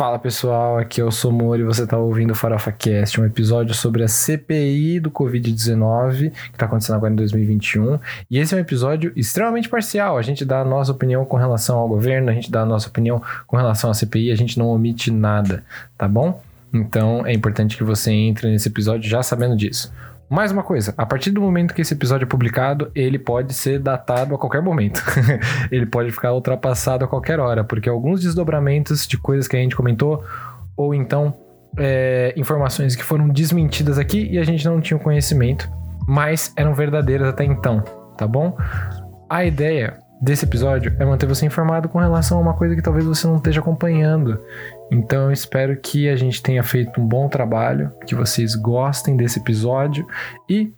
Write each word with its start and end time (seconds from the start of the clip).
Fala 0.00 0.18
pessoal, 0.18 0.78
aqui 0.78 0.98
é 0.98 1.04
o 1.04 1.10
Somoro 1.10 1.60
e 1.60 1.62
você 1.62 1.84
está 1.84 1.98
ouvindo 1.98 2.30
o 2.30 2.34
Farofa 2.34 2.72
Cast, 2.72 3.20
um 3.20 3.26
episódio 3.26 3.74
sobre 3.74 4.02
a 4.02 4.08
CPI 4.08 4.98
do 4.98 5.10
Covid-19 5.10 6.30
que 6.30 6.52
está 6.54 6.64
acontecendo 6.64 6.96
agora 6.96 7.12
em 7.12 7.16
2021. 7.16 7.98
E 8.30 8.38
esse 8.38 8.54
é 8.54 8.56
um 8.56 8.60
episódio 8.60 9.12
extremamente 9.14 9.68
parcial. 9.68 10.16
A 10.16 10.22
gente 10.22 10.42
dá 10.42 10.62
a 10.62 10.64
nossa 10.64 10.90
opinião 10.90 11.22
com 11.26 11.36
relação 11.36 11.76
ao 11.76 11.86
governo, 11.86 12.30
a 12.30 12.32
gente 12.32 12.50
dá 12.50 12.62
a 12.62 12.64
nossa 12.64 12.88
opinião 12.88 13.20
com 13.46 13.58
relação 13.58 13.90
à 13.90 13.94
CPI, 13.94 14.30
a 14.30 14.34
gente 14.34 14.58
não 14.58 14.68
omite 14.68 15.10
nada, 15.10 15.62
tá 15.98 16.08
bom? 16.08 16.40
Então 16.72 17.26
é 17.26 17.34
importante 17.34 17.76
que 17.76 17.84
você 17.84 18.10
entre 18.10 18.50
nesse 18.50 18.68
episódio 18.68 19.06
já 19.06 19.22
sabendo 19.22 19.54
disso. 19.54 19.92
Mais 20.30 20.52
uma 20.52 20.62
coisa, 20.62 20.94
a 20.96 21.04
partir 21.04 21.32
do 21.32 21.40
momento 21.40 21.74
que 21.74 21.82
esse 21.82 21.92
episódio 21.92 22.24
é 22.24 22.28
publicado, 22.28 22.88
ele 22.94 23.18
pode 23.18 23.52
ser 23.52 23.80
datado 23.80 24.32
a 24.32 24.38
qualquer 24.38 24.62
momento. 24.62 25.02
ele 25.72 25.86
pode 25.86 26.12
ficar 26.12 26.32
ultrapassado 26.32 27.04
a 27.04 27.08
qualquer 27.08 27.40
hora, 27.40 27.64
porque 27.64 27.88
alguns 27.88 28.20
desdobramentos 28.20 29.08
de 29.08 29.18
coisas 29.18 29.48
que 29.48 29.56
a 29.56 29.58
gente 29.58 29.74
comentou, 29.74 30.24
ou 30.76 30.94
então 30.94 31.34
é, 31.76 32.32
informações 32.36 32.94
que 32.94 33.02
foram 33.02 33.28
desmentidas 33.28 33.98
aqui 33.98 34.28
e 34.30 34.38
a 34.38 34.44
gente 34.44 34.64
não 34.64 34.80
tinha 34.80 35.00
conhecimento, 35.00 35.68
mas 36.06 36.52
eram 36.56 36.74
verdadeiras 36.74 37.26
até 37.26 37.44
então, 37.44 37.82
tá 38.16 38.24
bom? 38.24 38.56
A 39.28 39.44
ideia 39.44 39.98
desse 40.22 40.44
episódio 40.44 40.94
é 41.00 41.04
manter 41.04 41.26
você 41.26 41.44
informado 41.44 41.88
com 41.88 41.98
relação 41.98 42.38
a 42.38 42.40
uma 42.40 42.54
coisa 42.54 42.76
que 42.76 42.82
talvez 42.82 43.04
você 43.04 43.26
não 43.26 43.38
esteja 43.38 43.58
acompanhando. 43.58 44.40
Então 44.90 45.26
eu 45.26 45.32
espero 45.32 45.76
que 45.76 46.08
a 46.08 46.16
gente 46.16 46.42
tenha 46.42 46.62
feito 46.62 47.00
um 47.00 47.06
bom 47.06 47.28
trabalho, 47.28 47.92
que 48.06 48.14
vocês 48.14 48.54
gostem 48.54 49.16
desse 49.16 49.38
episódio 49.38 50.06
e 50.48 50.72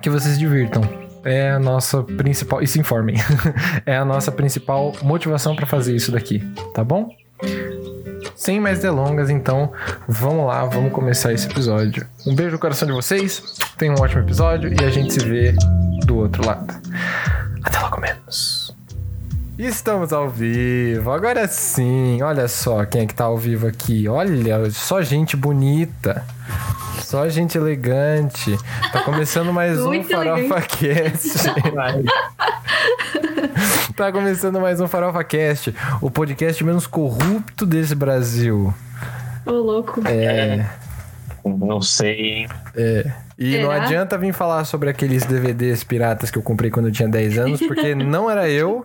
que 0.00 0.08
vocês 0.08 0.34
se 0.34 0.38
divirtam. 0.38 0.82
É 1.24 1.50
a 1.50 1.58
nossa 1.58 2.02
principal. 2.04 2.62
E 2.62 2.66
se 2.68 2.78
informem. 2.78 3.16
é 3.84 3.96
a 3.96 4.04
nossa 4.04 4.30
principal 4.30 4.92
motivação 5.02 5.56
para 5.56 5.66
fazer 5.66 5.96
isso 5.96 6.12
daqui, 6.12 6.38
tá 6.72 6.84
bom? 6.84 7.10
Sem 8.36 8.60
mais 8.60 8.80
delongas, 8.80 9.30
então, 9.30 9.72
vamos 10.06 10.46
lá, 10.46 10.64
vamos 10.66 10.92
começar 10.92 11.32
esse 11.32 11.48
episódio. 11.48 12.06
Um 12.26 12.34
beijo 12.34 12.52
no 12.52 12.58
coração 12.58 12.86
de 12.86 12.94
vocês, 12.94 13.56
tenham 13.76 13.96
um 13.96 14.02
ótimo 14.02 14.22
episódio 14.22 14.72
e 14.72 14.84
a 14.84 14.90
gente 14.90 15.12
se 15.12 15.20
vê 15.20 15.54
do 16.04 16.18
outro 16.18 16.46
lado. 16.46 16.72
Até 17.64 17.80
logo 17.80 18.00
menos. 18.00 18.65
Estamos 19.58 20.12
ao 20.12 20.28
vivo, 20.28 21.10
agora 21.10 21.48
sim. 21.48 22.20
Olha 22.20 22.46
só 22.46 22.84
quem 22.84 23.02
é 23.02 23.06
que 23.06 23.14
tá 23.14 23.24
ao 23.24 23.38
vivo 23.38 23.66
aqui. 23.66 24.06
Olha, 24.06 24.70
só 24.70 25.00
gente 25.00 25.34
bonita. 25.34 26.22
Só 27.02 27.26
gente 27.30 27.56
elegante. 27.56 28.54
Tá 28.92 29.00
começando 29.00 29.54
mais 29.54 29.80
um 29.80 30.02
Farofa 30.04 30.60
Cast. 30.60 31.30
tá 33.96 34.12
começando 34.12 34.60
mais 34.60 34.78
um 34.78 34.86
Farofa 34.86 35.24
Cast, 35.24 35.74
o 36.02 36.10
podcast 36.10 36.62
menos 36.62 36.86
corrupto 36.86 37.64
desse 37.64 37.94
Brasil. 37.94 38.74
Ô, 39.46 39.52
louco. 39.52 40.06
É. 40.06 40.66
Não 41.42 41.80
sei, 41.80 42.20
hein? 42.20 42.48
É. 42.74 43.10
E 43.38 43.52
Será? 43.52 43.62
não 43.64 43.70
adianta 43.70 44.18
vir 44.18 44.32
falar 44.34 44.64
sobre 44.64 44.90
aqueles 44.90 45.24
DVDs 45.24 45.84
piratas 45.84 46.30
que 46.30 46.36
eu 46.36 46.42
comprei 46.42 46.70
quando 46.70 46.86
eu 46.86 46.92
tinha 46.92 47.08
10 47.08 47.38
anos, 47.38 47.60
porque 47.60 47.94
não 47.94 48.30
era 48.30 48.48
eu. 48.50 48.84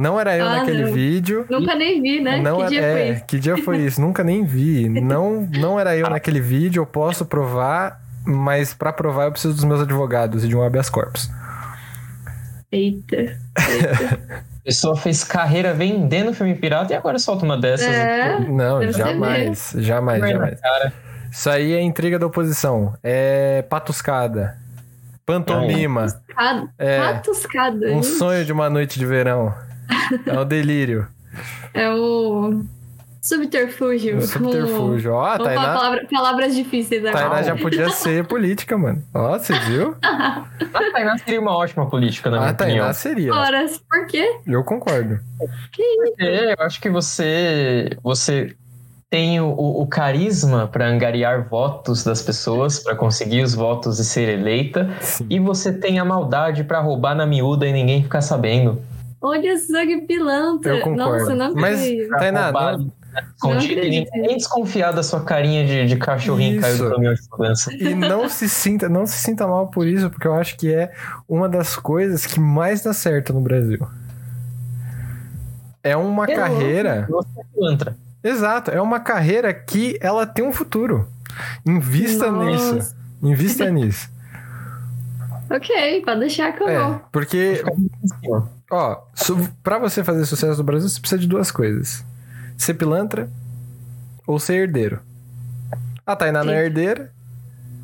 Não 0.00 0.18
era 0.18 0.34
eu 0.34 0.48
Ah, 0.48 0.56
naquele 0.60 0.84
não. 0.86 0.92
vídeo. 0.94 1.44
Nunca 1.50 1.74
nem 1.74 2.00
vi, 2.00 2.20
né? 2.20 2.40
Não 2.40 2.56
que 2.56 2.62
era, 2.62 2.70
dia 2.70 2.80
é, 2.80 2.92
foi 2.94 3.10
isso? 3.12 3.24
que 3.26 3.38
dia 3.38 3.56
foi 3.58 3.76
isso? 3.78 4.00
Nunca 4.00 4.24
nem 4.24 4.44
vi. 4.46 4.88
Não, 4.88 5.42
não 5.42 5.78
era 5.78 5.94
eu 5.94 6.08
naquele 6.08 6.40
vídeo, 6.40 6.80
eu 6.80 6.86
posso 6.86 7.26
provar, 7.26 8.00
mas 8.24 8.72
pra 8.72 8.94
provar 8.94 9.24
eu 9.26 9.32
preciso 9.32 9.52
dos 9.52 9.62
meus 9.64 9.82
advogados 9.82 10.42
e 10.42 10.48
de 10.48 10.56
um 10.56 10.62
habeas 10.62 10.88
corpus. 10.88 11.28
Eita. 12.72 13.36
A 13.58 14.62
pessoa 14.64 14.96
fez 14.96 15.22
carreira 15.22 15.74
vendendo 15.74 16.32
filme 16.32 16.54
pirata 16.54 16.94
e 16.94 16.96
agora 16.96 17.18
solta 17.18 17.44
uma 17.44 17.58
dessas. 17.58 17.86
É. 17.86 18.38
Não, 18.38 18.80
jamais, 18.92 19.74
jamais, 19.76 20.20
jamais. 20.20 20.60
cara. 20.60 20.92
Isso 21.30 21.50
aí 21.50 21.74
é 21.74 21.80
intriga 21.82 22.18
da 22.18 22.26
oposição. 22.26 22.94
É 23.02 23.62
patuscada. 23.68 24.56
Pantomima. 25.26 26.06
Cada, 26.34 26.68
É. 26.78 26.98
Patuscada. 27.00 27.92
Um 27.92 28.02
sonho 28.02 28.46
de 28.46 28.52
uma 28.52 28.70
noite 28.70 28.98
de 28.98 29.04
verão. 29.04 29.54
É 30.26 30.38
o 30.38 30.44
delírio. 30.44 31.06
É 31.74 31.88
o 31.90 32.62
subterfúgio. 33.22 34.18
O 34.18 34.22
subterfúgio. 34.22 35.12
Ó, 35.12 35.38
Tainá, 35.38 35.74
palavra- 35.74 36.06
palavras 36.10 36.54
difíceis 36.54 37.04
agora. 37.04 37.28
Tainá 37.28 37.42
já 37.42 37.56
podia 37.56 37.90
ser 37.90 38.24
política, 38.26 38.76
mano. 38.78 39.02
Ó, 39.14 39.38
você 39.38 39.52
viu? 39.60 39.94
A 40.02 40.46
Tainá 40.92 41.18
seria 41.18 41.40
uma 41.40 41.56
ótima 41.56 41.88
política, 41.88 42.30
na 42.30 42.38
minha 42.38 42.50
A 42.50 42.54
Tainá 42.54 42.74
opinião. 42.74 42.94
seria. 42.94 43.32
Ora, 43.34 43.66
por 43.88 44.06
quê? 44.06 44.38
Eu 44.46 44.64
concordo. 44.64 45.18
É, 46.18 46.52
eu 46.52 46.56
acho 46.64 46.80
que 46.80 46.88
você, 46.90 47.90
você 48.02 48.54
tem 49.10 49.40
o, 49.40 49.48
o 49.50 49.86
carisma 49.88 50.68
para 50.68 50.86
angariar 50.86 51.48
votos 51.48 52.04
das 52.04 52.22
pessoas, 52.22 52.78
para 52.78 52.94
conseguir 52.94 53.42
os 53.42 53.54
votos 53.54 53.98
e 53.98 54.04
ser 54.04 54.28
eleita, 54.28 54.88
Sim. 55.00 55.26
e 55.28 55.38
você 55.40 55.72
tem 55.72 55.98
a 55.98 56.04
maldade 56.04 56.62
para 56.64 56.78
roubar 56.80 57.14
na 57.16 57.26
miúda 57.26 57.66
e 57.66 57.72
ninguém 57.72 58.02
ficar 58.02 58.20
sabendo. 58.22 58.80
Olha 59.22 59.58
só 59.58 59.84
que 59.84 60.00
pilantra. 60.02 60.76
Eu 60.76 60.80
concordo. 60.82 61.18
Nossa, 61.18 61.34
não 61.34 61.54
Mas- 61.54 61.80
Tainá, 62.18 62.50
não- 62.52 62.90
acredito. 63.52 64.10
ninguém 64.14 64.36
desconfiar 64.36 64.92
da 64.92 65.02
sua 65.02 65.22
carinha 65.24 65.66
de, 65.66 65.86
de 65.86 65.96
cachorrinho 65.96 66.54
que 66.56 66.60
caiu 66.62 66.74
Isso. 66.74 66.84
do 66.84 66.90
caminhão 66.92 67.14
de 67.14 67.22
segurança. 67.22 67.74
E 67.74 67.94
não 67.94 68.28
se 68.28 68.48
sinta, 68.48 68.88
não 68.88 69.04
se 69.06 69.18
sinta 69.18 69.46
mal 69.46 69.66
por 69.68 69.86
isso, 69.86 70.08
porque 70.08 70.26
eu 70.26 70.32
acho 70.34 70.56
que 70.56 70.72
é 70.72 70.92
uma 71.28 71.48
das 71.48 71.76
coisas 71.76 72.24
que 72.24 72.38
mais 72.40 72.82
dá 72.82 72.92
certo 72.94 73.32
no 73.34 73.40
Brasil. 73.40 73.86
É 75.82 75.96
uma 75.96 76.24
É 76.24 76.34
carreira, 76.34 77.06
Você 77.10 77.28
é 78.22 78.28
exato, 78.28 78.70
é 78.70 78.80
uma 78.80 79.00
carreira 79.00 79.52
que 79.52 79.98
ela 80.00 80.26
tem 80.26 80.44
um 80.44 80.52
futuro. 80.52 81.08
Invista 81.66 82.30
Nossa. 82.30 82.74
nisso. 82.74 82.96
Invista 83.22 83.68
nisso. 83.70 84.08
Ok, 85.50 86.02
pode 86.04 86.20
deixar 86.20 86.52
que 86.52 86.62
eu 86.62 86.68
É, 86.68 86.78
vou. 86.78 87.00
porque 87.10 87.62
Ó, 88.70 89.02
pra 89.62 89.78
você 89.78 90.04
fazer 90.04 90.24
sucesso 90.24 90.58
no 90.58 90.64
Brasil, 90.64 90.88
você 90.88 91.00
precisa 91.00 91.20
de 91.20 91.26
duas 91.26 91.50
coisas: 91.50 92.04
ser 92.56 92.74
pilantra 92.74 93.28
ou 94.26 94.38
ser 94.38 94.54
herdeiro. 94.54 95.00
A 96.06 96.14
Tainá 96.14 96.44
não 96.44 96.52
é 96.52 96.64
herdeira. 96.64 97.10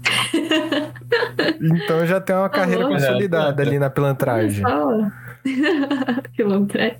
então 1.60 2.06
já 2.06 2.20
tem 2.20 2.36
uma 2.36 2.48
carreira 2.48 2.84
bom. 2.84 2.92
consolidada 2.92 3.62
ali 3.62 3.78
na 3.78 3.90
pilantragem. 3.90 4.62
Fala. 4.62 5.12
Pilantra. 6.36 6.96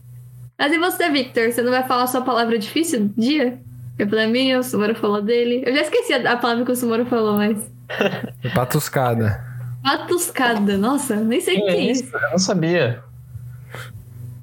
Mas 0.59 0.73
e 0.73 0.79
você, 0.79 1.11
Victor? 1.11 1.53
Você 1.53 1.63
não 1.63 1.71
vai 1.71 1.87
falar 1.87 2.07
sua 2.07 2.23
palavra 2.23 2.59
difícil 2.59 3.01
do 3.09 3.21
dia? 3.21 3.59
Eu 3.99 4.09
falei 4.09 4.25
a 4.27 4.29
minha, 4.29 4.59
o 4.59 4.63
Sumoro 4.63 4.95
falou 4.95 5.23
dele. 5.23 5.63
Eu 5.67 5.75
já 5.75 5.83
esqueci 5.83 6.13
a 6.13 6.37
palavra 6.37 6.65
que 6.65 6.73
o 6.73 6.77
Sumoro 6.77 7.07
falou, 7.07 7.37
mas. 7.37 7.59
Patuscada. 8.55 9.41
Patuscada. 9.83 10.77
Nossa, 10.77 11.17
nem 11.17 11.41
sei 11.41 11.57
o 11.57 11.61
que 11.61 11.65
Que 11.65 11.71
é 11.71 11.77
é 11.77 11.93
isso. 11.93 12.05
isso? 12.05 12.17
Eu 12.17 12.31
não 12.31 12.39
sabia. 12.39 13.03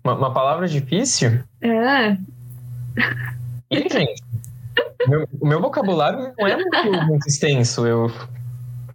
Uma, 0.03 0.15
uma 0.15 0.33
palavra 0.33 0.67
difícil? 0.67 1.39
É. 1.61 2.17
Ih, 3.71 3.87
gente. 3.89 4.21
meu- 5.07 5.27
o 5.39 5.47
meu 5.47 5.61
vocabulário 5.61 6.33
não 6.37 6.47
é 6.47 6.55
muito, 6.57 7.05
muito 7.07 7.27
extenso. 7.27 7.85
Eu, 7.87 8.11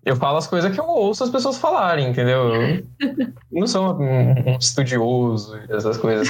eu 0.04 0.16
falo 0.16 0.36
as 0.38 0.46
coisas 0.46 0.72
que 0.72 0.78
eu 0.80 0.86
ouço 0.86 1.24
as 1.24 1.30
pessoas 1.30 1.58
falarem, 1.58 2.08
entendeu? 2.10 2.52
Eu 2.52 2.84
não 3.50 3.66
sou 3.66 3.98
um, 4.00 4.50
um 4.50 4.56
estudioso 4.58 5.58
essas 5.68 5.96
coisas. 5.96 6.28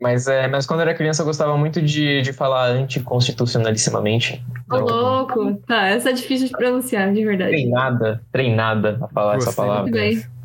Mas, 0.00 0.26
é, 0.26 0.46
mas 0.46 0.66
quando 0.66 0.80
eu 0.80 0.88
era 0.88 0.94
criança 0.94 1.22
eu 1.22 1.26
gostava 1.26 1.56
muito 1.56 1.80
de, 1.80 2.20
de 2.20 2.32
falar 2.32 2.66
anticonstitucionalissimamente. 2.66 4.44
Ô, 4.70 4.76
louco. 4.76 5.54
Tá, 5.66 5.86
essa 5.86 6.10
é 6.10 6.12
difícil 6.12 6.48
de 6.48 6.52
pronunciar, 6.52 7.12
de 7.14 7.24
verdade. 7.24 7.50
treinada, 7.52 8.20
treinada 8.30 8.98
a 9.00 9.08
falar 9.08 9.36
essa 9.36 9.46
Gostei 9.46 9.64
palavra. 9.64 9.82
Muito 9.84 9.94
bem. 9.94 10.35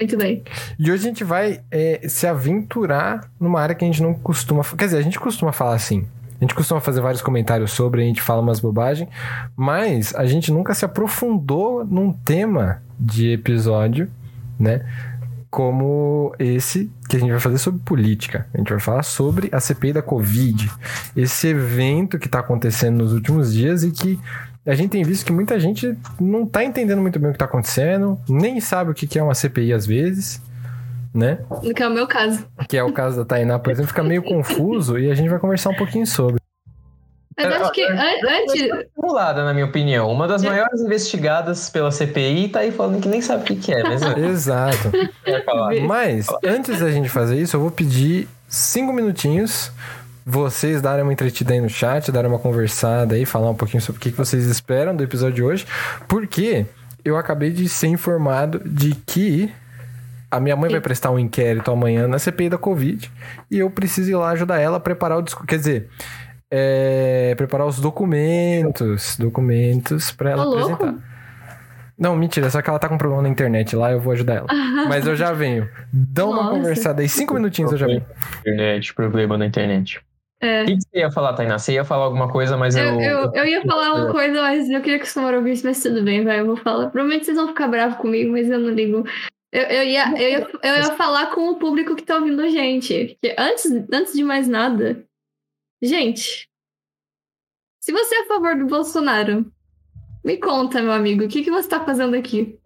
Muito 0.00 0.16
bem. 0.16 0.44
E 0.78 0.90
hoje 0.90 1.04
a 1.04 1.08
gente 1.08 1.24
vai 1.24 1.60
é, 1.70 2.06
se 2.08 2.26
aventurar 2.26 3.28
numa 3.38 3.60
área 3.60 3.74
que 3.74 3.84
a 3.84 3.88
gente 3.88 4.02
não 4.02 4.14
costuma. 4.14 4.62
Quer 4.62 4.84
dizer, 4.84 4.98
a 4.98 5.02
gente 5.02 5.18
costuma 5.18 5.52
falar 5.52 5.74
assim. 5.74 6.06
A 6.40 6.44
gente 6.44 6.54
costuma 6.54 6.80
fazer 6.80 7.00
vários 7.00 7.20
comentários 7.20 7.72
sobre, 7.72 8.00
a 8.00 8.04
gente 8.04 8.22
fala 8.22 8.40
umas 8.40 8.60
bobagens, 8.60 9.08
mas 9.56 10.14
a 10.14 10.24
gente 10.24 10.52
nunca 10.52 10.72
se 10.72 10.84
aprofundou 10.84 11.84
num 11.84 12.12
tema 12.12 12.80
de 12.98 13.32
episódio, 13.32 14.08
né? 14.58 14.86
Como 15.50 16.32
esse 16.38 16.88
que 17.08 17.16
a 17.16 17.20
gente 17.20 17.30
vai 17.30 17.40
fazer 17.40 17.58
sobre 17.58 17.80
política. 17.80 18.46
A 18.54 18.58
gente 18.58 18.70
vai 18.70 18.78
falar 18.78 19.02
sobre 19.02 19.48
a 19.50 19.58
CPI 19.58 19.94
da 19.94 20.02
Covid. 20.02 20.70
Esse 21.16 21.48
evento 21.48 22.18
que 22.18 22.26
está 22.26 22.38
acontecendo 22.38 22.98
nos 22.98 23.12
últimos 23.12 23.52
dias 23.52 23.82
e 23.82 23.90
que 23.90 24.20
a 24.70 24.74
gente 24.74 24.90
tem 24.90 25.02
visto 25.02 25.24
que 25.24 25.32
muita 25.32 25.58
gente 25.58 25.96
não 26.20 26.44
tá 26.46 26.62
entendendo 26.62 27.00
muito 27.00 27.18
bem 27.18 27.30
o 27.30 27.32
que 27.32 27.38
tá 27.38 27.46
acontecendo, 27.46 28.18
nem 28.28 28.60
sabe 28.60 28.90
o 28.90 28.94
que 28.94 29.18
é 29.18 29.22
uma 29.22 29.34
CPI 29.34 29.72
às 29.72 29.86
vezes, 29.86 30.40
né? 31.14 31.38
Que 31.74 31.82
é 31.82 31.88
o 31.88 31.90
meu 31.92 32.06
caso. 32.06 32.46
Que 32.68 32.76
é 32.76 32.82
o 32.84 32.92
caso 32.92 33.16
da 33.16 33.24
Tainá, 33.24 33.58
por 33.58 33.70
exemplo, 33.72 33.88
fica 33.88 34.02
meio 34.02 34.22
confuso 34.22 34.98
e 34.98 35.10
a 35.10 35.14
gente 35.14 35.28
vai 35.28 35.38
conversar 35.38 35.70
um 35.70 35.74
pouquinho 35.76 36.06
sobre. 36.06 36.38
Mas 37.36 37.46
É, 37.46 37.56
acho 37.56 37.70
que 37.72 37.82
an- 37.84 38.00
antes. 38.28 38.88
Simulada, 38.96 39.44
na 39.44 39.54
minha 39.54 39.64
opinião. 39.66 40.10
Uma 40.10 40.26
das 40.26 40.42
É. 40.42 40.48
maiores 40.48 40.80
investigadas 40.80 41.70
pela 41.70 41.90
CPI 41.92 42.48
tá 42.48 42.58
aí 42.60 42.72
falando 42.72 43.00
que 43.00 43.08
nem 43.08 43.20
sabe 43.22 43.42
o 43.42 43.46
que, 43.46 43.54
que 43.56 43.72
é, 43.72 43.82
mas 43.84 44.02
é, 44.02 44.18
Exato. 44.26 44.90
Mas, 45.86 46.26
antes 46.44 46.80
da 46.80 46.90
gente 46.90 47.08
fazer 47.08 47.40
isso, 47.40 47.56
eu 47.56 47.60
vou 47.60 47.70
pedir 47.70 48.28
cinco 48.48 48.92
minutinhos. 48.92 49.70
Vocês 50.30 50.82
darem 50.82 51.02
uma 51.02 51.12
entretida 51.12 51.54
aí 51.54 51.60
no 51.60 51.70
chat, 51.70 52.12
darem 52.12 52.30
uma 52.30 52.38
conversada 52.38 53.14
aí, 53.14 53.24
falar 53.24 53.48
um 53.48 53.54
pouquinho 53.54 53.80
sobre 53.80 53.98
o 53.98 54.02
que 54.02 54.10
vocês 54.10 54.44
esperam 54.44 54.94
do 54.94 55.02
episódio 55.02 55.36
de 55.36 55.42
hoje. 55.42 55.66
Porque 56.06 56.66
eu 57.02 57.16
acabei 57.16 57.50
de 57.50 57.66
ser 57.66 57.86
informado 57.86 58.60
de 58.62 58.94
que 59.06 59.50
a 60.30 60.38
minha 60.38 60.54
mãe 60.54 60.70
vai 60.70 60.82
prestar 60.82 61.10
um 61.10 61.18
inquérito 61.18 61.70
amanhã 61.70 62.06
na 62.06 62.18
CPI 62.18 62.50
da 62.50 62.58
Covid 62.58 63.10
e 63.50 63.58
eu 63.58 63.70
preciso 63.70 64.10
ir 64.10 64.16
lá 64.16 64.28
ajudar 64.32 64.58
ela 64.60 64.76
a 64.76 64.80
preparar 64.80 65.16
o 65.16 65.22
discurso. 65.22 65.46
Quer 65.46 65.56
dizer, 65.56 65.88
é, 66.50 67.34
preparar 67.34 67.66
os 67.66 67.80
documentos, 67.80 69.16
documentos 69.16 70.10
pra 70.10 70.30
ela 70.32 70.44
louco. 70.44 70.74
apresentar. 70.74 71.08
Não, 71.98 72.14
mentira, 72.14 72.50
só 72.50 72.60
que 72.60 72.68
ela 72.68 72.78
tá 72.78 72.86
com 72.86 72.98
problema 72.98 73.22
na 73.22 73.30
internet 73.30 73.74
lá, 73.74 73.90
eu 73.90 74.00
vou 74.00 74.12
ajudar 74.12 74.34
ela. 74.34 74.46
Mas 74.86 75.06
eu 75.06 75.16
já 75.16 75.32
venho. 75.32 75.66
Dá 75.90 76.26
uma 76.26 76.36
Nossa. 76.36 76.50
conversada 76.50 77.00
aí, 77.00 77.08
cinco 77.08 77.32
minutinhos 77.32 77.72
eu 77.72 77.78
já 77.78 77.86
venho. 77.86 78.04
Internet, 78.40 78.92
problema 78.92 79.38
na 79.38 79.46
internet. 79.46 80.00
É. 80.40 80.62
O 80.62 80.66
que 80.66 80.76
você 80.76 80.98
ia 80.98 81.10
falar, 81.10 81.32
Tainá? 81.34 81.58
Você 81.58 81.72
ia 81.72 81.84
falar 81.84 82.04
alguma 82.04 82.30
coisa, 82.30 82.56
mas 82.56 82.76
eu. 82.76 82.84
Eu, 82.84 83.00
eu, 83.00 83.32
eu 83.34 83.44
ia 83.44 83.62
falar 83.64 83.94
uma 83.94 84.12
coisa, 84.12 84.40
mas 84.40 84.70
eu 84.70 84.80
queria 84.80 84.98
que 84.98 85.04
o 85.04 85.08
Samara 85.08 85.38
ouvisse, 85.38 85.64
mas 85.64 85.82
tudo 85.82 86.02
bem, 86.02 86.24
vai, 86.24 86.40
eu 86.40 86.46
vou 86.46 86.56
falar. 86.56 86.90
Provavelmente 86.90 87.26
vocês 87.26 87.36
vão 87.36 87.48
ficar 87.48 87.66
bravos 87.66 87.98
comigo, 87.98 88.32
mas 88.32 88.48
eu 88.48 88.58
não 88.58 88.70
ligo. 88.70 89.04
Eu, 89.50 89.62
eu, 89.62 89.82
ia, 89.84 90.10
eu, 90.12 90.28
ia, 90.28 90.48
eu 90.62 90.74
ia 90.76 90.96
falar 90.96 91.34
com 91.34 91.48
o 91.48 91.56
público 91.56 91.96
que 91.96 92.04
tá 92.04 92.16
ouvindo 92.16 92.40
a 92.40 92.48
gente. 92.48 93.16
Porque 93.20 93.34
antes, 93.38 93.66
antes 93.92 94.12
de 94.12 94.22
mais 94.22 94.46
nada, 94.46 95.04
gente, 95.82 96.48
se 97.80 97.90
você 97.90 98.14
é 98.16 98.22
a 98.22 98.26
favor 98.26 98.56
do 98.56 98.66
Bolsonaro, 98.66 99.50
me 100.24 100.36
conta, 100.36 100.82
meu 100.82 100.92
amigo, 100.92 101.24
o 101.24 101.28
que, 101.28 101.42
que 101.42 101.50
você 101.50 101.68
tá 101.68 101.84
fazendo 101.84 102.14
aqui? 102.14 102.60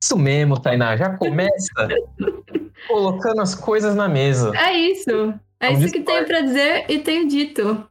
Isso 0.00 0.16
mesmo, 0.16 0.60
Tainá. 0.60 0.96
Já 0.96 1.16
começa 1.16 1.88
colocando 2.86 3.40
as 3.40 3.54
coisas 3.54 3.96
na 3.96 4.08
mesa. 4.08 4.52
É 4.54 4.72
isso. 4.72 5.34
É 5.60 5.72
isso 5.72 5.92
que 5.92 6.00
tenho 6.00 6.26
pra 6.26 6.40
dizer 6.40 6.84
e 6.88 6.98
tenho 6.98 7.28
dito. 7.28 7.86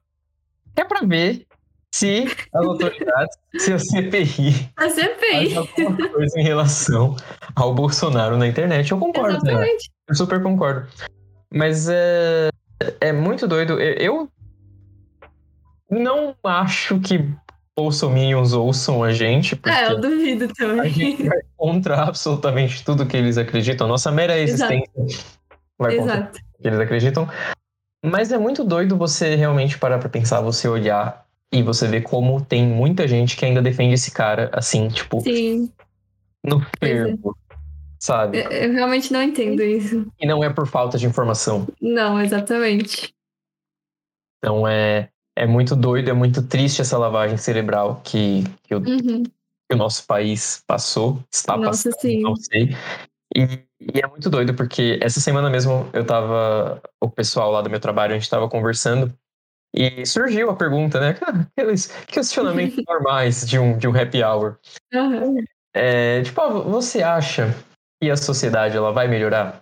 É 0.75 0.83
pra 0.83 1.01
ver 1.01 1.45
se 1.94 2.25
as 2.53 2.65
autoridades, 2.65 3.38
se 3.57 3.73
a 3.73 3.79
CPI 3.79 4.69
A 4.75 4.89
CPI. 4.89 5.56
alguma 5.56 6.09
coisa 6.09 6.39
em 6.39 6.44
relação 6.44 7.15
ao 7.56 7.73
Bolsonaro 7.73 8.38
na 8.38 8.47
internet. 8.47 8.91
Eu 8.91 9.00
concordo. 9.00 9.38
Exatamente. 9.38 9.89
Eu 10.07 10.15
super 10.15 10.41
concordo. 10.44 10.88
Mas 11.53 11.88
é, 11.89 12.50
é 13.00 13.12
muito 13.13 13.47
doido. 13.47 13.79
Eu 13.79 14.29
não 15.89 16.35
acho 16.44 17.00
que 17.00 17.23
bolsominions 17.77 18.53
ouçam 18.53 19.03
a 19.03 19.12
gente, 19.12 19.56
porque 19.56 19.77
É, 19.77 19.91
eu 19.91 20.00
duvido 20.00 20.45
a 20.45 20.47
também. 20.53 20.89
gente 20.91 21.23
vai 21.23 21.39
contra 21.57 22.03
absolutamente 22.03 22.83
tudo 22.83 23.06
que 23.06 23.15
eles 23.17 23.38
acreditam. 23.38 23.88
Nossa 23.88 24.12
mera 24.12 24.38
existência 24.38 24.89
vai 25.77 25.95
contra 25.97 26.13
Exato. 26.15 26.39
Que 26.65 26.69
eles 26.69 26.79
acreditam. 26.79 27.29
Mas 28.03 28.31
é 28.31 28.39
muito 28.39 28.63
doido 28.63 28.97
você 28.97 29.35
realmente 29.35 29.77
parar 29.77 30.00
pra 30.00 30.09
pensar, 30.09 30.41
você 30.41 30.67
olhar 30.67 31.23
e 31.53 31.62
você 31.62 31.88
ver 31.88 32.01
como 32.01 32.44
tem 32.44 32.65
muita 32.65 33.07
gente 33.07 33.38
que 33.38 33.45
ainda 33.45 33.62
defende 33.62 33.94
esse 33.94 34.09
cara, 34.09 34.50
assim, 34.51 34.88
tipo, 34.88 35.21
Sim, 35.21 35.71
no 36.44 36.59
é. 36.81 36.88
fervo, 36.88 37.38
sabe? 38.00 38.39
eu, 38.39 38.50
eu 38.51 38.73
realmente 38.73 39.13
não 39.13 39.21
entendo 39.21 39.62
isso. 39.62 40.07
E 40.19 40.25
não 40.25 40.44
é 40.44 40.50
por 40.51 40.65
falta 40.67 40.97
de 40.97 41.06
informação. 41.06 41.67
Não, 41.79 42.19
exatamente. 42.19 43.13
Então 44.39 44.67
é, 44.67 45.09
é 45.35 45.45
muito 45.45 45.75
doido, 45.75 46.09
é 46.09 46.13
muito 46.13 46.41
triste 46.47 46.81
essa 46.81 46.97
lavagem 46.97 47.38
cerebral 47.38 48.01
que, 48.03 48.44
que, 48.63 48.73
o, 48.73 48.79
Uhum. 48.79 49.23
que 49.23 49.73
o 49.73 49.77
nosso 49.77 50.06
país 50.07 50.63
passou, 50.65 51.19
está 51.31 51.56
Nossa, 51.57 51.89
passando, 51.91 52.01
sim. 52.01 52.21
não 52.21 52.35
sei. 52.35 52.75
E, 53.35 53.64
e 53.94 54.00
é 54.00 54.08
muito 54.08 54.30
doido, 54.30 54.54
porque 54.54 55.00
essa 55.02 55.20
semana 55.20 55.50
mesmo 55.50 55.90
eu 55.94 56.06
tava, 56.06 56.82
o 57.02 57.10
pessoal 57.10 57.52
lá 57.52 57.62
do 57.62 57.70
meu 57.70 57.80
trabalho, 57.80 58.14
a 58.14 58.18
gente 58.18 58.30
tava 58.30 58.50
conversando, 58.50 59.14
e 59.74 60.06
surgiu 60.06 60.50
a 60.50 60.56
pergunta, 60.56 61.00
né? 61.00 61.18
Aqueles 61.58 61.88
questionamentos 62.08 62.82
normais 62.88 63.46
de 63.46 63.60
um, 63.60 63.78
de 63.78 63.88
um 63.88 63.96
happy 63.96 64.24
hour. 64.24 64.58
Aham. 64.94 65.36
É, 65.76 66.22
tipo, 66.22 66.40
ah, 66.40 66.48
você 66.50 67.04
acha 67.04 67.54
que 68.02 68.10
a 68.10 68.16
sociedade 68.16 68.78
ela 68.78 68.94
vai 68.94 69.08
melhorar? 69.10 69.62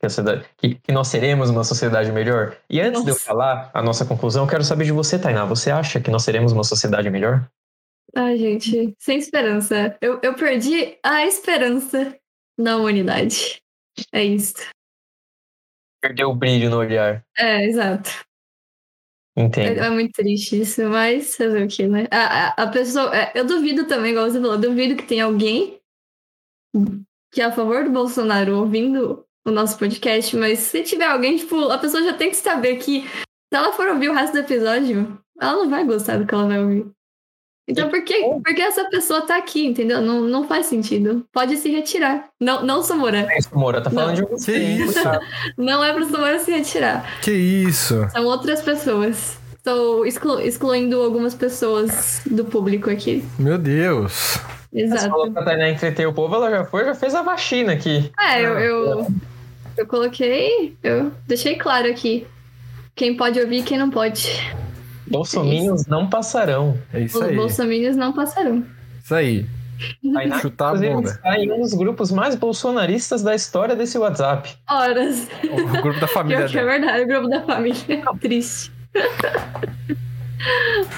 Que, 0.00 0.08
sociedade- 0.08 0.44
que- 0.56 0.74
que 0.76 0.92
nós 0.92 1.08
seremos 1.08 1.50
uma 1.50 1.64
sociedade 1.64 2.12
melhor? 2.12 2.56
E 2.70 2.80
antes 2.80 3.02
de 3.02 3.10
eu 3.10 3.14
Nossa. 3.14 3.24
falar 3.26 3.70
a 3.74 3.82
nossa 3.82 4.04
conclusão, 4.04 4.44
eu 4.44 4.48
quero 4.48 4.62
saber 4.62 4.84
de 4.84 4.92
você, 4.92 5.18
Tainá. 5.18 5.44
Você 5.44 5.70
acha 5.70 6.00
que 6.00 6.10
nós 6.10 6.22
seremos 6.22 6.52
uma 6.52 6.62
sociedade 6.64 7.10
melhor? 7.10 7.48
Ai, 8.14 8.36
gente, 8.36 8.94
sem 8.98 9.18
esperança. 9.18 9.96
Eu, 10.00 10.20
eu 10.22 10.34
perdi 10.34 10.96
a 11.02 11.26
esperança 11.26 12.14
na 12.58 12.76
humanidade. 12.76 13.60
É 14.12 14.24
isso. 14.24 14.54
Perdeu 16.00 16.30
o 16.30 16.34
brilho 16.34 16.70
no 16.70 16.78
olhar. 16.78 17.24
É, 17.38 17.64
exato. 17.64 18.10
Entendo. 19.36 19.80
É, 19.80 19.86
é 19.86 19.90
muito 19.90 20.12
triste 20.12 20.60
isso, 20.60 20.82
mas 20.88 21.36
fazer 21.36 21.64
o 21.64 21.68
quê, 21.68 21.86
né? 21.86 22.06
A, 22.10 22.48
a, 22.48 22.48
a 22.64 22.66
pessoa. 22.68 23.14
é, 23.16 23.32
eu 23.34 23.46
duvido 23.46 23.86
também, 23.86 24.12
igual 24.12 24.30
você 24.30 24.40
falou, 24.40 24.58
duvido 24.58 24.96
que 24.96 25.06
tenha 25.06 25.24
alguém 25.24 25.80
que 27.32 27.40
é 27.40 27.44
a 27.44 27.52
favor 27.52 27.84
do 27.84 27.90
Bolsonaro 27.90 28.58
ouvindo 28.58 29.24
o 29.44 29.50
nosso 29.50 29.78
podcast, 29.78 30.36
mas 30.36 30.58
se 30.60 30.82
tiver 30.82 31.06
alguém, 31.06 31.36
tipo, 31.36 31.70
a 31.70 31.78
pessoa 31.78 32.02
já 32.02 32.14
tem 32.14 32.30
que 32.30 32.36
saber 32.36 32.76
que 32.76 33.02
se 33.02 33.56
ela 33.56 33.72
for 33.72 33.88
ouvir 33.88 34.08
o 34.08 34.14
resto 34.14 34.34
do 34.34 34.40
episódio, 34.40 35.18
ela 35.40 35.54
não 35.54 35.68
vai 35.68 35.84
gostar 35.84 36.18
do 36.18 36.26
que 36.26 36.34
ela 36.34 36.46
vai 36.46 36.60
ouvir. 36.60 36.90
Então, 37.68 37.88
por 37.88 38.02
que, 38.02 38.20
por 38.22 38.54
que 38.54 38.60
essa 38.60 38.84
pessoa 38.90 39.22
tá 39.22 39.36
aqui, 39.36 39.64
entendeu? 39.64 40.00
Não, 40.00 40.22
não 40.22 40.46
faz 40.48 40.66
sentido. 40.66 41.24
Pode 41.32 41.56
se 41.56 41.70
retirar. 41.70 42.28
Não, 42.40 42.62
não 42.66 42.82
Samora. 42.82 43.26
É 43.30 43.38
isso, 43.38 43.50
Moura, 43.56 43.80
tá 43.80 43.88
falando 43.88 44.08
Não. 44.18 44.24
de 44.26 44.30
você. 44.30 44.52
Que 44.52 44.58
isso? 44.82 44.98
Não 45.56 45.82
é 45.84 45.92
pra 45.92 46.04
Samora 46.06 46.38
se 46.40 46.50
retirar. 46.50 47.20
Que 47.20 47.30
isso? 47.30 48.04
São 48.10 48.24
outras 48.24 48.60
pessoas. 48.62 49.38
Estou 49.56 50.04
exclu- 50.04 50.40
excluindo 50.40 51.00
algumas 51.00 51.36
pessoas 51.36 52.20
do 52.26 52.44
público 52.44 52.90
aqui. 52.90 53.24
Meu 53.38 53.56
Deus. 53.56 54.38
Você 54.72 54.80
Exato. 54.82 55.08
falou 55.10 55.30
pra 55.30 55.44
Tainá 55.44 55.68
entreter 55.70 56.06
o 56.08 56.12
povo, 56.12 56.34
ela 56.34 56.50
já 56.50 56.64
foi, 56.64 56.84
já 56.84 56.94
fez 56.96 57.14
a 57.14 57.22
vacina 57.22 57.72
aqui. 57.74 58.10
É, 58.18 58.40
eu, 58.44 58.58
eu, 58.58 59.06
eu 59.76 59.86
coloquei, 59.86 60.76
eu 60.82 61.12
deixei 61.28 61.54
claro 61.56 61.88
aqui. 61.88 62.26
Quem 62.96 63.16
pode 63.16 63.38
ouvir 63.38 63.58
e 63.58 63.62
quem 63.62 63.78
não 63.78 63.88
pode. 63.88 64.28
Bolsominions 65.08 65.86
não 65.86 66.08
passarão. 66.08 66.78
É 66.92 67.00
isso 67.00 67.18
Os 67.18 67.24
aí. 67.24 67.36
bolsominions 67.36 67.96
não 67.96 68.12
passarão. 68.12 68.64
Isso 69.02 69.14
aí. 69.14 69.46
Tainá, 70.14 70.38
Chutar 70.38 70.76
a 70.76 70.78
bunda. 70.78 71.10
está 71.10 71.36
em 71.38 71.50
um 71.50 71.60
dos 71.60 71.74
grupos 71.74 72.12
mais 72.12 72.36
bolsonaristas 72.36 73.20
da 73.22 73.34
história 73.34 73.74
desse 73.74 73.98
WhatsApp. 73.98 74.54
Horas. 74.70 75.28
O 75.42 75.82
grupo 75.82 75.98
da 75.98 76.06
família 76.06 76.46
Pior 76.46 76.50
que 76.50 76.58
é 76.58 76.64
verdade, 76.64 77.02
o 77.02 77.06
grupo 77.08 77.28
da 77.28 77.42
família. 77.42 78.02
Triste. 78.20 78.70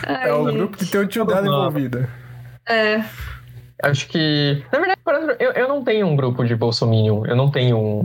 Ai, 0.07 0.29
É 0.29 0.35
o 0.35 0.45
gente. 0.47 0.57
grupo 0.59 0.77
que 0.77 0.85
tem 0.87 1.01
o 1.01 1.07
tio 1.07 1.25
dela 1.25 1.43
Não. 1.43 1.61
envolvido. 1.61 2.07
É, 2.67 3.03
Acho 3.85 4.09
que. 4.09 4.63
Na 4.73 4.79
verdade, 4.79 5.01
eu, 5.39 5.53
eu 5.53 5.69
não 5.69 5.85
tenho 5.85 6.07
um 6.07 6.17
grupo 6.17 6.45
de 6.45 6.57
Bolsominion. 6.57 7.27
Eu 7.27 7.37
não 7.37 7.51
tenho 7.51 7.77
um, 7.77 8.05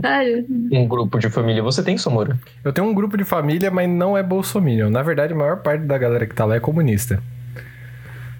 um 0.72 0.86
grupo 0.86 1.18
de 1.18 1.30
família. 1.30 1.62
Você 1.62 1.82
tem, 1.82 1.96
Somora? 1.96 2.38
Eu 2.62 2.72
tenho 2.72 2.86
um 2.86 2.94
grupo 2.94 3.16
de 3.16 3.24
família, 3.24 3.70
mas 3.70 3.88
não 3.88 4.16
é 4.16 4.22
bolsominion. 4.22 4.90
Na 4.90 5.02
verdade, 5.02 5.32
a 5.32 5.36
maior 5.36 5.62
parte 5.62 5.84
da 5.84 5.96
galera 5.96 6.26
que 6.26 6.34
tá 6.34 6.44
lá 6.44 6.56
é 6.56 6.60
comunista. 6.60 7.22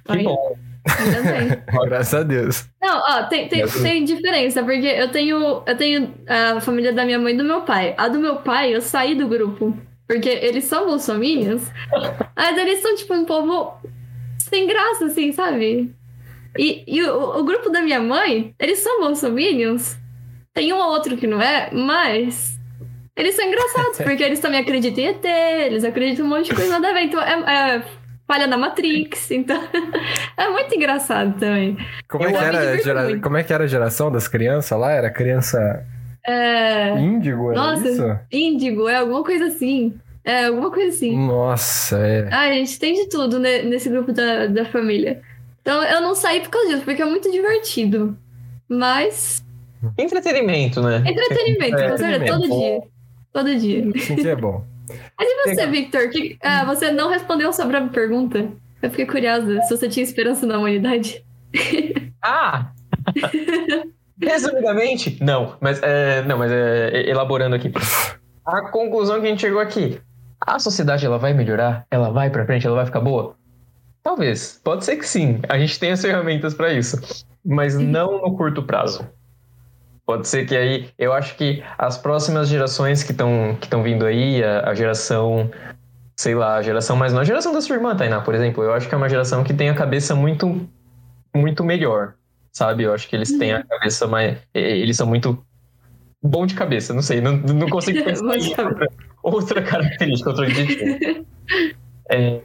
Que 0.04 0.18
Ai, 0.18 0.22
bom. 0.22 0.56
Graças 1.86 2.14
a 2.14 2.22
Deus. 2.22 2.66
Não, 2.80 2.98
ó, 2.98 3.22
tem, 3.24 3.48
tem, 3.48 3.66
tem 3.66 4.04
diferença, 4.04 4.62
porque 4.62 4.86
eu 4.86 5.10
tenho, 5.10 5.62
eu 5.66 5.76
tenho 5.76 6.14
a 6.26 6.60
família 6.60 6.92
da 6.92 7.04
minha 7.04 7.18
mãe 7.18 7.34
e 7.34 7.36
do 7.38 7.44
meu 7.44 7.62
pai. 7.62 7.94
A 7.96 8.08
do 8.08 8.18
meu 8.18 8.36
pai, 8.36 8.74
eu 8.74 8.82
saí 8.82 9.14
do 9.14 9.28
grupo. 9.28 9.76
Porque 10.06 10.28
eles 10.28 10.64
são 10.64 10.86
bolsominions, 10.86 11.70
mas 12.36 12.58
eles 12.58 12.82
são, 12.82 12.96
tipo, 12.96 13.14
um 13.14 13.24
povo 13.24 13.74
sem 14.38 14.66
graça, 14.66 15.04
assim, 15.06 15.30
sabe? 15.30 15.94
E, 16.58 16.84
e 16.86 17.02
o, 17.04 17.38
o 17.38 17.44
grupo 17.44 17.70
da 17.70 17.80
minha 17.80 18.00
mãe, 18.00 18.54
eles 18.58 18.78
são 18.78 19.00
bolsominions. 19.00 19.96
Tem 20.52 20.72
um 20.72 20.78
ou 20.78 20.90
outro 20.90 21.16
que 21.16 21.26
não 21.26 21.40
é, 21.40 21.70
mas 21.72 22.58
eles 23.16 23.34
são 23.34 23.44
engraçados, 23.44 23.98
porque 24.02 24.22
eles 24.22 24.40
também 24.40 24.60
acreditam 24.60 25.04
em 25.04 25.08
ET, 25.08 25.24
eles 25.24 25.84
acreditam 25.84 26.24
em 26.24 26.28
um 26.28 26.30
monte 26.30 26.48
de 26.48 26.54
coisa 26.54 26.72
nada 26.72 26.90
a 26.90 26.92
ver. 26.92 27.02
Então, 27.02 27.20
é, 27.22 27.76
é 27.76 27.82
falha 28.26 28.46
da 28.46 28.56
Matrix, 28.56 29.30
então... 29.32 29.60
é 30.36 30.48
muito 30.48 30.74
engraçado 30.74 31.38
também. 31.38 31.76
Como 32.08 32.24
é, 32.24 32.32
que 32.32 32.38
era 32.38 32.82
gera... 32.82 33.20
Como 33.20 33.36
é 33.36 33.42
que 33.42 33.52
era 33.52 33.64
a 33.64 33.66
geração 33.66 34.10
das 34.10 34.28
crianças 34.28 34.78
lá? 34.78 34.92
Era 34.92 35.10
criança 35.10 35.84
É... 36.26 36.96
índigo, 36.98 37.50
era 37.50 37.60
Nossa. 37.60 37.88
isso? 37.88 38.18
Índigo, 38.30 38.88
é 38.88 38.96
alguma 38.96 39.24
coisa 39.24 39.46
assim. 39.46 39.98
É, 40.24 40.46
alguma 40.46 40.70
coisa 40.70 40.90
assim. 40.90 41.16
Nossa, 41.16 41.98
é. 41.98 42.28
Ah, 42.30 42.42
a 42.42 42.52
gente 42.52 42.78
tem 42.78 42.94
de 42.94 43.08
tudo 43.08 43.38
ne- 43.38 43.62
nesse 43.62 43.88
grupo 43.88 44.12
da, 44.12 44.46
da 44.46 44.64
família. 44.66 45.20
Então 45.62 45.82
eu 45.84 46.00
não 46.00 46.14
saí 46.14 46.40
por 46.40 46.50
causa 46.50 46.68
disso, 46.68 46.82
porque 46.84 47.02
é 47.02 47.06
muito 47.06 47.30
divertido. 47.30 48.16
Mas, 48.68 49.44
Entretenimento, 49.98 50.82
né? 50.82 51.02
entretenimento, 51.06 51.76
É, 51.76 51.90
com 51.90 51.98
certeza, 51.98 52.32
todo 52.38 52.48
dia. 52.48 52.80
Todo 53.32 53.56
dia. 53.56 53.84
Sim 54.00 54.28
é 54.28 54.36
bom. 54.36 54.64
Mas 55.18 55.28
e 55.28 55.34
você, 55.42 55.50
Legal. 55.54 55.70
Victor? 55.70 56.08
Que, 56.10 56.36
ah, 56.42 56.64
você 56.64 56.90
não 56.90 57.08
respondeu 57.10 57.52
sobre 57.52 57.76
a 57.76 57.86
pergunta. 57.86 58.50
Eu 58.82 58.90
fiquei 58.90 59.06
curiosa 59.06 59.60
se 59.62 59.76
você 59.76 59.88
tinha 59.88 60.02
esperança 60.02 60.46
na 60.46 60.58
humanidade. 60.58 61.24
Ah! 62.22 62.72
Resumidamente, 64.22 65.16
não. 65.22 65.56
Mas, 65.58 65.80
é, 65.82 66.22
não, 66.22 66.36
mas 66.36 66.52
é, 66.52 67.08
elaborando 67.08 67.56
aqui. 67.56 67.72
A 68.44 68.68
conclusão 68.70 69.20
que 69.20 69.26
a 69.26 69.30
gente 69.30 69.40
chegou 69.40 69.58
aqui. 69.58 69.98
a 70.38 70.58
sociedade 70.58 71.06
ela 71.06 71.16
vai 71.18 71.32
melhorar? 71.32 71.86
Ela 71.90 72.10
vai 72.10 72.28
pra 72.28 72.44
frente? 72.44 72.66
Ela 72.66 72.76
vai 72.76 72.84
ficar 72.84 73.00
boa? 73.00 73.36
Talvez. 74.02 74.60
Pode 74.64 74.84
ser 74.84 74.96
que 74.96 75.06
sim. 75.06 75.40
A 75.48 75.58
gente 75.58 75.78
tem 75.78 75.92
as 75.92 76.00
ferramentas 76.00 76.54
para 76.54 76.72
isso. 76.72 76.98
Mas 77.44 77.78
não 77.78 78.20
no 78.22 78.36
curto 78.36 78.62
prazo. 78.62 79.06
Pode 80.06 80.26
ser 80.26 80.46
que 80.46 80.56
aí. 80.56 80.88
Eu 80.98 81.12
acho 81.12 81.36
que 81.36 81.62
as 81.78 81.98
próximas 81.98 82.48
gerações 82.48 83.02
que 83.02 83.12
estão 83.12 83.56
que 83.60 83.76
vindo 83.82 84.04
aí, 84.06 84.42
a, 84.42 84.70
a, 84.70 84.74
geração. 84.74 85.50
Sei 86.16 86.34
lá, 86.34 86.56
a 86.56 86.62
geração 86.62 86.96
mais 86.96 87.12
nova. 87.12 87.22
A 87.22 87.26
geração 87.26 87.52
da 87.52 87.60
sua 87.60 87.76
irmã, 87.76 87.96
Tainá, 87.96 88.20
por 88.20 88.34
exemplo. 88.34 88.62
Eu 88.62 88.72
acho 88.72 88.88
que 88.88 88.94
é 88.94 88.98
uma 88.98 89.08
geração 89.08 89.44
que 89.44 89.54
tem 89.54 89.68
a 89.68 89.74
cabeça 89.74 90.14
muito. 90.14 90.68
Muito 91.34 91.62
melhor. 91.62 92.14
Sabe? 92.52 92.82
Eu 92.82 92.92
acho 92.92 93.08
que 93.08 93.14
eles 93.14 93.36
têm 93.38 93.52
a 93.52 93.62
cabeça 93.62 94.06
mais. 94.06 94.38
Eles 94.52 94.96
são 94.96 95.06
muito 95.06 95.44
bom 96.22 96.46
de 96.46 96.54
cabeça, 96.54 96.92
não 96.92 97.02
sei, 97.02 97.20
não, 97.20 97.36
não 97.36 97.68
consigo 97.68 98.02
pensar 98.04 98.36
em 98.36 98.50
outra, 98.50 98.88
outra 99.22 99.62
característica, 99.62 100.30
outro 100.30 100.44
adjetivo. 100.44 101.26
É, 102.12 102.40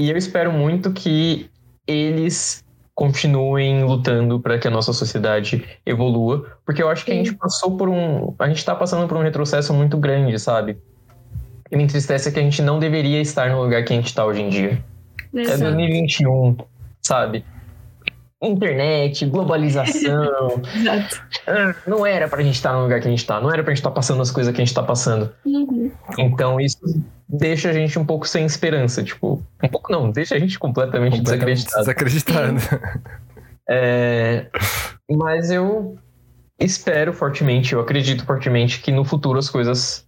e 0.00 0.08
eu 0.08 0.16
espero 0.16 0.50
muito 0.50 0.92
que 0.92 1.50
eles 1.86 2.64
continuem 2.94 3.84
lutando 3.84 4.40
para 4.40 4.58
que 4.58 4.66
a 4.66 4.70
nossa 4.70 4.94
sociedade 4.94 5.62
evolua, 5.84 6.58
porque 6.64 6.82
eu 6.82 6.88
acho 6.88 7.04
que 7.04 7.12
a 7.12 7.14
gente 7.14 7.34
passou 7.34 7.76
por 7.76 7.86
um, 7.86 8.34
a 8.38 8.48
gente 8.48 8.58
está 8.58 8.74
passando 8.74 9.06
por 9.06 9.18
um 9.18 9.22
retrocesso 9.22 9.74
muito 9.74 9.98
grande, 9.98 10.38
sabe? 10.38 10.78
E 11.70 11.76
me 11.76 11.84
entristece 11.84 12.32
que 12.32 12.40
a 12.40 12.42
gente 12.42 12.62
não 12.62 12.78
deveria 12.78 13.20
estar 13.20 13.50
no 13.50 13.62
lugar 13.62 13.84
que 13.84 13.92
a 13.92 13.96
gente 13.96 14.06
está 14.06 14.24
hoje 14.24 14.40
em 14.40 14.48
dia. 14.48 14.82
Exato. 15.34 15.62
É 15.62 15.64
2021, 15.64 16.56
sabe? 17.02 17.44
internet, 18.42 19.26
globalização. 19.26 20.62
Exato. 20.74 21.22
Ah, 21.46 21.74
não 21.86 22.06
era 22.06 22.26
pra 22.26 22.42
gente 22.42 22.54
estar 22.54 22.72
no 22.72 22.84
lugar 22.84 23.00
que 23.00 23.06
a 23.06 23.10
gente 23.10 23.26
tá, 23.26 23.38
não 23.38 23.52
era 23.52 23.62
pra 23.62 23.70
gente 23.70 23.80
estar 23.80 23.90
passando 23.90 24.22
as 24.22 24.30
coisas 24.30 24.54
que 24.54 24.62
a 24.62 24.64
gente 24.64 24.74
tá 24.74 24.82
passando. 24.82 25.30
Uhum. 25.44 25.92
Então 26.18 26.58
isso 26.58 26.78
deixa 27.30 27.70
a 27.70 27.72
gente 27.72 27.98
um 27.98 28.04
pouco 28.04 28.26
sem 28.26 28.44
esperança, 28.44 29.02
tipo, 29.02 29.42
um 29.62 29.68
pouco 29.68 29.92
não, 29.92 30.10
deixa 30.10 30.34
a 30.34 30.38
gente 30.38 30.58
completamente, 30.58 31.18
completamente 31.18 31.64
desacreditado. 31.64 32.58
desacreditado. 32.58 33.20
É, 33.72 34.46
mas 35.08 35.48
eu 35.48 35.96
espero 36.58 37.12
fortemente, 37.12 37.72
eu 37.72 37.80
acredito 37.80 38.24
fortemente 38.24 38.80
que 38.80 38.90
no 38.90 39.04
futuro 39.04 39.38
as 39.38 39.48
coisas 39.48 40.04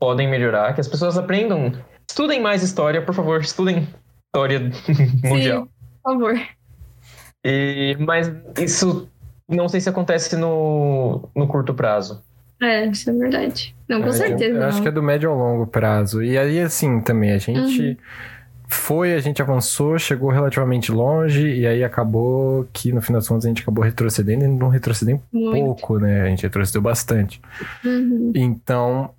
podem 0.00 0.26
melhorar, 0.26 0.72
que 0.72 0.80
as 0.80 0.88
pessoas 0.88 1.18
aprendam, 1.18 1.70
estudem 2.08 2.40
mais 2.40 2.62
história, 2.62 3.02
por 3.02 3.14
favor, 3.14 3.42
estudem 3.42 3.86
história 4.24 4.70
mundial. 5.22 5.64
Sim, 5.64 5.70
por 6.02 6.12
favor. 6.12 6.40
E, 7.44 7.94
mas 8.00 8.32
isso 8.58 9.06
não 9.46 9.68
sei 9.68 9.82
se 9.82 9.90
acontece 9.90 10.34
no, 10.36 11.28
no 11.36 11.46
curto 11.46 11.74
prazo. 11.74 12.22
É, 12.64 12.86
isso 12.86 13.10
é 13.10 13.12
verdade. 13.12 13.74
Não, 13.86 14.00
com 14.00 14.08
é, 14.08 14.12
certeza. 14.12 14.56
Eu, 14.56 14.62
eu 14.62 14.66
acho 14.66 14.80
que 14.80 14.88
é 14.88 14.90
do 14.90 15.02
médio 15.02 15.30
ao 15.30 15.36
longo 15.36 15.66
prazo. 15.66 16.22
E 16.22 16.38
aí, 16.38 16.58
assim, 16.60 17.00
também, 17.00 17.32
a 17.32 17.38
gente 17.38 17.82
uhum. 17.82 17.96
foi, 18.66 19.12
a 19.12 19.20
gente 19.20 19.42
avançou, 19.42 19.98
chegou 19.98 20.30
relativamente 20.30 20.90
longe, 20.90 21.46
e 21.46 21.66
aí 21.66 21.84
acabou 21.84 22.66
que, 22.72 22.90
no 22.92 23.02
final 23.02 23.20
das 23.20 23.28
contas, 23.28 23.44
a 23.44 23.48
gente 23.48 23.62
acabou 23.62 23.84
retrocedendo, 23.84 24.44
e 24.44 24.48
não 24.48 24.68
retrocedendo 24.68 25.20
pouco, 25.30 25.98
né? 25.98 26.22
A 26.22 26.28
gente 26.28 26.42
retrocedeu 26.42 26.80
bastante. 26.80 27.40
Uhum. 27.84 28.32
Então, 28.34 29.10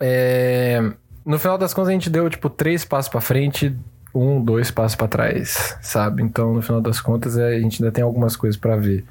é... 0.00 0.80
no 1.24 1.38
final 1.38 1.58
das 1.58 1.74
contas, 1.74 1.90
a 1.90 1.92
gente 1.92 2.08
deu, 2.08 2.30
tipo, 2.30 2.48
três 2.48 2.82
passos 2.82 3.10
para 3.10 3.20
frente, 3.20 3.76
um, 4.14 4.42
dois 4.42 4.70
passos 4.70 4.96
para 4.96 5.08
trás, 5.08 5.76
sabe? 5.82 6.22
Então, 6.22 6.54
no 6.54 6.62
final 6.62 6.80
das 6.80 7.00
contas, 7.00 7.36
é, 7.36 7.56
a 7.56 7.60
gente 7.60 7.82
ainda 7.82 7.92
tem 7.92 8.02
algumas 8.02 8.36
coisas 8.36 8.58
para 8.58 8.76
ver. 8.76 9.04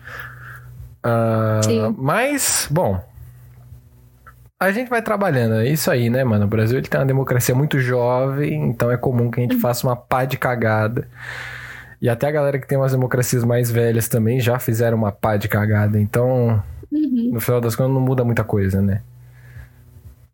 Uh, 1.04 1.96
mas, 1.98 2.68
bom, 2.70 3.04
a 4.62 4.72
gente 4.72 4.90
vai 4.90 5.02
trabalhando, 5.02 5.56
é 5.56 5.68
isso 5.68 5.90
aí, 5.90 6.08
né, 6.08 6.24
mano? 6.24 6.46
O 6.46 6.48
Brasil 6.48 6.78
ele 6.78 6.88
tem 6.88 7.00
uma 7.00 7.06
democracia 7.06 7.56
muito 7.56 7.80
jovem, 7.80 8.70
então 8.70 8.92
é 8.92 8.96
comum 8.96 9.32
que 9.32 9.40
a 9.40 9.42
gente 9.42 9.56
uhum. 9.56 9.60
faça 9.60 9.88
uma 9.88 9.96
pá 9.96 10.24
de 10.24 10.38
cagada. 10.38 11.08
E 12.00 12.08
até 12.08 12.28
a 12.28 12.32
galera 12.32 12.60
que 12.60 12.68
tem 12.68 12.78
umas 12.78 12.92
democracias 12.92 13.44
mais 13.44 13.72
velhas 13.72 14.08
também 14.08 14.40
já 14.40 14.60
fizeram 14.60 14.98
uma 14.98 15.12
pá 15.12 15.36
de 15.36 15.48
cagada. 15.48 16.00
Então, 16.00 16.64
uhum. 16.92 17.32
no 17.34 17.42
final 17.42 17.60
das 17.60 17.76
contas, 17.76 17.92
não 17.92 18.02
muda 18.02 18.24
muita 18.24 18.44
coisa, 18.44 18.80
né? 18.80 19.02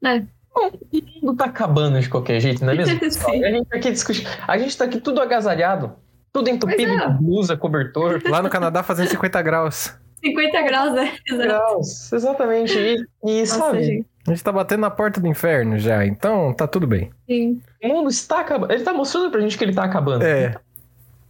É. 0.04 0.20
Bom, 0.54 0.72
o 0.92 1.26
mundo 1.26 1.38
tá 1.38 1.46
acabando 1.46 1.98
de 1.98 2.10
qualquer 2.10 2.42
jeito, 2.42 2.66
não 2.66 2.74
é 2.74 2.76
mesmo? 2.76 3.00
a 3.00 3.50
gente 3.50 3.66
tá 3.66 3.78
aqui 3.78 3.92
discutindo. 3.92 4.30
A 4.46 4.58
gente 4.58 4.78
tá 4.78 4.84
aqui 4.84 5.00
tudo 5.00 5.22
agasalhado, 5.22 5.94
tudo 6.34 6.50
entupido 6.50 6.92
é. 6.92 7.10
blusa, 7.12 7.56
cobertor. 7.56 8.22
Lá 8.30 8.42
no 8.42 8.50
Canadá 8.50 8.84
fazendo 8.84 9.08
50 9.08 9.42
graus. 9.42 9.98
50 10.22 10.62
graus, 10.64 10.98
é. 10.98 11.14
Exato. 11.26 11.48
Graus, 11.48 12.12
exatamente. 12.12 12.78
E, 12.78 13.08
e 13.24 13.40
Nossa, 13.40 13.56
sabe? 13.58 13.84
Gente. 13.84 14.17
A 14.28 14.32
gente 14.32 14.44
tá 14.44 14.52
batendo 14.52 14.82
na 14.82 14.90
porta 14.90 15.22
do 15.22 15.28
inferno 15.28 15.80
já, 15.80 16.06
então 16.06 16.54
tá 16.54 16.68
tudo 16.68 16.86
bem. 16.86 17.10
Sim. 17.30 17.62
O 17.82 17.88
mundo 17.88 18.10
está 18.10 18.42
acabando. 18.42 18.74
Ele 18.74 18.84
tá 18.84 18.92
mostrando 18.92 19.32
pra 19.32 19.40
gente 19.40 19.58
que 19.58 19.64
ele 19.64 19.74
tá 19.74 19.86
acabando. 19.86 20.22
É. 20.22 20.54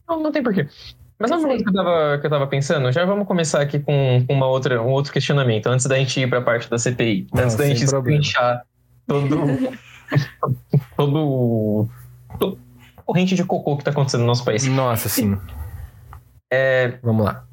Não, 0.10 0.20
não 0.20 0.32
tem 0.32 0.42
porquê. 0.42 0.68
Mas 1.20 1.30
uma 1.30 1.48
coisa 1.48 1.64
que 1.64 1.70
eu, 1.70 1.74
tava, 1.74 2.18
que 2.20 2.26
eu 2.26 2.30
tava 2.30 2.48
pensando, 2.48 2.92
já 2.92 3.06
vamos 3.06 3.28
começar 3.28 3.62
aqui 3.62 3.80
com, 3.80 4.24
com 4.28 4.34
uma 4.34 4.48
outra, 4.48 4.82
um 4.82 4.90
outro 4.90 5.14
questionamento, 5.14 5.68
antes 5.68 5.86
da 5.86 5.96
gente 5.96 6.20
ir 6.20 6.28
pra 6.28 6.42
parte 6.42 6.70
da 6.70 6.78
CPI. 6.80 7.28
Não, 7.34 7.44
antes 7.44 7.56
da 7.56 7.68
gente 7.68 7.84
escrinchar 7.84 8.64
todo, 9.06 9.38
todo, 10.98 11.90
todo 12.40 12.60
corrente 13.06 13.36
de 13.36 13.44
cocô 13.44 13.78
que 13.78 13.84
tá 13.84 13.92
acontecendo 13.92 14.22
no 14.22 14.28
nosso 14.28 14.44
país. 14.44 14.66
Nossa, 14.66 15.08
sim. 15.08 15.38
É, 16.52 16.98
vamos 17.04 17.26
lá. 17.26 17.46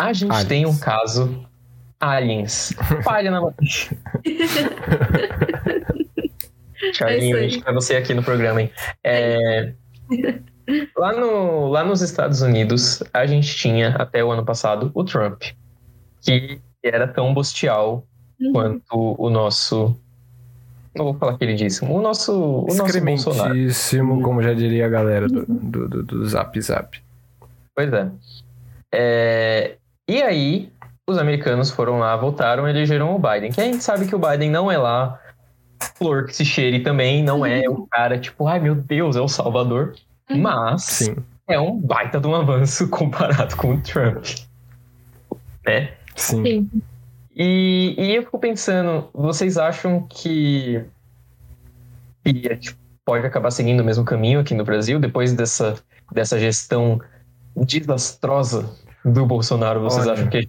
A 0.00 0.12
gente 0.12 0.46
tem 0.46 0.66
um 0.66 0.76
caso 0.76 1.46
Aliens. 2.00 2.72
Palha 3.04 3.30
na 3.30 3.40
Charlinho, 6.94 7.36
é 7.36 7.60
pra 7.60 7.72
você 7.72 7.96
aqui 7.96 8.14
no 8.14 8.22
programa, 8.22 8.62
hein? 8.62 8.70
É, 9.04 9.74
lá, 10.96 11.12
no, 11.12 11.68
lá 11.68 11.84
nos 11.84 12.00
Estados 12.00 12.40
Unidos, 12.40 13.02
a 13.12 13.26
gente 13.26 13.54
tinha, 13.54 13.90
até 13.90 14.24
o 14.24 14.30
ano 14.30 14.44
passado, 14.44 14.90
o 14.94 15.04
Trump, 15.04 15.42
que 16.22 16.58
era 16.82 17.06
tão 17.06 17.34
bostial 17.34 18.06
uhum. 18.40 18.52
quanto 18.52 19.14
o 19.18 19.28
nosso. 19.28 19.94
Não 20.96 21.04
vou 21.04 21.14
falar 21.14 21.38
queridíssimo. 21.38 21.94
O 21.94 22.00
nosso. 22.00 22.32
O 22.32 22.74
nosso 22.74 23.00
Bolsonaro. 23.00 23.54
como 24.22 24.42
já 24.42 24.54
diria 24.54 24.86
a 24.86 24.88
galera 24.88 25.28
do, 25.28 25.44
do, 25.46 25.88
do, 25.88 26.02
do 26.02 26.28
Zap 26.28 26.60
Zap. 26.60 26.98
Pois 27.74 27.92
é. 27.92 28.10
é. 28.92 29.76
E 30.08 30.22
aí, 30.22 30.72
os 31.10 31.18
americanos 31.18 31.70
foram 31.70 31.98
lá, 31.98 32.16
votaram 32.16 32.66
e 32.66 32.70
elegeram 32.70 33.14
o 33.14 33.18
Biden. 33.18 33.52
Que 33.52 33.60
a 33.60 33.64
gente 33.64 33.82
sabe 33.82 34.06
que 34.06 34.14
o 34.14 34.18
Biden 34.18 34.50
não 34.50 34.70
é 34.70 34.78
lá 34.78 35.20
flor 35.96 36.26
que 36.26 36.36
se 36.36 36.44
cheire 36.44 36.80
também, 36.80 37.22
não 37.22 37.44
é 37.44 37.68
o 37.68 37.86
cara 37.86 38.18
tipo, 38.18 38.46
ai 38.46 38.60
meu 38.60 38.74
Deus, 38.74 39.16
é 39.16 39.20
o 39.20 39.28
salvador. 39.28 39.94
Mas 40.28 40.84
Sim. 40.84 41.16
é 41.48 41.58
um 41.58 41.78
baita 41.80 42.20
de 42.20 42.26
um 42.26 42.34
avanço 42.34 42.88
comparado 42.90 43.56
com 43.56 43.74
o 43.74 43.80
Trump. 43.80 44.24
Né? 45.66 45.92
Sim. 46.14 46.44
Sim. 46.44 46.82
E, 47.34 47.94
e 47.96 48.14
eu 48.14 48.22
fico 48.22 48.38
pensando, 48.38 49.08
vocês 49.14 49.56
acham 49.56 50.06
que, 50.08 50.84
que 52.24 52.56
tipo, 52.56 52.78
pode 53.04 53.26
acabar 53.26 53.50
seguindo 53.50 53.80
o 53.80 53.84
mesmo 53.84 54.04
caminho 54.04 54.40
aqui 54.40 54.54
no 54.54 54.64
Brasil, 54.64 54.98
depois 54.98 55.32
dessa, 55.32 55.74
dessa 56.12 56.38
gestão 56.38 57.00
desastrosa 57.56 58.68
do 59.04 59.24
Bolsonaro? 59.24 59.80
Vocês 59.80 60.06
Olha, 60.06 60.14
acham 60.14 60.28
que 60.28 60.48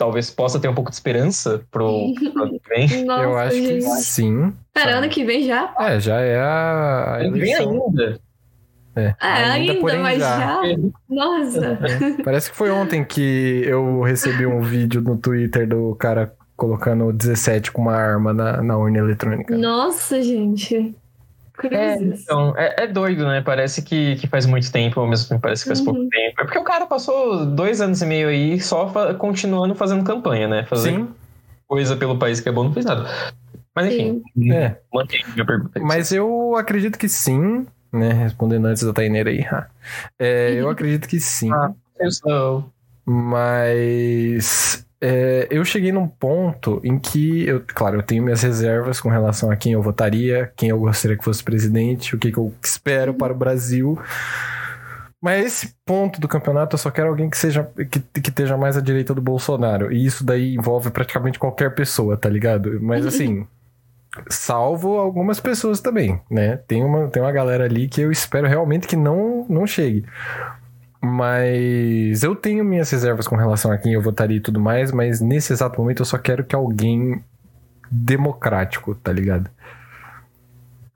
talvez 0.00 0.30
possa 0.30 0.58
ter 0.58 0.66
um 0.66 0.74
pouco 0.74 0.88
de 0.88 0.96
esperança 0.96 1.62
pro, 1.70 2.14
ano 2.34 2.58
que 2.58 2.68
vem? 2.70 2.88
Nossa, 3.04 3.22
eu 3.22 3.36
acho 3.36 3.54
gente. 3.54 3.84
que 3.84 3.90
sim. 3.98 4.52
Pera, 4.72 4.96
ano 4.96 5.10
que 5.10 5.22
vem 5.26 5.44
já? 5.44 5.74
É, 5.78 6.00
já 6.00 6.18
é 6.22 6.40
a, 6.40 7.16
a. 7.16 7.30
Vem 7.30 7.54
ainda. 7.54 8.18
É, 8.96 9.02
é 9.02 9.14
ainda, 9.20 9.72
ainda 9.74 9.98
mas 9.98 10.18
já. 10.18 10.38
já? 10.38 10.76
Nossa. 11.06 11.66
É. 11.66 12.22
Parece 12.24 12.50
que 12.50 12.56
foi 12.56 12.70
ontem 12.70 13.04
que 13.04 13.62
eu 13.66 14.00
recebi 14.00 14.46
um 14.46 14.62
vídeo 14.62 15.02
no 15.02 15.18
Twitter 15.18 15.68
do 15.68 15.94
cara 15.96 16.34
colocando 16.56 17.12
17 17.12 17.70
com 17.70 17.82
uma 17.82 17.94
arma 17.94 18.32
na, 18.32 18.62
na 18.62 18.78
urna 18.78 18.98
eletrônica. 18.98 19.56
Nossa, 19.56 20.22
gente. 20.22 20.94
É, 21.68 21.96
então, 21.96 22.54
é, 22.56 22.84
é, 22.84 22.86
doido, 22.86 23.26
né? 23.26 23.40
Parece 23.40 23.82
que, 23.82 24.16
que 24.16 24.26
faz 24.26 24.46
muito 24.46 24.70
tempo, 24.70 25.00
ao 25.00 25.06
mesmo 25.06 25.28
tempo 25.28 25.40
parece 25.40 25.62
que 25.62 25.68
faz 25.68 25.80
uhum. 25.80 25.86
pouco 25.86 26.08
tempo. 26.08 26.40
É 26.40 26.44
porque 26.44 26.58
o 26.58 26.64
cara 26.64 26.86
passou 26.86 27.46
dois 27.46 27.80
anos 27.80 28.00
e 28.02 28.06
meio 28.06 28.28
aí 28.28 28.60
só 28.60 28.88
fa 28.88 29.14
continuando 29.14 29.74
fazendo 29.74 30.04
campanha, 30.04 30.48
né? 30.48 30.64
Fazendo 30.64 31.06
Sim. 31.06 31.14
coisa 31.66 31.96
pelo 31.96 32.18
país 32.18 32.40
que 32.40 32.48
é 32.48 32.52
bom, 32.52 32.64
não 32.64 32.72
fez 32.72 32.86
nada. 32.86 33.08
Mas 33.74 33.92
enfim, 33.92 34.22
é. 34.52 34.76
mantém 34.92 35.24
minha 35.32 35.46
pergunta. 35.46 35.80
Mas 35.80 36.12
eu 36.12 36.56
acredito 36.56 36.98
que 36.98 37.08
sim, 37.08 37.66
né? 37.92 38.12
Respondendo 38.12 38.66
antes 38.66 38.82
da 38.82 38.92
Taineira 38.92 39.30
aí. 39.30 39.46
É, 40.18 40.52
eu 40.54 40.68
acredito 40.68 41.08
que 41.08 41.20
sim. 41.20 41.52
Ah, 41.52 41.72
eu 41.98 42.10
sou. 42.10 42.70
Mas 43.04 44.86
é, 45.00 45.48
eu 45.50 45.64
cheguei 45.64 45.92
num 45.92 46.06
ponto 46.06 46.80
em 46.84 46.98
que, 46.98 47.46
eu, 47.46 47.62
claro, 47.66 47.96
eu 47.96 48.02
tenho 48.02 48.22
minhas 48.22 48.42
reservas 48.42 49.00
com 49.00 49.08
relação 49.08 49.50
a 49.50 49.56
quem 49.56 49.72
eu 49.72 49.82
votaria, 49.82 50.52
quem 50.56 50.68
eu 50.68 50.78
gostaria 50.78 51.16
que 51.16 51.24
fosse 51.24 51.42
presidente, 51.42 52.14
o 52.14 52.18
que, 52.18 52.30
que 52.30 52.38
eu 52.38 52.54
espero 52.62 53.14
para 53.14 53.32
o 53.32 53.36
Brasil. 53.36 53.98
Mas 55.22 55.44
esse 55.44 55.74
ponto 55.84 56.20
do 56.20 56.28
campeonato 56.28 56.74
eu 56.74 56.78
só 56.78 56.90
quero 56.90 57.08
alguém 57.08 57.28
que 57.28 57.36
seja 57.36 57.70
que, 57.90 58.00
que 58.20 58.30
esteja 58.30 58.56
mais 58.56 58.76
à 58.76 58.80
direita 58.80 59.14
do 59.14 59.20
Bolsonaro. 59.20 59.92
E 59.92 60.04
isso 60.04 60.24
daí 60.24 60.54
envolve 60.54 60.90
praticamente 60.90 61.38
qualquer 61.38 61.74
pessoa, 61.74 62.16
tá 62.16 62.28
ligado? 62.28 62.78
Mas 62.80 63.04
assim, 63.06 63.46
Salvo 64.28 64.98
algumas 64.98 65.38
pessoas 65.38 65.80
também, 65.80 66.20
né? 66.28 66.56
Tem 66.66 66.82
uma, 66.82 67.08
tem 67.08 67.22
uma 67.22 67.30
galera 67.30 67.64
ali 67.64 67.88
que 67.88 68.00
eu 68.00 68.10
espero 68.10 68.48
realmente 68.48 68.88
que 68.88 68.96
não, 68.96 69.46
não 69.48 69.66
chegue. 69.66 70.04
Mas 71.02 72.22
eu 72.22 72.36
tenho 72.36 72.64
minhas 72.64 72.90
reservas 72.90 73.26
com 73.26 73.36
relação 73.36 73.72
a 73.72 73.78
quem 73.78 73.94
eu 73.94 74.02
votaria 74.02 74.36
e 74.36 74.40
tudo 74.40 74.60
mais, 74.60 74.92
mas 74.92 75.20
nesse 75.20 75.52
exato 75.52 75.80
momento 75.80 76.02
eu 76.02 76.06
só 76.06 76.18
quero 76.18 76.44
que 76.44 76.54
alguém 76.54 77.24
democrático, 77.90 78.94
tá 78.94 79.12
ligado? 79.12 79.50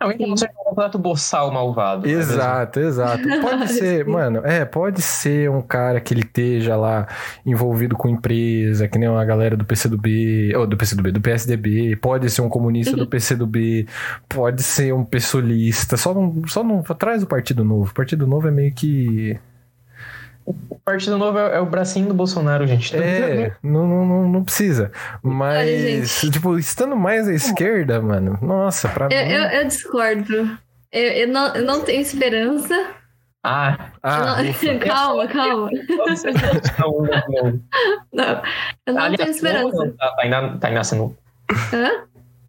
Não, 0.05 0.13
então 0.13 0.29
você 0.29 0.45
é 0.45 0.51
um 0.51 0.65
completo 0.65 0.99
boçal 0.99 1.51
malvado. 1.51 2.07
Exato, 2.07 2.81
exato. 2.81 3.23
Pode 3.41 3.69
ser, 3.73 4.05
mano, 4.07 4.43
é, 4.45 4.65
pode 4.65 5.01
ser 5.01 5.49
um 5.51 5.63
cara 5.63 6.01
que 6.01 6.13
ele 6.13 6.21
esteja 6.21 6.77
lá 6.77 7.07
envolvido 7.47 7.97
com 7.97 8.09
empresa, 8.09 8.87
que 8.87 8.99
nem 8.99 9.09
uma 9.09 9.25
galera 9.25 9.57
do 9.57 9.65
PCdoB, 9.65 10.55
ou 10.57 10.67
do 10.67 10.77
PCdoB, 10.77 11.13
do 11.13 11.21
PSDB, 11.21 11.97
pode 11.97 12.29
ser 12.29 12.43
um 12.43 12.49
comunista 12.49 12.97
do 12.97 13.07
PCdoB, 13.07 13.87
pode 14.29 14.63
ser 14.63 14.93
um 14.93 15.05
pessoalista, 15.05 15.97
só 15.97 16.13
não, 16.13 16.43
só 16.47 16.63
não 16.63 16.83
traz 16.83 17.23
o 17.23 17.27
Partido 17.27 17.65
Novo. 17.65 17.91
O 17.91 17.95
Partido 17.95 18.27
Novo 18.27 18.49
é 18.49 18.51
meio 18.51 18.75
que 18.75 19.39
o 20.47 20.79
Partido 20.85 21.17
Novo 21.17 21.39
é, 21.39 21.57
é, 21.57 21.61
o 21.61 21.67
bracinho 21.67 22.09
do 22.09 22.15
Bolsonaro, 22.15 22.67
gente. 22.67 22.95
É, 22.97 23.55
não, 23.63 23.87
não, 23.87 24.29
não 24.29 24.45
precisa. 24.45 24.93
Mas, 25.23 26.21
tipo, 26.21 26.59
estando 26.59 26.97
mais 26.97 27.27
à 27.27 27.33
esquerda, 27.33 28.01
mano, 28.01 28.39
nossa, 28.43 28.89
pra 28.89 29.09
eu, 29.11 29.27
mim... 29.27 29.33
Eu, 29.33 29.43
eu 29.45 29.67
discordo. 29.67 30.59
Eu, 30.93 31.13
eu, 31.13 31.29
não, 31.29 31.55
eu 31.55 31.65
não 31.65 31.81
tenho 31.83 32.01
esperança. 32.01 32.75
Ah, 33.43 33.91
ah 34.03 34.43
não, 34.43 34.79
calma, 34.81 35.27
calma. 35.27 35.71
não, 38.13 38.43
eu 38.87 38.95
não 38.95 39.03
Aliás, 39.03 39.17
tenho 39.17 39.31
esperança. 39.31 39.95
Tá, 39.99 40.15
tá, 40.17 40.59
tá 40.59 40.83
você 40.83 40.95
não... 40.95 41.17
Hã? 41.73 42.05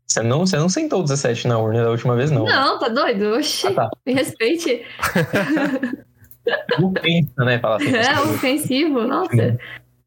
Você 0.07 0.21
não, 0.21 0.45
você 0.45 0.57
não 0.57 0.69
sentou 0.69 1.01
17 1.01 1.47
na 1.47 1.57
urna 1.57 1.83
da 1.83 1.89
última 1.89 2.15
vez, 2.15 2.29
não. 2.31 2.45
Não, 2.45 2.79
tá 2.79 2.87
doido? 2.87 3.35
Oxi, 3.35 3.67
ah, 3.67 3.73
tá. 3.73 3.89
me 4.05 4.13
respeite. 4.13 4.85
Ofensa, 6.81 7.45
né? 7.45 7.59
Falar 7.59 7.77
assim, 7.77 7.95
é, 7.95 8.19
ofensivo, 8.21 9.07
nossa. 9.07 9.57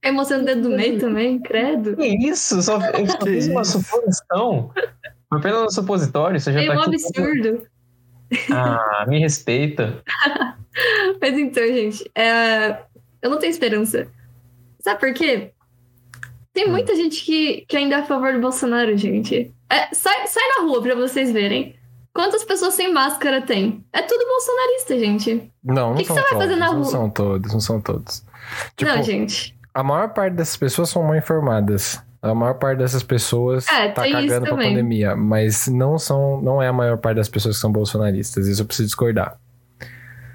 A 0.05 0.09
emoção 0.09 0.41
do 0.41 0.45
dedo 0.45 0.63
do 0.63 0.71
meio 0.71 0.99
também, 0.99 1.41
credo. 1.41 1.97
Que 1.97 2.07
isso? 2.07 2.63
Só, 2.63 2.79
eu 2.91 3.07
só 3.07 3.21
fiz 3.21 3.49
uma 3.49 3.65
suposição. 3.65 4.71
Foi 5.29 5.39
apenas 5.39 5.63
um 5.63 5.71
supositório, 5.71 6.39
você 6.39 6.53
já 6.53 6.63
é 6.63 6.67
tá 6.67 6.75
um 6.75 6.81
aqui. 6.81 6.95
absurdo. 6.95 7.67
Ah, 8.53 9.05
me 9.09 9.19
respeita. 9.19 10.03
Mas 11.21 11.39
então, 11.39 11.67
gente, 11.67 12.11
é... 12.15 12.83
eu 13.21 13.31
não 13.31 13.39
tenho 13.39 13.51
esperança. 13.51 14.09
Sabe 14.81 15.01
por 15.01 15.13
quê? 15.13 15.51
Tem 16.53 16.67
hum. 16.67 16.71
muita 16.71 16.95
gente 16.95 17.25
que, 17.25 17.65
que 17.69 17.77
ainda 17.77 17.97
é 17.97 17.99
a 18.01 18.05
favor 18.05 18.33
do 18.33 18.41
Bolsonaro, 18.41 18.97
gente. 18.97 19.53
É, 19.71 19.95
sai, 19.95 20.27
sai 20.27 20.45
na 20.57 20.65
rua 20.65 20.81
pra 20.81 20.95
vocês 20.95 21.33
verem. 21.33 21.78
Quantas 22.15 22.43
pessoas 22.45 22.75
sem 22.75 22.93
máscara 22.93 23.41
tem? 23.43 23.85
É 23.93 24.03
tudo 24.03 24.25
bolsonarista, 24.27 24.99
gente. 24.99 25.53
Não, 25.63 25.91
não 25.91 25.97
que 25.97 26.05
são 26.05 26.17
que 26.17 26.23
você 26.23 26.29
todos. 26.29 26.39
vai 26.39 26.49
fazer 26.49 26.57
na 26.61 26.67
não 26.67 26.75
rua? 26.83 26.85
são 26.91 27.11
todos, 27.11 27.53
não 27.53 27.61
são 27.61 27.81
todos. 27.81 28.25
Tipo, 28.77 28.91
não, 28.91 29.03
gente. 29.03 29.57
A 29.73 29.83
maior 29.83 30.09
parte 30.13 30.35
dessas 30.35 30.57
pessoas 30.57 30.89
são 30.91 31.03
mal 31.03 31.15
informadas. 31.17 32.03
A 32.21 32.35
maior 32.35 32.55
parte 32.55 32.79
dessas 32.79 33.03
pessoas 33.05 33.69
é, 33.69 33.91
tá 33.91 34.11
cagando 34.11 34.47
pra 34.47 34.57
pandemia. 34.57 35.15
Mas 35.15 35.69
não 35.69 35.97
são, 35.99 36.41
não 36.43 36.61
é 36.61 36.67
a 36.67 36.73
maior 36.73 36.99
parte 36.99 37.17
das 37.19 37.29
pessoas 37.29 37.55
que 37.57 37.61
são 37.61 37.71
bolsonaristas. 37.71 38.49
Isso 38.49 38.63
eu 38.63 38.67
preciso 38.67 38.87
discordar. 38.89 39.39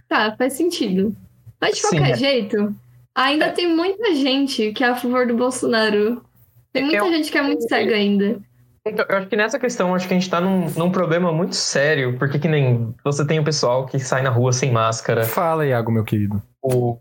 Tá, 0.08 0.34
faz 0.38 0.54
sentido. 0.54 1.14
Mas 1.60 1.76
de 1.76 1.82
Sim, 1.82 1.88
qualquer 1.98 2.12
é. 2.12 2.16
jeito, 2.16 2.76
ainda 3.14 3.50
tem 3.50 3.74
muita 3.76 4.14
gente 4.16 4.72
que 4.72 4.84
é 4.84 4.88
a 4.88 4.96
favor 4.96 5.28
do 5.28 5.36
Bolsonaro. 5.36 6.24
Tem 6.72 6.84
muita 6.84 7.06
Eu- 7.06 7.12
gente 7.12 7.32
que 7.32 7.38
é 7.38 7.42
muito 7.42 7.68
cega 7.68 7.96
ainda. 7.96 8.40
Então, 8.86 9.06
eu 9.08 9.18
acho 9.18 9.28
que 9.28 9.36
nessa 9.38 9.58
questão, 9.58 9.96
acho 9.96 10.08
que 10.08 10.14
a 10.14 10.20
gente 10.20 10.30
tá 10.30 10.42
num, 10.42 10.70
num 10.72 10.92
problema 10.92 11.32
muito 11.32 11.56
sério, 11.56 12.18
porque 12.18 12.38
que 12.38 12.50
nem 12.50 12.94
você 13.04 13.26
tem 13.26 13.40
o 13.40 13.44
pessoal 13.44 13.86
que 13.86 13.98
sai 13.98 14.22
na 14.22 14.30
rua 14.30 14.52
sem 14.52 14.72
máscara, 14.72 15.24
Fala, 15.24 15.66
Iago, 15.66 15.90
meu 15.90 16.04
querido. 16.04 16.42
o, 16.62 17.00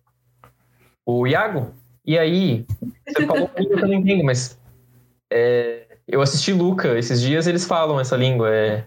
o 1.04 1.26
Iago, 1.26 1.73
e 2.06 2.17
aí, 2.17 2.65
você 3.06 3.26
falou 3.26 3.49
que 3.49 3.65
eu 3.65 3.89
não 3.89 3.95
entendo, 3.95 4.23
mas 4.23 4.56
é, 5.33 5.87
eu 6.06 6.23
assisti 6.23 6.52
Luca, 6.52 6.97
esses 6.97 7.21
dias 7.21 7.49
eles 7.49 7.65
falam 7.65 7.99
essa 7.99 8.17
língua, 8.17 8.49
é, 8.54 8.85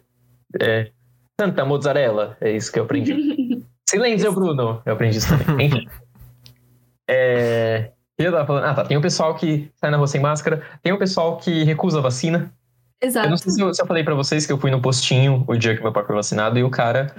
é 0.61 0.91
Santa 1.39 1.65
Mozzarella, 1.65 2.37
é 2.39 2.51
isso 2.51 2.71
que 2.71 2.79
eu 2.79 2.85
aprendi. 2.85 3.61
Silêncio, 3.89 4.31
Bruno, 4.31 4.81
eu 4.85 4.93
aprendi 4.93 5.17
isso 5.17 5.27
também. 5.37 5.67
Enfim. 5.67 5.87
É, 7.09 7.91
eu 8.17 8.31
tava 8.31 8.45
falando? 8.45 8.63
Ah, 8.63 8.73
tá, 8.73 8.85
tem 8.85 8.95
o 8.95 9.01
pessoal 9.01 9.35
que 9.35 9.69
sai 9.75 9.91
na 9.91 9.97
rua 9.97 10.07
sem 10.07 10.21
máscara, 10.21 10.63
tem 10.81 10.93
o 10.93 10.97
pessoal 10.97 11.37
que 11.37 11.63
recusa 11.63 11.99
a 11.99 12.01
vacina, 12.01 12.53
eu 13.01 13.07
Exato. 13.07 13.29
não 13.29 13.37
sei 13.37 13.51
se 13.51 13.61
eu, 13.61 13.73
se 13.73 13.81
eu 13.81 13.85
falei 13.85 14.03
pra 14.03 14.15
vocês 14.15 14.45
que 14.45 14.51
eu 14.53 14.57
fui 14.57 14.71
no 14.71 14.81
postinho 14.81 15.43
o 15.47 15.55
dia 15.55 15.75
que 15.75 15.83
meu 15.83 15.91
pai 15.91 16.05
foi 16.05 16.15
vacinado 16.15 16.57
e 16.57 16.63
o 16.63 16.69
cara. 16.69 17.13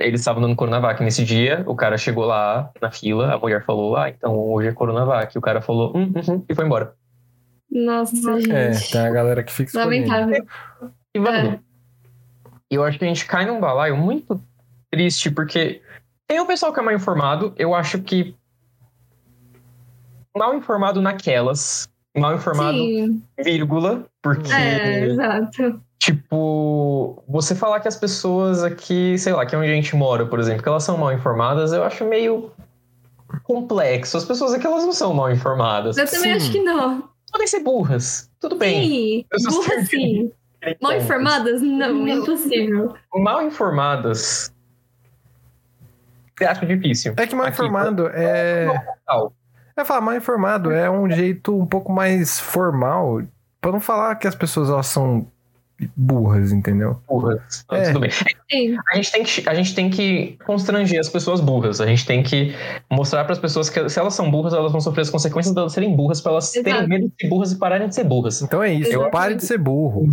Eles 0.00 0.20
estavam 0.20 0.42
dando 0.42 0.56
Coronavac 0.56 1.00
nesse 1.02 1.24
dia, 1.24 1.62
o 1.64 1.76
cara 1.76 1.96
chegou 1.96 2.24
lá 2.24 2.72
na 2.82 2.90
fila, 2.90 3.32
a 3.34 3.38
mulher 3.38 3.64
falou: 3.64 3.96
Ah, 3.96 4.08
então 4.08 4.36
hoje 4.36 4.68
é 4.68 4.72
Coronavac. 4.72 5.32
E 5.34 5.38
o 5.38 5.42
cara 5.42 5.60
falou: 5.60 5.96
Hum, 5.96 6.12
hum, 6.16 6.32
hum, 6.34 6.44
e 6.48 6.54
foi 6.54 6.64
embora. 6.64 6.94
Nossa, 7.70 8.16
É, 8.52 8.72
gente. 8.72 8.90
tem 8.90 9.00
a 9.00 9.10
galera 9.10 9.42
que 9.44 9.52
fica 9.52 9.68
escolhendo. 9.70 10.08
Lamentável. 10.08 10.46
E 11.14 11.18
vamos. 11.20 11.54
É. 11.54 11.60
E 12.70 12.74
eu 12.74 12.82
acho 12.82 12.98
que 12.98 13.04
a 13.04 13.08
gente 13.08 13.24
cai 13.26 13.46
num 13.46 13.60
balaio 13.60 13.96
muito 13.96 14.40
triste, 14.90 15.30
porque 15.30 15.80
tem 16.26 16.40
o 16.40 16.46
pessoal 16.46 16.72
que 16.72 16.80
é 16.80 16.82
mal 16.82 16.94
informado, 16.94 17.54
eu 17.56 17.72
acho 17.72 18.00
que. 18.02 18.34
Mal 20.36 20.54
informado 20.54 21.00
naquelas, 21.00 21.88
mal 22.20 22.34
informado, 22.34 22.76
Sim, 22.78 23.22
vírgula, 23.42 24.04
porque. 24.22 24.52
é, 24.52 25.04
exato. 25.06 25.80
Tipo, 25.98 27.22
você 27.28 27.54
falar 27.54 27.80
que 27.80 27.88
as 27.88 27.96
pessoas 27.96 28.62
aqui, 28.62 29.18
sei 29.18 29.32
lá, 29.32 29.44
que 29.46 29.54
é 29.54 29.58
onde 29.58 29.68
a 29.70 29.74
gente 29.74 29.96
mora, 29.96 30.26
por 30.26 30.38
exemplo, 30.38 30.62
que 30.62 30.68
elas 30.68 30.84
são 30.84 30.96
mal 30.98 31.12
informadas, 31.12 31.72
eu 31.72 31.82
acho 31.82 32.04
meio 32.04 32.50
complexo. 33.42 34.16
As 34.16 34.24
pessoas 34.24 34.52
aqui, 34.54 34.66
elas 34.66 34.84
não 34.84 34.92
são 34.92 35.12
mal 35.14 35.30
informadas. 35.32 35.96
Eu 35.96 36.06
também 36.06 36.32
Sim. 36.32 36.36
acho 36.36 36.52
que 36.52 36.62
não. 36.62 37.08
Podem 37.32 37.46
ser 37.46 37.60
burras. 37.60 38.30
Tudo 38.40 38.56
bem. 38.56 38.84
Sim, 38.88 39.24
Pessoas 39.28 39.54
burra 39.66 39.76
que- 39.80 39.86
sim. 39.86 40.32
Mal 40.80 40.92
informadas? 40.96 41.62
Não, 41.62 42.06
impossível. 42.08 42.94
Mal 43.14 43.42
informadas. 43.46 44.52
Eu 46.40 46.48
acho 46.48 46.66
difícil. 46.66 47.14
É 47.16 47.26
que 47.26 47.34
mal 47.34 47.46
Aqui, 47.46 47.54
informado 47.54 48.08
é. 48.08 48.66
Tal. 49.06 49.32
É 49.76 49.84
falar 49.84 50.00
mal 50.00 50.16
informado 50.16 50.70
é 50.70 50.90
um 50.90 51.08
jeito 51.10 51.54
um 51.54 51.66
pouco 51.66 51.92
mais 51.92 52.40
formal. 52.40 53.22
Pra 53.60 53.72
não 53.72 53.80
falar 53.80 54.14
que 54.16 54.26
as 54.26 54.34
pessoas 54.34 54.70
elas 54.70 54.86
são 54.86 55.26
burras, 55.94 56.52
entendeu? 56.52 57.00
Burras. 57.06 57.64
É. 57.70 57.88
Tudo 57.88 58.00
bem. 58.00 58.10
A 58.90 58.96
gente, 58.96 59.12
tem 59.12 59.24
que, 59.24 59.48
a 59.48 59.54
gente 59.54 59.74
tem 59.74 59.90
que 59.90 60.38
constranger 60.46 60.98
as 60.98 61.08
pessoas 61.08 61.40
burras. 61.40 61.80
A 61.80 61.86
gente 61.86 62.06
tem 62.06 62.22
que 62.22 62.54
mostrar 62.90 63.24
para 63.24 63.34
as 63.34 63.38
pessoas 63.38 63.68
que 63.68 63.86
se 63.88 63.98
elas 63.98 64.14
são 64.14 64.30
burras, 64.30 64.54
elas 64.54 64.72
vão 64.72 64.80
sofrer 64.80 65.02
as 65.02 65.10
consequências 65.10 65.54
delas 65.54 65.72
serem 65.72 65.94
burras, 65.94 66.20
para 66.20 66.32
elas 66.32 66.50
terem 66.52 66.72
Exato. 66.72 66.88
medo 66.88 67.08
de 67.08 67.14
ser 67.20 67.28
burras 67.28 67.52
e 67.52 67.58
pararem 67.58 67.88
de 67.88 67.94
ser 67.94 68.04
burras. 68.04 68.40
Então 68.40 68.62
é 68.62 68.72
isso. 68.72 68.88
Exatamente. 68.88 69.12
Pare 69.12 69.34
de 69.34 69.44
ser 69.44 69.58
burro. 69.58 70.08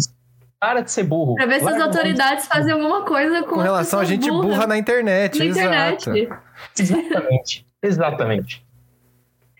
Para 0.59 0.81
de 0.81 0.91
ser 0.91 1.03
burro. 1.03 1.35
pra 1.35 1.45
ver 1.45 1.59
se 1.59 1.67
as 1.67 1.75
de 1.75 1.81
autoridades 1.81 2.47
fazem 2.47 2.71
alguma 2.73 3.03
coisa 3.03 3.43
com, 3.43 3.55
Com 3.55 3.61
relação 3.61 3.99
a 3.99 4.05
gente 4.05 4.29
burra 4.29 4.65
na 4.65 4.77
internet. 4.77 5.39
na 5.39 5.45
exato. 5.45 6.09
internet. 6.09 6.39
Exatamente. 6.79 7.67
Exatamente. 7.81 8.62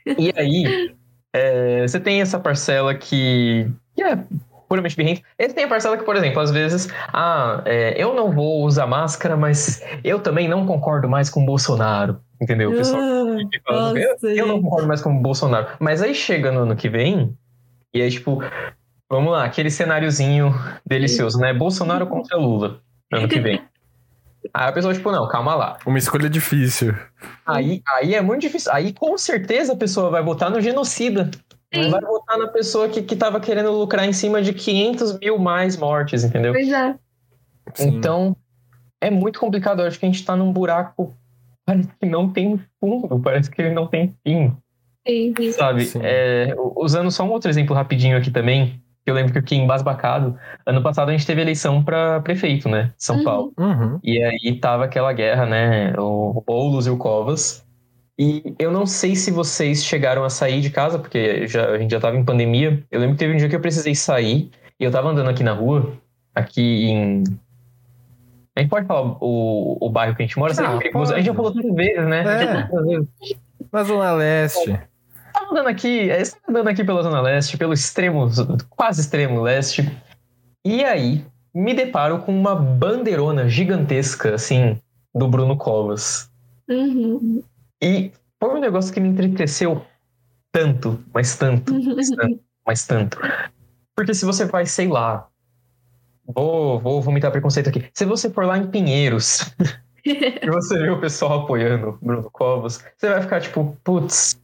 E 0.05 0.33
aí, 0.35 0.95
é, 1.33 1.87
você 1.87 1.99
tem 1.99 2.21
essa 2.21 2.39
parcela 2.39 2.93
que, 2.93 3.69
que 3.95 4.03
é 4.03 4.17
puramente 4.67 4.95
birrenta. 4.95 5.21
E 5.37 5.47
tem 5.49 5.65
a 5.65 5.67
parcela 5.67 5.97
que, 5.97 6.03
por 6.03 6.15
exemplo, 6.15 6.41
às 6.41 6.51
vezes, 6.51 6.87
ah, 7.13 7.61
é, 7.65 7.93
eu 8.01 8.13
não 8.13 8.31
vou 8.31 8.63
usar 8.63 8.87
máscara, 8.87 9.37
mas 9.37 9.83
eu 10.03 10.19
também 10.19 10.47
não 10.47 10.65
concordo 10.65 11.07
mais 11.07 11.29
com 11.29 11.43
o 11.43 11.45
Bolsonaro. 11.45 12.19
Entendeu? 12.41 12.71
O 12.71 12.75
pessoal 12.75 13.01
falando, 13.65 13.97
eu, 13.97 14.17
eu 14.23 14.47
não 14.47 14.61
concordo 14.61 14.87
mais 14.87 15.01
com 15.01 15.15
o 15.15 15.21
Bolsonaro. 15.21 15.67
Mas 15.79 16.01
aí 16.01 16.13
chega 16.13 16.51
no 16.51 16.61
ano 16.61 16.75
que 16.75 16.89
vem, 16.89 17.37
e 17.93 18.01
aí, 18.01 18.09
tipo, 18.09 18.41
vamos 19.09 19.31
lá, 19.31 19.45
aquele 19.45 19.69
cenáriozinho 19.69 20.53
delicioso, 20.85 21.39
né? 21.39 21.53
Bolsonaro 21.53 22.07
contra 22.07 22.37
Lula, 22.37 22.81
ano 23.13 23.27
que 23.27 23.39
vem. 23.39 23.61
Aí 24.53 24.69
a 24.69 24.71
pessoa, 24.71 24.93
tipo, 24.93 25.11
não, 25.11 25.27
calma 25.27 25.55
lá. 25.55 25.77
Uma 25.85 25.97
escolha 25.97 26.29
difícil. 26.29 26.95
Aí, 27.45 27.81
aí 27.95 28.15
é 28.15 28.21
muito 28.21 28.41
difícil. 28.41 28.71
Aí 28.71 28.93
com 28.93 29.17
certeza 29.17 29.73
a 29.73 29.75
pessoa 29.75 30.09
vai 30.09 30.23
votar 30.23 30.49
no 30.49 30.59
genocida. 30.61 31.29
Não 31.73 31.83
Sim. 31.83 31.89
vai 31.89 32.01
votar 32.01 32.37
na 32.37 32.47
pessoa 32.47 32.87
que, 32.87 33.01
que 33.01 33.15
tava 33.15 33.39
querendo 33.39 33.71
lucrar 33.71 34.07
em 34.07 34.13
cima 34.13 34.41
de 34.41 34.53
500 34.53 35.19
mil 35.19 35.39
mais 35.39 35.75
mortes, 35.77 36.23
entendeu? 36.23 36.53
Pois 36.53 36.71
é. 36.71 36.95
Sim. 37.73 37.87
Então, 37.89 38.35
é 39.01 39.09
muito 39.09 39.39
complicado. 39.39 39.81
Eu 39.81 39.87
acho 39.87 39.99
que 39.99 40.05
a 40.05 40.09
gente 40.09 40.23
tá 40.23 40.35
num 40.35 40.51
buraco. 40.51 41.13
Parece 41.65 41.89
que 41.99 42.05
não 42.05 42.29
tem 42.29 42.59
fundo, 42.79 43.19
parece 43.21 43.49
que 43.49 43.61
ele 43.61 43.73
não 43.73 43.87
tem 43.87 44.13
fim, 44.21 44.53
Sim, 45.07 45.33
sim. 45.37 45.51
sabe? 45.53 45.85
Sim. 45.85 45.99
É, 46.03 46.53
usando 46.75 47.09
só 47.09 47.23
um 47.23 47.31
outro 47.31 47.49
exemplo 47.49 47.73
rapidinho 47.73 48.17
aqui 48.17 48.29
também, 48.29 48.82
eu 49.05 49.13
lembro 49.13 49.31
que 49.31 49.37
eu 49.37 49.41
fiquei 49.41 49.57
embasbacado. 49.57 50.37
Ano 50.65 50.81
passado 50.81 51.09
a 51.09 51.11
gente 51.11 51.25
teve 51.25 51.41
eleição 51.41 51.83
para 51.83 52.21
prefeito, 52.21 52.69
né? 52.69 52.91
São 52.97 53.17
Uhum. 53.17 53.23
Paulo. 53.23 53.53
Uhum. 53.57 53.99
E 54.03 54.21
aí 54.23 54.57
tava 54.59 54.85
aquela 54.85 55.11
guerra, 55.13 55.45
né? 55.45 55.93
O 55.97 56.41
Boulos 56.45 56.87
e 56.87 56.89
o 56.89 56.97
Covas. 56.97 57.65
E 58.17 58.53
eu 58.59 58.71
não 58.71 58.85
sei 58.85 59.15
se 59.15 59.31
vocês 59.31 59.83
chegaram 59.83 60.23
a 60.23 60.29
sair 60.29 60.61
de 60.61 60.69
casa, 60.69 60.99
porque 60.99 61.47
já, 61.47 61.69
a 61.71 61.77
gente 61.77 61.91
já 61.91 61.99
tava 61.99 62.15
em 62.15 62.23
pandemia. 62.23 62.83
Eu 62.91 62.99
lembro 62.99 63.15
que 63.15 63.19
teve 63.19 63.33
um 63.33 63.37
dia 63.37 63.49
que 63.49 63.55
eu 63.55 63.59
precisei 63.59 63.95
sair 63.95 64.51
e 64.79 64.83
eu 64.83 64.91
tava 64.91 65.09
andando 65.09 65.29
aqui 65.29 65.43
na 65.43 65.53
rua 65.53 65.93
aqui 66.33 66.85
em. 66.85 67.23
A 68.55 68.61
gente 68.61 68.69
pode 68.69 68.85
falar 68.85 69.17
o, 69.19 69.77
o 69.81 69.89
bairro 69.89 70.15
que 70.15 70.21
a 70.21 70.25
gente 70.25 70.37
mora? 70.37 70.53
Ah, 70.59 70.77
a 70.77 71.15
gente 71.17 71.25
já 71.25 71.33
falou 71.33 71.51
três 71.51 71.73
vezes, 71.73 72.07
né? 72.07 72.23
É. 72.23 72.69
Na 73.71 73.83
Zona 73.83 74.11
Leste. 74.13 74.79
Andando 75.53 75.67
aqui, 75.67 76.09
é, 76.09 76.23
andando 76.49 76.67
aqui 76.67 76.83
pela 76.83 77.03
Zona 77.03 77.21
Leste, 77.21 77.59
pelo 77.59 77.73
extremo, 77.73 78.27
quase 78.71 79.01
extremo 79.01 79.39
leste. 79.39 79.87
E 80.65 80.83
aí, 80.83 81.23
me 81.53 81.75
deparo 81.75 82.23
com 82.23 82.35
uma 82.35 82.55
bandeirona 82.55 83.47
gigantesca, 83.47 84.33
assim, 84.33 84.81
do 85.13 85.27
Bruno 85.27 85.55
Covas. 85.55 86.27
Uhum. 86.67 87.43
E 87.79 88.11
foi 88.39 88.49
um 88.49 88.59
negócio 88.59 88.91
que 88.91 88.99
me 88.99 89.09
entristeceu 89.09 89.85
tanto, 90.51 90.99
mas 91.13 91.37
tanto, 91.37 91.71
mas 91.71 92.09
tanto, 92.09 92.39
mas 92.65 92.87
tanto. 92.87 93.19
Porque 93.95 94.15
se 94.15 94.25
você 94.25 94.45
vai, 94.45 94.65
sei 94.65 94.87
lá, 94.87 95.27
vou, 96.25 96.79
vou 96.79 96.99
vomitar 96.99 97.31
preconceito 97.31 97.69
aqui. 97.69 97.85
Se 97.93 98.05
você 98.05 98.27
for 98.27 98.43
lá 98.43 98.57
em 98.57 98.65
Pinheiros 98.65 99.53
e 100.03 100.49
você 100.49 100.79
vê 100.79 100.89
o 100.89 100.99
pessoal 100.99 101.43
apoiando 101.43 101.99
Bruno 102.01 102.27
Covas, 102.31 102.83
você 102.97 103.09
vai 103.09 103.21
ficar 103.21 103.39
tipo, 103.39 103.77
putz, 103.83 104.41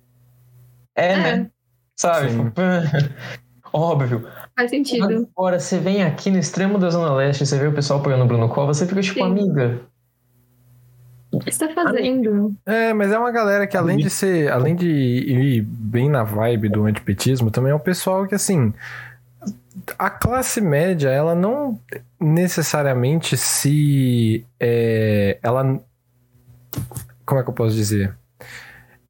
é, 1.00 1.18
né? 1.18 1.52
Sabe? 1.96 2.30
Óbvio. 3.72 4.28
Faz 4.56 4.72
sentido. 4.72 5.30
Agora, 5.36 5.60
você 5.60 5.78
vem 5.78 6.04
aqui 6.04 6.32
no 6.32 6.40
extremo 6.40 6.78
da 6.78 6.90
Zona 6.90 7.14
Leste, 7.14 7.46
você 7.46 7.58
vê 7.58 7.68
o 7.68 7.74
pessoal 7.74 8.00
apoiando 8.00 8.26
Bruno 8.26 8.50
Covas, 8.50 8.78
você 8.78 8.88
fica 8.88 9.02
tipo, 9.02 9.20
Sim. 9.20 9.26
amiga. 9.26 9.82
O 11.32 11.40
que 11.40 11.52
você 11.52 11.68
tá 11.68 11.74
fazendo? 11.74 12.56
É, 12.66 12.92
mas 12.92 13.12
é 13.12 13.20
uma 13.20 13.32
galera 13.32 13.68
que 13.68 13.78
além 13.78 13.98
de 13.98 14.10
ser, 14.10 14.52
além 14.52 14.76
de 14.76 14.90
ir 14.90 15.62
bem 15.62 16.10
na 16.10 16.24
vibe 16.24 16.70
do 16.70 16.86
antipetismo, 16.86 17.52
também 17.52 17.72
é 17.72 17.76
um 17.76 17.80
pessoal 17.80 18.26
que 18.26 18.34
assim, 18.34 18.74
a 19.98 20.10
classe 20.10 20.60
média, 20.60 21.10
ela 21.10 21.36
não 21.36 21.80
necessariamente 22.20 23.38
se, 23.38 24.44
é, 24.60 25.38
ela, 25.44 25.80
como 27.26 27.40
é 27.40 27.44
que 27.44 27.50
eu 27.50 27.54
posso 27.54 27.76
dizer? 27.76 28.18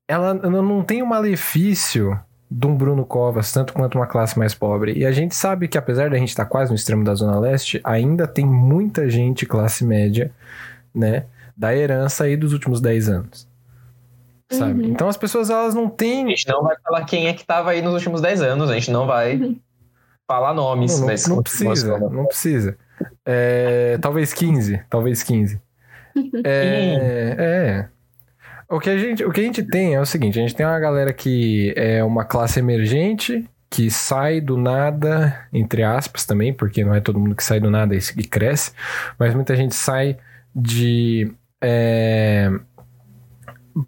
Ela 0.09 0.33
não 0.33 0.83
tem 0.83 1.03
o 1.03 1.05
malefício 1.05 2.19
de 2.49 2.65
um 2.65 2.75
Bruno 2.75 3.05
Covas, 3.05 3.51
tanto 3.53 3.73
quanto 3.73 3.93
uma 3.95 4.07
classe 4.07 4.39
mais 4.39 4.55
pobre. 4.55 4.97
E 4.97 5.05
a 5.05 5.11
gente 5.11 5.35
sabe 5.35 5.67
que 5.67 5.77
apesar 5.77 6.09
da 6.09 6.17
gente 6.17 6.29
estar 6.29 6.45
quase 6.45 6.71
no 6.71 6.75
extremo 6.75 7.03
da 7.03 7.13
Zona 7.13 7.39
Leste, 7.39 7.79
ainda 7.83 8.25
tem 8.27 8.43
muita 8.43 9.07
gente 9.07 9.45
classe 9.45 9.85
média, 9.85 10.31
né? 10.93 11.25
Da 11.55 11.75
herança 11.75 12.23
aí 12.23 12.35
dos 12.35 12.51
últimos 12.53 12.81
10 12.81 13.07
anos. 13.07 13.47
Sabe? 14.51 14.81
Uhum. 14.83 14.89
Então 14.89 15.07
as 15.07 15.15
pessoas 15.15 15.51
elas 15.51 15.75
não 15.75 15.85
A 15.85 15.89
têm. 15.91 16.27
gente 16.29 16.47
não 16.47 16.63
vai 16.63 16.75
falar 16.83 17.05
quem 17.05 17.27
é 17.27 17.33
que 17.33 17.45
tava 17.45 17.69
aí 17.69 17.81
nos 17.83 17.93
últimos 17.93 18.19
10 18.19 18.41
anos, 18.41 18.67
a 18.71 18.73
gente 18.73 18.89
não 18.89 19.05
vai 19.05 19.35
Uhum. 19.35 19.59
falar 20.27 20.55
nomes. 20.55 20.93
Não, 20.93 20.99
não, 21.01 21.05
mas 21.05 21.27
não 21.27 21.43
precisa, 21.43 21.99
não 21.99 22.25
precisa. 22.25 22.75
É, 23.23 23.99
talvez 24.01 24.33
15, 24.33 24.81
talvez 24.89 25.21
15. 25.21 25.61
É, 26.43 27.35
é. 27.37 27.89
O 28.69 28.79
que, 28.79 28.89
a 28.89 28.97
gente, 28.97 29.25
o 29.25 29.31
que 29.31 29.41
a 29.41 29.43
gente 29.43 29.63
tem 29.63 29.95
é 29.95 29.99
o 29.99 30.05
seguinte: 30.05 30.37
a 30.37 30.41
gente 30.43 30.55
tem 30.55 30.65
uma 30.65 30.79
galera 30.79 31.11
que 31.11 31.73
é 31.75 32.03
uma 32.03 32.23
classe 32.23 32.59
emergente, 32.59 33.49
que 33.67 33.89
sai 33.89 34.39
do 34.39 34.55
nada, 34.57 35.47
entre 35.51 35.83
aspas 35.83 36.23
também, 36.23 36.53
porque 36.53 36.83
não 36.83 36.93
é 36.93 37.01
todo 37.01 37.19
mundo 37.19 37.35
que 37.35 37.43
sai 37.43 37.59
do 37.59 37.71
nada 37.71 37.95
e 37.95 38.23
cresce, 38.23 38.71
mas 39.17 39.33
muita 39.33 39.55
gente 39.55 39.73
sai 39.73 40.17
de 40.55 41.33
é, 41.59 42.51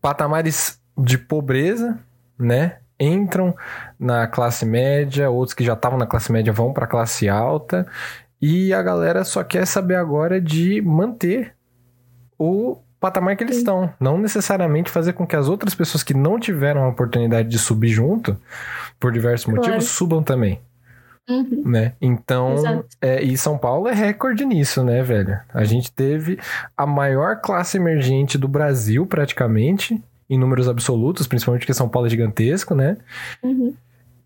patamares 0.02 0.80
de 0.98 1.18
pobreza, 1.18 2.00
né? 2.38 2.78
Entram 3.00 3.56
na 4.00 4.28
classe 4.28 4.66
média, 4.66 5.30
outros 5.30 5.54
que 5.54 5.64
já 5.64 5.74
estavam 5.74 5.98
na 5.98 6.08
classe 6.08 6.32
média 6.32 6.52
vão 6.52 6.74
para 6.74 6.86
a 6.86 6.88
classe 6.88 7.30
alta, 7.30 7.88
e 8.42 8.74
a 8.74 8.82
galera 8.82 9.24
só 9.24 9.44
quer 9.44 9.68
saber 9.68 9.96
agora 9.96 10.42
de 10.42 10.82
manter 10.82 11.56
o 12.38 12.80
patamar 13.02 13.36
que 13.36 13.44
eles 13.44 13.56
Sim. 13.56 13.62
estão, 13.62 13.94
não 14.00 14.18
necessariamente 14.18 14.90
fazer 14.92 15.14
com 15.14 15.26
que 15.28 15.36
as 15.36 15.50
outras 15.50 15.76
pessoas 15.76 16.04
que 16.04 16.14
não 16.14 16.40
tiveram 16.40 16.84
a 16.84 16.88
oportunidade 16.88 17.50
de 17.50 17.58
subir 17.60 17.90
junto, 17.90 18.38
por 19.00 19.12
diversos 19.12 19.46
Claro. 19.46 19.60
motivos, 19.60 19.90
subam 19.90 20.22
também, 20.24 20.60
Uhum. 21.28 21.64
né? 21.66 21.94
Então, 22.00 22.86
é, 23.02 23.22
e 23.24 23.36
São 23.38 23.58
Paulo 23.58 23.88
é 23.88 23.94
recorde 23.94 24.46
nisso, 24.46 24.84
né, 24.84 25.02
velho? 25.02 25.38
A 25.54 25.64
gente 25.64 25.92
teve 25.92 26.40
a 26.78 26.86
maior 26.86 27.42
classe 27.42 27.78
emergente 27.78 28.38
do 28.38 28.48
Brasil, 28.48 29.06
praticamente, 29.08 30.02
em 30.30 30.38
números 30.38 30.70
absolutos, 30.70 31.26
principalmente 31.28 31.62
porque 31.64 31.74
São 31.74 31.90
Paulo 31.90 32.08
é 32.08 32.10
gigantesco, 32.10 32.76
né? 32.76 32.98
Uhum. 33.44 33.74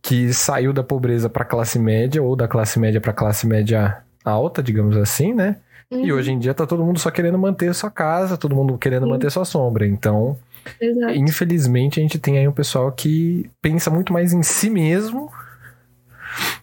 Que 0.01 0.31
saiu 0.33 0.71
da 0.73 0.83
pobreza 0.83 1.29
para 1.29 1.45
classe 1.45 1.79
média 1.79 2.21
ou 2.21 2.35
da 2.35 2.47
classe 2.47 2.77
média 2.77 2.99
para 3.01 3.13
classe 3.13 3.47
média 3.47 3.97
alta, 4.23 4.61
digamos 4.61 4.97
assim, 4.97 5.33
né? 5.33 5.55
E 5.91 6.11
Uhum. 6.11 6.17
hoje 6.17 6.31
em 6.31 6.39
dia 6.39 6.53
tá 6.53 6.65
todo 6.65 6.83
mundo 6.83 6.99
só 6.99 7.11
querendo 7.11 7.37
manter 7.37 7.73
sua 7.75 7.91
casa, 7.91 8.37
todo 8.37 8.55
mundo 8.55 8.77
querendo 8.77 9.03
Sim. 9.05 9.09
manter 9.11 9.31
sua 9.31 9.45
sombra. 9.45 9.85
Então, 9.87 10.37
Exato. 10.81 11.13
infelizmente, 11.15 11.99
a 11.99 12.03
gente 12.03 12.17
tem 12.19 12.37
aí 12.37 12.47
um 12.47 12.51
pessoal 12.51 12.91
que 12.91 13.49
pensa 13.61 13.89
muito 13.91 14.11
mais 14.11 14.33
em 14.33 14.41
si 14.41 14.69
mesmo 14.69 15.31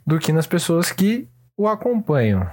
do 0.07 0.19
que 0.19 0.33
nas 0.33 0.47
pessoas 0.47 0.91
que 0.91 1.29
o 1.57 1.69
acompanham. 1.69 2.47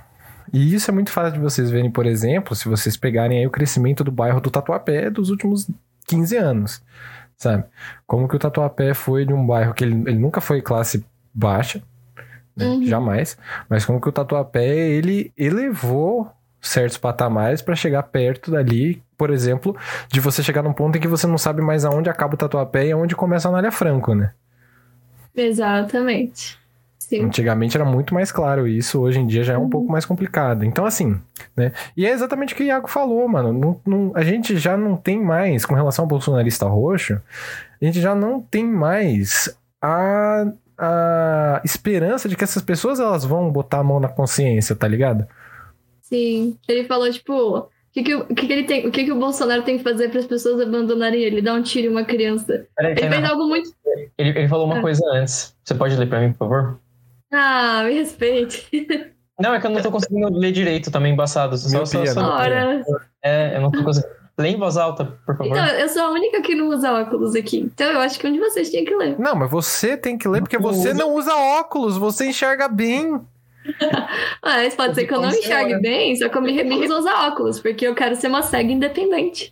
E 0.53 0.73
isso 0.73 0.89
é 0.89 0.93
muito 0.93 1.11
fácil 1.11 1.33
de 1.33 1.39
vocês 1.39 1.69
verem, 1.69 1.91
por 1.91 2.05
exemplo, 2.05 2.55
se 2.55 2.67
vocês 2.67 2.97
pegarem 2.97 3.39
aí 3.39 3.47
o 3.47 3.51
crescimento 3.51 4.03
do 4.03 4.11
bairro 4.11 4.41
do 4.41 4.49
Tatuapé 4.49 5.09
dos 5.09 5.29
últimos 5.29 5.67
15 6.07 6.37
anos, 6.37 6.81
sabe? 7.37 7.63
Como 8.07 8.27
que 8.27 8.35
o 8.35 8.39
Tatuapé 8.39 8.93
foi 8.93 9.25
de 9.25 9.33
um 9.33 9.45
bairro 9.45 9.73
que 9.73 9.83
ele, 9.83 9.93
ele 10.09 10.17
nunca 10.19 10.41
foi 10.41 10.61
classe 10.61 11.05
baixa, 11.33 11.81
né? 12.55 12.65
Uhum. 12.65 12.85
jamais, 12.85 13.37
mas 13.69 13.85
como 13.85 14.01
que 14.01 14.09
o 14.09 14.11
Tatuapé, 14.11 14.67
ele 14.67 15.31
elevou 15.37 16.29
certos 16.61 16.97
patamares 16.97 17.61
para 17.61 17.75
chegar 17.75 18.03
perto 18.03 18.51
dali, 18.51 19.01
por 19.17 19.29
exemplo, 19.29 19.75
de 20.11 20.19
você 20.19 20.41
chegar 20.43 20.61
num 20.63 20.73
ponto 20.73 20.97
em 20.97 21.01
que 21.01 21.07
você 21.07 21.25
não 21.27 21.37
sabe 21.37 21.61
mais 21.61 21.85
aonde 21.85 22.09
acaba 22.09 22.33
o 22.33 22.37
Tatuapé 22.37 22.87
e 22.87 22.91
aonde 22.91 23.15
começa 23.15 23.47
a 23.47 23.51
Anália 23.51 23.71
Franco, 23.71 24.13
né? 24.15 24.31
Exatamente. 25.35 26.57
Sim. 26.97 27.25
Antigamente 27.25 27.75
era 27.75 27.85
muito 27.85 28.13
mais 28.13 28.31
claro 28.31 28.67
isso, 28.67 28.99
hoje 28.99 29.19
em 29.19 29.25
dia 29.25 29.43
já 29.43 29.53
é 29.53 29.57
um 29.57 29.63
Uhum. 29.63 29.69
pouco 29.69 29.91
mais 29.91 30.05
complicado. 30.05 30.63
Então, 30.63 30.85
assim, 30.85 31.19
né? 31.57 31.71
E 31.97 32.05
é 32.05 32.11
exatamente 32.11 32.53
o 32.53 32.57
que 32.57 32.61
o 32.63 32.65
Iago 32.67 32.87
falou, 32.87 33.27
mano. 33.27 33.51
Não- 33.51 33.81
não- 33.85 34.11
a 34.15 34.23
gente 34.23 34.57
já 34.57 34.77
não 34.77 34.95
tem 34.95 35.19
mais, 35.19 35.65
com 35.65 35.73
relação 35.73 36.03
ao 36.03 36.09
bolsonarista 36.09 36.67
roxo, 36.67 37.19
a 37.81 37.85
gente 37.85 37.99
já 37.99 38.13
não 38.13 38.39
tem 38.41 38.63
mais 38.63 39.57
a, 39.81 40.45
a 40.77 41.61
esperança 41.63 42.29
de 42.29 42.35
que 42.35 42.43
essas 42.43 42.61
pessoas 42.61 42.99
elas 42.99 43.23
vão 43.25 43.49
botar 43.51 43.79
a 43.79 43.83
mão 43.83 43.99
na 43.99 44.07
consciência, 44.09 44.75
tá 44.75 44.87
ligado? 44.87 45.25
Sim. 46.09 46.57
Ele 46.67 46.83
falou, 46.85 47.09
tipo, 47.11 47.33
o 47.57 47.67
que, 47.93 48.03
que, 48.03 48.15
o 48.15 48.25
que, 48.25 48.47
que 48.47 48.53
ele 48.53 48.63
tem, 48.63 48.87
o 48.87 48.91
que, 48.91 49.03
que 49.03 49.11
o 49.11 49.19
Bolsonaro 49.19 49.61
tem 49.63 49.77
que 49.77 49.83
fazer 49.83 50.09
para 50.09 50.19
as 50.19 50.25
pessoas 50.25 50.59
abandonarem 50.59 51.21
ele? 51.21 51.41
Dar 51.41 51.53
um 51.53 51.61
tiro 51.61 51.87
em 51.87 51.91
uma 51.91 52.03
criança. 52.03 52.65
Peraí, 52.75 52.91
Ele 52.93 53.09
fez 53.09 53.29
algo 53.29 53.47
muito. 53.47 53.69
ele, 54.17 54.29
ele 54.39 54.47
falou 54.47 54.65
uma 54.65 54.79
Ah. 54.79 54.81
coisa 54.81 55.03
antes. 55.13 55.55
Você 55.63 55.75
pode 55.75 55.95
ler 55.95 56.07
pra 56.09 56.19
mim, 56.19 56.31
por 56.31 56.39
favor? 56.39 56.79
Ah, 57.31 57.83
me 57.85 57.93
respeite. 57.93 58.67
Não, 59.39 59.53
é 59.53 59.59
que 59.59 59.67
eu 59.67 59.71
não 59.71 59.81
tô 59.81 59.91
conseguindo 59.91 60.29
ler 60.37 60.51
direito, 60.51 60.91
tá 60.91 60.99
meio 60.99 61.13
embaçado. 61.13 61.57
Só, 61.57 61.85
só, 61.85 62.05
só? 62.07 62.21
Ora. 62.21 62.83
é, 63.23 63.55
eu 63.55 63.61
não 63.61 63.71
tô 63.71 63.83
conseguindo. 63.83 64.19
Lê 64.37 64.49
em 64.49 64.57
voz 64.57 64.77
alta, 64.77 65.05
por 65.25 65.35
favor. 65.37 65.51
Então, 65.51 65.65
eu 65.65 65.89
sou 65.89 66.01
a 66.01 66.11
única 66.11 66.41
que 66.41 66.55
não 66.55 66.69
usa 66.69 66.93
óculos 66.93 67.35
aqui. 67.35 67.59
Então, 67.59 67.91
eu 67.91 67.99
acho 67.99 68.17
que 68.17 68.25
um 68.25 68.31
de 68.31 68.39
vocês 68.39 68.69
tinha 68.69 68.85
que 68.85 68.95
ler. 68.95 69.19
Não, 69.19 69.35
mas 69.35 69.51
você 69.51 69.97
tem 69.97 70.17
que 70.17 70.27
ler 70.29 70.41
porque 70.41 70.57
Não 70.57 70.63
você 70.63 70.93
não 70.93 71.13
usa 71.13 71.35
óculos, 71.35 71.97
você 71.97 72.27
enxerga 72.29 72.67
bem. 72.69 73.19
Ah, 74.41 74.57
mas 74.57 74.73
pode 74.75 74.95
ser 74.95 75.05
que 75.05 75.13
eu 75.13 75.21
não 75.21 75.29
enxergue 75.29 75.73
olha. 75.73 75.81
bem, 75.81 76.15
só 76.15 76.29
que 76.29 76.37
eu 76.37 76.41
me 76.41 76.51
recuso 76.53 76.93
a 76.93 76.99
usar 76.99 77.27
óculos, 77.27 77.59
porque 77.59 77.85
eu 77.85 77.93
quero 77.93 78.15
ser 78.15 78.27
uma 78.27 78.41
cega 78.41 78.71
independente. 78.71 79.51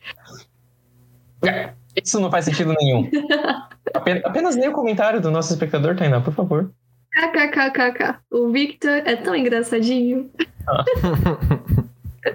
Isso 2.03 2.19
não 2.19 2.31
faz 2.31 2.45
sentido 2.45 2.73
nenhum. 2.79 3.09
Apen- 3.93 4.21
Apenas 4.23 4.55
leia 4.55 4.69
o 4.69 4.73
comentário 4.73 5.19
do 5.21 5.29
nosso 5.31 5.51
espectador, 5.53 5.95
Tainá, 5.95 6.21
por 6.21 6.33
favor. 6.33 6.71
KKKKK. 7.11 8.19
O 8.31 8.49
Victor 8.51 9.01
é 9.05 9.15
tão 9.15 9.35
engraçadinho. 9.35 10.29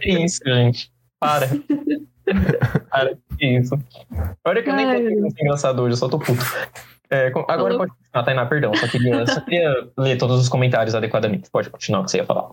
Que 0.01 0.25
isso, 0.25 0.41
gente. 0.47 0.91
Para. 1.21 1.47
Para, 2.91 3.15
que 3.39 3.47
isso. 3.59 3.79
Olha 4.43 4.63
que 4.63 4.71
eu 4.71 4.75
nem 4.75 5.31
ser 5.31 5.43
engraçado 5.43 5.83
hoje, 5.83 5.93
eu 5.93 5.97
só 5.99 6.09
tô 6.09 6.19
puto. 6.19 6.41
É, 7.13 7.27
agora 7.29 7.47
Falou. 7.47 7.79
pode 7.79 7.93
continuar, 7.93 8.25
Tainá, 8.25 8.47
perdão. 8.47 8.75
Só 8.75 8.89
queria, 8.89 9.27
só 9.27 9.41
queria 9.41 9.71
ler 9.99 10.17
todos 10.17 10.41
os 10.41 10.49
comentários 10.49 10.95
adequadamente. 10.95 11.51
Pode 11.51 11.69
continuar 11.71 12.01
o 12.01 12.05
que 12.05 12.11
você 12.11 12.17
ia 12.19 12.25
falar. 12.25 12.49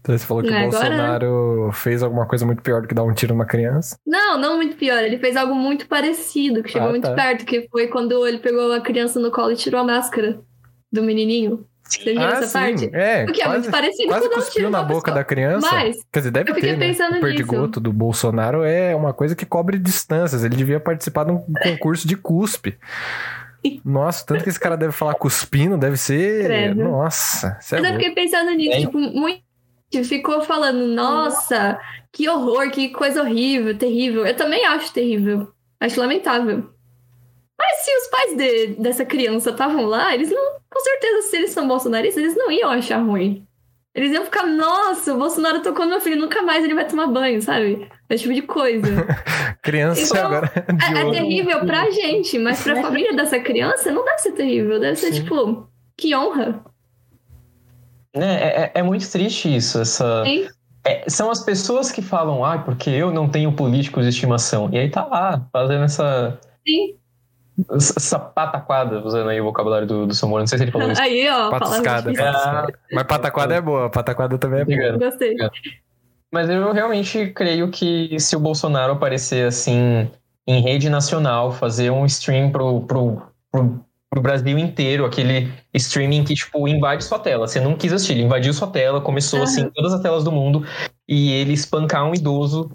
Então, 0.00 0.18
você 0.18 0.26
falou 0.26 0.42
que 0.42 0.50
o 0.50 0.54
Agora- 0.54 0.70
Bolsonaro 0.70 1.70
fez 1.72 2.02
alguma 2.02 2.26
coisa 2.26 2.44
muito 2.44 2.62
pior 2.62 2.82
do 2.82 2.88
que 2.88 2.94
dar 2.94 3.02
um 3.04 3.12
tiro 3.14 3.32
numa 3.34 3.46
criança. 3.46 3.96
Não, 4.06 4.38
não 4.38 4.56
muito 4.56 4.76
pior. 4.76 5.02
Ele 5.02 5.18
fez 5.18 5.36
algo 5.36 5.54
muito 5.54 5.86
parecido, 5.86 6.62
que 6.62 6.70
chegou 6.70 6.88
Ah, 6.88 6.90
muito 6.90 7.04
tá. 7.08 7.14
perto, 7.14 7.44
que 7.46 7.66
foi 7.70 7.86
quando 7.88 8.26
ele 8.26 8.38
pegou 8.38 8.72
a 8.72 8.80
criança 8.80 9.18
no 9.20 9.30
colo 9.30 9.52
e 9.52 9.56
tirou 9.56 9.80
a 9.80 9.84
máscara 9.84 10.40
do 10.92 11.02
menininho. 11.02 11.66
Você 11.86 12.12
viu 12.12 12.22
essa 12.22 12.58
parte? 12.58 12.88
É, 12.94 13.24
O 13.24 13.32
que 13.32 13.42
é 13.42 13.44
quase, 13.44 13.58
muito 13.60 13.70
parecido 13.70 14.08
quase 14.08 14.28
com 14.28 14.34
dar 14.34 14.40
um 14.42 14.50
tiro 14.50 14.70
na 14.70 14.82
boca 14.82 15.00
pessoa. 15.02 15.14
da 15.16 15.24
criança. 15.24 15.68
Mas, 15.70 15.96
Quer 16.10 16.18
dizer, 16.20 16.30
deve 16.30 16.50
eu 16.50 16.54
fiquei 16.54 16.70
ter, 16.70 16.76
né? 16.78 16.86
pensando 16.86 17.16
O 17.18 17.20
perdigoto 17.20 17.78
do 17.80 17.92
Bolsonaro 17.92 18.62
é 18.62 18.94
uma 18.96 19.12
coisa 19.12 19.36
que 19.36 19.44
cobre 19.46 19.78
distâncias. 19.78 20.44
Ele 20.44 20.56
devia 20.56 20.80
participar 20.80 21.24
de 21.24 21.32
um 21.32 21.38
concurso 21.62 22.06
de 22.08 22.16
cuspe. 22.16 22.78
Nossa, 23.84 24.24
tanto 24.26 24.44
que 24.44 24.50
esse 24.50 24.60
cara 24.60 24.76
deve 24.76 24.92
falar 24.92 25.14
cuspindo, 25.14 25.78
deve 25.78 25.96
ser... 25.96 26.44
Credo. 26.44 26.84
Nossa, 26.84 27.48
é 27.48 27.50
mas 27.60 27.72
eu 27.72 27.78
louco. 27.80 27.94
fiquei 27.98 28.10
pensando 28.14 28.50
nisso, 28.52 28.76
É. 28.76 28.80
tipo, 28.80 28.98
muita 28.98 29.42
ficou 30.04 30.42
falando, 30.42 30.86
nossa, 30.88 31.78
que 32.12 32.28
horror, 32.28 32.70
que 32.70 32.88
coisa 32.88 33.22
horrível, 33.22 33.76
terrível. 33.78 34.26
Eu 34.26 34.34
também 34.34 34.64
acho 34.66 34.92
terrível. 34.92 35.52
Acho 35.80 36.00
lamentável. 36.00 36.70
Mas 37.56 37.76
se 37.84 37.90
os 37.96 38.06
pais 38.08 38.36
de, 38.36 38.66
dessa 38.82 39.04
criança 39.04 39.50
estavam 39.50 39.84
lá, 39.84 40.12
eles 40.14 40.30
não. 40.30 40.54
Com 40.68 40.80
certeza, 40.80 41.22
se 41.28 41.36
eles 41.36 41.50
são 41.50 41.68
bolsonaristas, 41.68 42.22
eles 42.24 42.36
não 42.36 42.50
iam 42.50 42.70
achar 42.70 42.98
ruim. 42.98 43.46
Eles 43.94 44.10
iam 44.12 44.24
ficar, 44.24 44.44
nossa, 44.44 45.14
o 45.14 45.18
Bolsonaro 45.18 45.62
tocou 45.62 45.84
no 45.84 45.92
meu 45.92 46.00
filho, 46.00 46.20
nunca 46.20 46.42
mais 46.42 46.64
ele 46.64 46.74
vai 46.74 46.84
tomar 46.84 47.06
banho, 47.06 47.40
sabe? 47.40 47.88
Esse 48.08 48.24
tipo 48.24 48.34
de 48.34 48.42
coisa. 48.42 49.06
criança 49.62 50.02
então, 50.02 50.26
agora. 50.26 50.52
É, 50.56 51.00
é, 51.00 51.10
terrível 51.10 51.60
pra 51.64 51.90
gente, 51.90 52.38
mas 52.38 52.62
pra 52.62 52.80
família 52.80 53.14
dessa 53.14 53.38
criança 53.40 53.90
não 53.90 54.04
deve 54.04 54.18
ser 54.18 54.32
terrível. 54.32 54.78
Deve 54.78 54.96
ser, 54.96 55.12
Sim. 55.12 55.22
tipo, 55.22 55.68
que 55.96 56.14
honra. 56.14 56.62
É, 58.14 58.62
é, 58.64 58.72
é, 58.74 58.82
muito 58.82 59.10
triste 59.10 59.54
isso, 59.54 59.80
essa. 59.80 60.22
É, 60.86 61.08
são 61.08 61.30
as 61.30 61.42
pessoas 61.42 61.90
que 61.90 62.02
falam, 62.02 62.44
ah, 62.44 62.58
porque 62.58 62.90
eu 62.90 63.10
não 63.10 63.28
tenho 63.28 63.50
políticos 63.52 64.04
de 64.04 64.10
estimação. 64.10 64.68
E 64.70 64.78
aí 64.78 64.90
tá 64.90 65.04
lá, 65.04 65.46
fazendo 65.50 65.84
essa. 65.84 66.38
Sim. 66.66 66.96
Essa 67.70 68.18
pataquada, 68.18 69.00
usando 69.04 69.30
aí 69.30 69.40
o 69.40 69.44
vocabulário 69.44 69.86
do, 69.86 70.06
do 70.06 70.14
Samuel, 70.14 70.40
não 70.40 70.46
sei 70.46 70.58
se 70.58 70.64
ele 70.64 70.72
falou 70.72 70.90
isso. 70.92 71.00
Aí, 71.00 71.28
ó. 71.28 71.50
Patascada. 71.50 72.12
Mas 72.92 73.04
pataquada 73.04 73.54
é 73.54 73.60
boa, 73.60 73.90
pataquada 73.90 74.36
também 74.38 74.60
é 74.60 74.64
boa. 74.64 74.98
Gostei. 74.98 75.36
Mas 76.34 76.50
eu 76.50 76.72
realmente 76.72 77.28
creio 77.28 77.70
que 77.70 78.18
se 78.18 78.34
o 78.34 78.40
Bolsonaro 78.40 78.94
aparecer 78.94 79.46
assim 79.46 80.10
em 80.44 80.60
rede 80.60 80.90
nacional, 80.90 81.52
fazer 81.52 81.90
um 81.90 82.04
stream 82.04 82.50
pro, 82.50 82.80
pro, 82.80 83.22
pro, 83.52 83.80
pro 84.10 84.20
Brasil 84.20 84.58
inteiro, 84.58 85.06
aquele 85.06 85.52
streaming 85.72 86.24
que, 86.24 86.34
tipo, 86.34 86.66
invade 86.66 87.04
sua 87.04 87.20
tela. 87.20 87.46
Você 87.46 87.60
não 87.60 87.76
quis 87.76 87.92
assistir, 87.92 88.14
ele 88.14 88.24
invadiu 88.24 88.52
sua 88.52 88.66
tela, 88.66 89.00
começou 89.00 89.38
uhum. 89.38 89.44
assim, 89.44 89.70
todas 89.70 89.94
as 89.94 90.00
telas 90.00 90.24
do 90.24 90.32
mundo, 90.32 90.66
e 91.08 91.30
ele 91.30 91.52
espancar 91.52 92.04
um 92.04 92.12
idoso 92.12 92.68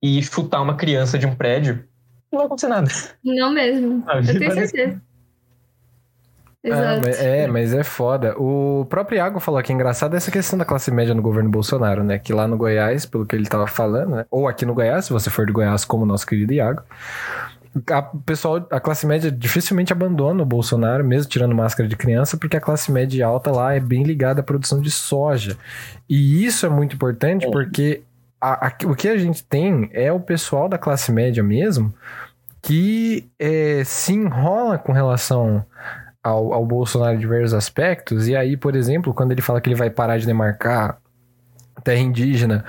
e 0.00 0.22
chutar 0.22 0.62
uma 0.62 0.76
criança 0.76 1.18
de 1.18 1.26
um 1.26 1.34
prédio 1.34 1.84
não 2.32 2.38
vai 2.38 2.46
acontecer 2.46 2.68
nada. 2.68 2.88
Não 3.22 3.52
mesmo. 3.52 4.02
Eu 4.08 4.38
tenho 4.38 4.52
certeza. 4.52 5.02
Ah, 6.64 7.00
mas, 7.04 7.20
é, 7.20 7.46
mas 7.48 7.74
é 7.74 7.82
foda. 7.82 8.36
O 8.38 8.86
próprio 8.88 9.16
Iago 9.16 9.40
falou 9.40 9.60
que 9.62 9.72
é 9.72 9.74
engraçado 9.74 10.14
essa 10.14 10.30
questão 10.30 10.56
da 10.56 10.64
classe 10.64 10.92
média 10.92 11.12
no 11.12 11.20
governo 11.20 11.50
Bolsonaro, 11.50 12.04
né? 12.04 12.18
Que 12.18 12.32
lá 12.32 12.46
no 12.46 12.56
Goiás, 12.56 13.04
pelo 13.04 13.26
que 13.26 13.34
ele 13.34 13.46
tava 13.46 13.66
falando, 13.66 14.16
né? 14.16 14.26
Ou 14.30 14.46
aqui 14.46 14.64
no 14.64 14.72
Goiás, 14.72 15.06
se 15.06 15.12
você 15.12 15.28
for 15.28 15.44
de 15.44 15.52
Goiás, 15.52 15.84
como 15.84 16.04
o 16.04 16.06
nosso 16.06 16.24
querido 16.24 16.52
Iago, 16.52 16.82
a 17.90 18.02
pessoal, 18.02 18.64
a 18.70 18.78
classe 18.78 19.06
média 19.06 19.30
dificilmente 19.30 19.92
abandona 19.92 20.42
o 20.42 20.46
Bolsonaro, 20.46 21.04
mesmo 21.04 21.28
tirando 21.28 21.54
máscara 21.54 21.88
de 21.88 21.96
criança, 21.96 22.36
porque 22.36 22.56
a 22.56 22.60
classe 22.60 22.92
média 22.92 23.26
alta 23.26 23.50
lá 23.50 23.74
é 23.74 23.80
bem 23.80 24.04
ligada 24.04 24.40
à 24.40 24.44
produção 24.44 24.80
de 24.80 24.90
soja. 24.90 25.56
E 26.08 26.44
isso 26.44 26.64
é 26.64 26.68
muito 26.68 26.94
importante 26.94 27.50
porque 27.50 28.02
a, 28.40 28.68
a, 28.68 28.72
o 28.84 28.94
que 28.94 29.08
a 29.08 29.16
gente 29.16 29.42
tem 29.42 29.90
é 29.92 30.12
o 30.12 30.20
pessoal 30.20 30.68
da 30.68 30.78
classe 30.78 31.10
média 31.10 31.42
mesmo 31.42 31.92
que 32.60 33.28
é, 33.40 33.82
se 33.84 34.12
enrola 34.12 34.78
com 34.78 34.92
relação 34.92 35.66
ao, 36.22 36.52
ao 36.52 36.64
Bolsonaro 36.64 37.16
em 37.16 37.18
diversos 37.18 37.54
aspectos. 37.54 38.28
E 38.28 38.36
aí, 38.36 38.56
por 38.56 38.76
exemplo, 38.76 39.12
quando 39.12 39.32
ele 39.32 39.42
fala 39.42 39.60
que 39.60 39.68
ele 39.68 39.76
vai 39.76 39.90
parar 39.90 40.18
de 40.18 40.26
demarcar 40.26 40.98
terra 41.82 42.00
indígena, 42.00 42.64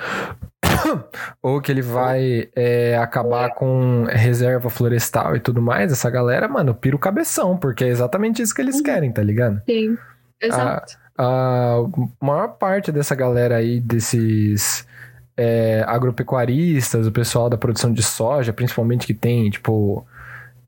ou 1.42 1.62
que 1.62 1.72
ele 1.72 1.82
vai 1.82 2.50
é, 2.56 2.98
acabar 2.98 3.54
com 3.54 4.06
reserva 4.10 4.70
florestal 4.70 5.36
e 5.36 5.40
tudo 5.40 5.62
mais, 5.62 5.92
essa 5.92 6.10
galera, 6.10 6.48
mano, 6.48 6.74
pira 6.74 6.96
o 6.96 7.00
cabeção, 7.00 7.58
porque 7.58 7.84
é 7.84 7.90
exatamente 7.90 8.42
isso 8.42 8.56
que 8.56 8.62
eles 8.62 8.78
uhum. 8.78 8.84
querem, 8.84 9.12
tá 9.12 9.22
ligado? 9.22 9.62
Sim, 9.66 9.98
exato. 10.42 10.98
A, 11.18 11.76
a 11.76 12.26
maior 12.26 12.50
parte 12.58 12.92
dessa 12.92 13.14
galera 13.14 13.58
aí, 13.58 13.80
desses 13.80 14.88
é, 15.38 15.84
agropecuaristas, 15.88 17.06
o 17.06 17.12
pessoal 17.12 17.50
da 17.50 17.58
produção 17.58 17.94
de 17.94 18.02
soja, 18.02 18.52
principalmente 18.52 19.06
que 19.06 19.14
tem, 19.14 19.50
tipo, 19.50 20.06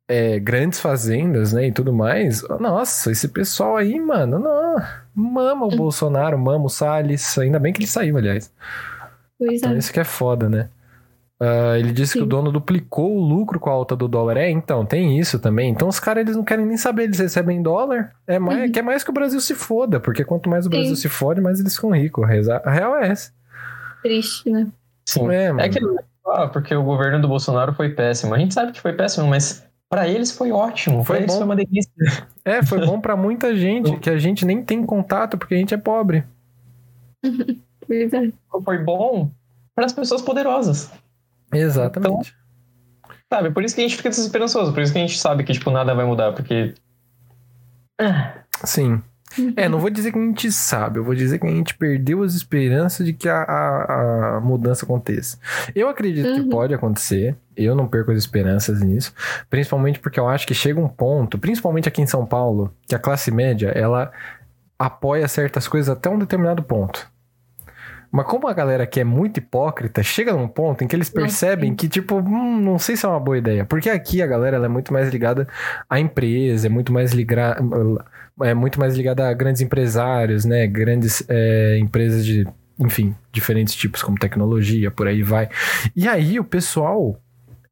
é, 0.07 0.39
grandes 0.39 0.79
fazendas, 0.79 1.53
né, 1.53 1.67
e 1.67 1.71
tudo 1.71 1.91
mais. 1.91 2.41
Nossa, 2.59 3.11
esse 3.11 3.27
pessoal 3.27 3.77
aí, 3.77 3.99
mano, 3.99 4.39
não, 4.39 4.75
mama 5.13 5.65
o 5.65 5.73
hum. 5.73 5.77
Bolsonaro, 5.77 6.37
mama 6.37 6.65
o 6.65 6.69
Salles. 6.69 7.37
Ainda 7.37 7.59
bem 7.59 7.73
que 7.73 7.79
ele 7.79 7.87
saiu, 7.87 8.17
aliás. 8.17 8.53
Pois 9.37 9.59
então, 9.59 9.73
é. 9.73 9.77
Isso 9.77 9.91
que 9.91 9.99
é 9.99 10.03
foda, 10.03 10.49
né? 10.49 10.69
Uh, 11.41 11.75
ele 11.77 11.91
disse 11.91 12.13
Sim. 12.13 12.19
que 12.19 12.23
o 12.23 12.27
dono 12.27 12.49
duplicou 12.49 13.17
o 13.17 13.19
lucro 13.19 13.59
com 13.59 13.69
a 13.69 13.73
alta 13.73 13.93
do 13.93 14.07
dólar. 14.07 14.37
É, 14.37 14.49
então, 14.49 14.85
tem 14.85 15.19
isso 15.19 15.37
também. 15.37 15.69
Então 15.69 15.89
os 15.89 15.99
caras 15.99 16.21
eles 16.21 16.35
não 16.35 16.45
querem 16.45 16.65
nem 16.65 16.77
saber, 16.77 17.03
eles 17.03 17.19
recebem 17.19 17.61
dólar. 17.61 18.13
É 18.25 18.39
mais, 18.39 18.59
uhum. 18.61 18.71
Quer 18.71 18.81
mais 18.81 19.03
que 19.03 19.09
o 19.09 19.13
Brasil 19.13 19.41
se 19.41 19.53
foda, 19.53 19.99
porque 19.99 20.23
quanto 20.23 20.49
mais 20.49 20.65
o 20.65 20.69
Brasil 20.69 20.95
Sim. 20.95 21.01
se 21.01 21.09
fode, 21.09 21.41
mais 21.41 21.59
eles 21.59 21.75
ficam 21.75 21.91
ricos. 21.91 22.25
A 22.49 22.71
real 22.71 22.95
é 22.95 23.09
essa 23.09 23.33
triste, 24.05 24.49
né? 24.51 24.67
Sim. 25.07 25.29
É, 25.31 25.47
é 25.57 25.69
que 25.69 25.79
ah, 26.27 26.47
porque 26.47 26.75
o 26.75 26.83
governo 26.83 27.21
do 27.21 27.27
Bolsonaro 27.27 27.73
foi 27.73 27.89
péssimo. 27.89 28.33
A 28.33 28.37
gente 28.37 28.53
sabe 28.53 28.71
que 28.71 28.81
foi 28.81 28.93
péssimo, 28.93 29.27
mas 29.27 29.64
para 29.89 30.07
eles 30.07 30.31
foi 30.31 30.51
ótimo. 30.51 31.03
Foi 31.03 31.17
pra 31.17 31.27
bom. 31.27 31.33
foi 31.33 31.43
uma 31.43 31.55
delícia. 31.55 31.91
É, 32.43 32.63
foi 32.63 32.85
bom 32.85 32.99
para 32.99 33.15
muita 33.15 33.53
gente 33.57 33.97
que 33.97 34.09
a 34.09 34.17
gente 34.17 34.45
nem 34.45 34.63
tem 34.63 34.85
contato 34.85 35.37
porque 35.37 35.55
a 35.55 35.57
gente 35.57 35.73
é 35.73 35.77
pobre. 35.77 36.23
foi 38.63 38.77
bom 38.83 39.29
para 39.75 39.85
as 39.85 39.93
pessoas 39.93 40.21
poderosas. 40.21 40.91
Exatamente. 41.53 42.33
Então, 42.99 43.11
sabe, 43.31 43.51
por 43.51 43.63
isso 43.63 43.75
que 43.75 43.81
a 43.81 43.83
gente 43.87 43.97
fica 43.97 44.09
desesperançoso, 44.09 44.73
por 44.73 44.81
isso 44.81 44.91
que 44.91 44.97
a 44.97 45.01
gente 45.01 45.19
sabe 45.19 45.43
que 45.43 45.53
tipo 45.53 45.69
nada 45.69 45.93
vai 45.93 46.05
mudar, 46.05 46.33
porque 46.33 46.73
Sim. 48.63 49.01
É, 49.55 49.67
não 49.67 49.79
vou 49.79 49.89
dizer 49.89 50.11
que 50.11 50.17
a 50.17 50.21
gente 50.21 50.51
sabe, 50.51 50.99
eu 50.99 51.03
vou 51.03 51.15
dizer 51.15 51.39
que 51.39 51.47
a 51.47 51.49
gente 51.49 51.75
perdeu 51.75 52.23
as 52.23 52.33
esperanças 52.33 53.05
de 53.05 53.13
que 53.13 53.27
a, 53.27 53.43
a, 53.43 54.37
a 54.37 54.41
mudança 54.41 54.85
aconteça. 54.85 55.37
Eu 55.73 55.89
acredito 55.89 56.27
uhum. 56.27 56.43
que 56.43 56.49
pode 56.49 56.73
acontecer, 56.73 57.35
eu 57.55 57.75
não 57.75 57.87
perco 57.87 58.11
as 58.11 58.17
esperanças 58.17 58.81
nisso, 58.81 59.13
principalmente 59.49 59.99
porque 59.99 60.19
eu 60.19 60.27
acho 60.27 60.47
que 60.47 60.53
chega 60.53 60.79
um 60.79 60.87
ponto, 60.87 61.37
principalmente 61.37 61.87
aqui 61.87 62.01
em 62.01 62.07
São 62.07 62.25
Paulo, 62.25 62.73
que 62.87 62.95
a 62.95 62.99
classe 62.99 63.31
média, 63.31 63.69
ela 63.69 64.11
apoia 64.77 65.27
certas 65.27 65.67
coisas 65.67 65.89
até 65.89 66.09
um 66.09 66.19
determinado 66.19 66.63
ponto. 66.63 67.09
Mas 68.11 68.25
como 68.25 68.47
a 68.47 68.53
galera 68.53 68.85
que 68.85 68.99
é 68.99 69.03
muito 69.03 69.37
hipócrita, 69.37 70.01
chega 70.03 70.33
num 70.33 70.47
ponto 70.47 70.83
em 70.83 70.87
que 70.87 70.95
eles 70.95 71.09
percebem 71.09 71.75
que, 71.75 71.87
tipo, 71.87 72.17
hum, 72.17 72.61
não 72.61 72.79
sei 72.79 72.95
se 72.95 73.05
é 73.05 73.09
uma 73.09 73.19
boa 73.19 73.37
ideia. 73.37 73.65
Porque 73.65 73.89
aqui 73.89 74.21
a 74.21 74.27
galera 74.27 74.57
é 74.57 74.67
muito 74.67 74.93
mais 74.93 75.09
ligada 75.09 75.47
à 75.89 75.99
empresa, 75.99 76.67
é 76.67 76.69
muito 76.69 76.93
mais 76.93 77.11
ligada 77.11 77.57
é 78.43 78.53
muito 78.53 78.79
mais 78.79 78.95
ligada 78.95 79.29
a 79.29 79.33
grandes 79.33 79.61
empresários, 79.61 80.43
né? 80.43 80.67
Grandes 80.67 81.23
é, 81.29 81.77
empresas 81.77 82.25
de, 82.25 82.45
enfim, 82.77 83.15
diferentes 83.31 83.73
tipos, 83.73 84.03
como 84.03 84.17
tecnologia, 84.17 84.91
por 84.91 85.07
aí 85.07 85.23
vai. 85.23 85.49
E 85.95 86.07
aí 86.07 86.39
o 86.39 86.43
pessoal 86.43 87.17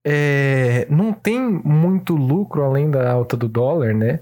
é, 0.06 0.88
não 0.90 1.12
tem 1.14 1.40
muito 1.40 2.16
lucro 2.16 2.64
além 2.64 2.90
da 2.90 3.12
alta 3.12 3.36
do 3.36 3.48
dólar, 3.48 3.94
né? 3.94 4.20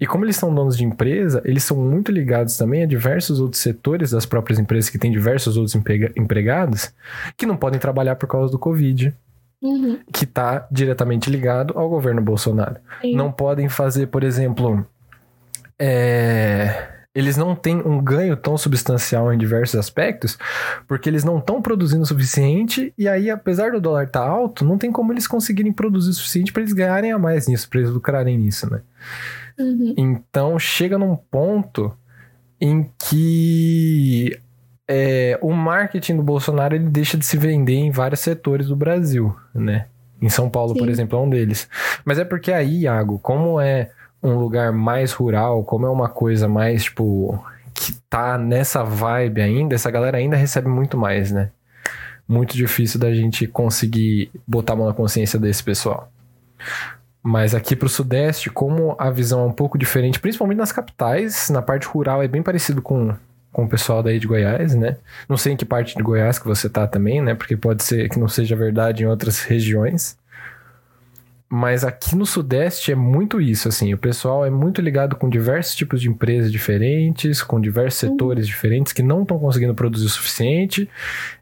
E 0.00 0.06
como 0.06 0.24
eles 0.24 0.36
são 0.36 0.54
donos 0.54 0.76
de 0.76 0.84
empresa, 0.84 1.42
eles 1.44 1.64
são 1.64 1.76
muito 1.76 2.12
ligados 2.12 2.56
também 2.56 2.82
a 2.82 2.86
diversos 2.86 3.40
outros 3.40 3.60
setores 3.60 4.10
das 4.10 4.24
próprias 4.24 4.58
empresas 4.58 4.88
que 4.90 4.98
têm 4.98 5.10
diversos 5.10 5.56
outros 5.56 5.74
empregados 6.16 6.92
que 7.36 7.46
não 7.46 7.56
podem 7.56 7.80
trabalhar 7.80 8.16
por 8.16 8.28
causa 8.28 8.50
do 8.52 8.58
Covid. 8.58 9.14
Uhum. 9.60 9.98
Que 10.12 10.24
está 10.24 10.68
diretamente 10.70 11.28
ligado 11.28 11.76
ao 11.76 11.88
governo 11.88 12.22
Bolsonaro. 12.22 12.76
Sim. 13.00 13.16
Não 13.16 13.32
podem 13.32 13.68
fazer, 13.68 14.06
por 14.06 14.22
exemplo, 14.22 14.86
é, 15.76 16.98
eles 17.18 17.36
não 17.36 17.56
têm 17.56 17.82
um 17.84 18.00
ganho 18.00 18.36
tão 18.36 18.56
substancial 18.56 19.32
em 19.32 19.36
diversos 19.38 19.74
aspectos, 19.74 20.38
porque 20.86 21.08
eles 21.08 21.24
não 21.24 21.38
estão 21.38 21.60
produzindo 21.60 22.02
o 22.02 22.06
suficiente, 22.06 22.94
e 22.96 23.08
aí, 23.08 23.28
apesar 23.28 23.72
do 23.72 23.80
dólar 23.80 24.04
estar 24.04 24.20
tá 24.20 24.26
alto, 24.28 24.64
não 24.64 24.78
tem 24.78 24.92
como 24.92 25.12
eles 25.12 25.26
conseguirem 25.26 25.72
produzir 25.72 26.10
o 26.10 26.14
suficiente 26.14 26.52
para 26.52 26.62
eles 26.62 26.72
ganharem 26.72 27.10
a 27.10 27.18
mais 27.18 27.48
nisso, 27.48 27.68
para 27.68 27.80
eles 27.80 27.90
lucrarem 27.90 28.38
nisso, 28.38 28.70
né? 28.70 28.82
Uhum. 29.58 29.94
Então 29.96 30.58
chega 30.58 30.96
num 30.96 31.16
ponto 31.16 31.92
em 32.60 32.90
que 32.98 34.38
é, 34.86 35.38
o 35.42 35.52
marketing 35.52 36.16
do 36.16 36.22
Bolsonaro 36.22 36.74
ele 36.74 36.88
deixa 36.88 37.18
de 37.18 37.26
se 37.26 37.36
vender 37.36 37.74
em 37.74 37.90
vários 37.90 38.20
setores 38.20 38.68
do 38.68 38.76
Brasil, 38.76 39.34
né? 39.54 39.86
Em 40.20 40.28
São 40.28 40.48
Paulo, 40.48 40.72
Sim. 40.72 40.78
por 40.80 40.88
exemplo, 40.88 41.18
é 41.18 41.22
um 41.22 41.28
deles. 41.28 41.68
Mas 42.04 42.18
é 42.18 42.24
porque 42.24 42.52
aí, 42.52 42.82
Iago, 42.82 43.18
como 43.18 43.60
é 43.60 43.90
um 44.22 44.34
lugar 44.34 44.72
mais 44.72 45.12
rural, 45.12 45.62
como 45.62 45.86
é 45.86 45.90
uma 45.90 46.08
coisa 46.08 46.48
mais, 46.48 46.84
tipo, 46.84 47.44
que 47.74 47.92
tá 48.08 48.36
nessa 48.36 48.82
vibe 48.82 49.40
ainda, 49.40 49.74
essa 49.74 49.90
galera 49.90 50.18
ainda 50.18 50.36
recebe 50.36 50.68
muito 50.68 50.96
mais, 50.96 51.30
né? 51.30 51.50
Muito 52.26 52.56
difícil 52.56 52.98
da 52.98 53.14
gente 53.14 53.46
conseguir 53.46 54.30
botar 54.46 54.72
a 54.72 54.76
mão 54.76 54.86
na 54.86 54.92
consciência 54.92 55.38
desse 55.38 55.62
pessoal. 55.62 56.10
Mas 57.22 57.54
aqui 57.54 57.74
pro 57.74 57.88
Sudeste, 57.88 58.48
como 58.48 58.94
a 58.98 59.10
visão 59.10 59.40
é 59.42 59.46
um 59.46 59.52
pouco 59.52 59.76
diferente, 59.76 60.20
principalmente 60.20 60.58
nas 60.58 60.72
capitais, 60.72 61.50
na 61.50 61.60
parte 61.60 61.86
rural 61.86 62.22
é 62.22 62.28
bem 62.28 62.42
parecido 62.42 62.80
com, 62.80 63.14
com 63.52 63.64
o 63.64 63.68
pessoal 63.68 64.02
daí 64.02 64.18
de 64.18 64.26
Goiás, 64.26 64.74
né? 64.74 64.96
Não 65.28 65.36
sei 65.36 65.52
em 65.52 65.56
que 65.56 65.64
parte 65.64 65.96
de 65.96 66.02
Goiás 66.02 66.38
que 66.38 66.46
você 66.46 66.68
tá 66.68 66.86
também, 66.86 67.20
né? 67.20 67.34
Porque 67.34 67.56
pode 67.56 67.82
ser 67.82 68.08
que 68.08 68.18
não 68.18 68.28
seja 68.28 68.54
verdade 68.56 69.02
em 69.02 69.06
outras 69.06 69.42
regiões. 69.42 70.16
Mas 71.50 71.82
aqui 71.82 72.14
no 72.14 72.26
Sudeste 72.26 72.92
é 72.92 72.94
muito 72.94 73.40
isso, 73.40 73.68
assim. 73.68 73.92
O 73.94 73.98
pessoal 73.98 74.44
é 74.44 74.50
muito 74.50 74.82
ligado 74.82 75.16
com 75.16 75.30
diversos 75.30 75.74
tipos 75.74 76.00
de 76.00 76.08
empresas 76.08 76.52
diferentes, 76.52 77.42
com 77.42 77.58
diversos 77.58 78.02
Uhum. 78.02 78.10
setores 78.10 78.46
diferentes 78.46 78.92
que 78.92 79.02
não 79.02 79.22
estão 79.22 79.38
conseguindo 79.38 79.74
produzir 79.74 80.06
o 80.06 80.10
suficiente. 80.10 80.88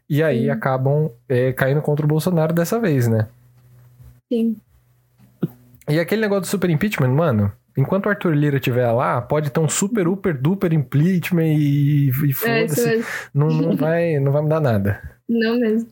E 0.09 0.23
aí 0.23 0.45
Sim. 0.45 0.49
acabam 0.49 1.11
é, 1.27 1.51
caindo 1.51 1.81
contra 1.81 2.05
o 2.05 2.09
Bolsonaro 2.09 2.53
dessa 2.53 2.79
vez, 2.79 3.07
né? 3.07 3.27
Sim. 4.31 4.55
E 5.89 5.99
aquele 5.99 6.21
negócio 6.21 6.41
do 6.41 6.47
super 6.47 6.69
impeachment, 6.69 7.09
mano. 7.09 7.51
Enquanto 7.77 8.07
o 8.07 8.09
Arthur 8.09 8.33
Lira 8.35 8.57
estiver 8.57 8.91
lá, 8.91 9.21
pode 9.21 9.51
ter 9.51 9.59
um 9.59 9.69
super, 9.69 10.03
super, 10.05 10.33
duper 10.33 10.73
impeachment 10.73 11.45
e, 11.45 12.09
e 12.09 12.29
É 12.29 12.33
foda-se. 12.33 12.87
mesmo. 12.89 13.05
não, 13.33 13.47
não, 13.49 13.75
vai, 13.75 14.19
não 14.19 14.31
vai 14.31 14.41
mudar 14.41 14.59
nada. 14.59 14.99
Não 15.29 15.59
mesmo. 15.59 15.89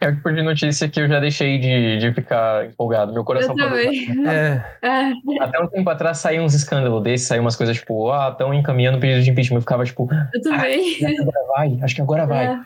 É 0.00 0.08
o 0.08 0.14
tipo 0.14 0.30
de 0.32 0.42
notícia 0.42 0.88
que 0.88 1.00
eu 1.00 1.08
já 1.08 1.20
deixei 1.20 1.58
de, 1.58 1.98
de 1.98 2.12
ficar 2.14 2.66
empolgado. 2.66 3.12
Meu 3.12 3.24
coração 3.24 3.50
Eu 3.50 3.56
parou. 3.56 3.70
também. 3.78 4.06
É, 4.28 4.62
É, 4.82 5.12
Até 5.42 5.60
um 5.60 5.66
tempo 5.68 5.88
atrás 5.88 6.18
saiu 6.18 6.42
uns 6.42 6.54
escândalos 6.54 7.02
desses, 7.02 7.26
saiu 7.26 7.40
umas 7.42 7.56
coisas 7.56 7.76
tipo, 7.76 8.10
ah, 8.10 8.28
estão 8.30 8.52
encaminhando 8.52 8.98
pedido 8.98 9.22
de 9.22 9.30
impeachment. 9.30 9.58
Eu 9.58 9.62
ficava 9.62 9.84
tipo, 9.84 10.08
eu 10.34 10.42
também. 10.42 10.80
acho 10.80 10.98
que 10.98 11.06
agora 11.20 11.46
vai, 11.56 11.78
acho 11.82 11.94
que 11.94 12.02
agora 12.02 12.26
vai. 12.26 12.46
É. 12.46 12.58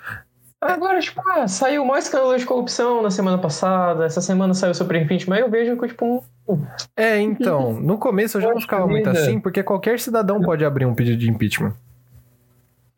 Agora, 0.63 1.01
tipo, 1.01 1.23
ah, 1.27 1.49
saiu 1.49 1.83
o 1.83 1.87
maior 1.87 2.01
escândalo 2.01 2.37
de 2.37 2.45
corrupção 2.45 3.01
na 3.03 3.11
semana 3.11 3.39
passada, 3.39 4.05
essa 4.05 4.21
semana 4.21 4.53
saiu 4.53 4.75
sobre 4.75 4.99
impeachment, 4.99 5.37
aí 5.37 5.41
eu 5.41 5.51
vejo 5.51 5.75
que, 5.79 5.87
tipo, 5.89 6.05
um, 6.05 6.21
É, 6.97 7.21
então, 7.21 7.73
no 7.81 7.99
começo 7.99 8.39
eu 8.39 8.43
já 8.43 8.51
não 8.53 8.61
ficava 8.61 8.87
muito 8.87 9.09
assim, 9.09 9.39
porque 9.41 9.63
qualquer 9.63 9.99
cidadão 10.01 10.41
pode 10.41 10.65
abrir 10.65 10.87
um 10.87 10.95
pedido 10.95 11.17
de 11.19 11.29
impeachment. 11.31 11.73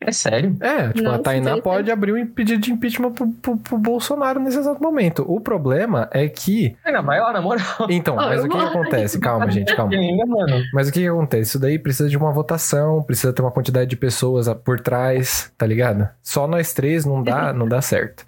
é 0.05 0.11
sério? 0.11 0.55
É, 0.59 0.89
tipo, 0.91 1.07
a 1.09 1.17
Tainá 1.17 1.61
pode 1.61 1.89
abrir 1.89 2.11
um 2.13 2.27
pedido 2.27 2.59
de 2.61 2.73
impeachment 2.73 3.13
pro, 3.13 3.27
pro- 3.29 3.57
pro 3.57 3.77
Bolsonaro 3.77 4.37
nesse 4.39 4.57
exato 4.59 4.81
momento. 4.83 5.23
O 5.25 5.39
problema 5.39 6.09
é 6.11 6.27
que. 6.27 6.75
Ainda 6.83 7.01
vai 7.01 7.21
lá, 7.21 7.31
na 7.31 7.41
moral. 7.41 7.63
Então, 7.89 8.19
Ah, 8.19 8.27
mas 8.27 8.41
o 8.43 8.49
que, 8.49 8.49
que 8.49 8.57
vou. 8.57 8.67
acontece? 8.67 9.17
Calma, 9.19 9.49
gente, 9.49 9.73
calma. 9.73 9.93
Ainda, 9.95 10.25
mano. 10.25 10.61
Mas 10.73 10.89
o 10.89 10.91
que, 10.91 10.99
que 10.99 11.07
acontece? 11.07 11.49
Isso 11.51 11.59
daí 11.59 11.79
precisa 11.79 12.09
de 12.09 12.17
uma 12.17 12.31
votação, 12.33 13.01
precisa 13.01 13.31
ter 13.31 13.41
uma 13.41 13.51
quantidade 13.51 13.89
de 13.89 13.95
pessoas 13.95 14.47
por 14.65 14.81
trás, 14.81 15.49
tá 15.57 15.65
ligado? 15.65 16.09
Só 16.21 16.47
nós 16.47 16.73
três 16.73 17.05
não 17.05 17.23
dá, 17.23 17.51
não 17.53 17.65
dá 17.67 17.81
certo. 17.81 18.25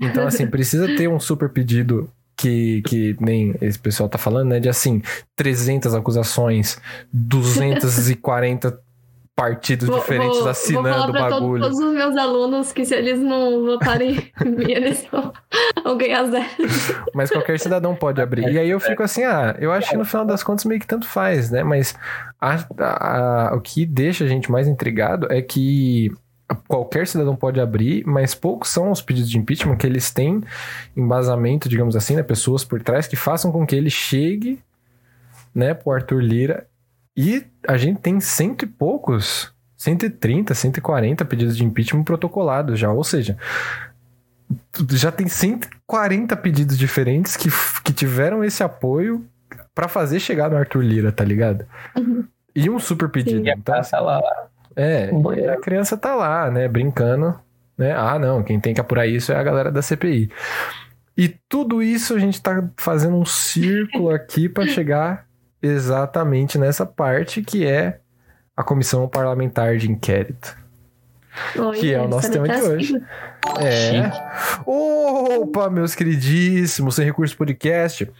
Então, 0.00 0.26
assim, 0.26 0.48
precisa 0.48 0.88
ter 0.96 1.06
um 1.06 1.20
super 1.20 1.48
pedido 1.48 2.10
que, 2.44 2.82
que 2.82 3.16
nem 3.20 3.54
esse 3.62 3.78
pessoal 3.78 4.08
tá 4.08 4.18
falando, 4.18 4.50
né? 4.50 4.60
De 4.60 4.68
assim, 4.68 5.00
300 5.36 5.94
acusações, 5.94 6.78
240 7.12 8.78
partidos 9.36 9.88
Vou- 9.88 9.98
diferentes 9.98 10.28
vou- 10.34 10.42
vou 10.42 10.50
assinando 10.50 11.10
o 11.10 11.12
bagulho. 11.12 11.62
todos 11.62 11.78
os 11.80 11.92
meus 11.92 12.16
alunos 12.16 12.70
que 12.72 12.84
se 12.84 12.94
eles 12.94 13.18
não 13.18 13.64
votarem 13.64 14.30
em 14.44 14.48
mim, 14.50 14.70
eles 14.70 15.04
vão, 15.10 15.32
vão 15.82 15.98
ganhar 15.98 16.24
zero. 16.26 16.46
Mas 17.12 17.30
qualquer 17.30 17.58
cidadão 17.58 17.96
pode 17.96 18.20
abrir. 18.22 18.48
E 18.52 18.58
aí 18.58 18.70
eu 18.70 18.78
fico 18.78 19.02
assim, 19.02 19.24
ah, 19.24 19.56
eu 19.58 19.72
acho 19.72 19.90
que 19.90 19.96
no 19.96 20.04
final 20.04 20.24
das 20.24 20.42
contas 20.44 20.64
meio 20.64 20.78
que 20.80 20.86
tanto 20.86 21.08
faz, 21.08 21.50
né? 21.50 21.64
Mas 21.64 21.96
a- 22.40 22.64
a- 22.78 23.48
a- 23.48 23.54
o 23.56 23.60
que 23.60 23.84
deixa 23.84 24.22
a 24.24 24.28
gente 24.28 24.52
mais 24.52 24.68
intrigado 24.68 25.26
é 25.32 25.42
que 25.42 26.12
qualquer 26.68 27.06
cidadão 27.06 27.34
pode 27.34 27.60
abrir, 27.60 28.04
mas 28.06 28.34
poucos 28.34 28.68
são 28.68 28.90
os 28.90 29.00
pedidos 29.00 29.30
de 29.30 29.38
impeachment 29.38 29.76
que 29.76 29.86
eles 29.86 30.10
têm 30.10 30.42
embasamento, 30.96 31.68
digamos 31.68 31.96
assim, 31.96 32.16
né? 32.16 32.22
Pessoas 32.22 32.64
por 32.64 32.82
trás 32.82 33.06
que 33.06 33.16
façam 33.16 33.50
com 33.50 33.66
que 33.66 33.74
ele 33.74 33.90
chegue, 33.90 34.58
né, 35.54 35.72
pro 35.72 35.92
Arthur 35.92 36.20
Lira. 36.20 36.66
E 37.16 37.44
a 37.66 37.76
gente 37.76 38.00
tem 38.00 38.20
cento 38.20 38.64
e 38.64 38.66
poucos, 38.66 39.52
130, 39.76 40.52
140 40.54 41.24
pedidos 41.24 41.56
de 41.56 41.64
impeachment 41.64 42.02
protocolados 42.02 42.78
já, 42.78 42.90
ou 42.90 43.04
seja, 43.04 43.38
já 44.90 45.12
tem 45.12 45.28
140 45.28 46.36
pedidos 46.36 46.76
diferentes 46.76 47.36
que, 47.36 47.48
que 47.84 47.92
tiveram 47.92 48.42
esse 48.42 48.62
apoio 48.62 49.24
pra 49.74 49.88
fazer 49.88 50.20
chegar 50.20 50.50
no 50.50 50.56
Arthur 50.56 50.82
Lira, 50.82 51.12
tá 51.12 51.24
ligado? 51.24 51.64
Uhum. 51.96 52.24
E 52.54 52.70
um 52.70 52.78
super 52.78 53.08
pedido. 53.08 53.36
A 53.36 53.52
Então, 53.52 53.74
praça 53.74 53.98
lá. 54.00 54.20
É, 54.76 55.10
banheiro. 55.12 55.52
a 55.52 55.60
criança 55.60 55.96
tá 55.96 56.14
lá, 56.14 56.50
né, 56.50 56.68
brincando, 56.68 57.38
né? 57.76 57.92
Ah, 57.96 58.18
não, 58.18 58.42
quem 58.42 58.60
tem 58.60 58.74
que 58.74 58.80
apurar 58.80 59.06
isso 59.06 59.32
é 59.32 59.36
a 59.36 59.42
galera 59.42 59.70
da 59.70 59.82
CPI. 59.82 60.30
E 61.16 61.28
tudo 61.48 61.82
isso 61.82 62.14
a 62.14 62.18
gente 62.18 62.42
tá 62.42 62.68
fazendo 62.76 63.16
um 63.16 63.24
círculo 63.24 64.10
aqui 64.10 64.48
pra 64.48 64.66
chegar 64.66 65.26
exatamente 65.62 66.58
nessa 66.58 66.84
parte 66.84 67.40
que 67.42 67.66
é 67.66 68.00
a 68.56 68.62
comissão 68.62 69.08
parlamentar 69.08 69.76
de 69.76 69.90
inquérito. 69.90 70.56
Que 71.80 71.92
é 71.92 72.00
o 72.00 72.08
nosso 72.08 72.30
tema 72.30 72.48
de 72.48 72.62
hoje. 72.62 73.02
É. 73.60 74.10
Opa, 74.64 75.68
meus 75.68 75.94
queridíssimos, 75.94 76.94
Sem 76.94 77.04
Recurso 77.04 77.36
Podcast. 77.36 78.10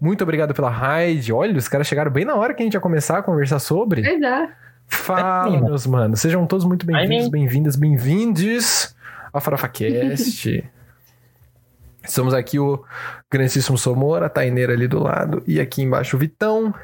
Muito 0.00 0.22
obrigado 0.22 0.54
pela 0.54 0.70
raid. 0.70 1.32
Olha, 1.32 1.56
os 1.56 1.66
caras 1.66 1.86
chegaram 1.86 2.10
bem 2.10 2.24
na 2.24 2.34
hora 2.34 2.54
que 2.54 2.62
a 2.62 2.64
gente 2.64 2.74
ia 2.74 2.80
começar 2.80 3.18
a 3.18 3.22
conversar 3.22 3.58
sobre. 3.58 4.02
Verdade. 4.02 4.52
Fala, 4.88 5.50
Sim. 5.50 5.60
meus 5.62 5.86
manos. 5.86 6.20
Sejam 6.20 6.46
todos 6.46 6.64
muito 6.64 6.86
bem-vindos, 6.86 7.28
bem-vindas, 7.28 7.76
bem-vindes 7.76 8.94
ao 9.32 9.40
FarafaCast. 9.40 10.64
Estamos 12.02 12.32
aqui 12.34 12.58
o 12.58 12.82
grandíssimo 13.30 13.76
Somora, 13.76 14.26
a 14.26 14.30
Taineira 14.30 14.72
ali 14.72 14.88
do 14.88 15.02
lado, 15.02 15.42
e 15.46 15.60
aqui 15.60 15.82
embaixo 15.82 16.16
o 16.16 16.18
Vitão. 16.18 16.74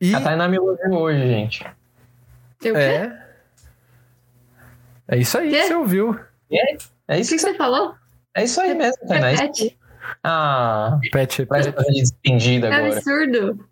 E 0.00 0.14
A 0.14 0.20
Tainá 0.20 0.48
me 0.48 0.56
elogiou 0.56 1.00
hoje, 1.02 1.26
gente. 1.26 1.64
Eu 2.62 2.74
quê? 2.74 2.80
é. 2.80 3.26
É 5.08 5.16
isso 5.18 5.38
aí, 5.38 5.50
Quê? 5.50 5.64
você 5.64 5.74
ouviu. 5.74 6.18
É 7.08 7.16
O 7.16 7.20
isso 7.20 7.30
que 7.30 7.36
que 7.36 7.38
você 7.42 7.54
falou? 7.54 7.94
É 8.34 8.44
isso 8.44 8.60
aí 8.60 8.74
mesmo, 8.74 9.06
Tainá. 9.06 9.30
É 9.30 9.34
Repete. 9.34 9.78
Ah, 10.22 10.98
Pet, 11.10 11.44
vai 11.46 11.62
pet. 11.62 11.74
despendida 11.94 12.68
É 12.68 12.74
agora. 12.74 12.92
absurdo. 12.96 13.68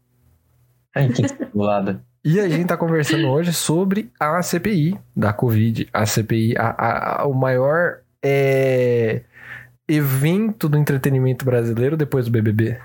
Ai, 0.95 1.09
que 1.09 1.23
desculada. 1.27 2.03
E 2.25 2.41
a 2.41 2.49
gente 2.49 2.67
tá 2.67 2.77
conversando 2.77 3.29
hoje 3.29 3.53
sobre 3.53 4.11
a 4.19 4.43
CPI 4.43 4.99
da 5.15 5.33
Covid. 5.33 5.87
A 5.93 6.07
CPI, 6.07 6.57
a, 6.57 6.69
a- 6.71 7.23
a- 7.23 7.27
o 7.27 7.35
maior 7.35 7.99
é, 8.23 9.21
evento 9.87 10.69
do 10.69 10.79
entretenimento 10.79 11.45
brasileiro 11.45 11.97
depois 11.99 12.25
do 12.25 12.31
BBB. 12.31 12.79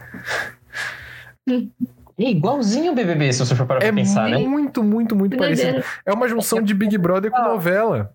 É 1.49 2.23
igualzinho 2.31 2.91
o 2.91 2.95
BBB, 2.95 3.31
se 3.31 3.39
você 3.39 3.55
for 3.55 3.65
parar 3.65 3.79
É 3.81 3.87
pra 3.87 3.95
pensar, 3.95 4.29
né? 4.29 4.37
muito, 4.39 4.83
muito, 4.83 5.15
muito 5.15 5.31
Que 5.31 5.37
parecido. 5.37 5.81
É 6.05 6.11
uma 6.11 6.27
junção 6.27 6.61
de 6.61 6.73
Big 6.73 6.97
Brother 6.97 7.31
com 7.31 7.41
novela. 7.41 8.13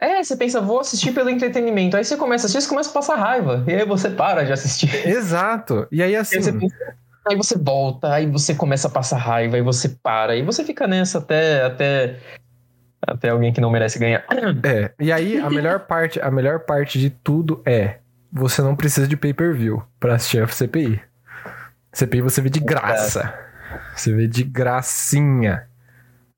É, 0.00 0.22
você 0.22 0.36
pensa, 0.36 0.60
vou 0.60 0.80
assistir 0.80 1.12
pelo 1.12 1.30
entretenimento. 1.30 1.96
Aí 1.96 2.04
você 2.04 2.16
começa 2.16 2.44
a 2.44 2.46
assistir, 2.46 2.62
você 2.62 2.68
começa 2.68 2.90
a 2.90 2.92
passar 2.92 3.16
raiva. 3.16 3.64
E 3.66 3.72
aí 3.74 3.84
você 3.86 4.10
para 4.10 4.44
de 4.44 4.52
assistir. 4.52 4.92
Exato. 5.06 5.86
E 5.90 6.02
aí, 6.02 6.10
Aí 6.10 6.16
assim, 6.16 6.40
você, 6.40 6.52
pensa- 6.52 6.76
aí 7.28 7.36
você 7.36 7.56
volta, 7.58 8.12
aí 8.12 8.26
você 8.26 8.54
começa 8.54 8.88
a 8.88 8.90
passar 8.90 9.18
raiva, 9.18 9.56
aí 9.56 9.62
você 9.62 9.88
para, 9.88 10.32
aí 10.32 10.42
você 10.42 10.64
fica 10.64 10.86
nessa 10.86 11.18
até, 11.18 11.62
até, 11.62 12.18
até 13.00 13.28
alguém 13.30 13.52
que 13.52 13.60
não 13.60 13.70
merece 13.70 13.98
ganhar. 13.98 14.24
é. 14.64 14.92
E 14.98 15.12
aí, 15.12 15.38
a 15.38 15.50
melhor 15.50 15.80
parte, 15.80 16.20
a 16.20 16.30
melhor 16.30 16.60
parte 16.60 16.98
de 16.98 17.10
tudo 17.10 17.62
é 17.66 17.98
você 18.32 18.60
não 18.62 18.76
precisa 18.76 19.08
de 19.08 19.16
pay-per-view 19.16 19.82
pra 19.98 20.14
assistir 20.14 20.42
a 20.42 20.46
CPI. 20.46 21.00
CPI 21.92 22.20
você 22.20 22.40
vê 22.40 22.50
de 22.50 22.60
graça. 22.60 23.34
Você 23.94 24.14
vê 24.14 24.26
de 24.26 24.44
gracinha. 24.44 25.66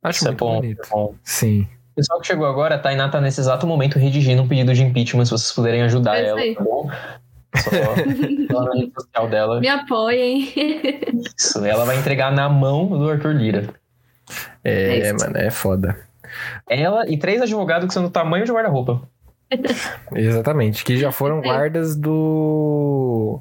Acho 0.02 0.18
Isso 0.18 0.26
é 0.26 0.30
muito 0.30 0.44
bom. 0.44 0.60
bonito. 0.60 0.82
é 0.84 0.88
bom. 0.90 1.14
Sim. 1.22 1.68
Pessoal 1.94 2.20
que 2.20 2.26
chegou 2.26 2.46
agora, 2.46 2.76
a 2.76 2.78
Tainá 2.78 3.08
tá 3.08 3.20
nesse 3.20 3.40
exato 3.40 3.66
momento 3.66 3.98
redigindo 3.98 4.42
um 4.42 4.48
pedido 4.48 4.72
de 4.72 4.82
impeachment, 4.82 5.24
se 5.26 5.32
vocês 5.32 5.52
puderem 5.52 5.82
ajudar 5.82 6.16
É 6.16 6.26
ela, 6.26 6.40
tá 6.54 6.64
bom? 6.64 6.90
Só 7.56 7.70
na 8.64 8.72
rede 8.74 8.92
social 8.94 9.28
dela. 9.28 9.60
Me 9.60 9.68
apoiem. 9.68 10.52
Isso, 11.36 11.64
ela 11.64 11.84
vai 11.84 11.98
entregar 11.98 12.32
na 12.32 12.48
mão 12.48 12.86
do 12.86 13.08
Arthur 13.10 13.34
Lira. 13.34 13.68
É, 14.62 15.08
É 15.08 15.12
mano, 15.12 15.36
é 15.36 15.50
foda. 15.50 15.98
Ela 16.68 17.08
e 17.08 17.18
três 17.18 17.42
advogados 17.42 17.88
que 17.88 17.94
são 17.94 18.04
do 18.04 18.10
tamanho 18.10 18.44
de 18.44 18.52
guarda-roupa. 18.52 19.02
Exatamente. 20.14 20.84
Que 20.84 20.96
já 20.96 21.10
foram 21.10 21.38
É. 21.40 21.42
guardas 21.42 21.96
do 21.96 23.40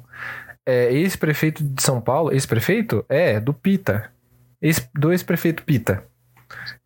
é, 0.66 0.92
ex-prefeito 0.92 1.62
de 1.62 1.82
São 1.82 2.00
Paulo. 2.00 2.32
Ex-prefeito? 2.32 3.04
É, 3.08 3.38
do 3.38 3.54
Pita. 3.54 4.10
Ex, 4.60 4.88
do 4.98 5.12
ex-prefeito 5.12 5.62
Pita. 5.62 6.02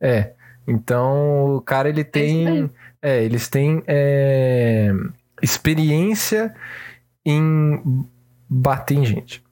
É. 0.01 0.33
Então, 0.69 1.57
o 1.57 1.61
cara, 1.61 1.88
ele 1.88 2.03
isso 2.03 2.11
tem. 2.11 2.71
É, 3.03 3.23
eles 3.23 3.48
têm 3.48 3.83
é, 3.87 4.90
experiência 5.42 6.55
em 7.25 8.04
bater 8.48 8.96
em 8.98 9.04
gente. 9.04 9.42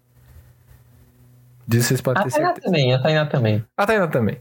Disso 1.66 1.88
vocês 1.88 2.00
podem 2.00 2.22
A 2.22 2.24
ter 2.24 2.30
Tainá 2.32 2.46
certeza. 2.48 2.66
também, 2.66 2.94
a 2.94 2.98
Tainá 3.00 3.26
também. 3.26 3.64
A 3.76 3.86
Tainá 3.86 4.08
também. 4.08 4.38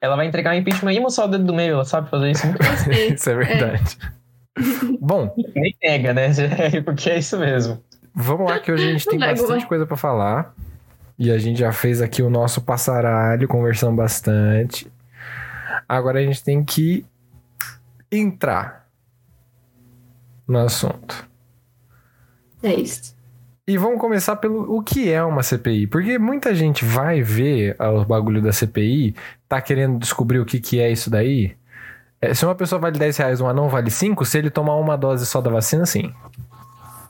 Ela 0.00 0.16
vai 0.16 0.26
entregar 0.26 0.56
impeachment 0.56 0.92
e 0.92 1.00
mostrar 1.00 1.24
o 1.24 1.28
dedo 1.28 1.44
do 1.44 1.54
meio, 1.54 1.74
ela 1.74 1.84
sabe 1.84 2.08
fazer 2.10 2.30
isso 2.30 2.46
muito 2.46 2.58
bem. 2.88 3.12
Isso 3.14 3.30
é 3.30 3.34
verdade. 3.34 3.98
Bom, 5.00 5.34
Nem 5.54 5.74
nega, 5.82 6.14
né? 6.14 6.28
Porque 6.84 7.10
é 7.10 7.18
isso 7.18 7.38
mesmo. 7.38 7.82
Vamos 8.14 8.50
lá 8.50 8.58
que 8.58 8.72
hoje 8.72 8.88
a 8.88 8.92
gente 8.92 9.06
tem 9.06 9.18
bastante 9.18 9.66
coisa 9.66 9.86
pra 9.86 9.96
falar. 9.96 10.54
E 11.18 11.30
a 11.30 11.38
gente 11.38 11.60
já 11.60 11.72
fez 11.72 12.00
aqui 12.00 12.22
o 12.22 12.30
nosso 12.30 12.62
passaralho, 12.62 13.48
conversando 13.48 13.96
bastante. 13.96 14.90
Agora 15.88 16.20
a 16.20 16.22
gente 16.22 16.42
tem 16.42 16.64
que 16.64 17.04
entrar 18.10 18.86
no 20.46 20.58
assunto. 20.58 21.28
É 22.62 22.74
isso. 22.74 23.14
E 23.68 23.76
vamos 23.76 24.00
começar 24.00 24.36
pelo 24.36 24.76
o 24.76 24.80
que 24.80 25.10
é 25.10 25.22
uma 25.24 25.42
CPI. 25.42 25.88
Porque 25.88 26.18
muita 26.18 26.54
gente 26.54 26.84
vai 26.84 27.20
ver 27.20 27.76
o 27.80 28.04
bagulho 28.04 28.40
da 28.40 28.52
CPI, 28.52 29.14
tá 29.48 29.60
querendo 29.60 29.98
descobrir 29.98 30.38
o 30.38 30.46
que, 30.46 30.60
que 30.60 30.80
é 30.80 30.90
isso 30.90 31.10
daí. 31.10 31.56
É, 32.20 32.32
se 32.32 32.44
uma 32.44 32.54
pessoa 32.54 32.80
vale 32.80 32.98
10 32.98 33.16
reais, 33.16 33.40
uma 33.40 33.52
não 33.52 33.68
vale 33.68 33.90
5, 33.90 34.24
se 34.24 34.38
ele 34.38 34.50
tomar 34.50 34.76
uma 34.76 34.96
dose 34.96 35.26
só 35.26 35.40
da 35.40 35.50
vacina, 35.50 35.84
sim. 35.84 36.12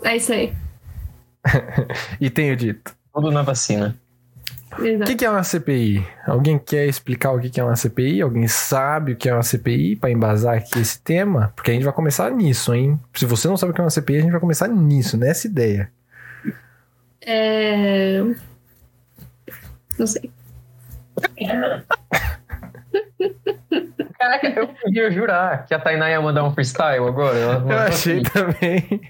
É 0.03 0.17
isso 0.17 0.33
aí. 0.33 0.53
e 2.21 2.31
tenho 2.31 2.57
dito. 2.57 2.97
Tudo 3.13 3.31
na 3.31 3.43
vacina. 3.43 3.97
O 4.73 5.05
que, 5.05 5.15
que, 5.15 5.25
é 5.25 5.31
uma 5.31 5.45
CPI? 5.45 6.07
Alguém 6.27 6.59
quer 6.59 6.87
explicar 6.87 7.31
o 7.31 7.41
que, 7.41 7.49
que 7.49 7.61
é 7.61 7.65
uma 7.65 7.77
CPI? 7.77 8.21
Alguém 8.21 8.49
sabe 8.49 9.13
o 9.13 9.17
que 9.17 9.29
é 9.29 9.33
uma 9.33 9.43
CPI 9.43 9.97
para 9.97 10.11
embasar 10.11 10.57
aqui 10.57 10.79
esse 10.81 11.01
tema? 11.01 11.53
Porque 11.55 11.71
a 11.71 11.75
gente 11.75 11.85
vai 11.85 11.93
começar 11.93 12.31
nisso, 12.31 12.75
hein? 12.75 13.01
Se 13.15 13.25
você 13.25 13.47
não 13.49 13.57
sabe 13.57 13.71
o 13.71 13.75
que 13.75 13.81
é 13.81 13.85
uma 13.85 13.91
CPI, 13.91 14.19
a 14.19 14.21
gente 14.23 14.33
vai 14.33 14.41
começar 14.41 14.69
nisso, 14.69 15.17
nessa 15.17 15.47
ideia. 15.47 15.91
É. 17.25 18.23
Não 19.99 20.07
sei. 20.07 20.31
Caraca, 24.19 24.49
eu 24.49 24.69
podia 24.69 25.11
jurar 25.11 25.65
que 25.65 25.75
a 25.75 25.79
Tainá 25.79 26.11
ia 26.11 26.21
mandar 26.21 26.45
um 26.45 26.53
freestyle 26.53 27.07
agora. 27.07 27.39
eu 27.39 27.79
achei 27.79 28.21
assim. 28.21 28.31
também. 28.31 29.01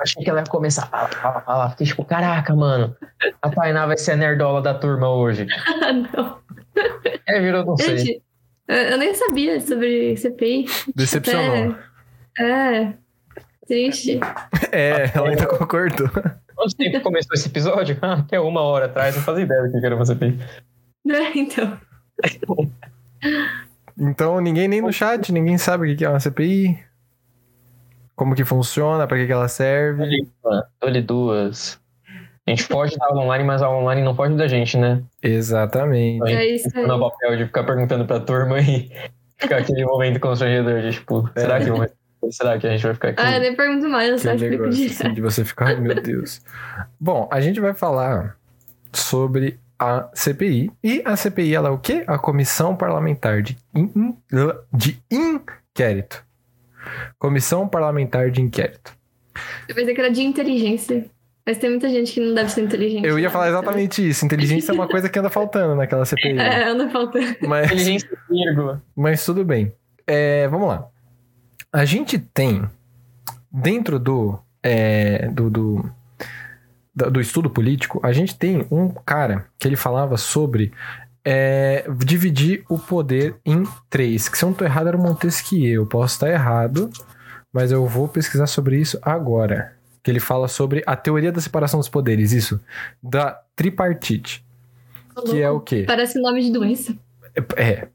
Achei 0.00 0.24
que 0.24 0.30
ela 0.30 0.40
ia 0.40 0.46
começar 0.46 0.84
a 0.84 0.86
falar, 0.86 1.08
falar, 1.08 1.40
falar. 1.42 1.70
Fiquei 1.70 1.86
tipo, 1.86 2.04
caraca, 2.04 2.54
mano. 2.54 2.96
A 3.42 3.50
Tainá 3.50 3.86
vai 3.86 3.98
ser 3.98 4.12
a 4.12 4.16
nerdola 4.16 4.62
da 4.62 4.72
turma 4.72 5.10
hoje. 5.10 5.46
Ah, 5.82 5.92
não. 5.92 6.38
É, 7.26 7.40
virou, 7.40 7.64
não 7.64 7.76
sei. 7.76 7.98
Gente, 7.98 8.22
eu 8.66 8.96
nem 8.96 9.14
sabia 9.14 9.60
sobre 9.60 10.16
CPI. 10.16 10.66
Decepcionou. 10.94 11.76
É, 12.38 12.42
é. 12.42 12.94
Triste. 13.66 14.18
É, 14.72 15.10
ela 15.14 15.28
ainda 15.28 15.46
concordou. 15.46 16.08
Quanto 16.08 16.76
tempo 16.76 17.00
começou 17.02 17.34
esse 17.34 17.48
episódio? 17.48 17.98
Ah, 18.00 18.14
até 18.24 18.40
uma 18.40 18.62
hora 18.62 18.86
atrás, 18.86 19.14
não 19.14 19.22
fazia 19.22 19.44
ideia 19.44 19.62
do 19.62 19.80
que 19.80 19.86
era 19.86 19.96
uma 19.96 20.04
CPI. 20.04 20.38
É, 21.08 21.38
então. 21.38 21.78
Então, 23.98 24.40
ninguém 24.40 24.66
nem 24.66 24.80
no 24.80 24.92
chat, 24.92 25.30
ninguém 25.32 25.58
sabe 25.58 25.92
o 25.92 25.96
que 25.96 26.04
é 26.04 26.08
uma 26.08 26.20
CPI 26.20 26.89
como 28.20 28.34
que 28.34 28.44
funciona, 28.44 29.06
para 29.06 29.16
que, 29.16 29.24
que 29.24 29.32
ela 29.32 29.48
serve. 29.48 30.26
Olhe 30.84 31.00
duas. 31.00 31.80
A 32.46 32.50
gente 32.50 32.68
pode 32.68 32.94
dar 32.98 33.06
aula 33.06 33.22
online, 33.22 33.44
mas 33.44 33.62
a 33.62 33.70
online 33.70 34.02
não 34.02 34.14
pode 34.14 34.36
da 34.36 34.46
gente, 34.46 34.76
né? 34.76 35.02
Exatamente. 35.22 36.30
É 36.30 36.54
isso 36.54 36.68
aí. 36.76 36.86
No 36.86 37.00
papel 37.00 37.38
de 37.38 37.46
ficar 37.46 37.64
perguntando 37.64 38.04
pra 38.04 38.20
turma 38.20 38.60
e 38.60 38.90
ficar 39.38 39.60
aquele 39.60 39.86
momento 39.86 40.20
constrangedor 40.20 40.82
de 40.82 40.92
tipo, 40.92 41.30
é. 41.34 41.40
será 41.40 41.60
que 41.60 41.70
eu 41.70 41.86
Será 42.30 42.58
que 42.58 42.66
a 42.66 42.70
gente 42.72 42.82
vai 42.82 42.92
ficar 42.92 43.08
aqui? 43.08 43.22
Ah, 43.22 43.36
eu 43.36 43.40
nem 43.40 43.56
pergunto 43.56 43.88
mais, 43.88 44.10
eu 44.10 44.18
só 44.18 44.34
explico 44.34 44.64
assim, 44.64 45.14
de 45.14 45.22
você 45.22 45.42
ficar, 45.42 45.80
meu 45.80 45.94
Deus. 45.94 46.42
Bom, 47.00 47.26
a 47.32 47.40
gente 47.40 47.58
vai 47.58 47.72
falar 47.72 48.36
sobre 48.92 49.58
a 49.78 50.10
CPI. 50.12 50.70
E 50.84 51.02
a 51.06 51.16
CPI, 51.16 51.54
ela 51.54 51.70
é 51.70 51.72
o 51.72 51.78
quê? 51.78 52.04
A 52.06 52.18
Comissão 52.18 52.76
Parlamentar 52.76 53.40
de, 53.40 53.56
in, 53.74 54.14
de 54.70 55.02
Inquérito. 55.10 56.22
Comissão 57.18 57.68
Parlamentar 57.68 58.30
de 58.30 58.40
Inquérito. 58.40 58.92
Eu 59.68 59.74
pensei 59.74 59.94
que 59.94 60.00
era 60.00 60.10
de 60.10 60.22
inteligência. 60.22 61.06
Mas 61.46 61.58
tem 61.58 61.70
muita 61.70 61.88
gente 61.88 62.12
que 62.12 62.20
não 62.20 62.34
deve 62.34 62.50
ser 62.50 62.62
inteligente. 62.62 63.04
Eu 63.06 63.18
ia 63.18 63.30
falar 63.30 63.48
exatamente 63.48 64.06
isso. 64.06 64.24
Inteligência 64.24 64.72
é 64.72 64.74
uma 64.74 64.86
coisa 64.86 65.08
que 65.08 65.18
anda 65.18 65.30
faltando 65.30 65.74
naquela 65.74 66.04
CPI. 66.04 66.38
É, 66.38 66.68
anda 66.68 66.88
faltando. 66.90 67.34
Mas, 67.48 67.66
inteligência 67.66 68.08
vírgula. 68.28 68.82
Mas 68.94 69.24
tudo 69.24 69.44
bem. 69.44 69.72
É, 70.06 70.46
vamos 70.48 70.68
lá. 70.68 70.86
A 71.72 71.84
gente 71.84 72.18
tem, 72.18 72.62
dentro 73.50 73.98
do, 73.98 74.38
é, 74.62 75.28
do, 75.28 75.50
do, 75.50 75.90
do 76.94 77.20
estudo 77.20 77.48
político, 77.48 78.00
a 78.02 78.12
gente 78.12 78.36
tem 78.36 78.66
um 78.70 78.88
cara 78.88 79.46
que 79.58 79.66
ele 79.66 79.76
falava 79.76 80.16
sobre 80.16 80.72
é, 81.24 81.84
dividir 82.04 82.64
o 82.68 82.78
poder 82.78 83.36
em 83.44 83.64
três. 83.88 84.28
Que 84.28 84.36
se 84.36 84.44
eu 84.44 84.48
não 84.48 84.52
estou 84.52 84.66
errado, 84.66 84.88
era 84.88 84.96
o 84.96 85.00
Montesquieu. 85.00 85.82
Eu 85.82 85.86
posso 85.86 86.14
estar 86.14 86.30
errado, 86.30 86.90
mas 87.52 87.72
eu 87.72 87.86
vou 87.86 88.08
pesquisar 88.08 88.46
sobre 88.46 88.78
isso 88.78 88.98
agora. 89.02 89.74
Que 90.02 90.10
ele 90.10 90.20
fala 90.20 90.48
sobre 90.48 90.82
a 90.86 90.96
teoria 90.96 91.30
da 91.30 91.40
separação 91.40 91.78
dos 91.78 91.88
poderes, 91.88 92.32
isso, 92.32 92.60
da 93.02 93.38
tripartite. 93.54 94.44
que 95.26 95.42
é 95.42 95.50
o 95.50 95.60
quê? 95.60 95.84
Parece 95.86 96.18
nome 96.18 96.42
de 96.42 96.50
doença. 96.50 96.96
É. 97.56 97.88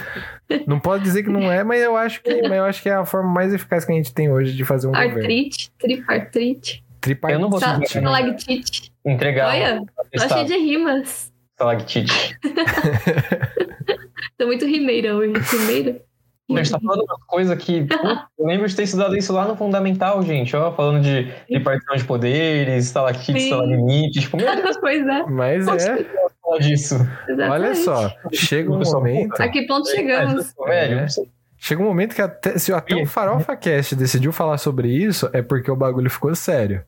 Não 0.66 0.80
pode 0.80 1.04
dizer 1.04 1.22
que 1.22 1.28
não 1.28 1.52
é, 1.52 1.62
mas 1.62 1.80
eu 1.80 1.96
acho 1.96 2.20
que, 2.22 2.42
mas 2.42 2.52
eu 2.52 2.64
acho 2.64 2.82
que 2.82 2.88
é 2.88 2.94
a 2.94 3.04
forma 3.04 3.30
mais 3.30 3.54
eficaz 3.54 3.84
que 3.84 3.92
a 3.92 3.94
gente 3.94 4.12
tem 4.12 4.32
hoje 4.32 4.56
de 4.56 4.64
fazer 4.64 4.88
um 4.88 4.94
Artrite, 4.94 5.70
governo. 5.80 6.04
Tripartite. 6.04 6.84
Tripartite. 7.00 7.34
Eu 7.34 7.40
não 7.40 7.50
vou 7.50 7.60
Stalactite. 7.84 8.92
Entregar. 9.04 9.48
Olha, 9.48 9.82
tô 10.12 10.28
cheio 10.28 10.46
de 10.46 10.56
rimas. 10.56 11.30
Stalactite. 11.60 12.38
Tô 14.38 14.46
muito 14.46 14.64
rimeira 14.64 15.14
hoje. 15.14 15.34
Rimeira? 15.52 16.02
A 16.50 16.56
gente 16.56 16.70
tá 16.70 16.80
falando 16.80 17.02
uma 17.02 17.18
coisa 17.26 17.54
que. 17.54 17.86
eu 18.38 18.46
lembro 18.46 18.66
de 18.66 18.74
ter 18.74 18.84
estudado 18.84 19.14
isso 19.14 19.30
lá 19.32 19.46
no 19.46 19.54
Fundamental, 19.54 20.22
gente. 20.22 20.56
Ó, 20.56 20.72
falando 20.72 21.02
de 21.02 21.30
repartição 21.50 21.96
de 21.96 22.04
poderes, 22.04 22.86
estalactite, 22.86 23.38
estalagmite. 23.38 24.20
Tipo, 24.20 24.38
meu 24.38 24.56
Deus. 24.56 24.78
pois 24.80 25.06
é. 25.06 25.26
Mas 25.26 25.68
é. 25.68 26.06
disso. 26.58 26.94
Exatamente. 27.28 27.50
Olha 27.50 27.74
só, 27.74 28.10
chega 28.32 28.72
um 28.72 28.80
momento. 28.80 29.40
A 29.40 29.48
que 29.48 29.66
ponto 29.66 29.88
chegamos? 29.90 30.54
Velho, 30.66 31.00
é. 31.00 31.06
Chega 31.58 31.82
um 31.82 31.84
momento 31.84 32.14
que 32.14 32.22
até, 32.22 32.58
se 32.58 32.72
até 32.72 32.96
o 32.96 33.04
Farofa 33.04 33.54
Cast 33.54 33.94
decidiu 33.94 34.32
falar 34.32 34.56
sobre 34.56 34.88
isso, 34.88 35.28
é 35.34 35.42
porque 35.42 35.70
o 35.70 35.76
bagulho 35.76 36.08
ficou 36.08 36.34
sério. 36.34 36.82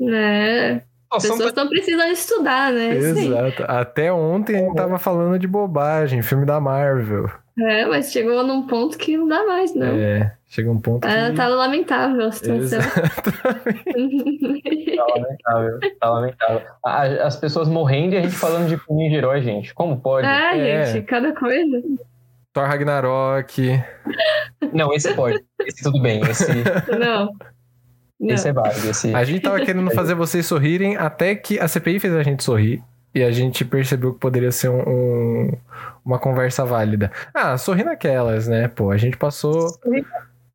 É. 0.00 0.82
As 1.12 1.22
pessoas 1.22 1.48
estão 1.48 1.68
precisando 1.68 2.12
estudar, 2.12 2.72
né? 2.72 2.96
Exato. 2.96 3.64
Até 3.68 4.12
ontem 4.12 4.56
a 4.56 4.58
gente 4.60 4.74
tava 4.74 4.98
falando 4.98 5.38
de 5.38 5.46
bobagem, 5.46 6.22
filme 6.22 6.46
da 6.46 6.60
Marvel. 6.60 7.30
É, 7.58 7.84
mas 7.84 8.10
chegou 8.10 8.42
num 8.42 8.66
ponto 8.66 8.96
que 8.96 9.14
não 9.16 9.28
dá 9.28 9.44
mais, 9.44 9.74
não. 9.74 9.88
É, 9.88 10.34
chegou 10.48 10.72
um 10.72 10.80
ponto 10.80 11.06
é, 11.06 11.30
que... 11.30 11.36
Tá 11.36 11.48
lamentável 11.48 12.26
a 12.28 12.32
situação. 12.32 12.80
tá 14.96 15.04
lamentável, 15.14 15.80
tá 16.00 16.10
lamentável. 16.10 16.62
As 16.82 17.36
pessoas 17.36 17.68
morrendo 17.68 18.14
e 18.14 18.18
a 18.18 18.22
gente 18.22 18.34
falando 18.34 18.68
de 18.68 18.78
filme 18.78 19.10
de 19.10 19.16
herói, 19.16 19.42
gente. 19.42 19.74
Como 19.74 20.00
pode? 20.00 20.26
É, 20.26 20.80
é, 20.80 20.86
gente, 20.86 21.04
cada 21.04 21.34
coisa. 21.34 21.82
Thor 22.54 22.64
Ragnarok. 22.66 23.82
Não, 24.72 24.92
esse 24.92 25.12
pode. 25.14 25.42
Esse 25.60 25.82
tudo 25.82 26.00
bem. 26.00 26.20
Esse... 26.22 26.46
Não. 26.98 27.30
Não. 28.22 28.34
Esse 28.36 28.48
é 28.48 28.52
válido. 28.52 28.88
Esse... 28.88 29.12
A 29.12 29.24
gente 29.24 29.42
tava 29.42 29.64
querendo 29.64 29.90
fazer 29.92 30.14
vocês 30.14 30.46
sorrirem 30.46 30.96
até 30.96 31.34
que 31.34 31.58
a 31.58 31.66
CPI 31.66 31.98
fez 31.98 32.14
a 32.14 32.22
gente 32.22 32.44
sorrir. 32.44 32.80
E 33.14 33.22
a 33.22 33.30
gente 33.30 33.62
percebeu 33.64 34.14
que 34.14 34.20
poderia 34.20 34.50
ser 34.50 34.70
um, 34.70 34.80
um, 34.88 35.52
uma 36.02 36.18
conversa 36.18 36.64
válida. 36.64 37.10
Ah, 37.34 37.58
sorri 37.58 37.84
naquelas, 37.84 38.48
né? 38.48 38.68
Pô, 38.68 38.90
a 38.90 38.96
gente 38.96 39.18
passou 39.18 39.66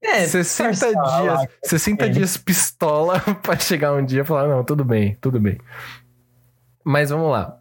é, 0.02 0.26
60 0.26 0.88
dias, 0.92 1.48
60 1.66 2.10
dias 2.10 2.38
pistola 2.38 3.20
para 3.44 3.60
chegar 3.60 3.94
um 3.94 4.04
dia 4.04 4.22
e 4.22 4.26
falar, 4.26 4.48
não, 4.48 4.64
tudo 4.64 4.84
bem, 4.84 5.16
tudo 5.22 5.40
bem. 5.40 5.60
Mas 6.84 7.12
vamos 7.12 7.30
lá. 7.30 7.60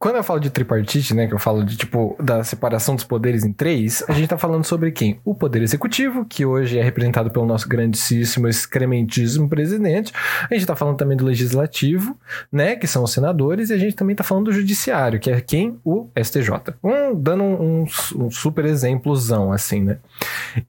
Quando 0.00 0.16
eu 0.16 0.24
falo 0.24 0.40
de 0.40 0.48
tripartite, 0.48 1.12
né, 1.12 1.26
que 1.26 1.34
eu 1.34 1.38
falo 1.38 1.62
de 1.62 1.76
tipo 1.76 2.16
da 2.18 2.42
separação 2.42 2.94
dos 2.94 3.04
poderes 3.04 3.44
em 3.44 3.52
três, 3.52 4.02
a 4.08 4.14
gente 4.14 4.28
tá 4.28 4.38
falando 4.38 4.64
sobre 4.64 4.90
quem? 4.92 5.20
O 5.26 5.34
poder 5.34 5.60
executivo, 5.60 6.24
que 6.24 6.46
hoje 6.46 6.78
é 6.78 6.82
representado 6.82 7.30
pelo 7.30 7.44
nosso 7.44 7.68
grandíssimo, 7.68 8.48
excrementíssimo 8.48 9.46
presidente. 9.46 10.10
A 10.50 10.54
gente 10.54 10.64
tá 10.64 10.74
falando 10.74 10.96
também 10.96 11.18
do 11.18 11.26
legislativo, 11.26 12.16
né, 12.50 12.76
que 12.76 12.86
são 12.86 13.04
os 13.04 13.12
senadores, 13.12 13.68
e 13.68 13.74
a 13.74 13.76
gente 13.76 13.94
também 13.94 14.16
tá 14.16 14.24
falando 14.24 14.46
do 14.46 14.52
judiciário, 14.54 15.20
que 15.20 15.30
é 15.30 15.38
quem? 15.38 15.78
O 15.84 16.08
STJ. 16.16 16.76
Um, 16.82 17.14
dando 17.14 17.44
um, 17.44 17.84
um, 18.16 18.30
super 18.30 18.64
exemplozão, 18.64 19.52
assim, 19.52 19.82
né? 19.82 19.98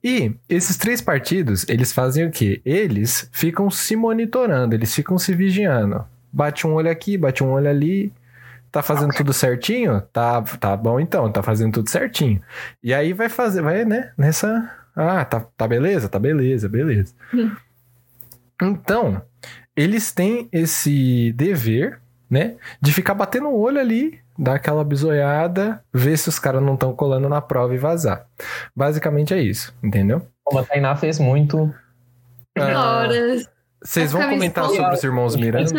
E 0.04 0.30
esses 0.46 0.76
três 0.76 1.00
partidos, 1.00 1.64
eles 1.70 1.90
fazem 1.90 2.26
o 2.26 2.30
quê? 2.30 2.60
Eles 2.66 3.30
ficam 3.32 3.70
se 3.70 3.96
monitorando, 3.96 4.74
eles 4.74 4.94
ficam 4.94 5.16
se 5.16 5.34
vigiando. 5.34 6.04
Bate 6.30 6.66
um 6.66 6.74
olho 6.74 6.90
aqui, 6.90 7.16
bate 7.16 7.42
um 7.42 7.50
olho 7.50 7.70
ali, 7.70 8.12
Tá 8.72 8.82
fazendo 8.82 9.10
okay. 9.10 9.18
tudo 9.18 9.34
certinho? 9.34 10.00
Tá, 10.12 10.40
tá 10.40 10.74
bom 10.74 10.98
então, 10.98 11.30
tá 11.30 11.42
fazendo 11.42 11.74
tudo 11.74 11.90
certinho. 11.90 12.40
E 12.82 12.94
aí 12.94 13.12
vai 13.12 13.28
fazer, 13.28 13.60
vai, 13.60 13.84
né, 13.84 14.12
nessa. 14.16 14.70
Ah, 14.96 15.22
tá, 15.26 15.40
tá 15.56 15.68
beleza? 15.68 16.08
Tá 16.08 16.18
beleza, 16.18 16.70
beleza. 16.70 17.14
Hum. 17.34 17.54
Então, 18.62 19.20
eles 19.76 20.10
têm 20.10 20.48
esse 20.50 21.32
dever, 21.34 22.00
né, 22.30 22.56
de 22.80 22.94
ficar 22.94 23.12
batendo 23.12 23.48
o 23.48 23.60
olho 23.60 23.78
ali, 23.78 24.18
dar 24.38 24.54
aquela 24.54 24.82
bisoiada, 24.82 25.84
ver 25.92 26.16
se 26.16 26.30
os 26.30 26.38
caras 26.38 26.62
não 26.62 26.72
estão 26.72 26.94
colando 26.94 27.28
na 27.28 27.42
prova 27.42 27.74
e 27.74 27.78
vazar. 27.78 28.26
Basicamente 28.74 29.34
é 29.34 29.40
isso, 29.40 29.74
entendeu? 29.82 30.26
Como 30.42 30.60
a 30.60 30.64
Tainá 30.64 30.96
fez 30.96 31.18
muito. 31.18 31.72
Ah, 32.58 33.00
Horas. 33.00 33.51
Vocês 33.84 34.12
vão 34.12 34.28
comentar 34.28 34.64
sobre 34.64 34.94
os 34.94 35.02
irmãos 35.02 35.36
Miranda? 35.36 35.70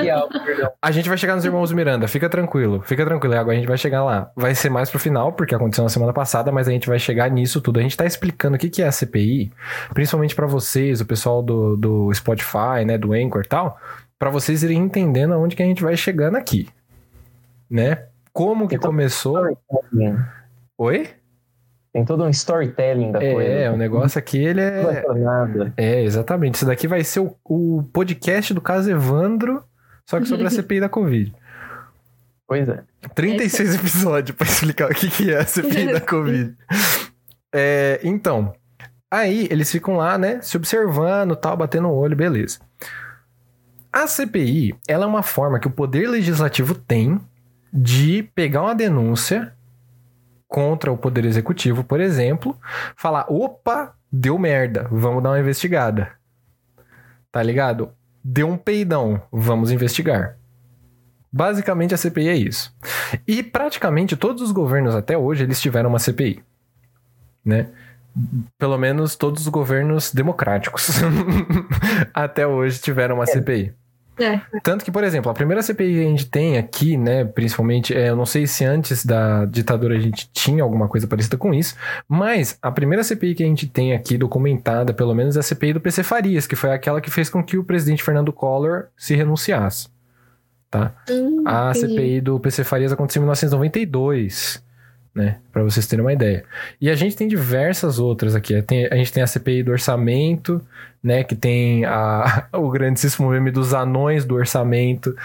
A 0.81 0.91
gente 0.91 1.07
vai 1.07 1.17
chegar 1.17 1.35
nos 1.35 1.45
irmãos 1.45 1.71
Miranda, 1.71 2.07
fica 2.07 2.29
tranquilo, 2.29 2.81
fica 2.81 3.05
tranquilo. 3.05 3.35
Agora 3.35 3.53
a 3.53 3.55
gente 3.55 3.67
vai 3.67 3.77
chegar 3.77 4.03
lá. 4.03 4.31
Vai 4.35 4.53
ser 4.53 4.69
mais 4.69 4.89
pro 4.89 4.99
final, 4.99 5.31
porque 5.33 5.55
aconteceu 5.55 5.83
na 5.83 5.89
semana 5.89 6.11
passada, 6.13 6.51
mas 6.51 6.67
a 6.67 6.71
gente 6.71 6.87
vai 6.87 6.99
chegar 6.99 7.29
nisso 7.31 7.61
tudo. 7.61 7.79
A 7.79 7.83
gente 7.83 7.95
tá 7.95 8.05
explicando 8.05 8.55
o 8.55 8.59
que, 8.59 8.69
que 8.69 8.81
é 8.81 8.87
a 8.87 8.91
CPI, 8.91 9.51
principalmente 9.93 10.35
para 10.35 10.45
vocês, 10.45 10.99
o 11.01 11.05
pessoal 11.05 11.41
do, 11.41 11.77
do 11.77 12.13
Spotify, 12.13 12.83
né, 12.85 12.97
do 12.97 13.13
Anchor 13.13 13.43
e 13.45 13.47
tal, 13.47 13.79
para 14.19 14.29
vocês 14.29 14.63
irem 14.63 14.79
entendendo 14.79 15.33
aonde 15.33 15.55
que 15.55 15.63
a 15.63 15.65
gente 15.65 15.81
vai 15.81 15.95
chegando 15.95 16.35
aqui, 16.35 16.67
né? 17.69 18.05
Como 18.31 18.67
que 18.67 18.77
começou? 18.77 19.57
Oi? 20.77 21.07
Tem 21.93 22.03
todo 22.03 22.23
um 22.23 22.29
storytelling 22.29 23.11
da 23.11 23.19
coisa. 23.19 23.43
É, 23.43 23.69
o 23.69 23.77
negócio 23.77 24.17
aqui 24.17 24.43
ele 24.43 24.61
é 24.61 25.03
jornada. 25.03 25.71
É, 25.77 26.01
exatamente. 26.01 26.55
Isso 26.55 26.65
daqui 26.65 26.87
vai 26.87 27.03
ser 27.03 27.19
o, 27.19 27.35
o 27.45 27.83
podcast 27.93 28.51
do 28.51 28.59
caso 28.59 28.89
Evandro, 28.89 29.63
só 30.09 30.19
que 30.19 30.25
sobre 30.25 30.47
a 30.47 30.49
CPI 30.49 30.79
da 30.79 30.89
Covid. 30.89 31.33
Pois 32.45 32.67
é. 32.67 32.83
36 33.15 33.75
episódios 33.75 34.37
pra 34.37 34.45
explicar 34.45 34.91
o 34.91 34.93
que, 34.93 35.09
que 35.09 35.33
é 35.33 35.39
a 35.39 35.45
CPI 35.45 35.93
da 35.93 36.01
Covid. 36.05 36.53
É, 37.55 37.99
então, 38.03 38.53
aí 39.09 39.47
eles 39.49 39.71
ficam 39.71 39.95
lá, 39.95 40.17
né, 40.17 40.39
se 40.41 40.55
observando, 40.57 41.37
tal, 41.37 41.55
batendo 41.55 41.87
o 41.87 41.95
olho, 41.95 42.17
beleza. 42.17 42.59
A 43.91 44.05
CPI, 44.05 44.75
ela 44.87 45.05
é 45.05 45.07
uma 45.07 45.23
forma 45.23 45.57
que 45.57 45.67
o 45.67 45.71
poder 45.71 46.07
legislativo 46.09 46.75
tem 46.75 47.19
de 47.71 48.29
pegar 48.35 48.61
uma 48.61 48.75
denúncia 48.75 49.53
contra 50.53 50.91
o 50.91 50.97
poder 50.97 51.25
executivo, 51.25 51.83
por 51.83 51.99
exemplo, 51.99 52.55
falar, 52.95 53.25
opa, 53.27 53.95
deu 54.11 54.37
merda, 54.37 54.87
vamos 54.91 55.23
dar 55.23 55.31
uma 55.31 55.39
investigada. 55.39 56.11
Tá 57.31 57.41
ligado? 57.41 57.89
Deu 58.23 58.47
um 58.47 58.55
peidão, 58.55 59.19
vamos 59.31 59.71
investigar. 59.71 60.37
Basicamente 61.31 61.95
a 61.95 61.97
CPI 61.97 62.27
é 62.27 62.35
isso. 62.35 62.71
E 63.27 63.41
praticamente 63.41 64.15
todos 64.15 64.43
os 64.43 64.51
governos 64.51 64.93
até 64.93 65.17
hoje 65.17 65.43
eles 65.43 65.59
tiveram 65.59 65.89
uma 65.89 65.97
CPI, 65.97 66.43
né? 67.43 67.69
Pelo 68.59 68.77
menos 68.77 69.15
todos 69.15 69.41
os 69.41 69.47
governos 69.47 70.13
democráticos 70.13 70.91
até 72.13 72.45
hoje 72.45 72.79
tiveram 72.79 73.15
uma 73.15 73.25
CPI. 73.25 73.73
É. 74.19 74.39
Tanto 74.61 74.85
que, 74.85 74.91
por 74.91 75.03
exemplo, 75.03 75.31
a 75.31 75.33
primeira 75.33 75.61
CPI 75.61 75.93
que 75.93 75.99
a 75.99 76.09
gente 76.09 76.25
tem 76.27 76.57
aqui, 76.57 76.97
né, 76.97 77.25
principalmente, 77.25 77.95
é, 77.95 78.09
eu 78.09 78.15
não 78.15 78.25
sei 78.25 78.45
se 78.45 78.63
antes 78.63 79.05
da 79.05 79.45
ditadura 79.45 79.97
a 79.97 79.99
gente 79.99 80.29
tinha 80.31 80.63
alguma 80.63 80.87
coisa 80.87 81.07
parecida 81.07 81.35
com 81.35 81.53
isso, 81.53 81.75
mas 82.07 82.57
a 82.61 82.71
primeira 82.71 83.03
CPI 83.03 83.35
que 83.35 83.43
a 83.43 83.47
gente 83.47 83.67
tem 83.67 83.93
aqui 83.93 84.17
documentada, 84.17 84.93
pelo 84.93 85.15
menos, 85.15 85.35
é 85.35 85.39
a 85.39 85.43
CPI 85.43 85.73
do 85.73 85.81
PC 85.81 86.03
Farias, 86.03 86.45
que 86.45 86.55
foi 86.55 86.71
aquela 86.71 87.01
que 87.01 87.09
fez 87.09 87.29
com 87.29 87.43
que 87.43 87.57
o 87.57 87.63
presidente 87.63 88.03
Fernando 88.03 88.31
Collor 88.31 88.85
se 88.95 89.15
renunciasse. 89.15 89.87
Tá? 90.69 90.91
Hum, 91.09 91.43
A 91.45 91.71
entendi. 91.71 91.93
CPI 91.93 92.21
do 92.21 92.39
PC 92.39 92.63
Farias 92.63 92.91
aconteceu 92.91 93.19
em 93.19 93.25
1992, 93.25 94.62
né? 95.13 95.37
Pra 95.51 95.63
vocês 95.63 95.85
terem 95.87 96.03
uma 96.03 96.13
ideia. 96.13 96.43
E 96.81 96.89
a 96.89 96.95
gente 96.95 97.15
tem 97.15 97.27
diversas 97.27 97.99
outras 97.99 98.35
aqui. 98.35 98.59
Tem- 98.63 98.87
a 98.87 98.95
gente 98.95 99.13
tem 99.13 99.21
a 99.21 99.27
CPI 99.27 99.63
do 99.63 99.71
orçamento, 99.71 100.61
né? 101.03 101.23
Que 101.23 101.35
tem 101.35 101.85
a, 101.85 102.47
o 102.53 102.69
grandíssimo 102.69 103.29
meme 103.29 103.51
dos 103.51 103.73
anões 103.73 104.25
do 104.25 104.35
orçamento. 104.35 105.15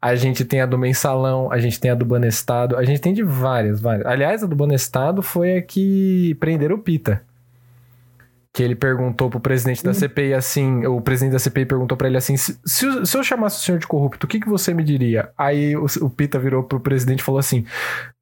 A 0.00 0.14
gente 0.14 0.44
tem 0.44 0.60
a 0.60 0.66
do 0.66 0.78
mensalão, 0.78 1.50
a 1.52 1.58
gente 1.58 1.78
tem 1.78 1.90
a 1.90 1.94
do 1.94 2.04
Banestado, 2.04 2.76
a 2.76 2.84
gente 2.84 3.00
tem 3.00 3.12
de 3.12 3.22
várias, 3.22 3.80
várias. 3.80 4.06
Aliás, 4.06 4.42
a 4.42 4.46
do 4.46 4.56
Banestado 4.56 5.22
foi 5.22 5.58
a 5.58 5.62
que 5.62 6.36
prenderam 6.40 6.76
o 6.76 6.78
Pita. 6.78 7.22
Que 8.56 8.62
ele 8.62 8.76
perguntou 8.76 9.28
pro 9.28 9.40
presidente 9.40 9.82
da 9.82 9.92
CPI 9.92 10.32
assim, 10.32 10.86
o 10.86 11.00
presidente 11.00 11.32
da 11.32 11.40
CPI 11.40 11.66
perguntou 11.66 11.98
pra 11.98 12.06
ele 12.06 12.16
assim: 12.16 12.36
se, 12.36 12.56
se 12.64 12.86
eu- 12.86 13.04
se 13.04 13.16
eu 13.18 13.24
chamasse 13.24 13.58
o 13.58 13.60
senhor 13.64 13.78
de 13.80 13.86
corrupto, 13.88 14.26
o 14.26 14.28
que, 14.28 14.38
que 14.38 14.48
você 14.48 14.72
me 14.72 14.84
diria? 14.84 15.30
Aí 15.36 15.76
o, 15.76 15.86
o 16.02 16.08
Pita 16.08 16.38
virou 16.38 16.62
pro 16.62 16.78
presidente 16.78 17.18
e 17.18 17.22
falou 17.24 17.40
assim: 17.40 17.66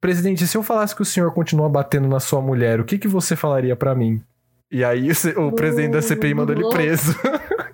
Presidente, 0.01 0.47
se 0.47 0.57
eu 0.57 0.63
falasse 0.63 0.95
que 0.95 1.03
o 1.03 1.05
senhor 1.05 1.31
continua 1.35 1.69
batendo 1.69 2.07
na 2.07 2.19
sua 2.19 2.41
mulher, 2.41 2.79
o 2.79 2.83
que, 2.83 2.97
que 2.97 3.07
você 3.07 3.35
falaria 3.35 3.75
pra 3.75 3.93
mim? 3.93 4.23
E 4.71 4.83
aí 4.83 5.07
o, 5.37 5.41
o 5.49 5.51
presidente 5.51 5.91
da 5.91 6.01
CPI 6.01 6.33
mandou 6.33 6.55
ele 6.55 6.63
Nossa. 6.63 6.75
preso. 6.77 7.15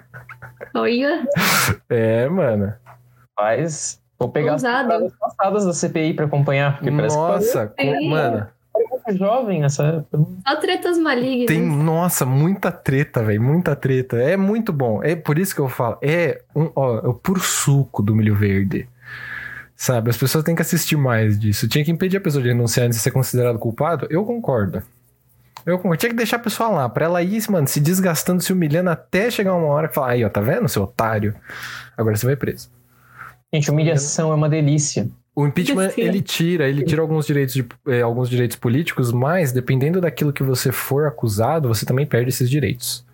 Olha, 0.76 1.26
é, 1.90 2.28
mano. 2.28 2.74
Mas 3.38 4.02
vou 4.20 4.30
pegar 4.30 4.56
as 4.56 4.64
Ousado. 4.64 4.90
temporadas 4.90 5.14
passadas 5.18 5.66
da 5.66 5.74
CPI 5.74 6.14
pra 6.14 6.26
acompanhar, 6.26 6.74
porque 6.76 6.92
parece 6.92 7.16
Nossa, 7.16 7.68
co- 7.68 7.82
Sim. 7.82 8.10
mano, 8.10 8.48
muito 9.10 9.20
jovem 9.20 9.62
nessa 9.62 9.84
época. 9.84 10.26
só 10.48 10.56
tretas 10.58 10.98
malignas. 10.98 11.48
tem, 11.48 11.66
nossa, 11.66 12.26
muita 12.26 12.72
treta, 12.72 13.24
velho, 13.24 13.42
muita 13.42 13.76
treta. 13.76 14.18
É 14.18 14.38
muito 14.38 14.72
bom. 14.72 15.04
É 15.04 15.16
por 15.16 15.38
isso 15.38 15.54
que 15.54 15.62
eu 15.62 15.70
falo, 15.70 15.98
é 16.02 16.42
um, 16.56 16.70
ó, 16.76 17.00
é 17.00 17.08
o 17.08 17.14
puro 17.14 17.40
suco 17.40 18.02
do 18.02 18.16
milho 18.16 18.36
verde. 18.36 18.88
Sabe, 19.76 20.10
as 20.10 20.18
pessoas 20.18 20.44
têm 20.44 20.56
que 20.56 20.62
assistir 20.62 20.98
mais 20.98 21.40
disso. 21.40 21.68
Tinha 21.68 21.86
que 21.86 21.92
impedir 21.92 22.18
a 22.18 22.22
pessoa 22.22 22.42
de 22.44 22.50
renunciar 22.50 22.86
antes 22.86 22.98
de 22.98 23.04
ser 23.04 23.12
considerado 23.12 23.58
culpado? 23.58 24.08
Eu 24.10 24.26
concordo. 24.26 24.84
Eu 25.66 25.78
concordo. 25.78 25.98
Tinha 25.98 26.10
que 26.10 26.18
deixar 26.18 26.36
a 26.36 26.40
pessoa 26.40 26.70
lá, 26.70 26.90
pra 26.90 27.06
ela 27.06 27.24
ir, 27.24 27.42
mano, 27.50 27.66
se 27.68 27.80
desgastando, 27.80 28.44
se 28.44 28.52
humilhando 28.52 28.90
até 28.90 29.32
chegar 29.32 29.56
uma 29.56 29.68
hora 29.68 29.88
que 29.88 29.96
falar, 29.96 30.10
aí, 30.10 30.26
ó, 30.26 30.30
tá 30.30 30.42
vendo, 30.42 30.68
seu 30.68 30.84
otário? 30.84 31.34
Agora 31.96 32.16
você 32.18 32.26
vai 32.26 32.36
preso. 32.36 32.70
Gente, 33.54 33.72
humilhação 33.72 34.32
é 34.32 34.36
uma 34.36 34.50
delícia. 34.50 35.10
O 35.40 35.48
impeachment, 35.48 35.94
ele 35.98 36.22
tira, 36.22 36.68
ele 36.68 36.84
tira 36.84 37.02
alguns 37.02 37.26
direitos, 37.26 37.56
de, 37.56 37.66
eh, 37.88 38.02
alguns 38.02 38.30
direitos 38.30 38.58
políticos, 38.58 39.14
mas 39.14 39.54
dependendo 39.54 40.02
daquilo 40.02 40.34
que 40.34 40.44
você 40.44 40.70
for 40.70 41.08
acusado, 41.08 41.70
você 41.70 41.86
também 41.86 42.06
perde 42.06 42.28
esses 42.28 42.50
direitos. 42.50 43.06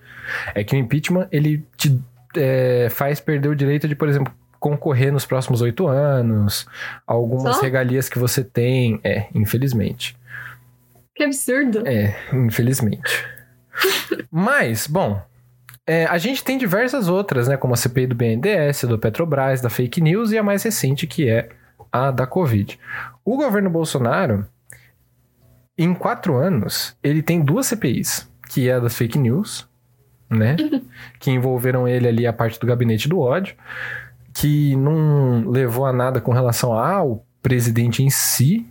É 0.55 0.63
que 0.63 0.75
o 0.75 0.79
impeachment, 0.79 1.27
ele 1.31 1.63
te 1.77 2.01
eh, 2.35 2.87
faz 2.89 3.19
perder 3.19 3.49
o 3.49 3.55
direito 3.55 3.87
de, 3.87 3.93
por 3.93 4.09
exemplo, 4.09 4.33
concorrer 4.59 5.13
nos 5.13 5.23
próximos 5.23 5.61
oito 5.61 5.87
anos, 5.87 6.65
algumas 7.05 7.57
Só? 7.57 7.61
regalias 7.61 8.09
que 8.09 8.17
você 8.17 8.43
tem. 8.43 8.99
É, 9.03 9.27
infelizmente. 9.35 10.17
Que 11.13 11.25
absurdo. 11.25 11.87
É, 11.87 12.15
infelizmente. 12.33 13.23
Mas, 14.31 14.87
bom, 14.87 15.21
é, 15.85 16.05
a 16.05 16.17
gente 16.17 16.43
tem 16.43 16.57
diversas 16.57 17.07
outras, 17.07 17.47
né? 17.47 17.55
Como 17.55 17.75
a 17.75 17.77
CPI 17.77 18.07
do 18.07 18.15
BNDES, 18.15 18.85
do 18.85 18.97
Petrobras, 18.97 19.61
da 19.61 19.69
fake 19.69 20.01
news 20.01 20.31
e 20.31 20.39
a 20.39 20.41
mais 20.41 20.63
recente, 20.63 21.05
que 21.05 21.29
é 21.29 21.49
a 21.95 22.11
da 22.11 22.27
Covid. 22.27 22.77
O 23.23 23.37
governo 23.37 23.69
Bolsonaro, 23.69 24.45
em 25.77 25.93
quatro 25.93 26.35
anos, 26.35 26.97
ele 27.01 27.21
tem 27.21 27.41
duas 27.41 27.67
CPIs, 27.67 28.29
que 28.49 28.69
é 28.69 28.73
a 28.73 28.79
das 28.79 28.95
fake 28.95 29.17
news, 29.17 29.67
né? 30.29 30.57
que 31.19 31.31
envolveram 31.31 31.87
ele 31.87 32.07
ali 32.07 32.27
a 32.27 32.33
parte 32.33 32.59
do 32.59 32.67
gabinete 32.67 33.07
do 33.07 33.19
ódio, 33.19 33.55
que 34.33 34.75
não 34.75 35.49
levou 35.49 35.85
a 35.85 35.93
nada 35.93 36.19
com 36.19 36.33
relação 36.33 36.73
ao 36.73 37.25
presidente 37.41 38.03
em 38.03 38.09
si, 38.09 38.67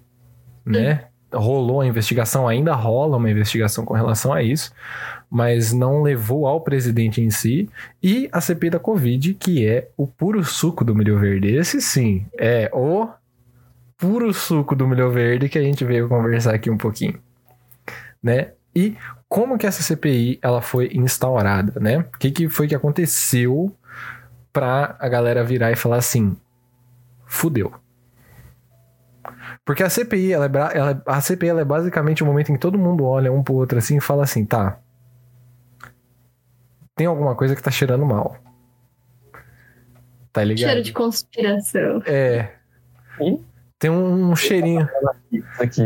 né? 0.65 1.07
Rolou 1.33 1.81
a 1.81 1.87
investigação, 1.87 2.47
ainda 2.47 2.75
rola 2.75 3.17
uma 3.17 3.31
investigação 3.31 3.85
com 3.85 3.95
relação 3.95 4.33
a 4.33 4.43
isso, 4.43 4.73
mas 5.35 5.73
não 5.73 6.01
levou 6.01 6.47
ao 6.47 6.61
presidente 6.61 7.21
em 7.21 7.29
si. 7.29 7.69
E 8.01 8.29
a 8.31 8.41
CPI 8.41 8.71
da 8.71 8.79
Covid, 8.79 9.35
que 9.35 9.67
é 9.67 9.89
o 9.97 10.07
puro 10.07 10.45
suco 10.45 10.85
do 10.85 10.95
milho 10.95 11.19
verde. 11.19 11.49
Esse 11.57 11.81
sim, 11.81 12.25
é 12.39 12.71
o 12.73 13.09
puro 13.99 14.33
suco 14.33 14.77
do 14.77 14.87
milho 14.87 15.11
verde 15.11 15.49
que 15.49 15.59
a 15.59 15.63
gente 15.63 15.85
veio 15.85 16.09
conversar 16.09 16.55
aqui 16.55 16.71
um 16.71 16.79
pouquinho, 16.79 17.19
né? 18.23 18.53
E 18.77 18.97
como 19.29 19.59
que 19.59 19.67
essa 19.67 19.83
CPI 19.83 20.39
ela 20.41 20.63
foi 20.63 20.89
instaurada, 20.95 21.81
né? 21.81 21.99
O 21.99 22.19
que, 22.19 22.31
que 22.31 22.49
foi 22.49 22.69
que 22.69 22.75
aconteceu 22.77 23.75
pra 24.53 24.95
a 25.01 25.09
galera 25.09 25.43
virar 25.43 25.73
e 25.73 25.77
falar 25.77 25.97
assim, 25.97 26.37
fudeu. 27.27 27.73
Porque 29.65 29.83
a 29.83 29.91
CPI, 29.91 30.33
ela 30.33 30.47
é, 30.47 30.79
ela- 30.79 31.03
a 31.07 31.21
CPI 31.21 31.49
ela 31.49 31.61
é 31.63 31.65
basicamente 31.65 32.23
o 32.23 32.27
momento 32.27 32.51
em 32.53 32.55
que 32.55 32.61
todo 32.61 32.79
mundo 32.79 33.05
olha 33.05 33.33
um 33.33 33.43
pro 33.43 33.55
outro 33.55 33.79
assim 33.79 33.97
e 33.97 34.01
fala 34.01 34.23
assim, 34.23 34.45
tá, 34.45 34.79
tem 36.95 37.07
alguma 37.07 37.35
coisa 37.35 37.55
que 37.55 37.63
tá 37.63 37.71
cheirando 37.71 38.05
mal. 38.05 38.37
Tá 40.33 40.43
ligado? 40.43 40.71
Cheiro 40.71 40.83
de 40.83 40.93
conspiração. 40.93 42.03
É. 42.07 42.51
Tem 43.79 43.91
um 43.91 44.35
cheirinho, 44.35 44.89
aqui. 45.59 45.83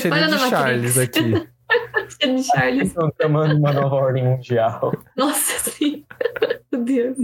cheirinho 0.00 0.12
Olha 0.12 0.28
de 0.28 0.38
Charles 0.50 0.98
aqui. 0.98 1.48
Cheiro 2.20 2.36
de 2.36 2.44
Charles. 2.44 2.88
Estão 2.88 3.10
chamando 3.20 3.56
uma 3.56 3.72
nova 3.72 3.96
ordem 3.96 4.22
mundial. 4.22 4.92
Nossa, 5.16 5.70
sim. 5.70 6.04
Meu 6.70 6.84
Deus. 6.84 7.18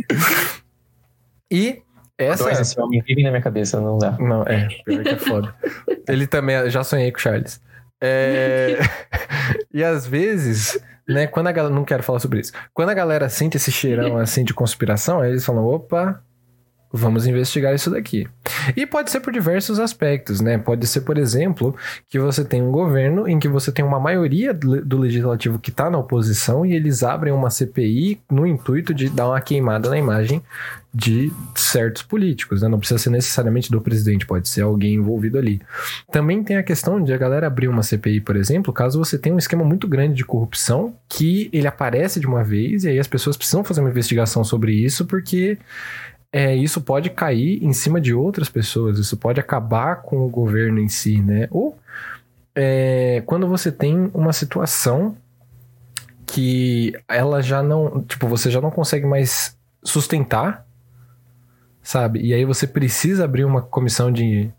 E 1.51 1.83
essa. 2.19 2.45
Dois, 2.45 2.61
esse 2.61 2.81
homem 2.81 3.01
vive 3.03 3.23
na 3.23 3.31
minha 3.31 3.43
cabeça, 3.43 3.81
não 3.81 3.99
dá. 3.99 4.13
Não, 4.19 4.43
é, 4.43 4.69
pior 4.85 5.03
que 5.03 5.09
é 5.11 5.19
foda. 5.19 5.55
Ele 6.09 6.27
também, 6.27 6.69
já 6.71 6.83
sonhei 6.83 7.13
com 7.13 7.19
o 7.19 7.21
Charles. 7.21 7.61
É... 8.01 8.79
e 9.73 9.85
às 9.85 10.07
vezes, 10.07 10.83
né, 11.13 11.27
quando 11.27 11.49
a 11.49 11.53
galera. 11.53 11.75
Não 11.75 11.85
quero 11.85 12.03
falar 12.03 12.19
sobre 12.19 12.41
isso. 12.41 12.53
Quando 12.73 12.91
a 12.91 12.95
galera 12.95 13.29
sente 13.29 13.57
esse 13.57 13.71
cheirão 13.71 14.17
assim 14.19 14.45
de 14.45 14.55
conspiração, 14.55 15.21
aí 15.21 15.31
eles 15.31 15.45
falam: 15.45 15.65
opa, 15.65 16.23
vamos 16.93 17.27
investigar 17.27 17.75
isso 17.75 17.91
daqui. 17.91 18.29
E 18.77 18.87
pode 18.87 19.11
ser 19.11 19.21
por 19.21 19.33
diversos 19.33 19.81
aspectos, 19.81 20.41
né? 20.41 20.59
Pode 20.59 20.87
ser, 20.87 21.01
por 21.01 21.17
exemplo, 21.17 21.75
que 22.09 22.19
você 22.19 22.45
tem 22.45 22.63
um 22.63 22.71
governo 22.71 23.27
em 23.27 23.39
que 23.39 23.49
você 23.49 23.73
tem 23.73 23.85
uma 23.85 23.99
maioria 23.99 24.53
do 24.53 24.99
legislativo 24.99 25.59
que 25.59 25.71
está 25.71 25.89
na 25.91 25.99
oposição 25.99 26.67
e 26.67 26.75
eles 26.75 27.03
abrem 27.03 27.33
uma 27.33 27.51
CPI 27.51 28.21
no 28.31 28.47
intuito 28.47 28.93
de 28.93 29.09
dar 29.09 29.29
uma 29.29 29.41
queimada 29.41 29.89
na 29.89 29.99
imagem 29.99 30.43
de 30.95 31.33
certos 31.55 32.03
políticos, 32.03 32.61
né? 32.61 32.69
Não 32.69 32.79
precisa 32.79 32.99
ser 32.99 33.09
necessariamente 33.09 33.71
do 33.71 33.81
presidente, 33.81 34.27
pode 34.27 34.47
ser 34.49 34.61
alguém 34.61 34.95
envolvido 34.95 35.39
ali. 35.39 35.61
Também 36.11 36.45
tem 36.45 36.59
a 36.59 36.63
questão 36.63 37.03
de 37.03 37.13
a 37.15 37.17
galera 37.17 37.47
abrir 37.47 37.69
uma 37.69 37.83
CPI, 37.83 38.21
por 38.21 38.37
exemplo, 38.37 38.73
caso 38.73 38.99
você 38.99 39.17
tenha 39.17 39.35
um 39.35 39.39
esquema 39.39 39.65
muito 39.65 39.89
grande 39.89 40.15
de 40.15 40.25
corrupção 40.25 40.95
que 41.09 41.49
ele 41.51 41.67
aparece 41.67 42.21
de 42.21 42.27
uma 42.27 42.45
vez 42.45 42.85
e 42.85 42.91
aí 42.91 42.99
as 42.99 43.09
pessoas 43.09 43.39
precisam 43.39 43.65
fazer 43.65 43.81
uma 43.81 43.89
investigação 43.89 44.45
sobre 44.45 44.73
isso 44.73 45.07
porque 45.07 45.57
é, 46.33 46.55
isso 46.57 46.81
pode 46.81 47.11
cair 47.11 47.63
em 47.63 47.75
cima 47.75 48.01
de 48.01 48.15
outras 48.15 48.49
pessoas, 48.49 48.99
isso 48.99 49.17
pode 49.19 49.39
acabar 49.39 49.97
com 50.03 50.25
o 50.25 50.31
governo 50.31 50.81
em 50.81 50.89
si, 50.89 51.21
né? 51.21 51.47
Ou 51.51 51.79
é, 52.55 53.23
quando 53.27 53.47
você 53.47 53.71
tem 53.71 54.11
uma 54.15 54.33
situação 54.33 55.17
que 56.27 56.95
ela 57.07 57.43
já 57.43 57.63
não, 57.63 58.03
tipo, 58.03 58.27
você 58.27 58.51
já 58.51 58.61
não 58.61 58.71
consegue 58.71 59.05
mais 59.05 59.57
sustentar, 59.85 60.67
sabe? 61.83 62.21
E 62.23 62.33
aí 62.33 62.45
você 62.47 62.67
precisa 62.67 63.25
abrir 63.25 63.45
uma 63.45 63.61
comissão 63.61 64.11
de, 64.11 64.51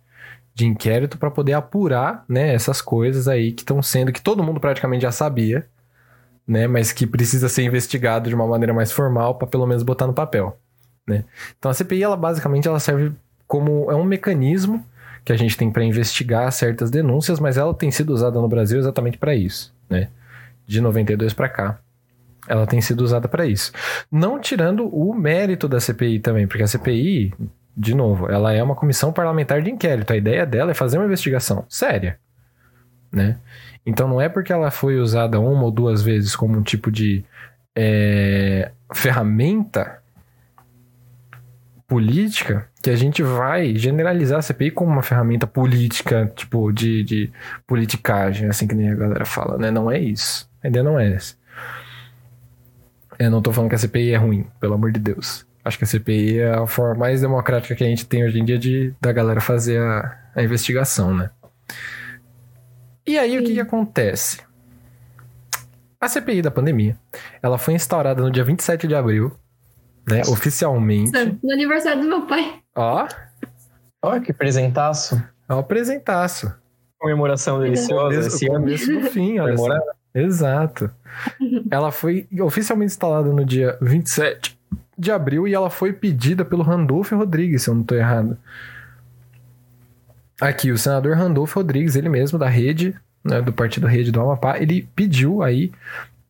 de 0.54 0.68
inquérito 0.68 1.18
para 1.18 1.32
poder 1.32 1.54
apurar, 1.54 2.24
né, 2.30 2.54
essas 2.54 2.82
coisas 2.82 3.28
aí 3.28 3.52
que 3.52 3.64
estão 3.64 3.82
sendo 3.82 4.12
que 4.12 4.22
todo 4.22 4.44
mundo 4.44 4.60
praticamente 4.60 5.02
já 5.02 5.12
sabia, 5.12 5.68
né, 6.48 6.68
mas 6.68 6.92
que 6.92 7.08
precisa 7.08 7.50
ser 7.50 7.64
investigado 7.64 8.30
de 8.30 8.36
uma 8.36 8.46
maneira 8.46 8.74
mais 8.74 8.92
formal 8.92 9.36
para 9.36 9.48
pelo 9.48 9.66
menos 9.66 9.82
botar 9.82 10.06
no 10.06 10.14
papel, 10.14 10.60
né? 11.08 11.24
Então 11.58 11.70
a 11.70 11.74
CPI 11.74 12.04
ela 12.04 12.18
basicamente 12.18 12.68
ela 12.68 12.80
serve 12.80 13.12
como 13.48 13.92
é 13.92 13.96
um 13.96 14.04
mecanismo 14.04 14.86
que 15.24 15.32
a 15.32 15.38
gente 15.38 15.58
tem 15.58 15.72
para 15.72 15.84
investigar 15.84 16.52
certas 16.52 16.92
denúncias, 16.92 17.40
mas 17.40 17.58
ela 17.58 17.74
tem 17.74 17.92
sido 17.92 18.14
usada 18.14 18.40
no 18.40 18.48
Brasil 18.48 18.80
exatamente 18.80 19.18
para 19.18 19.34
isso, 19.36 19.74
né? 19.90 20.10
De 20.66 20.82
92 20.82 21.34
para 21.34 21.50
cá 21.50 21.80
ela 22.48 22.68
tem 22.68 22.82
sido 22.82 23.02
usada 23.02 23.28
para 23.28 23.46
isso. 23.46 23.72
Não 24.12 24.40
tirando 24.40 24.88
o 24.88 25.14
mérito 25.14 25.68
da 25.68 25.80
CPI 25.80 26.20
também, 26.20 26.48
porque 26.48 26.64
a 26.64 26.68
CPI, 26.68 27.34
de 27.76 27.96
novo, 27.96 28.30
ela 28.30 28.54
é 28.54 28.62
uma 28.62 28.76
comissão 28.76 29.14
parlamentar 29.14 29.62
de 29.62 29.72
inquérito. 29.72 30.12
A 30.12 30.18
ideia 30.18 30.46
dela 30.46 30.72
é 30.72 30.74
fazer 30.74 30.98
uma 30.98 31.06
investigação 31.06 31.66
séria, 31.70 32.20
né? 33.12 33.38
Então 33.86 34.08
não 34.08 34.20
é 34.20 34.30
porque 34.30 34.52
ela 34.52 34.72
foi 34.72 34.98
usada 35.00 35.40
uma 35.40 35.64
ou 35.64 35.72
duas 35.72 36.02
vezes 36.02 36.36
como 36.36 36.58
um 36.58 36.64
tipo 36.64 36.92
de 36.92 37.24
é, 37.76 38.72
ferramenta 38.94 40.03
política 41.88 42.68
que 42.82 42.90
a 42.90 42.96
gente 42.96 43.22
vai 43.22 43.76
generalizar 43.76 44.40
a 44.40 44.42
CPI 44.42 44.72
como 44.72 44.92
uma 44.92 45.04
ferramenta 45.04 45.46
política, 45.46 46.32
tipo, 46.36 46.72
de, 46.72 47.04
de 47.04 47.32
politicagem, 47.68 48.50
assim 48.50 48.68
que 48.68 48.76
nem 48.76 48.90
a 48.90 48.96
galera 48.96 49.26
fala, 49.26 49.58
né? 49.58 49.72
Não 49.72 49.92
é 49.92 50.00
isso. 50.00 50.50
A 50.64 50.68
ideia 50.68 50.84
não 50.84 51.00
é 51.00 51.14
essa. 51.14 51.36
Eu 53.20 53.30
não 53.30 53.42
tô 53.42 53.52
falando 53.52 53.70
que 53.70 53.76
a 53.76 53.80
CPI 53.80 54.12
é 54.12 54.18
ruim, 54.18 54.46
pelo 54.60 54.74
amor 54.74 54.92
de 54.92 55.00
Deus. 55.00 55.46
Acho 55.64 55.78
que 55.78 55.84
a 55.84 55.88
CPI 55.88 56.40
é 56.40 56.54
a 56.54 56.68
forma 56.68 56.96
mais 56.96 57.22
democrática 57.22 57.76
que 57.76 57.84
a 57.84 57.88
gente 57.88 58.06
tem 58.06 58.26
hoje 58.26 58.40
em 58.40 58.46
dia 58.46 58.60
de 58.60 58.94
da 59.00 59.12
galera 59.12 59.40
fazer 59.40 59.80
a, 59.80 60.20
a 60.36 60.44
investigação, 60.44 61.14
né? 61.14 61.30
E 63.06 63.18
aí, 63.18 63.32
Sim. 63.32 63.40
o 63.40 63.44
que, 63.44 63.54
que 63.54 63.60
acontece? 63.60 64.42
A 66.00 66.08
CPI 66.10 66.42
da 66.42 66.52
pandemia, 66.52 66.98
ela 67.42 67.58
foi 67.58 67.74
instaurada 67.76 68.22
no 68.22 68.30
dia 68.30 68.44
27 68.44 68.88
de 68.88 68.96
abril, 68.96 69.38
né? 70.08 70.22
Oficialmente. 70.28 71.12
No 71.44 71.52
aniversário 71.52 72.02
do 72.02 72.08
meu 72.08 72.22
pai. 72.24 72.62
Ó. 72.76 73.08
Ó, 74.02 74.20
que 74.20 74.34
presentaço. 74.34 75.22
Um 75.50 75.64
presentaço. 75.64 76.54
Comemoração 77.00 77.60
deliciosa. 77.60 78.16
Começo, 78.16 78.36
esse 78.36 78.48
começo 78.48 78.92
do 78.94 79.02
fim, 79.10 79.40
olha 79.40 79.58
só. 79.58 79.78
Exato. 80.14 80.92
ela 81.70 81.92
foi 81.92 82.28
oficialmente 82.42 82.92
instalada 82.92 83.30
no 83.32 83.46
dia 83.46 83.78
27 83.82 84.58
de 84.98 85.12
abril 85.12 85.48
e 85.48 85.54
ela 85.54 85.70
foi 85.70 85.92
pedida 85.92 86.46
pelo 86.46 86.64
Randolfo 86.64 87.16
Rodrigues, 87.16 87.64
se 87.64 87.70
eu 87.70 87.76
não 87.76 87.82
estou 87.82 87.98
errado. 87.98 88.38
Aqui, 90.40 90.72
o 90.72 90.78
senador 90.78 91.16
Randolfo 91.16 91.60
Rodrigues, 91.60 91.96
ele 91.96 92.10
mesmo, 92.10 92.38
da 92.38 92.48
rede, 92.48 92.96
né, 93.24 93.42
do 93.42 93.54
Partido 93.54 93.88
Rede 93.88 94.12
do 94.12 94.22
Amapá, 94.22 94.60
ele 94.60 94.88
pediu 94.96 95.42
aí 95.42 95.72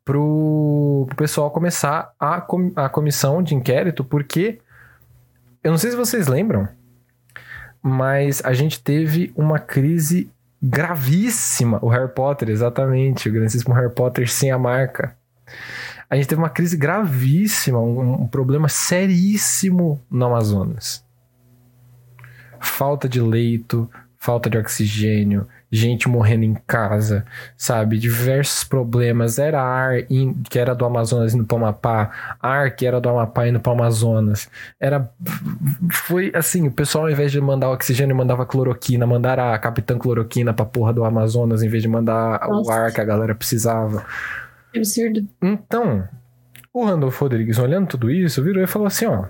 pro, 0.06 1.06
pro 1.08 1.16
pessoal 1.16 1.52
começar 1.52 2.14
a, 2.20 2.42
com, 2.42 2.72
a 2.76 2.90
comissão 2.90 3.42
de 3.42 3.56
inquérito, 3.56 4.04
porque 4.04 4.60
eu 5.64 5.72
não 5.72 5.78
sei 5.78 5.92
se 5.92 5.98
vocês 5.98 6.28
lembram, 6.28 6.68
mas 7.82 8.42
a 8.44 8.54
gente 8.54 8.82
teve 8.82 9.32
uma 9.36 9.60
crise 9.60 10.30
gravíssima. 10.62 11.80
O 11.82 11.90
Harry 11.90 12.10
Potter, 12.10 12.50
exatamente. 12.50 13.28
O 13.28 13.34
grandíssimo 13.34 13.74
Harry 13.74 13.94
Potter 13.94 14.30
sem 14.30 14.52
a 14.52 14.58
marca. 14.58 15.16
A 16.10 16.16
gente 16.16 16.28
teve 16.28 16.42
uma 16.42 16.50
crise 16.50 16.78
gravíssima, 16.78 17.80
um, 17.80 18.24
um 18.24 18.28
problema 18.28 18.70
seríssimo 18.70 20.02
no 20.10 20.26
Amazonas. 20.26 21.04
Falta 22.60 23.10
de 23.10 23.20
leito, 23.20 23.90
falta 24.18 24.50
de 24.50 24.58
oxigênio, 24.58 25.48
gente 25.74 26.08
morrendo 26.08 26.44
em 26.46 26.54
casa, 26.54 27.26
sabe? 27.58 27.98
Diversos 27.98 28.64
problemas. 28.64 29.40
Era 29.40 29.60
ar 29.60 30.06
in, 30.10 30.44
que 30.48 30.60
era 30.60 30.76
do 30.76 30.86
Amazonas 30.86 31.34
indo 31.34 31.46
para 31.46 31.56
o 31.56 31.58
Amapá, 31.58 32.12
ar 32.40 32.76
que 32.76 32.86
era 32.86 33.02
do 33.02 33.10
Amapá 33.10 33.48
indo 33.48 33.60
para 33.60 33.72
o 33.72 33.74
Amazonas. 33.74 34.48
Era. 34.80 35.10
Foi 35.92 36.32
assim: 36.36 36.68
o 36.68 36.72
pessoal, 36.72 37.06
ao 37.06 37.12
invés 37.12 37.32
de 37.32 37.42
mandar 37.42 37.72
oxigênio, 37.72 38.16
mandava 38.16 38.46
cloroquina, 38.46 39.08
mandaram 39.08 39.52
a 39.52 39.58
Capitã 39.58 39.98
Cloroquina 39.98 40.54
para 40.54 40.64
porra 40.64 40.94
do 40.94 41.04
Amazonas, 41.04 41.64
em 41.64 41.68
vez 41.68 41.82
de 41.82 41.90
mandar 41.90 42.48
Nossa. 42.48 42.70
o 42.70 42.72
ar 42.72 42.92
que 42.94 43.02
a 43.02 43.06
galera 43.06 43.34
precisava. 43.34 44.06
absurdo. 44.76 45.28
Então, 45.42 46.08
o 46.72 46.86
Randolph 46.86 47.20
Rodrigues, 47.20 47.58
olhando 47.58 47.88
tudo 47.88 48.12
isso, 48.12 48.44
virou 48.44 48.64
e 48.64 48.68
falou 48.68 48.88
assim: 48.88 49.08
ó. 49.08 49.26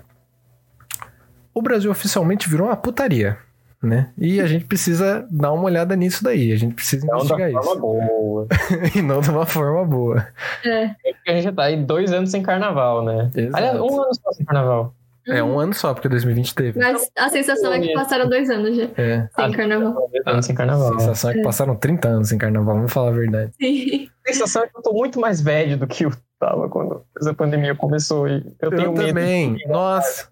O 1.54 1.62
Brasil 1.62 1.90
oficialmente 1.90 2.50
virou 2.50 2.66
uma 2.66 2.76
putaria 2.76 3.38
né? 3.84 4.10
E 4.16 4.40
a 4.40 4.46
gente 4.46 4.64
precisa 4.64 5.26
dar 5.30 5.52
uma 5.52 5.64
olhada 5.64 5.94
nisso 5.96 6.22
daí, 6.22 6.52
a 6.52 6.56
gente 6.56 6.74
precisa 6.74 7.06
não 7.06 7.16
investigar 7.16 7.50
isso. 7.50 7.62
Forma 7.62 7.80
boa. 7.80 8.48
e 8.94 9.02
não 9.02 9.20
de 9.20 9.30
uma 9.30 9.46
forma 9.46 9.84
boa. 9.84 10.26
É. 10.64 10.84
é 10.84 11.14
a 11.28 11.34
gente 11.34 11.44
já 11.44 11.52
tá 11.52 11.64
aí 11.64 11.76
dois 11.76 12.12
anos 12.12 12.30
sem 12.30 12.42
carnaval, 12.42 13.04
né? 13.04 13.30
Exato. 13.34 13.56
Aliás, 13.56 13.80
um 13.80 14.02
ano 14.02 14.14
só 14.14 14.32
sem 14.32 14.44
carnaval. 14.44 14.94
É 15.26 15.42
um 15.42 15.58
ano 15.58 15.72
só, 15.72 15.94
porque 15.94 16.08
2020 16.08 16.54
teve. 16.54 16.78
Mas 16.78 17.10
a 17.16 17.30
sensação 17.30 17.72
é 17.72 17.80
que 17.80 17.92
passaram 17.94 18.28
dois 18.28 18.50
anos 18.50 18.76
já. 18.76 18.88
É. 18.96 19.26
Sem 19.34 19.52
carnaval. 19.52 20.10
Dois 20.12 20.26
anos 20.26 20.46
sem 20.46 20.54
carnaval. 20.54 20.94
A 20.94 21.00
sensação 21.00 21.30
é 21.30 21.34
que 21.34 21.40
é. 21.40 21.42
passaram 21.42 21.76
30 21.76 22.08
anos 22.08 22.28
sem 22.28 22.36
carnaval, 22.36 22.74
vamos 22.76 22.92
falar 22.92 23.08
a 23.08 23.12
verdade. 23.12 23.52
Sim. 23.60 24.08
A 24.26 24.32
sensação 24.32 24.64
é 24.64 24.68
que 24.68 24.76
eu 24.76 24.82
tô 24.82 24.92
muito 24.92 25.18
mais 25.18 25.40
velho 25.40 25.78
do 25.78 25.86
que 25.86 26.04
eu 26.04 26.12
tava 26.38 26.68
quando 26.68 27.02
essa 27.18 27.32
pandemia 27.32 27.74
começou. 27.74 28.28
E 28.28 28.44
eu, 28.60 28.70
eu 28.70 28.76
tenho 28.76 28.94
também. 28.94 29.52
medo. 29.52 29.68
Nossa. 29.68 30.28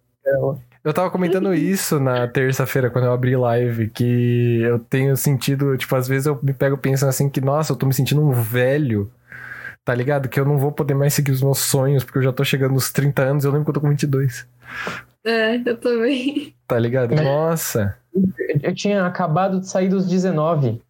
Eu 0.84 0.92
tava 0.92 1.10
comentando 1.10 1.54
isso 1.54 2.00
na 2.00 2.26
terça-feira, 2.26 2.90
quando 2.90 3.04
eu 3.04 3.12
abri 3.12 3.36
live, 3.36 3.88
que 3.88 4.60
eu 4.62 4.80
tenho 4.80 5.16
sentido, 5.16 5.76
tipo, 5.76 5.94
às 5.94 6.08
vezes 6.08 6.26
eu 6.26 6.38
me 6.42 6.52
pego 6.52 6.76
pensando 6.76 7.08
assim 7.08 7.28
que, 7.28 7.40
nossa, 7.40 7.72
eu 7.72 7.76
tô 7.76 7.86
me 7.86 7.94
sentindo 7.94 8.20
um 8.20 8.32
velho, 8.32 9.08
tá 9.84 9.94
ligado? 9.94 10.28
Que 10.28 10.40
eu 10.40 10.44
não 10.44 10.58
vou 10.58 10.72
poder 10.72 10.94
mais 10.94 11.14
seguir 11.14 11.30
os 11.30 11.40
meus 11.40 11.58
sonhos, 11.58 12.02
porque 12.02 12.18
eu 12.18 12.22
já 12.22 12.32
tô 12.32 12.44
chegando 12.44 12.72
nos 12.72 12.90
30 12.90 13.22
anos, 13.22 13.44
eu 13.44 13.52
lembro 13.52 13.64
que 13.64 13.70
eu 13.70 13.74
tô 13.74 13.80
com 13.80 13.90
22. 13.90 14.44
É, 15.24 15.56
eu 15.64 15.76
também. 15.76 16.52
Tá 16.66 16.78
ligado? 16.78 17.14
Nossa. 17.14 17.96
Eu 18.60 18.74
tinha 18.74 19.06
acabado 19.06 19.60
de 19.60 19.68
sair 19.68 19.88
dos 19.88 20.08
19. 20.08 20.82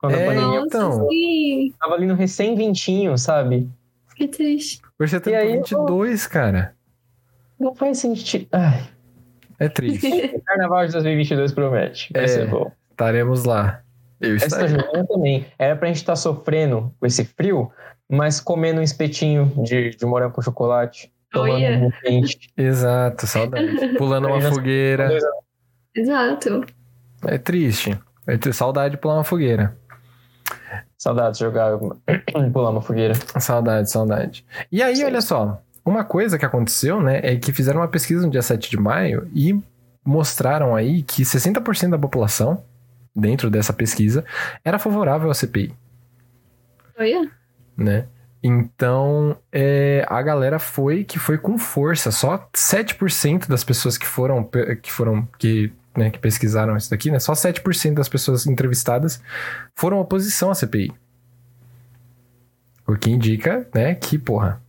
Quando 0.00 0.14
é, 0.14 0.22
a 0.22 0.26
pandemia 0.26 0.60
então. 0.60 1.08
Sim. 1.08 1.74
Tava 1.78 1.94
ali 1.94 2.06
no 2.06 2.14
recém-vintinho, 2.14 3.18
sabe? 3.18 3.68
Que 4.16 4.26
triste. 4.26 4.80
Você 4.98 5.20
tem 5.20 5.58
22, 5.58 6.24
eu... 6.24 6.30
cara. 6.30 6.74
Não 7.60 7.74
faz 7.74 7.98
sentido. 7.98 8.46
Ai. 8.52 8.88
É 9.58 9.68
triste. 9.68 10.06
o 10.34 10.40
Carnaval 10.44 10.86
de 10.86 10.92
2022 10.92 11.52
promete. 11.52 12.12
Vai 12.12 12.24
é, 12.24 12.28
ser 12.28 12.46
bom. 12.46 12.70
Estaremos 12.90 13.44
lá. 13.44 13.82
Eu 14.20 14.36
Essa 14.36 14.66
jornada 14.66 15.06
também. 15.06 15.46
Era 15.58 15.76
pra 15.76 15.88
gente 15.88 15.96
estar 15.96 16.12
tá 16.12 16.16
sofrendo 16.16 16.92
com 16.98 17.06
esse 17.06 17.24
frio, 17.24 17.70
mas 18.08 18.40
comendo 18.40 18.80
um 18.80 18.82
espetinho 18.82 19.52
de, 19.64 19.90
de 19.90 20.06
morango 20.06 20.34
com 20.34 20.42
chocolate. 20.42 21.12
Tomando 21.30 21.58
yeah. 21.58 21.86
um 21.86 21.90
quente. 21.90 22.50
Exato, 22.56 23.26
saudade. 23.26 23.94
Pulando 23.98 24.28
uma 24.28 24.40
fogueira. 24.40 25.18
Exato. 25.94 26.64
É 27.26 27.36
triste. 27.36 27.98
É 28.26 28.36
ter 28.36 28.54
saudade 28.54 28.94
de 28.94 29.00
pular 29.00 29.14
uma 29.14 29.24
fogueira. 29.24 29.76
Saudade 30.96 31.38
de 31.38 31.44
jogar, 31.44 31.78
pular 32.52 32.70
uma 32.70 32.82
fogueira. 32.82 33.14
Saudade, 33.38 33.90
saudade. 33.90 34.44
E 34.70 34.82
aí, 34.82 34.96
Sim. 34.96 35.04
olha 35.04 35.20
só. 35.20 35.62
Uma 35.88 36.04
coisa 36.04 36.38
que 36.38 36.44
aconteceu, 36.44 37.00
né, 37.00 37.18
é 37.22 37.34
que 37.36 37.50
fizeram 37.50 37.80
uma 37.80 37.88
pesquisa 37.88 38.26
no 38.26 38.30
dia 38.30 38.42
7 38.42 38.68
de 38.68 38.76
maio 38.76 39.26
e 39.34 39.58
mostraram 40.04 40.76
aí 40.76 41.02
que 41.02 41.22
60% 41.22 41.88
da 41.88 41.98
população, 41.98 42.62
dentro 43.16 43.48
dessa 43.48 43.72
pesquisa, 43.72 44.22
era 44.62 44.78
favorável 44.78 45.30
à 45.30 45.34
CPI. 45.34 45.74
Olha. 46.98 47.30
Né? 47.74 48.04
Então, 48.42 49.34
é, 49.50 50.04
a 50.10 50.20
galera 50.20 50.58
foi 50.58 51.04
que 51.04 51.18
foi 51.18 51.38
com 51.38 51.56
força. 51.56 52.10
Só 52.10 52.36
7% 52.54 53.48
das 53.48 53.64
pessoas 53.64 53.96
que 53.96 54.06
foram 54.06 54.46
que 54.82 54.92
foram 54.92 55.26
que, 55.38 55.72
né, 55.96 56.10
que 56.10 56.18
pesquisaram 56.18 56.76
isso 56.76 56.90
daqui, 56.90 57.10
né? 57.10 57.18
Só 57.18 57.32
7% 57.32 57.94
das 57.94 58.10
pessoas 58.10 58.46
entrevistadas 58.46 59.22
foram 59.74 60.00
oposição 60.00 60.50
à 60.50 60.54
CPI. 60.54 60.92
O 62.86 62.94
que 62.94 63.10
indica, 63.10 63.66
né, 63.74 63.94
que, 63.94 64.18
porra, 64.18 64.60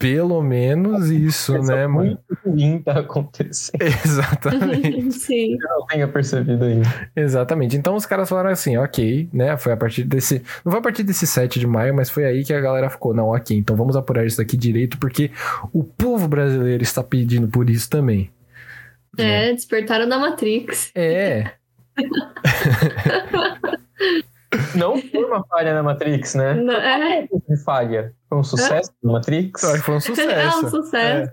pelo 0.00 0.42
menos 0.42 1.10
isso, 1.10 1.52
né, 1.62 1.86
mano? 1.86 2.06
Muito 2.06 2.38
ruim 2.42 2.82
tá 2.82 3.00
acontecendo. 3.00 3.82
Exatamente. 4.02 5.12
Sim. 5.20 5.52
Eu 5.52 5.78
não 5.78 5.86
tenho 5.86 6.08
percebido 6.08 6.64
ainda. 6.64 6.88
Exatamente. 7.14 7.76
Então 7.76 7.94
os 7.94 8.06
caras 8.06 8.26
falaram 8.26 8.48
assim, 8.48 8.78
ok, 8.78 9.28
né? 9.30 9.58
Foi 9.58 9.74
a 9.74 9.76
partir 9.76 10.04
desse. 10.04 10.42
Não 10.64 10.72
foi 10.72 10.78
a 10.78 10.82
partir 10.82 11.02
desse 11.02 11.26
7 11.26 11.60
de 11.60 11.66
maio, 11.66 11.94
mas 11.94 12.08
foi 12.08 12.24
aí 12.24 12.42
que 12.42 12.54
a 12.54 12.60
galera 12.62 12.88
ficou, 12.88 13.12
não, 13.12 13.28
ok, 13.28 13.54
então 13.54 13.76
vamos 13.76 13.94
apurar 13.94 14.24
isso 14.24 14.38
daqui 14.38 14.56
direito, 14.56 14.96
porque 14.96 15.30
o 15.70 15.84
povo 15.84 16.26
brasileiro 16.26 16.82
está 16.82 17.04
pedindo 17.04 17.46
por 17.46 17.68
isso 17.68 17.90
também. 17.90 18.30
É, 19.18 19.52
despertaram 19.52 20.08
da 20.08 20.18
Matrix. 20.18 20.90
É. 20.94 21.52
Não 24.74 24.96
foi 25.00 25.24
uma 25.24 25.44
falha 25.46 25.72
na 25.74 25.82
Matrix, 25.82 26.34
né? 26.34 26.54
Não, 26.54 26.74
é. 26.74 27.28
Falha. 27.64 28.12
Foi 28.28 28.38
um 28.38 28.42
sucesso 28.42 28.90
na 29.02 29.12
Matrix? 29.12 29.62
Eu 29.62 29.68
acho 29.70 29.78
que 29.78 29.86
foi 29.86 29.94
um 29.96 30.00
sucesso. 30.00 30.30
É 30.40 30.48
um 30.66 30.70
sucesso. 30.70 31.32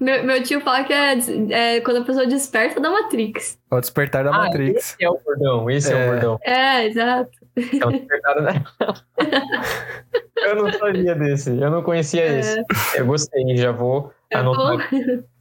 Meu, 0.00 0.24
meu 0.24 0.42
tio 0.42 0.60
fala 0.60 0.84
que 0.84 0.92
é, 0.92 1.14
é 1.50 1.80
quando 1.80 1.98
a 1.98 2.04
pessoa 2.04 2.26
desperta 2.26 2.80
da 2.80 2.90
Matrix. 2.90 3.58
É 3.70 3.74
o 3.74 3.80
despertar 3.80 4.24
da 4.24 4.30
Ah, 4.30 4.38
Matrix. 4.38 4.76
Esse 4.92 5.04
é 5.04 5.10
o 5.10 5.18
bordão, 5.24 5.70
esse 5.70 5.92
é, 5.92 5.96
É. 5.96 6.04
o 6.06 6.12
bordão. 6.12 6.38
É, 6.42 6.86
exato. 6.86 7.30
É 7.56 7.86
o 7.86 7.90
despertar 7.90 8.34
da... 8.42 8.64
eu 10.46 10.56
não 10.56 10.72
sabia 10.72 11.14
desse, 11.14 11.50
eu 11.50 11.70
não 11.70 11.82
conhecia 11.82 12.24
esse. 12.38 12.62
Eu 12.96 13.06
gostei, 13.06 13.56
já 13.56 13.72
vou 13.72 14.12
É 14.30 14.38
anotar. 14.38 14.76
bom. 14.90 15.22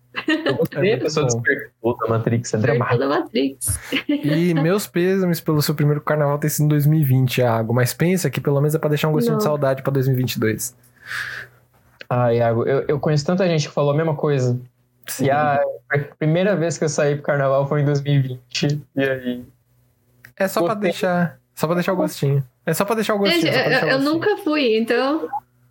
Eu 0.45 0.55
gostei, 0.55 0.91
É 0.91 0.95
a 0.95 0.99
pessoa 0.99 1.26
despertou 1.26 1.97
da 1.97 2.07
Matrix, 2.09 2.53
é 2.53 2.57
dramático. 2.57 2.99
da 2.99 3.07
Matrix. 3.07 3.80
E 4.09 4.53
meus 4.53 4.86
pêsames 4.88 5.39
pelo 5.39 5.62
seu 5.62 5.74
primeiro 5.74 6.01
carnaval 6.01 6.38
ter 6.38 6.49
sido 6.49 6.66
em 6.66 6.70
2020, 6.70 7.38
Iago. 7.39 7.74
Mas 7.74 7.93
pensa 7.93 8.30
que 8.30 8.41
pelo 8.41 8.59
menos 8.59 8.76
é 8.76 8.78
pra 8.80 8.89
deixar 8.89 9.07
um 9.07 9.14
gostinho 9.14 9.38
de 9.38 9.43
Não. 9.43 9.49
saudade 9.51 9.82
pra 9.82 9.91
2022. 9.91 10.76
Ah, 12.09 12.34
Iago, 12.34 12.66
eu, 12.66 12.84
eu 12.88 12.99
conheço 12.99 13.26
tanta 13.26 13.47
gente 13.47 13.68
que 13.68 13.74
falou 13.74 13.91
a 13.91 13.95
mesma 13.95 14.16
coisa. 14.16 14.59
Sim. 15.07 15.26
E 15.26 15.32
a, 15.32 15.62
a 15.91 15.97
primeira 16.20 16.55
vez 16.55 16.78
que 16.78 16.84
eu 16.84 16.89
saí 16.89 17.16
pro 17.16 17.24
carnaval 17.24 17.68
foi 17.68 17.82
em 17.82 17.86
2020. 17.86 18.82
E 18.95 19.03
aí. 19.03 19.45
É 20.38 20.47
só 20.47 20.59
pra 20.62 20.74
Gostei. 20.74 20.91
deixar. 20.91 21.39
Só 21.55 21.68
pra 21.68 21.76
deixar 21.76 21.93
o 21.93 21.95
gostinho. 21.95 22.43
É 22.66 22.74
só 22.74 22.84
pra 22.86 22.95
deixar 22.95 23.16
o 23.16 23.18
gostinho. 23.18 23.41
Pra 23.51 23.62
eu, 23.64 23.70
deixar 23.70 23.86
o 23.86 23.89
eu 23.89 23.97
gostinho. 23.97 24.14
nunca 24.14 24.38
fui, 24.43 24.78
então. 24.78 25.30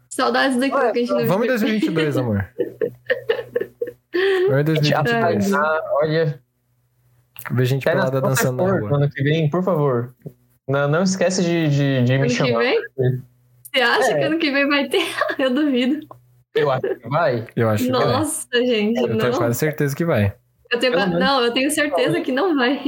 Saudades 0.09 0.57
daquilo 0.59 0.81
que 0.93 0.99
a 0.99 1.01
gente 1.01 1.09
não 1.11 1.27
Vamos 1.27 1.47
em 1.47 1.49
viu. 1.49 1.59
2022, 1.59 2.17
amor. 2.17 2.47
Vamos 4.49 4.61
em 4.61 4.65
2022. 4.65 5.53
Ah, 5.55 5.81
olha, 6.03 6.43
Ver 7.53 7.65
gente 7.65 7.85
nas 7.87 7.95
pelada 7.95 8.21
dançando 8.21 8.63
na 8.65 8.71
rua. 8.71 8.81
no 8.91 8.95
ano 8.97 9.11
que 9.11 9.23
vem, 9.23 9.49
por 9.51 9.63
favor. 9.63 10.15
Não, 10.69 10.87
não 10.89 11.03
esquece 11.03 11.43
de, 11.43 11.69
de, 11.69 12.03
de 12.05 12.13
Ano 12.13 12.23
me 12.23 12.29
que 12.29 12.35
chamar. 12.35 12.59
vem? 12.59 12.81
Você 13.73 13.81
acha 13.83 14.13
É. 14.13 14.19
que 14.19 14.25
ano 14.25 14.39
que 14.39 14.51
vem 14.51 14.69
vai 14.69 14.89
ter? 14.89 15.03
Eu 15.39 15.53
duvido. 15.55 16.07
Eu 16.55 16.71
acho 16.71 16.83
que 16.83 17.09
vai. 17.09 17.47
Eu 17.57 17.69
acho 17.69 17.85
que 17.85 17.93
vai. 17.93 18.07
Nossa, 18.07 18.47
gente. 18.55 19.01
Eu 19.01 19.17
tenho 19.19 19.33
Não. 19.33 19.39
quase 19.39 19.59
certeza 19.59 19.95
que 19.97 20.05
vai. 20.05 20.35
Eu 20.71 20.79
tenho, 20.79 20.95
não, 21.19 21.41
eu 21.45 21.53
tenho 21.53 21.71
certeza 21.71 22.21
que 22.21 22.31
não 22.33 22.55
vai. 22.57 22.81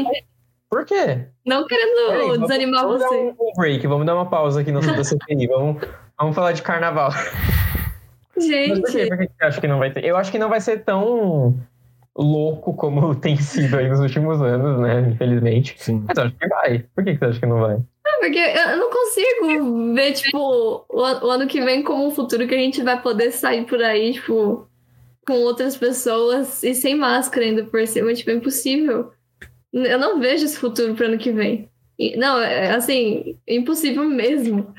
Por 0.71 0.85
quê? 0.85 1.27
Não 1.47 1.67
Peraí, 1.67 1.85
querendo 1.95 2.19
vamos- 2.29 2.39
desanimar 2.41 2.83
vamos 2.85 3.01
dar 3.01 3.09
você. 3.09 3.17
um, 3.17 3.29
um 3.31 3.53
break, 3.57 3.87
vamos 3.87 4.07
dar 4.07 4.15
uma 4.15 4.29
pausa 4.29 4.61
aqui 4.61 4.71
no 4.73 4.81
CPI. 5.05 5.47
Vamos, 5.49 5.83
vamos 6.19 6.35
falar 6.35 6.53
de 6.53 6.63
carnaval. 6.63 7.11
Mas 8.37 8.81
por 8.81 8.91
quê? 8.91 8.99
Gente, 8.99 9.09
Por 9.09 9.19
que 9.19 9.25
você 9.39 9.45
acha 9.45 9.61
que 9.61 9.69
não 9.69 9.79
vai 9.79 9.91
ter? 9.93 10.05
Eu 10.05 10.17
acho 10.17 10.31
que 10.33 10.39
não 10.39 10.49
vai 10.49 10.61
ser 10.61 10.85
tão 10.85 11.57
louco 12.17 12.75
como 12.75 13.15
tem 13.17 13.37
sido 13.37 13.77
aí 13.77 13.89
nos 13.89 14.01
últimos 14.01 14.41
anos, 14.43 14.81
né? 14.81 15.01
Infelizmente. 15.11 15.75
Sim. 15.79 16.05
Mas 16.07 16.17
eu 16.17 16.25
acho 16.25 16.35
que 16.37 16.49
vai. 16.49 16.79
Por 16.95 17.05
que 17.05 17.13
que 17.15 17.19
você 17.19 17.25
acha 17.27 17.41
que 17.41 17.47
não 17.47 17.61
vai? 17.61 17.79
porque 18.21 18.39
eu 18.39 18.77
não 18.77 18.89
consigo 18.91 19.95
ver, 19.95 20.13
tipo, 20.13 20.85
o, 20.89 21.05
an- 21.05 21.21
o 21.25 21.31
ano 21.31 21.47
que 21.49 21.61
vem 21.61 21.83
como 21.83 22.07
um 22.07 22.11
futuro 22.13 22.47
que 22.47 22.55
a 22.55 22.59
gente 22.59 22.81
vai 22.83 23.01
poder 23.03 23.33
sair 23.33 23.65
por 23.67 23.83
aí, 23.83 24.13
tipo, 24.13 24.69
com 25.27 25.33
outras 25.41 25.77
pessoas 25.77 26.63
e 26.63 26.73
sem 26.73 26.95
máscara 26.95 27.45
ainda 27.47 27.65
por 27.65 27.85
cima. 27.87 28.15
Tipo, 28.15 28.31
é 28.31 28.35
impossível. 28.35 29.11
Eu 29.73 29.99
não 29.99 30.21
vejo 30.21 30.45
esse 30.45 30.57
futuro 30.57 30.95
pro 30.95 31.07
ano 31.07 31.19
que 31.19 31.33
vem. 31.33 31.69
Não, 32.17 32.41
é 32.41 32.71
assim, 32.73 33.37
impossível 33.49 34.05
mesmo. 34.05 34.73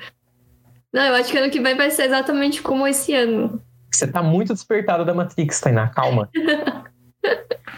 Não, 0.93 1.01
eu 1.03 1.15
acho 1.15 1.31
que 1.31 1.37
ano 1.37 1.51
que 1.51 1.59
vem 1.59 1.75
vai 1.75 1.89
ser 1.89 2.03
exatamente 2.03 2.61
como 2.61 2.85
esse 2.87 3.13
ano. 3.15 3.61
Você 3.91 4.07
tá 4.07 4.21
muito 4.23 4.53
despertado 4.53 5.03
da 5.03 5.13
Matrix, 5.13 5.59
Tainá. 5.59 5.87
Calma. 5.89 6.29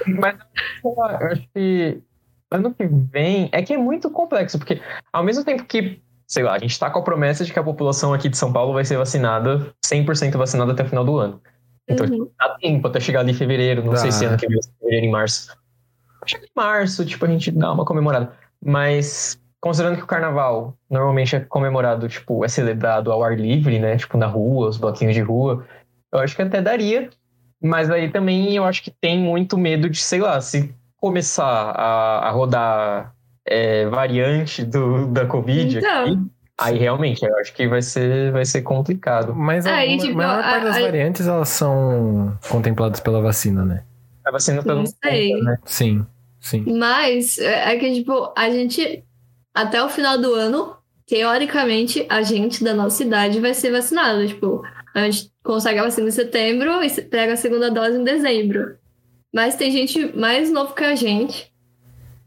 Mas 0.07 0.37
eu 0.83 1.03
acho 1.03 1.47
que 1.53 2.01
ano 2.51 2.73
que 2.73 2.85
vem 2.87 3.49
é 3.51 3.61
que 3.61 3.73
é 3.73 3.77
muito 3.77 4.09
complexo, 4.09 4.57
porque 4.57 4.81
ao 5.11 5.23
mesmo 5.23 5.43
tempo 5.43 5.63
que, 5.65 6.01
sei 6.27 6.43
lá, 6.43 6.53
a 6.53 6.59
gente 6.59 6.77
tá 6.79 6.89
com 6.89 6.99
a 6.99 7.03
promessa 7.03 7.43
de 7.45 7.51
que 7.53 7.59
a 7.59 7.63
população 7.63 8.13
aqui 8.13 8.29
de 8.29 8.37
São 8.37 8.51
Paulo 8.51 8.73
vai 8.73 8.83
ser 8.85 8.97
vacinada, 8.97 9.73
100% 9.85 10.37
vacinada 10.37 10.71
até 10.73 10.83
o 10.83 10.89
final 10.89 11.03
do 11.05 11.17
ano. 11.17 11.41
Então, 11.87 12.05
Uhum. 12.07 12.29
dá 12.39 12.55
tempo 12.59 12.87
até 12.87 12.99
chegar 12.99 13.19
ali 13.21 13.31
em 13.31 13.35
fevereiro, 13.35 13.83
não 13.83 13.91
Dá. 13.93 13.97
sei 13.99 14.11
se 14.11 14.25
ano 14.25 14.37
que 14.37 14.47
vem, 14.47 14.59
fevereiro 14.79 15.05
em 15.05 15.11
março. 15.11 15.55
Chega 16.25 16.45
em 16.45 16.49
março, 16.55 17.05
tipo, 17.05 17.23
a 17.25 17.27
gente 17.27 17.51
dá 17.51 17.71
uma 17.71 17.85
comemorada. 17.85 18.33
Mas, 18.63 19.39
considerando 19.65 19.97
que 19.97 20.03
o 20.03 20.07
carnaval 20.07 20.77
normalmente 20.87 21.35
é 21.35 21.39
comemorado, 21.39 22.07
tipo, 22.07 22.45
é 22.45 22.47
celebrado 22.47 23.11
ao 23.11 23.23
ar 23.23 23.35
livre, 23.35 23.79
né? 23.79 23.97
Tipo, 23.97 24.15
na 24.15 24.27
rua, 24.27 24.67
os 24.69 24.77
bloquinhos 24.77 25.15
de 25.15 25.21
rua. 25.21 25.65
Eu 26.13 26.19
acho 26.19 26.35
que 26.35 26.41
até 26.43 26.61
daria. 26.61 27.09
Mas 27.59 27.89
aí 27.89 28.11
também 28.11 28.53
eu 28.55 28.63
acho 28.63 28.83
que 28.83 28.91
tem 28.91 29.17
muito 29.17 29.57
medo 29.57 29.89
de, 29.89 29.97
sei 29.97 30.19
lá, 30.21 30.39
se 30.39 30.71
começar 30.97 31.43
a, 31.71 32.27
a 32.27 32.29
rodar 32.29 33.15
é, 33.43 33.87
variante 33.87 34.63
do, 34.63 35.07
da 35.07 35.25
Covid 35.25 35.79
Então. 35.79 36.03
aqui, 36.03 36.19
aí 36.59 36.77
realmente 36.77 37.25
eu 37.25 37.35
acho 37.39 37.51
que 37.51 37.67
vai 37.67 37.81
ser, 37.81 38.31
vai 38.31 38.45
ser 38.45 38.61
complicado. 38.61 39.33
Mas 39.33 39.65
a, 39.65 39.77
Aí, 39.77 39.95
ma- 39.97 40.01
tipo, 40.03 40.15
maior 40.15 40.43
parte 40.43 40.63
das 40.65 40.77
a- 40.77 40.81
variantes, 40.81 41.27
elas 41.27 41.49
são 41.49 42.37
contempladas 42.49 42.99
pela 42.99 43.19
vacina, 43.19 43.65
né? 43.65 43.83
A 44.23 44.29
vacina 44.29 44.61
pelo 44.61 44.83
sei. 45.03 45.41
né? 45.41 45.57
Sim, 45.65 46.05
sim. 46.39 46.65
Mas 46.77 47.39
é 47.39 47.73
é 47.73 47.79
que, 47.79 47.91
tipo, 47.95 48.31
a 48.37 48.47
gente, 48.51 49.03
até 49.55 49.81
o 49.81 49.89
final 49.89 50.17
do 50.17 50.33
ano, 50.33 50.75
teoricamente, 51.07 52.05
a 52.09 52.21
gente 52.21 52.63
da 52.63 52.73
nossa 52.73 53.03
idade 53.03 53.39
vai 53.39 53.53
ser 53.53 53.71
vacinado. 53.71 54.27
Tipo, 54.27 54.61
a 54.93 55.09
gente 55.09 55.31
consegue 55.43 55.79
a 55.79 55.83
vacina 55.83 56.07
em 56.07 56.11
setembro 56.11 56.83
e 56.83 56.89
pega 57.03 57.33
a 57.33 57.37
segunda 57.37 57.71
dose 57.71 57.97
em 57.97 58.03
dezembro. 58.03 58.77
Mas 59.33 59.55
tem 59.55 59.71
gente 59.71 60.15
mais 60.17 60.51
novo 60.51 60.73
que 60.75 60.83
a 60.83 60.95
gente. 60.95 61.51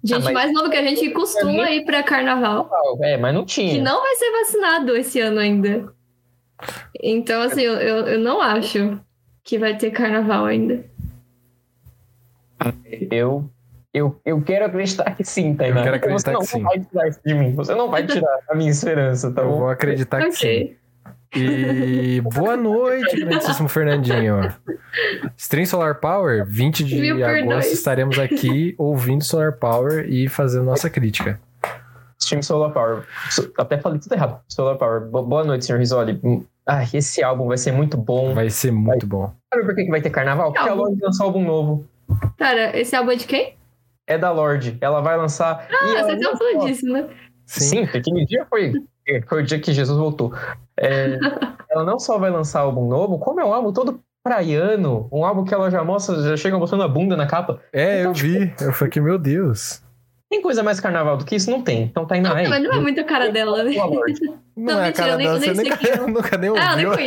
Gente 0.03 0.21
Ah, 0.21 0.25
mas- 0.25 0.35
mais 0.35 0.53
nova 0.53 0.71
que 0.71 0.77
a 0.77 0.83
gente 0.83 1.01
que 1.01 1.11
costuma 1.11 1.71
ir 1.71 1.85
pra 1.85 2.03
carnaval. 2.03 2.71
É, 3.03 3.17
mas 3.17 3.35
não 3.35 3.45
tinha. 3.45 3.75
Que 3.75 3.81
não 3.81 4.01
vai 4.01 4.15
ser 4.17 4.31
vacinado 4.31 4.97
esse 4.97 5.21
ano 5.21 5.41
ainda. 5.41 5.93
Então, 7.03 7.41
assim, 7.43 7.63
eu, 7.63 7.75
eu 7.75 8.19
não 8.19 8.41
acho 8.41 8.99
que 9.43 9.59
vai 9.59 9.77
ter 9.77 9.91
carnaval 9.91 10.45
ainda. 10.45 10.85
Eu, 13.11 13.49
eu, 13.93 14.21
eu 14.25 14.41
quero 14.43 14.67
acreditar 14.67 15.11
que 15.15 15.25
sim, 15.25 15.55
Tainá. 15.55 15.81
Eu 15.81 15.85
quero 15.85 15.97
acreditar 15.97 16.33
Você 16.33 16.33
não 16.33 16.41
que 16.41 16.47
sim. 16.47 16.63
vai 16.63 16.81
tirar 16.81 17.09
isso 17.09 17.21
de 17.25 17.35
mim. 17.35 17.55
Você 17.55 17.75
não 17.75 17.91
vai 17.91 18.07
tirar 18.07 18.39
a 18.49 18.55
minha 18.55 18.71
esperança, 18.71 19.33
tá 19.33 19.43
Eu 19.43 19.49
bom? 19.51 19.59
vou 19.59 19.69
acreditar 19.69 20.21
que 20.21 20.33
sim. 20.33 20.75
E 21.35 22.21
boa 22.35 22.57
noite, 22.57 23.21
grandíssimo 23.25 23.69
Fernandinho. 23.69 24.53
Stream 25.37 25.67
Solar 25.67 25.97
Power, 26.01 26.45
20 26.47 26.85
de 26.85 27.01
Mil 27.01 27.17
agosto 27.17 27.35
perdões. 27.35 27.73
estaremos 27.73 28.19
aqui 28.19 28.75
ouvindo 28.79 29.23
Solar 29.25 29.53
Power 29.53 30.07
e 30.09 30.29
fazendo 30.29 30.65
nossa 30.65 30.89
crítica. 30.89 31.39
Stream 32.21 32.43
Solar 32.43 32.73
Power. 32.73 33.05
Até 33.59 33.79
falei 33.79 33.99
tudo 34.01 34.15
errado. 34.15 34.41
Solar 34.49 34.77
Power. 34.77 35.03
Bo- 35.03 35.23
Boa 35.23 35.45
noite, 35.45 35.65
senhor 35.67 35.79
Risoli. 35.79 36.19
Ah, 36.67 36.83
esse 36.93 37.23
álbum 37.23 37.47
vai 37.47 37.57
ser 37.59 37.73
muito 37.73 37.97
bom. 37.97 38.35
Vai 38.35 38.51
ser 38.51 38.71
muito 38.73 39.07
bom. 39.07 39.33
Sabe 39.53 39.65
por 39.67 39.75
que 39.75 39.87
vai 39.89 40.01
ter 40.01 40.11
carnaval? 40.11 40.53
Porque 40.53 40.67
a 40.69 40.73
álbum? 40.73 40.85
Lorde 40.85 41.01
lançou 41.03 41.27
álbum 41.27 41.45
novo. 41.45 41.87
Cara, 42.39 42.77
esse 42.79 42.97
álbum 42.97 43.11
é 43.13 43.17
de 43.17 43.27
quem? 43.27 43.55
É 44.09 44.17
da 44.19 44.33
Lorde. 44.33 44.77
Ela 44.81 45.01
vai 45.01 45.17
lançar. 45.17 45.69
Ah, 45.71 46.03
você 46.03 46.17
tá 46.17 46.31
só- 46.31 46.37
falando 46.37 46.67
disso, 46.67 46.87
né? 46.87 47.07
Sim. 47.47 47.65
Sim, 47.65 47.83
aquele 47.85 48.25
dia 48.27 48.45
foi, 48.51 48.73
foi 49.29 49.43
o 49.43 49.45
dia 49.47 49.61
que 49.61 49.73
Jesus 49.73 49.97
voltou. 49.99 50.33
É, 50.77 51.19
ela 51.71 51.85
não 51.85 51.99
só 51.99 52.19
vai 52.19 52.31
lançar 52.31 52.61
álbum 52.61 52.89
novo, 52.89 53.19
como 53.19 53.41
é 53.41 53.45
um 53.45 53.53
álbum 53.53 53.73
todo 53.73 54.01
praiano, 54.25 55.09
um 55.13 55.25
álbum 55.25 55.45
que 55.45 55.55
ela 55.55 55.71
já 55.71 55.83
mostra, 55.85 56.21
já 56.23 56.37
chega 56.37 56.59
mostrando 56.59 56.83
a 56.85 56.89
bunda 56.89 57.17
na 57.17 57.27
capa. 57.27 57.61
É, 57.73 57.99
eu 58.05 58.11
Então, 58.11 58.13
vi. 58.15 58.53
Eu 58.61 58.73
falei 58.73 58.91
que, 58.91 59.01
meu 59.01 59.19
Deus. 59.19 59.83
Tem 60.31 60.43
coisa 60.43 60.63
mais 60.63 60.79
carnaval 60.79 61.17
do 61.17 61.25
que 61.25 61.37
isso? 61.37 61.51
Não 61.51 61.63
tem. 61.63 61.85
Então 61.85 62.05
tá 62.05 62.15
indo 62.17 62.31
aí. 62.31 62.47
Mas 62.49 62.63
não 62.63 62.73
é 62.73 62.81
muito 62.81 63.01
a 63.01 63.05
cara 63.05 63.31
dela, 63.31 63.63
né? 63.65 63.71
Não, 64.59 64.75
Não, 64.75 64.83
é 64.83 64.89
a 64.89 64.93
cara 64.93 65.13
eu 65.13 65.17
nem- 65.19 65.27
dela, 65.27 65.39
eu 65.39 65.41
você 65.55 65.63
nem 65.63 65.71
nunca, 65.71 65.89
é. 65.89 65.97
nunca 66.07 66.37
nem 66.37 66.51
Ah, 66.59 66.73
eu 66.73 66.77
nem 66.77 66.87
ouviu. 66.87 67.07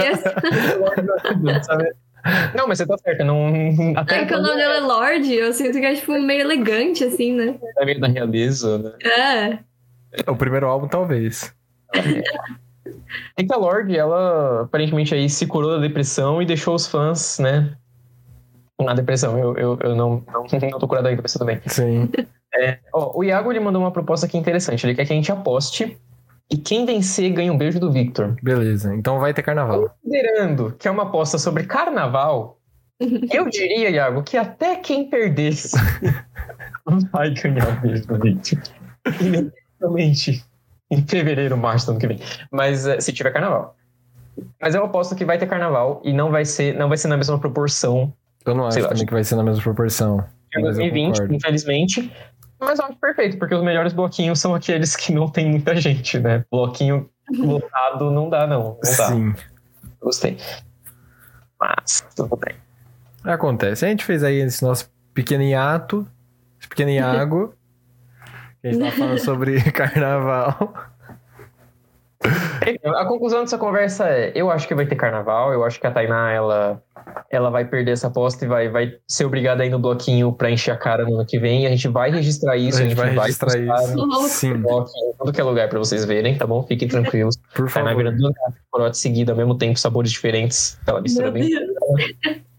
Não, 2.56 2.68
mas 2.68 2.78
você 2.78 2.86
tá 2.86 2.98
certa. 2.98 3.24
Não, 3.24 3.52
até 3.96 4.22
É 4.22 4.26
que 4.26 4.34
o 4.34 4.42
nome 4.42 4.56
dela 4.56 4.76
é 4.76 4.80
Lorde, 4.80 5.34
eu 5.34 5.54
sinto 5.54 5.80
que 5.80 5.86
é 5.86 5.96
tipo 5.96 6.12
meio 6.20 6.42
elegante, 6.42 7.04
assim, 7.04 7.34
né? 7.34 7.60
é 7.78 7.86
meio 7.86 8.00
da 8.00 8.08
realeza, 8.08 8.78
né? 8.78 8.94
É. 9.04 10.30
O 10.30 10.36
primeiro 10.36 10.68
álbum, 10.68 10.88
talvez. 10.88 11.54
É 13.38 13.44
que 13.44 13.54
a 13.54 13.58
Lorde, 13.58 13.98
ela 13.98 14.64
aparentemente 14.64 15.14
aí 15.14 15.30
se 15.30 15.48
curou 15.48 15.72
da 15.72 15.80
depressão 15.80 16.42
e 16.42 16.46
deixou 16.46 16.76
os 16.76 16.88
fãs, 16.88 17.40
né? 17.40 17.76
Na 18.80 18.94
depressão. 18.94 19.38
Eu, 19.38 19.56
eu, 19.56 19.80
eu 19.82 19.96
não, 19.96 20.24
não, 20.28 20.46
não 20.72 20.80
tô 20.80 20.88
curado 20.88 21.06
da 21.06 21.12
depressão 21.12 21.40
também. 21.40 21.62
Sim. 21.68 22.10
Ó, 22.94 23.18
o 23.18 23.24
Iago 23.24 23.52
ele 23.52 23.60
mandou 23.60 23.82
uma 23.82 23.92
proposta 23.92 24.26
aqui 24.26 24.38
interessante. 24.38 24.86
Ele 24.86 24.96
quer 24.96 25.06
que 25.06 25.14
a 25.14 25.16
gente 25.16 25.32
aposte 25.32 25.98
e 26.52 26.58
quem 26.58 26.86
vencer 26.86 27.32
ganha 27.32 27.52
um 27.52 27.58
beijo 27.58 27.80
do 27.80 27.90
Victor. 27.92 28.36
Beleza. 28.44 28.94
Então 28.94 29.20
vai 29.20 29.34
ter 29.34 29.42
carnaval. 29.42 29.96
Considerando 30.04 30.76
que 30.78 30.88
é 30.88 30.92
uma 30.92 31.04
aposta 31.04 31.38
sobre 31.38 31.64
carnaval, 31.64 32.60
eu 33.32 33.50
diria, 33.50 33.90
Iago, 33.90 34.22
que 34.22 34.36
até 34.36 34.76
quem 34.76 35.10
perdesse 35.10 35.78
vai 37.12 37.32
ganhar 37.32 37.78
o 37.78 37.82
beijo 37.82 38.06
do 38.06 38.20
Victor. 38.20 38.60
Inevitavelmente. 39.22 40.44
Em 40.92 41.08
fevereiro, 41.08 41.56
março 41.56 41.86
do 41.86 41.92
ano 41.92 42.00
que 42.00 42.08
vem. 42.08 42.20
Mas 42.52 42.86
eh, 42.86 43.00
se 43.00 43.14
tiver 43.14 43.32
carnaval. 43.32 43.78
Mas 44.62 44.76
eu 44.76 44.84
aposto 44.84 45.16
que 45.16 45.24
vai 45.24 45.38
ter 45.38 45.48
carnaval 45.48 46.02
e 46.04 46.12
não 46.12 46.32
vai 46.32 46.44
ser, 46.44 46.76
não 46.76 46.90
vai 46.90 46.98
ser 46.98 47.08
na 47.08 47.16
mesma 47.16 47.40
proporção. 47.40 48.14
Eu 48.46 48.54
não 48.54 48.68
acho 48.68 48.82
lá, 48.82 48.90
também 48.90 49.06
que 49.06 49.14
vai 49.14 49.24
ser 49.24 49.38
na 49.38 49.44
mesma 49.44 49.64
proporção. 49.64 50.22
em 50.58 50.62
2020, 50.62 51.34
infelizmente. 51.34 52.12
Mas 52.62 52.78
eu 52.78 52.86
acho 52.86 52.96
perfeito, 52.98 53.40
porque 53.40 53.56
os 53.56 53.64
melhores 53.64 53.92
bloquinhos 53.92 54.40
são 54.40 54.54
aqueles 54.54 54.96
que 54.96 55.12
não 55.12 55.28
tem 55.28 55.50
muita 55.50 55.76
gente, 55.76 56.20
né? 56.20 56.46
Bloquinho 56.52 57.10
lotado 57.32 58.12
não 58.12 58.30
dá, 58.30 58.46
não. 58.46 58.78
Não 58.84 58.98
dá. 58.98 59.08
Sim. 59.08 59.34
Gostei. 60.00 60.38
Mas, 61.60 62.06
tudo 62.16 62.36
bem. 62.38 62.56
Acontece. 63.24 63.86
A 63.86 63.90
gente 63.90 64.06
fez 64.06 64.24
aí 64.24 64.38
esse 64.38 64.64
nosso 64.64 64.92
pequeno 65.14 65.44
hiato, 65.44 66.08
esse 66.60 66.70
pequeno 66.70 66.92
iago. 66.92 67.54
a 68.64 68.68
gente 68.68 68.80
tava 68.80 68.92
falando 68.92 69.20
sobre 69.20 69.62
carnaval. 69.72 70.74
A 72.96 73.06
conclusão 73.06 73.42
dessa 73.42 73.58
conversa 73.58 74.08
é: 74.08 74.32
eu 74.36 74.52
acho 74.52 74.68
que 74.68 74.76
vai 74.76 74.86
ter 74.86 74.96
carnaval, 74.96 75.52
eu 75.54 75.64
acho 75.64 75.80
que 75.80 75.88
a 75.88 75.92
Tainá 75.92 76.32
ela, 76.32 76.82
ela 77.32 77.50
vai 77.50 77.66
perder 77.66 77.92
essa 77.92 78.08
aposta 78.08 78.46
e 78.46 78.48
vai, 78.48 78.70
vai 78.70 78.94
ser 79.08 79.26
obrigada 79.26 79.64
a 79.64 79.66
ir 79.66 79.70
no 79.70 79.80
bloquinho 79.80 80.32
pra 80.32 80.52
encher 80.52 80.72
a 80.72 80.78
cara 80.78 81.04
no 81.04 81.16
ano 81.16 81.26
que 81.26 81.40
vem. 81.40 81.66
A 81.66 81.70
gente 81.70 81.88
vai 81.88 82.12
registrar 82.12 82.56
isso, 82.58 82.80
a 82.80 82.84
gente, 82.84 82.96
vai, 82.96 83.16
vai 83.16 83.26
registrar 83.26 83.58
isso. 83.58 84.28
Sim. 84.30 84.54
Em 84.54 85.18
tudo 85.18 85.34
que 85.34 85.42
é 85.42 85.44
lugar 85.44 85.68
pra 85.68 85.80
vocês 85.80 86.06
verem, 86.06 86.38
tá 86.38 86.46
bom? 86.46 86.62
Fiquem 86.64 86.88
tranquilos. 86.88 87.36
Por 87.56 87.68
favor. 87.68 87.86
Tainá 87.86 87.98
virando 87.98 88.18
duas 88.18 88.34
corotes 88.70 89.00
seguidas 89.00 89.32
ao 89.34 89.38
mesmo 89.38 89.58
tempo, 89.58 89.80
sabores 89.80 90.12
diferentes. 90.12 90.80
Ela 90.86 91.02
mistura 91.02 91.32
bem. 91.32 91.50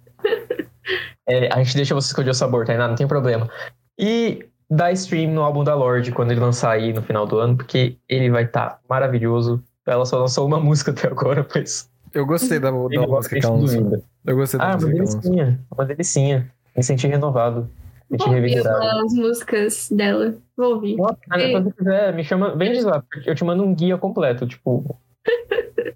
É, 1.24 1.48
a 1.52 1.62
gente 1.62 1.76
deixa 1.76 1.94
você 1.94 2.08
escolher 2.08 2.30
o 2.30 2.34
sabor, 2.34 2.66
Tainá, 2.66 2.88
não 2.88 2.96
tem 2.96 3.06
problema. 3.06 3.48
E 3.96 4.44
dá 4.72 4.90
stream 4.92 5.32
no 5.32 5.42
álbum 5.42 5.62
da 5.62 5.74
Lorde 5.74 6.12
quando 6.12 6.30
ele 6.30 6.40
lançar 6.40 6.72
aí 6.72 6.92
no 6.92 7.02
final 7.02 7.26
do 7.26 7.38
ano, 7.38 7.56
porque 7.56 7.96
ele 8.08 8.30
vai 8.30 8.44
estar 8.44 8.70
tá 8.70 8.78
maravilhoso. 8.88 9.62
Ela 9.86 10.06
só 10.06 10.18
lançou 10.18 10.46
uma 10.46 10.58
música 10.60 10.90
até 10.90 11.08
agora, 11.08 11.46
mas. 11.54 11.90
Eu 12.14 12.26
gostei 12.26 12.58
da, 12.58 12.70
da 12.70 13.06
música 13.06 13.38
que 13.38 13.46
ela 13.46 13.56
lançou. 13.56 14.02
Eu 14.24 14.36
gostei 14.36 14.58
da 14.58 14.70
ah, 14.70 14.74
música 14.74 14.88
uma 14.88 14.94
delicinha, 14.94 15.60
uma 15.70 15.84
delicinha. 15.84 16.52
Me 16.76 16.82
senti 16.82 17.06
renovado. 17.06 17.68
Me 18.10 18.18
senti 18.18 18.30
revigorado. 18.30 19.04
as 19.04 19.14
músicas 19.14 19.88
dela. 19.90 20.34
Vou 20.56 20.74
ouvir. 20.74 20.96
Quando 20.96 21.64
você 21.64 21.72
quiser, 21.72 22.14
me 22.14 22.24
chama. 22.24 22.54
Vem 22.54 22.72
de 22.72 22.82
lá, 22.82 23.02
porque 23.02 23.28
eu 23.28 23.34
te 23.34 23.44
mando 23.44 23.62
um 23.62 23.74
guia 23.74 23.96
completo, 23.98 24.46
tipo. 24.46 24.98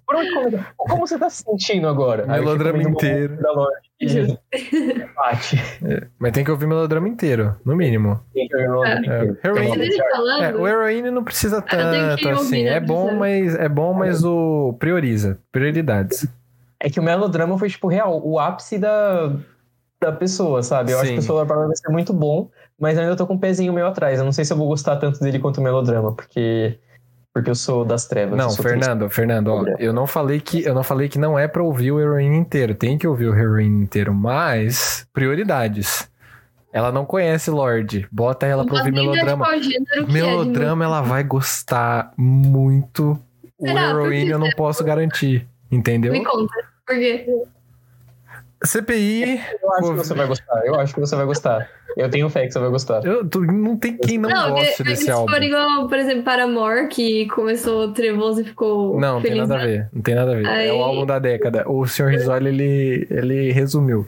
Por 0.05 0.15
onde 0.15 0.33
começa? 0.33 0.67
Como 0.77 1.07
você 1.07 1.19
tá 1.19 1.29
se 1.29 1.43
sentindo 1.43 1.87
agora? 1.87 2.25
Melodrama 2.25 2.81
inteiro. 2.81 3.37
Da 3.41 3.51
Lorde. 3.51 4.39
Bate. 5.15 5.57
É, 5.83 6.07
mas 6.17 6.31
tem 6.31 6.43
que 6.43 6.51
ouvir 6.51 6.67
melodrama 6.67 7.07
inteiro, 7.07 7.55
no 7.65 7.75
mínimo. 7.75 8.19
Tem 8.33 8.47
que 8.47 8.55
ouvir 8.55 8.69
melodrama 8.69 8.99
inteiro. 9.01 9.37
Heroine, 9.43 9.99
é, 10.41 10.55
o 10.55 10.67
Heroine 10.67 11.11
não 11.11 11.23
precisa 11.23 11.61
tanto 11.61 12.29
assim. 12.29 12.65
É 12.65 12.79
bom, 12.79 13.13
mas 13.15 13.55
é 13.55 13.67
bom, 13.67 13.93
mas 13.93 14.23
o 14.23 14.75
prioriza. 14.79 15.39
Prioridades. 15.51 16.27
É 16.79 16.89
que 16.89 16.99
o 16.99 17.03
melodrama 17.03 17.57
foi, 17.57 17.69
tipo, 17.69 17.87
real, 17.87 18.21
o 18.23 18.39
ápice 18.39 18.77
da, 18.77 19.35
da 19.99 20.11
pessoa, 20.11 20.61
sabe? 20.61 20.91
Eu 20.91 20.97
Sim. 20.99 21.03
acho 21.03 21.13
que 21.13 21.19
o 21.19 21.23
Solar 21.23 21.45
Power 21.47 21.67
vai 21.67 21.75
ser 21.75 21.91
muito 21.91 22.13
bom, 22.13 22.49
mas 22.79 22.97
ainda 22.97 23.15
tô 23.15 23.25
com 23.25 23.33
um 23.33 23.39
pezinho 23.39 23.73
meio 23.73 23.87
atrás. 23.87 24.19
Eu 24.19 24.25
não 24.25 24.31
sei 24.31 24.45
se 24.45 24.53
eu 24.53 24.57
vou 24.57 24.67
gostar 24.67 24.97
tanto 24.97 25.19
dele 25.19 25.39
quanto 25.39 25.59
o 25.59 25.63
melodrama, 25.63 26.13
porque 26.15 26.79
porque 27.37 27.51
eu 27.51 27.55
sou 27.55 27.85
das 27.85 28.07
trevas. 28.07 28.35
Não, 28.35 28.49
Fernando, 28.49 29.01
triste. 29.01 29.15
Fernando, 29.15 29.47
ó, 29.49 29.63
eu 29.77 29.93
não 29.93 30.07
falei 30.07 30.39
que 30.39 30.63
eu 30.63 30.73
não 30.73 30.81
falei 30.81 31.07
que 31.07 31.19
não 31.19 31.37
é 31.37 31.47
para 31.47 31.61
ouvir 31.61 31.91
o 31.91 31.99
Heroine 31.99 32.35
inteiro. 32.35 32.73
Tem 32.73 32.97
que 32.97 33.07
ouvir 33.07 33.27
o 33.27 33.35
Heroine 33.35 33.83
inteiro, 33.83 34.11
mas 34.11 35.07
prioridades. 35.13 36.09
Ela 36.73 36.91
não 36.91 37.05
conhece 37.05 37.51
Lorde. 37.51 38.07
Bota 38.11 38.47
ela 38.47 38.65
pra 38.65 38.79
ouvir 38.79 38.91
melodrama. 38.91 39.47
Melodrama 40.11 40.83
é 40.83 40.87
ela 40.87 41.01
vai 41.01 41.23
gostar 41.23 42.11
muito. 42.17 43.19
Será? 43.59 43.95
O 43.95 44.01
Heroine 44.01 44.31
eu 44.31 44.39
não 44.39 44.49
posso 44.51 44.83
garantir. 44.83 45.47
Entendeu? 45.71 46.13
Me 46.13 46.25
conta. 46.25 46.53
Por 46.85 46.95
quê? 46.95 47.25
CPI. 48.63 49.39
Eu 49.61 49.73
acho 49.73 49.89
que 49.89 49.97
você 49.97 50.13
vai 50.13 50.27
gostar. 50.27 50.65
Eu 50.65 50.75
acho 50.75 50.93
que 50.93 50.99
você 50.99 51.15
vai 51.15 51.25
gostar. 51.25 51.69
Eu 51.95 52.09
tenho 52.09 52.29
fé 52.29 52.45
que 52.45 52.51
você 52.51 52.59
vai 52.59 52.69
gostar. 52.69 53.05
Eu, 53.05 53.27
tu, 53.27 53.41
não 53.41 53.77
tem 53.77 53.97
quem 53.97 54.17
não, 54.17 54.29
não 54.29 54.51
goste 54.51 54.83
desse 54.83 55.09
álbum. 55.09 55.31
For 55.31 55.41
igual, 55.41 55.87
por 55.87 55.97
exemplo, 55.97 56.23
Paramore, 56.23 56.87
que 56.87 57.27
começou 57.27 57.91
trevoso 57.91 58.41
e 58.41 58.43
ficou. 58.43 58.99
Não, 58.99 59.15
não 59.15 59.21
tem 59.21 59.35
nada 59.35 59.55
a 59.55 59.65
ver. 59.65 59.89
Não 59.93 60.01
tem 60.01 60.15
nada 60.15 60.31
a 60.31 60.35
ver. 60.35 60.47
Aí... 60.47 60.67
É 60.67 60.73
o 60.73 60.83
álbum 60.83 61.05
da 61.05 61.19
década. 61.19 61.67
O 61.67 61.85
Sr. 61.87 62.09
Risoli, 62.09 62.49
ele, 62.49 63.07
ele 63.09 63.51
resumiu. 63.51 64.07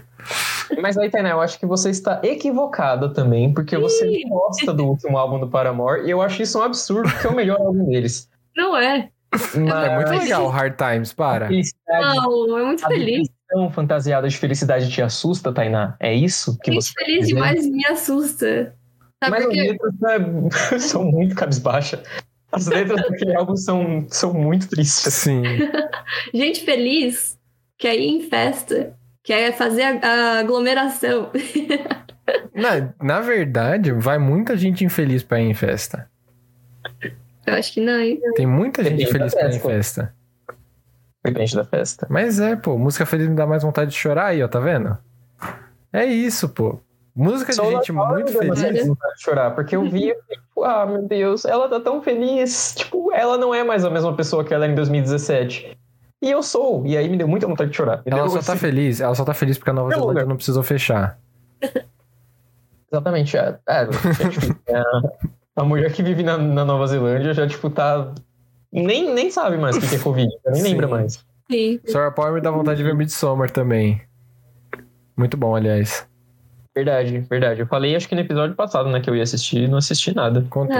Mas 0.82 0.98
aí, 0.98 1.10
Tainá, 1.10 1.30
eu 1.30 1.42
acho 1.42 1.60
que 1.60 1.66
você 1.66 1.90
está 1.90 2.20
equivocada 2.24 3.10
também, 3.10 3.52
porque 3.54 3.76
você 3.78 4.22
gosta 4.30 4.72
do 4.72 4.86
último 4.86 5.18
álbum 5.18 5.40
do 5.40 5.48
Paramore, 5.48 6.06
e 6.06 6.12
eu 6.12 6.22
acho 6.22 6.44
isso 6.44 6.60
um 6.60 6.62
absurdo, 6.62 7.10
porque 7.10 7.26
é 7.26 7.30
o 7.30 7.36
melhor 7.36 7.60
álbum 7.60 7.86
deles. 7.86 8.30
Não 8.56 8.78
é. 8.78 9.10
Mas... 9.32 9.88
É 9.88 9.96
muito 9.96 10.12
legal 10.12 10.46
o 10.46 10.48
Hard 10.48 10.76
Times, 10.76 11.14
para. 11.14 11.50
Não, 11.50 12.60
é 12.60 12.66
muito 12.66 12.86
feliz 12.86 13.28
tão 13.50 13.72
fantasiada 13.72 14.28
de 14.30 14.38
felicidade 14.38 14.90
te 14.90 15.02
assusta, 15.02 15.52
Tainá? 15.52 15.96
É 16.00 16.14
isso 16.14 16.58
que 16.60 16.72
Gente 16.72 16.84
você 16.84 16.94
feliz 16.94 17.28
demais 17.28 17.66
me 17.68 17.86
assusta. 17.86 18.76
Sabe 19.22 19.32
Mas 19.32 19.44
porque... 19.44 19.60
as 19.60 19.68
letras 19.68 20.72
é, 20.72 20.80
são 20.80 21.04
muito 21.04 21.36
cabisbaixa. 21.36 22.04
As 22.52 22.68
letras 22.68 23.02
daquele 23.02 23.36
álbum 23.36 23.56
são, 23.56 24.06
são 24.10 24.34
muito 24.34 24.70
tristes. 24.70 25.14
Sim. 25.14 25.44
Gente 26.34 26.64
feliz 26.64 27.38
quer 27.78 27.96
ir 27.96 28.08
em 28.08 28.22
festa, 28.22 28.94
quer 29.24 29.56
fazer 29.56 29.84
a, 29.84 30.00
a 30.04 30.40
aglomeração. 30.40 31.32
na, 32.54 32.94
na 33.02 33.22
verdade, 33.22 33.92
vai 33.92 34.18
muita 34.18 34.58
gente 34.58 34.84
infeliz 34.84 35.24
pra 35.24 35.40
ir 35.40 35.50
em 35.50 35.54
festa. 35.54 36.10
Eu 37.46 37.54
acho 37.54 37.74
que 37.74 37.82
não, 37.82 38.00
hein? 38.00 38.20
Tem 38.36 38.46
muita 38.46 38.84
gente 38.84 39.06
feliz 39.08 39.34
pra 39.34 39.50
ir 39.50 39.56
em 39.56 39.60
festa. 39.60 40.14
Depende 41.24 41.56
da 41.56 41.66
festa. 41.66 42.08
Mas 42.10 42.40
é, 42.40 42.56
pô, 42.56 42.78
música 42.78 43.06
feliz 43.06 43.28
me 43.28 43.36
dá 43.36 43.46
mais 43.46 43.64
vontade 43.64 43.92
de 43.92 43.98
chorar 43.98 44.28
aí, 44.28 44.42
ó, 44.42 44.48
tá 44.48 44.60
vendo? 44.60 44.98
É 45.92 46.06
isso, 46.06 46.48
pô. 46.50 46.80
Música 47.16 47.52
de 47.52 47.70
gente 47.70 47.92
muito 47.92 48.32
feliz. 48.32 48.62
De 48.62 48.96
chorar, 49.18 49.52
porque 49.52 49.76
eu 49.76 49.84
vi, 49.84 50.16
tipo, 50.32 50.64
ah, 50.64 50.86
meu 50.86 51.02
Deus, 51.02 51.44
ela 51.44 51.68
tá 51.68 51.80
tão 51.80 52.02
feliz. 52.02 52.74
Tipo, 52.76 53.12
ela 53.12 53.38
não 53.38 53.54
é 53.54 53.64
mais 53.64 53.84
a 53.84 53.90
mesma 53.90 54.16
pessoa 54.16 54.44
que 54.44 54.54
ela 54.54 54.64
era 54.64 54.72
em 54.72 54.76
2017. 54.76 55.78
E 56.22 56.32
eu 56.32 56.44
sou, 56.44 56.86
e 56.86 56.98
aí 56.98 57.10
me 57.10 57.18
deu 57.18 57.28
muita 57.28 57.48
vontade 57.48 57.72
de 57.72 57.78
chorar. 57.78 58.02
Ela 58.06 58.30
só 58.30 58.42
tá 58.42 58.56
feliz, 58.56 59.02
ela 59.02 59.16
só 59.16 59.24
tá 59.24 59.34
feliz 59.34 59.58
porque 59.58 59.70
a 59.70 59.74
Nova 59.74 59.90
Zelândia 59.90 60.26
não 60.26 60.36
precisou 60.36 60.64
fechar. 60.64 61.18
Exatamente, 62.92 63.38
é. 63.38 63.58
é, 63.68 63.88
é 64.68 64.84
a 65.56 65.64
mulher 65.64 65.92
que 65.94 66.02
vive 66.02 66.24
na, 66.24 66.38
na 66.38 66.66
Nova 66.66 66.88
Zelândia 66.88 67.34
já, 67.34 67.48
tipo, 67.48 67.70
tá 67.70 68.14
nem, 68.72 69.14
nem 69.14 69.32
sabe 69.32 69.58
mais 69.58 69.76
o 69.78 69.82
que 69.82 69.96
é 69.96 70.00
Covid, 70.00 70.30
nem 70.46 70.56
Sim. 70.56 70.70
lembra 70.70 70.88
mais. 70.88 71.26
Sim. 71.52 71.80
Sora 71.88 72.12
Power 72.12 72.34
me 72.34 72.42
dá 72.42 72.52
vontade 72.52 72.78
de 72.78 72.84
ver 72.84 72.94
Midsommar 72.94 73.50
também. 73.50 74.02
Muito 75.18 75.36
bom, 75.36 75.56
aliás. 75.56 76.08
Verdade, 76.76 77.20
verdade. 77.30 77.62
Eu 77.62 77.68
falei, 77.68 77.96
acho 77.96 78.08
que 78.08 78.16
no 78.16 78.22
episódio 78.22 78.56
passado, 78.56 78.90
né, 78.90 79.00
que 79.00 79.10
eu 79.10 79.16
ia 79.16 79.24
assistir, 79.24 79.68
não 79.68 79.80
assisti 79.80 80.16
nada. 80.16 80.46
Conta. 80.50 80.80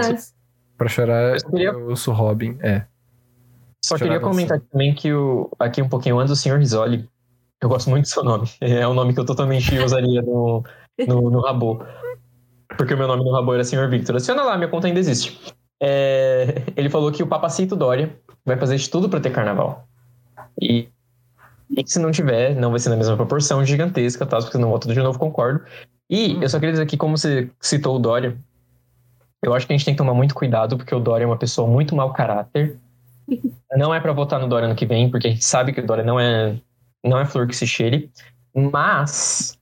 Pra 0.78 0.88
chorar, 0.88 1.36
eu, 1.36 1.50
queria... 1.50 1.68
eu 1.68 1.96
sou 1.96 2.14
Robin, 2.14 2.56
é. 2.62 2.86
Só 3.84 3.98
queria 3.98 4.20
comentar 4.20 4.58
assim. 4.58 4.66
também 4.70 4.94
que 4.94 5.12
o, 5.12 5.50
aqui 5.58 5.82
um 5.82 5.88
pouquinho 5.88 6.18
antes, 6.18 6.32
o 6.32 6.36
Sr. 6.36 6.58
Risoli, 6.58 7.08
eu 7.60 7.68
gosto 7.68 7.90
muito 7.90 8.04
do 8.04 8.08
seu 8.08 8.22
nome. 8.22 8.48
É 8.60 8.86
um 8.86 8.94
nome 8.94 9.12
que 9.12 9.20
eu 9.20 9.26
totalmente 9.26 9.76
usaria 9.80 10.22
no, 10.22 10.62
no, 11.06 11.30
no 11.30 11.40
Rabo. 11.40 11.84
Porque 12.76 12.94
o 12.94 12.96
meu 12.96 13.08
nome 13.08 13.24
no 13.24 13.32
Rabo 13.32 13.52
era 13.52 13.64
Sr. 13.64 13.88
Victor. 13.90 14.16
Adiciona 14.16 14.42
lá, 14.42 14.56
minha 14.56 14.70
conta 14.70 14.86
ainda 14.86 15.00
existe. 15.00 15.38
É, 15.82 16.62
ele 16.76 16.90
falou 16.90 17.10
que 17.10 17.22
o 17.22 17.26
Papacito 17.26 17.74
Dória 17.74 18.14
vai 18.44 18.56
fazer 18.56 18.76
de 18.76 18.88
tudo 18.88 19.08
para 19.08 19.20
ter 19.20 19.30
carnaval. 19.30 19.88
E, 20.60 20.88
e 21.70 21.82
se 21.86 21.98
não 21.98 22.10
tiver, 22.10 22.54
não 22.54 22.70
vai 22.70 22.78
ser 22.78 22.90
na 22.90 22.96
mesma 22.96 23.16
proporção 23.16 23.64
gigantesca, 23.64 24.26
tá? 24.26 24.38
Porque 24.38 24.58
não 24.58 24.70
voto 24.70 24.92
de 24.92 25.00
novo, 25.00 25.18
concordo. 25.18 25.64
E 26.08 26.36
eu 26.42 26.48
só 26.48 26.58
queria 26.58 26.72
dizer 26.72 26.86
que, 26.86 26.96
como 26.96 27.16
você 27.16 27.48
citou 27.60 27.96
o 27.96 27.98
Dória, 27.98 28.36
eu 29.42 29.54
acho 29.54 29.66
que 29.66 29.72
a 29.72 29.76
gente 29.76 29.84
tem 29.84 29.94
que 29.94 29.98
tomar 29.98 30.12
muito 30.12 30.34
cuidado, 30.34 30.76
porque 30.76 30.94
o 30.94 31.00
Dória 31.00 31.24
é 31.24 31.26
uma 31.26 31.38
pessoa 31.38 31.66
muito 31.68 31.96
mau 31.96 32.12
caráter. 32.12 32.78
Não 33.76 33.94
é 33.94 34.00
para 34.00 34.12
votar 34.12 34.40
no 34.40 34.48
Dória 34.48 34.66
ano 34.66 34.74
que 34.74 34.84
vem, 34.84 35.10
porque 35.10 35.28
a 35.28 35.30
gente 35.30 35.44
sabe 35.44 35.72
que 35.72 35.80
o 35.80 35.86
Dória 35.86 36.04
não 36.04 36.18
é, 36.18 36.56
não 37.04 37.18
é 37.18 37.24
flor 37.24 37.46
que 37.46 37.56
se 37.56 37.66
cheire. 37.66 38.10
Mas, 38.54 39.56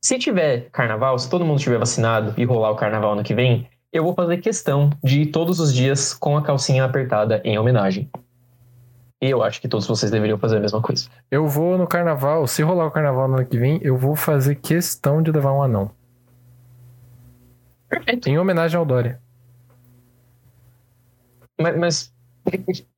se 0.00 0.18
tiver 0.18 0.70
carnaval, 0.70 1.18
se 1.18 1.28
todo 1.28 1.44
mundo 1.44 1.58
tiver 1.58 1.78
vacinado 1.78 2.32
e 2.40 2.44
rolar 2.44 2.70
o 2.70 2.76
carnaval 2.76 3.12
ano 3.12 3.24
que 3.24 3.34
vem, 3.34 3.68
eu 3.94 4.02
vou 4.02 4.12
fazer 4.12 4.38
questão 4.38 4.90
de 5.04 5.22
ir 5.22 5.26
todos 5.26 5.60
os 5.60 5.72
dias 5.72 6.12
com 6.12 6.36
a 6.36 6.42
calcinha 6.42 6.84
apertada 6.84 7.40
em 7.44 7.56
homenagem. 7.56 8.10
E 9.22 9.30
eu 9.30 9.40
acho 9.40 9.60
que 9.60 9.68
todos 9.68 9.86
vocês 9.86 10.10
deveriam 10.10 10.36
fazer 10.36 10.56
a 10.56 10.60
mesma 10.60 10.82
coisa. 10.82 11.08
Eu 11.30 11.46
vou 11.46 11.78
no 11.78 11.86
carnaval, 11.86 12.44
se 12.48 12.60
rolar 12.60 12.86
o 12.86 12.90
carnaval 12.90 13.28
no 13.28 13.36
ano 13.36 13.46
que 13.46 13.56
vem, 13.56 13.78
eu 13.82 13.96
vou 13.96 14.16
fazer 14.16 14.56
questão 14.56 15.22
de 15.22 15.30
levar 15.30 15.52
um 15.52 15.62
anão. 15.62 15.92
Perfeito. 17.88 18.28
Em 18.28 18.36
homenagem 18.36 18.76
ao 18.76 18.84
Dória. 18.84 19.20
Mas, 21.58 21.78
mas 21.78 22.14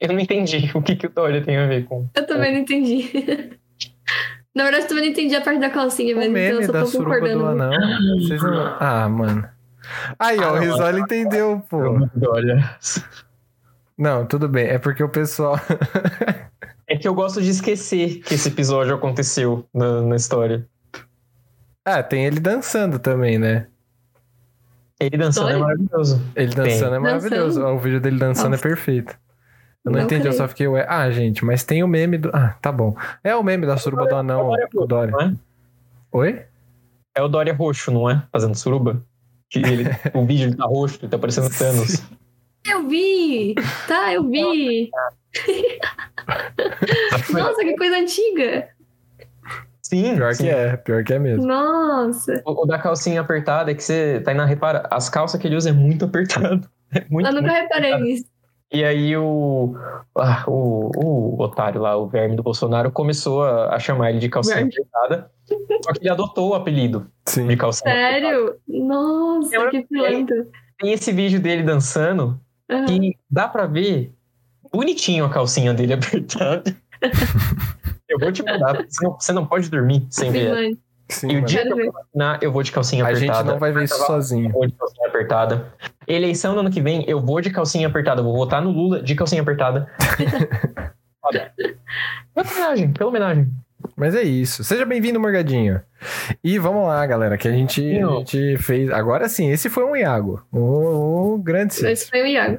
eu 0.01 0.15
não 0.15 0.19
entendi 0.19 0.71
o 0.75 0.81
que, 0.81 0.97
que 0.97 1.07
o 1.07 1.11
Dória 1.11 1.45
tem 1.45 1.59
a 1.59 1.67
ver 1.67 1.85
com. 1.85 2.09
Eu 2.15 2.27
também 2.27 2.55
não 2.55 2.61
entendi. 2.61 3.11
Na 4.55 4.63
verdade, 4.63 4.85
eu 4.85 4.89
também 4.89 5.05
não 5.05 5.11
entendi 5.11 5.37
a 5.37 5.43
parte 5.43 5.61
da 5.61 5.69
calcinha, 5.69 6.17
mas 6.17 6.29
o 6.29 6.31
então 6.31 6.63
eu 6.63 6.87
só 6.87 6.99
tô 6.99 7.05
concordando. 7.05 7.39
Do 7.41 7.47
anão. 7.49 7.71
Vocês 8.19 8.43
não... 8.43 8.77
Ah, 8.81 9.07
mano. 9.07 9.56
Aí, 10.19 10.39
ó, 10.39 10.45
ah, 10.45 10.53
o 10.53 10.59
Risoli 10.59 11.01
entendeu, 11.01 11.63
pô. 11.69 11.79
Olha. 12.29 12.77
Não, 13.97 14.27
tudo 14.27 14.49
bem. 14.49 14.67
É 14.67 14.79
porque 14.79 15.03
o 15.03 15.09
pessoal. 15.09 15.59
é 16.87 16.97
que 16.97 17.09
eu 17.09 17.15
gosto 17.15 17.41
de 17.41 17.51
esquecer 17.51 18.21
que 18.21 18.35
esse 18.35 18.49
episódio 18.49 18.95
aconteceu 18.95 19.67
na, 19.73 20.03
na 20.03 20.17
história. 20.17 20.67
Ah, 21.85 22.03
tem 22.03 22.27
ele 22.27 22.41
dançando 22.41 22.99
também, 22.99 23.39
né? 23.39 23.69
Ele 24.99 25.17
dançando 25.17 25.51
é 25.51 25.57
maravilhoso. 25.59 26.23
Ele 26.35 26.55
dançando 26.55 26.89
Tem. 26.89 26.97
é 26.97 26.99
maravilhoso. 26.99 27.61
Dançando? 27.61 27.77
O 27.77 27.79
vídeo 27.79 28.01
dele 28.01 28.19
dançando 28.19 28.51
Nossa. 28.51 28.67
é 28.67 28.69
perfeito. 28.69 29.17
Eu 29.85 29.93
não, 29.93 29.99
Não 29.99 30.07
entendi, 30.07 30.23
eu 30.27 30.33
creio. 30.33 30.37
só 30.37 30.49
fiquei, 30.49 30.67
ué. 30.67 30.87
Ah, 30.89 31.11
gente, 31.11 31.45
mas 31.45 31.63
tem 31.63 31.85
o 31.85 31.89
meme 31.89 32.19
do. 32.19 32.31
Ah, 32.33 32.57
tá 32.61 32.73
bom. 32.73 32.97
É 33.23 33.37
o 33.37 33.43
meme 33.43 33.67
da 33.67 33.77
suruba 33.77 34.07
do 34.07 34.17
anão, 34.17 34.51
o 34.75 34.87
Dória. 34.87 35.13
Não 35.13 35.21
é? 35.21 35.35
Oi? 36.13 36.43
É 37.15 37.23
o 37.23 37.29
Dória 37.29 37.55
roxo, 37.55 37.91
não 37.93 38.11
é? 38.11 38.23
Fazendo 38.33 38.55
suruba. 38.57 39.03
Que 39.51 39.59
ele, 39.61 39.85
o 40.15 40.25
vídeo 40.25 40.57
tá 40.57 40.65
roxo, 40.65 40.99
ele 41.03 41.09
tá 41.11 41.19
parecendo 41.19 41.51
Thanos. 41.51 42.03
Eu 42.69 42.89
vi! 42.89 43.55
Tá, 43.87 44.13
eu 44.13 44.29
vi! 44.29 44.91
Nossa, 47.33 47.63
que 47.63 47.77
coisa 47.77 47.97
antiga! 47.99 48.69
Sim, 49.83 50.17
Pior 50.17 50.35
sim. 50.35 50.45
que 50.45 50.51
é, 50.51 50.77
pior 50.77 51.05
que 51.05 51.13
é 51.15 51.19
mesmo. 51.19 51.47
Nossa! 51.47 52.43
O, 52.45 52.65
o 52.65 52.67
da 52.67 52.77
calcinha 52.77 53.21
apertada 53.21 53.71
é 53.71 53.75
que 53.75 53.85
você 53.85 54.21
tá 54.21 54.33
indo 54.33 54.45
repara, 54.45 54.89
as 54.91 55.09
calças 55.09 55.41
que 55.41 55.47
ele 55.47 55.55
usa 55.55 55.71
é 55.71 55.73
muito 55.73 56.05
apertado. 56.05 56.69
É 56.95 57.05
muito, 57.11 57.27
eu 57.27 57.33
nunca 57.35 57.49
muito 57.49 57.63
reparei 57.63 57.93
apertado. 57.93 58.05
nisso. 58.05 58.25
E 58.73 58.85
aí 58.85 59.17
o, 59.17 59.75
ah, 60.17 60.45
o, 60.47 60.91
o 60.97 61.43
otário 61.43 61.81
lá, 61.81 61.97
o 61.97 62.07
verme 62.07 62.37
do 62.37 62.45
Bolsonaro, 62.45 62.93
começou 62.93 63.43
a, 63.43 63.75
a 63.75 63.79
chamar 63.81 64.11
ele 64.11 64.21
de 64.21 64.29
calcinha 64.29 64.55
Verme. 64.57 64.71
apertada. 64.73 65.31
Só 65.85 65.93
que 65.93 66.01
ele 66.01 66.11
adotou 66.11 66.51
o 66.51 66.55
apelido 66.55 67.07
Sim. 67.27 67.47
de 67.47 67.57
calcinha 67.57 67.93
apertada. 67.93 68.21
Sério? 68.27 68.57
Nossa, 68.69 69.55
Eu- 69.55 69.71
que 69.71 69.83
pilantra. 69.87 70.47
Tem 70.79 70.93
esse 70.93 71.13
vídeo 71.13 71.41
dele 71.41 71.63
dançando 71.63 72.39
Ah, 72.69 72.85
que 72.87 73.17
dá 73.31 73.49
pra 73.49 73.67
ver 73.67 74.13
bonitinho 74.73 75.25
a 75.25 75.31
calcinha 75.31 75.73
dele 75.73 75.93
apertada. 75.95 76.77
Eu 78.09 78.19
vou 78.19 78.31
te 78.33 78.43
mandar, 78.43 78.75
porque 78.77 78.91
você 78.93 79.05
não, 79.05 79.13
você 79.19 79.33
não 79.33 79.47
pode 79.47 79.71
dormir 79.71 80.07
sem 80.11 80.31
ver. 80.31 80.51
pilantra. 80.55 80.79
Sim, 81.09 81.31
E 81.31 81.37
o 81.37 81.45
dia 81.45 81.63
que 81.63 81.69
eu 81.73 81.93
vacinar, 81.93 82.39
eu 82.43 82.51
vou 82.51 82.65
de 82.65 82.73
calcinha 82.73 83.05
A 83.05 83.09
apertada. 83.09 83.39
gente 83.39 83.47
não 83.53 83.59
vai 83.61 83.71
ver 83.71 83.85
isso 83.85 83.97
sozinho. 84.07 84.47
Eu 84.49 84.53
vou 84.53 84.67
de 84.67 84.73
calcinha 84.73 85.09
apertada. 85.09 85.73
Eleição 86.07 86.53
no 86.55 86.61
ano 86.61 86.71
que 86.71 86.81
vem, 86.81 87.05
eu 87.09 87.21
vou 87.21 87.41
de 87.41 87.49
calcinha 87.51 87.87
apertada. 87.87 88.21
Vou 88.23 88.35
votar 88.37 88.61
no 88.61 88.71
Lula 88.73 89.01
de 89.01 89.15
calcinha 89.15 89.41
apertada. 89.41 89.89
Olha. 91.23 91.53
Pela 92.35 92.47
homenagem, 92.51 92.93
pela 92.93 93.09
homenagem. 93.11 93.49
Mas 93.97 94.15
é 94.15 94.23
isso. 94.23 94.65
Seja 94.65 94.85
bem-vindo, 94.85 95.21
Morgadinho. 95.21 95.81
E 96.43 96.59
vamos 96.59 96.87
lá, 96.87 97.05
galera, 97.07 97.37
que 97.39 97.47
a 97.47 97.53
gente, 97.53 97.81
a 98.03 98.11
gente 98.19 98.57
fez. 98.59 98.91
Agora 98.91 99.29
sim, 99.29 99.51
esse 99.51 99.69
foi 99.71 99.85
um 99.85 99.95
Iago. 99.97 100.43
Um, 100.53 101.35
um 101.35 101.43
grande 101.43 101.75
sim. 101.75 101.89
Esse 101.89 102.09
foi 102.09 102.23
o 102.23 102.27
Iago. 102.27 102.59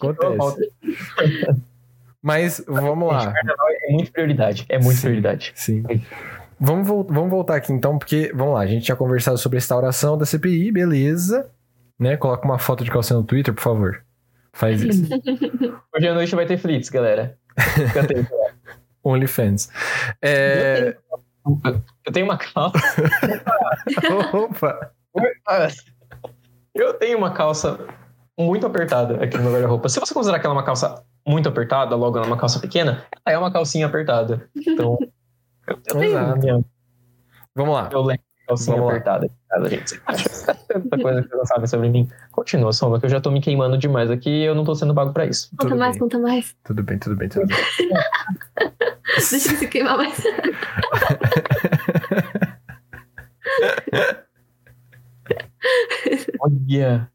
Acontece. 0.00 0.70
Mas 2.22 2.62
vamos 2.68 3.08
lá. 3.08 3.34
É 3.88 3.92
muito 3.92 4.12
prioridade. 4.12 4.64
É 4.68 4.78
muito 4.78 4.94
Sim. 4.96 5.02
prioridade. 5.02 5.52
Sim. 5.56 5.82
Vamos, 6.60 6.86
vol- 6.86 7.06
vamos 7.10 7.30
voltar 7.30 7.56
aqui 7.56 7.72
então, 7.72 7.98
porque, 7.98 8.30
vamos 8.32 8.54
lá, 8.54 8.60
a 8.60 8.66
gente 8.66 8.84
tinha 8.84 8.94
conversado 8.94 9.36
sobre 9.36 9.56
a 9.56 9.58
instauração 9.58 10.16
da 10.16 10.24
CPI, 10.24 10.70
beleza. 10.70 11.50
Né? 11.98 12.16
Coloca 12.16 12.44
uma 12.44 12.58
foto 12.60 12.84
de 12.84 12.90
calcinha 12.92 13.18
no 13.18 13.24
Twitter, 13.24 13.52
por 13.52 13.60
favor. 13.62 14.04
Faz 14.52 14.80
isso. 14.82 15.02
Hoje 15.96 16.06
à 16.08 16.14
noite 16.14 16.34
vai 16.36 16.46
ter 16.46 16.58
flits, 16.58 16.88
galera. 16.90 17.36
Fica 17.58 18.02
atento. 18.02 18.30
OnlyFans. 19.04 19.68
É... 20.22 20.96
Eu 22.06 22.12
tenho 22.12 22.26
uma 22.26 22.36
calça. 22.38 22.78
Opa! 24.32 24.92
Eu 26.74 26.94
tenho 26.94 27.18
uma 27.18 27.32
calça 27.32 27.78
muito 28.38 28.66
apertada 28.66 29.22
aqui 29.22 29.36
no 29.36 29.42
meu 29.44 29.52
guarda-roupa. 29.52 29.88
Se 29.88 30.00
você 30.00 30.14
considerar 30.14 30.38
que 30.40 30.46
ela 30.46 30.54
é 30.54 30.58
uma 30.58 30.64
calça 30.64 31.04
muito 31.26 31.48
apertada, 31.48 31.94
logo 31.96 32.16
ela 32.16 32.26
é 32.26 32.30
uma 32.30 32.36
calça 32.38 32.58
pequena, 32.60 33.04
ela 33.26 33.36
é 33.36 33.38
uma 33.38 33.52
calcinha 33.52 33.86
apertada. 33.86 34.48
Então, 34.56 34.96
eu, 35.66 35.76
tenho 35.78 36.36
minha, 36.38 36.64
Vamos 37.54 37.74
lá. 37.74 37.88
eu 37.92 38.00
lembro 38.00 38.22
de 38.40 38.46
calcinha 38.46 38.76
Vamos 38.76 38.90
lá. 38.90 38.96
apertada. 38.98 39.30
Cara, 39.50 39.68
gente, 39.68 40.00
tanta 40.68 40.98
coisa 40.98 41.22
que 41.22 41.28
você 41.28 41.36
não 41.36 41.46
sabe 41.46 41.66
sobre 41.68 41.88
mim. 41.90 42.08
Continua, 42.30 42.72
Soma, 42.72 42.98
que 42.98 43.06
eu 43.06 43.10
já 43.10 43.20
tô 43.20 43.30
me 43.30 43.40
queimando 43.40 43.76
demais 43.76 44.10
aqui 44.10 44.30
e 44.30 44.44
eu 44.44 44.54
não 44.54 44.64
tô 44.64 44.74
sendo 44.74 44.94
pago 44.94 45.12
pra 45.12 45.26
isso. 45.26 45.50
Conta 45.50 45.64
Tudo 45.68 45.78
mais, 45.78 45.92
bem. 45.92 46.00
conta 46.00 46.18
mais. 46.18 46.56
Tudo 46.64 46.82
bem, 46.82 46.98
tudo 46.98 47.16
bem, 47.16 47.28
tudo 47.28 47.46
bem. 47.46 47.56
Deixa 49.16 49.48
ele 49.48 49.56
se 49.56 49.66
queimar 49.66 49.96
mais. 49.96 50.14
Olha, 56.40 57.10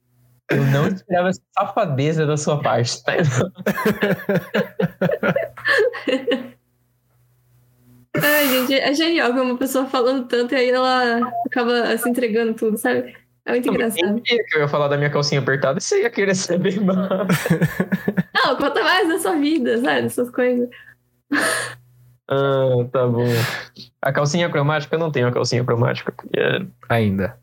eu 0.51 0.63
não 0.65 0.87
esperava 0.87 1.29
essa 1.29 1.41
safadeza 1.57 2.25
da 2.25 2.37
sua 2.37 2.61
parte. 2.61 3.03
Tá? 3.03 3.13
Ai, 8.15 8.47
gente, 8.47 8.73
é 8.73 8.93
genial 8.93 9.33
ver 9.33 9.41
uma 9.41 9.57
pessoa 9.57 9.85
falando 9.85 10.27
tanto 10.27 10.53
e 10.53 10.57
aí 10.57 10.69
ela 10.69 11.19
acaba 11.45 11.97
se 11.97 12.09
entregando 12.09 12.53
tudo, 12.53 12.77
sabe? 12.77 13.15
É 13.45 13.51
muito 13.51 13.67
Eu 13.67 13.73
engraçado. 13.73 14.21
eu 14.53 14.59
ia 14.59 14.67
falar 14.67 14.87
da 14.87 14.97
minha 14.97 15.09
calcinha 15.09 15.39
apertada 15.39 15.77
e 15.77 15.81
você 15.81 16.01
ia 16.01 16.09
querer 16.09 16.35
saber 16.35 16.81
mais. 16.81 17.07
Não, 18.33 18.55
conta 18.57 18.83
mais 18.83 19.07
da 19.07 19.19
sua 19.19 19.35
vida, 19.35 19.77
sabe? 19.81 20.01
Dessas 20.03 20.29
coisas. 20.31 20.69
Ah, 22.29 22.85
tá 22.91 23.07
bom. 23.07 23.23
A 24.01 24.11
calcinha 24.11 24.49
cromática, 24.49 24.95
eu 24.95 24.99
não 24.99 25.11
tenho 25.11 25.27
a 25.27 25.31
calcinha 25.31 25.63
cromática, 25.63 26.11
porque 26.11 26.37
é- 26.39 26.65
Ainda. 26.89 27.37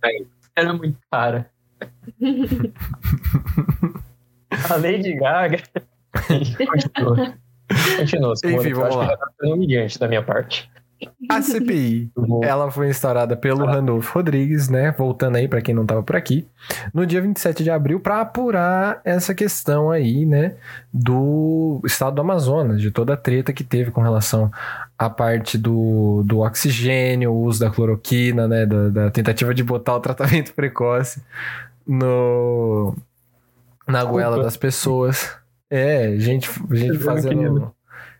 era 0.54 0.72
muito 0.72 0.98
cara. 1.10 1.50
a 4.70 4.76
Lady 4.76 5.14
Gaga. 5.14 5.62
Continua. 6.14 7.34
Continua, 7.98 8.34
Enfim, 8.44 8.72
vamos 8.74 8.96
lá. 8.96 9.16
tá 9.16 9.26
sendo 9.40 9.54
humilhante 9.54 9.98
da 9.98 10.06
minha 10.06 10.22
parte. 10.22 10.70
A 11.28 11.42
CPI 11.42 12.10
Ela 12.42 12.70
foi 12.70 12.88
instaurada 12.88 13.36
pelo 13.36 13.64
Randolph 13.64 14.08
Rodrigues, 14.14 14.68
né? 14.68 14.92
Voltando 14.92 15.36
aí 15.36 15.48
para 15.48 15.62
quem 15.62 15.74
não 15.74 15.86
tava 15.86 16.02
por 16.02 16.16
aqui, 16.16 16.46
no 16.92 17.06
dia 17.06 17.20
27 17.20 17.62
de 17.62 17.70
abril 17.70 18.00
para 18.00 18.20
apurar 18.20 19.00
essa 19.04 19.34
questão 19.34 19.90
aí, 19.90 20.24
né, 20.24 20.54
do 20.92 21.80
estado 21.84 22.14
do 22.16 22.20
Amazonas, 22.20 22.80
de 22.80 22.90
toda 22.90 23.14
a 23.14 23.16
treta 23.16 23.52
que 23.52 23.64
teve 23.64 23.90
com 23.90 24.00
relação 24.00 24.50
à 24.98 25.10
parte 25.10 25.58
do, 25.58 26.22
do 26.24 26.40
oxigênio, 26.40 27.32
o 27.32 27.42
uso 27.42 27.60
da 27.60 27.70
cloroquina, 27.70 28.46
né, 28.48 28.66
da, 28.66 28.88
da 28.88 29.10
tentativa 29.10 29.54
de 29.54 29.62
botar 29.62 29.96
o 29.96 30.00
tratamento 30.00 30.52
precoce 30.54 31.22
no 31.86 32.94
na 33.86 34.02
goela 34.04 34.42
das 34.42 34.56
pessoas. 34.56 35.36
É, 35.70 36.14
gente, 36.18 36.50
gente 36.70 36.98
fazendo 36.98 37.74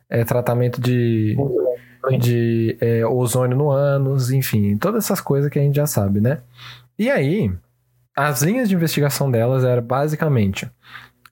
é, 0.08 0.24
tratamento 0.24 0.80
de 0.80 1.36
de 2.18 2.76
é, 2.80 3.06
ozônio 3.06 3.56
no 3.56 3.70
ânus, 3.70 4.30
enfim, 4.30 4.76
todas 4.76 5.04
essas 5.04 5.20
coisas 5.20 5.50
que 5.50 5.58
a 5.58 5.62
gente 5.62 5.76
já 5.76 5.86
sabe, 5.86 6.20
né? 6.20 6.38
E 6.98 7.10
aí, 7.10 7.52
as 8.16 8.42
linhas 8.42 8.68
de 8.68 8.74
investigação 8.74 9.30
delas 9.30 9.64
eram 9.64 9.82
basicamente 9.82 10.68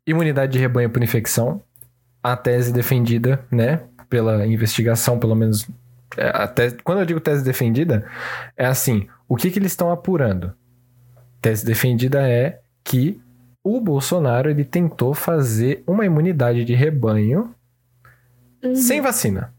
imunidade 0.07 0.53
de 0.53 0.59
rebanho 0.59 0.91
por 0.91 1.03
infecção, 1.03 1.61
a 2.23 2.37
tese 2.37 2.73
defendida, 2.73 3.45
né, 3.51 3.81
pela 4.09 4.47
investigação, 4.47 5.19
pelo 5.19 5.35
menos, 5.35 5.69
é, 6.17 6.29
a 6.29 6.47
tese- 6.49 6.77
quando 6.83 6.99
eu 7.01 7.07
digo 7.07 7.21
tese 7.21 7.45
defendida, 7.45 8.05
é 8.57 8.67
assim, 8.67 9.07
o 9.29 9.37
que 9.37 9.51
que 9.51 9.59
eles 9.59 9.73
estão 9.73 9.91
apurando? 9.91 10.53
Tese 11.41 11.65
defendida 11.65 12.29
é 12.29 12.61
que 12.85 13.21
o 13.65 13.81
Bolsonaro, 13.81 14.51
ele 14.51 14.65
tentou 14.65 15.15
fazer 15.15 15.83
uma 15.87 16.05
imunidade 16.05 16.65
de 16.65 16.75
rebanho 16.75 17.55
Uhum. 18.63 18.75
sem 18.77 19.01
vacina. 19.01 19.53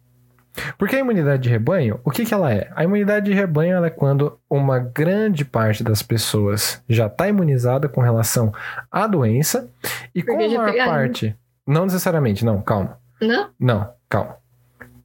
Porque 0.78 0.96
a 0.96 1.00
imunidade 1.00 1.44
de 1.44 1.50
rebanho, 1.50 2.00
o 2.04 2.12
que, 2.12 2.26
que 2.26 2.34
ela 2.34 2.54
é? 2.54 2.72
A 2.76 2.84
imunidade 2.84 3.26
de 3.26 3.34
rebanho 3.34 3.76
ela 3.76 3.88
é 3.88 3.90
quando 3.90 4.40
uma 4.50 4.80
grande 4.80 5.44
parte 5.44 5.84
das 5.84 6.02
pessoas 6.02 6.82
já 6.88 7.08
está 7.08 7.28
imunizada 7.28 7.90
com 7.90 8.02
relação 8.02 8.54
à 8.92 9.08
doença 9.08 9.70
e 10.14 10.22
Porque 10.24 10.32
como 10.32 10.60
a 10.60 10.64
maior 10.64 10.86
parte. 10.86 11.36
Não 11.66 11.86
necessariamente, 11.86 12.46
não, 12.46 12.62
calma. 12.62 13.00
Não? 13.20 13.50
Não, 13.60 13.94
calma. 14.10 14.38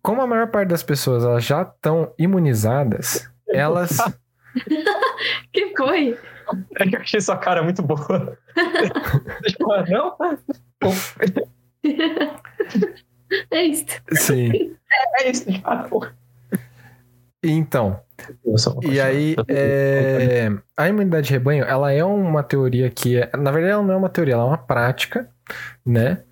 Como 0.02 0.20
a 0.20 0.26
maior 0.26 0.48
parte 0.48 0.68
das 0.68 0.82
pessoas 0.82 1.24
elas 1.24 1.44
já 1.44 1.62
estão 1.62 2.12
imunizadas, 2.18 3.30
elas. 3.48 3.96
Que 5.52 5.74
foi? 5.76 6.16
É 6.78 6.86
que 6.86 6.96
eu 6.96 7.00
achei 7.00 7.20
sua 7.20 7.36
cara 7.36 7.62
muito 7.62 7.82
boa. 7.82 8.38
Deixa 8.54 9.56
eu 9.58 9.66
falar, 9.66 9.88
não? 9.88 10.16
É 13.50 13.62
isso. 13.64 13.84
Sim. 14.12 14.74
É 15.20 15.30
isso, 15.30 15.50
de 15.50 15.60
fato. 15.60 16.08
Então, 17.42 18.00
E 18.82 19.00
aí, 19.00 19.36
é, 19.46 20.50
a 20.76 20.88
imunidade 20.88 21.28
de 21.28 21.32
rebanho, 21.32 21.64
ela 21.64 21.92
é 21.92 22.02
uma 22.04 22.42
teoria 22.42 22.90
que, 22.90 23.16
é, 23.16 23.30
na 23.36 23.50
verdade, 23.52 23.72
ela 23.74 23.82
não 23.82 23.94
é 23.94 23.96
uma 23.96 24.08
teoria, 24.08 24.34
ela 24.34 24.42
é 24.42 24.46
uma 24.46 24.58
prática, 24.58 25.28
né? 25.86 26.22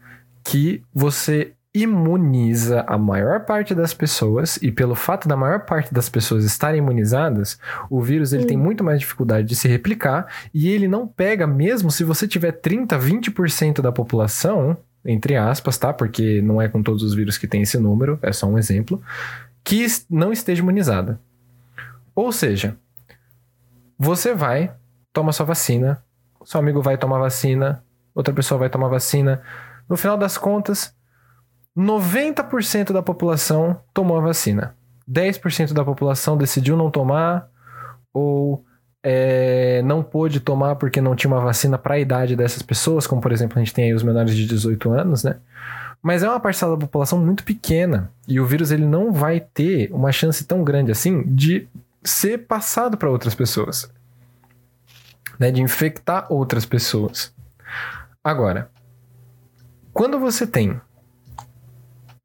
Que 0.43 0.83
você 0.93 1.53
imuniza 1.73 2.81
a 2.89 2.97
maior 2.97 3.45
parte 3.45 3.75
das 3.75 3.93
pessoas 3.93 4.57
e 4.63 4.73
pelo 4.73 4.95
fato 4.95 5.29
da 5.29 5.37
maior 5.37 5.61
parte 5.67 5.93
das 5.93 6.09
pessoas 6.09 6.43
estarem 6.45 6.79
imunizadas, 6.79 7.59
o 7.91 8.01
vírus 8.01 8.33
ele 8.33 8.45
Hum. 8.45 8.47
tem 8.47 8.57
muito 8.57 8.83
mais 8.83 8.99
dificuldade 8.99 9.47
de 9.47 9.55
se 9.55 9.69
replicar 9.69 10.27
e 10.55 10.71
ele 10.71 10.89
não 10.89 11.07
pega 11.07 11.47
mesmo 11.47 11.91
se 11.91 12.03
você 12.03 12.27
tiver 12.27 12.53
30, 12.53 12.99
20% 12.99 13.83
da 13.83 13.93
população, 13.93 14.77
entre 15.07 15.37
aspas, 15.37 15.79
tá? 15.79 15.93
Porque 15.93 16.43
não 16.43 16.61
é 16.61 16.69
com 16.69 16.83
todos 16.83 17.03
os 17.03 17.15
vírus 17.15 17.39
que 17.39 17.47
tem 17.47 17.63
esse 17.63 17.79
número, 17.79 18.19
é 18.23 18.33
só 18.33 18.47
um 18.47 18.59
exemplo, 18.59 19.01
que 19.65 19.87
não 20.11 20.33
esteja 20.33 20.63
imunizada. 20.63 21.21
Ou 22.15 22.33
seja, 22.33 22.77
Você 23.99 24.35
vai, 24.35 24.75
toma 25.13 25.33
sua 25.33 25.47
vacina, 25.47 26.03
seu 26.45 26.61
amigo 26.61 26.83
vai 26.83 26.99
tomar 26.99 27.19
vacina, 27.19 27.83
outra 28.15 28.35
pessoa 28.35 28.59
vai 28.59 28.69
tomar 28.69 28.89
vacina. 28.89 29.43
No 29.89 29.97
final 29.97 30.19
das 30.19 30.37
contas, 30.37 30.95
90% 31.77 32.93
da 32.93 33.03
população 33.03 33.81
tomou 33.95 34.19
a 34.19 34.21
vacina. 34.21 34.77
10% 35.11 35.73
da 35.73 35.85
população 35.85 36.37
decidiu 36.37 36.77
não 36.77 36.91
tomar 36.91 37.49
ou 38.13 38.65
é, 39.09 39.83
não 39.83 40.03
pôde 40.03 40.41
tomar 40.41 40.75
porque 40.75 41.01
não 41.01 41.15
tinha 41.15 41.33
uma 41.33 41.41
vacina 41.41 41.79
para 41.79 41.95
a 41.95 41.99
idade 42.01 42.35
dessas 42.35 42.61
pessoas, 42.61 43.07
como 43.07 43.23
por 43.23 43.31
exemplo 43.31 43.57
a 43.57 43.63
gente 43.63 43.73
tem 43.73 43.85
aí 43.85 43.95
os 43.95 44.03
menores 44.03 44.35
de 44.35 44.45
18 44.45 44.91
anos, 44.91 45.23
né? 45.23 45.37
Mas 46.03 46.25
é 46.25 46.29
uma 46.29 46.41
parcela 46.41 46.77
da 46.77 46.81
população 46.81 47.17
muito 47.25 47.45
pequena 47.45 48.11
e 48.27 48.41
o 48.41 48.45
vírus 48.45 48.73
ele 48.73 48.85
não 48.85 49.13
vai 49.13 49.39
ter 49.39 49.93
uma 49.93 50.11
chance 50.11 50.45
tão 50.45 50.65
grande 50.65 50.91
assim 50.91 51.23
de 51.23 51.69
ser 52.03 52.39
passado 52.49 52.97
para 52.97 53.09
outras 53.09 53.33
pessoas, 53.33 53.89
né? 55.39 55.53
De 55.53 55.63
infectar 55.63 56.27
outras 56.29 56.67
pessoas. 56.67 57.33
Agora, 58.25 58.69
quando 59.93 60.19
você 60.19 60.49
tem 60.49 60.81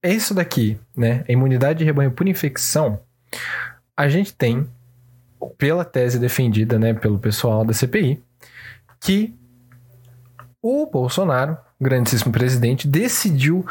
isso 0.03 0.34
daqui, 0.34 0.79
né? 0.97 1.23
A 1.29 1.32
imunidade 1.32 1.77
de 1.77 1.86
rebanho 1.86 2.09
por 2.09 2.27
infecção, 2.27 2.99
a 3.95 4.09
gente 4.09 4.34
tem, 4.34 4.67
pela 5.57 5.83
tese 5.85 6.19
defendida, 6.19 6.77
né, 6.77 6.93
pelo 6.93 7.19
pessoal 7.19 7.65
da 7.65 7.73
CPI, 7.73 8.23
que 8.99 9.35
o 10.61 10.85
Bolsonaro, 10.85 11.57
grandíssimo 11.79 12.31
presidente, 12.31 12.87
decidiu, 12.87 13.65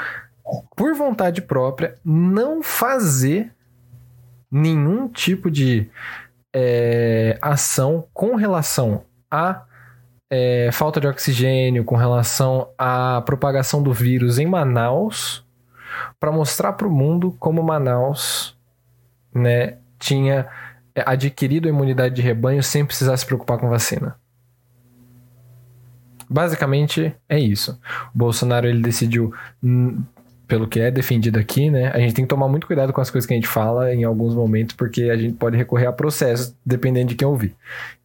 por 0.77 0.95
vontade 0.95 1.41
própria, 1.41 1.95
não 2.05 2.63
fazer 2.63 3.53
nenhum 4.51 5.09
tipo 5.09 5.51
de 5.51 5.89
é, 6.53 7.39
ação 7.41 8.09
com 8.13 8.35
relação 8.35 9.05
a 9.31 9.63
é, 10.29 10.71
falta 10.73 11.01
de 11.01 11.07
oxigênio, 11.07 11.85
com 11.85 11.97
relação 11.97 12.69
à 12.77 13.23
propagação 13.25 13.83
do 13.83 13.93
vírus 13.93 14.39
em 14.39 14.47
Manaus, 14.47 15.45
para 16.19 16.33
mostrar 16.33 16.73
para 16.73 16.87
o 16.87 16.91
mundo 16.91 17.37
como 17.39 17.63
Manaus 17.63 18.57
né, 19.35 19.79
tinha 19.99 20.49
adquirido 20.95 21.67
a 21.67 21.71
imunidade 21.71 22.15
de 22.15 22.23
rebanho 22.23 22.63
sem 22.63 22.85
precisar 22.85 23.17
se 23.17 23.27
preocupar 23.27 23.59
com 23.59 23.69
vacina. 23.69 24.17
Basicamente 26.29 27.15
é 27.29 27.39
isso. 27.39 27.79
O 28.15 28.19
Bolsonaro 28.19 28.67
ele 28.67 28.81
decidiu, 28.81 29.35
hum, 29.63 30.03
pelo 30.47 30.69
que 30.69 30.81
é 30.81 30.91
defendido 30.91 31.39
aqui, 31.39 31.71
né? 31.71 31.91
A 31.93 31.99
gente 31.99 32.15
tem 32.15 32.25
que 32.25 32.29
tomar 32.29 32.49
muito 32.49 32.67
cuidado 32.67 32.93
com 32.93 33.01
as 33.01 33.11
coisas 33.11 33.27
que 33.27 33.35
a 33.35 33.37
gente 33.37 33.49
fala 33.49 33.93
em 33.93 34.05
alguns 34.05 34.35
momentos, 34.35 34.75
porque 34.77 35.05
a 35.05 35.17
gente 35.17 35.35
pode 35.35 35.57
recorrer 35.57 35.87
a 35.87 35.93
processos, 35.93 36.55
dependendo 36.65 37.09
de 37.09 37.15
quem 37.15 37.27
ouvir. 37.27 37.55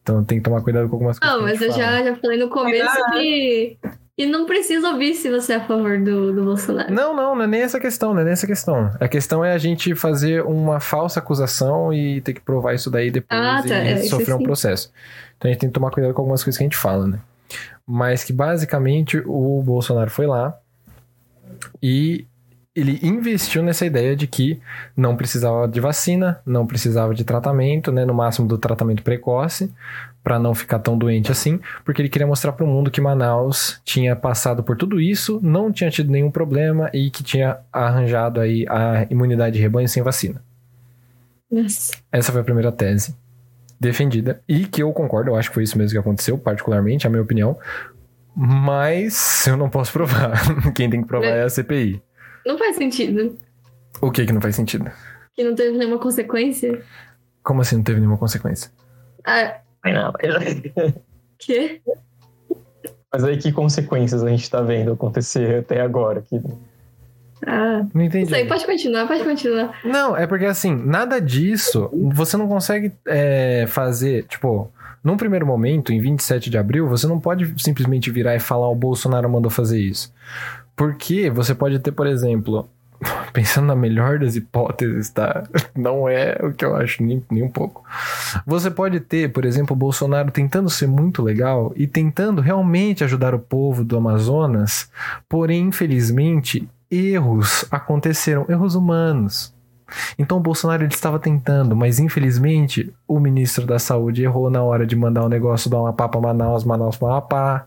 Então 0.02 0.24
tem 0.24 0.38
que 0.38 0.44
tomar 0.44 0.60
cuidado 0.62 0.88
com 0.88 0.96
algumas 0.96 1.18
coisas. 1.18 1.36
Não, 1.36 1.42
mas 1.44 1.60
eu 1.60 1.72
já, 1.72 2.02
já 2.02 2.16
falei 2.16 2.38
no 2.38 2.48
começo 2.48 3.10
que 3.12 3.76
e 4.18 4.24
não 4.24 4.46
precisa 4.46 4.88
ouvir 4.88 5.14
se 5.14 5.30
você 5.30 5.52
é 5.52 5.56
a 5.56 5.66
favor 5.66 5.98
do, 5.98 6.32
do 6.32 6.44
Bolsonaro. 6.44 6.92
Não, 6.92 7.14
não, 7.14 7.34
não 7.34 7.42
é 7.42 7.46
nem 7.46 7.60
essa 7.60 7.78
questão, 7.78 8.14
não 8.14 8.22
é 8.22 8.24
nem 8.24 8.32
essa 8.32 8.46
questão. 8.46 8.90
A 8.98 9.06
questão 9.06 9.44
é 9.44 9.52
a 9.52 9.58
gente 9.58 9.94
fazer 9.94 10.42
uma 10.42 10.80
falsa 10.80 11.20
acusação 11.20 11.92
e 11.92 12.22
ter 12.22 12.32
que 12.32 12.40
provar 12.40 12.74
isso 12.74 12.90
daí 12.90 13.10
depois 13.10 13.38
ah, 13.38 13.62
tá, 13.62 13.84
e 13.84 13.88
é, 13.88 14.02
sofrer 14.04 14.34
um 14.34 14.42
processo. 14.42 14.90
Então 15.36 15.50
a 15.50 15.52
gente 15.52 15.60
tem 15.60 15.68
que 15.68 15.74
tomar 15.74 15.90
cuidado 15.90 16.14
com 16.14 16.22
algumas 16.22 16.42
coisas 16.42 16.56
que 16.56 16.64
a 16.64 16.66
gente 16.66 16.78
fala, 16.78 17.06
né? 17.06 17.18
Mas 17.86 18.24
que 18.24 18.32
basicamente 18.32 19.22
o 19.26 19.62
Bolsonaro 19.62 20.10
foi 20.10 20.26
lá 20.26 20.58
e 21.82 22.26
ele 22.74 22.98
investiu 23.02 23.62
nessa 23.62 23.86
ideia 23.86 24.14
de 24.14 24.26
que 24.26 24.60
não 24.94 25.16
precisava 25.16 25.66
de 25.66 25.80
vacina, 25.80 26.40
não 26.44 26.66
precisava 26.66 27.14
de 27.14 27.24
tratamento, 27.24 27.90
né, 27.90 28.04
no 28.04 28.12
máximo 28.12 28.46
do 28.46 28.58
tratamento 28.58 29.02
precoce, 29.02 29.72
para 30.26 30.40
não 30.40 30.56
ficar 30.56 30.80
tão 30.80 30.98
doente 30.98 31.30
assim, 31.30 31.60
porque 31.84 32.02
ele 32.02 32.08
queria 32.08 32.26
mostrar 32.26 32.50
para 32.50 32.64
o 32.64 32.66
mundo 32.66 32.90
que 32.90 33.00
Manaus 33.00 33.80
tinha 33.84 34.16
passado 34.16 34.60
por 34.60 34.76
tudo 34.76 35.00
isso, 35.00 35.38
não 35.40 35.70
tinha 35.70 35.88
tido 35.88 36.10
nenhum 36.10 36.32
problema 36.32 36.90
e 36.92 37.10
que 37.10 37.22
tinha 37.22 37.58
arranjado 37.72 38.40
aí 38.40 38.66
a 38.68 39.06
imunidade 39.08 39.54
de 39.54 39.62
rebanho 39.62 39.88
sem 39.88 40.02
vacina. 40.02 40.42
Yes. 41.52 41.92
Essa 42.10 42.32
foi 42.32 42.40
a 42.40 42.44
primeira 42.44 42.72
tese 42.72 43.14
defendida 43.78 44.42
e 44.48 44.66
que 44.66 44.82
eu 44.82 44.92
concordo, 44.92 45.30
eu 45.30 45.36
acho 45.36 45.48
que 45.48 45.54
foi 45.54 45.62
isso 45.62 45.78
mesmo 45.78 45.92
que 45.92 45.98
aconteceu, 45.98 46.36
particularmente, 46.36 47.06
a 47.06 47.10
minha 47.10 47.22
opinião, 47.22 47.56
mas 48.34 49.46
eu 49.46 49.56
não 49.56 49.70
posso 49.70 49.92
provar. 49.92 50.32
Quem 50.74 50.90
tem 50.90 51.02
que 51.02 51.06
provar 51.06 51.26
é, 51.26 51.38
é 51.38 51.42
a 51.44 51.48
CPI. 51.48 52.02
Não 52.44 52.58
faz 52.58 52.74
sentido. 52.74 53.38
O 54.00 54.10
que 54.10 54.26
que 54.26 54.32
não 54.32 54.40
faz 54.40 54.56
sentido? 54.56 54.90
Que 55.36 55.44
não 55.44 55.54
teve 55.54 55.78
nenhuma 55.78 56.00
consequência. 56.00 56.82
Como 57.44 57.60
assim 57.60 57.76
não 57.76 57.84
teve 57.84 58.00
nenhuma 58.00 58.18
consequência? 58.18 58.72
Ah. 59.24 59.60
Não, 59.92 60.12
Quê? 61.38 61.80
Mas 63.12 63.24
aí 63.24 63.36
que 63.36 63.52
consequências 63.52 64.22
a 64.22 64.28
gente 64.28 64.50
tá 64.50 64.60
vendo 64.60 64.92
acontecer 64.92 65.60
até 65.60 65.80
agora? 65.80 66.22
Que... 66.22 66.40
Ah, 67.46 67.86
não 67.94 68.02
entendi. 68.02 68.26
Isso 68.26 68.34
aí, 68.34 68.46
pode 68.46 68.66
continuar, 68.66 69.06
pode 69.06 69.24
continuar. 69.24 69.78
Não, 69.84 70.16
é 70.16 70.26
porque 70.26 70.46
assim, 70.46 70.74
nada 70.74 71.20
disso, 71.20 71.88
você 71.92 72.36
não 72.36 72.48
consegue 72.48 72.92
é, 73.06 73.66
fazer, 73.68 74.24
tipo, 74.24 74.70
num 75.04 75.16
primeiro 75.16 75.46
momento, 75.46 75.92
em 75.92 76.00
27 76.00 76.50
de 76.50 76.58
abril, 76.58 76.88
você 76.88 77.06
não 77.06 77.20
pode 77.20 77.54
simplesmente 77.62 78.10
virar 78.10 78.34
e 78.34 78.40
falar 78.40 78.68
o 78.68 78.74
Bolsonaro 78.74 79.30
mandou 79.30 79.50
fazer 79.50 79.80
isso. 79.80 80.12
Porque 80.74 81.30
você 81.30 81.54
pode 81.54 81.78
ter, 81.78 81.92
por 81.92 82.06
exemplo, 82.06 82.68
pensando 83.32 83.66
na 83.66 83.76
melhor 83.76 84.18
das 84.18 84.36
hipóteses, 84.36 85.10
tá? 85.10 85.44
Não 85.74 86.08
é 86.08 86.38
o 86.42 86.52
que 86.52 86.64
eu 86.64 86.76
acho 86.76 87.02
nem, 87.02 87.22
nem 87.30 87.42
um 87.42 87.48
pouco. 87.48 87.84
Você 88.46 88.70
pode 88.70 89.00
ter, 89.00 89.32
por 89.32 89.44
exemplo, 89.44 89.74
o 89.74 89.78
Bolsonaro 89.78 90.30
tentando 90.30 90.70
ser 90.70 90.86
muito 90.86 91.22
legal 91.22 91.72
e 91.76 91.86
tentando 91.86 92.40
realmente 92.40 93.04
ajudar 93.04 93.34
o 93.34 93.38
povo 93.38 93.84
do 93.84 93.96
Amazonas, 93.96 94.90
porém, 95.28 95.68
infelizmente, 95.68 96.68
erros 96.90 97.64
aconteceram, 97.70 98.46
erros 98.48 98.74
humanos. 98.74 99.54
Então 100.18 100.38
o 100.38 100.40
Bolsonaro 100.40 100.82
ele 100.82 100.92
estava 100.92 101.18
tentando, 101.18 101.76
mas 101.76 102.00
infelizmente 102.00 102.92
o 103.06 103.20
ministro 103.20 103.64
da 103.64 103.78
Saúde 103.78 104.22
errou 104.22 104.50
na 104.50 104.62
hora 104.62 104.84
de 104.84 104.96
mandar 104.96 105.24
o 105.24 105.28
negócio 105.28 105.70
do 105.70 105.76
Amapá 105.76 106.08
para 106.08 106.20
Manaus, 106.20 106.64
Manaus 106.64 106.96
para 106.96 107.08
Amapá 107.08 107.66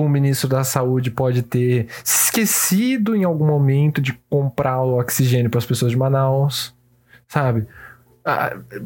o 0.00 0.08
ministro 0.08 0.48
da 0.48 0.64
Saúde 0.64 1.10
pode 1.10 1.42
ter 1.42 1.88
se 2.04 2.26
esquecido 2.36 3.16
em 3.16 3.24
algum 3.24 3.46
momento 3.46 4.00
de 4.00 4.12
comprar 4.28 4.82
o 4.82 4.98
oxigênio 4.98 5.50
para 5.50 5.58
as 5.58 5.66
pessoas 5.66 5.90
de 5.90 5.96
Manaus, 5.96 6.74
sabe? 7.26 7.66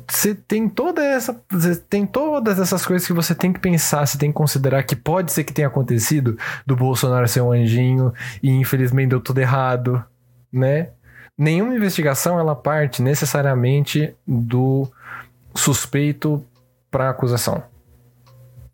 Você 0.06 0.30
ah, 0.32 0.36
tem 0.46 0.68
toda 0.68 1.02
essa, 1.02 1.34
tem 1.88 2.06
todas 2.06 2.60
essas 2.60 2.84
coisas 2.84 3.06
que 3.06 3.12
você 3.12 3.34
tem 3.34 3.52
que 3.52 3.58
pensar, 3.58 4.06
você 4.06 4.18
tem 4.18 4.30
que 4.30 4.36
considerar 4.36 4.82
que 4.82 4.94
pode 4.94 5.32
ser 5.32 5.44
que 5.44 5.52
tenha 5.52 5.66
acontecido 5.66 6.38
do 6.66 6.76
Bolsonaro 6.76 7.26
ser 7.26 7.40
um 7.40 7.50
anjinho 7.50 8.12
e 8.42 8.50
infelizmente 8.50 9.10
deu 9.10 9.20
tudo 9.20 9.38
errado, 9.40 10.04
né? 10.52 10.90
Nenhuma 11.36 11.74
investigação 11.74 12.38
ela 12.38 12.54
parte 12.54 13.02
necessariamente 13.02 14.14
do 14.26 14.86
suspeito 15.54 16.44
para 16.90 17.08
acusação. 17.08 17.62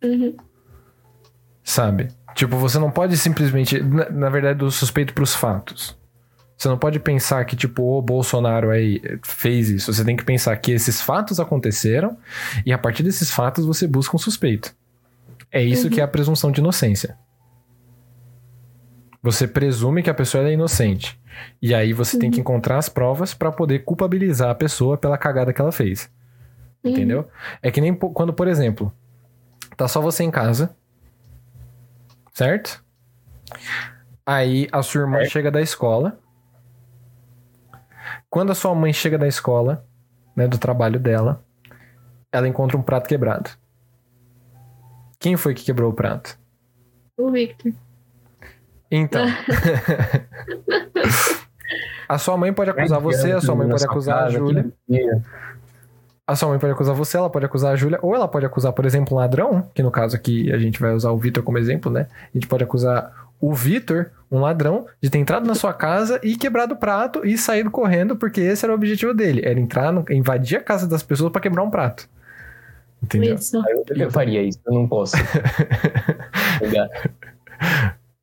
Uhum. 0.03 0.37
Sabe? 1.63 2.09
Tipo, 2.37 2.59
você 2.59 2.79
não 2.79 2.91
pode 2.91 3.17
simplesmente. 3.17 3.83
Na, 3.83 4.11
na 4.11 4.29
verdade, 4.29 4.59
do 4.59 4.71
suspeito 4.71 5.15
pros 5.15 5.35
fatos. 5.35 5.97
Você 6.57 6.69
não 6.69 6.77
pode 6.77 7.01
pensar 7.01 7.43
que, 7.47 7.57
tipo, 7.57 7.83
o 7.83 8.03
Bolsonaro 8.03 8.71
aí 8.71 9.01
fez 9.25 9.71
isso. 9.71 9.93
Você 9.93 10.05
tem 10.05 10.15
que 10.15 10.25
pensar 10.25 10.55
que 10.59 10.71
esses 10.71 11.01
fatos 11.01 11.41
aconteceram 11.41 12.17
e 12.65 12.75
a 12.75 12.79
partir 12.79 13.03
desses 13.03 13.31
fatos 13.31 13.65
você 13.65 13.87
busca 13.87 14.15
um 14.15 14.19
suspeito. 14.19 14.75
É 15.51 15.63
isso 15.63 15.85
uhum. 15.85 15.91
que 15.91 16.01
é 16.01 16.05
a 16.05 16.09
presunção 16.09 16.53
de 16.53 16.61
inocência. 16.61 17.17
Você 19.23 19.49
presume 19.49 20.03
que 20.03 20.11
a 20.11 20.15
pessoa 20.15 20.47
é 20.47 20.53
inocente. 20.53 21.19
E 21.61 21.75
aí 21.75 21.95
você 21.95 22.17
uhum. 22.17 22.21
tem 22.21 22.31
que 22.31 22.37
uhum. 22.37 22.43
encontrar 22.43 22.77
as 22.77 22.89
provas 22.89 23.33
para 23.33 23.51
poder 23.51 23.81
culpabilizar 23.81 24.51
a 24.51 24.55
pessoa 24.55 24.99
pela 24.99 25.17
cagada 25.17 25.55
que 25.55 25.61
ela 25.61 25.73
fez. 25.73 26.11
Uhum. 26.85 26.91
Entendeu? 26.91 27.29
É 27.63 27.71
que 27.71 27.81
nem 27.81 27.95
quando, 27.95 28.33
por 28.35 28.47
exemplo, 28.47 28.93
tá 29.75 29.89
só 29.89 30.03
você 30.03 30.23
em 30.23 30.31
casa 30.31 30.77
certo? 32.37 32.85
Aí 34.27 34.69
a 34.71 34.83
sua 34.83 35.01
irmã 35.03 35.21
é. 35.21 35.25
chega 35.25 35.51
da 35.51 35.63
escola. 35.63 36.19
Quando 38.29 38.53
a 38.53 38.55
sua 38.55 38.75
mãe 38.75 38.93
chega 38.93 39.17
da 39.17 39.27
escola, 39.27 39.87
né, 40.37 40.47
do 40.47 40.59
trabalho 40.59 41.01
dela, 41.01 41.43
ela 42.31 42.47
encontra 42.47 42.77
um 42.77 42.83
prato 42.83 43.09
quebrado. 43.09 43.49
Quem 45.19 45.35
foi 45.35 45.55
que 45.55 45.65
quebrou 45.65 45.91
o 45.91 45.95
prato? 45.95 46.39
O 47.17 47.31
Victor. 47.31 47.73
Então. 48.91 49.25
a 52.07 52.19
sua 52.19 52.37
mãe 52.37 52.53
pode 52.53 52.69
acusar 52.69 53.01
você, 53.01 53.33
a 53.33 53.41
sua 53.41 53.55
mãe 53.55 53.67
pode 53.67 53.85
acusar 53.85 54.25
a 54.25 54.29
Júlia 54.29 54.71
a 56.27 56.35
sua 56.35 56.49
mãe 56.49 56.59
pode 56.59 56.73
acusar 56.73 56.95
você, 56.95 57.17
ela 57.17 57.31
pode 57.31 57.47
acusar 57.47 57.73
a 57.73 57.77
Júlia, 57.77 57.99
ou 58.03 58.15
ela 58.15 58.27
pode 58.27 58.45
acusar, 58.45 58.73
por 58.73 58.85
exemplo, 58.85 59.15
um 59.15 59.21
ladrão, 59.21 59.69
que 59.73 59.83
no 59.83 59.91
caso 59.91 60.17
aqui 60.17 60.53
a 60.53 60.59
gente 60.59 60.81
vai 60.81 60.93
usar 60.93 61.13
o 61.13 61.19
Vitor 61.19 61.43
como 61.43 61.59
exemplo, 61.59 61.91
né? 61.91 62.09
A 62.13 62.37
gente 62.37 62.49
pode 62.49 62.65
acusar 62.65 63.29
o 63.41 63.55
Vitor, 63.55 64.11
um 64.31 64.41
ladrão, 64.41 64.87
de 65.01 65.09
ter 65.09 65.19
entrado 65.19 65.47
na 65.47 65.55
sua 65.55 65.73
casa 65.73 66.19
e 66.25 66.37
quebrado 66.37 66.75
o 66.75 66.77
prato 66.77 67.25
e 67.25 67.39
saído 67.39 67.71
correndo, 67.71 68.17
porque 68.17 68.41
esse 68.41 68.65
era 68.65 68.73
o 68.73 68.77
objetivo 68.77 69.15
dele, 69.15 69.43
era 69.45 69.61
entrar, 69.61 69.93
no, 69.93 70.05
invadir 70.11 70.59
a 70.59 70.63
casa 70.63 70.89
das 70.89 71.03
pessoas 71.03 71.31
para 71.31 71.41
quebrar 71.41 71.63
um 71.63 71.71
prato. 71.71 72.09
Entendeu? 73.03 73.37
Isso. 73.37 73.63
Eu 73.91 74.11
faria 74.11 74.43
isso, 74.43 74.59
eu 74.67 74.75
não 74.75 74.89
posso. 74.89 75.17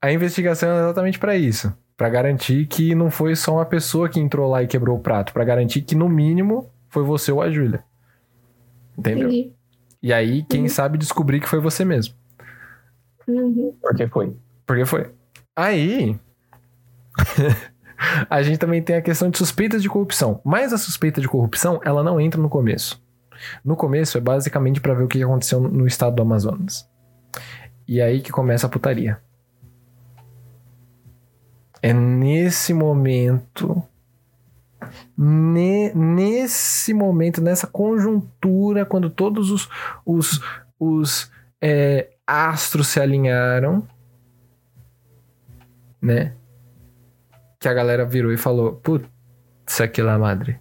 A 0.01 0.11
investigação 0.11 0.69
é 0.69 0.79
exatamente 0.79 1.17
pra 1.17 1.37
isso. 1.37 1.71
Pra 1.95 2.09
garantir 2.09 2.65
que 2.65 2.93
não 2.93 3.09
foi 3.09 3.35
só 3.37 3.53
uma 3.53 3.65
pessoa 3.65 4.09
que 4.09 4.19
entrou 4.19 4.49
lá 4.49 4.61
e 4.61 4.67
quebrou 4.67 4.97
o 4.97 4.99
prato. 4.99 5.31
Pra 5.31 5.45
garantir 5.45 5.81
que, 5.81 5.95
no 5.95 6.09
mínimo, 6.09 6.69
foi 6.89 7.03
você 7.03 7.31
ou 7.31 7.41
a 7.41 7.49
Júlia. 7.49 7.81
Entendeu? 8.97 9.27
Entendi. 9.27 9.53
E 10.01 10.11
aí, 10.13 10.43
quem 10.43 10.63
Uhum. 10.63 10.69
sabe 10.69 10.97
descobrir 10.97 11.39
que 11.39 11.47
foi 11.49 11.59
você 11.59 11.85
mesmo. 11.85 12.13
Uhum. 13.27 13.75
Porque 13.81 14.07
foi. 14.07 14.35
Porque 14.65 14.85
foi. 14.85 15.11
Aí. 15.55 16.19
a 18.29 18.41
gente 18.43 18.57
também 18.57 18.81
tem 18.81 18.95
a 18.97 19.01
questão 19.01 19.29
de 19.29 19.37
suspeitas 19.37 19.81
de 19.81 19.89
corrupção. 19.89 20.41
Mas 20.43 20.73
a 20.73 20.77
suspeita 20.77 21.21
de 21.21 21.27
corrupção, 21.27 21.79
ela 21.85 22.03
não 22.03 22.19
entra 22.19 22.41
no 22.41 22.49
começo. 22.49 23.01
No 23.63 23.75
começo 23.75 24.17
é 24.17 24.21
basicamente 24.21 24.81
pra 24.81 24.93
ver 24.93 25.03
o 25.03 25.07
que 25.07 25.23
aconteceu 25.23 25.59
no 25.59 25.87
estado 25.87 26.15
do 26.15 26.21
Amazonas. 26.21 26.87
E 27.87 28.01
aí 28.01 28.21
que 28.21 28.31
começa 28.31 28.67
a 28.67 28.69
putaria. 28.69 29.19
É 31.81 31.91
nesse 31.93 32.73
momento. 32.73 33.83
Ne- 35.17 35.93
nesse 35.93 36.93
momento, 36.93 37.41
nessa 37.41 37.67
conjuntura, 37.67 38.85
quando 38.85 39.09
todos 39.09 39.51
os, 39.51 39.69
os, 40.05 40.41
os 40.79 41.31
é, 41.61 42.09
astros 42.25 42.87
se 42.87 42.99
alinharam, 42.99 43.87
né? 46.01 46.33
Que 47.59 47.67
a 47.67 47.73
galera 47.73 48.05
virou 48.05 48.31
e 48.31 48.37
falou: 48.37 48.73
Putz, 48.73 49.07
lá, 49.99 50.17
madre. 50.17 50.59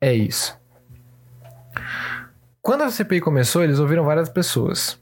É 0.00 0.12
isso. 0.12 0.58
Quando 2.62 2.82
a 2.82 2.90
CPI 2.90 3.20
começou, 3.20 3.62
eles 3.62 3.78
ouviram 3.78 4.04
várias 4.04 4.28
pessoas. 4.28 4.98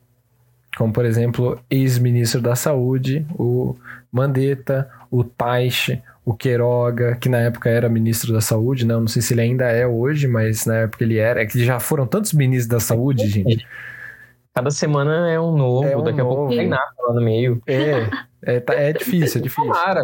Como, 0.77 0.93
por 0.93 1.05
exemplo, 1.05 1.61
ex-ministro 1.71 2.41
da 2.41 2.55
Saúde, 2.55 3.27
o 3.35 3.77
Mandetta, 4.13 4.91
o 5.11 5.25
Taixe, 5.25 6.03
o 6.31 6.35
Queiroga, 6.35 7.17
que 7.17 7.29
na 7.29 7.39
época 7.39 7.71
era 7.71 7.89
ministro 7.89 8.33
da 8.35 8.41
Saúde, 8.41 8.85
né? 8.87 8.93
Eu 8.93 9.01
não 9.01 9.09
sei 9.09 9.23
se 9.23 9.33
ele 9.33 9.41
ainda 9.41 9.65
é 9.65 9.87
hoje, 9.87 10.29
mas 10.29 10.67
na 10.67 10.77
época 10.81 11.03
ele 11.03 11.17
era. 11.17 11.41
É 11.43 11.47
que 11.47 11.65
já 11.65 11.81
foram 11.81 12.07
tantos 12.07 12.35
ministros 12.35 12.67
da 12.69 12.81
saúde, 12.81 13.27
gente. 13.29 13.67
Cada 14.55 14.71
semana 14.71 15.31
é 15.31 15.41
um 15.41 15.57
novo, 15.57 15.89
É 15.89 15.97
um 15.97 16.03
daqui 16.03 16.21
a 16.21 16.25
pouco 16.25 16.43
novo. 16.43 16.55
tem 16.55 16.69
nada 16.69 16.85
lá 17.07 17.15
no 17.15 17.23
meio. 17.23 17.63
É, 17.67 18.11
é, 18.43 18.61
tá- 18.61 18.75
é 18.75 18.93
difícil, 18.93 19.41
é 19.41 19.43
difícil. 19.43 19.65
Tomara. 19.73 20.03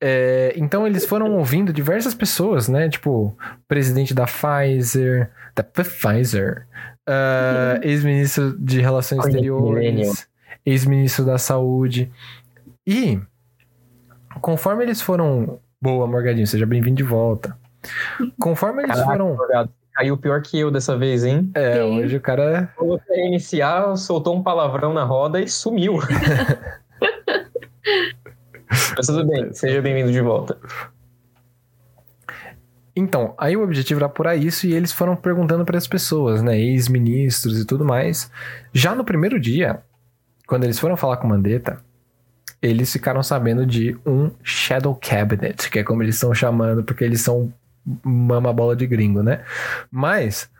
É, 0.00 0.52
então 0.56 0.86
eles 0.86 1.04
foram 1.04 1.32
ouvindo 1.36 1.72
diversas 1.72 2.14
pessoas, 2.14 2.68
né? 2.68 2.88
Tipo, 2.88 3.36
presidente 3.68 4.14
da 4.14 4.24
Pfizer, 4.26 5.30
da 5.54 5.62
Pfizer, 5.62 6.66
ah, 7.06 7.78
ex-ministro 7.82 8.56
de 8.58 8.80
Relações. 8.80 9.24
Exteriores, 9.26 10.26
ex-ministro 10.64 11.24
da 11.24 11.36
Saúde. 11.38 12.10
E, 12.86 13.18
conforme 14.40 14.84
eles 14.84 15.00
foram. 15.00 15.58
Boa, 15.80 16.06
Morgadinho, 16.06 16.46
seja 16.46 16.66
bem-vindo 16.66 16.96
de 16.96 17.02
volta. 17.02 17.56
Conforme 18.38 18.82
eles 18.82 18.94
Caraca, 18.96 19.12
foram. 19.12 19.28
advogado, 19.28 19.70
Caiu 19.94 20.16
pior 20.16 20.42
que 20.42 20.58
eu 20.58 20.70
dessa 20.72 20.96
vez, 20.98 21.24
hein? 21.24 21.50
É, 21.54 21.74
Sim. 21.74 21.98
hoje 22.00 22.16
o 22.16 22.20
cara. 22.20 22.68
Quando 22.76 22.98
você 22.98 23.14
reiniciar, 23.14 23.96
soltou 23.96 24.34
um 24.34 24.42
palavrão 24.42 24.92
na 24.92 25.04
roda 25.04 25.40
e 25.40 25.48
sumiu. 25.48 25.98
Mas 28.96 29.06
tudo 29.06 29.24
bem, 29.26 29.52
seja 29.52 29.80
bem-vindo 29.80 30.10
de 30.10 30.20
volta. 30.20 30.58
Então, 32.96 33.34
aí 33.38 33.56
o 33.56 33.62
objetivo 33.62 33.98
era 34.00 34.06
apurar 34.06 34.36
isso 34.36 34.66
e 34.66 34.72
eles 34.72 34.92
foram 34.92 35.14
perguntando 35.14 35.64
para 35.64 35.78
as 35.78 35.86
pessoas, 35.86 36.42
né, 36.42 36.58
ex-ministros 36.58 37.60
e 37.60 37.64
tudo 37.64 37.84
mais. 37.84 38.30
Já 38.72 38.94
no 38.94 39.04
primeiro 39.04 39.38
dia, 39.38 39.80
quando 40.46 40.64
eles 40.64 40.78
foram 40.78 40.96
falar 40.96 41.16
com 41.16 41.26
o 41.26 41.30
Mandetta, 41.30 41.78
eles 42.64 42.92
ficaram 42.92 43.22
sabendo 43.22 43.66
de 43.66 43.96
um 44.06 44.30
Shadow 44.42 44.94
Cabinet, 44.94 45.70
que 45.70 45.78
é 45.78 45.84
como 45.84 46.02
eles 46.02 46.16
estão 46.16 46.34
chamando, 46.34 46.82
porque 46.82 47.04
eles 47.04 47.20
são 47.20 47.52
mama 48.02 48.52
bola 48.52 48.74
de 48.74 48.86
gringo, 48.86 49.22
né? 49.22 49.44
Mas 49.90 50.50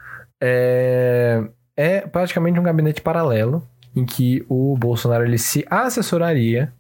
é, 0.40 1.43
é 1.76 2.01
praticamente 2.02 2.60
um 2.60 2.62
gabinete 2.62 3.01
paralelo 3.01 3.66
em 3.97 4.05
que 4.05 4.44
o 4.48 4.76
Bolsonaro 4.76 5.24
ele 5.24 5.39
se 5.39 5.64
assessoraria 5.70 6.72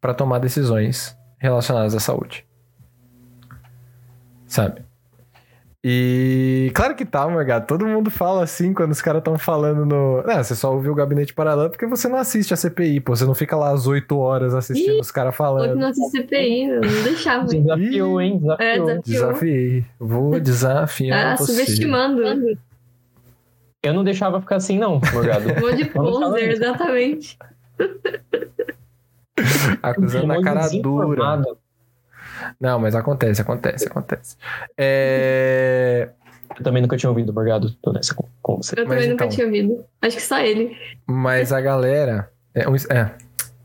para 0.00 0.14
tomar 0.14 0.38
decisões 0.38 1.16
relacionadas 1.38 1.94
à 1.94 2.00
saúde 2.00 2.46
sabe? 4.46 4.85
E 5.88 6.72
claro 6.74 6.96
que 6.96 7.04
tá, 7.04 7.28
Morgado. 7.28 7.64
Todo 7.64 7.86
mundo 7.86 8.10
fala 8.10 8.42
assim 8.42 8.74
quando 8.74 8.90
os 8.90 9.00
caras 9.00 9.20
estão 9.20 9.38
falando 9.38 9.86
no. 9.86 10.20
Não, 10.24 10.42
você 10.42 10.56
só 10.56 10.74
ouviu 10.74 10.90
o 10.90 10.94
gabinete 10.96 11.32
paralelo 11.32 11.70
porque 11.70 11.86
você 11.86 12.08
não 12.08 12.16
assiste 12.18 12.52
a 12.52 12.56
CPI, 12.56 12.98
pô. 12.98 13.14
Você 13.14 13.24
não 13.24 13.36
fica 13.36 13.54
lá 13.56 13.70
às 13.70 13.86
8 13.86 14.18
horas 14.18 14.52
assistindo 14.52 14.96
Ih, 14.96 15.00
os 15.00 15.12
caras 15.12 15.36
falando. 15.36 15.76
não 15.76 15.86
assiste 15.86 16.10
CPI, 16.22 16.64
eu 16.70 16.80
não 16.80 17.02
deixava. 17.04 17.46
Desafiou, 17.54 18.20
hein? 18.20 18.40
É, 18.58 18.80
Desafiou. 18.80 19.02
desafiou. 19.04 19.06
Desafiei. 19.30 19.84
Vou 20.00 20.40
desafiar 20.44 21.34
Ah, 21.34 21.36
você. 21.36 21.52
subestimando. 21.52 22.58
Eu 23.84 23.94
não 23.94 24.02
deixava 24.02 24.40
ficar 24.40 24.56
assim, 24.56 24.80
não, 24.80 25.00
Morgado. 25.12 25.52
Um 25.52 25.60
monte 25.60 25.76
de 25.76 25.84
poser, 25.84 26.48
exatamente. 26.50 27.38
Acusando 29.82 30.32
Um 30.32 30.42
cara 30.42 30.68
dura. 30.82 31.42
Não, 32.60 32.78
mas 32.78 32.94
acontece, 32.94 33.40
acontece, 33.42 33.86
acontece. 33.86 34.36
É... 34.78 36.08
Eu 36.56 36.64
também 36.64 36.80
nunca 36.80 36.96
tinha 36.96 37.10
ouvido, 37.10 37.32
Morgado. 37.32 37.70
Tô 37.82 37.92
nessa 37.92 38.14
com, 38.14 38.26
com 38.40 38.56
você. 38.58 38.74
Eu 38.78 38.86
Mas 38.86 38.94
também 38.94 39.10
nunca 39.10 39.24
então. 39.24 39.34
tinha 39.34 39.46
ouvido. 39.46 39.84
Acho 40.00 40.16
que 40.16 40.22
só 40.22 40.38
ele. 40.40 40.76
Mas 41.06 41.52
a 41.52 41.60
galera. 41.60 42.30
É, 42.54 42.68
um- 42.68 42.74
é, 42.76 43.10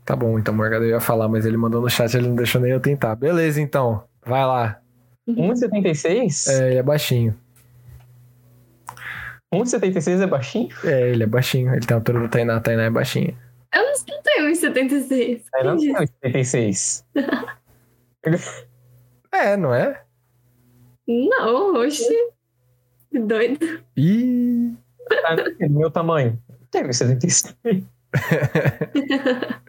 tá 0.04 0.14
bom, 0.14 0.38
então, 0.38 0.52
Morgado, 0.52 0.84
eu 0.84 0.90
ia 0.90 1.00
falar, 1.00 1.28
mas 1.28 1.46
ele 1.46 1.56
mandou 1.56 1.80
no 1.80 1.88
chat, 1.88 2.14
ele 2.14 2.28
não 2.28 2.34
deixou 2.36 2.60
nem 2.60 2.72
eu 2.72 2.80
tentar. 2.80 3.14
Beleza, 3.16 3.60
então. 3.60 4.02
Vai 4.26 4.44
lá. 4.44 4.78
1,76? 5.28 6.48
É, 6.50 6.70
ele 6.70 6.78
é 6.78 6.82
baixinho. 6.82 7.34
1,76 9.54 10.20
é 10.22 10.26
baixinho? 10.26 10.68
É, 10.84 11.10
ele 11.10 11.22
é 11.22 11.26
baixinho. 11.26 11.72
Ele 11.74 11.86
tem 11.86 11.94
a 11.94 11.98
altura 11.98 12.20
do 12.20 12.28
Tainá. 12.28 12.56
A 12.56 12.60
Tainá 12.60 12.82
é 12.84 12.90
baixinha. 12.90 13.34
Eu 13.74 13.82
não 13.82 13.92
não 14.08 14.22
tenho 14.22 14.50
1,76. 14.50 15.42
Aí 15.54 15.64
não 15.64 15.76
Quem 15.76 15.94
tem 16.20 16.32
disse? 16.42 17.04
1,76. 18.24 18.64
É, 19.32 19.56
não 19.56 19.74
é? 19.74 20.02
Não, 21.08 21.74
oxi. 21.74 22.32
Que 23.10 23.18
doido. 23.18 23.82
Ih. 23.96 24.76
Ah, 25.24 25.34
do 25.34 25.70
meu 25.70 25.90
tamanho. 25.90 26.38
Tem 26.70 26.84
1,76. 26.84 27.54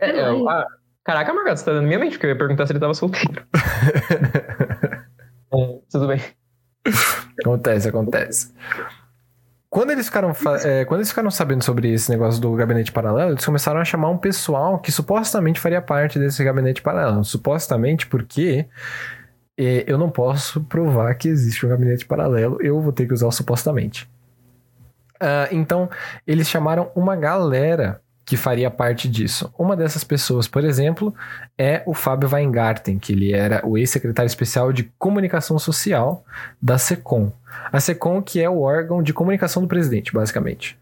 É, 0.00 0.10
é, 0.10 0.30
ah, 0.48 0.66
caraca, 1.04 1.32
Morgado, 1.32 1.58
você 1.58 1.64
tá 1.64 1.72
dando 1.72 1.86
minha 1.86 1.98
mente, 1.98 2.12
porque 2.12 2.26
eu 2.26 2.30
ia 2.30 2.38
perguntar 2.38 2.66
se 2.66 2.72
ele 2.72 2.80
tava 2.80 2.94
solteiro. 2.94 3.46
É, 5.52 5.80
tudo 5.90 6.06
bem. 6.06 6.20
acontece, 7.40 7.88
acontece. 7.88 8.54
Quando 9.70 9.92
eles, 9.92 10.06
ficaram 10.06 10.34
é, 10.64 10.84
quando 10.84 10.98
eles 10.98 11.10
ficaram 11.10 11.30
sabendo 11.30 11.62
sobre 11.62 11.92
esse 11.92 12.10
negócio 12.10 12.40
do 12.40 12.52
gabinete 12.54 12.90
paralelo, 12.90 13.30
eles 13.30 13.44
começaram 13.44 13.80
a 13.80 13.84
chamar 13.84 14.10
um 14.10 14.18
pessoal 14.18 14.80
que 14.80 14.90
supostamente 14.90 15.60
faria 15.60 15.80
parte 15.80 16.18
desse 16.18 16.42
gabinete 16.42 16.82
paralelo. 16.82 17.24
Supostamente 17.24 18.04
porque 18.08 18.66
é, 19.56 19.84
eu 19.86 19.96
não 19.96 20.10
posso 20.10 20.60
provar 20.62 21.14
que 21.14 21.28
existe 21.28 21.64
um 21.64 21.68
gabinete 21.68 22.04
paralelo, 22.04 22.58
eu 22.60 22.80
vou 22.80 22.92
ter 22.92 23.06
que 23.06 23.14
usar 23.14 23.28
o 23.28 23.32
supostamente. 23.32 24.10
Ah, 25.20 25.48
então, 25.52 25.88
eles 26.26 26.48
chamaram 26.48 26.90
uma 26.96 27.14
galera 27.14 28.00
que 28.24 28.36
faria 28.36 28.70
parte 28.70 29.08
disso. 29.08 29.52
Uma 29.58 29.76
dessas 29.76 30.04
pessoas, 30.04 30.46
por 30.46 30.64
exemplo, 30.64 31.14
é 31.58 31.82
o 31.86 31.94
Fábio 31.94 32.28
Weingarten, 32.32 32.98
que 32.98 33.12
ele 33.12 33.32
era 33.32 33.66
o 33.66 33.76
ex-secretário 33.76 34.28
especial 34.28 34.72
de 34.72 34.84
comunicação 34.98 35.58
social 35.58 36.24
da 36.62 36.78
SECOM. 36.78 37.32
A 37.72 37.80
SECOM 37.80 38.22
que 38.22 38.40
é 38.40 38.48
o 38.48 38.60
órgão 38.60 39.02
de 39.02 39.12
comunicação 39.12 39.62
do 39.62 39.68
presidente, 39.68 40.12
basicamente. 40.12 40.78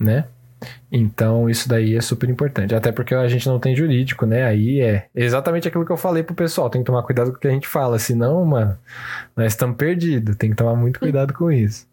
Né? 0.00 0.24
Então, 0.90 1.48
isso 1.48 1.68
daí 1.68 1.96
é 1.96 2.00
super 2.00 2.28
importante. 2.28 2.74
Até 2.74 2.92
porque 2.92 3.14
a 3.14 3.28
gente 3.28 3.48
não 3.48 3.58
tem 3.58 3.74
jurídico, 3.74 4.26
né? 4.26 4.44
Aí 4.44 4.80
é 4.80 5.08
exatamente 5.14 5.66
aquilo 5.66 5.84
que 5.84 5.92
eu 5.92 5.96
falei 5.96 6.22
pro 6.22 6.34
pessoal. 6.34 6.70
Tem 6.70 6.82
que 6.82 6.86
tomar 6.86 7.02
cuidado 7.02 7.30
com 7.30 7.36
o 7.36 7.40
que 7.40 7.48
a 7.48 7.50
gente 7.52 7.66
fala. 7.66 7.98
Senão, 7.98 8.44
mano, 8.44 8.78
nós 9.36 9.52
estamos 9.52 9.76
perdidos. 9.76 10.36
Tem 10.36 10.50
que 10.50 10.56
tomar 10.56 10.76
muito 10.76 11.00
cuidado 11.00 11.32
com 11.32 11.50
isso. 11.50 11.86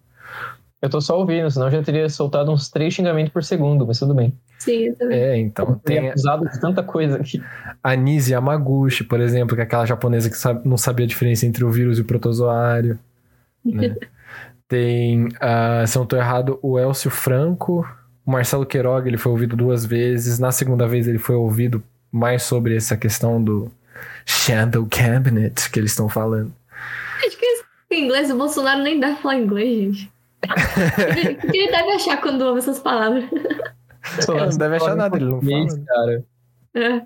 Eu 0.82 0.90
tô 0.90 1.02
só 1.02 1.18
ouvindo, 1.20 1.52
senão 1.52 1.68
eu 1.68 1.72
já 1.72 1.84
teria 1.84 2.08
soltado 2.10 2.52
uns 2.52 2.70
três 2.70 2.94
xingamentos 2.94 3.34
por 3.34 3.44
segundo, 3.44 3.86
mas 3.86 4.00
tudo 4.00 4.14
bem. 4.14 4.34
Sim, 4.60 4.86
eu 4.88 4.96
também. 4.96 5.20
É, 5.20 5.38
então. 5.38 5.76
Tem 5.84 6.08
acusado 6.10 6.50
de 6.50 6.60
tanta 6.60 6.82
coisa 6.82 7.18
aqui. 7.18 7.42
a 7.84 7.96
Nise 7.96 8.32
Yamaguchi, 8.32 9.04
por 9.04 9.20
exemplo, 9.20 9.56
que 9.56 9.62
é 9.62 9.66
aquela 9.66 9.86
japonesa 9.86 10.30
que 10.30 10.38
sabe- 10.38 10.62
não 10.68 10.78
sabia 10.78 11.06
a 11.06 11.10
diferença 11.10 11.46
entre 11.46 11.66
o 11.66 11.72
vírus 11.72 11.98
e 11.98 12.02
o 12.02 12.06
protozoário. 12.06 12.98
né? 13.66 13.94
Tem, 14.70 15.28
ah, 15.42 15.84
se 15.88 15.98
eu 15.98 16.02
não 16.02 16.08
tô 16.08 16.16
errado, 16.16 16.60
o 16.62 16.78
Elcio 16.78 17.10
Franco, 17.10 17.86
o 18.26 18.32
Marcelo 18.32 18.66
Queiroga, 18.66 19.08
ele 19.08 19.18
foi 19.18 19.32
ouvido 19.32 19.56
duas 19.58 19.84
vezes. 19.84 20.38
Na 20.40 20.52
segunda 20.52 20.88
vez 20.88 21.08
ele 21.08 21.18
foi 21.18 21.36
ouvido 21.36 21.84
mais 22.12 22.44
sobre 22.44 22.76
essa 22.76 22.96
questão 22.96 23.44
do 23.44 23.72
Shadow 24.26 24.86
Cabinet 24.90 25.70
que 25.72 25.80
eles 25.80 25.92
estão 25.92 26.08
falando. 26.08 26.54
Em 27.92 28.06
inglês, 28.06 28.30
o 28.30 28.38
Bolsonaro 28.38 28.84
nem 28.84 29.00
deve 29.00 29.16
falar 29.20 29.38
inglês, 29.38 29.96
gente. 29.98 30.12
O 30.46 31.42
que 31.52 31.58
ele 31.58 31.72
deve 31.72 31.92
achar 31.92 32.22
quando 32.22 32.42
ouve 32.42 32.60
essas 32.60 32.80
palavras? 32.80 33.26
Ele 33.32 34.40
não 34.40 34.58
deve 34.58 34.76
achar 34.78 34.96
nada, 34.96 35.18
ele 35.18 35.26
não 35.26 35.42
fala. 35.42 35.86
Cara. 35.86 36.26
É. 36.76 37.02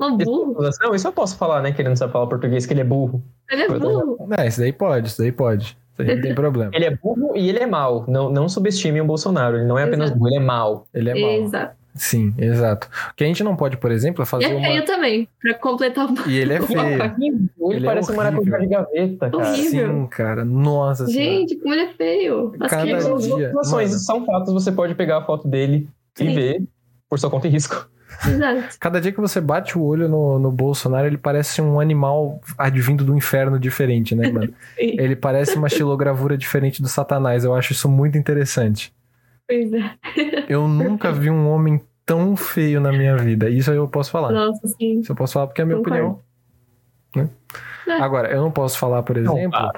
Um 0.00 0.16
burro. 0.16 0.56
Não, 0.60 0.94
isso 0.94 1.08
eu 1.08 1.12
posso 1.12 1.36
falar, 1.36 1.60
né? 1.62 1.72
Que 1.72 1.82
ele 1.82 1.88
não 1.88 1.96
sabe 1.96 2.12
falar 2.12 2.26
português, 2.26 2.66
que 2.66 2.72
ele 2.72 2.82
é 2.82 2.84
burro. 2.84 3.22
Ele 3.50 3.62
é 3.62 3.68
burro. 3.68 4.26
Não, 4.28 4.44
isso 4.44 4.60
daí 4.60 4.72
pode, 4.72 5.08
isso 5.08 5.18
daí 5.18 5.32
pode. 5.32 5.76
Isso 5.92 6.02
aí 6.02 6.14
não 6.14 6.22
tem 6.22 6.34
problema. 6.34 6.70
Ele 6.72 6.84
é 6.84 6.96
burro 6.96 7.36
e 7.36 7.48
ele 7.48 7.58
é 7.58 7.66
mau. 7.66 8.04
Não, 8.06 8.30
não 8.30 8.48
subestime 8.48 9.00
o 9.00 9.04
Bolsonaro. 9.04 9.56
Ele 9.56 9.66
não 9.66 9.78
é 9.78 9.84
apenas 9.84 10.10
Exato. 10.10 10.18
burro, 10.18 10.28
ele 10.28 10.36
é 10.36 10.40
mau. 10.40 10.86
Ele 10.94 11.10
é 11.10 11.14
mau. 11.20 11.30
Exato. 11.30 11.76
Sim, 11.98 12.32
exato. 12.38 12.88
O 13.10 13.14
que 13.16 13.24
a 13.24 13.26
gente 13.26 13.42
não 13.44 13.54
pode, 13.56 13.76
por 13.76 13.90
exemplo, 13.90 14.22
é 14.22 14.24
E 14.24 14.26
fazer 14.26 14.44
é 14.44 14.54
uma. 14.54 14.66
feio 14.66 14.84
também, 14.86 15.28
pra 15.42 15.54
completar 15.54 16.06
o. 16.10 16.28
E 16.30 16.38
ele 16.38 16.54
é 16.54 16.60
feio. 16.62 16.80
Ele, 16.80 17.48
Ele 17.76 17.86
é 17.86 17.88
parece 17.88 18.12
um 18.12 18.16
maracujá 18.16 18.58
de 18.58 18.64
horrível. 18.64 18.78
gaveta, 18.94 19.30
cara. 19.30 19.36
Horrível. 19.50 19.88
Sim, 19.92 20.06
cara. 20.06 20.44
Nossa 20.44 21.06
senhora. 21.06 21.24
Gente, 21.24 21.56
como 21.56 21.74
ele 21.74 21.82
é 21.82 21.92
feio. 21.94 22.54
As 22.60 22.70
Cada 22.70 22.82
crianças- 22.82 23.24
São 23.24 23.36
dia, 23.36 23.46
situações, 23.48 23.88
mano. 23.90 24.00
são 24.00 24.24
fatos, 24.24 24.52
você 24.54 24.72
pode 24.72 24.94
pegar 24.94 25.18
a 25.18 25.24
foto 25.24 25.46
dele 25.48 25.88
e 26.18 26.24
Sim. 26.24 26.34
ver 26.34 26.62
por 27.08 27.18
sua 27.18 27.28
conta 27.30 27.46
e 27.46 27.50
risco. 27.50 27.88
Exato. 28.26 28.76
Cada 28.80 29.00
dia 29.00 29.12
que 29.12 29.20
você 29.20 29.40
bate 29.40 29.78
o 29.78 29.82
olho 29.84 30.08
no, 30.08 30.38
no 30.38 30.50
Bolsonaro, 30.50 31.06
ele 31.06 31.18
parece 31.18 31.60
um 31.60 31.78
animal 31.78 32.40
advindo 32.56 33.04
do 33.04 33.16
inferno 33.16 33.58
diferente, 33.60 34.14
né, 34.14 34.30
mano? 34.32 34.48
Sim. 34.78 34.96
Ele 34.98 35.14
parece 35.14 35.56
uma 35.56 35.68
xilogravura 35.68 36.36
diferente 36.36 36.80
do 36.82 36.88
Satanás. 36.88 37.44
Eu 37.44 37.54
acho 37.54 37.72
isso 37.72 37.88
muito 37.88 38.16
interessante. 38.18 38.92
Pois 39.46 39.72
é. 39.72 39.90
Eu 40.48 40.66
nunca 40.66 41.12
vi 41.12 41.30
um 41.30 41.48
homem 41.48 41.80
tão 42.08 42.34
feio 42.34 42.80
na 42.80 42.90
minha 42.90 43.14
vida. 43.18 43.50
Isso 43.50 43.70
eu 43.70 43.86
posso 43.86 44.10
falar. 44.10 44.32
Nossa, 44.32 44.66
sim. 44.66 45.00
Isso 45.00 45.12
eu 45.12 45.16
posso 45.16 45.34
falar 45.34 45.46
porque 45.46 45.60
é 45.60 45.64
a 45.64 45.66
minha 45.66 45.76
Concordo. 45.76 46.04
opinião. 46.06 46.20
Né? 47.14 47.28
É. 47.86 48.02
Agora, 48.02 48.32
eu 48.32 48.40
não 48.40 48.50
posso 48.50 48.78
falar, 48.78 49.02
por 49.02 49.16
Não, 49.18 49.36
exemplo, 49.36 49.58
ah. 49.58 49.72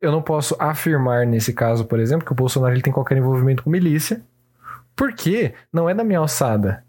eu 0.00 0.10
não 0.10 0.22
posso 0.22 0.56
afirmar 0.58 1.26
nesse 1.26 1.52
caso, 1.52 1.84
por 1.84 2.00
exemplo, 2.00 2.24
que 2.24 2.32
o 2.32 2.34
Bolsonaro 2.34 2.74
ele 2.74 2.82
tem 2.82 2.92
qualquer 2.92 3.18
envolvimento 3.18 3.62
com 3.62 3.68
milícia, 3.68 4.22
porque 4.96 5.52
não 5.70 5.88
é 5.88 5.94
da 5.94 6.02
minha 6.02 6.20
alçada. 6.20 6.82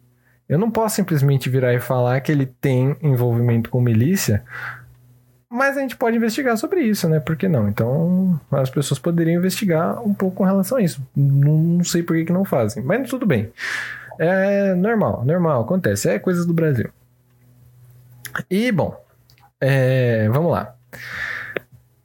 Eu 0.48 0.58
não 0.58 0.72
posso 0.72 0.96
simplesmente 0.96 1.50
virar 1.50 1.74
e 1.74 1.80
falar 1.80 2.22
que 2.22 2.32
ele 2.32 2.46
tem 2.46 2.96
envolvimento 3.02 3.70
com 3.70 3.82
milícia, 3.82 4.44
mas 5.50 5.78
a 5.78 5.82
gente 5.82 5.98
pode 5.98 6.16
investigar 6.16 6.58
sobre 6.58 6.82
isso, 6.82 7.10
né? 7.10 7.20
Por 7.20 7.36
que 7.36 7.48
não? 7.50 7.68
Então, 7.68 8.40
as 8.52 8.70
pessoas 8.70 9.00
poderiam 9.00 9.40
investigar 9.40 10.02
um 10.02 10.14
pouco 10.14 10.38
com 10.38 10.44
relação 10.44 10.78
a 10.78 10.82
isso. 10.82 11.02
Não, 11.16 11.58
não 11.58 11.84
sei 11.84 12.04
por 12.04 12.16
que, 12.16 12.26
que 12.26 12.34
não 12.34 12.46
fazem, 12.46 12.84
mas 12.84 13.10
tudo 13.10 13.26
bem. 13.26 13.52
É 14.20 14.74
normal, 14.74 15.24
normal, 15.26 15.62
acontece. 15.62 16.10
É 16.10 16.20
coisas 16.20 16.46
do 16.46 16.54
Brasil. 16.54 16.90
E, 18.50 18.72
bom, 18.72 18.96
é, 19.60 20.28
vamos 20.30 20.52
lá. 20.52 20.76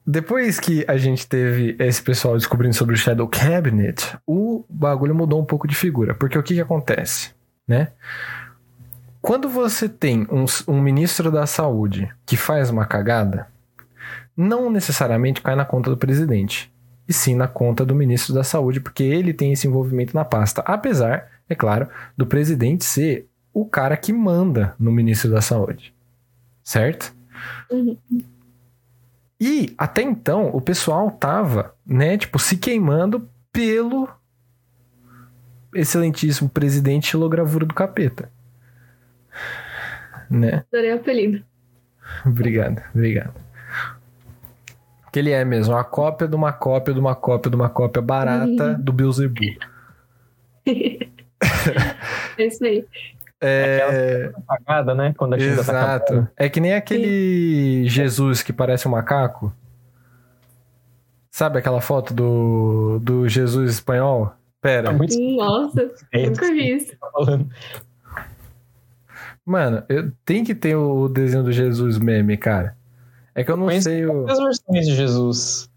Depois 0.07 0.59
que 0.59 0.85
a 0.89 0.97
gente 0.97 1.29
teve 1.29 1.77
esse 1.79 2.03
pessoal 2.03 2.37
descobrindo 2.37 2.75
sobre 2.75 2.95
o 2.95 2.99
Shadow 2.99 3.29
Cabinet, 3.29 4.17
o 4.27 4.65
bagulho 4.69 5.15
mudou 5.15 5.41
um 5.41 5.45
pouco 5.45 5.69
de 5.69 5.75
figura. 5.75 6.15
Porque 6.15 6.37
o 6.39 6.43
que, 6.43 6.55
que 6.55 6.61
acontece, 6.61 7.31
né? 7.67 7.89
Quando 9.23 9.49
você 9.49 9.89
tem 9.89 10.27
um, 10.31 10.47
um 10.67 10.81
ministro 10.81 11.31
da 11.31 11.47
saúde 11.47 12.09
que 12.25 12.37
faz 12.37 12.71
uma 12.71 12.87
cagada, 12.87 13.47
não 14.37 14.71
necessariamente 14.71 15.43
cai 15.43 15.55
na 15.55 15.65
conta 15.65 15.91
do 15.91 15.97
presidente, 15.97 16.73
e 17.07 17.13
sim 17.13 17.35
na 17.35 17.47
conta 17.47 17.85
do 17.85 17.95
ministro 17.95 18.33
da 18.33 18.43
saúde, 18.43 18.81
porque 18.81 19.03
ele 19.03 19.35
tem 19.35 19.53
esse 19.53 19.67
envolvimento 19.67 20.15
na 20.15 20.25
pasta. 20.25 20.63
Apesar, 20.63 21.29
é 21.51 21.55
claro, 21.57 21.89
do 22.17 22.25
presidente 22.25 22.85
ser 22.85 23.29
o 23.53 23.67
cara 23.67 23.97
que 23.97 24.13
manda 24.13 24.75
no 24.79 24.93
ministro 24.93 25.31
da 25.31 25.41
saúde. 25.41 25.93
Certo? 26.63 27.13
Uhum. 27.69 27.99
E 29.41 29.75
até 29.77 30.03
então 30.03 30.51
o 30.55 30.61
pessoal 30.61 31.11
tava, 31.11 31.75
né, 31.85 32.17
tipo, 32.17 32.39
se 32.39 32.57
queimando 32.57 33.29
pelo 33.53 34.09
excelentíssimo 35.75 36.49
presidente 36.49 37.09
xilogravura 37.09 37.67
do 37.67 37.75
capeta. 37.75 38.31
Né? 40.31 40.65
Adorei 40.73 40.93
o 40.93 40.97
apelido. 40.97 41.45
Obrigado, 42.25 42.81
obrigado. 42.95 43.35
Que 45.13 45.19
ele 45.19 45.33
é 45.33 45.45
mesmo, 45.45 45.75
a 45.75 45.83
cópia 45.83 46.29
de 46.29 46.37
uma 46.37 46.53
cópia 46.53 46.95
de 46.95 47.01
uma 47.01 47.17
cópia 47.17 47.51
de 47.51 47.57
uma 47.57 47.69
cópia 47.69 48.01
barata 48.01 48.75
do 48.75 48.93
Beelzebub. 48.93 49.59
É 52.39 52.47
isso 52.47 52.65
aí. 52.65 52.85
É, 53.41 54.31
Cagada, 54.47 54.95
né? 54.95 55.15
Quando 55.17 55.35
a 55.35 55.39
tá 55.39 55.45
exato. 55.45 56.07
cagando. 56.07 56.29
É 56.37 56.49
que 56.49 56.61
nem 56.61 56.75
aquele 56.75 57.87
Jesus 57.87 58.43
que 58.43 58.53
parece 58.53 58.87
um 58.87 58.91
macaco. 58.91 59.53
Sabe 61.31 61.59
aquela 61.59 61.81
foto 61.81 62.13
do, 62.13 62.99
do 63.01 63.29
Jesus 63.29 63.71
espanhol? 63.73 64.35
Pera. 64.61 64.91
Tá 64.91 64.93
muito 64.93 65.19
Nossa, 65.37 65.91
É 66.13 66.27
nunca 66.27 66.53
vi 66.53 66.77
isso. 66.77 66.93
tá. 66.99 67.41
Mano, 69.45 69.83
eu, 69.89 70.13
tem 70.25 70.45
que 70.45 70.55
ter 70.55 70.77
o 70.77 71.09
desenho 71.09 71.43
do 71.43 71.51
Jesus 71.51 71.99
meme, 71.99 72.37
cara. 72.37 72.77
É 73.35 73.43
que 73.43 73.51
eu 73.51 73.57
não 73.57 73.71
sei 73.81 74.05
o. 74.05 74.29
As 74.29 74.39
versões 74.39 74.87
de 74.87 74.95
Jesus. 74.95 75.70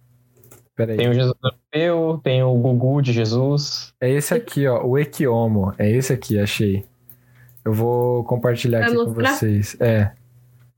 Pera 0.75 0.95
Tem 0.95 1.09
o 1.09 1.13
Jesus 1.13 1.35
europeu, 1.43 2.21
tem 2.23 2.43
o 2.43 2.53
Gugu 2.55 3.01
de 3.01 3.13
Jesus. 3.13 3.93
É 4.01 4.09
esse 4.09 4.33
aqui, 4.33 4.67
ó. 4.67 4.83
O 4.83 4.97
Equiomo. 4.97 5.73
É 5.77 5.89
esse 5.89 6.11
aqui, 6.11 6.39
achei. 6.39 6.83
Eu 7.63 7.73
vou 7.73 8.23
compartilhar 8.23 8.79
Vai 8.79 8.87
aqui 8.87 8.97
com 8.97 9.05
mostrar? 9.05 9.33
vocês. 9.33 9.77
É. 9.79 10.11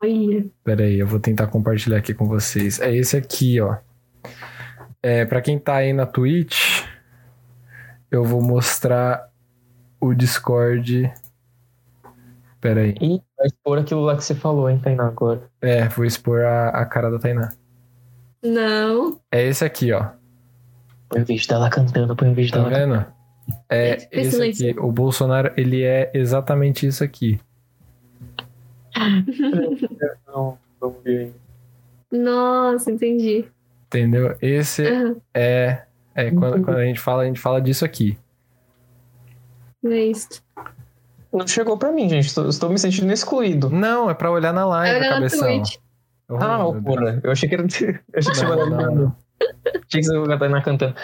Olha. 0.04 0.46
Pera 0.64 0.84
aí, 0.84 1.00
eu 1.00 1.08
vou 1.08 1.20
tentar 1.20 1.48
compartilhar 1.48 1.98
aqui 1.98 2.14
com 2.14 2.28
vocês. 2.28 2.80
É 2.80 2.94
esse 2.94 3.16
aqui, 3.16 3.60
ó. 3.62 3.78
É, 5.02 5.24
pra 5.26 5.42
quem 5.42 5.58
tá 5.58 5.76
aí 5.76 5.94
na 5.94 6.06
Twitch, 6.06 6.84
eu 8.12 8.24
vou 8.24 8.42
mostrar 8.42 9.30
o 10.00 10.14
Discord. 10.14 11.12
Pera 12.60 12.82
aí. 12.82 12.96
E 13.00 13.22
vai 13.38 13.48
expor 13.48 13.78
aquilo 13.80 14.02
lá 14.02 14.16
que 14.18 14.24
você 14.24 14.36
falou, 14.36 14.70
hein, 14.70 14.80
Tainá, 14.84 15.08
agora. 15.08 15.44
É, 15.62 15.88
vou 15.88 16.06
expor 16.06 16.42
a, 16.42 16.70
a 16.70 16.86
cara 16.86 17.10
da 17.10 17.20
Tainá. 17.20 17.54
Não. 18.46 19.20
É 19.32 19.44
esse 19.44 19.64
aqui, 19.66 19.92
ó. 19.92 20.10
Põe 21.10 21.22
o 21.22 21.26
vídeo 21.26 21.48
dela 21.48 21.70
cantando, 21.70 22.16
põe 22.16 22.32
o 22.32 22.34
vídeo 22.34 22.52
Tá 22.52 22.70
dela 22.70 22.70
vendo? 22.70 23.06
É 23.70 24.08
Esse 24.12 24.42
aqui. 24.42 24.80
O 24.80 24.92
Bolsonaro, 24.92 25.52
ele 25.56 25.84
é 25.84 26.12
exatamente 26.14 26.88
isso 26.88 27.04
aqui. 27.04 27.40
Não, 30.28 30.58
vamos 30.80 31.04
ver 31.04 31.20
aí. 31.20 31.34
Nossa, 32.20 32.92
entendi. 32.92 33.46
Entendeu? 33.88 34.36
Esse 34.42 34.88
Aham, 34.88 35.16
é. 35.34 35.84
É, 36.14 36.32
quando, 36.32 36.64
quando 36.64 36.78
a 36.78 36.86
gente 36.86 37.00
fala, 37.00 37.24
a 37.24 37.26
gente 37.26 37.40
fala 37.40 37.62
disso 37.62 37.84
aqui. 37.84 38.18
é 39.86 40.06
isso. 40.06 40.42
Não 41.32 41.46
chegou 41.46 41.78
pra 41.78 41.92
mim, 41.92 42.08
gente. 42.08 42.28
Estou, 42.28 42.48
estou 42.48 42.70
me 42.70 42.80
sentindo 42.80 43.12
excluído. 43.12 43.70
Não, 43.70 44.10
é 44.10 44.14
pra 44.14 44.32
olhar 44.32 44.54
na 44.54 44.66
live, 44.66 45.00
na 45.00 45.10
cabeção. 45.16 45.40
Twitch. 45.42 45.78
Oh, 46.30 46.38
ah, 46.38 46.82
porra. 46.82 47.20
Eu 47.24 47.32
achei 47.32 47.48
que 47.48 47.56
era. 47.56 47.64
Eu 48.14 48.20
achei 48.20 48.32
que 48.32 48.38
você 48.38 48.46
Não, 48.46 48.58
ia 48.58 48.66
não, 48.66 48.96
não. 48.96 49.16
Achei 49.66 50.02
que 50.02 50.04
você 50.04 50.14
cantando. 50.62 50.96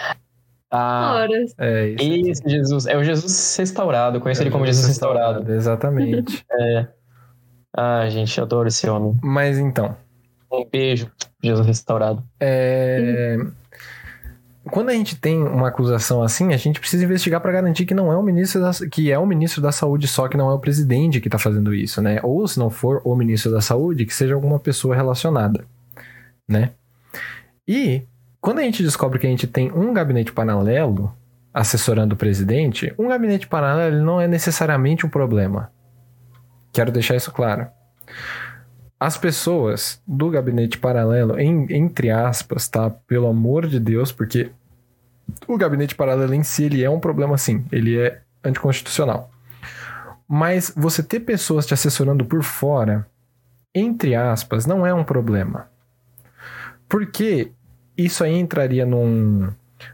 Ah, 0.71 1.15
Horas. 1.15 1.53
É 1.57 1.87
isso. 1.89 2.03
esse 2.29 2.49
Jesus. 2.49 2.85
É 2.87 2.97
o 2.97 3.03
Jesus 3.03 3.55
restaurado. 3.57 4.17
Eu 4.17 4.21
conheço 4.21 4.41
ele 4.41 4.49
como 4.51 4.65
Jesus 4.65 4.87
restaurado. 4.87 5.51
Exatamente. 5.51 6.45
Ah, 7.73 8.09
gente, 8.09 8.37
eu 8.37 8.43
adoro 8.43 8.67
esse 8.67 8.89
homem. 8.89 9.17
Mas 9.23 9.57
então, 9.57 9.95
Um 10.51 10.65
beijo, 10.69 11.09
Jesus 11.41 11.65
restaurado. 11.65 12.21
é... 12.37 13.37
quando 14.69 14.89
a 14.89 14.93
gente 14.93 15.15
tem 15.15 15.41
uma 15.41 15.69
acusação 15.69 16.21
assim, 16.21 16.53
a 16.53 16.57
gente 16.57 16.79
precisa 16.79 17.03
investigar 17.03 17.41
pra 17.41 17.51
garantir 17.51 17.85
que 17.85 17.95
não 17.95 18.11
é 18.11 18.17
o 18.17 18.21
ministro 18.21 18.61
da... 18.61 18.71
que 18.91 19.11
é 19.11 19.17
o 19.17 19.25
ministro 19.25 19.61
da 19.61 19.71
Saúde 19.71 20.07
só 20.07 20.27
que 20.27 20.37
não 20.37 20.49
é 20.49 20.53
o 20.53 20.59
presidente 20.59 21.19
que 21.19 21.29
tá 21.29 21.39
fazendo 21.39 21.73
isso, 21.73 22.01
né? 22.01 22.19
Ou 22.21 22.47
se 22.47 22.59
não 22.59 22.69
for 22.69 23.01
o 23.03 23.15
ministro 23.15 23.51
da 23.51 23.61
Saúde, 23.61 24.05
que 24.05 24.13
seja 24.13 24.35
alguma 24.35 24.59
pessoa 24.59 24.95
relacionada, 24.95 25.65
né? 26.47 26.71
E 27.67 28.03
quando 28.39 28.59
a 28.59 28.63
gente 28.63 28.83
descobre 28.83 29.17
que 29.17 29.25
a 29.25 29.29
gente 29.29 29.47
tem 29.47 29.71
um 29.71 29.93
gabinete 29.93 30.31
paralelo 30.31 31.11
assessorando 31.53 32.13
o 32.13 32.17
presidente, 32.17 32.93
um 32.97 33.07
gabinete 33.07 33.47
paralelo 33.47 34.03
não 34.03 34.21
é 34.21 34.27
necessariamente 34.27 35.05
um 35.05 35.09
problema. 35.09 35.71
Quero 36.71 36.91
deixar 36.91 37.15
isso 37.15 37.31
claro. 37.31 37.67
As 39.03 39.17
pessoas 39.17 39.99
do 40.05 40.29
gabinete 40.29 40.77
paralelo, 40.77 41.39
em- 41.39 41.65
entre 41.73 42.11
aspas, 42.11 42.67
tá? 42.67 42.87
Pelo 42.87 43.25
amor 43.27 43.65
de 43.65 43.79
Deus, 43.79 44.11
porque 44.11 44.51
o 45.47 45.57
gabinete 45.57 45.95
paralelo 45.95 46.35
em 46.35 46.43
si 46.43 46.65
ele 46.65 46.83
é 46.83 46.89
um 46.89 46.99
problema 46.99 47.35
sim, 47.35 47.65
ele 47.71 47.97
é 47.97 48.21
anticonstitucional. 48.43 49.31
Mas 50.27 50.71
você 50.77 51.01
ter 51.01 51.21
pessoas 51.21 51.65
te 51.65 51.73
assessorando 51.73 52.23
por 52.23 52.43
fora, 52.43 53.07
entre 53.73 54.13
aspas, 54.13 54.67
não 54.67 54.85
é 54.85 54.93
um 54.93 55.03
problema. 55.03 55.67
Porque 56.87 57.51
isso 57.97 58.23
aí 58.23 58.37
entraria 58.37 58.85
num, 58.85 59.49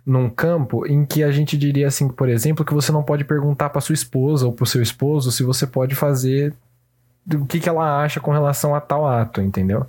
num 0.05 0.29
campo 0.29 0.85
em 0.85 1.05
que 1.05 1.23
a 1.23 1.31
gente 1.31 1.57
diria 1.57 1.87
assim, 1.87 2.09
por 2.09 2.27
exemplo, 2.27 2.65
que 2.65 2.73
você 2.73 2.91
não 2.91 3.03
pode 3.03 3.23
perguntar 3.23 3.69
para 3.69 3.79
sua 3.79 3.93
esposa 3.93 4.45
ou 4.45 4.51
para 4.51 4.63
o 4.63 4.67
seu 4.67 4.81
esposo 4.81 5.31
se 5.31 5.43
você 5.43 5.65
pode 5.65 5.95
fazer 5.95 6.53
o 7.35 7.45
que, 7.45 7.59
que 7.59 7.69
ela 7.69 8.03
acha 8.03 8.19
com 8.19 8.31
relação 8.31 8.73
a 8.73 8.81
tal 8.81 9.07
ato, 9.07 9.41
entendeu? 9.41 9.85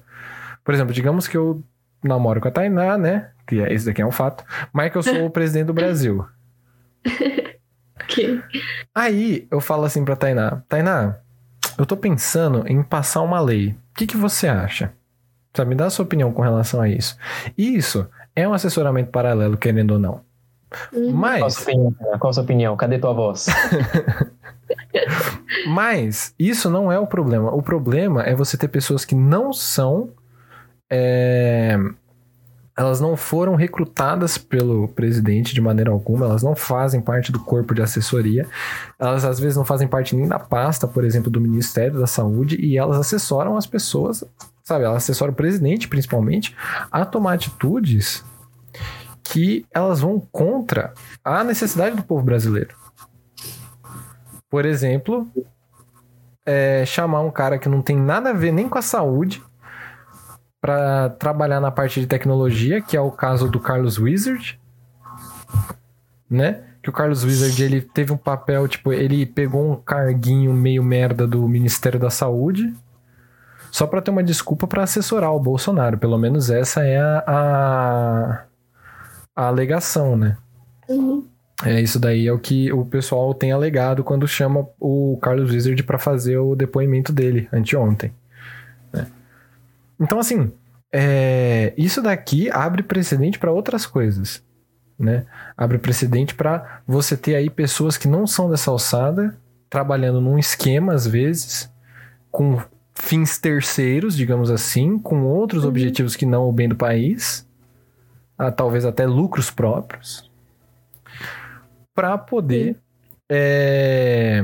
Por 0.65 0.75
exemplo, 0.75 0.93
digamos 0.93 1.29
que 1.29 1.37
eu 1.37 1.63
namoro 2.03 2.41
com 2.41 2.49
a 2.49 2.51
Tainá, 2.51 2.99
né? 2.99 3.31
Que 3.47 3.63
é, 3.63 3.73
esse 3.73 3.87
daqui 3.87 4.03
é 4.03 4.07
um 4.07 4.13
fato. 4.13 4.45
Mas 4.73 4.91
que 4.91 4.99
eu 4.99 5.03
sou 5.03 5.27
o 5.27 5.31
presidente 5.31 5.67
do 5.67 5.75
Brasil. 5.75 6.27
Que... 8.07 8.43
Aí 8.95 9.47
eu 9.51 9.61
falo 9.61 9.85
assim 9.85 10.03
pra 10.03 10.17
Tainá: 10.17 10.63
Tainá, 10.67 11.17
eu 11.79 11.85
tô 11.85 11.95
pensando 11.95 12.65
em 12.67 12.83
passar 12.83 13.21
uma 13.21 13.39
lei. 13.39 13.77
O 13.93 13.95
que, 13.95 14.07
que 14.07 14.17
você 14.17 14.49
acha? 14.49 14.93
Sabe, 15.55 15.71
me 15.71 15.75
dá 15.75 15.87
a 15.87 15.91
sua 15.91 16.05
opinião 16.05 16.33
com 16.33 16.41
relação 16.41 16.81
a 16.81 16.89
isso. 16.89 17.19
Isso 17.57 18.09
é 18.35 18.49
um 18.49 18.55
assessoramento 18.55 19.11
paralelo, 19.11 19.59
querendo 19.59 19.93
ou 19.93 19.99
não. 19.99 20.21
Uhum. 20.93 21.13
Qual 21.13 21.15
a 21.15 21.41
Mas, 21.41 21.55
sua 21.55 21.63
opinião? 21.63 21.95
Qual 22.19 22.31
a 22.31 22.33
sua 22.33 22.43
opinião? 22.43 22.77
Cadê 22.77 22.99
tua 22.99 23.13
voz? 23.13 23.47
mas 25.67 26.35
isso 26.39 26.69
não 26.71 26.91
é 26.93 26.99
o 26.99 27.07
problema. 27.07 27.55
O 27.55 27.63
problema 27.63 28.23
é 28.23 28.35
você 28.35 28.57
ter 28.57 28.69
pessoas 28.69 29.05
que 29.05 29.15
não 29.15 29.53
são. 29.53 30.11
é, 30.91 31.79
elas 32.79 33.01
não 33.01 33.17
foram 33.17 33.57
recrutadas 33.57 34.39
pelo 34.39 34.87
presidente 34.87 35.53
de 35.53 35.61
maneira 35.61 35.91
alguma, 35.91 36.27
elas 36.27 36.45
não 36.45 36.55
fazem 36.55 37.01
parte 37.01 37.33
do 37.33 37.41
corpo 37.41 37.75
de 37.75 37.83
assessoria, 37.83 38.47
elas 39.01 39.25
às 39.25 39.41
vezes 39.41 39.57
não 39.57 39.65
fazem 39.65 39.89
parte 39.89 40.15
nem 40.15 40.29
da 40.29 40.39
pasta, 40.39 40.87
por 40.87 41.05
exemplo, 41.05 41.29
do 41.29 41.41
Ministério 41.41 41.99
da 41.99 42.07
Saúde, 42.07 42.55
e 42.55 42.79
elas 42.79 42.97
assessoram 42.97 43.57
as 43.57 43.67
pessoas, 43.67 44.23
sabe? 44.63 44.85
Elas 44.85 44.99
assessoram 44.99 45.33
o 45.33 45.37
presidente, 45.37 45.89
principalmente, 45.89 46.55
a 46.89 47.05
tomar 47.05 47.33
atitudes 47.33 48.25
que 49.31 49.67
elas 49.73 50.01
vão 50.01 50.19
contra 50.33 50.95
a 51.23 51.45
necessidade 51.45 51.97
do 51.97 52.03
povo 52.03 52.23
brasileiro. 52.23 52.75
Por 54.49 54.65
exemplo, 54.65 55.29
é, 56.47 56.85
chamar 56.87 57.21
um 57.21 57.31
cara 57.31 57.59
que 57.59 57.69
não 57.69 57.83
tem 57.83 57.97
nada 57.97 58.31
a 58.31 58.33
ver 58.33 58.53
nem 58.53 58.69
com 58.69 58.79
a 58.79 58.83
saúde 58.83 59.43
para 60.61 61.11
trabalhar 61.11 61.61
na 61.61 61.71
parte 61.71 62.01
de 62.01 62.07
tecnologia, 62.07 62.81
que 62.81 62.97
é 62.97 63.01
o 63.01 63.11
caso 63.11 63.49
do 63.49 63.61
Carlos 63.61 63.99
Wizard, 63.99 64.59
né? 66.29 66.65
Que 66.83 66.89
o 66.89 66.93
Carlos 66.93 67.23
Wizard 67.23 67.63
ele 67.63 67.83
teve 67.83 68.13
um 68.13 68.17
papel, 68.17 68.67
tipo, 68.67 68.93
ele 68.93 69.27
pegou 69.27 69.71
um 69.71 69.77
carguinho 69.77 70.55
meio 70.55 70.83
merda 70.83 71.27
do 71.27 71.47
Ministério 71.47 72.01
da 72.01 72.11
Saúde 72.11 72.75
só 73.71 73.87
para 73.87 74.01
ter 74.01 74.11
uma 74.11 74.23
desculpa 74.23 74.67
para 74.67 74.83
assessorar 74.85 75.33
o 75.35 75.41
Bolsonaro. 75.41 75.99
Pelo 75.99 76.17
menos 76.17 76.51
essa 76.51 76.83
é 76.83 76.99
a, 76.99 77.25
a, 77.27 78.45
a 79.39 79.47
alegação, 79.47 80.17
né? 80.17 80.37
Uhum. 80.89 81.25
É, 81.65 81.81
isso 81.81 81.99
daí 81.99 82.27
é 82.27 82.33
o 82.33 82.39
que 82.39 82.73
o 82.73 82.85
pessoal 82.85 83.33
tem 83.33 83.53
alegado 83.53 84.03
quando 84.03 84.27
chama 84.27 84.67
o 84.81 85.17
Carlos 85.23 85.53
Wizard 85.53 85.81
para 85.85 85.99
fazer 85.99 86.39
o 86.39 86.57
depoimento 86.57 87.13
dele 87.13 87.49
anteontem. 87.53 88.13
né? 88.93 89.07
Então, 90.01 90.19
assim, 90.19 90.53
é, 90.93 91.73
isso 91.77 92.03
daqui 92.03 92.51
abre 92.51 92.83
precedente 92.83 93.39
para 93.39 93.53
outras 93.53 93.87
coisas. 93.87 94.43
Né? 94.99 95.25
Abre 95.57 95.79
precedente 95.79 96.35
para 96.35 96.81
você 96.87 97.17
ter 97.17 97.37
aí 97.37 97.49
pessoas 97.49 97.97
que 97.97 98.09
não 98.09 98.27
são 98.27 98.51
dessa 98.51 98.71
alçada, 98.73 99.37
trabalhando 99.71 100.21
num 100.21 100.39
esquema, 100.39 100.95
às 100.95 101.07
vezes, 101.07 101.71
com 102.31 102.61
fins 102.95 103.39
terceiros, 103.39 104.17
digamos 104.17 104.51
assim, 104.51 104.99
com 104.99 105.23
outros 105.23 105.63
Uhum. 105.63 105.69
objetivos 105.71 106.17
que 106.17 106.27
não 106.27 106.49
o 106.49 106.53
bem 106.53 106.69
do 106.69 106.75
país, 106.77 107.47
talvez 108.57 108.85
até 108.85 109.07
lucros 109.07 109.51
próprios, 109.51 110.31
para 111.95 112.17
poder, 112.17 112.77
é, 113.29 114.43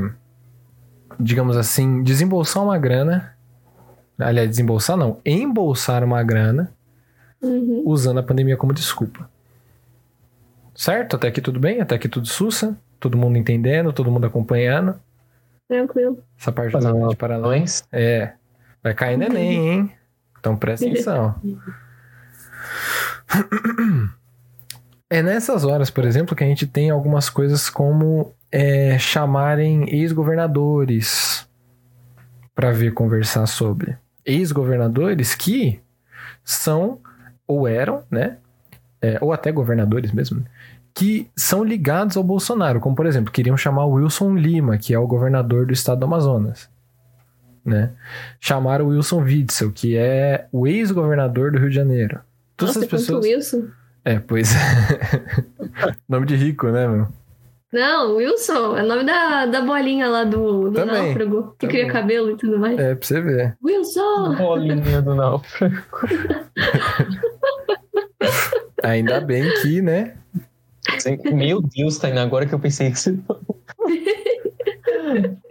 digamos 1.19 1.57
assim, 1.57 2.03
desembolsar 2.03 2.63
uma 2.63 2.79
grana. 2.79 3.37
Aliás, 4.19 4.49
desembolsar 4.49 4.97
não, 4.97 5.21
embolsar 5.25 6.03
uma 6.05 6.23
grana 6.23 6.73
Uhum. 7.43 7.83
usando 7.85 8.19
a 8.19 8.23
pandemia 8.23 8.57
como 8.57 8.73
desculpa. 8.73 9.29
Certo? 10.75 11.17
Até 11.17 11.29
aqui 11.29 11.41
tudo 11.41 11.61
bem? 11.61 11.81
Até 11.81 11.95
aqui 11.95 12.09
tudo 12.09 12.27
sussa? 12.27 12.77
Todo 12.99 13.19
mundo 13.19 13.37
entendendo, 13.37 13.93
todo 13.93 14.11
mundo 14.11 14.27
acompanhando. 14.27 14.99
Tranquilo. 15.69 16.23
Essa 16.39 16.51
parte 16.51 16.73
Fazendo 16.73 17.01
da 17.01 17.09
de. 17.09 17.25
Anotações? 17.25 17.85
É. 17.93 18.33
Vai 18.83 18.95
cair 18.95 19.17
neném, 19.17 19.69
hein? 19.69 19.93
Então 20.39 20.57
presta 20.57 20.87
atenção. 20.89 21.35
É 25.11 25.23
nessas 25.23 25.65
horas, 25.65 25.91
por 25.91 26.05
exemplo, 26.05 26.35
que 26.35 26.43
a 26.43 26.47
gente 26.47 26.67
tem 26.67 26.91
algumas 26.91 27.29
coisas 27.29 27.69
como 27.69 28.33
é, 28.51 28.99
chamarem 28.99 29.89
ex-governadores 29.89 31.47
para 32.55 32.73
vir 32.73 32.93
conversar 32.95 33.47
sobre. 33.47 33.97
Ex-governadores 34.25 35.35
que 35.35 35.81
são, 36.43 36.99
ou 37.47 37.69
eram, 37.69 38.03
né? 38.11 38.39
É, 39.01 39.19
ou 39.21 39.33
até 39.33 39.53
governadores 39.53 40.11
mesmo, 40.13 40.41
né? 40.41 40.47
que 40.95 41.29
são 41.37 41.65
ligados 41.65 42.17
ao 42.17 42.23
Bolsonaro. 42.23 42.81
Como, 42.81 42.95
por 42.95 43.05
exemplo, 43.05 43.33
queriam 43.33 43.57
chamar 43.57 43.85
o 43.85 43.95
Wilson 43.95 44.35
Lima, 44.35 44.79
que 44.79 44.95
é 44.95 44.99
o 44.99 45.07
governador 45.07 45.67
do 45.67 45.73
estado 45.73 45.99
do 45.99 46.07
Amazonas. 46.07 46.71
Né? 47.65 47.91
Chamaram 48.41 48.87
o 48.87 48.89
Wilson 48.89 49.23
Witzel, 49.23 49.73
que 49.73 49.97
é 49.97 50.47
o 50.53 50.67
ex-governador 50.67 51.51
do 51.51 51.59
Rio 51.59 51.71
de 51.71 51.77
Janeiro. 51.77 52.21
Todas 52.57 52.77
Nossa, 52.77 52.87
essas 52.87 53.01
pessoas. 53.01 53.25
Wilson. 53.25 53.69
É, 54.05 54.19
pois 54.19 54.53
é. 54.55 55.97
Nome 56.09 56.27
de 56.27 56.37
rico, 56.37 56.69
né, 56.69 56.87
meu? 56.87 57.09
Não, 57.73 58.15
Wilson 58.15 58.77
é 58.77 58.85
o 58.85 58.87
nome 58.87 59.03
da, 59.03 59.47
da 59.47 59.61
bolinha 59.61 60.07
lá 60.07 60.23
do, 60.23 60.71
do 60.71 60.73
Também, 60.73 61.07
náufrago, 61.07 61.57
que 61.59 61.67
cria 61.67 61.81
também. 61.89 61.93
cabelo 61.93 62.31
e 62.31 62.37
tudo 62.37 62.57
mais. 62.57 62.79
É, 62.79 62.95
pra 62.95 63.05
você 63.05 63.21
ver. 63.21 63.57
Wilson! 63.65 64.37
Bolinha 64.37 65.03
do 65.03 65.17
náufrago. 65.17 65.75
Ainda 68.85 69.21
bem 69.21 69.43
que, 69.61 69.83
né? 69.83 70.15
Meu 71.33 71.61
Deus, 71.61 71.99
Tainá, 71.99 72.23
agora 72.23 72.47
que 72.47 72.55
eu 72.55 72.61
pensei 72.61 72.93
que 72.93 73.01
você. 73.01 73.19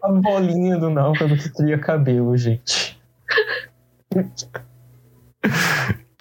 A 0.01 0.07
bolinha 0.09 0.77
do 0.77 0.89
náufrago 0.89 1.35
que 1.35 1.49
cria 1.49 1.77
cabelo, 1.77 2.37
gente. 2.37 2.97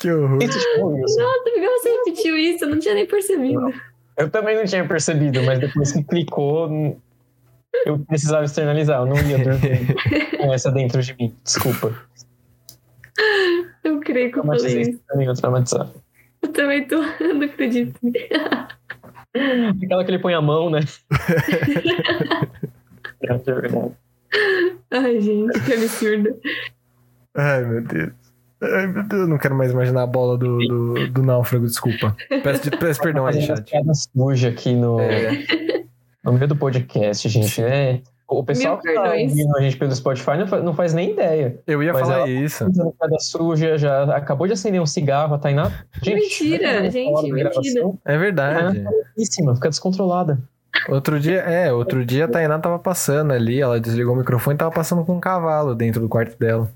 Que 0.03 0.11
horror. 0.11 0.39
Tipo. 0.41 0.91
Nossa, 0.99 1.23
por 1.45 1.55
que 1.55 1.61
você 1.61 1.89
repetiu 1.91 2.37
isso? 2.37 2.65
Eu 2.65 2.71
não 2.71 2.79
tinha 2.81 2.95
nem 2.95 3.07
percebido. 3.07 3.73
Eu 4.19 4.29
também 4.29 4.57
não 4.57 4.65
tinha 4.65 4.87
percebido, 4.87 5.43
mas 5.45 5.61
depois 5.61 5.93
que 5.93 6.03
clicou, 6.03 7.01
eu 7.87 7.99
precisava 8.01 8.45
externalizar. 8.45 9.01
Eu 9.01 9.07
não 9.07 9.17
ia 9.17 9.39
dormir 9.39 9.95
com 10.39 10.53
essa 10.53 10.73
dentro 10.73 11.01
de 11.01 11.15
mim. 11.17 11.35
Desculpa. 11.45 11.95
Eu 13.85 14.01
creio 14.01 14.33
que 14.33 14.39
eu 14.39 14.45
falei 14.45 14.59
Traumatizei 14.59 14.83
isso. 14.83 15.01
também, 15.07 15.27
eu 15.29 15.35
traumatizado. 15.35 15.93
Eu 16.43 16.49
também 16.53 16.85
tô. 16.87 16.97
Eu 17.21 17.35
não 17.35 17.47
acredito. 17.47 17.99
Aquela 19.85 20.05
que 20.05 20.11
ele 20.11 20.19
põe 20.19 20.35
a 20.35 20.41
mão, 20.43 20.69
né? 20.69 20.81
É 23.25 23.37
verdade. 23.37 23.93
Ai, 24.91 25.21
gente, 25.21 25.61
que 25.61 25.73
absurdo. 25.75 26.37
Ai, 27.37 27.65
meu 27.65 27.83
Deus. 27.83 28.22
Deus, 29.09 29.29
não 29.29 29.39
quero 29.39 29.55
mais 29.57 29.73
imaginar 29.73 30.03
a 30.03 30.07
bola 30.07 30.39
do, 30.39 30.59
do, 30.59 31.09
do 31.09 31.23
náufrago, 31.23 31.67
desculpa. 31.67 32.17
Peço, 32.43 32.71
de- 32.71 32.77
peço 32.77 33.01
perdão 33.01 33.27
aí, 33.27 33.43
chat. 33.43 33.63
piadas 33.71 34.07
sujas 34.17 34.53
aqui 34.53 34.75
no, 34.75 35.01
É, 35.01 35.45
no 36.25 36.33
meio 36.33 36.47
do 36.49 36.57
podcast, 36.57 37.29
gente. 37.29 37.63
É, 37.63 38.01
o 38.29 38.43
pessoal 38.45 38.81
Mil 38.83 38.83
que 38.83 38.95
tá 38.95 39.11
ouvindo 39.13 39.57
a 39.59 39.61
gente 39.61 39.77
pelo 39.77 39.95
Spotify 39.95 40.37
não 40.39 40.47
faz, 40.47 40.65
não 40.65 40.75
faz 40.75 40.95
nem 40.95 41.11
ideia. 41.11 41.59
eu 41.67 41.83
ia 41.83 41.93
Mas 41.93 42.03
falar 42.03 42.19
ela- 42.21 42.29
isso. 42.31 42.65
Piada 42.73 43.19
suja, 43.21 43.77
já 43.77 44.05
acabou 44.17 44.47
de 44.47 44.53
acender 44.55 44.81
um 44.81 44.87
cigarro, 44.87 45.35
a 45.35 45.39
Tainá. 45.39 45.71
Gente, 46.03 46.21
Mentira, 46.21 46.91
gente, 46.91 47.31
mentira. 47.31 47.91
É 48.05 48.17
verdade. 48.17 48.75
Tainá 48.75 48.91
tá 48.91 48.97
louquíssima, 48.97 49.55
fica 49.55 49.69
descontrolada. 49.69 50.39
Outro 50.89 51.21
dia, 51.21 51.41
é, 51.41 51.71
outro 51.73 52.05
dia 52.07 52.25
a 52.25 52.29
Tainá 52.29 52.59
tava 52.59 52.79
passando 52.79 53.33
ali, 53.33 53.61
ela 53.61 53.79
desligou 53.79 54.15
o 54.15 54.19
microfone 54.19 54.55
e 54.55 54.59
tava 54.59 54.71
passando 54.71 55.05
com 55.05 55.15
um 55.17 55.21
cavalo 55.21 55.75
dentro 55.75 56.01
do 56.01 56.09
quarto 56.09 56.39
dela. 56.39 56.71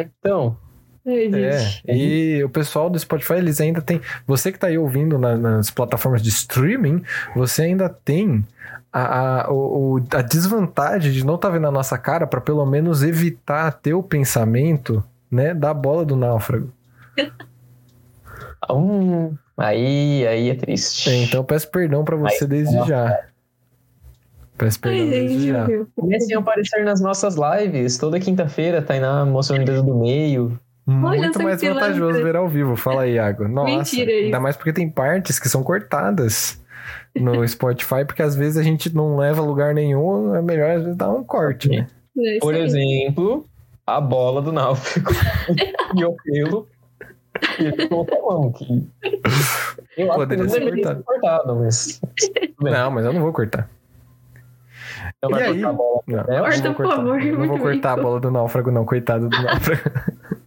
Então, 0.00 0.56
Ai, 1.06 1.26
É, 1.34 1.58
gente. 1.58 1.82
e 1.92 2.42
o 2.44 2.48
pessoal 2.48 2.88
do 2.88 2.98
Spotify, 2.98 3.34
eles 3.34 3.60
ainda 3.60 3.82
tem. 3.82 4.00
Você 4.26 4.50
que 4.50 4.58
tá 4.58 4.68
aí 4.68 4.78
ouvindo 4.78 5.18
na- 5.18 5.36
nas 5.36 5.70
plataformas 5.70 6.22
de 6.22 6.30
streaming, 6.30 7.02
você 7.36 7.62
ainda 7.64 7.88
tem 7.90 8.42
a, 8.90 9.42
a, 9.44 9.52
o- 9.52 10.02
a 10.14 10.22
desvantagem 10.22 11.12
de 11.12 11.24
não 11.26 11.34
estar 11.34 11.50
vendo 11.50 11.66
a 11.66 11.70
nossa 11.70 11.98
cara 11.98 12.26
para 12.26 12.40
pelo 12.40 12.64
menos 12.64 13.02
evitar 13.02 13.70
ter 13.72 13.92
o 13.92 14.02
pensamento, 14.02 15.04
né, 15.30 15.52
da 15.52 15.74
bola 15.74 16.06
do 16.06 16.16
náufrago. 16.16 16.70
hum, 18.70 19.34
aí, 19.58 20.26
aí 20.26 20.48
é 20.50 20.54
triste. 20.54 21.10
É, 21.10 21.24
então 21.24 21.40
eu 21.40 21.44
peço 21.44 21.70
perdão 21.70 22.02
para 22.04 22.16
você 22.16 22.44
Aí, 22.44 22.48
desde 22.50 22.76
ó. 22.78 22.86
já. 22.86 23.24
Peço 24.56 24.80
perdão 24.80 25.10
desde 25.10 25.48
já. 25.48 25.66
Comecem 25.96 26.36
a 26.36 26.38
aparecer 26.38 26.84
nas 26.84 27.00
nossas 27.00 27.36
lives. 27.36 27.98
Toda 27.98 28.20
quinta-feira, 28.20 28.80
Tainá 28.80 29.24
mostrando 29.24 29.62
o 29.62 29.64
dedo 29.64 29.82
do 29.82 29.94
meio. 29.98 30.58
Muito 30.86 31.24
essa 31.30 31.42
mais 31.42 31.62
vantajoso 31.62 32.22
ver 32.22 32.36
ao 32.36 32.48
vivo. 32.48 32.76
Fala 32.76 33.02
aí, 33.02 33.14
Iago. 33.14 33.48
Nossa, 33.48 33.70
Mentira 33.70 34.12
isso. 34.12 34.24
ainda 34.26 34.38
mais 34.40 34.56
porque 34.56 34.72
tem 34.72 34.88
partes 34.88 35.38
que 35.38 35.48
são 35.48 35.62
cortadas 35.62 36.62
no 37.14 37.42
Spotify, 37.48 38.04
porque 38.06 38.22
às 38.22 38.36
vezes 38.36 38.58
a 38.58 38.62
gente 38.62 38.94
não 38.94 39.16
leva 39.16 39.40
a 39.40 39.44
lugar 39.44 39.74
nenhum, 39.74 40.34
é 40.34 40.42
melhor 40.42 40.70
às 40.70 40.82
vezes 40.82 40.96
dar 40.96 41.10
um 41.10 41.24
corte, 41.24 41.68
né? 41.68 41.86
É 42.18 42.38
Por 42.38 42.54
exemplo, 42.54 43.44
a 43.86 44.00
bola 44.00 44.40
do 44.42 44.52
náufrago. 44.52 45.10
e 45.96 46.04
o 46.04 46.12
pelo. 46.22 46.68
E 47.58 47.64
eu 47.64 47.88
tô 47.88 48.04
falando 48.04 48.52
que. 48.52 48.86
Eu 49.96 50.10
acho 50.10 50.18
Poderia 50.20 50.44
que 50.44 50.50
ser 50.50 50.60
não 50.60 50.66
deveria 50.66 50.84
cortado. 50.84 50.98
ser 50.98 51.04
cortado, 51.04 51.56
mas. 51.56 52.00
Não, 52.60 52.90
mas 52.90 53.04
eu 53.04 53.12
não 53.12 53.20
vou 53.22 53.32
cortar. 53.32 53.68
Vai 55.30 55.42
aí? 55.42 55.52
cortar 55.54 55.68
a 55.68 55.72
bola. 55.72 56.00
Não, 56.06 56.18
É, 56.18 56.22
eu 56.22 56.26
não 56.26 56.38
Corta, 56.44 56.62
vou 56.62 56.74
por 56.74 56.76
cortar. 56.76 56.96
favor, 56.96 57.20
não 57.22 57.36
vou 57.36 57.46
muito 57.48 57.62
cortar 57.62 57.92
a 57.92 57.96
bola 58.02 58.20
do 58.20 58.30
náufrago, 58.30 58.70
não. 58.70 58.84
Coitado 58.84 59.28
do 59.28 59.42
náufrago. 59.42 59.82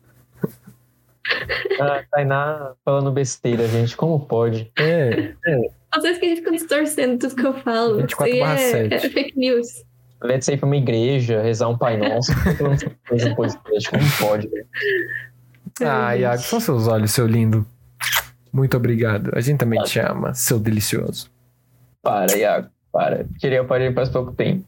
Ah, 1.79 2.01
Tainá 2.09 2.71
falando 2.85 3.11
besteira, 3.11 3.67
gente. 3.67 3.95
Como 3.97 4.19
pode? 4.25 4.71
É, 4.79 5.33
Às 5.91 6.01
vezes 6.03 6.17
que 6.19 6.25
a 6.25 6.29
gente 6.29 6.37
fica 6.39 6.51
distorcendo 6.51 7.19
tudo 7.19 7.35
que 7.35 7.45
eu 7.45 7.53
falo. 7.53 7.97
24 7.97 8.25
Isso 8.27 8.35
aí 8.35 8.39
barra 8.39 8.59
é, 8.59 8.71
7. 8.89 8.93
é 8.93 8.99
fake 9.09 9.37
news. 9.37 9.67
Let's 10.23 10.47
ir 10.47 10.57
pra 10.57 10.65
uma 10.65 10.77
igreja, 10.77 11.41
rezar 11.41 11.67
um 11.67 11.77
Pai 11.77 11.97
Nosso. 11.99 12.31
podcast. 13.35 13.89
Como 13.91 14.03
pode? 14.19 14.49
né? 14.49 14.63
Ah, 15.81 16.15
Iago, 16.15 16.41
são 16.41 16.59
seus 16.59 16.87
olhos, 16.87 17.11
seu 17.11 17.27
lindo. 17.27 17.65
Muito 18.51 18.75
obrigado. 18.77 19.29
A 19.35 19.41
gente 19.41 19.59
também 19.59 19.81
te 19.83 19.99
ama, 19.99 20.33
seu 20.33 20.57
delicioso. 20.57 21.29
Para, 22.01 22.35
Iago. 22.35 22.69
Para. 22.91 23.25
Tirei 23.39 23.59
o 23.59 23.63
aparelho 23.63 23.93
faz 23.93 24.09
pouco 24.09 24.31
tempo. 24.31 24.63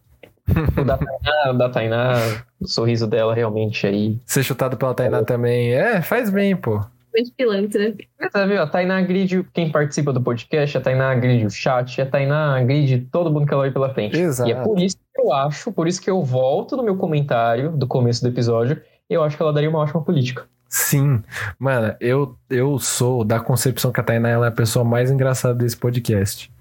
O 0.78 0.84
da 0.84 0.98
Tainá, 0.98 1.52
o 1.52 1.54
da 1.54 1.70
Tainá, 1.70 2.14
o 2.60 2.68
sorriso 2.68 3.06
dela 3.06 3.36
realmente 3.36 3.86
aí. 3.86 4.18
Ser 4.26 4.44
chutado 4.44 4.78
pela 4.78 4.94
Tainá 4.94 5.24
também. 5.24 5.74
É, 5.74 6.02
faz 6.02 6.30
bem, 6.30 6.56
pô. 6.56 6.82
Muito 7.14 7.32
pilantra. 7.34 7.94
Tá 8.32 8.46
vendo? 8.46 8.62
A 8.62 8.68
Tainá 8.68 8.98
agride 8.98 9.44
quem 9.54 9.72
participa 9.72 10.14
do 10.14 10.22
podcast, 10.22 10.78
a 10.78 10.82
Tainá 10.82 11.12
agride 11.12 11.46
o 11.46 11.50
chat, 11.50 12.02
a 12.02 12.06
Tainá 12.06 12.58
agride 12.58 13.08
todo 13.12 13.32
mundo 13.32 13.48
que 13.48 13.54
ela 13.54 13.64
vai 13.64 13.72
pela 13.72 13.94
frente. 13.94 14.18
Exato. 14.18 14.50
E 14.50 14.54
é 14.54 14.62
por 14.62 14.80
isso 14.80 14.98
que 14.98 15.22
eu 15.22 15.34
acho, 15.34 15.72
por 15.72 15.88
isso 15.88 16.02
que 16.02 16.10
eu 16.10 16.24
volto 16.24 16.78
no 16.78 16.84
meu 16.84 16.96
comentário 16.96 17.72
do 17.72 17.88
começo 17.88 18.22
do 18.22 18.28
episódio, 18.28 18.80
eu 19.10 19.24
acho 19.24 19.36
que 19.36 19.42
ela 19.42 19.54
daria 19.54 19.70
uma 19.70 19.80
ótima 19.80 20.02
política. 20.02 20.46
Sim. 20.68 21.24
Mano, 21.58 21.96
eu, 22.00 22.36
eu 22.48 22.78
sou 22.78 23.24
da 23.24 23.40
concepção 23.40 23.92
que 23.92 24.00
a 24.00 24.04
Tainá 24.04 24.30
ela 24.30 24.46
é 24.46 24.50
a 24.50 24.52
pessoa 24.52 24.86
mais 24.86 25.10
engraçada 25.10 25.56
desse 25.56 25.76
podcast. 25.76 26.52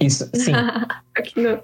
Isso, 0.00 0.28
sim, 0.34 0.52
Aqui 1.16 1.40
não. 1.40 1.62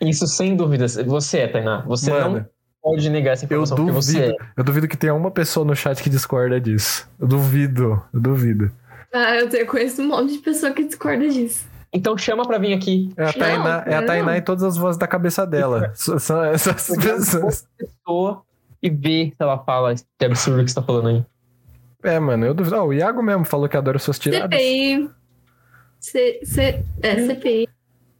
isso 0.00 0.26
sem 0.26 0.56
dúvida. 0.56 0.86
Você 0.88 1.38
é, 1.40 1.48
Tainá. 1.48 1.82
Você 1.82 2.10
não 2.10 2.30
Mano, 2.32 2.46
pode 2.82 3.10
negar 3.10 3.32
essa 3.32 3.44
eu 3.44 3.46
informação, 3.46 3.76
porque 3.76 3.92
você 3.92 4.12
duvido. 4.20 4.42
é. 4.42 4.46
Eu 4.56 4.64
duvido 4.64 4.88
que 4.88 4.96
tenha 4.96 5.14
uma 5.14 5.30
pessoa 5.30 5.64
no 5.66 5.74
chat 5.76 6.02
que 6.02 6.08
discorda 6.10 6.60
disso. 6.60 7.08
Eu 7.20 7.26
duvido. 7.28 8.02
Eu 8.12 8.20
duvido. 8.20 8.70
Ah, 9.12 9.36
eu 9.36 9.48
eu 9.48 9.66
conheço 9.66 10.02
um 10.02 10.08
monte 10.08 10.32
de 10.34 10.38
pessoa 10.38 10.72
que 10.72 10.84
discorda 10.84 11.28
disso. 11.28 11.66
Então 11.92 12.16
chama 12.18 12.44
pra 12.46 12.58
vir 12.58 12.74
aqui. 12.74 13.10
É 13.16 13.24
a 13.24 13.32
Tainá, 13.32 13.82
é 13.86 13.94
a 13.94 14.00
não. 14.00 14.06
Tainá 14.06 14.36
e 14.36 14.42
todas 14.42 14.62
as 14.64 14.76
vozes 14.76 14.98
da 14.98 15.06
cabeça 15.06 15.46
dela. 15.46 15.92
São 15.96 16.44
essas 16.44 16.88
pessoas. 16.96 17.66
Pessoa 17.78 18.42
e 18.82 18.90
vê 18.90 19.28
se 19.30 19.36
ela 19.42 19.58
fala 19.58 19.92
esse 19.92 20.04
absurdo 20.22 20.62
que 20.64 20.70
você 20.70 20.74
tá 20.74 20.82
falando 20.82 21.08
aí. 21.08 21.24
É, 22.02 22.18
mano, 22.20 22.44
eu 22.46 22.54
duvido. 22.54 22.76
Ó, 22.76 22.86
o 22.86 22.92
Iago 22.92 23.22
mesmo 23.22 23.44
falou 23.44 23.68
que 23.68 23.76
adora 23.76 23.98
suas 23.98 24.18
tiradas. 24.18 24.58
CPI. 24.58 25.08
C, 26.06 26.38
C, 26.44 26.84
é, 27.02 27.26
CPI. 27.26 27.68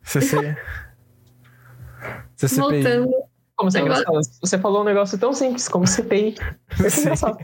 CC. 0.03 0.57
CCPI. 2.35 2.61
Voltando. 2.61 3.11
Como 3.55 3.71
você 3.71 3.79
é 3.79 3.81
Eu 3.81 3.87
engraçado. 3.87 4.21
Você 4.41 4.59
falou 4.59 4.81
um 4.83 4.85
negócio 4.85 5.17
tão 5.17 5.33
simples 5.33 5.69
como 5.69 5.87
CPI. 5.87 6.35
Isso 6.85 6.91
Sim. 6.91 6.99
é 6.99 7.01
engraçado. 7.03 7.39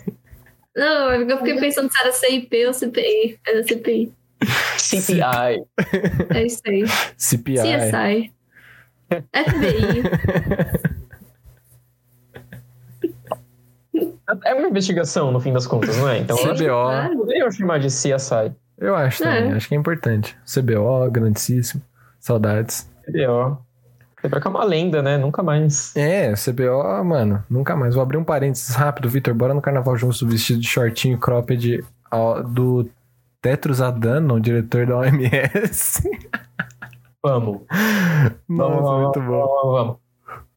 Não, 0.74 1.10
é 1.12 1.19
porque 1.19 1.32
eu 1.32 1.39
fiquei 1.39 1.60
pensando 1.60 1.93
se 1.93 2.01
era 2.01 2.12
CIP 2.12 2.66
ou 2.66 2.74
CPI. 2.74 3.39
Era 3.47 3.62
CPI. 3.62 4.12
CPI. 4.78 5.20
É 6.35 6.44
isso 6.44 6.62
aí. 6.66 6.85
CPI. 7.16 7.59
CSI. 7.59 8.32
FBI. 9.32 10.02
É 14.44 14.55
uma 14.55 14.69
investigação, 14.69 15.31
no 15.31 15.39
fim 15.39 15.52
das 15.52 15.69
contas, 15.69 15.97
não 15.98 16.09
é? 16.09 16.19
Então, 16.19 16.36
Sim. 16.36 16.48
eu 16.48 16.74
claro. 16.74 17.16
poderiam 17.16 17.51
chamar 17.51 17.78
de 17.78 17.86
CSI. 17.86 18.52
Eu 18.83 18.97
acho 18.97 19.23
também, 19.23 19.53
É. 19.53 19.55
acho 19.55 19.69
que 19.69 19.75
é 19.75 19.79
importante. 19.79 20.37
CBO, 20.45 21.09
grandíssimo. 21.11 21.81
Saudades. 22.19 22.91
CBO. 23.05 23.59
Lembra 24.23 24.41
que 24.41 24.47
é 24.47 24.51
uma 24.51 24.65
lenda, 24.65 25.03
né? 25.03 25.17
Nunca 25.19 25.43
mais. 25.43 25.95
É, 25.97 26.33
CBO, 26.35 27.03
mano, 27.05 27.45
nunca 27.51 27.75
mais. 27.77 27.95
Vou 27.95 28.03
abrir 28.03 28.17
um 28.17 28.25
parênteses 28.25 28.75
rápido, 28.75 29.09
Vitor. 29.09 29.35
Bora 29.35 29.55
no 29.55 29.61
carnaval 29.63 29.97
juntos 29.97 30.21
vestido 30.23 30.61
de 30.61 30.67
shortinho 30.67 31.19
cropped 31.19 31.85
do 32.51 32.89
Tetros 33.41 33.81
Adano, 33.81 34.41
diretor 34.41 34.87
da 34.87 34.99
OMS. 34.99 36.03
Vamos. 37.25 37.61
Nossa, 38.49 38.83
vamos, 38.83 39.03
muito 39.03 39.21
vamos, 39.21 39.29
bom. 39.29 39.47
Vamos, 39.47 39.73
vamos. 39.79 39.97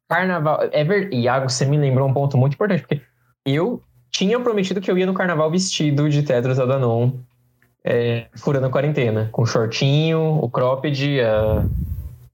Carnaval. 0.10 0.60
É 0.72 0.84
ver... 0.84 1.14
Iago, 1.14 1.47
você 1.47 1.64
me 1.64 1.77
lembrou 1.77 2.07
um 2.07 2.14
ponto 2.14 2.38
muito 2.38 2.56
importante, 2.56 2.81
porque 2.81 3.02
eu 3.45 3.81
tinha 4.10 4.39
prometido 4.39 4.81
que 4.81 4.89
eu 4.89 4.97
ia 4.97 5.06
no 5.06 5.14
carnaval 5.14 5.49
vestido 5.52 6.10
de 6.10 6.23
Tetris 6.23 6.57
Adanon, 6.60 7.11
é, 7.85 8.25
furando 8.35 8.65
a 8.65 8.69
quarentena, 8.69 9.29
com 9.31 9.45
shortinho, 9.45 10.39
o 10.41 10.49
cropped, 10.49 11.21
a- 11.21 11.63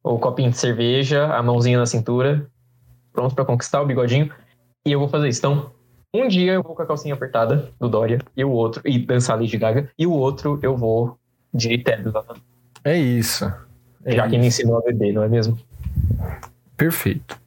o 0.02 0.18
copinho 0.18 0.50
de 0.50 0.58
cerveja, 0.58 1.26
a 1.26 1.44
mãozinha 1.44 1.78
na 1.78 1.86
cintura, 1.86 2.48
pronto 3.12 3.36
pra 3.36 3.44
conquistar 3.46 3.82
o 3.82 3.86
bigodinho. 3.86 4.32
E 4.86 4.92
eu 4.94 5.00
vou 5.00 5.10
fazer 5.10 5.28
isso. 5.28 5.40
Então, 5.40 5.70
um 6.14 6.28
dia 6.28 6.54
eu 6.54 6.64
vou 6.64 6.74
com 6.74 6.82
a 6.82 6.86
calcinha 6.86 7.14
apertada 7.14 7.70
do 7.80 7.90
Dória, 7.90 8.20
e 8.36 8.44
o 8.46 8.50
outro, 8.50 8.82
e 8.86 8.98
dançar 8.98 9.38
Lady 9.40 9.58
Gaga, 9.58 9.90
e 10.00 10.08
o 10.08 10.12
outro 10.12 10.58
eu 10.64 10.76
vou 10.76 11.18
de 11.54 11.74
Adanon. 11.76 12.40
É 12.84 12.98
isso. 12.98 13.46
É 14.06 14.16
Já 14.16 14.24
que 14.28 14.38
me 14.38 14.48
isso. 14.48 14.62
ensinou 14.62 14.80
a 14.80 14.82
beber, 14.82 15.14
não 15.14 15.22
é 15.22 15.28
mesmo? 15.28 15.60
Perfeito. 16.76 17.40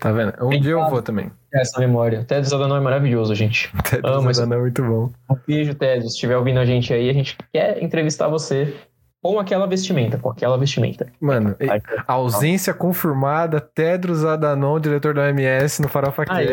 Tá 0.00 0.12
vendo? 0.12 0.32
Um 0.40 0.48
Bem 0.48 0.60
dia 0.60 0.72
eu 0.72 0.88
vou 0.88 1.02
também. 1.02 1.30
Essa 1.52 1.78
memória. 1.78 2.24
Tetris 2.24 2.52
Adanon 2.52 2.76
é 2.76 2.80
maravilhoso, 2.80 3.34
gente. 3.34 3.70
Amo 4.02 4.30
esse- 4.30 4.40
Adano 4.40 4.54
é 4.54 4.58
muito 4.60 4.82
bom. 4.82 5.10
Um 5.30 5.36
beijo, 5.46 5.74
Ted. 5.74 6.00
Se 6.02 6.08
estiver 6.14 6.36
ouvindo 6.36 6.58
a 6.58 6.64
gente 6.64 6.92
aí, 6.92 7.10
a 7.10 7.12
gente 7.12 7.36
quer 7.52 7.82
entrevistar 7.82 8.28
você 8.28 8.74
com 9.22 9.38
aquela 9.38 9.66
vestimenta, 9.66 10.16
com 10.16 10.30
aquela 10.30 10.56
vestimenta. 10.56 11.06
Mano, 11.20 11.54
ausência 12.06 12.72
confirmada, 12.72 13.60
Tedros 13.60 14.24
Adanon, 14.24 14.80
diretor 14.80 15.12
da 15.12 15.24
OMS 15.24 15.82
no 15.82 15.88
Farofa 15.88 16.24
Aí. 16.30 16.48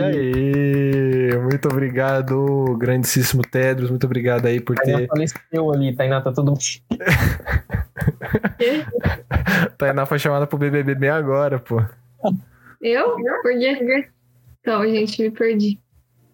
Aí. 0.00 1.36
Muito 1.42 1.68
obrigado, 1.68 2.76
grandíssimo 2.78 3.42
Tedros. 3.42 3.90
Muito 3.90 4.04
obrigado 4.06 4.46
aí 4.46 4.60
por 4.60 4.76
Tainá 4.76 4.98
ter. 4.98 5.08
faleceu 5.08 5.72
ali, 5.72 5.92
Tainá 5.96 6.20
tá 6.20 6.30
tudo. 6.30 6.54
Tainá 9.76 10.06
foi 10.06 10.20
chamada 10.20 10.46
pro 10.46 10.56
BBB 10.58 11.08
agora, 11.08 11.58
pô. 11.58 11.82
Eu? 12.82 13.14
Por 13.14 13.52
quê? 13.58 14.08
Calma, 14.64 14.88
gente, 14.88 15.22
me 15.22 15.30
perdi. 15.30 15.80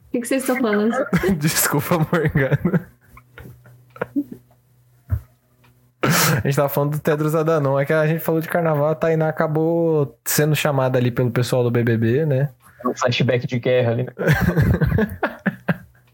O 0.09 0.11
que, 0.13 0.21
que 0.21 0.29
vocês 0.29 0.43
estão 0.43 0.57
falando? 0.57 0.95
Desculpa, 1.39 1.99
Morgana. 1.99 2.91
A 6.03 6.41
gente 6.47 6.57
tava 6.57 6.69
falando 6.71 6.93
do 6.93 7.01
Tedros 7.01 7.35
Adhanom. 7.35 7.79
É 7.79 7.85
que 7.85 7.93
a 7.93 8.07
gente 8.07 8.21
falou 8.21 8.41
de 8.41 8.49
carnaval, 8.49 8.89
a 8.89 8.95
Tainá 8.95 9.29
acabou 9.29 10.19
sendo 10.25 10.57
chamada 10.57 10.99
ali 10.99 11.11
pelo 11.11 11.31
pessoal 11.31 11.63
do 11.63 11.71
BBB, 11.71 12.25
né? 12.25 12.51
Um 12.87 12.95
flashback 12.95 13.47
de 13.47 13.59
guerra 13.59 13.91
ali. 13.93 14.05
Né? 14.05 14.13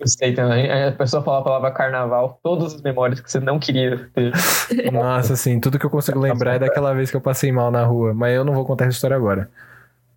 Eu 0.00 0.08
sei, 0.08 0.34
Tainá. 0.34 0.88
A 0.88 0.92
pessoa 0.92 1.22
fala 1.22 1.38
a 1.38 1.42
palavra 1.42 1.70
carnaval, 1.70 2.40
todas 2.42 2.74
as 2.74 2.82
memórias 2.82 3.20
que 3.20 3.30
você 3.30 3.38
não 3.38 3.60
queria 3.60 4.10
ter. 4.12 4.32
Nossa, 4.92 5.34
assim, 5.34 5.60
tudo 5.60 5.78
que 5.78 5.86
eu 5.86 5.90
consigo 5.90 6.18
lembrar 6.18 6.56
é 6.56 6.58
daquela 6.58 6.92
vez 6.92 7.10
que 7.10 7.16
eu 7.16 7.20
passei 7.20 7.52
mal 7.52 7.70
na 7.70 7.84
rua. 7.84 8.12
Mas 8.12 8.34
eu 8.34 8.44
não 8.44 8.54
vou 8.54 8.64
contar 8.64 8.86
essa 8.86 8.94
história 8.94 9.16
agora. 9.16 9.48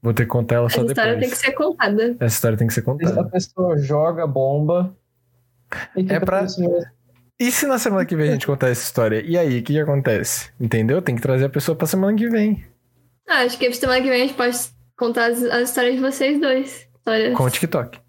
Vou 0.07 0.13
ter 0.13 0.23
que 0.23 0.29
contar 0.29 0.55
ela 0.55 0.69
só 0.69 0.77
Essa 0.83 0.85
história 0.91 1.15
depois. 1.15 1.19
tem 1.19 1.37
que 1.37 1.45
ser 1.45 1.51
contada. 1.51 2.15
Essa 2.17 2.25
história 2.35 2.57
tem 2.57 2.65
que 2.67 2.73
ser 2.73 2.79
A 2.79 2.83
contada. 2.83 3.23
pessoa 3.25 3.77
joga 3.77 4.25
bomba. 4.25 4.95
e 5.97 6.09
É 6.09 6.17
pra-. 6.17 6.45
E 7.37 7.51
se 7.51 7.67
na 7.67 7.77
semana 7.77 8.05
que 8.05 8.15
vem 8.15 8.29
a 8.29 8.31
gente 8.31 8.47
contar 8.47 8.69
essa 8.69 8.83
história? 8.83 9.21
E 9.21 9.37
aí, 9.37 9.59
o 9.59 9.63
que, 9.63 9.73
que 9.73 9.79
acontece? 9.81 10.49
Entendeu? 10.57 11.01
Tem 11.01 11.13
que 11.13 11.21
trazer 11.21 11.43
a 11.43 11.49
pessoa 11.49 11.75
pra 11.75 11.85
semana 11.85 12.15
que 12.17 12.29
vem. 12.29 12.63
Ah, 13.27 13.39
acho 13.41 13.57
que 13.59 13.69
semana 13.73 14.01
que 14.01 14.07
vem 14.07 14.21
a 14.21 14.25
gente 14.27 14.33
pode 14.35 14.57
contar 14.97 15.25
as, 15.29 15.43
as 15.43 15.67
histórias 15.67 15.95
de 15.95 15.99
vocês 16.01 16.39
dois. 16.39 16.87
Histórias... 16.99 17.35
Com 17.35 17.43
o 17.43 17.49
TikTok. 17.49 17.99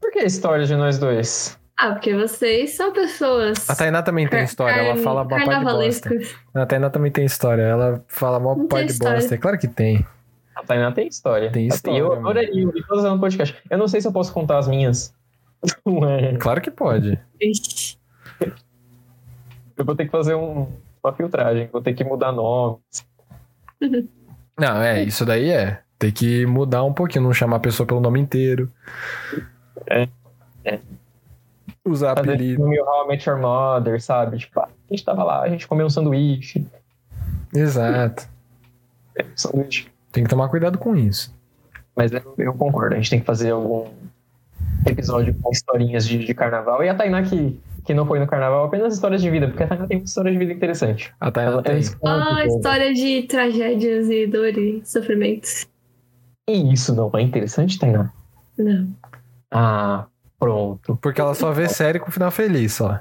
Por 0.00 0.10
que 0.12 0.20
a 0.20 0.24
história 0.24 0.64
de 0.64 0.74
nós 0.74 0.98
dois? 0.98 1.58
Ah, 1.78 1.90
porque 1.92 2.14
vocês 2.14 2.74
são 2.74 2.90
pessoas. 2.90 3.68
A 3.68 3.76
Tainá 3.76 4.02
também 4.02 4.26
tem 4.26 4.44
história, 4.44 4.80
ela 4.80 4.96
fala 4.96 5.24
uma 5.24 5.28
pá 5.28 5.58
de 5.58 5.64
bosta. 5.64 6.10
A 6.54 6.64
Tainá 6.64 6.88
também 6.88 7.12
tem 7.12 7.26
história, 7.26 7.60
ela 7.60 8.02
fala 8.08 8.40
mó 8.40 8.54
tem 8.66 8.86
de 8.86 8.92
história. 8.92 9.18
bosta. 9.18 9.34
É 9.34 9.38
claro 9.38 9.58
que 9.58 9.68
tem. 9.68 10.06
A 10.54 10.62
Tainá 10.62 10.92
tem 10.92 11.08
história. 11.08 11.50
Tem 11.50 11.66
história, 11.66 11.96
E 11.96 12.00
eu 12.00 12.12
adoraria 12.12 12.66
ouvir 12.66 12.84
todas 12.86 13.04
no 13.04 13.18
podcast. 13.18 13.56
Eu 13.70 13.78
não 13.78 13.88
sei 13.88 14.00
se 14.00 14.06
eu 14.06 14.12
posso 14.12 14.32
contar 14.32 14.58
as 14.58 14.68
minhas. 14.68 15.14
É. 15.86 16.36
Claro 16.38 16.60
que 16.60 16.70
pode. 16.72 17.18
Ixi. 17.40 17.96
Eu 19.76 19.84
vou 19.84 19.94
ter 19.94 20.04
que 20.06 20.10
fazer 20.10 20.34
um- 20.34 20.68
uma 21.02 21.12
filtragem, 21.12 21.68
vou 21.72 21.80
ter 21.80 21.94
que 21.94 22.02
mudar 22.04 22.32
nome. 22.32 22.78
Não, 24.58 24.82
é, 24.82 25.02
isso 25.02 25.24
daí 25.24 25.50
é. 25.50 25.80
Tem 25.98 26.10
que 26.12 26.44
mudar 26.46 26.82
um 26.84 26.92
pouquinho, 26.92 27.24
não 27.24 27.32
chamar 27.32 27.56
a 27.56 27.60
pessoa 27.60 27.86
pelo 27.86 28.00
nome 28.00 28.18
inteiro. 28.20 28.70
É, 29.86 30.08
é. 30.64 30.80
Usar 31.84 32.16
Fazer 32.16 32.30
apelido. 32.30 32.62
no 32.62 32.68
meu 32.68 32.84
How 32.84 33.04
I 33.04 33.08
Met 33.08 33.28
Your 33.28 33.38
Mother, 33.40 34.00
sabe? 34.02 34.38
Tipo, 34.38 34.60
ah, 34.60 34.68
a 34.68 34.92
gente 34.94 35.04
tava 35.04 35.22
lá, 35.24 35.42
a 35.42 35.48
gente 35.48 35.66
comeu 35.66 35.86
um 35.86 35.90
sanduíche. 35.90 36.66
Exato. 37.54 38.28
É, 39.16 39.22
um 39.24 39.36
sanduíche. 39.36 39.91
Tem 40.12 40.22
que 40.22 40.30
tomar 40.30 40.48
cuidado 40.48 40.78
com 40.78 40.94
isso. 40.94 41.34
Mas 41.96 42.12
eu, 42.12 42.34
eu 42.38 42.54
concordo, 42.54 42.94
a 42.94 42.98
gente 42.98 43.10
tem 43.10 43.20
que 43.20 43.26
fazer 43.26 43.50
algum. 43.50 43.86
episódio 44.86 45.34
com 45.40 45.50
historinhas 45.50 46.06
de, 46.06 46.18
de 46.18 46.34
carnaval. 46.34 46.84
E 46.84 46.88
a 46.88 46.94
Tainá 46.94 47.22
que, 47.22 47.58
que 47.84 47.94
não 47.94 48.06
foi 48.06 48.18
no 48.18 48.26
carnaval, 48.26 48.66
apenas 48.66 48.94
histórias 48.94 49.22
de 49.22 49.30
vida, 49.30 49.48
porque 49.48 49.62
a 49.62 49.66
Tainá 49.66 49.86
tem 49.86 49.98
uma 49.98 50.04
história 50.04 50.30
de 50.30 50.38
vida 50.38 50.52
interessante. 50.52 51.12
A 51.18 51.30
Tainá 51.30 51.52
Ela 51.52 51.62
tem. 51.62 51.80
Ah, 52.04 52.44
história 52.46 52.92
de 52.94 53.22
tragédias 53.22 54.08
e 54.10 54.26
dor 54.26 54.56
e 54.56 54.82
sofrimentos. 54.84 55.66
E 56.48 56.72
isso 56.72 56.94
não 56.94 57.10
é 57.14 57.22
interessante, 57.22 57.78
Tainá? 57.78 58.12
Não. 58.58 58.88
Ah, 59.50 60.06
pronto. 60.38 60.96
Porque 60.96 61.20
ela 61.20 61.34
só 61.34 61.52
vê 61.52 61.68
série 61.68 61.98
com 61.98 62.10
final 62.10 62.30
feliz, 62.30 62.74
só. 62.74 63.00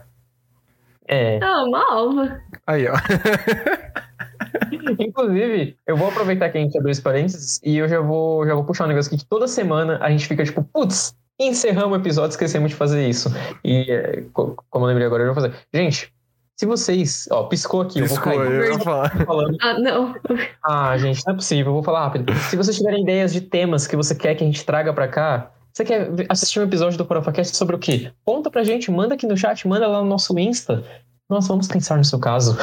É. 1.08 1.40
Ah, 1.44 1.64
uma 1.64 1.92
alva. 1.92 2.42
Aí, 2.66 2.88
ó. 2.88 2.94
Inclusive, 5.00 5.76
eu 5.88 5.98
vou 5.98 6.10
aproveitar 6.10 6.50
que 6.50 6.58
a 6.58 6.62
gente 6.62 6.78
abriu 6.78 6.92
esse 6.92 7.02
parênteses 7.02 7.60
e 7.64 7.78
eu 7.78 7.88
já 7.88 8.00
vou, 8.00 8.46
já 8.46 8.54
vou 8.54 8.64
puxar 8.64 8.86
um 8.86 8.88
negócio 8.88 9.10
aqui 9.10 9.18
que 9.24 9.30
toda 9.30 9.48
semana 9.48 9.98
a 10.02 10.10
gente 10.10 10.28
fica 10.28 10.44
tipo, 10.44 10.64
putz, 10.64 11.14
encerramos 11.40 11.98
o 11.98 12.02
episódio, 12.02 12.32
esquecemos 12.32 12.70
de 12.72 12.76
fazer 12.76 13.08
isso. 13.08 13.30
E 13.64 13.92
é, 13.92 14.24
co- 14.34 14.56
como 14.70 14.86
eu 14.86 14.90
lembrei 14.90 15.06
agora, 15.08 15.24
eu 15.24 15.34
vou 15.34 15.36
fazer. 15.36 15.54
Gente, 15.74 16.14
se 16.60 16.66
vocês. 16.66 17.28
Ó, 17.32 17.44
piscou 17.44 17.82
aqui, 17.82 18.02
Piscou, 18.02 18.34
eu 18.34 18.40
vou 18.40 18.52
eu 18.54 18.62
cair. 18.62 18.72
ia 18.74 18.80
falar. 18.80 19.10
Falando. 19.26 19.58
Ah, 19.62 19.80
não. 19.80 20.16
Ah, 20.64 20.98
gente, 20.98 21.22
não 21.26 21.34
é 21.34 21.36
possível, 21.36 21.68
eu 21.72 21.74
vou 21.74 21.84
falar 21.84 22.02
rápido. 22.06 22.32
Se 22.50 22.56
vocês 22.56 22.78
tiverem 22.78 23.02
ideias 23.02 23.34
de 23.34 23.42
temas 23.42 23.88
que 23.88 23.96
você 23.96 24.14
quer 24.14 24.36
que 24.36 24.44
a 24.44 24.48
gente 24.48 24.64
traga 24.66 24.94
pra 24.94 25.08
cá, 25.08 25.52
você 25.74 25.84
quer 25.86 26.10
assistir 26.30 26.60
um 26.60 26.64
episódio 26.64 26.98
do 26.98 27.06
PorofaCast 27.06 27.56
sobre 27.58 27.76
o 27.76 27.80
quê? 27.80 28.12
Conta 28.26 28.52
pra 28.52 28.64
gente, 28.64 28.92
manda 28.92 29.16
aqui 29.16 29.26
no 29.26 29.36
chat, 29.38 29.68
manda 29.68 29.88
lá 29.88 30.02
no 30.04 30.08
nosso 30.10 30.38
Insta. 30.38 30.84
Nós 31.32 31.48
vamos 31.48 31.66
pensar 31.66 31.98
no 31.98 32.04
seu 32.04 32.20
caso. 32.20 32.58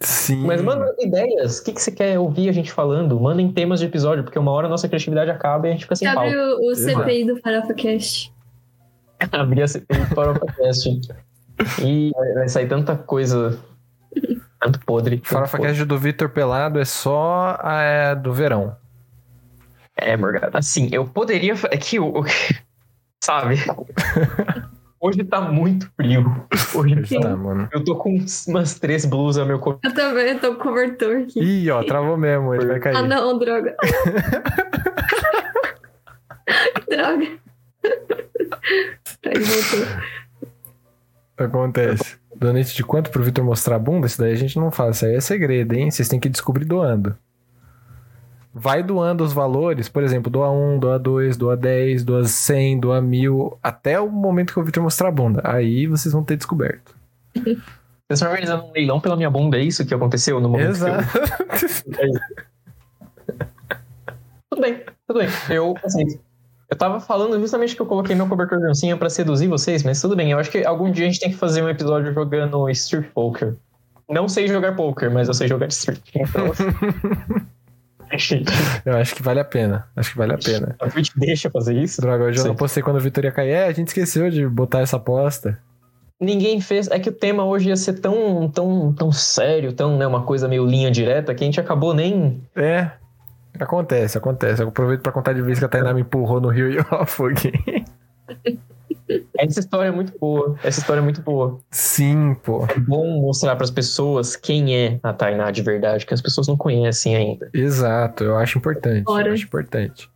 Sim. 0.00 0.42
Mas 0.44 0.60
manda 0.60 0.92
ideias. 0.98 1.60
O 1.60 1.64
que, 1.64 1.72
que 1.72 1.80
você 1.80 1.92
quer 1.92 2.18
ouvir 2.18 2.48
a 2.48 2.52
gente 2.52 2.72
falando? 2.72 3.18
Mandem 3.20 3.48
temas 3.52 3.78
de 3.78 3.86
episódio, 3.86 4.24
porque 4.24 4.36
uma 4.36 4.50
hora 4.50 4.66
a 4.66 4.70
nossa 4.70 4.88
criatividade 4.88 5.30
acaba 5.30 5.68
e 5.68 5.70
a 5.70 5.72
gente 5.72 5.84
fica 5.84 5.94
sem 5.94 6.08
Abre 6.08 6.36
o, 6.36 6.68
o. 6.68 6.74
CPI 6.74 7.26
do 7.26 7.36
FarofaCast. 7.36 8.34
Abrir 9.30 9.62
a 9.62 9.68
CPI 9.68 10.14
para 10.16 10.32
o 10.32 10.40
podcast. 10.40 11.00
E 11.80 12.10
vai 12.34 12.48
sair 12.48 12.68
tanta 12.68 12.96
coisa. 12.96 13.56
Tanto 14.60 14.80
podre. 14.84 15.18
tanto 15.18 15.28
Farofa 15.28 15.56
podre. 15.56 15.72
Cast 15.72 15.84
do 15.84 15.96
Vitor 15.96 16.28
Pelado 16.28 16.80
é 16.80 16.84
só 16.84 17.56
a 17.60 17.80
é, 17.82 18.14
do 18.16 18.32
verão. 18.32 18.76
É, 19.96 20.16
Morgado. 20.16 20.58
Assim, 20.58 20.88
eu 20.90 21.04
poderia. 21.06 21.54
É 21.70 21.76
que 21.76 22.00
o. 22.00 22.18
o- 22.18 22.24
Sabe? 23.22 23.58
Hoje 25.00 25.22
tá 25.22 25.40
muito 25.40 25.88
frio. 25.96 26.44
Hoje 26.74 27.06
Sim. 27.06 27.20
Tá, 27.20 27.36
mano. 27.36 27.68
eu 27.72 27.84
tô 27.84 27.94
com 27.96 28.18
umas 28.48 28.76
três 28.78 29.04
blusas, 29.04 29.46
meu 29.46 29.58
corpo. 29.60 29.80
Eu 29.84 29.94
também 29.94 30.36
tô 30.38 30.54
com 30.56 30.62
cobertor 30.62 31.18
aqui. 31.18 31.40
Ih, 31.40 31.70
ó, 31.70 31.84
travou 31.84 32.16
mesmo, 32.16 32.52
ele 32.54 32.66
vai 32.66 32.80
cair. 32.80 32.96
Ah, 32.96 33.02
não, 33.02 33.38
droga. 33.38 33.76
droga. 36.88 37.26
Aí 39.24 39.38
voltou. 39.38 39.86
Acontece. 41.36 42.16
Donate 42.34 42.74
de 42.74 42.82
quanto 42.82 43.10
pro 43.10 43.22
Vitor 43.22 43.44
mostrar 43.44 43.76
a 43.76 43.78
bunda? 43.78 44.08
Isso 44.08 44.18
daí 44.20 44.32
a 44.32 44.36
gente 44.36 44.58
não 44.58 44.72
fala. 44.72 44.90
Isso 44.90 45.06
aí 45.06 45.14
é 45.14 45.20
segredo, 45.20 45.74
hein? 45.74 45.90
Vocês 45.90 46.08
têm 46.08 46.18
que 46.18 46.28
descobrir 46.28 46.64
doando. 46.64 47.16
Vai 48.60 48.82
doando 48.82 49.22
os 49.22 49.32
valores, 49.32 49.88
por 49.88 50.02
exemplo, 50.02 50.30
doa 50.30 50.50
1, 50.50 50.78
doa 50.78 50.98
2, 50.98 51.36
doa 51.36 51.56
10, 51.56 52.02
doa 52.04 52.24
100, 52.24 52.80
doa 52.80 53.00
1000, 53.00 53.56
até 53.62 54.00
o 54.00 54.10
momento 54.10 54.52
que 54.52 54.58
o 54.58 54.64
Vitor 54.64 54.82
mostrar 54.82 55.08
a 55.08 55.12
bunda. 55.12 55.40
Aí 55.44 55.86
vocês 55.86 56.12
vão 56.12 56.24
ter 56.24 56.36
descoberto. 56.36 56.96
Vocês 57.34 57.56
estão 58.10 58.28
organizando 58.30 58.64
um 58.64 58.72
leilão 58.72 58.98
pela 59.00 59.16
minha 59.16 59.30
bunda, 59.30 59.58
é 59.58 59.62
isso 59.62 59.84
que 59.86 59.94
aconteceu 59.94 60.40
no 60.40 60.48
momento 60.48 60.78
que 60.78 60.82
eu- 60.84 60.88
Exato. 60.88 62.28
Tudo 64.50 64.62
bem, 64.62 64.82
tudo 65.06 65.18
bem. 65.20 65.28
Eu, 65.50 65.74
assim, 65.84 66.18
eu 66.70 66.76
tava 66.76 67.00
falando 67.00 67.38
justamente 67.38 67.76
que 67.76 67.82
eu 67.82 67.86
coloquei 67.86 68.14
meu 68.16 68.26
cobertor 68.26 68.58
de 68.58 68.66
oncinha 68.68 68.96
pra 68.96 69.08
seduzir 69.10 69.46
vocês, 69.46 69.82
mas 69.82 70.00
tudo 70.00 70.16
bem. 70.16 70.30
Eu 70.32 70.38
acho 70.38 70.50
que 70.50 70.64
algum 70.64 70.90
dia 70.90 71.04
a 71.04 71.08
gente 71.08 71.20
tem 71.20 71.30
que 71.30 71.36
fazer 71.36 71.62
um 71.62 71.68
episódio 71.68 72.12
jogando 72.12 72.68
Street 72.70 73.06
Poker. 73.14 73.54
Não 74.08 74.26
sei 74.28 74.48
jogar 74.48 74.74
poker, 74.74 75.10
mas 75.12 75.28
eu 75.28 75.34
sei 75.34 75.46
jogar 75.48 75.66
Street. 75.68 76.00
Então, 76.14 76.46
gente, 78.18 78.52
Eu 78.84 78.96
acho 78.96 79.14
que 79.14 79.22
vale 79.22 79.40
a 79.40 79.44
pena. 79.44 79.86
Acho 79.96 80.12
que 80.12 80.18
vale 80.18 80.34
a 80.34 80.38
pena. 80.38 80.76
a 80.80 80.90
Twitch 80.90 81.10
deixa 81.16 81.50
fazer 81.50 81.74
isso? 81.74 82.00
Droga, 82.00 82.24
hoje 82.24 82.38
eu 82.38 82.44
não 82.44 82.54
postei 82.54 82.82
quando 82.82 82.96
o 82.96 83.00
Vitor 83.00 83.24
ia 83.24 83.32
cair. 83.32 83.50
É, 83.50 83.66
a 83.66 83.72
gente 83.72 83.88
esqueceu 83.88 84.30
de 84.30 84.46
botar 84.46 84.80
essa 84.80 84.96
aposta. 84.96 85.58
Ninguém 86.20 86.60
fez. 86.60 86.88
É 86.90 86.98
que 86.98 87.08
o 87.08 87.12
tema 87.12 87.44
hoje 87.44 87.68
ia 87.68 87.76
ser 87.76 87.94
tão, 87.94 88.48
tão, 88.48 88.92
tão 88.92 89.12
sério, 89.12 89.72
tão, 89.72 89.96
né, 89.96 90.06
uma 90.06 90.22
coisa 90.22 90.48
meio 90.48 90.66
linha 90.66 90.90
direta, 90.90 91.34
que 91.34 91.44
a 91.44 91.46
gente 91.46 91.60
acabou 91.60 91.94
nem. 91.94 92.42
É. 92.56 92.90
Acontece, 93.58 94.18
acontece. 94.18 94.62
Eu 94.62 94.68
aproveito 94.68 95.00
pra 95.00 95.12
contar 95.12 95.32
de 95.32 95.42
vez 95.42 95.58
que 95.58 95.64
a 95.64 95.68
Tainá 95.68 95.92
me 95.94 96.02
empurrou 96.02 96.40
no 96.40 96.48
rio 96.48 96.70
e 96.70 96.76
eu 96.76 96.86
afoguei. 96.90 97.84
Essa 99.38 99.60
história 99.60 99.88
é 99.88 99.92
muito 99.92 100.18
boa. 100.18 100.56
Essa 100.64 100.80
história 100.80 101.00
é 101.00 101.02
muito 101.02 101.22
boa. 101.22 101.60
Sim, 101.70 102.34
pô. 102.42 102.64
É 102.64 102.78
bom 102.78 103.20
mostrar 103.20 103.54
pras 103.54 103.70
pessoas 103.70 104.34
quem 104.34 104.76
é 104.76 104.98
a 105.00 105.12
Tainá 105.12 105.52
de 105.52 105.62
verdade, 105.62 106.04
que 106.04 106.12
as 106.12 106.20
pessoas 106.20 106.48
não 106.48 106.56
conhecem 106.56 107.14
ainda. 107.14 107.48
Exato, 107.54 108.24
eu 108.24 108.36
acho 108.36 108.58
importante. 108.58 109.04
Ora. 109.06 109.28
Eu 109.28 109.34
acho 109.34 109.44
importante. 109.44 110.10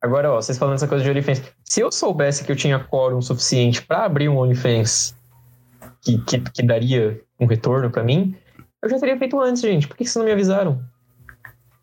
Agora, 0.00 0.30
ó, 0.30 0.36
vocês 0.36 0.58
falando 0.58 0.74
essa 0.74 0.86
coisa 0.86 1.02
de 1.02 1.10
OnlyFans. 1.10 1.42
Se 1.64 1.80
eu 1.80 1.90
soubesse 1.90 2.44
que 2.44 2.52
eu 2.52 2.56
tinha 2.56 2.78
quórum 2.78 3.20
suficiente 3.22 3.82
pra 3.82 4.04
abrir 4.04 4.28
um 4.28 4.38
OnlyFans 4.38 5.16
que, 6.02 6.18
que, 6.18 6.38
que 6.40 6.62
daria 6.62 7.18
um 7.40 7.46
retorno 7.46 7.90
pra 7.90 8.04
mim, 8.04 8.36
eu 8.82 8.90
já 8.90 8.98
teria 8.98 9.18
feito 9.18 9.40
antes, 9.40 9.62
gente. 9.62 9.88
Por 9.88 9.96
que 9.96 10.04
que 10.04 10.10
vocês 10.10 10.20
não 10.20 10.26
me 10.26 10.32
avisaram? 10.32 10.80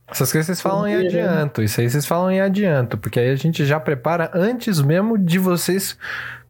Essas 0.08 0.32
coisas 0.32 0.46
vocês 0.46 0.62
falam 0.62 0.88
em 0.88 1.02
Porque, 1.02 1.18
né? 1.18 1.28
adianto. 1.28 1.64
Isso 1.64 1.82
aí 1.82 1.90
vocês 1.90 2.06
falam 2.06 2.32
em 2.32 2.40
adianto. 2.42 2.98
Porque 2.98 3.20
aí 3.20 3.30
a 3.32 3.36
gente 3.36 3.66
já 3.66 3.80
prepara 3.80 4.30
antes 4.34 4.80
mesmo 4.82 5.18
de 5.18 5.40
vocês 5.40 5.98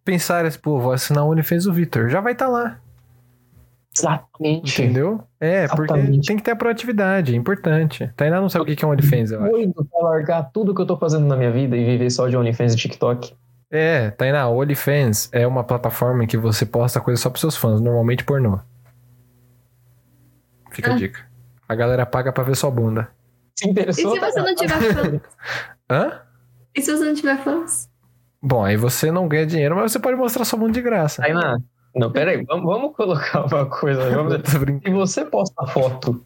pensarem 0.04 0.48
assim, 0.48 0.60
pô, 0.60 0.80
vou 0.80 0.92
assinar 0.92 1.24
o 1.26 1.30
OnlyFans 1.32 1.64
do 1.64 1.74
Vitor. 1.74 2.10
Já 2.10 2.20
vai 2.22 2.34
estar 2.34 2.48
lá. 2.48 2.80
Exatamente. 3.98 4.82
Entendeu? 4.82 5.24
É, 5.40 5.68
porque 5.70 5.94
Exatamente. 5.94 6.28
tem 6.28 6.36
que 6.36 6.44
ter 6.44 6.52
a 6.52 6.56
proatividade, 6.56 7.34
é 7.34 7.38
importante. 7.38 8.12
Tainá 8.18 8.42
não 8.42 8.50
sabe 8.50 8.70
o 8.70 8.76
que 8.76 8.84
é 8.84 8.88
um 8.88 8.92
OnlyFans, 8.92 9.32
eu 9.32 9.42
acho. 9.42 9.52
Doido 9.52 9.86
pra 9.90 10.00
largar 10.10 10.44
tudo 10.52 10.76
que 10.76 10.82
eu 10.82 10.86
tô 10.86 10.98
fazendo 10.98 11.26
na 11.26 11.38
minha 11.38 11.50
vida 11.52 11.78
e 11.78 11.86
viver 11.86 12.10
só 12.10 12.28
de 12.28 12.36
OnlyFans 12.36 12.74
e 12.74 12.78
TikTok. 12.78 13.34
É, 13.72 14.12
Tainá, 14.12 14.50
o 14.50 14.60
OnlyFans 14.62 15.30
é 15.32 15.48
uma 15.48 15.64
plataforma 15.64 16.26
em 16.26 16.28
que 16.28 16.38
você 16.38 16.66
posta 16.66 17.00
coisas 17.00 17.22
só 17.22 17.30
pros 17.30 17.40
seus 17.40 17.56
fãs, 17.56 17.80
normalmente 17.80 18.26
pornô. 18.26 18.60
Fica 20.72 20.92
a 20.92 20.96
Ah. 20.96 20.98
dica. 20.98 21.22
A 21.68 21.74
galera 21.74 22.06
paga 22.06 22.34
pra 22.34 22.44
ver 22.44 22.56
sua 22.58 22.70
bunda. 22.70 23.08
Se 23.56 23.68
E 23.68 23.72
interessou? 23.72 24.14
se 24.14 24.20
você 24.20 24.42
não 24.42 24.56
tiver 24.56 24.94
fãs? 24.94 25.22
Hã? 25.90 26.22
E 26.76 26.82
se 26.82 26.92
você 26.96 27.06
não 27.06 27.14
tiver 27.14 27.38
fãs? 27.44 27.90
Bom, 28.42 28.64
aí 28.64 28.76
você 28.78 29.12
não 29.12 29.28
ganha 29.28 29.46
dinheiro, 29.46 29.76
mas 29.76 29.92
você 29.92 30.00
pode 30.00 30.18
mostrar 30.18 30.46
sua 30.46 30.60
bunda 30.60 30.74
de 30.74 30.82
graça. 30.82 31.22
Tainá, 31.22 31.58
não, 31.96 32.12
peraí. 32.12 32.44
Vamos, 32.44 32.66
vamos 32.66 32.96
colocar 32.96 33.46
uma 33.46 33.66
coisa. 33.66 34.08
Vamos... 34.12 34.42
Se 34.84 34.90
você 34.92 35.26
posta 35.26 35.66
foto 35.68 36.24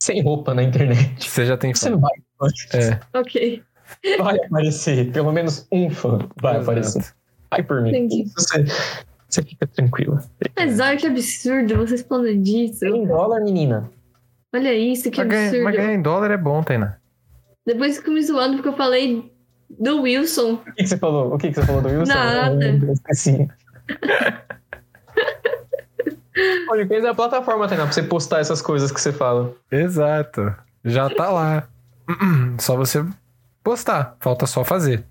sem 0.00 0.22
roupa 0.22 0.52
na 0.54 0.62
internet, 0.62 1.28
Você 1.28 1.46
já 1.46 1.56
tem 1.56 1.74
você 1.74 1.86
fã. 1.86 1.90
não 1.96 2.00
vai, 2.00 2.12
É, 2.74 3.00
Ok. 3.18 3.62
vai 4.18 4.36
aparecer. 4.36 5.10
Pelo 5.12 5.32
menos 5.32 5.66
um 5.72 5.88
fã 5.90 6.18
vai 6.40 6.56
exato. 6.56 6.62
aparecer. 6.70 7.14
Vai 7.50 7.62
por 7.62 7.80
mim. 7.80 7.88
Entendi. 7.88 8.24
Você, 8.36 8.64
você 9.28 9.42
fica 9.42 9.66
tranquila. 9.66 10.22
Mas 10.54 10.78
olha 10.78 10.96
que 10.98 11.06
absurdo 11.06 11.76
vocês 11.78 12.02
falando 12.02 12.36
disso. 12.42 12.84
Em 12.84 13.06
dólar, 13.06 13.40
menina. 13.40 13.90
Olha 14.54 14.74
isso, 14.74 15.10
que 15.10 15.18
Mas 15.18 15.28
ganhar, 15.28 15.42
absurdo. 15.46 15.64
mas 15.64 15.76
ganhar 15.76 15.94
em 15.94 16.02
dólar 16.02 16.30
é 16.30 16.36
bom, 16.36 16.62
Tainá. 16.62 16.96
Depois 17.66 17.96
ficou 17.98 18.14
me 18.14 18.22
zoando 18.22 18.56
porque 18.56 18.68
eu 18.68 18.76
falei 18.76 19.32
do 19.68 20.02
Wilson. 20.02 20.54
O 20.54 20.58
que, 20.64 20.72
que 20.82 20.86
você 20.86 20.96
falou? 20.96 21.34
O 21.34 21.38
que, 21.38 21.48
que 21.48 21.54
você 21.54 21.66
falou 21.66 21.82
do 21.82 21.88
Wilson? 21.88 22.12
Nada. 22.14 22.64
Eu 22.66 22.92
esqueci. 22.92 23.48
OnlyFans 26.70 27.04
é 27.04 27.08
a 27.08 27.14
plataforma, 27.14 27.66
Tainá, 27.66 27.84
pra 27.84 27.92
você 27.92 28.02
postar 28.02 28.40
essas 28.40 28.60
coisas 28.60 28.92
que 28.92 29.00
você 29.00 29.12
fala. 29.12 29.54
Exato. 29.70 30.54
Já 30.84 31.08
tá 31.08 31.30
lá. 31.30 31.66
Só 32.60 32.76
você 32.76 33.04
postar. 33.64 34.16
Falta 34.20 34.46
só 34.46 34.62
fazer. 34.62 35.04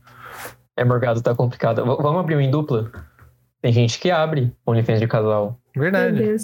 É, 0.78 0.86
Morgado, 0.86 1.22
tá 1.22 1.34
complicado. 1.36 1.84
V- 1.84 2.02
vamos 2.02 2.20
abrir 2.22 2.36
um 2.36 2.42
em 2.42 2.52
dupla? 2.52 2.92
Tem 3.62 3.74
gente 3.74 4.00
que 4.00 4.12
abre 4.12 4.54
OnlyFans 4.66 5.00
de 5.00 5.08
casal. 5.08 5.60
Verdade. 5.76 6.38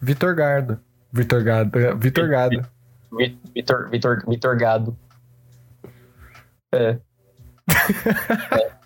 Vitor 0.00 0.34
Gardo. 0.34 0.80
Vitor 1.12 1.42
Gado. 1.44 1.70
Vitor 1.98 2.28
Gado. 2.28 2.62
Vi- 3.18 3.38
Vitor, 3.54 3.90
Vitor, 3.90 4.22
Vitor 4.28 4.56
Gado. 4.56 4.96
É. 6.72 6.98
É. 8.52 8.82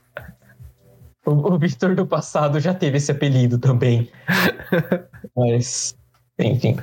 O, 1.25 1.55
o 1.55 1.59
Vitor 1.59 1.95
do 1.97 2.07
passado 2.07 2.61
já 2.61 2.73
teve 2.73 2.99
esse 2.99 3.11
apelido 3.11 3.59
também. 3.59 4.09
Mas, 5.37 5.97
enfim. 6.39 6.77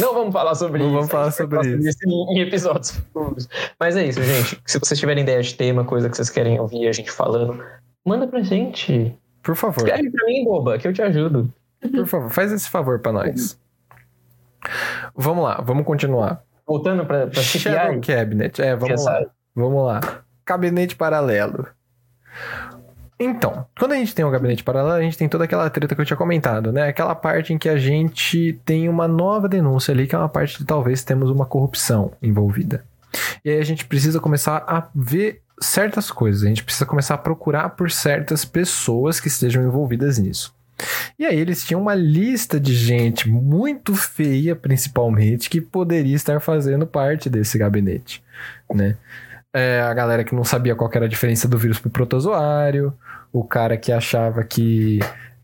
Não 0.00 0.14
vamos 0.14 0.32
falar 0.32 0.54
sobre 0.54 0.78
Não 0.78 0.86
isso. 0.86 0.94
vamos 0.94 1.10
falar 1.10 1.30
sobre 1.32 1.58
isso 1.78 1.98
em, 2.06 2.36
em 2.38 2.40
episódios 2.42 2.90
futuros. 2.92 3.48
Mas 3.78 3.96
é 3.96 4.06
isso, 4.06 4.22
gente. 4.22 4.60
Se 4.66 4.78
vocês 4.78 4.98
tiverem 5.00 5.22
ideia 5.24 5.42
de 5.42 5.54
tema, 5.54 5.84
coisa 5.84 6.08
que 6.08 6.16
vocês 6.16 6.30
querem 6.30 6.60
ouvir 6.60 6.86
a 6.88 6.92
gente 6.92 7.10
falando, 7.10 7.60
manda 8.04 8.26
pra 8.28 8.40
gente. 8.42 9.16
Por 9.42 9.56
favor. 9.56 9.78
Escreve 9.86 10.10
pra 10.10 10.26
mim, 10.26 10.44
boba, 10.44 10.78
que 10.78 10.86
eu 10.86 10.92
te 10.92 11.02
ajudo. 11.02 11.52
Por 11.80 12.06
favor, 12.06 12.30
faz 12.30 12.52
esse 12.52 12.68
favor 12.68 13.00
pra 13.00 13.10
nós. 13.12 13.58
Vamos 15.14 15.44
lá, 15.44 15.60
vamos 15.62 15.84
continuar. 15.84 16.42
Voltando 16.66 17.04
pra 17.04 17.30
Shadow 17.32 18.00
CPI. 18.00 18.14
Cabinet. 18.14 18.62
É, 18.62 18.76
vamos 18.76 19.04
lá. 19.04 19.20
Vamos 19.54 19.86
lá. 19.86 20.00
Gabinete 20.46 20.96
paralelo. 20.96 21.66
Então, 23.18 23.66
quando 23.78 23.92
a 23.92 23.96
gente 23.96 24.14
tem 24.14 24.24
um 24.24 24.30
gabinete 24.30 24.64
paralelo, 24.64 24.96
a 24.96 25.02
gente 25.02 25.18
tem 25.18 25.28
toda 25.28 25.44
aquela 25.44 25.68
treta 25.68 25.94
que 25.94 26.00
eu 26.00 26.06
tinha 26.06 26.16
comentado, 26.16 26.72
né? 26.72 26.88
Aquela 26.88 27.14
parte 27.14 27.52
em 27.52 27.58
que 27.58 27.68
a 27.68 27.76
gente 27.76 28.58
tem 28.64 28.88
uma 28.88 29.06
nova 29.06 29.46
denúncia 29.46 29.92
ali, 29.92 30.06
que 30.06 30.14
é 30.14 30.18
uma 30.18 30.28
parte 30.28 30.58
de 30.58 30.64
talvez 30.64 31.04
temos 31.04 31.28
uma 31.30 31.44
corrupção 31.44 32.12
envolvida. 32.22 32.82
E 33.44 33.50
aí 33.50 33.58
a 33.58 33.64
gente 33.64 33.84
precisa 33.84 34.20
começar 34.20 34.64
a 34.66 34.88
ver 34.94 35.42
certas 35.60 36.10
coisas, 36.10 36.44
a 36.44 36.48
gente 36.48 36.64
precisa 36.64 36.86
começar 36.86 37.14
a 37.14 37.18
procurar 37.18 37.68
por 37.70 37.90
certas 37.90 38.46
pessoas 38.46 39.20
que 39.20 39.28
estejam 39.28 39.62
envolvidas 39.62 40.18
nisso. 40.18 40.54
E 41.18 41.24
aí 41.26 41.38
eles 41.38 41.64
tinham 41.64 41.80
uma 41.80 41.94
lista 41.94 42.58
de 42.58 42.74
gente 42.74 43.28
muito 43.28 43.94
feia, 43.94 44.54
principalmente, 44.56 45.50
que 45.50 45.60
poderia 45.60 46.16
estar 46.16 46.40
fazendo 46.40 46.86
parte 46.86 47.28
desse 47.28 47.58
gabinete, 47.58 48.22
né? 48.72 48.96
É, 49.52 49.80
a 49.80 49.92
galera 49.92 50.22
que 50.22 50.34
não 50.34 50.44
sabia 50.44 50.76
qual 50.76 50.90
era 50.94 51.06
a 51.06 51.08
diferença 51.08 51.48
do 51.48 51.58
vírus 51.58 51.80
pro 51.80 51.90
protozoário, 51.90 52.94
o 53.32 53.42
cara 53.42 53.76
que 53.76 53.90
achava 53.90 54.44
que 54.44 55.00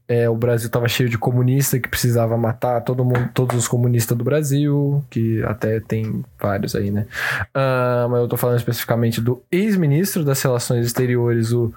é, 0.08 0.28
o 0.28 0.36
Brasil 0.36 0.68
estava 0.68 0.88
cheio 0.88 1.08
de 1.08 1.18
comunista 1.18 1.78
que 1.80 1.88
precisava 1.88 2.36
matar 2.36 2.80
todo 2.82 3.04
mundo, 3.04 3.28
todos 3.34 3.56
os 3.56 3.66
comunistas 3.66 4.16
do 4.16 4.22
Brasil, 4.22 5.04
que 5.10 5.42
até 5.42 5.80
tem 5.80 6.24
vários 6.40 6.76
aí, 6.76 6.90
né? 6.90 7.06
Uh, 7.48 8.08
mas 8.08 8.20
eu 8.20 8.28
tô 8.28 8.36
falando 8.36 8.58
especificamente 8.58 9.20
do 9.20 9.42
ex-ministro 9.50 10.24
das 10.24 10.40
Relações 10.40 10.86
Exteriores, 10.86 11.52
o 11.52 11.74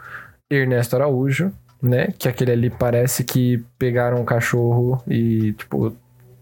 Ernesto 0.49 0.95
Araújo, 0.95 1.52
né? 1.81 2.07
Que 2.18 2.27
aquele 2.27 2.51
ali 2.51 2.69
parece 2.69 3.23
que 3.23 3.64
pegaram 3.77 4.22
um 4.22 4.26
cachorro 4.26 5.01
e, 5.07 5.53
tipo, 5.53 5.95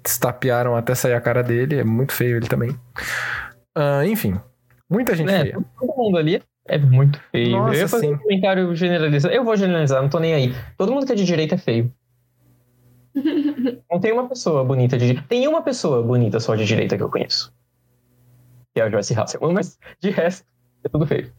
estapearam 0.05 0.75
até 0.75 0.95
sair 0.95 1.13
a 1.13 1.21
cara 1.21 1.43
dele. 1.43 1.79
É 1.79 1.83
muito 1.83 2.13
feio 2.13 2.37
ele 2.37 2.47
também. 2.47 2.71
Uh, 3.77 4.03
enfim, 4.07 4.39
muita 4.89 5.15
gente 5.15 5.31
é, 5.31 5.41
feia. 5.43 5.59
Todo 5.79 5.95
mundo 5.95 6.17
ali 6.17 6.41
é 6.65 6.77
muito 6.77 7.19
feio. 7.31 7.51
Nossa, 7.51 7.75
eu 7.75 7.79
ia 7.79 7.87
fazer 7.87 8.07
sim. 8.07 8.13
um 8.13 8.17
comentário 8.17 8.75
generalizado. 8.75 9.33
Eu 9.33 9.43
vou 9.43 9.55
generalizar, 9.55 10.01
não 10.01 10.09
tô 10.09 10.19
nem 10.19 10.33
aí. 10.33 10.55
Todo 10.77 10.91
mundo 10.91 11.05
que 11.05 11.11
é 11.11 11.15
de 11.15 11.23
direita 11.23 11.55
é 11.55 11.57
feio. 11.57 11.91
Não 13.89 13.99
tem 13.99 14.11
uma 14.11 14.29
pessoa 14.29 14.63
bonita 14.63 14.95
de 14.95 15.07
direita. 15.07 15.27
Tem 15.27 15.47
uma 15.47 15.63
pessoa 15.63 16.03
bonita 16.03 16.39
só 16.39 16.55
de 16.55 16.65
direita 16.65 16.95
que 16.95 17.01
eu 17.01 17.09
conheço. 17.09 17.51
Que 18.75 18.81
é 18.81 18.83
a 18.83 18.89
Joyce 18.91 19.19
Hasselman, 19.19 19.53
mas 19.53 19.79
de 19.99 20.11
resto 20.11 20.45
é 20.83 20.89
tudo 20.89 21.07
feio. 21.07 21.31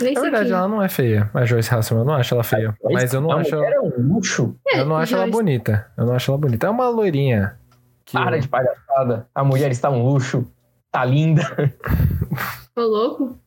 Nem 0.00 0.14
Na 0.14 0.20
sei 0.20 0.30
verdade, 0.30 0.52
ela 0.52 0.68
não 0.68 0.82
é 0.82 0.88
feia. 0.88 1.30
A 1.34 1.44
Joyce 1.44 1.74
Hasselman, 1.74 2.02
eu 2.02 2.06
não 2.06 2.14
acho 2.14 2.34
ela 2.34 2.44
feia. 2.44 2.76
Mas 2.82 3.12
eu 3.12 3.20
não 3.20 3.32
a 3.32 3.40
acho 3.40 3.54
mulher 3.56 3.72
ela, 3.72 3.76
é 3.76 3.88
um 3.88 4.14
luxo. 4.14 4.56
eu 4.72 4.86
não 4.86 4.96
acho 4.96 5.14
ela 5.14 5.24
Joyce. 5.24 5.38
bonita. 5.38 5.86
Eu 5.96 6.06
não 6.06 6.14
acho 6.14 6.30
ela 6.30 6.38
bonita. 6.38 6.66
É 6.66 6.70
uma 6.70 6.88
loirinha. 6.88 7.56
que 8.04 8.12
Para 8.12 8.38
de 8.38 8.48
palhaçada. 8.48 9.26
A 9.34 9.44
mulher 9.44 9.70
está 9.70 9.90
um 9.90 10.02
luxo. 10.04 10.46
Tá 10.90 11.04
linda. 11.04 11.42
Ô, 12.76 12.80
louco. 12.80 13.38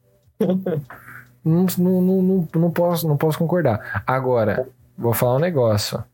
Não, 1.44 1.66
não, 1.78 2.02
não, 2.02 2.22
não, 2.22 2.48
não 2.56 2.72
posso, 2.72 3.08
não 3.08 3.18
posso 3.18 3.38
concordar. 3.38 4.04
Agora, 4.06 4.68
vou 4.98 5.14
falar 5.14 5.36
um 5.38 5.40
negócio. 5.40 5.98
Vou 5.98 6.06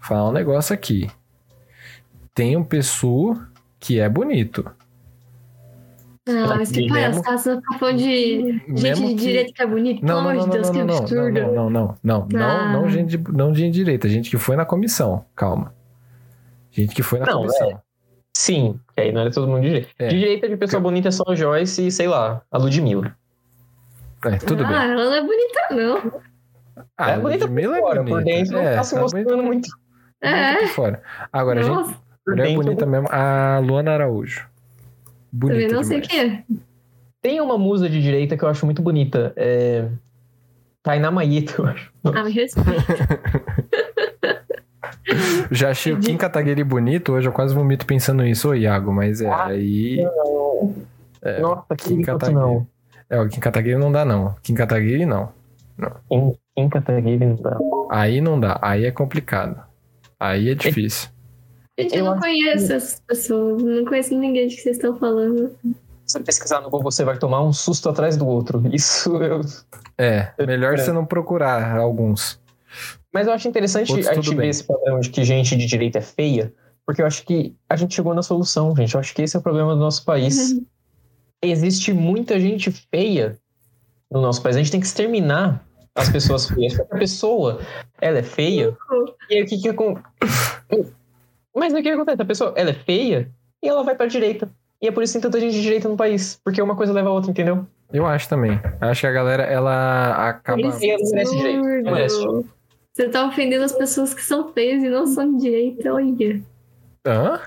falar 0.00 0.28
um 0.28 0.32
negócio 0.32 0.74
aqui. 0.74 1.10
Tem 2.34 2.56
um 2.56 2.64
pessoa 2.64 3.46
que 3.78 4.00
é 4.00 4.08
bonito. 4.08 4.70
Ah, 6.26 6.54
mas 6.56 6.70
que 6.72 6.88
palhaçada, 6.88 7.36
você 7.36 7.56
tá 7.60 7.78
falando 7.78 7.98
de 7.98 8.62
gente 8.74 9.00
de 9.08 9.14
direita 9.14 9.52
que 9.52 9.62
é 9.62 9.66
bonita? 9.66 10.00
Não, 10.06 10.14
Pelo 10.14 10.22
não, 10.22 10.30
amor 10.30 10.34
não, 10.34 10.44
de 10.46 10.50
Deus, 10.52 10.66
não, 10.68 10.72
que 10.72 10.78
não, 10.78 10.86
não, 10.86 10.98
absurdo. 11.02 11.32
não, 11.40 11.52
não, 11.52 11.70
não, 11.70 11.98
não, 12.02 12.28
não, 12.32 12.40
Ah. 12.46 12.72
não, 12.72 12.88
gente, 12.88 13.16
de- 13.18 13.32
não 13.32 13.52
de 13.52 13.70
direita, 13.70 14.08
gente 14.08 14.30
que 14.30 14.38
foi 14.38 14.56
na 14.56 14.64
comissão, 14.64 15.24
calma. 15.36 15.74
Gente 16.70 16.94
que 16.94 17.02
foi 17.02 17.18
na 17.20 17.26
Não, 17.26 17.40
comissão. 17.42 17.78
Sim, 18.36 18.80
que 18.96 19.02
aí 19.02 19.12
não 19.12 19.20
era 19.20 19.30
todo 19.30 19.46
mundo 19.46 19.60
de 19.62 19.68
direita. 19.68 19.90
É. 19.98 20.08
De 20.08 20.18
direita 20.18 20.48
de 20.48 20.56
pessoa 20.56 20.80
bonita 20.80 21.08
é 21.08 21.10
só 21.10 21.22
a 21.28 21.34
Joyce 21.34 21.86
e, 21.86 21.90
sei 21.92 22.08
lá, 22.08 22.40
a 22.50 22.58
Ludmilla. 22.58 23.14
É, 24.24 24.36
tudo 24.38 24.64
ah, 24.64 24.66
bem. 24.68 24.76
ela 24.76 25.04
não 25.04 25.14
é 25.14 25.20
bonita, 25.20 25.60
não. 25.70 26.22
Ah, 26.96 27.10
é 27.12 27.18
bonita 27.18 27.46
por 27.46 27.50
Ludmilla 27.54 27.76
fora, 27.78 28.00
é 28.00 28.02
por 28.02 28.08
bonita. 28.10 28.24
dentro 28.24 28.58
é, 28.58 28.64
não 28.70 28.76
tá 28.76 28.82
se 28.82 28.94
tá 28.94 29.00
mostrando 29.02 29.42
muito. 29.42 29.68
É. 30.22 30.56
por 30.56 30.68
fora. 30.68 31.02
Agora, 31.30 31.60
a 31.60 31.62
gente, 31.62 31.74
Nossa, 31.74 31.94
Por 32.24 32.34
mulher 32.34 32.54
bonita 32.56 32.86
mesmo, 32.86 33.08
a 33.10 33.58
Luana 33.62 33.92
Araújo. 33.92 34.48
Bonita 35.36 35.60
também 35.60 35.74
não 35.76 35.82
sei 35.82 36.00
demais. 36.00 36.08
quem 36.08 36.20
é. 36.20 36.58
Tem 37.20 37.40
uma 37.40 37.56
musa 37.58 37.88
de 37.88 38.00
direita 38.00 38.36
que 38.36 38.44
eu 38.44 38.48
acho 38.48 38.64
muito 38.66 38.80
bonita. 38.82 39.32
É... 39.36 39.88
Tainá 40.82 41.10
Maieto, 41.10 41.62
eu 41.62 41.66
acho. 41.66 41.90
Ah, 42.04 42.22
me 42.22 42.30
respeita. 42.30 42.72
Já 45.50 45.70
achei 45.70 45.92
o 45.92 45.98
Kim 46.00 46.16
Kataguiri 46.16 46.64
bonito, 46.64 47.12
hoje 47.12 47.28
eu 47.28 47.32
quase 47.32 47.54
vomito 47.54 47.86
pensando 47.86 48.22
nisso, 48.22 48.50
ô 48.50 48.54
Iago, 48.54 48.92
mas 48.92 49.20
é, 49.20 49.28
Ah, 49.28 49.46
aí... 49.46 49.98
É, 51.22 51.40
Nossa, 51.40 51.74
Kim 51.76 51.98
que 51.98 52.04
Kataguiri. 52.04 52.38
não. 52.38 52.66
É, 53.08 53.20
o 53.20 53.28
Kim 53.28 53.40
Kataguiri 53.40 53.76
não 53.78 53.92
dá 53.92 54.04
não. 54.04 54.34
Kim 54.42 54.54
Kataguiri 54.54 55.06
não. 55.06 55.30
Kim, 56.08 56.34
Kim 56.56 56.68
Kataguiri 56.68 57.26
não 57.26 57.36
dá. 57.36 57.58
Aí 57.90 58.20
não 58.20 58.38
dá, 58.38 58.58
aí 58.62 58.84
é 58.84 58.90
complicado. 58.90 59.60
Aí 60.18 60.50
é 60.50 60.54
difícil. 60.54 61.08
Gente, 61.78 61.96
eu, 61.96 62.04
Eu 62.04 62.12
não 62.12 62.20
conheço 62.20 62.72
essas 62.72 63.00
pessoas. 63.00 63.62
Não 63.62 63.84
conheço 63.84 64.16
ninguém 64.16 64.48
de 64.48 64.56
que 64.56 64.62
vocês 64.62 64.76
estão 64.76 64.96
falando. 64.96 65.56
Se 66.06 66.18
você 66.18 66.20
pesquisar 66.20 66.60
no 66.60 66.70
Google, 66.70 66.90
você 66.90 67.04
vai 67.04 67.18
tomar 67.18 67.42
um 67.42 67.52
susto 67.52 67.88
atrás 67.88 68.16
do 68.16 68.26
outro. 68.26 68.62
Isso 68.72 69.16
eu... 69.22 69.40
É, 69.98 70.32
melhor 70.46 70.74
é. 70.74 70.76
você 70.76 70.92
não 70.92 71.04
procurar 71.04 71.76
alguns. 71.76 72.40
Mas 73.12 73.26
eu 73.26 73.32
acho 73.32 73.48
interessante 73.48 73.92
Outros, 73.92 74.08
a 74.08 74.14
gente 74.14 74.34
ver 74.34 74.48
esse 74.48 74.64
padrão 74.64 74.98
de 74.98 75.08
que 75.08 75.24
gente 75.24 75.56
de 75.56 75.66
direita 75.66 75.98
é 75.98 76.02
feia, 76.02 76.52
porque 76.84 77.00
eu 77.00 77.06
acho 77.06 77.24
que 77.24 77.54
a 77.68 77.76
gente 77.76 77.94
chegou 77.94 78.12
na 78.12 78.22
solução, 78.22 78.74
gente. 78.76 78.94
Eu 78.94 79.00
acho 79.00 79.14
que 79.14 79.22
esse 79.22 79.36
é 79.36 79.38
o 79.38 79.42
problema 79.42 79.74
do 79.74 79.80
nosso 79.80 80.04
país. 80.04 80.60
Existe 81.40 81.92
muita 81.92 82.40
gente 82.40 82.70
feia 82.72 83.38
no 84.10 84.20
nosso 84.20 84.42
país. 84.42 84.56
A 84.56 84.58
gente 84.58 84.72
tem 84.72 84.80
que 84.80 84.86
exterminar 84.86 85.64
as 85.94 86.08
pessoas 86.08 86.48
feias. 86.48 86.74
Porque 86.74 86.94
a 86.94 86.98
pessoa, 86.98 87.60
ela 88.00 88.18
é 88.18 88.22
feia. 88.22 88.76
E 89.30 89.36
aí 89.36 89.42
o 89.42 89.46
que 89.46 89.58
que 89.58 89.68
acon- 89.68 89.98
Mas 91.54 91.72
o 91.72 91.82
que 91.82 91.88
acontece? 91.88 92.20
A 92.22 92.24
pessoa, 92.24 92.52
ela 92.56 92.70
é 92.70 92.74
feia 92.74 93.30
e 93.62 93.68
ela 93.68 93.82
vai 93.82 93.94
pra 93.94 94.06
direita. 94.06 94.50
E 94.82 94.88
é 94.88 94.92
por 94.92 95.02
isso 95.02 95.12
que 95.14 95.20
tem 95.20 95.30
tanta 95.30 95.40
gente 95.40 95.54
de 95.54 95.62
direita 95.62 95.88
no 95.88 95.96
país. 95.96 96.40
Porque 96.44 96.60
uma 96.60 96.76
coisa 96.76 96.92
leva 96.92 97.08
a 97.08 97.12
outra, 97.12 97.30
entendeu? 97.30 97.66
Eu 97.92 98.04
acho 98.06 98.28
também. 98.28 98.60
Acho 98.80 99.02
que 99.02 99.06
a 99.06 99.12
galera, 99.12 99.44
ela 99.44 100.28
acaba. 100.28 100.56
Merece 100.60 101.36
direito, 101.36 101.62
merece. 101.62 102.16
Você 102.92 103.08
tá 103.08 103.26
ofendendo 103.26 103.64
as 103.64 103.72
pessoas 103.72 104.12
que 104.14 104.22
são 104.22 104.52
feias 104.52 104.82
e 104.82 104.88
não 104.88 105.06
são 105.06 105.36
de 105.36 105.42
direita, 105.42 105.92
olha. 105.92 106.42
Hã? 107.06 107.40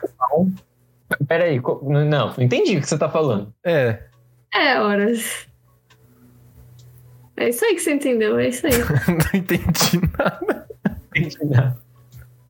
Peraí, 1.28 1.60
co- 1.60 1.82
não, 1.84 2.06
não 2.06 2.34
entendi 2.40 2.78
o 2.78 2.82
que 2.82 2.88
você 2.88 2.98
tá 2.98 3.10
falando. 3.10 3.54
É, 3.64 4.04
É, 4.54 4.80
horas. 4.80 5.48
É 7.36 7.50
isso 7.50 7.64
aí 7.66 7.76
que 7.76 7.82
você 7.82 7.94
entendeu, 7.94 8.38
é 8.40 8.50
isso 8.50 8.66
aí. 8.66 8.74
não 9.08 9.40
entendi 9.40 10.00
nada. 10.18 11.78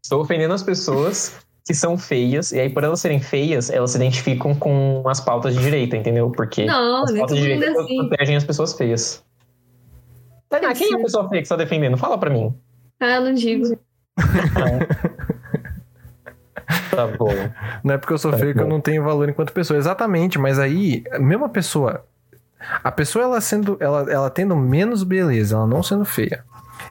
Estou 0.02 0.22
ofendendo 0.22 0.54
as 0.54 0.64
pessoas 0.64 1.36
que 1.68 1.74
são 1.74 1.98
feias, 1.98 2.52
e 2.54 2.60
aí 2.62 2.70
por 2.70 2.84
elas 2.84 3.02
serem 3.02 3.20
feias, 3.20 3.70
elas 3.70 3.92
se 3.92 3.98
identificam 3.98 4.56
com 4.56 5.04
as 5.06 5.20
pautas 5.20 5.54
de 5.54 5.60
direita, 5.62 5.98
entendeu? 5.98 6.32
Porque 6.32 6.66
Não, 6.66 7.04
as 7.04 7.12
pautas 7.12 7.36
de 7.36 7.42
direita 7.44 7.66
é 7.66 7.70
assim. 7.72 7.98
protegem 8.08 8.36
as 8.38 8.44
pessoas 8.46 8.74
feias. 8.74 9.22
Tainá, 10.50 10.74
quem 10.74 10.94
é 10.94 10.96
a 10.96 11.00
pessoa 11.04 11.28
feia 11.28 11.42
que 11.42 11.48
você 11.50 11.54
tá 11.58 11.62
defendendo? 11.64 11.98
Fala 11.98 12.18
pra 12.18 12.30
mim. 12.30 12.56
Ah, 13.02 13.16
eu 13.16 13.22
não 13.22 13.34
digo. 13.34 13.78
Tá 16.92 17.08
bom. 17.08 17.30
Não 17.84 17.94
é 17.94 17.98
porque 17.98 18.14
eu 18.14 18.18
sou 18.18 18.32
Tá 18.32 18.38
feio 18.38 18.54
que 18.54 18.60
eu 18.60 18.64
bom. 18.66 18.70
não 18.72 18.82
tenho 18.82 19.04
valor 19.04 19.30
enquanto 19.30 19.54
pessoa. 19.54 19.78
Exatamente, 19.78 20.40
mas 20.40 20.58
aí, 20.60 21.04
a 21.12 21.20
mesma 21.20 21.48
pessoa. 21.48 22.04
A 22.84 22.92
pessoa, 22.92 23.24
ela 23.24 23.40
sendo. 23.40 23.78
Ela, 23.80 24.12
ela 24.12 24.30
tendo 24.30 24.56
menos 24.56 25.04
beleza, 25.04 25.56
ela 25.56 25.68
não 25.68 25.84
sendo 25.84 26.04
feia. 26.04 26.44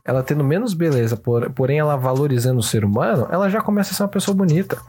Ela 0.07 0.23
tendo 0.23 0.45
menos 0.45 0.73
beleza, 0.73 1.17
por- 1.17 1.51
porém 1.51 1.79
ela 1.81 1.97
valorizando 1.97 2.61
o 2.61 2.63
ser 2.63 2.85
humano, 2.85 3.27
ela 3.31 3.51
já 3.51 3.61
começa 3.61 3.91
a 3.93 3.95
ser 3.95 4.03
uma 4.05 4.09
pessoa 4.09 4.37
bonita. 4.37 4.81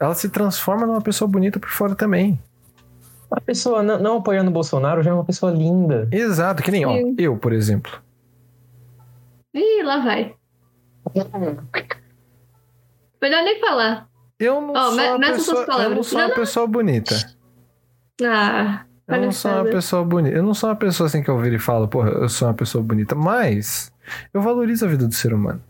Ela 0.00 0.14
se 0.14 0.28
transforma 0.30 0.86
numa 0.86 1.02
pessoa 1.02 1.28
bonita 1.28 1.58
por 1.60 1.68
fora 1.68 1.94
também. 1.94 2.40
A 3.30 3.40
pessoa 3.42 3.82
não, 3.82 3.98
não 3.98 4.16
apoiando 4.18 4.48
o 4.48 4.52
Bolsonaro 4.54 5.02
já 5.02 5.10
é 5.10 5.14
uma 5.14 5.24
pessoa 5.24 5.52
linda. 5.52 6.08
Exato, 6.10 6.62
que 6.62 6.70
nem, 6.70 6.86
ó, 6.86 6.94
eu, 7.18 7.36
por 7.36 7.52
exemplo. 7.52 7.92
Ih, 9.52 9.82
lá 9.82 9.98
vai. 9.98 10.34
Melhor 13.20 13.42
nem 13.42 13.60
falar. 13.60 14.08
Eu 14.38 14.60
não 14.60 14.72
Ó, 14.74 14.90
sou 14.92 15.16
uma 15.16 15.18
pessoa, 15.20 15.64
eu 15.82 15.90
não 15.90 16.02
sou 16.02 16.18
uma 16.18 16.22
Não, 16.22 16.28
não. 16.28 16.36
pessoa 16.36 16.66
bonita. 16.66 17.14
Ah, 18.24 18.84
Eu 19.08 19.22
não 19.22 19.32
sou 19.32 19.50
uma 19.50 19.64
pessoa 19.64 20.04
bonita. 20.04 20.36
Eu 20.36 20.42
não 20.42 20.52
sou 20.52 20.68
uma 20.68 20.76
pessoa 20.76 21.06
assim 21.06 21.22
que 21.22 21.30
eu 21.30 21.38
viro 21.38 21.56
e 21.56 21.58
falo, 21.58 21.88
porra, 21.88 22.10
eu 22.10 22.28
sou 22.28 22.46
uma 22.46 22.54
pessoa 22.54 22.84
bonita. 22.84 23.14
Mas 23.14 23.90
eu 24.34 24.42
valorizo 24.42 24.84
a 24.84 24.88
vida 24.88 25.08
do 25.08 25.14
ser 25.14 25.32
humano. 25.32 25.62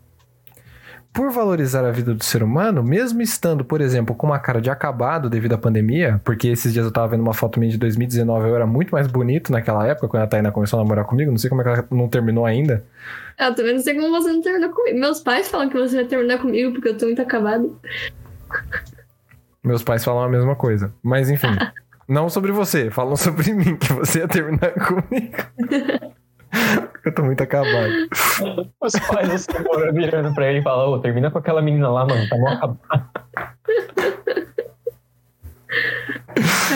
Por 1.13 1.31
valorizar 1.31 1.83
a 1.85 1.91
vida 1.91 2.13
do 2.13 2.23
ser 2.23 2.43
humano, 2.43 2.83
mesmo 2.83 3.21
estando, 3.21 3.65
por 3.65 3.81
exemplo, 3.81 4.13
com 4.13 4.27
uma 4.27 4.37
cara 4.37 4.61
de 4.61 4.69
acabado 4.69 5.27
devido 5.29 5.53
à 5.53 5.57
pandemia, 5.57 6.21
porque 6.23 6.49
esses 6.49 6.71
dias 6.71 6.85
eu 6.85 6.91
tava 6.91 7.07
vendo 7.07 7.21
uma 7.21 7.33
foto 7.33 7.59
minha 7.59 7.71
de 7.71 7.79
2019, 7.79 8.47
eu 8.47 8.55
era 8.55 8.67
muito 8.67 8.91
mais 8.91 9.07
bonito 9.07 9.51
naquela 9.51 9.87
época, 9.87 10.07
quando 10.07 10.23
a 10.23 10.27
Taina 10.27 10.51
começou 10.51 10.79
a 10.79 10.83
namorar 10.83 11.05
comigo. 11.05 11.31
Não 11.31 11.37
sei 11.37 11.49
como 11.49 11.61
é 11.61 11.63
que 11.63 11.69
ela 11.69 11.87
não 11.89 12.07
terminou 12.07 12.45
ainda. 12.45 12.83
Eu 13.39 13.55
também 13.55 13.73
não 13.73 13.81
sei 13.81 13.95
como 13.95 14.11
você 14.11 14.31
não 14.31 14.41
terminou 14.41 14.69
comigo. 14.69 14.99
Meus 14.99 15.19
pais 15.21 15.49
falam 15.49 15.69
que 15.69 15.77
você 15.77 15.95
vai 15.95 16.05
terminar 16.05 16.37
comigo 16.37 16.73
porque 16.73 16.89
eu 16.89 16.97
tô 16.97 17.05
muito 17.05 17.21
acabado. 17.21 17.79
Meus 19.63 19.81
pais 19.81 20.03
falam 20.03 20.23
a 20.23 20.29
mesma 20.29 20.55
coisa. 20.55 20.93
Mas 21.01 21.29
enfim. 21.29 21.47
não 22.09 22.27
sobre 22.27 22.51
você, 22.51 22.89
falam 22.89 23.15
sobre 23.17 23.53
mim, 23.53 23.77
que 23.77 23.93
você 23.93 24.19
ia 24.19 24.27
terminar 24.27 24.73
comigo. 24.73 25.37
eu 27.05 27.13
tô 27.13 27.23
muito 27.23 27.43
acabado. 27.43 27.93
Os 28.81 28.93
pais 29.07 29.29
do 29.29 29.37
Samora 29.37 29.93
virando 29.93 30.33
pra 30.33 30.49
ele 30.49 30.59
e 30.59 30.63
falam, 30.63 30.91
ô, 30.91 30.99
termina 30.99 31.29
com 31.29 31.37
aquela 31.37 31.61
menina 31.61 31.89
lá, 31.89 32.05
mano, 32.05 32.27
tá 32.27 32.37
mó 32.37 32.47
acabado. 32.47 32.79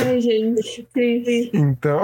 Ai, 0.05 0.21
gente. 0.21 0.87
Triste. 0.93 1.51
Então, 1.53 2.01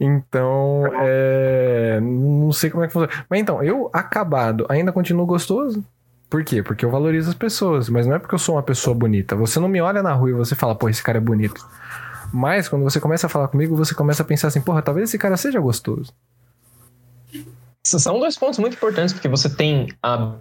então, 0.00 0.84
é, 1.00 2.00
não 2.00 2.52
sei 2.52 2.70
como 2.70 2.84
é 2.84 2.86
que 2.86 2.92
funciona. 2.92 3.24
Mas 3.28 3.40
então, 3.40 3.62
eu 3.62 3.90
acabado 3.92 4.64
ainda 4.68 4.92
continuo 4.92 5.26
gostoso? 5.26 5.84
Por 6.30 6.44
quê? 6.44 6.62
Porque 6.62 6.84
eu 6.84 6.90
valorizo 6.90 7.28
as 7.28 7.34
pessoas, 7.34 7.88
mas 7.88 8.06
não 8.06 8.16
é 8.16 8.18
porque 8.18 8.34
eu 8.34 8.38
sou 8.38 8.56
uma 8.56 8.62
pessoa 8.62 8.94
bonita. 8.94 9.36
Você 9.36 9.60
não 9.60 9.68
me 9.68 9.80
olha 9.80 10.02
na 10.02 10.12
rua 10.12 10.30
e 10.30 10.32
você 10.32 10.54
fala, 10.54 10.74
pô, 10.74 10.88
esse 10.88 11.02
cara 11.02 11.18
é 11.18 11.20
bonito. 11.20 11.64
Mas 12.36 12.68
quando 12.68 12.82
você 12.82 13.00
começa 13.00 13.26
a 13.26 13.30
falar 13.30 13.48
comigo, 13.48 13.74
você 13.74 13.94
começa 13.94 14.22
a 14.22 14.26
pensar 14.26 14.48
assim, 14.48 14.60
porra, 14.60 14.82
talvez 14.82 15.08
esse 15.08 15.16
cara 15.18 15.38
seja 15.38 15.58
gostoso. 15.58 16.12
São 17.82 18.18
dois 18.20 18.36
pontos 18.36 18.58
muito 18.58 18.74
importantes, 18.74 19.14
porque 19.14 19.26
você 19.28 19.48
tem 19.48 19.88
a. 20.02 20.34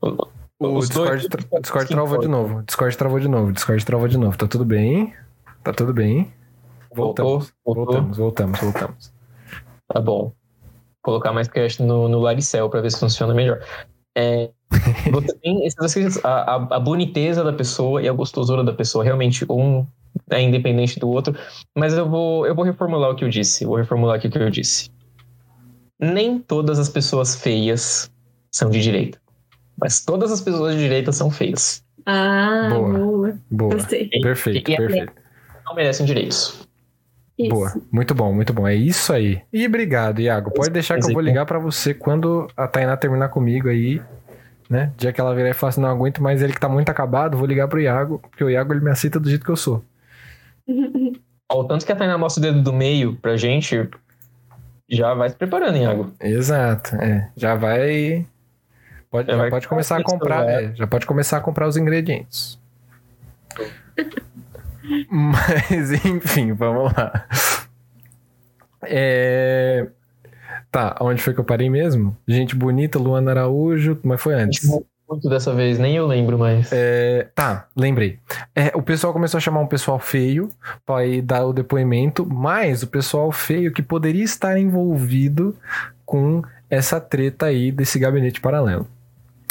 O 0.00 0.76
Os 0.78 0.88
Discord, 0.88 1.28
dois- 1.28 1.46
tra- 1.48 1.60
Discord 1.60 1.88
travou 1.88 2.18
de 2.18 2.28
novo. 2.28 2.62
Discord 2.62 2.96
travou 2.96 3.18
de 3.18 3.28
novo. 3.28 3.52
Discord 3.52 3.84
travou 3.84 4.06
de 4.08 4.16
novo. 4.18 4.38
Tá 4.38 4.46
tudo 4.46 4.64
bem? 4.64 5.14
Tá 5.64 5.72
tudo 5.72 5.92
bem? 5.92 6.32
Voltamos. 6.94 7.52
Voltou. 7.64 7.84
Voltamos, 7.86 8.18
voltamos, 8.18 8.60
voltamos. 8.60 9.12
Tá 9.88 10.00
bom. 10.00 10.22
Vou 10.24 10.34
colocar 11.02 11.32
mais 11.32 11.48
cast 11.48 11.82
no, 11.82 12.08
no 12.08 12.20
Laricel 12.20 12.70
pra 12.70 12.80
ver 12.80 12.92
se 12.92 13.00
funciona 13.00 13.34
melhor. 13.34 13.60
É, 14.16 14.50
você 15.12 15.34
tem 15.42 15.68
a, 16.24 16.28
a, 16.28 16.76
a 16.76 16.80
boniteza 16.80 17.44
da 17.44 17.52
pessoa 17.52 18.02
e 18.02 18.08
a 18.08 18.12
gostosura 18.12 18.64
da 18.64 18.72
pessoa. 18.72 19.04
Realmente, 19.04 19.44
um 19.50 19.86
é 20.30 20.40
independente 20.40 20.98
do 20.98 21.08
outro. 21.08 21.34
Mas 21.76 21.94
eu 21.94 22.08
vou, 22.08 22.46
eu 22.46 22.54
vou 22.54 22.64
reformular 22.64 23.10
o 23.10 23.16
que 23.16 23.24
eu 23.24 23.28
disse. 23.28 23.64
Vou 23.64 23.76
reformular 23.76 24.16
aqui 24.16 24.28
o 24.28 24.30
que 24.30 24.38
eu 24.38 24.50
disse. 24.50 24.90
Nem 26.00 26.38
todas 26.38 26.78
as 26.78 26.88
pessoas 26.88 27.36
feias 27.36 28.10
são 28.50 28.70
de 28.70 28.80
direita. 28.80 29.18
Mas 29.78 30.04
todas 30.04 30.30
as 30.32 30.40
pessoas 30.40 30.74
de 30.74 30.80
direita 30.82 31.12
são 31.12 31.30
feias. 31.30 31.82
Ah, 32.04 32.68
Boa. 32.70 32.92
boa. 32.92 33.38
Boa. 33.50 33.74
Gostei. 33.74 34.08
Perfeito, 34.08 34.70
E- 34.70 34.74
e- 34.74 34.76
perfeito. 34.76 35.12
Não 35.64 35.74
merecem 35.74 36.04
direitos. 36.04 36.68
Isso. 37.38 37.50
Boa. 37.50 37.72
Muito 37.90 38.14
bom, 38.14 38.32
muito 38.32 38.52
bom. 38.52 38.66
É 38.68 38.74
isso 38.74 39.12
aí. 39.12 39.40
E 39.52 39.66
obrigado, 39.66 40.20
Iago. 40.20 40.50
Pode 40.52 40.70
deixar 40.70 40.98
que 40.98 41.06
eu 41.08 41.12
vou 41.12 41.22
ligar 41.22 41.46
pra 41.46 41.58
você 41.58 41.94
quando 41.94 42.46
a 42.56 42.68
Tainá 42.68 42.96
terminar 42.96 43.28
comigo 43.30 43.68
aí, 43.68 44.00
né? 44.72 44.90
Dia 44.96 45.12
que 45.12 45.20
ela 45.20 45.34
virar 45.34 45.50
e 45.50 45.52
falar 45.52 45.68
assim, 45.68 45.82
não 45.82 45.90
aguento 45.90 46.22
mais 46.22 46.40
ele 46.42 46.54
que 46.54 46.60
tá 46.60 46.68
muito 46.68 46.88
acabado, 46.88 47.36
vou 47.36 47.46
ligar 47.46 47.68
pro 47.68 47.78
Iago, 47.78 48.18
porque 48.18 48.42
o 48.42 48.48
Iago 48.48 48.72
ele 48.72 48.80
me 48.80 48.90
aceita 48.90 49.20
do 49.20 49.28
jeito 49.28 49.44
que 49.44 49.50
eu 49.50 49.56
sou. 49.56 49.84
Ó, 51.52 51.60
o 51.60 51.64
tanto 51.64 51.84
que 51.84 51.92
a 51.92 51.96
Tainá 51.96 52.16
mostra 52.16 52.40
o 52.40 52.42
dedo 52.42 52.62
do 52.62 52.72
meio 52.72 53.14
pra 53.16 53.36
gente, 53.36 53.86
já 54.88 55.12
vai 55.12 55.28
se 55.28 55.36
preparando, 55.36 55.76
Iago. 55.76 56.12
Exato, 56.18 56.96
é. 56.96 57.30
Já 57.36 57.54
vai. 57.54 58.26
Pode, 59.10 59.26
Já 59.26 59.34
já 59.34 59.38
vai 59.38 59.50
pode 59.50 59.68
começar 59.68 59.98
a 59.98 60.02
comprar 60.02 60.62
isso, 60.62 60.72
é, 60.72 60.74
já 60.74 60.86
pode 60.86 61.04
começar 61.04 61.36
a 61.36 61.40
comprar 61.42 61.68
os 61.68 61.76
ingredientes. 61.76 62.58
Mas, 65.10 65.92
enfim, 66.06 66.54
vamos 66.54 66.94
lá. 66.94 67.26
É. 68.84 69.86
Tá, 70.72 70.96
onde 71.02 71.22
foi 71.22 71.34
que 71.34 71.38
eu 71.38 71.44
parei 71.44 71.68
mesmo? 71.68 72.16
Gente 72.26 72.56
bonita, 72.56 72.98
Luana 72.98 73.30
Araújo, 73.30 73.98
mas 74.02 74.18
foi 74.18 74.32
antes. 74.32 74.66
Muito 75.06 75.28
dessa 75.28 75.52
vez, 75.52 75.78
nem 75.78 75.94
eu 75.94 76.06
lembro 76.06 76.38
mais. 76.38 76.70
É, 76.72 77.28
tá, 77.34 77.66
lembrei. 77.76 78.18
É, 78.54 78.72
o 78.74 78.80
pessoal 78.80 79.12
começou 79.12 79.36
a 79.36 79.40
chamar 79.42 79.60
um 79.60 79.66
pessoal 79.66 79.98
feio 79.98 80.48
para 80.86 81.04
ir 81.04 81.20
dar 81.20 81.44
o 81.44 81.52
depoimento, 81.52 82.24
mas 82.24 82.82
o 82.82 82.86
pessoal 82.86 83.30
feio 83.30 83.70
que 83.70 83.82
poderia 83.82 84.24
estar 84.24 84.58
envolvido 84.58 85.54
com 86.06 86.42
essa 86.70 86.98
treta 86.98 87.46
aí 87.46 87.70
desse 87.70 87.98
gabinete 87.98 88.40
paralelo. 88.40 88.88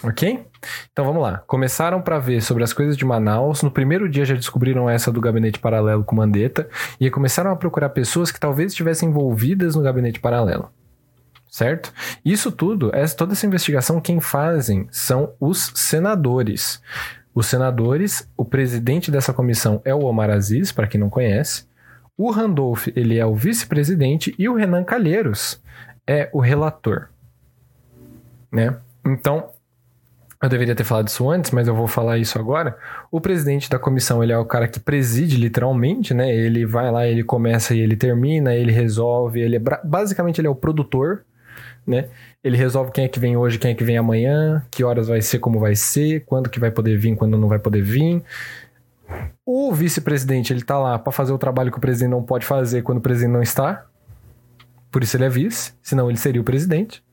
Ok? 0.03 0.43
Então 0.91 1.06
vamos 1.06 1.22
lá. 1.22 1.43
Começaram 1.45 2.02
para 2.02 2.18
ver 2.18 2.41
sobre 2.41 2.64
as 2.64 2.73
coisas 2.73 2.98
de 2.98 3.06
Manaus. 3.06 3.61
No 3.61 3.69
primeiro 3.69 4.10
dia 4.10 4.26
já 4.26 4.34
descobriram 4.34 4.89
essa 4.89 5.11
do 5.11 5.22
gabinete 5.22 5.60
paralelo 5.60 6.03
com 6.03 6.15
Mandetta. 6.15 6.68
E 6.99 7.11
começaram 7.11 7.52
a 7.52 7.56
procurar 7.56 7.89
pessoas 7.89 8.31
que 8.31 8.39
talvez 8.39 8.72
estivessem 8.72 9.10
envolvidas 9.10 9.76
no 9.76 9.84
gabinete 9.84 10.19
paralelo. 10.19 10.68
Certo? 11.52 11.94
Isso 12.23 12.49
tudo, 12.49 12.95
essa, 12.95 13.14
toda 13.14 13.34
essa 13.34 13.45
investigação, 13.45 13.99
quem 13.99 14.22
fazem 14.22 14.88
são 14.90 15.34
os 15.38 15.73
senadores. 15.76 16.82
Os 17.36 17.45
senadores, 17.48 18.26
o 18.38 18.45
presidente 18.45 19.11
dessa 19.11 19.34
comissão 19.34 19.82
é 19.84 19.94
o 19.94 20.06
Omar 20.06 20.30
Aziz, 20.30 20.72
para 20.72 20.88
quem 20.88 20.98
não 20.98 21.10
conhece. 21.10 21.65
O 22.18 22.32
Randolph, 22.32 22.88
ele 22.95 23.19
é 23.19 23.26
o 23.26 23.36
vice-presidente 23.36 24.34
e 24.40 24.48
o 24.48 24.56
Renan 24.56 24.86
Calheiros 24.86 25.61
é 26.07 26.30
o 26.32 26.40
relator. 26.40 27.10
Né? 28.49 28.78
Então, 29.06 29.49
eu 30.41 30.48
deveria 30.48 30.73
ter 30.73 30.86
falado 30.86 31.10
isso 31.10 31.30
antes, 31.30 31.52
mas 31.52 31.68
eu 31.68 31.76
vou 31.76 31.88
falar 31.88 32.18
isso 32.18 32.40
agora. 32.40 32.78
O 33.11 33.19
presidente 33.19 33.69
da 33.69 33.78
comissão, 33.78 34.23
ele 34.23 34.32
é 34.32 34.38
o 34.38 34.45
cara 34.45 34.69
que 34.69 34.80
preside 34.80 35.36
literalmente, 35.36 36.14
né? 36.14 36.34
Ele 36.34 36.65
vai 36.65 36.90
lá, 36.90 37.06
ele 37.06 37.23
começa 37.23 37.76
e 37.76 37.80
ele 37.80 37.95
termina, 37.95 38.56
ele 38.56 38.72
resolve, 38.72 39.40
ele 39.40 39.57
é 39.57 39.60
basicamente 39.84 40.41
ele 40.41 40.48
é 40.48 40.49
o 40.49 40.56
produtor, 40.56 41.23
né? 41.91 42.09
Ele 42.43 42.57
resolve 42.57 42.91
quem 42.91 43.05
é 43.05 43.07
que 43.07 43.19
vem 43.19 43.38
hoje, 43.38 43.59
quem 43.59 43.72
é 43.72 43.76
que 43.76 43.84
vem 43.84 43.97
amanhã, 43.97 44.65
que 44.72 44.84
horas 44.84 45.07
vai 45.07 45.22
ser, 45.22 45.39
como 45.39 45.59
vai 45.59 45.76
ser, 45.76 46.26
quando 46.26 46.49
que 46.49 46.59
vai 46.59 46.72
poder 46.72 46.97
vir, 46.97 47.15
quando 47.15 47.38
não 47.38 47.47
vai 47.47 47.59
poder 47.59 47.81
vir. 47.81 48.23
O 49.45 49.73
vice-presidente, 49.73 50.53
ele 50.53 50.63
tá 50.63 50.80
lá 50.80 50.97
para 50.97 51.11
fazer 51.11 51.34
o 51.34 51.38
trabalho 51.38 51.72
que 51.72 51.77
o 51.77 51.81
presidente 51.81 52.11
não 52.11 52.23
pode 52.23 52.45
fazer 52.45 52.81
quando 52.81 52.99
o 52.99 53.01
presidente 53.01 53.34
não 53.34 53.43
está. 53.43 53.85
Por 54.89 55.03
isso 55.03 55.15
ele 55.15 55.26
é 55.26 55.30
vice, 55.30 55.73
senão 55.81 56.09
ele 56.09 56.18
seria 56.18 56.41
o 56.41 56.45
presidente. 56.45 57.03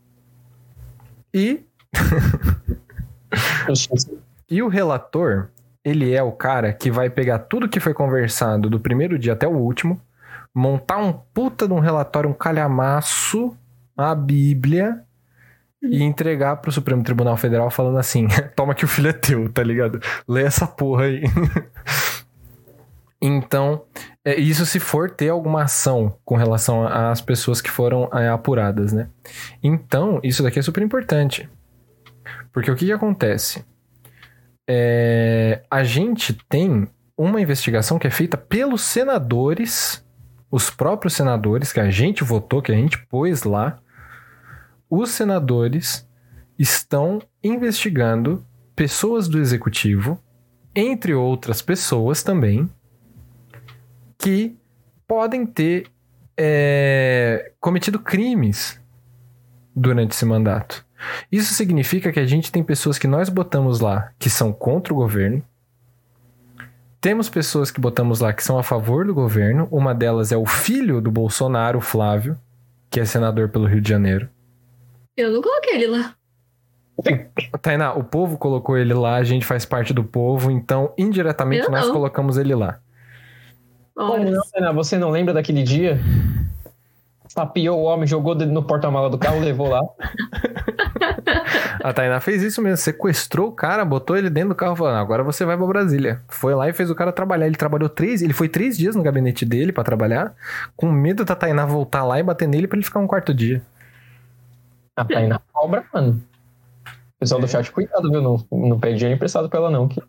E 1.35 1.65
e 4.51 4.63
o 4.63 4.69
relator, 4.69 5.49
ele 5.85 6.13
é 6.13 6.23
o 6.23 6.33
cara 6.33 6.73
que 6.73 6.91
vai 6.91 7.11
pegar 7.11 7.41
tudo 7.41 7.69
que 7.69 7.81
foi 7.81 7.95
conversado 7.95 8.71
do 8.71 8.81
primeiro 8.81 9.19
dia 9.19 9.33
até 9.33 9.47
o 9.47 9.57
último, 9.57 10.01
montar 10.55 10.99
um 10.99 11.13
puta 11.13 11.67
de 11.67 11.73
um 11.73 11.79
relatório, 11.79 12.31
um 12.31 12.35
calhamaço, 12.35 13.57
a 13.99 14.15
Bíblia, 14.15 15.03
e 15.83 16.03
entregar 16.03 16.57
pro 16.57 16.73
Supremo 16.73 17.03
Tribunal 17.03 17.37
Federal 17.37 17.71
falando 17.71 17.99
assim: 17.99 18.27
toma 18.57 18.75
que 18.75 18.85
o 18.85 18.89
filho 18.89 19.09
é 19.09 19.13
teu, 19.13 19.53
tá 19.53 19.63
ligado? 19.63 20.01
Lê 20.27 20.43
essa 20.43 20.67
porra 20.67 21.05
aí. 21.05 21.23
então, 23.21 23.85
é, 24.25 24.39
isso 24.39 24.67
se 24.67 24.81
for 24.81 25.11
ter 25.11 25.29
alguma 25.29 25.63
ação 25.63 26.17
com 26.25 26.37
relação 26.37 26.87
às 26.87 27.21
pessoas 27.21 27.61
que 27.61 27.71
foram 27.71 28.09
é, 28.13 28.29
apuradas, 28.29 28.93
né? 28.93 29.09
Então, 29.63 30.21
isso 30.23 30.43
daqui 30.43 30.59
é 30.59 30.63
super 30.63 30.83
importante. 30.83 31.49
Porque 32.53 32.71
o 32.71 32.77
que, 32.77 32.87
que 32.87 32.93
acontece? 32.93 33.65
É, 34.69 35.63
a 35.71 35.83
gente 35.83 36.35
tem 36.49 36.89
uma 37.17 37.41
investigação 37.41 37.99
que 37.99 38.07
é 38.07 38.11
feita 38.11 38.37
pelos 38.37 38.83
senadores, 38.83 40.05
os 40.51 40.71
próprios 40.71 41.15
senadores 41.15 41.73
que 41.73 41.81
a 41.81 41.91
gente 41.91 42.23
votou, 42.23 42.61
que 42.61 42.71
a 42.71 42.75
gente 42.75 42.99
pôs 43.07 43.45
lá. 43.45 43.79
Os 44.91 45.11
senadores 45.11 46.09
estão 46.59 47.21
investigando 47.43 48.45
pessoas 48.75 49.29
do 49.29 49.39
executivo, 49.39 50.19
entre 50.75 51.15
outras 51.15 51.61
pessoas 51.61 52.23
também, 52.23 52.69
que 54.19 54.57
podem 55.07 55.47
ter 55.47 55.87
é, 56.37 57.53
cometido 57.61 57.99
crimes 57.99 58.81
durante 59.75 60.13
esse 60.13 60.25
mandato. 60.25 60.87
Isso 61.31 61.55
significa 61.55 62.13
que 62.13 62.21
a 62.21 62.27
gente 62.27 62.51
tem 62.51 62.63
pessoas 62.63 62.99
que 62.99 63.07
nós 63.07 63.29
botamos 63.29 63.81
lá 63.81 64.13
que 64.19 64.29
são 64.29 64.53
contra 64.53 64.93
o 64.93 64.97
governo. 64.97 65.43
Temos 67.01 67.29
pessoas 67.29 67.71
que 67.71 67.81
botamos 67.81 68.21
lá 68.21 68.33
que 68.33 68.43
são 68.43 68.59
a 68.59 68.63
favor 68.63 69.07
do 69.07 69.15
governo. 69.15 69.69
Uma 69.71 69.95
delas 69.95 70.33
é 70.33 70.37
o 70.37 70.45
filho 70.45 71.01
do 71.01 71.11
Bolsonaro, 71.11 71.81
Flávio, 71.81 72.37
que 72.91 72.99
é 72.99 73.05
senador 73.05 73.49
pelo 73.49 73.67
Rio 73.67 73.81
de 73.81 73.89
Janeiro. 73.89 74.29
Eu 75.19 75.33
não 75.33 75.43
coloquei 75.43 75.75
ele 75.75 75.89
lá. 75.89 76.15
Tainá, 77.61 77.93
o 77.93 78.05
povo 78.05 78.39
colocou 78.39 78.77
ele 78.79 78.95
lá, 78.95 79.17
a 79.17 79.25
gente 79.25 79.45
faz 79.45 79.65
parte 79.65 79.93
do 79.93 80.05
povo, 80.05 80.49
então 80.49 80.93
indiretamente 80.97 81.65
Eu 81.65 81.71
nós 81.71 81.87
não. 81.87 81.93
colocamos 81.93 82.37
ele 82.37 82.55
lá. 82.55 82.79
Como 83.97 84.13
Olha, 84.13 84.31
não, 84.31 84.43
Tainá? 84.53 84.73
Você 84.73 84.97
não 84.97 85.11
lembra 85.11 85.35
daquele 85.35 85.65
dia? 85.65 85.99
Tapiou 87.35 87.81
o 87.81 87.83
homem, 87.83 88.07
jogou 88.07 88.35
no 88.35 88.63
porta-mala 88.63 89.11
do 89.11 89.19
carro, 89.19 89.41
levou 89.41 89.69
lá. 89.69 89.81
A 91.83 91.93
Tainá 91.93 92.21
fez 92.21 92.43
isso 92.43 92.63
mesmo, 92.63 92.77
sequestrou 92.77 93.49
o 93.49 93.53
cara, 93.53 93.85
botou 93.85 94.17
ele 94.17 94.31
dentro 94.31 94.51
do 94.51 94.55
carro 94.55 94.75
falando, 94.75 94.97
agora 94.97 95.23
você 95.23 95.45
vai 95.45 95.57
pra 95.57 95.67
Brasília. 95.67 96.21
Foi 96.29 96.55
lá 96.55 96.69
e 96.69 96.73
fez 96.73 96.91
o 96.91 96.95
cara 96.95 97.13
trabalhar. 97.13 97.47
Ele 97.47 97.57
trabalhou 97.57 97.89
três, 97.89 98.23
ele 98.23 98.33
foi 98.33 98.49
três 98.49 98.77
dias 98.77 98.97
no 98.97 99.03
gabinete 99.03 99.45
dele 99.45 99.73
pra 99.73 99.85
trabalhar, 99.85 100.35
com 100.77 100.91
medo 100.91 101.25
da 101.25 101.37
Tainá 101.37 101.67
voltar 101.67 102.05
lá 102.05 102.19
e 102.19 102.23
bater 102.23 102.49
nele 102.49 102.67
pra 102.67 102.77
ele 102.77 102.85
ficar 102.85 103.01
um 103.01 103.07
quarto 103.07 103.33
dia. 103.33 103.63
A 104.99 105.05
Tainá 105.05 105.41
cobra, 105.53 105.85
mano. 105.93 106.23
Pessoal 107.19 107.41
do 107.41 107.49
chat, 107.49 107.71
cuidado, 107.71 108.11
viu? 108.11 108.23
Não, 108.23 108.45
não 108.51 108.79
pede 108.79 108.97
dinheiro 108.97 109.17
emprestado 109.17 109.49
pra 109.49 109.59
ela, 109.59 109.71
não. 109.71 109.89
Que... 109.89 110.01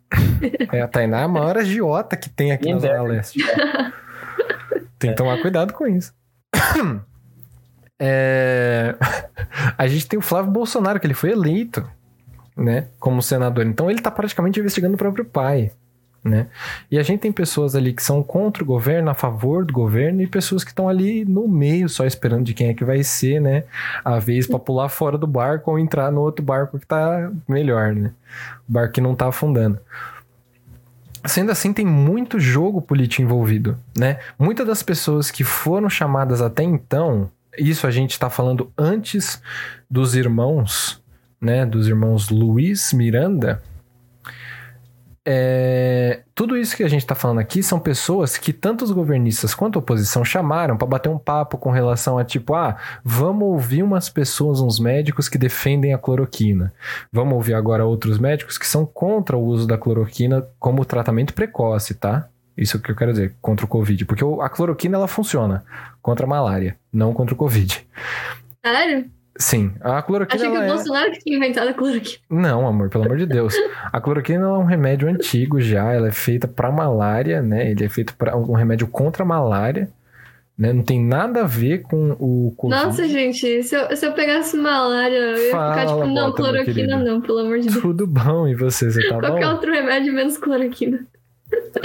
É, 0.72 0.82
a 0.82 0.88
Tainá 0.88 1.20
é 1.20 1.24
a 1.24 1.28
maior 1.28 1.56
agiota 1.58 2.16
que 2.16 2.28
tem 2.28 2.52
aqui 2.52 2.72
na 2.72 2.78
Zona. 2.78 3.02
Leste. 3.02 3.38
Tem 4.98 5.10
que 5.10 5.16
tomar 5.16 5.40
cuidado 5.40 5.72
com 5.72 5.86
isso. 5.86 6.12
É... 8.02 8.96
a 9.76 9.86
gente 9.86 10.08
tem 10.08 10.18
o 10.18 10.22
Flávio 10.22 10.50
Bolsonaro, 10.50 10.98
que 10.98 11.06
ele 11.06 11.12
foi 11.12 11.32
eleito, 11.32 11.86
né, 12.56 12.88
como 12.98 13.20
senador. 13.20 13.66
Então 13.66 13.90
ele 13.90 14.00
tá 14.00 14.10
praticamente 14.10 14.58
investigando 14.58 14.94
o 14.94 14.96
próprio 14.96 15.22
pai, 15.22 15.70
né? 16.22 16.46
E 16.90 16.98
a 16.98 17.02
gente 17.02 17.20
tem 17.20 17.32
pessoas 17.32 17.74
ali 17.74 17.92
que 17.92 18.02
são 18.02 18.22
contra 18.22 18.62
o 18.62 18.66
governo, 18.66 19.10
a 19.10 19.14
favor 19.14 19.64
do 19.64 19.72
governo, 19.72 20.22
e 20.22 20.26
pessoas 20.26 20.62
que 20.62 20.70
estão 20.70 20.88
ali 20.88 21.24
no 21.24 21.48
meio, 21.48 21.88
só 21.88 22.04
esperando 22.04 22.44
de 22.44 22.54
quem 22.54 22.68
é 22.68 22.74
que 22.74 22.84
vai 22.84 23.02
ser, 23.02 23.40
né? 23.40 23.64
A 24.04 24.18
vez 24.18 24.46
para 24.46 24.58
pular 24.58 24.88
fora 24.88 25.16
do 25.16 25.26
barco 25.26 25.70
ou 25.70 25.78
entrar 25.78 26.10
no 26.10 26.20
outro 26.20 26.44
barco 26.44 26.78
que 26.78 26.86
tá 26.86 27.30
melhor, 27.48 27.94
né? 27.94 28.12
O 28.68 28.72
barco 28.72 28.94
que 28.94 29.00
não 29.00 29.14
tá 29.14 29.28
afundando. 29.28 29.78
Sendo 31.24 31.52
assim, 31.52 31.72
tem 31.72 31.84
muito 31.84 32.40
jogo 32.40 32.80
político 32.80 33.22
envolvido, 33.22 33.76
né? 33.96 34.18
Muitas 34.38 34.66
das 34.66 34.82
pessoas 34.82 35.30
que 35.30 35.44
foram 35.44 35.88
chamadas 35.88 36.40
até 36.40 36.62
então, 36.62 37.30
isso 37.58 37.86
a 37.86 37.90
gente 37.90 38.12
está 38.12 38.30
falando 38.30 38.72
antes 38.76 39.40
dos 39.90 40.14
irmãos, 40.14 41.02
né? 41.40 41.66
Dos 41.66 41.88
irmãos 41.88 42.30
Luiz 42.30 42.92
Miranda, 42.92 43.62
é, 45.26 46.22
tudo 46.34 46.56
isso 46.56 46.74
que 46.74 46.82
a 46.82 46.88
gente 46.88 47.02
está 47.02 47.14
falando 47.14 47.40
aqui 47.40 47.62
são 47.62 47.78
pessoas 47.78 48.38
que 48.38 48.52
tanto 48.52 48.84
os 48.84 48.90
governistas 48.90 49.54
quanto 49.54 49.78
a 49.78 49.80
oposição 49.80 50.24
chamaram 50.24 50.76
para 50.76 50.86
bater 50.86 51.10
um 51.10 51.18
papo 51.18 51.58
com 51.58 51.70
relação 51.70 52.16
a 52.16 52.24
tipo, 52.24 52.54
ah, 52.54 52.76
vamos 53.04 53.46
ouvir 53.46 53.82
umas 53.82 54.08
pessoas, 54.08 54.60
uns 54.60 54.80
médicos 54.80 55.28
que 55.28 55.36
defendem 55.36 55.92
a 55.92 55.98
cloroquina. 55.98 56.72
Vamos 57.12 57.34
ouvir 57.34 57.54
agora 57.54 57.84
outros 57.84 58.18
médicos 58.18 58.56
que 58.56 58.66
são 58.66 58.86
contra 58.86 59.36
o 59.36 59.44
uso 59.44 59.66
da 59.66 59.76
cloroquina 59.76 60.46
como 60.58 60.84
tratamento 60.84 61.34
precoce, 61.34 61.94
tá? 61.94 62.28
Isso 62.56 62.76
é 62.76 62.80
que 62.80 62.90
eu 62.90 62.96
quero 62.96 63.12
dizer, 63.12 63.36
contra 63.40 63.66
o 63.66 63.68
Covid. 63.68 64.04
Porque 64.06 64.24
a 64.40 64.48
cloroquina 64.48 64.96
ela 64.96 65.08
funciona 65.08 65.64
contra 66.02 66.26
a 66.26 66.28
malária, 66.28 66.76
não 66.92 67.12
contra 67.12 67.34
o 67.34 67.36
Covid. 67.36 67.86
Sério? 68.64 69.10
Sim, 69.36 69.72
a 69.80 70.02
cloroquina. 70.02 70.42
Achei 70.42 70.52
que 70.52 70.58
o 70.58 70.62
é... 70.62 70.66
Bolsonaro 70.66 71.12
que 71.12 71.20
tinha 71.20 71.36
inventado 71.36 71.68
a 71.68 71.74
cloroquina. 71.74 72.18
Não, 72.28 72.66
amor, 72.66 72.90
pelo 72.90 73.04
amor 73.04 73.16
de 73.16 73.26
Deus. 73.26 73.54
A 73.92 74.00
cloroquina 74.00 74.44
é 74.44 74.48
um 74.48 74.64
remédio 74.64 75.08
antigo 75.08 75.60
já, 75.60 75.92
ela 75.92 76.08
é 76.08 76.12
feita 76.12 76.46
para 76.46 76.70
malária, 76.70 77.40
né? 77.40 77.70
Ele 77.70 77.84
é 77.84 77.88
feito 77.88 78.14
para 78.16 78.36
um 78.36 78.52
remédio 78.52 78.86
contra 78.88 79.22
a 79.22 79.26
malária, 79.26 79.88
né? 80.58 80.72
Não 80.72 80.82
tem 80.82 81.02
nada 81.02 81.42
a 81.42 81.46
ver 81.46 81.82
com 81.82 82.10
o 82.18 82.52
COVID. 82.56 82.84
Nossa, 82.84 83.08
gente, 83.08 83.62
se 83.62 83.74
eu, 83.74 83.96
se 83.96 84.04
eu 84.04 84.12
pegasse 84.12 84.56
malária, 84.56 85.16
eu 85.16 85.44
ia 85.46 85.50
Fala, 85.52 85.74
ficar 85.74 85.86
tipo, 85.86 86.06
não, 86.06 86.30
bota, 86.30 86.42
cloroquina 86.42 86.98
não, 86.98 87.20
pelo 87.20 87.38
amor 87.38 87.60
de 87.60 87.68
Deus. 87.68 87.80
Tudo 87.80 88.06
bom, 88.06 88.46
e 88.46 88.54
você, 88.54 88.90
você 88.90 89.00
tá 89.00 89.08
Qualquer 89.08 89.28
bom? 89.28 89.32
Qualquer 89.38 89.48
outro 89.48 89.72
remédio 89.72 90.12
menos 90.12 90.36
cloroquina. 90.36 91.06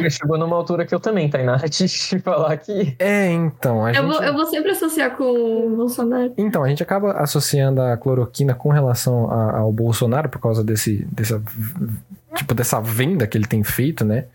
Chegou 0.10 0.38
numa 0.38 0.56
altura 0.56 0.86
que 0.86 0.94
eu 0.94 1.00
também, 1.00 1.30
Tainá, 1.30 1.58
te 1.70 2.20
falar 2.20 2.52
aqui. 2.52 2.96
É, 3.00 3.32
então. 3.32 3.86
A 3.86 3.92
eu, 3.92 3.96
gente... 3.96 4.06
vou, 4.06 4.24
eu 4.24 4.34
vou 4.34 4.46
sempre 4.46 4.72
associar 4.72 5.16
com 5.16 5.24
o 5.24 5.76
Bolsonaro. 5.76 6.34
Então, 6.38 6.64
a 6.64 6.70
gente 6.70 6.84
acaba 6.84 7.14
associando 7.14 7.82
a 7.82 7.96
cloroquina 7.98 8.54
com 8.54 8.70
relação 8.70 9.30
a, 9.30 9.60
ao 9.60 9.72
Bolsonaro 9.72 10.30
por 10.30 10.40
causa 10.40 10.64
desse, 10.64 11.06
dessa, 11.12 11.42
tipo, 12.36 12.54
dessa 12.54 12.80
venda 12.82 13.28
que 13.28 13.38
ele 13.38 13.48
tem 13.48 13.64
feito, 13.64 14.04
né? 14.04 14.26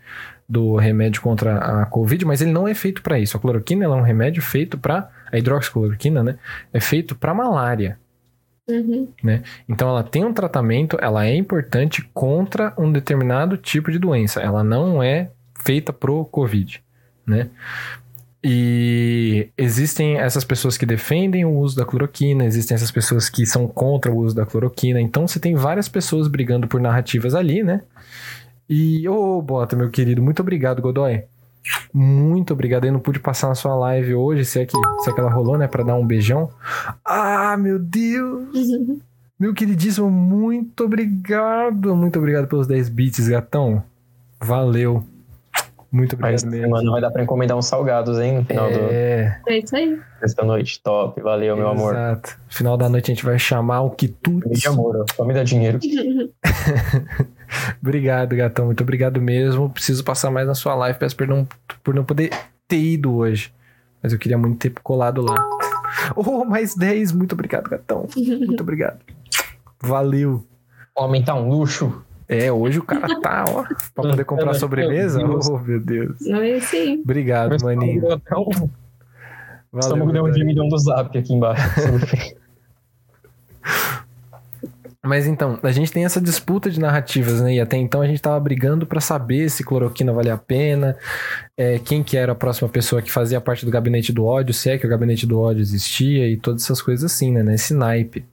Do 0.47 0.75
remédio 0.75 1.21
contra 1.21 1.57
a 1.57 1.85
Covid, 1.85 2.25
mas 2.25 2.41
ele 2.41 2.51
não 2.51 2.67
é 2.67 2.73
feito 2.73 3.01
para 3.01 3.19
isso. 3.19 3.37
A 3.37 3.39
cloroquina 3.39 3.85
é 3.85 3.87
um 3.87 4.01
remédio 4.01 4.41
feito 4.41 4.77
para. 4.77 5.09
A 5.31 5.37
hidroxicloroquina, 5.37 6.21
né? 6.21 6.37
É 6.73 6.81
feito 6.81 7.15
para 7.15 7.33
malária. 7.33 7.97
Uhum. 8.69 9.07
Né? 9.23 9.43
Então 9.67 9.89
ela 9.89 10.03
tem 10.03 10.23
um 10.23 10.33
tratamento, 10.33 10.97
ela 11.01 11.25
é 11.25 11.35
importante 11.35 12.07
contra 12.13 12.73
um 12.77 12.91
determinado 12.91 13.57
tipo 13.57 13.91
de 13.91 13.99
doença. 13.99 14.39
Ela 14.39 14.63
não 14.63 15.01
é 15.01 15.31
feita 15.63 15.91
pro 15.91 16.25
Covid, 16.25 16.81
né? 17.25 17.49
E 18.43 19.49
existem 19.55 20.17
essas 20.17 20.43
pessoas 20.43 20.75
que 20.75 20.85
defendem 20.85 21.45
o 21.45 21.51
uso 21.59 21.75
da 21.75 21.85
cloroquina, 21.85 22.43
existem 22.43 22.73
essas 22.73 22.89
pessoas 22.89 23.29
que 23.29 23.45
são 23.45 23.67
contra 23.67 24.11
o 24.11 24.17
uso 24.17 24.35
da 24.35 24.45
cloroquina. 24.45 24.99
Então 24.99 25.27
você 25.27 25.39
tem 25.39 25.53
várias 25.53 25.87
pessoas 25.87 26.27
brigando 26.27 26.67
por 26.67 26.81
narrativas 26.81 27.35
ali, 27.35 27.61
né? 27.61 27.83
E, 28.67 29.07
ô, 29.07 29.37
oh, 29.37 29.41
Bota, 29.41 29.75
meu 29.75 29.89
querido, 29.91 30.23
muito 30.23 30.39
obrigado, 30.41 30.81
Godoy. 30.81 31.23
Muito 31.93 32.53
obrigado. 32.53 32.85
Eu 32.85 32.93
não 32.93 32.99
pude 32.99 33.19
passar 33.19 33.47
na 33.47 33.55
sua 33.55 33.75
live 33.75 34.15
hoje, 34.15 34.45
se 34.45 34.61
é 34.61 34.65
que, 34.65 34.75
se 35.03 35.09
é 35.09 35.13
que 35.13 35.19
ela 35.19 35.31
rolou, 35.31 35.57
né? 35.57 35.67
Pra 35.67 35.83
dar 35.83 35.95
um 35.95 36.05
beijão. 36.05 36.49
Ah, 37.05 37.55
meu 37.57 37.77
Deus! 37.77 38.49
Meu 39.39 39.53
queridíssimo, 39.53 40.09
muito 40.09 40.83
obrigado. 40.83 41.95
Muito 41.95 42.19
obrigado 42.19 42.47
pelos 42.47 42.67
10 42.67 42.89
bits, 42.89 43.27
gatão. 43.27 43.83
Valeu. 44.39 45.03
Muito 45.91 46.13
obrigado 46.13 46.31
Mas, 46.31 46.43
mesmo. 46.43 46.69
Mano, 46.69 46.91
vai 46.91 47.01
dar 47.01 47.11
pra 47.11 47.21
encomendar 47.21 47.57
uns 47.57 47.65
salgados, 47.65 48.17
hein? 48.17 48.37
No 48.37 48.45
final 48.45 48.69
é... 48.69 49.39
do. 49.43 49.49
É 49.49 49.57
isso 49.57 49.75
aí. 49.75 49.99
Esta 50.21 50.45
noite, 50.45 50.81
top. 50.81 51.19
Valeu, 51.21 51.57
meu 51.57 51.67
amor. 51.67 51.93
Exato. 51.93 52.37
Final 52.47 52.77
da 52.77 52.87
noite 52.87 53.11
a 53.11 53.13
gente 53.15 53.25
vai 53.25 53.37
chamar 53.37 53.81
o 53.81 53.89
Quitutes. 53.89 54.59
De 54.59 54.67
amor, 54.67 55.05
só 55.13 55.25
me 55.25 55.33
dá 55.33 55.43
dinheiro. 55.43 55.79
obrigado, 57.81 58.35
gatão. 58.35 58.65
Muito 58.65 58.81
obrigado 58.81 59.21
mesmo. 59.21 59.69
Preciso 59.69 60.03
passar 60.03 60.31
mais 60.31 60.47
na 60.47 60.55
sua 60.55 60.75
live. 60.75 60.99
Peço 60.99 61.15
perdão 61.15 61.47
por 61.83 61.93
não 61.93 62.03
poder 62.03 62.31
ter 62.67 62.79
ido 62.79 63.13
hoje. 63.13 63.53
Mas 64.01 64.13
eu 64.13 64.19
queria 64.19 64.37
muito 64.37 64.57
ter 64.57 64.73
colado 64.81 65.21
lá. 65.21 65.35
Oh, 66.15 66.45
mais 66.45 66.73
10. 66.73 67.11
Muito 67.11 67.33
obrigado, 67.33 67.69
gatão. 67.69 68.07
Muito 68.15 68.61
obrigado. 68.61 68.99
Valeu. 69.79 70.43
Aumentar 70.95 71.35
um 71.35 71.49
luxo. 71.49 72.01
É, 72.27 72.49
hoje 72.49 72.79
o 72.79 72.83
cara 72.83 73.19
tá, 73.19 73.43
ó, 73.49 73.63
pra 73.93 74.09
poder 74.09 74.23
comprar 74.23 74.53
sobremesa. 74.53 75.21
Oh, 75.21 75.59
meu 75.59 75.81
Deus. 75.81 76.15
Não 76.21 76.41
é 76.41 76.53
assim. 76.53 77.01
Obrigado, 77.01 77.61
maninho. 77.61 78.01
Valeu, 78.01 78.21
Estamos 79.77 80.13
dando 80.13 80.25
um 80.25 80.31
de 80.31 80.43
milhão 80.45 80.69
do 80.69 80.77
zap 80.77 81.17
aqui 81.17 81.33
embaixo. 81.33 81.61
Mas 85.03 85.25
então, 85.25 85.59
a 85.63 85.71
gente 85.71 85.91
tem 85.91 86.05
essa 86.05 86.21
disputa 86.21 86.69
de 86.69 86.79
narrativas, 86.79 87.41
né? 87.41 87.55
E 87.55 87.59
até 87.59 87.75
então 87.75 88.01
a 88.01 88.07
gente 88.07 88.21
tava 88.21 88.39
brigando 88.39 88.85
para 88.85 89.01
saber 89.01 89.49
se 89.49 89.63
cloroquina 89.63 90.13
valia 90.13 90.35
a 90.35 90.37
pena, 90.37 90.95
é, 91.57 91.79
quem 91.79 92.03
que 92.03 92.15
era 92.15 92.33
a 92.33 92.35
próxima 92.35 92.69
pessoa 92.69 93.01
que 93.01 93.11
fazia 93.11 93.41
parte 93.41 93.65
do 93.65 93.71
gabinete 93.71 94.13
do 94.13 94.25
ódio, 94.25 94.53
se 94.53 94.69
é 94.69 94.77
que 94.77 94.85
o 94.85 94.89
gabinete 94.89 95.25
do 95.25 95.39
ódio 95.39 95.61
existia 95.61 96.27
e 96.29 96.37
todas 96.37 96.63
essas 96.63 96.81
coisas 96.81 97.11
assim, 97.11 97.31
né? 97.31 97.41
Nesse 97.41 97.73
naipe. 97.73 98.23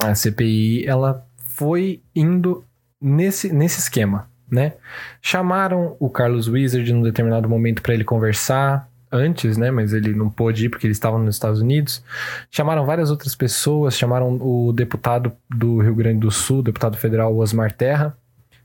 A 0.00 0.14
CPI, 0.14 0.86
ela 0.86 1.26
foi 1.36 2.00
indo 2.14 2.64
nesse, 3.00 3.52
nesse 3.52 3.80
esquema, 3.80 4.28
né? 4.48 4.74
Chamaram 5.20 5.96
o 5.98 6.08
Carlos 6.08 6.46
Wizard 6.46 6.92
num 6.92 7.02
determinado 7.02 7.48
momento 7.48 7.82
para 7.82 7.94
ele 7.94 8.04
conversar 8.04 8.87
antes, 9.10 9.56
né? 9.56 9.70
Mas 9.70 9.92
ele 9.92 10.14
não 10.14 10.28
pôde 10.28 10.66
ir 10.66 10.68
porque 10.68 10.86
ele 10.86 10.92
estava 10.92 11.18
nos 11.18 11.34
Estados 11.34 11.60
Unidos. 11.60 12.02
Chamaram 12.50 12.84
várias 12.84 13.10
outras 13.10 13.34
pessoas, 13.34 13.96
chamaram 13.96 14.38
o 14.40 14.72
deputado 14.72 15.32
do 15.48 15.80
Rio 15.80 15.94
Grande 15.94 16.20
do 16.20 16.30
Sul, 16.30 16.62
deputado 16.62 16.96
federal 16.96 17.36
Osmar 17.36 17.72
Terra, 17.72 18.16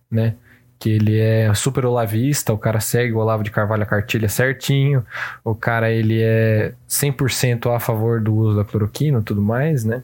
né? 0.10 0.36
Que 0.80 0.90
ele 0.90 1.18
é 1.20 1.54
super 1.54 1.86
olavista, 1.86 2.52
o 2.52 2.58
cara 2.58 2.80
segue 2.80 3.14
o 3.14 3.18
Olavo 3.18 3.44
de 3.44 3.52
Carvalho 3.52 3.84
a 3.84 3.86
cartilha 3.86 4.28
certinho, 4.28 5.06
o 5.44 5.56
cara 5.56 5.90
ele 5.92 6.22
é 6.22 6.74
100% 6.90 7.74
a 7.74 7.80
favor 7.80 8.20
do 8.20 8.36
uso 8.36 8.58
da 8.58 8.66
cloroquina 8.66 9.20
e 9.20 9.24
tudo 9.24 9.42
mais, 9.42 9.86
né? 9.86 10.04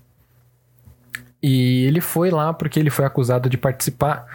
E 1.42 1.86
ele 1.86 2.02
foi 2.02 2.30
lá 2.30 2.54
porque 2.54 2.80
ele 2.80 2.90
foi 2.90 3.06
acusado 3.06 3.50
de 3.50 3.58
participar 3.58 4.26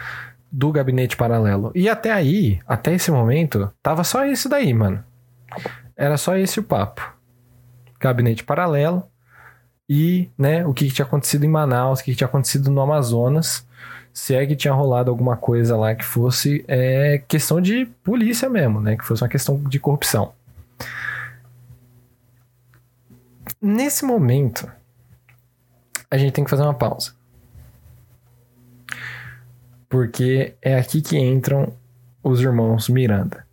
do 0.51 0.71
gabinete 0.71 1.17
paralelo. 1.17 1.71
E 1.75 1.89
até 1.89 2.11
aí, 2.11 2.59
até 2.67 2.93
esse 2.93 3.11
momento, 3.11 3.71
tava 3.83 4.03
só 4.03 4.25
isso 4.25 4.47
daí, 4.47 4.73
mano. 4.73 5.03
Era 5.95 6.17
só 6.17 6.35
esse 6.35 6.59
o 6.59 6.63
papo. 6.63 7.01
Gabinete 7.99 8.43
paralelo 8.43 9.03
e, 9.87 10.29
né, 10.37 10.65
o 10.65 10.73
que, 10.73 10.87
que 10.87 10.93
tinha 10.93 11.05
acontecido 11.05 11.45
em 11.45 11.49
Manaus, 11.49 11.99
o 11.99 12.03
que, 12.03 12.11
que 12.11 12.17
tinha 12.17 12.27
acontecido 12.27 12.71
no 12.71 12.81
Amazonas. 12.81 13.65
Se 14.11 14.33
é 14.33 14.45
que 14.45 14.55
tinha 14.55 14.73
rolado 14.73 15.11
alguma 15.11 15.35
coisa 15.35 15.75
lá 15.75 15.93
que 15.93 16.05
fosse 16.05 16.63
é, 16.67 17.21
questão 17.27 17.59
de 17.59 17.85
polícia 18.03 18.49
mesmo, 18.49 18.79
né? 18.79 18.95
Que 18.95 19.03
fosse 19.03 19.21
uma 19.21 19.29
questão 19.29 19.61
de 19.63 19.77
corrupção. 19.77 20.33
Nesse 23.61 24.05
momento, 24.05 24.71
a 26.09 26.17
gente 26.17 26.33
tem 26.33 26.43
que 26.43 26.49
fazer 26.49 26.63
uma 26.63 26.73
pausa. 26.73 27.13
Porque 29.89 30.55
é 30.61 30.77
aqui 30.77 31.01
que 31.01 31.17
entram 31.17 31.73
os 32.23 32.39
irmãos 32.39 32.87
Miranda. 32.87 33.44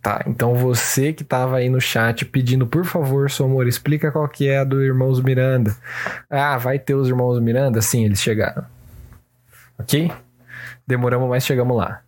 Tá, 0.00 0.22
então 0.26 0.54
você 0.54 1.12
que 1.12 1.24
tava 1.24 1.56
aí 1.56 1.68
no 1.68 1.80
chat 1.80 2.24
pedindo, 2.24 2.66
por 2.66 2.84
favor, 2.84 3.28
seu 3.30 3.46
amor, 3.46 3.66
explica 3.66 4.12
qual 4.12 4.28
que 4.28 4.48
é 4.48 4.58
a 4.58 4.64
do 4.64 4.82
Irmãos 4.82 5.20
Miranda. 5.20 5.76
Ah, 6.30 6.56
vai 6.56 6.78
ter 6.78 6.94
os 6.94 7.08
Irmãos 7.08 7.40
Miranda? 7.40 7.82
Sim, 7.82 8.04
eles 8.04 8.22
chegaram. 8.22 8.64
Ok? 9.78 10.10
Demoramos, 10.86 11.28
mas 11.28 11.44
chegamos 11.44 11.76
lá. 11.76 12.02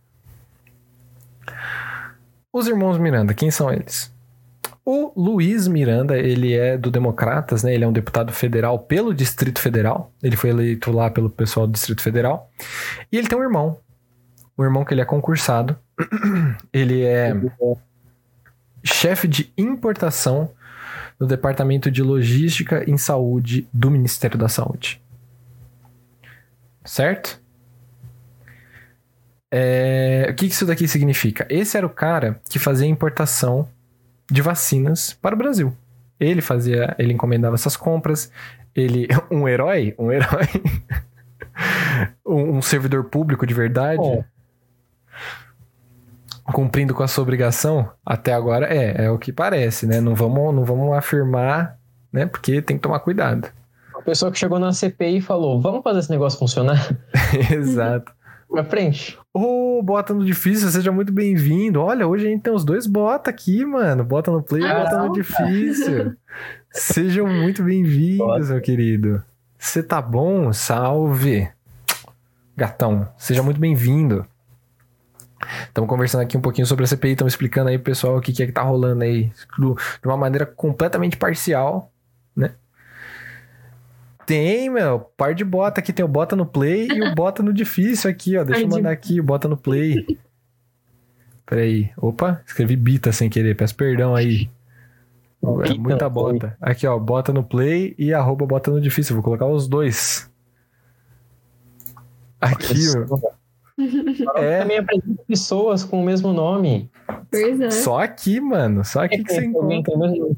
Os 2.53 2.67
Irmãos 2.67 2.97
Miranda, 2.97 3.33
quem 3.33 3.51
são 3.51 3.71
eles? 3.71 4.11
O 4.83 5.11
Luiz 5.15 5.67
Miranda, 5.67 6.17
ele 6.17 6.53
é 6.53 6.77
do 6.77 6.89
Democratas, 6.89 7.61
né? 7.63 7.73
Ele 7.73 7.83
é 7.83 7.87
um 7.87 7.93
deputado 7.93 8.31
federal 8.31 8.79
pelo 8.79 9.13
Distrito 9.13 9.59
Federal. 9.59 10.11
Ele 10.23 10.35
foi 10.35 10.49
eleito 10.49 10.91
lá 10.91 11.09
pelo 11.09 11.29
pessoal 11.29 11.67
do 11.67 11.73
Distrito 11.73 12.01
Federal. 12.01 12.49
E 13.11 13.17
ele 13.17 13.27
tem 13.27 13.37
um 13.37 13.43
irmão. 13.43 13.77
Um 14.61 14.63
irmão 14.63 14.85
que 14.85 14.93
ele 14.93 15.01
é 15.01 15.05
concursado. 15.05 15.75
ele 16.71 17.03
é 17.03 17.33
chefe 18.83 19.27
de 19.27 19.51
importação 19.57 20.51
no 21.19 21.25
Departamento 21.25 21.89
de 21.89 22.03
Logística 22.03 22.87
em 22.87 22.95
Saúde 22.95 23.67
do 23.73 23.89
Ministério 23.89 24.37
da 24.37 24.47
Saúde. 24.47 25.01
Certo? 26.85 27.41
É, 29.51 30.27
o 30.29 30.35
que 30.35 30.45
isso 30.45 30.65
daqui 30.67 30.87
significa? 30.87 31.47
Esse 31.49 31.75
era 31.75 31.85
o 31.87 31.89
cara 31.89 32.39
que 32.47 32.59
fazia 32.59 32.87
importação 32.87 33.67
de 34.29 34.43
vacinas 34.43 35.11
para 35.19 35.33
o 35.33 35.37
Brasil. 35.37 35.75
Ele 36.19 36.41
fazia, 36.41 36.95
ele 36.99 37.13
encomendava 37.13 37.55
essas 37.55 37.75
compras. 37.75 38.31
Ele, 38.75 39.07
um 39.31 39.47
herói, 39.47 39.95
um 39.97 40.11
herói, 40.11 40.47
um, 42.23 42.61
servidor 42.61 43.05
público 43.05 43.47
de 43.47 43.55
verdade. 43.55 44.23
Cumprindo 46.51 46.93
com 46.93 47.03
a 47.03 47.07
sua 47.07 47.23
obrigação. 47.23 47.89
Até 48.05 48.33
agora 48.33 48.65
é, 48.67 49.05
é 49.05 49.11
o 49.11 49.17
que 49.17 49.31
parece, 49.31 49.85
né? 49.85 50.01
Não 50.01 50.15
vamos, 50.15 50.53
não 50.53 50.65
vamos 50.65 50.93
afirmar, 50.95 51.77
né? 52.11 52.25
Porque 52.25 52.61
tem 52.61 52.77
que 52.77 52.83
tomar 52.83 52.99
cuidado. 52.99 53.49
A 53.95 54.01
pessoa 54.01 54.31
que 54.31 54.39
chegou 54.39 54.59
na 54.59 54.73
CPI 54.73 55.17
e 55.17 55.21
falou: 55.21 55.61
Vamos 55.61 55.83
fazer 55.83 55.99
esse 55.99 56.09
negócio 56.09 56.39
funcionar. 56.39 56.97
Exato. 57.51 58.11
Pra 58.49 58.65
frente. 58.65 59.17
Ô, 59.33 59.79
oh, 59.79 59.83
Bota 59.83 60.13
no 60.13 60.25
Difícil, 60.25 60.67
seja 60.69 60.91
muito 60.91 61.13
bem-vindo. 61.13 61.79
Olha, 61.79 62.05
hoje 62.05 62.27
a 62.27 62.29
gente 62.29 62.41
tem 62.41 62.53
os 62.53 62.65
dois 62.65 62.85
Bota 62.85 63.29
aqui, 63.29 63.63
mano. 63.63 64.03
Bota 64.03 64.29
no 64.29 64.43
Play 64.43 64.63
e 64.63 64.65
ah, 64.65 64.83
Bota 64.83 64.97
no 65.03 65.13
Difícil. 65.13 66.15
Sejam 66.69 67.27
muito 67.27 67.63
bem-vindos, 67.63 68.49
meu 68.49 68.59
querido. 68.59 69.23
Você 69.57 69.81
tá 69.81 70.01
bom? 70.01 70.51
Salve. 70.51 71.47
Gatão, 72.57 73.07
seja 73.17 73.41
muito 73.41 73.59
bem-vindo. 73.59 74.25
Estamos 75.67 75.89
conversando 75.89 76.21
aqui 76.21 76.37
um 76.37 76.41
pouquinho 76.41 76.67
sobre 76.67 76.83
a 76.83 76.87
CPI, 76.87 77.11
estamos 77.11 77.33
explicando 77.33 77.69
aí 77.69 77.77
pro 77.77 77.91
pessoal 77.91 78.17
o 78.17 78.21
que, 78.21 78.31
que 78.33 78.43
é 78.43 78.45
que 78.45 78.51
tá 78.51 78.61
rolando 78.61 79.03
aí. 79.03 79.31
De 79.57 80.07
uma 80.07 80.17
maneira 80.17 80.45
completamente 80.45 81.17
parcial, 81.17 81.91
né? 82.35 82.51
Tem, 84.25 84.69
meu. 84.69 84.99
Par 85.17 85.33
de 85.33 85.43
bota 85.43 85.81
aqui. 85.81 85.91
Tem 85.91 86.05
o 86.05 86.07
bota 86.07 86.35
no 86.35 86.45
play 86.45 86.87
e 86.87 87.01
o 87.01 87.13
bota 87.13 87.43
no 87.43 87.53
difícil 87.53 88.09
aqui, 88.09 88.37
ó. 88.37 88.43
Deixa 88.43 88.61
eu 88.61 88.67
mandar 88.69 88.91
aqui 88.91 89.19
o 89.19 89.23
bota 89.23 89.47
no 89.47 89.57
play. 89.57 90.05
Peraí. 91.45 91.91
Opa, 91.97 92.41
escrevi 92.45 92.75
bita 92.75 93.11
sem 93.11 93.29
querer. 93.29 93.55
Peço 93.55 93.75
perdão 93.75 94.15
aí. 94.15 94.49
É 95.65 95.73
muita 95.73 96.07
bota. 96.07 96.55
Aqui, 96.61 96.87
ó. 96.87 96.97
Bota 96.97 97.33
no 97.33 97.43
play 97.43 97.93
e 97.97 98.13
arroba 98.13 98.45
bota 98.45 98.71
no 98.71 98.79
difícil. 98.79 99.15
Vou 99.15 99.23
colocar 99.23 99.47
os 99.47 99.67
dois. 99.67 100.31
Aqui, 102.39 102.85
ó. 103.09 103.31
É. 104.35 104.59
Também 104.59 104.77
apresenta 104.77 105.23
pessoas 105.27 105.83
com 105.83 106.01
o 106.01 106.05
mesmo 106.05 106.33
nome. 106.33 106.89
Pois 107.29 107.59
é. 107.61 107.71
Só 107.71 107.99
aqui, 107.99 108.39
mano. 108.39 108.83
Só 108.83 109.03
aqui 109.03 109.15
é, 109.15 109.23
que 109.23 109.33
você 109.33 109.45
encontra. 109.45 109.93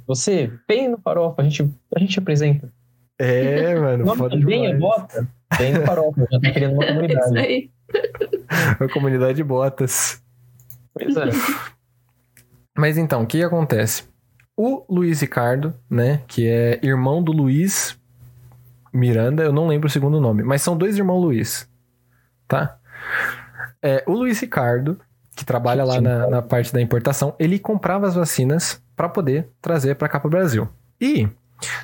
Você, 0.07 0.51
vem 0.67 0.89
no 0.89 0.97
farofa, 0.99 1.41
a 1.41 1.43
gente, 1.43 1.69
a 1.95 1.99
gente 1.99 2.19
apresenta. 2.19 2.71
É, 3.19 3.75
mano. 3.75 4.15
Foda 4.15 4.37
bem 4.37 4.67
é 4.67 4.75
bota. 4.75 5.27
Bem 5.57 5.73
no 5.73 5.85
farofa, 5.85 6.27
já 6.31 6.39
tá 6.39 6.51
criando 6.51 6.75
uma 6.75 6.85
comunidade. 6.85 7.69
É 7.93 7.99
isso 7.99 8.57
aí. 8.57 8.77
uma 8.79 8.89
comunidade 8.89 9.35
de 9.35 9.43
botas. 9.43 10.23
Pois 10.93 11.15
é. 11.15 11.29
Mas 12.75 12.97
então, 12.97 13.23
o 13.23 13.27
que 13.27 13.43
acontece? 13.43 14.03
O 14.55 14.85
Luiz 14.89 15.21
Ricardo, 15.21 15.73
né, 15.89 16.21
que 16.27 16.47
é 16.47 16.79
irmão 16.83 17.23
do 17.23 17.31
Luiz 17.31 17.99
Miranda, 18.91 19.43
eu 19.43 19.51
não 19.51 19.67
lembro 19.67 19.87
o 19.87 19.91
segundo 19.91 20.21
nome, 20.21 20.43
mas 20.43 20.61
são 20.61 20.77
dois 20.77 20.97
irmãos 20.97 21.19
Luiz, 21.19 21.69
tá? 22.47 22.79
É, 23.81 24.03
o 24.07 24.13
Luiz 24.13 24.39
Ricardo, 24.39 24.99
que 25.35 25.43
trabalha 25.43 25.83
lá 25.83 25.99
na, 25.99 26.27
na 26.27 26.41
parte 26.41 26.71
da 26.73 26.81
importação, 26.81 27.35
ele 27.39 27.59
comprava 27.59 28.07
as 28.07 28.15
vacinas 28.15 28.81
para 28.95 29.09
poder 29.09 29.49
trazer 29.61 29.95
para 29.95 30.07
cá 30.07 30.19
para 30.19 30.27
o 30.27 30.31
Brasil. 30.31 30.69
E 31.01 31.27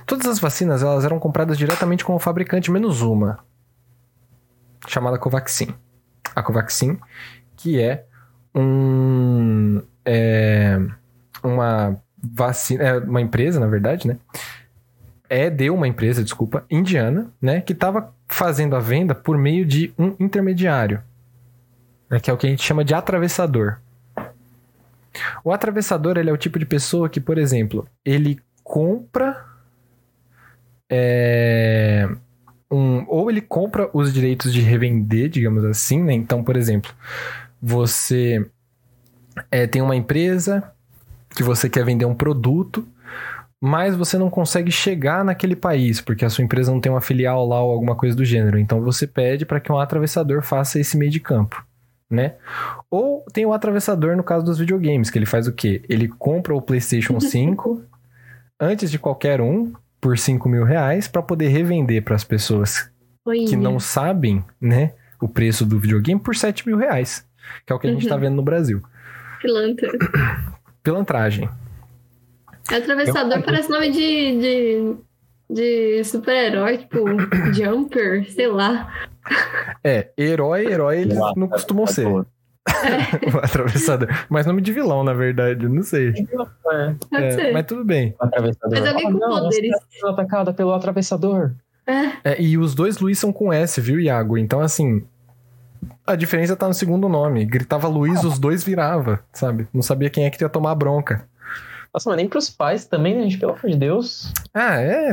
Todas 0.06 0.26
as 0.28 0.40
vacinas 0.40 0.84
elas 0.84 1.06
eram 1.06 1.20
compradas 1.20 1.58
diretamente 1.58 2.04
com 2.04 2.16
o 2.16 2.20
fabricante, 2.20 2.72
menos 2.72 3.02
uma, 3.02 3.40
chamada 4.88 5.18
Covaxin. 5.18 5.74
A 6.36 6.44
Covaxin, 6.44 6.98
que 7.56 7.82
é 7.82 8.06
um 8.54 9.82
é, 10.06 10.80
uma 11.44 11.98
vacina, 12.22 12.84
é 12.84 12.98
uma 12.98 13.22
empresa, 13.22 13.60
na 13.60 13.68
verdade, 13.68 14.08
né? 14.08 14.18
É 15.30 15.50
de 15.50 15.70
uma 15.70 15.88
empresa, 15.88 16.24
desculpa, 16.24 16.66
indiana, 16.70 17.32
né? 17.42 17.62
Que 17.62 17.74
estava 17.74 18.14
fazendo 18.28 18.76
a 18.76 18.80
venda 18.80 19.14
por 19.14 19.38
meio 19.38 19.66
de 19.66 19.94
um 19.98 20.16
intermediário, 20.20 21.02
né, 22.10 22.20
que 22.20 22.30
é 22.30 22.34
o 22.34 22.38
que 22.38 22.48
a 22.48 22.50
gente 22.50 22.64
chama 22.64 22.84
de 22.84 22.94
atravessador. 22.94 23.80
O 25.44 25.52
atravessador 25.52 26.18
ele 26.18 26.30
é 26.30 26.34
o 26.34 26.38
tipo 26.38 26.60
de 26.60 26.66
pessoa 26.66 27.10
que, 27.10 27.20
por 27.20 27.38
exemplo, 27.38 27.88
ele 28.06 28.40
compra 28.64 29.46
é, 30.90 32.08
um, 32.72 33.06
ou 33.08 33.30
ele 33.30 33.42
compra 33.42 33.90
os 33.94 34.14
direitos 34.14 34.54
de 34.54 34.62
revender, 34.62 35.30
digamos 35.30 35.64
assim, 35.64 36.04
né? 36.04 36.14
Então, 36.14 36.44
por 36.44 36.56
exemplo, 36.56 36.92
você 37.62 38.46
é, 39.52 39.68
tem 39.68 39.82
uma 39.82 39.96
empresa 39.96 40.72
que 41.36 41.44
você 41.44 41.70
quer 41.70 41.86
vender 41.86 42.06
um 42.06 42.16
produto, 42.16 42.88
mas 43.62 43.96
você 43.96 44.18
não 44.18 44.30
consegue 44.30 44.72
chegar 44.72 45.24
naquele 45.24 45.56
país, 45.56 46.00
porque 46.00 46.26
a 46.26 46.30
sua 46.30 46.44
empresa 46.44 46.72
não 46.72 46.80
tem 46.80 46.92
uma 46.92 47.02
filial 47.02 47.46
lá 47.48 47.62
ou 47.62 47.72
alguma 47.72 47.96
coisa 47.96 48.16
do 48.16 48.26
gênero. 48.26 48.58
Então 48.58 48.82
você 48.82 49.06
pede 49.06 49.46
para 49.46 49.60
que 49.60 49.72
um 49.72 49.78
atravessador 49.78 50.42
faça 50.42 50.80
esse 50.80 50.98
meio 50.98 51.12
de 51.12 51.20
campo, 51.20 51.64
né? 52.10 52.36
Ou 52.90 53.24
tem 53.32 53.46
o 53.46 53.54
atravessador 53.54 54.16
no 54.18 54.24
caso 54.24 54.44
dos 54.44 54.58
videogames, 54.58 55.10
que 55.10 55.20
ele 55.20 55.26
faz 55.26 55.48
o 55.48 55.54
quê? 55.54 55.82
Ele 55.88 56.08
compra 56.08 56.56
o 56.56 56.62
PlayStation 56.62 57.20
5 57.22 57.84
antes 58.60 58.90
de 58.90 58.98
qualquer 58.98 59.40
um, 59.40 59.72
por 60.02 60.18
5 60.18 60.48
mil 60.50 60.64
reais 60.64 61.08
para 61.08 61.22
poder 61.22 61.50
revender 61.50 62.04
para 62.04 62.16
as 62.16 62.24
pessoas 62.24 62.90
Oi, 63.26 63.46
que 63.46 63.56
não 63.56 63.80
sabem, 63.80 64.44
né, 64.60 64.94
o 65.22 65.28
preço 65.28 65.66
do 65.66 65.80
videogame 65.80 66.20
por 66.20 66.36
7 66.36 66.68
mil 66.68 66.78
reais, 66.78 67.26
que 67.66 67.72
é 67.72 67.76
o 67.76 67.80
que 67.80 67.88
a 67.88 67.92
gente 67.92 68.04
está 68.04 68.16
uhum. 68.16 68.22
vendo 68.22 68.36
no 68.36 68.44
Brasil. 68.44 68.82
Pilantra. 69.42 69.92
Pilantragem. 70.82 71.50
Atravessador 72.72 73.38
Eu... 73.38 73.44
parece 73.44 73.70
nome 73.70 73.92
de, 73.92 74.40
de, 74.40 74.96
de 75.50 76.04
super-herói, 76.04 76.80
tipo 76.80 77.04
Jumper, 77.54 78.30
sei 78.32 78.48
lá. 78.48 79.09
É, 79.84 80.10
herói, 80.18 80.66
herói 80.66 81.02
eles 81.02 81.18
não 81.36 81.48
costumam 81.48 81.88
ser. 81.88 82.08
o 82.08 82.26
atravessador. 83.42 84.08
Mas 84.30 84.46
nome 84.46 84.62
de 84.62 84.72
vilão, 84.72 85.04
na 85.04 85.14
verdade, 85.14 85.68
não 85.68 85.84
sei. 85.84 86.14
É, 87.14 87.48
é 87.48 87.52
mas 87.52 87.66
tudo 87.66 87.84
bem. 87.84 88.14
Mas 88.20 88.86
alguém 88.86 89.12
com 89.12 89.18
não, 89.18 89.44
poderes. 89.44 89.72
atacada 90.04 90.54
pelo 90.54 90.74
atravessador. 90.74 91.52
É. 91.88 92.32
é. 92.32 92.42
E 92.42 92.58
os 92.58 92.76
dois 92.76 93.00
Luiz 93.00 93.18
são 93.18 93.34
com 93.34 93.52
S, 93.52 93.80
viu, 93.82 94.00
Iago? 94.00 94.38
Então, 94.38 94.60
assim, 94.60 95.04
a 96.06 96.16
diferença 96.16 96.56
tá 96.56 96.68
no 96.68 96.74
segundo 96.74 97.10
nome. 97.10 97.46
Gritava 97.46 97.88
Luiz, 97.88 98.24
os 98.24 98.38
dois 98.38 98.64
virava, 98.64 99.20
sabe? 99.34 99.68
Não 99.74 99.82
sabia 99.82 100.10
quem 100.10 100.26
é 100.26 100.30
que 100.30 100.44
ia 100.44 100.50
tomar 100.50 100.76
bronca. 100.76 101.28
Nossa, 101.94 102.10
mas 102.10 102.18
nem 102.18 102.28
pros 102.28 102.50
pais 102.50 102.86
também, 102.86 103.16
né, 103.16 103.24
gente? 103.24 103.40
Pelo 103.40 103.54
amor 103.54 103.70
de 103.70 103.78
Deus. 103.78 104.32
Ah, 104.54 104.80
é. 104.80 105.12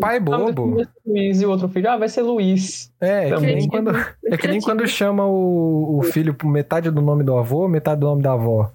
Pai 0.00 0.18
bobo. 0.18 0.82
Luiz 1.06 1.40
e 1.40 1.46
o 1.46 1.50
outro 1.50 1.68
filho, 1.68 1.90
ah, 1.90 1.96
vai 1.98 2.08
ser 2.08 2.22
Luiz. 2.22 2.90
É, 3.00 3.28
é 3.28 3.36
que, 3.36 3.46
nem 3.46 3.68
quando, 3.68 3.90
é 4.26 4.36
que 4.36 4.48
nem 4.48 4.60
quando 4.60 4.86
chama 4.86 5.26
o, 5.26 5.98
o 5.98 6.02
filho 6.02 6.34
por 6.34 6.48
metade 6.48 6.90
do 6.90 7.02
nome 7.02 7.24
do 7.24 7.36
avô, 7.36 7.68
metade 7.68 8.00
do 8.00 8.06
nome 8.06 8.22
da 8.22 8.32
avó. 8.32 8.72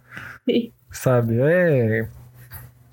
Sabe? 0.91 1.39
É. 1.41 2.07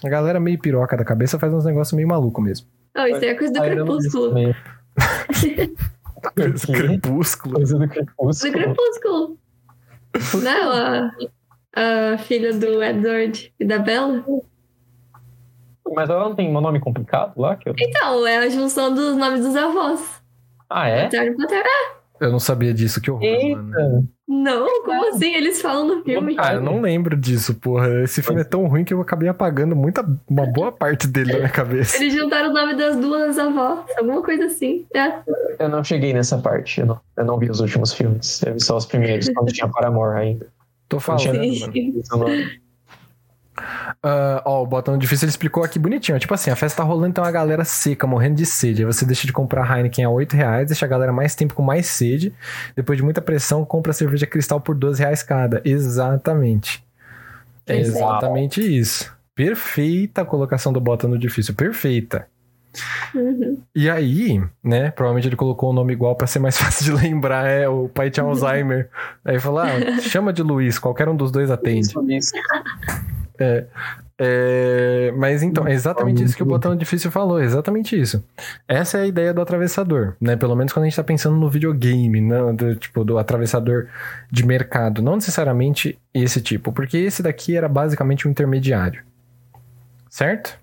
A 0.04 0.08
galera 0.08 0.40
meio 0.40 0.58
piroca 0.58 0.96
da 0.96 1.04
cabeça 1.04 1.38
faz 1.38 1.52
uns 1.52 1.64
negócios 1.64 1.94
meio 1.94 2.08
maluco 2.08 2.40
mesmo. 2.40 2.66
Oh, 2.96 3.06
isso 3.06 3.24
é 3.24 3.34
coisa 3.34 3.52
do 3.52 3.60
crepúsculo. 3.60 4.34
coisa 6.34 6.66
do 6.66 6.72
crepúsculo. 6.72 7.54
Coisa 7.54 7.78
do 7.78 7.88
crepúsculo. 7.88 8.50
Do 8.50 8.52
crepúsculo. 8.52 9.38
Não, 10.42 10.72
a, 10.72 11.12
a 11.76 12.18
filha 12.18 12.54
do 12.54 12.82
Edward 12.82 13.52
e 13.60 13.64
da 13.64 13.78
Bella. 13.78 14.24
Mas 15.94 16.10
ela 16.10 16.28
não 16.28 16.34
tem 16.34 16.48
um 16.48 16.60
nome 16.60 16.80
complicado 16.80 17.38
lá? 17.38 17.54
Que 17.54 17.68
eu... 17.68 17.74
Então, 17.78 18.26
é 18.26 18.38
a 18.38 18.48
junção 18.48 18.92
dos 18.92 19.16
nomes 19.16 19.40
dos 19.40 19.54
avós. 19.54 20.22
Ah, 20.68 20.88
é? 20.88 21.04
Paterno, 21.04 21.36
paterno. 21.36 21.68
Eu 22.18 22.32
não 22.32 22.40
sabia 22.40 22.72
disso, 22.72 23.00
que 23.00 23.10
horror, 23.10 23.22
Eita. 23.22 23.60
mano. 23.60 24.08
Não, 24.26 24.82
como 24.82 25.10
assim? 25.10 25.34
Eles 25.34 25.60
falam 25.60 25.86
no 25.86 26.02
filme. 26.02 26.34
Ah, 26.38 26.54
eu 26.54 26.60
não 26.60 26.80
lembro 26.80 27.14
disso, 27.16 27.54
porra. 27.54 28.02
Esse 28.02 28.22
filme 28.22 28.40
é 28.40 28.44
tão 28.44 28.66
ruim 28.66 28.84
que 28.84 28.92
eu 28.92 29.00
acabei 29.00 29.28
apagando 29.28 29.76
muita, 29.76 30.04
uma 30.26 30.46
boa 30.46 30.72
parte 30.72 31.06
dele 31.06 31.32
da 31.32 31.38
minha 31.38 31.50
cabeça. 31.50 31.96
Eles 31.96 32.14
juntaram 32.14 32.50
o 32.50 32.52
nome 32.52 32.74
das 32.74 32.96
duas 32.96 33.38
avós, 33.38 33.84
alguma 33.96 34.22
coisa 34.22 34.46
assim. 34.46 34.86
É. 34.94 35.12
Eu 35.58 35.68
não 35.68 35.84
cheguei 35.84 36.12
nessa 36.12 36.38
parte, 36.38 36.80
eu 36.80 36.86
não, 36.86 37.00
eu 37.16 37.24
não 37.24 37.38
vi 37.38 37.48
os 37.50 37.60
últimos 37.60 37.92
filmes. 37.92 38.42
Eu 38.42 38.54
vi 38.54 38.60
só 38.64 38.76
os 38.76 38.86
primeiros, 38.86 39.28
quando 39.28 39.52
tinha 39.52 39.68
Paramore 39.68 40.18
ainda. 40.18 40.46
Tô 40.88 41.00
falando. 41.00 41.40
Uh, 43.58 44.42
ó, 44.44 44.62
o 44.62 44.66
botão 44.66 44.98
difícil 44.98 45.24
ele 45.26 45.30
explicou 45.30 45.64
aqui 45.64 45.78
bonitinho. 45.78 46.18
Tipo 46.18 46.34
assim, 46.34 46.50
a 46.50 46.56
festa 46.56 46.82
tá 46.82 46.84
rolando, 46.84 47.08
então 47.08 47.24
a 47.24 47.30
galera 47.30 47.64
seca, 47.64 48.06
morrendo 48.06 48.36
de 48.36 48.46
sede. 48.46 48.82
Aí 48.82 48.86
você 48.86 49.04
deixa 49.04 49.26
de 49.26 49.32
comprar 49.32 49.68
Heineken 49.76 50.04
a 50.04 50.10
8 50.10 50.36
reais, 50.36 50.68
deixa 50.68 50.84
a 50.84 50.88
galera 50.88 51.12
mais 51.12 51.34
tempo 51.34 51.54
com 51.54 51.62
mais 51.62 51.86
sede. 51.86 52.32
Depois 52.74 52.98
de 52.98 53.02
muita 53.02 53.20
pressão, 53.20 53.64
compra 53.64 53.92
cerveja 53.92 54.26
cristal 54.26 54.60
por 54.60 54.74
12 54.74 55.00
reais 55.00 55.22
cada. 55.22 55.62
Exatamente. 55.64 56.84
É 57.66 57.78
exatamente 57.78 58.60
isso. 58.60 59.14
Perfeita 59.34 60.22
a 60.22 60.24
colocação 60.24 60.72
do 60.72 60.80
bota 60.80 61.08
no 61.08 61.18
difícil, 61.18 61.54
perfeita. 61.54 62.28
Uhum. 63.14 63.58
E 63.74 63.88
aí, 63.88 64.42
né, 64.62 64.90
provavelmente 64.90 65.28
ele 65.28 65.36
colocou 65.36 65.70
o 65.70 65.72
nome 65.72 65.92
igual 65.92 66.14
pra 66.16 66.26
ser 66.26 66.38
mais 66.38 66.56
fácil 66.58 66.84
de 66.84 67.02
lembrar, 67.02 67.46
é, 67.46 67.68
o 67.68 67.88
pai 67.88 68.10
tinha 68.10 68.24
Alzheimer. 68.24 68.88
aí 69.24 69.38
falou, 69.38 69.60
ah, 69.60 70.00
chama 70.00 70.32
de 70.32 70.42
Luiz, 70.42 70.78
qualquer 70.78 71.08
um 71.08 71.16
dos 71.16 71.30
dois 71.30 71.50
atende. 71.50 71.92
Isso. 72.08 72.34
É, 73.38 73.66
é, 74.18 75.12
mas 75.14 75.42
então, 75.42 75.68
é 75.68 75.72
exatamente 75.72 76.22
isso 76.22 76.34
que 76.34 76.42
o 76.42 76.46
botão 76.46 76.74
difícil 76.74 77.10
falou, 77.10 77.40
exatamente 77.40 78.00
isso. 78.00 78.24
Essa 78.66 78.98
é 78.98 79.02
a 79.02 79.06
ideia 79.06 79.34
do 79.34 79.42
atravessador, 79.42 80.14
né? 80.20 80.36
Pelo 80.36 80.56
menos 80.56 80.72
quando 80.72 80.84
a 80.84 80.88
gente 80.88 80.96
tá 80.96 81.04
pensando 81.04 81.36
no 81.36 81.50
videogame, 81.50 82.20
não, 82.20 82.54
do, 82.54 82.74
tipo, 82.76 83.04
do 83.04 83.18
atravessador 83.18 83.88
de 84.30 84.46
mercado. 84.46 85.02
Não 85.02 85.16
necessariamente 85.16 85.98
esse 86.14 86.40
tipo, 86.40 86.72
porque 86.72 86.96
esse 86.96 87.22
daqui 87.22 87.56
era 87.56 87.68
basicamente 87.68 88.26
um 88.26 88.30
intermediário. 88.30 89.02
Certo? 90.08 90.58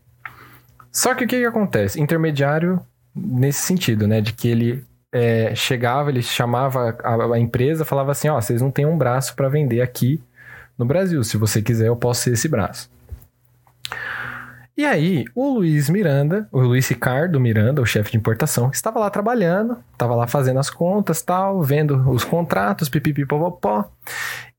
Só 0.94 1.16
que 1.16 1.26
o 1.26 1.28
que, 1.28 1.40
que 1.40 1.46
acontece? 1.46 2.00
Intermediário 2.00 2.80
nesse 3.16 3.62
sentido, 3.62 4.08
né? 4.08 4.22
De 4.22 4.32
que 4.32 4.48
ele 4.48 4.86
é, 5.12 5.56
chegava, 5.56 6.12
ele 6.12 6.22
chamava 6.22 6.96
a, 7.04 7.34
a 7.34 7.40
empresa, 7.40 7.84
falava 7.84 8.12
assim: 8.12 8.30
ó, 8.30 8.40
vocês 8.40 8.62
não 8.62 8.70
têm 8.70 8.86
um 8.86 8.98
braço 8.98 9.36
para 9.36 9.50
vender 9.50 9.82
aqui 9.82 10.22
no 10.78 10.86
Brasil. 10.86 11.24
Se 11.24 11.36
você 11.36 11.62
quiser, 11.64 11.88
eu 11.88 11.96
posso 11.96 12.22
ser 12.22 12.34
esse 12.34 12.48
braço. 12.48 12.92
E 14.76 14.86
aí, 14.86 15.24
o 15.36 15.54
Luiz 15.54 15.88
Miranda, 15.88 16.48
o 16.52 16.60
Luiz 16.60 16.88
Ricardo 16.88 17.40
Miranda, 17.40 17.80
o 17.80 17.86
chefe 17.86 18.12
de 18.12 18.18
importação, 18.18 18.72
estava 18.72 19.00
lá 19.00 19.10
trabalhando, 19.10 19.78
estava 19.92 20.16
lá 20.16 20.26
fazendo 20.26 20.60
as 20.60 20.68
contas, 20.68 21.22
tal, 21.22 21.62
vendo 21.62 22.10
os 22.10 22.24
contratos, 22.24 22.90
pipipipopopó. 22.90 23.88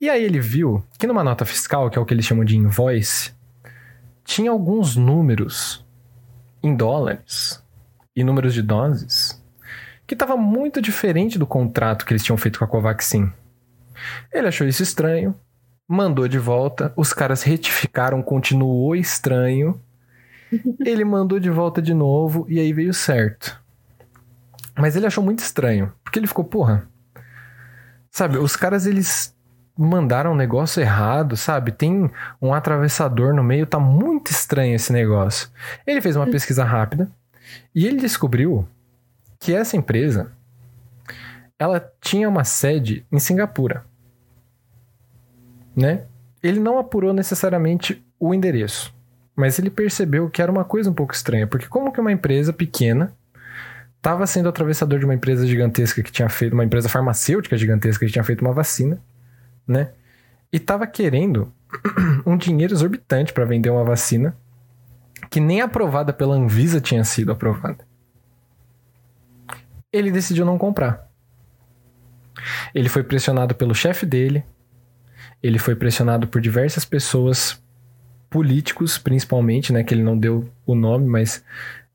E 0.01 0.09
aí 0.09 0.23
ele 0.23 0.39
viu 0.39 0.85
que 1.01 1.07
numa 1.09 1.25
nota 1.25 1.45
fiscal, 1.45 1.91
que 1.91 1.99
é 1.99 2.01
o 2.01 2.05
que 2.05 2.15
eles 2.15 2.25
chamam 2.25 2.45
de 2.45 2.57
invoice, 2.57 3.33
tinha 4.25 4.53
alguns 4.53 4.95
números 4.95 5.84
em 6.65 6.75
dólares 6.75 7.63
e 8.17 8.25
números 8.25 8.55
de 8.55 8.63
doses 8.63 9.39
que 10.07 10.15
estava 10.15 10.35
muito 10.35 10.81
diferente 10.81 11.39
do 11.39 11.47
contrato 11.47 12.07
que 12.07 12.13
eles 12.13 12.25
tinham 12.25 12.39
feito 12.39 12.59
com 12.59 12.65
a 12.65 12.69
Covaxin. 12.69 13.31
Ele 14.33 14.49
achou 14.49 14.67
isso 14.67 14.83
estranho, 14.83 15.35
mandou 15.87 16.27
de 16.27 16.39
volta, 16.39 16.93
os 16.97 17.13
caras 17.13 17.43
retificaram, 17.43 18.23
continuou 18.23 18.97
estranho. 18.97 19.81
Ele 20.85 21.05
mandou 21.05 21.41
de 21.41 21.51
volta 21.51 21.83
de 21.83 21.93
novo 21.93 22.47
e 22.49 22.59
aí 22.61 22.73
veio 22.73 22.95
certo. 22.95 23.61
Mas 24.77 24.95
ele 24.95 25.07
achou 25.07 25.23
muito 25.23 25.39
estranho, 25.39 25.93
porque 26.03 26.19
ele 26.19 26.27
ficou, 26.27 26.45
porra. 26.45 26.89
Sabe, 28.11 28.39
os 28.39 28.57
caras 28.57 28.87
eles 28.87 29.34
mandaram 29.77 30.33
um 30.33 30.37
negócio 30.37 30.81
errado, 30.81 31.37
sabe? 31.37 31.73
Tem 31.73 32.11
um 32.41 32.55
atravessador 32.55 33.35
no 33.35 33.43
meio, 33.43 33.67
tá 33.67 33.79
muito 33.79 34.31
estranho 34.31 34.75
esse 34.75 34.93
negócio. 34.93 35.49
Ele 35.87 36.01
fez 36.01 36.17
uma 36.17 36.27
pesquisa 36.27 36.65
rápida 36.65 37.11
e 37.75 37.87
ele 37.87 38.01
descobriu 38.01 38.67
que 39.39 39.55
essa 39.55 39.77
empresa 39.77 40.31
ela 41.59 41.85
tinha 42.01 42.29
uma 42.29 42.45
sede 42.45 43.05
em 43.11 43.19
Singapura 43.19 43.85
né? 45.77 46.03
Ele 46.43 46.61
não 46.61 46.79
apurou 46.79 47.13
necessariamente 47.13 48.05
o 48.19 48.35
endereço, 48.35 48.95
mas 49.35 49.59
ele 49.59 49.71
percebeu 49.71 50.29
que 50.31 50.41
era 50.41 50.53
uma 50.53 50.65
coisa 50.65 50.91
um 50.91 50.95
pouco 50.95 51.15
estranha, 51.15 51.47
porque 51.47 51.67
como 51.67 51.93
que 51.93 52.01
uma 52.01 52.13
empresa 52.13 52.53
pequena 52.53 53.13
estava 53.97 54.27
sendo 54.27 54.49
atravessador 54.49 54.99
de 54.99 55.05
uma 55.05 55.15
empresa 55.15 55.47
gigantesca 55.47 56.03
que 56.03 56.13
tinha 56.13 56.29
feito, 56.29 56.53
uma 56.53 56.65
empresa 56.65 56.89
farmacêutica 56.89 57.57
gigantesca 57.57 58.05
que 58.05 58.13
tinha 58.13 58.25
feito 58.25 58.43
uma 58.43 58.53
vacina, 58.53 58.99
né? 59.67 59.91
E 60.53 60.57
estava 60.57 60.87
querendo 60.87 61.53
um 62.25 62.37
dinheiro 62.37 62.73
exorbitante 62.73 63.33
para 63.33 63.45
vender 63.45 63.71
uma 63.71 63.85
vacina 63.85 64.37
que 65.31 65.41
nem 65.41 65.61
aprovada 65.61 66.13
pela 66.13 66.37
Anvisa 66.37 66.81
tinha 66.81 67.05
sido 67.05 67.33
aprovada. 67.33 67.85
Ele 69.93 70.11
decidiu 70.11 70.45
não 70.45 70.59
comprar. 70.59 71.09
Ele 72.75 72.89
foi 72.89 73.03
pressionado 73.03 73.55
pelo 73.55 73.75
chefe 73.75 74.05
dele, 74.05 74.45
ele 75.43 75.59
foi 75.59 75.75
pressionado 75.75 76.27
por 76.27 76.41
diversas 76.41 76.85
pessoas, 76.85 77.63
políticos 78.29 78.99
principalmente, 78.99 79.73
né? 79.73 79.85
Que 79.85 79.95
ele 79.95 80.03
não 80.03 80.19
deu 80.19 80.51
o 80.67 80.75
nome, 80.75 81.07
mas 81.07 81.45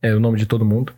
é 0.01 0.13
o 0.13 0.19
nome 0.19 0.37
de 0.37 0.45
todo 0.45 0.65
mundo. 0.65 0.93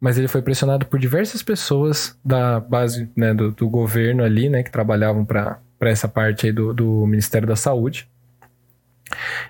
Mas 0.00 0.16
ele 0.16 0.28
foi 0.28 0.40
pressionado 0.40 0.86
por 0.86 0.98
diversas 0.98 1.42
pessoas 1.42 2.18
da 2.24 2.60
base 2.60 3.10
né, 3.16 3.34
do, 3.34 3.50
do 3.50 3.68
governo 3.68 4.22
ali, 4.22 4.48
né? 4.48 4.62
Que 4.62 4.70
trabalhavam 4.70 5.24
para 5.24 5.58
essa 5.80 6.08
parte 6.08 6.46
aí 6.46 6.52
do, 6.52 6.72
do 6.72 7.06
Ministério 7.06 7.46
da 7.46 7.56
Saúde. 7.56 8.08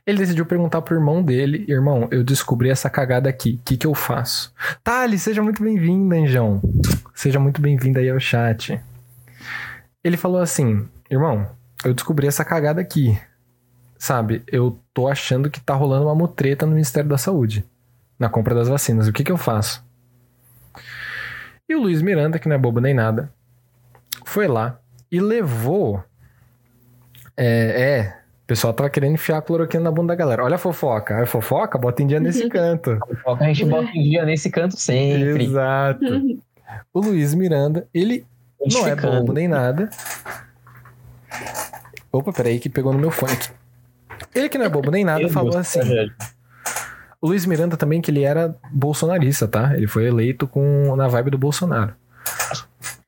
Ele 0.06 0.18
decidiu 0.18 0.44
perguntar 0.44 0.82
pro 0.82 0.96
irmão 0.96 1.22
dele: 1.22 1.64
Irmão, 1.68 2.08
eu 2.10 2.22
descobri 2.22 2.68
essa 2.68 2.90
cagada 2.90 3.28
aqui, 3.28 3.58
o 3.60 3.64
que, 3.64 3.76
que 3.76 3.86
eu 3.86 3.94
faço? 3.94 4.52
Thales, 4.84 5.22
seja 5.22 5.42
muito 5.42 5.62
bem-vindo, 5.62 6.14
Anjão. 6.14 6.60
Seja 7.14 7.40
muito 7.40 7.60
bem-vindo 7.60 7.98
aí 7.98 8.10
ao 8.10 8.20
chat. 8.20 8.80
Ele 10.04 10.16
falou 10.16 10.40
assim: 10.40 10.86
Irmão, 11.10 11.48
eu 11.84 11.94
descobri 11.94 12.26
essa 12.26 12.44
cagada 12.44 12.80
aqui. 12.80 13.18
Sabe, 13.98 14.42
eu 14.46 14.78
tô 14.92 15.08
achando 15.08 15.50
que 15.50 15.60
tá 15.60 15.74
rolando 15.74 16.04
uma 16.04 16.14
mutreta 16.14 16.66
no 16.66 16.72
Ministério 16.72 17.08
da 17.08 17.16
Saúde 17.16 17.64
na 18.18 18.28
compra 18.28 18.54
das 18.54 18.68
vacinas. 18.68 19.08
O 19.08 19.12
que 19.12 19.24
que 19.24 19.32
eu 19.32 19.36
faço? 19.36 19.84
E 21.68 21.74
o 21.74 21.80
Luiz 21.80 22.02
Miranda, 22.02 22.38
que 22.38 22.48
não 22.48 22.56
é 22.56 22.58
bobo 22.58 22.80
nem 22.80 22.94
nada, 22.94 23.32
foi 24.24 24.46
lá 24.46 24.78
e 25.10 25.20
levou. 25.20 26.02
É, 27.36 27.82
é 27.82 28.26
o 28.44 28.46
pessoal 28.46 28.72
tava 28.72 28.88
querendo 28.88 29.14
enfiar 29.14 29.38
a 29.38 29.42
cloroquina 29.42 29.82
na 29.82 29.90
bunda 29.90 30.12
da 30.12 30.14
galera. 30.14 30.44
Olha 30.44 30.54
a 30.54 30.58
fofoca. 30.58 31.20
A 31.20 31.26
fofoca 31.26 31.76
bota 31.76 32.00
em 32.00 32.06
dia 32.06 32.20
nesse 32.20 32.48
canto. 32.48 32.92
A 32.92 33.06
fofoca 33.06 33.44
a 33.44 33.48
gente 33.48 33.64
bota 33.64 33.90
em 33.90 34.08
dia 34.08 34.24
nesse 34.24 34.50
canto 34.50 34.76
sempre. 34.76 35.46
Exato. 35.46 36.04
O 36.94 37.00
Luiz 37.00 37.34
Miranda, 37.34 37.88
ele 37.92 38.24
não 38.72 38.86
é 38.86 38.94
bobo 38.94 39.32
nem 39.32 39.48
nada. 39.48 39.90
Opa, 42.12 42.32
peraí 42.32 42.60
que 42.60 42.68
pegou 42.68 42.92
no 42.92 43.00
meu 43.00 43.10
fone 43.10 43.32
aqui. 43.32 43.48
Ele 44.32 44.48
que 44.48 44.58
não 44.58 44.66
é 44.66 44.68
bobo 44.68 44.92
nem 44.92 45.04
nada, 45.04 45.28
falou 45.28 45.58
assim. 45.58 45.80
O 47.20 47.26
Luiz 47.26 47.44
Miranda 47.46 47.76
também, 47.76 48.00
que 48.00 48.12
ele 48.12 48.22
era 48.22 48.54
bolsonarista, 48.70 49.48
tá? 49.48 49.74
Ele 49.74 49.88
foi 49.88 50.06
eleito 50.06 50.46
com 50.46 50.94
na 50.94 51.08
vibe 51.08 51.30
do 51.30 51.38
Bolsonaro. 51.38 51.94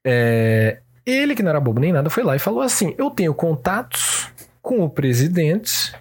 É, 0.04 0.80
ele 1.10 1.34
que 1.34 1.42
não 1.42 1.50
era 1.50 1.60
bobo 1.60 1.80
nem 1.80 1.92
nada, 1.92 2.10
foi 2.10 2.22
lá 2.22 2.36
e 2.36 2.38
falou 2.38 2.60
assim: 2.60 2.94
Eu 2.98 3.10
tenho 3.10 3.34
contatos 3.34 4.28
com 4.60 4.84
o 4.84 4.90
presidente, 4.90 5.94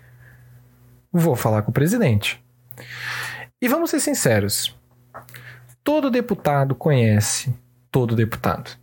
vou 1.12 1.36
falar 1.36 1.62
com 1.62 1.72
o 1.72 1.74
presidente. 1.74 2.44
E 3.62 3.68
vamos 3.68 3.90
ser 3.90 4.00
sinceros: 4.00 4.76
todo 5.84 6.12
deputado 6.12 6.76
conhece 6.76 7.54
todo 7.92 8.16
deputado. 8.16 8.78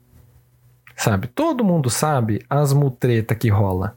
Sabe? 0.96 1.26
Todo 1.26 1.64
mundo 1.64 1.90
sabe 1.90 2.44
as 2.48 2.72
mutretas 2.72 3.36
que 3.36 3.48
rola. 3.48 3.96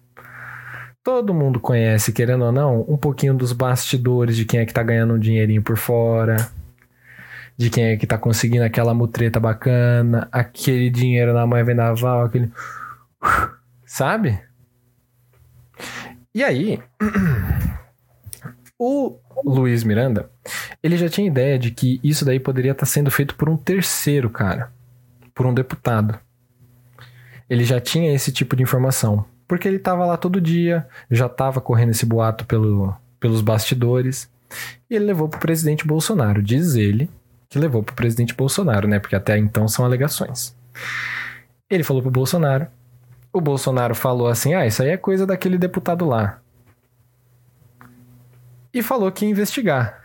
Todo 1.03 1.33
mundo 1.33 1.59
conhece, 1.59 2.11
querendo 2.11 2.43
ou 2.43 2.51
não, 2.51 2.81
um 2.81 2.97
pouquinho 2.97 3.33
dos 3.33 3.53
bastidores 3.53 4.35
de 4.35 4.43
quem 4.43 4.59
é 4.59 4.65
que 4.65 4.73
tá 4.73 4.83
ganhando 4.83 5.13
um 5.13 5.19
dinheirinho 5.19 5.61
por 5.61 5.77
fora, 5.77 6.49
de 7.57 7.71
quem 7.71 7.85
é 7.85 7.97
que 7.97 8.05
tá 8.05 8.17
conseguindo 8.17 8.63
aquela 8.63 8.93
mutreta 8.93 9.39
bacana, 9.39 10.27
aquele 10.31 10.89
dinheiro 10.89 11.33
na 11.33 11.47
mãe 11.47 11.63
vendaval, 11.63 12.25
aquele. 12.25 12.51
Sabe? 13.83 14.39
E 16.35 16.43
aí, 16.43 16.79
o 18.77 19.17
Luiz 19.43 19.83
Miranda, 19.83 20.29
ele 20.83 20.97
já 20.97 21.09
tinha 21.09 21.25
ideia 21.25 21.57
de 21.57 21.71
que 21.71 21.99
isso 22.03 22.23
daí 22.23 22.39
poderia 22.39 22.73
estar 22.73 22.85
tá 22.85 22.91
sendo 22.91 23.09
feito 23.09 23.33
por 23.35 23.49
um 23.49 23.57
terceiro 23.57 24.29
cara, 24.29 24.71
por 25.33 25.47
um 25.47 25.53
deputado. 25.53 26.19
Ele 27.49 27.63
já 27.63 27.81
tinha 27.81 28.13
esse 28.13 28.31
tipo 28.31 28.55
de 28.55 28.61
informação. 28.61 29.25
Porque 29.47 29.65
ele 29.65 29.77
estava 29.77 30.05
lá 30.05 30.17
todo 30.17 30.41
dia, 30.41 30.85
já 31.09 31.27
estava 31.27 31.61
correndo 31.61 31.91
esse 31.91 32.05
boato 32.05 32.45
pelo, 32.45 32.93
pelos 33.17 33.41
bastidores. 33.41 34.29
E 34.89 34.95
ele 34.95 35.05
levou 35.05 35.29
para 35.29 35.37
o 35.37 35.41
presidente 35.41 35.87
Bolsonaro. 35.87 36.43
Diz 36.43 36.75
ele 36.75 37.09
que 37.49 37.59
levou 37.59 37.83
para 37.83 37.93
o 37.93 37.95
presidente 37.95 38.33
Bolsonaro, 38.33 38.87
né? 38.87 38.99
Porque 38.99 39.15
até 39.15 39.37
então 39.37 39.67
são 39.67 39.85
alegações. 39.85 40.55
Ele 41.69 41.83
falou 41.83 42.01
para 42.01 42.09
o 42.09 42.11
Bolsonaro. 42.11 42.67
O 43.31 43.41
Bolsonaro 43.41 43.95
falou 43.95 44.27
assim: 44.27 44.53
ah, 44.53 44.65
isso 44.65 44.81
aí 44.81 44.89
é 44.89 44.97
coisa 44.97 45.25
daquele 45.25 45.57
deputado 45.57 46.05
lá. 46.05 46.39
E 48.73 48.81
falou 48.81 49.11
que 49.11 49.25
ia 49.25 49.31
investigar. 49.31 50.01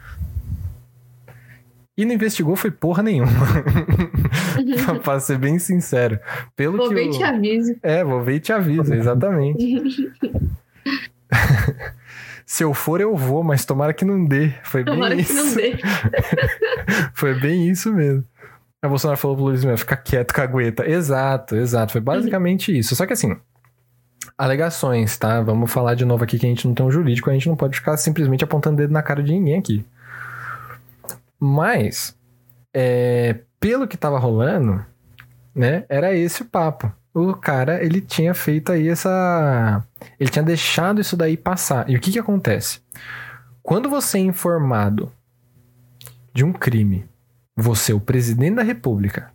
E 1.97 2.05
não 2.07 2.15
investigou 2.15 2.57
foi 2.57 2.71
porra 2.71 3.03
nenhuma. 3.03 3.31
pra 5.05 5.21
ser 5.21 5.39
bem 5.39 5.59
sincero. 5.59 6.19
Pelo 6.57 6.79
vou 6.79 6.89
que 6.89 6.95
ver 6.95 7.07
e 7.07 7.11
te 7.11 7.23
aviso. 7.23 7.77
É, 7.83 8.03
vou 8.03 8.23
ver 8.23 8.37
e 8.37 8.41
te 8.41 8.53
aviso, 8.53 8.95
exatamente. 8.95 10.11
Se 12.53 12.65
eu 12.65 12.75
for, 12.75 13.01
eu 13.01 13.17
vou, 13.17 13.43
mas 13.43 13.65
tomara 13.65 13.95
que 13.95 14.05
não 14.05 14.23
dê. 14.23 14.51
Foi 14.63 14.85
bem 14.85 14.93
Tomara 14.93 15.15
isso. 15.15 15.33
que 15.33 15.43
não 15.43 15.55
dê. 15.55 15.79
Foi 17.15 17.41
bem 17.41 17.67
isso 17.71 17.91
mesmo. 17.91 18.27
A 18.83 18.89
Bolsonaro 18.89 19.19
falou 19.19 19.39
pro 19.39 19.47
Luiz 19.47 19.65
mesmo, 19.65 19.79
fica 19.79 19.97
quieto, 19.97 20.35
cagueta. 20.35 20.87
Exato, 20.87 21.57
exato. 21.57 21.93
Foi 21.93 22.01
basicamente 22.03 22.79
isso. 22.79 22.95
Só 22.95 23.07
que 23.07 23.15
assim, 23.15 23.35
alegações, 24.37 25.17
tá? 25.17 25.41
Vamos 25.41 25.73
falar 25.73 25.95
de 25.95 26.05
novo 26.05 26.25
aqui 26.25 26.39
que 26.39 26.45
a 26.45 26.49
gente 26.51 26.69
não 26.69 26.75
tem 26.75 26.85
um 26.85 26.91
jurídico, 26.91 27.31
a 27.31 27.33
gente 27.33 27.49
não 27.49 27.57
pode 27.57 27.75
ficar 27.75 27.97
simplesmente 27.97 28.45
apontando 28.45 28.77
dedo 28.77 28.93
na 28.93 29.03
cara 29.03 29.23
de 29.23 29.33
ninguém 29.33 29.59
aqui. 29.59 29.87
Mas, 31.41 32.15
é, 32.75 33.39
pelo 33.59 33.89
que 33.89 33.97
tava 33.97 34.19
rolando, 34.19 34.85
né, 35.55 35.87
era 35.89 36.15
esse 36.15 36.43
o 36.43 36.45
papo. 36.45 36.93
O 37.15 37.35
cara, 37.35 37.85
ele 37.85 38.01
tinha 38.01 38.33
feito 38.33 38.73
aí 38.73 38.89
essa... 38.89 39.85
Ele 40.19 40.31
tinha 40.31 40.43
deixado 40.43 41.01
isso 41.01 41.17
daí 41.17 41.37
passar. 41.37 41.89
E 41.89 41.97
o 41.97 42.01
que 42.01 42.11
que 42.11 42.19
acontece? 42.19 42.81
Quando 43.63 43.89
você 43.89 44.19
é 44.19 44.23
informado 44.23 45.13
de 46.33 46.45
um 46.45 46.53
crime, 46.53 47.07
você, 47.55 47.93
o 47.93 48.01
presidente 48.01 48.57
da 48.57 48.63
república, 48.63 49.31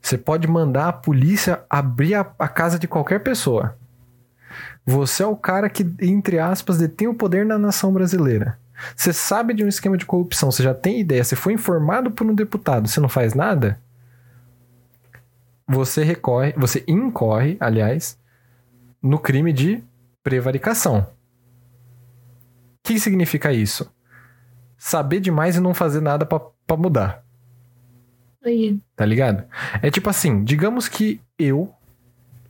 você 0.00 0.16
pode 0.16 0.46
mandar 0.46 0.88
a 0.88 0.92
polícia 0.92 1.60
abrir 1.68 2.14
a, 2.14 2.20
a, 2.38 2.48
casa 2.48 2.78
de 2.78 2.86
qualquer 2.88 3.20
pessoa. 3.20 3.76
Você 4.86 5.22
é 5.22 5.26
o 5.26 5.36
cara 5.36 5.68
que, 5.68 5.86
entre 6.00 6.38
aspas, 6.38 6.78
detém 6.78 7.08
o 7.08 7.14
poder 7.14 7.44
na 7.44 7.58
nação 7.58 7.92
brasileira. 7.92 8.58
Você 8.96 9.12
sabe 9.12 9.52
de 9.52 9.64
um 9.64 9.68
esquema 9.68 9.98
de 9.98 10.06
corrupção, 10.06 10.50
você 10.50 10.62
já 10.62 10.72
tem 10.72 11.00
ideia, 11.00 11.22
você 11.22 11.34
foi 11.34 11.52
informado 11.52 12.10
por 12.12 12.26
um 12.26 12.34
deputado, 12.34 12.88
você 12.88 13.00
não 13.00 13.08
faz 13.08 13.34
nada? 13.34 13.78
Você 15.68 16.02
recorre, 16.02 16.54
você 16.56 16.82
incorre, 16.88 17.56
aliás, 17.60 18.18
no 19.02 19.18
crime 19.18 19.52
de 19.52 19.82
prevaricação. 20.22 21.00
O 21.00 21.06
que 22.84 22.98
significa 22.98 23.52
isso? 23.52 23.92
Saber 24.78 25.20
demais 25.20 25.56
e 25.56 25.60
não 25.60 25.74
fazer 25.74 26.00
nada 26.00 26.24
para 26.24 26.76
mudar. 26.76 27.22
Aí. 28.42 28.78
Tá 28.96 29.04
ligado? 29.04 29.44
É 29.82 29.90
tipo 29.90 30.08
assim, 30.08 30.42
digamos 30.42 30.88
que 30.88 31.20
eu 31.38 31.74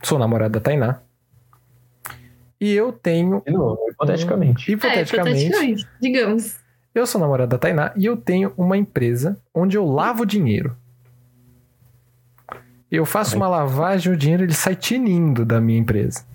sou 0.01 0.17
namorado 0.17 0.53
da 0.53 0.61
Tainá. 0.61 1.01
E 2.61 2.71
eu 2.71 2.91
tenho. 2.91 3.41
De 3.45 3.51
novo, 3.51 3.79
hipoteticamente. 3.89 4.71
Hipoteticamente. 4.71 5.39
É, 5.39 5.47
hipoteticamente, 5.47 5.87
digamos. 6.01 6.59
Eu 6.93 7.05
sou 7.05 7.19
namorado 7.19 7.51
da 7.51 7.57
Tainá 7.57 7.93
e 7.95 8.05
eu 8.05 8.17
tenho 8.17 8.53
uma 8.57 8.77
empresa 8.77 9.41
onde 9.53 9.77
eu 9.77 9.85
lavo 9.85 10.25
dinheiro. 10.25 10.75
Eu 12.91 13.05
faço 13.05 13.35
uma 13.35 13.47
lavagem, 13.47 14.11
o 14.11 14.17
dinheiro 14.17 14.43
ele 14.43 14.53
sai 14.53 14.75
tinindo 14.75 15.45
da 15.45 15.61
minha 15.61 15.79
empresa. 15.79 16.25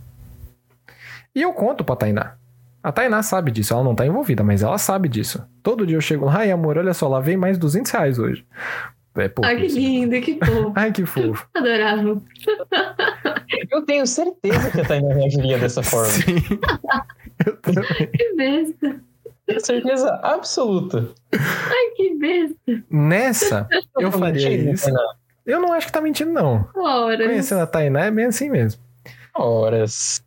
E 1.35 1.43
eu 1.43 1.53
conto 1.53 1.83
pra 1.83 1.97
Tainá. 1.97 2.37
A 2.83 2.93
Tainá 2.93 3.23
sabe 3.23 3.51
disso, 3.51 3.73
ela 3.73 3.83
não 3.83 3.95
tá 3.95 4.07
envolvida, 4.07 4.45
mas 4.45 4.63
ela 4.63 4.79
sabe 4.79 5.09
disso. 5.09 5.43
Todo 5.63 5.87
dia 5.87 5.97
eu 5.97 6.01
chego 6.01 6.27
lá, 6.27 6.39
ai 6.39 6.51
amor, 6.51 6.79
olha 6.79 6.95
só, 6.95 7.09
lavei 7.09 7.37
mais 7.37 7.59
200 7.59 7.91
reais 7.91 8.19
hoje. 8.19 8.47
É 9.17 9.31
Ai, 9.45 9.57
que 9.57 9.69
lindo, 9.69 10.21
que 10.21 10.39
fofo. 10.45 10.73
Ai, 10.75 10.93
que 10.93 11.07
fofo. 11.07 11.49
Adorável. 11.55 12.21
Eu 13.71 13.83
tenho 13.83 14.05
certeza 14.07 14.71
que 14.73 14.81
a 14.81 14.85
Tainá 14.85 15.15
reagiria 15.15 15.57
dessa 15.57 15.83
forma. 15.85 16.09
Sim. 16.11 16.35
Eu 17.47 17.57
também. 17.59 18.07
Que 18.09 18.35
besta. 18.35 19.01
Tenho 19.47 19.61
certeza 19.65 20.21
absoluta. 20.23 21.09
Ai, 21.33 21.91
que 21.97 22.15
besta. 22.17 22.85
Nessa, 22.91 23.69
eu 23.99 24.11
faria 24.11 24.51
mentindo, 24.51 24.73
isso. 24.73 24.85
Tainá. 24.87 25.15
Eu 25.47 25.61
não 25.61 25.73
acho 25.73 25.87
que 25.87 25.93
tá 25.93 26.01
mentindo, 26.01 26.33
não. 26.33 26.69
Horas. 26.75 27.27
Conhecendo 27.27 27.61
a 27.61 27.67
Tainá 27.67 28.07
é 28.07 28.11
bem 28.11 28.27
assim 28.27 28.49
mesmo. 28.49 28.81
Horas. 29.35 30.25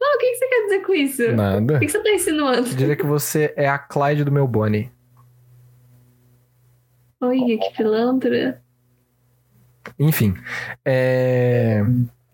Não, 0.00 0.14
o 0.14 0.18
que 0.18 0.30
que 0.30 0.36
você 0.36 0.48
quer 0.48 0.62
dizer 0.62 0.86
com 0.86 0.94
isso? 0.94 1.32
Nada. 1.32 1.76
O 1.76 1.80
que 1.80 1.86
que 1.86 1.92
você 1.92 2.02
tá 2.02 2.10
insinuando? 2.10 2.68
Eu 2.68 2.74
diria 2.74 2.96
que 2.96 3.04
você 3.04 3.52
é 3.56 3.68
a 3.68 3.78
Clyde 3.78 4.24
do 4.24 4.32
meu 4.32 4.46
Bonnie. 4.46 4.90
Olha, 7.20 7.58
que 7.58 7.70
pilantra. 7.76 8.62
Enfim. 9.98 10.34
É. 10.84 11.82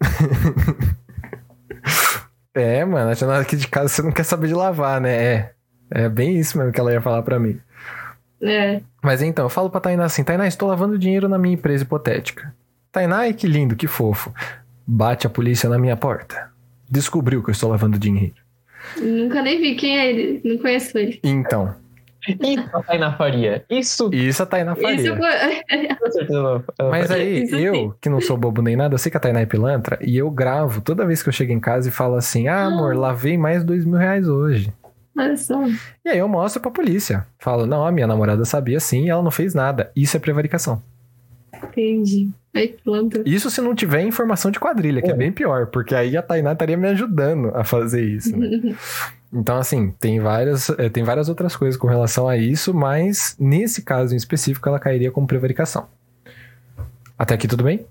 é, 2.55 2.84
mano, 2.84 3.10
a 3.10 3.38
aqui 3.38 3.56
de 3.56 3.66
casa 3.66 3.88
você 3.88 4.02
não 4.02 4.12
quer 4.12 4.24
saber 4.24 4.48
de 4.48 4.55
lavar, 4.55 5.01
né? 5.01 5.24
É. 5.24 5.55
É 5.90 6.09
bem 6.09 6.36
isso 6.36 6.59
mesmo 6.59 6.72
que 6.72 6.80
ela 6.80 6.92
ia 6.92 7.01
falar 7.01 7.22
pra 7.22 7.38
mim. 7.38 7.60
É. 8.44 8.80
Mas 9.02 9.22
então, 9.22 9.46
eu 9.46 9.48
falo 9.48 9.70
pra 9.70 9.80
Tainá 9.80 10.04
assim: 10.04 10.22
Tainá, 10.22 10.46
estou 10.46 10.68
lavando 10.68 10.98
dinheiro 10.98 11.28
na 11.28 11.38
minha 11.38 11.54
empresa 11.54 11.82
hipotética. 11.82 12.54
Tainá, 12.92 13.18
ai 13.18 13.32
que 13.32 13.46
lindo, 13.46 13.74
que 13.74 13.86
fofo. 13.86 14.32
Bate 14.86 15.26
a 15.26 15.30
polícia 15.30 15.68
na 15.68 15.78
minha 15.78 15.96
porta. 15.96 16.50
Descobriu 16.88 17.42
que 17.42 17.48
eu 17.48 17.52
estou 17.52 17.70
lavando 17.70 17.98
dinheiro. 17.98 18.34
Nunca 19.00 19.40
nem 19.42 19.58
vi 19.60 19.74
quem 19.74 19.98
é 19.98 20.10
ele. 20.10 20.40
Não 20.44 20.58
conheço 20.58 20.96
ele. 20.98 21.18
Então, 21.24 21.74
Isso 22.26 22.70
a 22.72 22.82
Tainá 22.82 23.16
faria. 23.16 23.64
Isso, 23.68 24.10
isso 24.12 24.42
a 24.42 24.46
Tainá 24.46 24.74
faria. 24.74 24.96
Isso 24.96 25.08
eu... 25.08 26.64
Mas 26.90 27.10
aí, 27.10 27.42
Isso 27.42 27.56
eu, 27.56 27.74
sim. 27.74 27.92
que 28.00 28.08
não 28.08 28.20
sou 28.20 28.36
bobo 28.36 28.62
nem 28.62 28.76
nada, 28.76 28.94
eu 28.94 28.98
sei 28.98 29.10
que 29.10 29.16
a 29.16 29.20
Tainá 29.20 29.40
é 29.40 29.46
pilantra, 29.46 29.98
e 30.00 30.16
eu 30.16 30.30
gravo 30.30 30.80
toda 30.80 31.06
vez 31.06 31.22
que 31.22 31.28
eu 31.28 31.32
chego 31.32 31.52
em 31.52 31.60
casa 31.60 31.88
e 31.88 31.92
falo 31.92 32.14
assim: 32.14 32.48
ah, 32.48 32.64
amor, 32.64 32.96
lavei 32.96 33.36
mais 33.36 33.62
dois 33.64 33.84
mil 33.84 33.98
reais 33.98 34.28
hoje. 34.28 34.72
Olha 35.16 35.36
só. 35.36 35.65
E 36.05 36.09
aí 36.09 36.19
eu 36.19 36.28
mostro 36.28 36.61
pra 36.61 36.70
polícia. 36.70 37.27
Falo, 37.39 37.66
não, 37.66 37.86
a 37.86 37.93
minha 37.93 38.07
namorada 38.07 38.45
sabia 38.45 38.81
sim 38.81 39.05
e 39.05 39.11
ela 39.11 39.23
não 39.23 39.31
fez 39.31 39.55
nada. 39.55 39.91
Isso 39.95 40.16
é 40.16 40.20
prevaricação. 40.20 40.82
Entendi. 41.62 42.31
Ai, 42.55 42.69
que 42.69 42.82
pilantra. 42.82 43.23
Isso 43.24 43.51
se 43.51 43.61
não 43.61 43.74
tiver 43.74 44.03
informação 44.03 44.51
de 44.51 44.61
quadrilha, 44.61 45.01
que 45.03 45.09
é, 45.11 45.15
É. 45.15 45.16
bem 45.16 45.32
pior, 45.32 45.66
porque 45.69 45.95
aí 45.95 46.16
a 46.16 46.23
Tainá 46.23 46.53
estaria 46.53 46.77
me 46.77 46.89
ajudando 46.89 47.49
a 47.55 47.65
fazer 47.65 48.05
isso, 48.05 48.36
né? 48.36 48.49
Então, 49.36 49.57
assim, 49.57 49.91
tem 49.99 50.20
várias, 50.20 50.69
eh, 50.70 50.89
tem 50.89 51.03
várias 51.03 51.28
outras 51.28 51.57
coisas 51.57 51.77
com 51.77 51.89
relação 51.89 52.28
a 52.28 52.36
isso, 52.36 52.73
mas 52.73 53.35
nesse 53.36 53.82
caso 53.82 54.15
em 54.15 54.16
específico 54.16 54.69
ela 54.69 54.78
cairia 54.78 55.11
como 55.11 55.27
prevaricação. 55.27 55.89
Até 57.19 57.35
aqui 57.35 57.49
tudo 57.49 57.65
bem? 57.65 57.85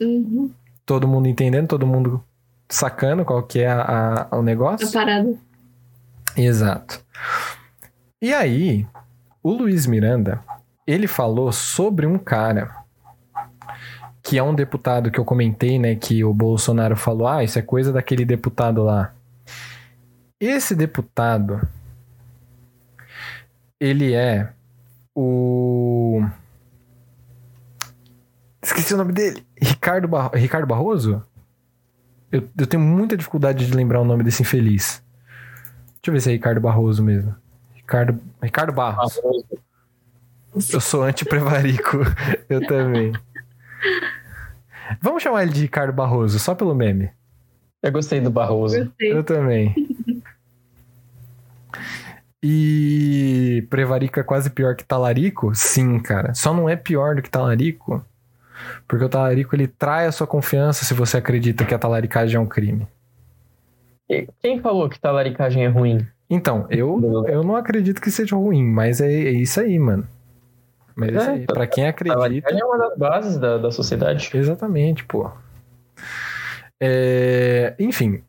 Uhum. 0.00 0.50
Todo 0.86 1.06
mundo 1.06 1.28
entendendo, 1.28 1.68
todo 1.68 1.86
mundo 1.86 2.24
sacando 2.66 3.26
qual 3.26 3.42
que 3.42 3.58
é 3.60 3.68
a- 3.68 4.26
a- 4.30 4.36
o 4.38 4.42
negócio? 4.42 4.88
A 4.88 4.90
parada. 4.90 5.34
Exato. 6.36 7.04
E 8.20 8.32
aí, 8.32 8.86
o 9.42 9.52
Luiz 9.52 9.86
Miranda, 9.86 10.42
ele 10.86 11.06
falou 11.06 11.52
sobre 11.52 12.06
um 12.06 12.18
cara 12.18 12.84
que 14.22 14.38
é 14.38 14.42
um 14.42 14.54
deputado 14.54 15.10
que 15.10 15.20
eu 15.20 15.24
comentei, 15.24 15.78
né, 15.78 15.94
que 15.94 16.24
o 16.24 16.32
Bolsonaro 16.32 16.96
falou, 16.96 17.28
ah, 17.28 17.44
isso 17.44 17.58
é 17.58 17.62
coisa 17.62 17.92
daquele 17.92 18.24
deputado 18.24 18.82
lá. 18.82 19.14
Esse 20.40 20.74
deputado, 20.74 21.60
ele 23.78 24.14
é 24.14 24.50
o... 25.14 26.24
Esqueci 28.62 28.94
o 28.94 28.96
nome 28.96 29.12
dele. 29.12 29.46
Ricardo, 29.60 30.08
Bar... 30.08 30.30
Ricardo 30.32 30.66
Barroso? 30.66 31.22
Eu, 32.32 32.48
eu 32.58 32.66
tenho 32.66 32.82
muita 32.82 33.18
dificuldade 33.18 33.66
de 33.66 33.76
lembrar 33.76 34.00
o 34.00 34.06
nome 34.06 34.24
desse 34.24 34.40
infeliz. 34.40 35.03
Deixa 36.04 36.10
eu 36.10 36.12
ver 36.12 36.20
se 36.20 36.28
é 36.28 36.32
Ricardo 36.32 36.60
Barroso 36.60 37.02
mesmo. 37.02 37.34
Ricardo, 37.74 38.20
Ricardo 38.42 38.74
Barros. 38.74 39.18
Eu 40.70 40.78
sou 40.78 41.02
anti-prevarico. 41.02 41.96
Eu 42.46 42.66
também. 42.66 43.14
Vamos 45.00 45.22
chamar 45.22 45.44
ele 45.44 45.52
de 45.52 45.62
Ricardo 45.62 45.94
Barroso, 45.94 46.38
só 46.38 46.54
pelo 46.54 46.74
meme. 46.74 47.10
Eu 47.82 47.90
gostei 47.90 48.20
do 48.20 48.30
Barroso. 48.30 48.84
Gostei. 48.84 49.12
Eu 49.14 49.24
também. 49.24 49.74
E 52.42 53.66
prevarico 53.70 54.20
é 54.20 54.22
quase 54.22 54.50
pior 54.50 54.76
que 54.76 54.84
talarico? 54.84 55.54
Sim, 55.54 55.98
cara. 56.00 56.34
Só 56.34 56.52
não 56.52 56.68
é 56.68 56.76
pior 56.76 57.16
do 57.16 57.22
que 57.22 57.30
talarico, 57.30 58.04
porque 58.86 59.06
o 59.06 59.08
talarico 59.08 59.56
ele 59.56 59.68
trai 59.68 60.06
a 60.06 60.12
sua 60.12 60.26
confiança 60.26 60.84
se 60.84 60.92
você 60.92 61.16
acredita 61.16 61.64
que 61.64 61.74
a 61.74 61.78
talaricagem 61.78 62.36
é 62.36 62.40
um 62.40 62.46
crime. 62.46 62.86
Quem 64.40 64.60
falou 64.60 64.88
que 64.88 64.98
talaricagem 64.98 65.64
é 65.64 65.68
ruim? 65.68 66.06
Então, 66.28 66.66
eu, 66.70 67.26
eu 67.28 67.42
não 67.44 67.54
acredito 67.54 68.00
que 68.00 68.10
seja 68.10 68.34
ruim, 68.36 68.64
mas 68.64 69.00
é, 69.00 69.10
é 69.10 69.30
isso 69.30 69.60
aí, 69.60 69.78
mano. 69.78 70.06
Mas 70.96 71.10
é 71.10 71.18
isso 71.18 71.30
aí. 71.30 71.46
Pra 71.46 71.66
quem 71.66 71.86
acredita. 71.86 72.50
É 72.50 72.64
uma 72.64 72.78
das 72.78 72.98
bases 72.98 73.38
da, 73.38 73.58
da 73.58 73.70
sociedade. 73.70 74.30
Exatamente, 74.32 75.04
pô. 75.04 75.30
É, 76.80 77.74
enfim, 77.78 78.22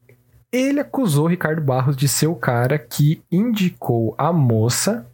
ele 0.52 0.80
acusou 0.80 1.28
Ricardo 1.28 1.62
Barros 1.62 1.98
de 1.98 2.08
ser 2.08 2.28
o 2.28 2.36
cara 2.36 2.78
que 2.78 3.22
indicou 3.32 4.16
a 4.18 4.32
moça 4.32 5.06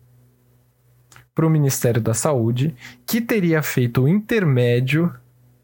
para 1.34 1.46
o 1.46 1.50
Ministério 1.50 2.02
da 2.02 2.14
Saúde 2.14 2.76
que 3.06 3.22
teria 3.22 3.64
feito 3.64 4.04
o 4.04 4.08
intermédio 4.08 5.14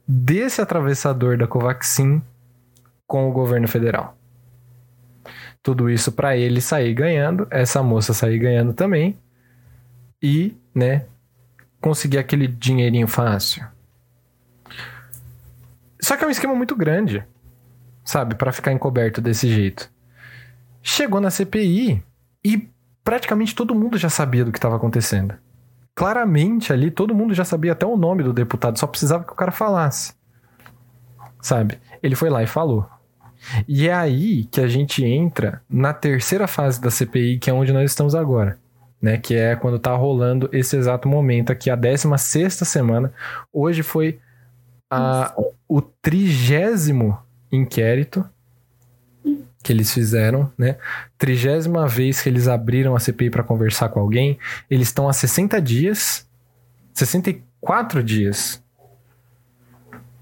desse 0.08 0.62
atravessador 0.62 1.38
da 1.38 1.46
Covaxin 1.46 2.22
com 3.06 3.30
o 3.30 3.32
governo 3.32 3.68
federal. 3.68 4.17
Tudo 5.68 5.90
isso 5.90 6.14
para 6.14 6.38
ele 6.38 6.62
sair 6.62 6.94
ganhando, 6.94 7.46
essa 7.52 7.84
moça 7.84 8.14
sair 8.14 8.40
ganhando 8.40 8.74
também 8.74 9.20
e, 10.24 10.56
né, 10.74 11.08
conseguir 11.82 12.20
aquele 12.20 12.48
dinheirinho 12.48 13.06
fácil. 13.06 13.68
Só 16.00 16.16
que 16.16 16.24
é 16.24 16.28
um 16.28 16.30
esquema 16.30 16.56
muito 16.56 16.74
grande, 16.74 17.22
sabe, 18.06 18.34
Pra 18.36 18.54
ficar 18.54 18.72
encoberto 18.72 19.20
desse 19.20 19.50
jeito. 19.50 19.92
Chegou 20.82 21.20
na 21.20 21.30
CPI 21.30 22.02
e 22.46 22.70
praticamente 23.04 23.54
todo 23.54 23.76
mundo 23.76 23.98
já 23.98 24.10
sabia 24.10 24.46
do 24.46 24.54
que 24.54 24.58
estava 24.58 24.78
acontecendo. 24.78 25.36
Claramente 25.94 26.72
ali 26.72 26.90
todo 26.90 27.14
mundo 27.14 27.34
já 27.34 27.44
sabia 27.44 27.74
até 27.74 27.86
o 27.86 27.98
nome 27.98 28.24
do 28.24 28.32
deputado, 28.32 28.80
só 28.80 28.88
precisava 28.88 29.26
que 29.26 29.34
o 29.34 29.36
cara 29.36 29.52
falasse. 29.52 30.14
Sabe? 31.42 31.78
Ele 32.02 32.16
foi 32.16 32.30
lá 32.30 32.42
e 32.42 32.48
falou. 32.48 32.90
E 33.68 33.88
é 33.88 33.94
aí 33.94 34.46
que 34.46 34.62
a 34.62 34.68
gente 34.68 35.04
entra 35.04 35.62
na 35.70 35.94
terceira 35.94 36.48
fase 36.48 36.82
da 36.82 36.92
CPI, 36.92 37.40
que 37.40 37.50
é 37.50 37.54
onde 37.54 37.72
nós 37.74 37.90
estamos 37.92 38.16
agora. 38.16 38.58
Né, 39.00 39.16
que 39.16 39.36
é 39.36 39.56
quando 39.56 39.78
tá 39.78 39.96
rolando 39.96 40.50
esse 40.52 40.76
exato 40.76 41.08
momento 41.08 41.52
aqui, 41.52 41.70
a 41.70 41.76
16 41.76 42.52
semana. 42.52 43.14
Hoje 43.54 43.84
foi 43.84 44.20
a, 44.90 45.36
o 45.68 45.82
trigésimo 45.82 47.16
inquérito 47.52 48.26
que 49.64 49.74
eles 49.74 49.94
fizeram, 49.94 50.52
né? 50.58 50.78
Trigésima 51.18 51.88
vez 51.88 52.22
que 52.22 52.30
eles 52.30 52.48
abriram 52.48 52.96
a 52.96 53.00
CPI 53.00 53.30
para 53.30 53.44
conversar 53.44 53.90
com 53.90 54.00
alguém. 54.00 54.40
Eles 54.70 54.88
estão 54.88 55.10
há 55.10 55.14
60 55.14 55.62
dias, 55.62 56.26
64 56.94 58.02
dias 58.02 58.64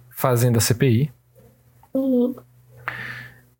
fazendo 0.09 0.57
a 0.57 0.61
CPI. 0.61 1.13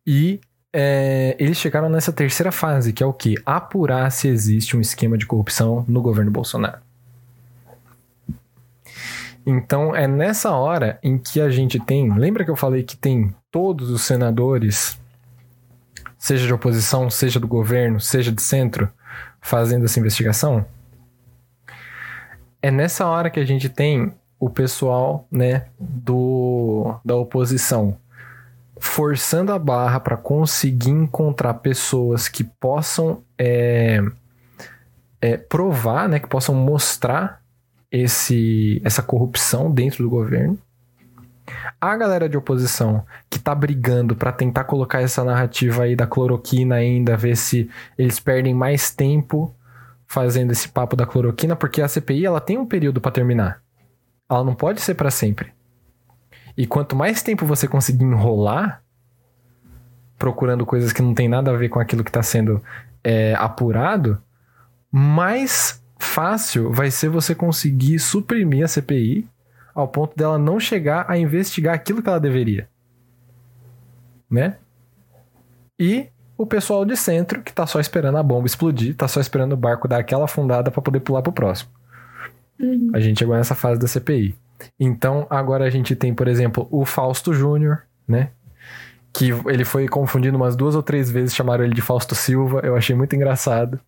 E 0.06 0.40
é, 0.72 1.34
eles 1.38 1.56
chegaram 1.56 1.88
nessa 1.88 2.12
terceira 2.12 2.52
fase, 2.52 2.92
que 2.92 3.02
é 3.02 3.06
o 3.06 3.12
que? 3.12 3.34
Apurar 3.44 4.10
se 4.12 4.28
existe 4.28 4.76
um 4.76 4.80
esquema 4.80 5.16
de 5.16 5.26
corrupção 5.26 5.84
no 5.88 6.02
governo 6.02 6.30
Bolsonaro. 6.30 6.78
Então 9.44 9.94
é 9.94 10.06
nessa 10.06 10.50
hora 10.50 10.98
em 11.02 11.16
que 11.16 11.40
a 11.40 11.48
gente 11.48 11.80
tem. 11.80 12.12
Lembra 12.12 12.44
que 12.44 12.50
eu 12.50 12.56
falei 12.56 12.82
que 12.82 12.96
tem 12.96 13.34
todos 13.50 13.90
os 13.90 14.02
senadores, 14.02 14.98
seja 16.18 16.46
de 16.46 16.52
oposição, 16.52 17.08
seja 17.08 17.40
do 17.40 17.48
governo, 17.48 18.00
seja 18.00 18.30
de 18.30 18.42
centro, 18.42 18.92
fazendo 19.40 19.84
essa 19.84 19.98
investigação? 19.98 20.66
É 22.60 22.70
nessa 22.70 23.06
hora 23.06 23.30
que 23.30 23.40
a 23.40 23.44
gente 23.44 23.68
tem 23.68 24.12
o 24.38 24.50
pessoal, 24.50 25.26
né, 25.30 25.66
do 25.78 26.94
da 27.04 27.16
oposição 27.16 27.96
forçando 28.78 29.52
a 29.52 29.58
barra 29.58 30.00
para 30.00 30.16
conseguir 30.16 30.90
encontrar 30.90 31.54
pessoas 31.54 32.28
que 32.28 32.44
possam 32.44 33.22
é, 33.38 34.00
é, 35.20 35.36
provar, 35.36 36.08
né, 36.08 36.18
que 36.18 36.28
possam 36.28 36.54
mostrar 36.54 37.40
esse, 37.90 38.80
essa 38.84 39.02
corrupção 39.02 39.70
dentro 39.70 40.02
do 40.02 40.10
governo. 40.10 40.58
A 41.80 41.96
galera 41.96 42.28
de 42.28 42.36
oposição 42.36 43.04
que 43.30 43.38
tá 43.38 43.54
brigando 43.54 44.16
para 44.16 44.32
tentar 44.32 44.64
colocar 44.64 45.00
essa 45.00 45.22
narrativa 45.22 45.84
aí 45.84 45.94
da 45.94 46.06
cloroquina 46.06 46.74
ainda, 46.74 47.16
ver 47.16 47.36
se 47.36 47.70
eles 47.96 48.18
perdem 48.18 48.52
mais 48.52 48.90
tempo 48.90 49.54
fazendo 50.06 50.52
esse 50.52 50.68
papo 50.68 50.96
da 50.96 51.06
cloroquina, 51.06 51.54
porque 51.54 51.82
a 51.82 51.88
CPI 51.88 52.26
ela 52.26 52.40
tem 52.40 52.58
um 52.58 52.66
período 52.66 53.00
para 53.00 53.12
terminar. 53.12 53.60
Ela 54.28 54.44
não 54.44 54.54
pode 54.54 54.80
ser 54.80 54.94
para 54.94 55.10
sempre. 55.10 55.55
E 56.56 56.66
quanto 56.66 56.96
mais 56.96 57.22
tempo 57.22 57.44
você 57.44 57.68
conseguir 57.68 58.04
enrolar, 58.04 58.82
procurando 60.18 60.64
coisas 60.64 60.92
que 60.92 61.02
não 61.02 61.14
tem 61.14 61.28
nada 61.28 61.50
a 61.50 61.56
ver 61.56 61.68
com 61.68 61.78
aquilo 61.78 62.02
que 62.02 62.10
está 62.10 62.22
sendo 62.22 62.62
é, 63.04 63.34
apurado, 63.34 64.20
mais 64.90 65.82
fácil 65.98 66.72
vai 66.72 66.90
ser 66.90 67.08
você 67.08 67.34
conseguir 67.34 67.98
suprimir 67.98 68.64
a 68.64 68.68
CPI 68.68 69.28
ao 69.74 69.86
ponto 69.86 70.16
dela 70.16 70.38
não 70.38 70.58
chegar 70.58 71.04
a 71.08 71.18
investigar 71.18 71.74
aquilo 71.74 72.02
que 72.02 72.08
ela 72.08 72.18
deveria. 72.18 72.68
Né? 74.30 74.56
E 75.78 76.08
o 76.38 76.46
pessoal 76.46 76.84
de 76.84 76.96
centro 76.96 77.42
que 77.42 77.52
tá 77.52 77.66
só 77.66 77.78
esperando 77.78 78.16
a 78.16 78.22
bomba 78.22 78.46
explodir, 78.46 78.94
tá 78.96 79.06
só 79.06 79.20
esperando 79.20 79.52
o 79.52 79.56
barco 79.56 79.86
dar 79.86 79.98
aquela 79.98 80.24
afundada 80.24 80.70
para 80.70 80.82
poder 80.82 81.00
pular 81.00 81.22
pro 81.22 81.32
próximo. 81.32 81.70
Uhum. 82.58 82.90
A 82.94 83.00
gente 83.00 83.18
chegou 83.18 83.36
nessa 83.36 83.54
fase 83.54 83.78
da 83.78 83.86
CPI. 83.86 84.34
Então, 84.78 85.26
agora 85.30 85.64
a 85.64 85.70
gente 85.70 85.94
tem, 85.96 86.14
por 86.14 86.28
exemplo, 86.28 86.66
o 86.70 86.84
Fausto 86.84 87.32
Júnior, 87.32 87.82
né? 88.06 88.30
Que 89.12 89.30
ele 89.46 89.64
foi 89.64 89.88
confundido 89.88 90.36
umas 90.36 90.54
duas 90.56 90.74
ou 90.74 90.82
três 90.82 91.10
vezes, 91.10 91.34
chamaram 91.34 91.64
ele 91.64 91.74
de 91.74 91.80
Fausto 91.82 92.14
Silva. 92.14 92.60
Eu 92.62 92.76
achei 92.76 92.94
muito 92.94 93.14
engraçado. 93.16 93.80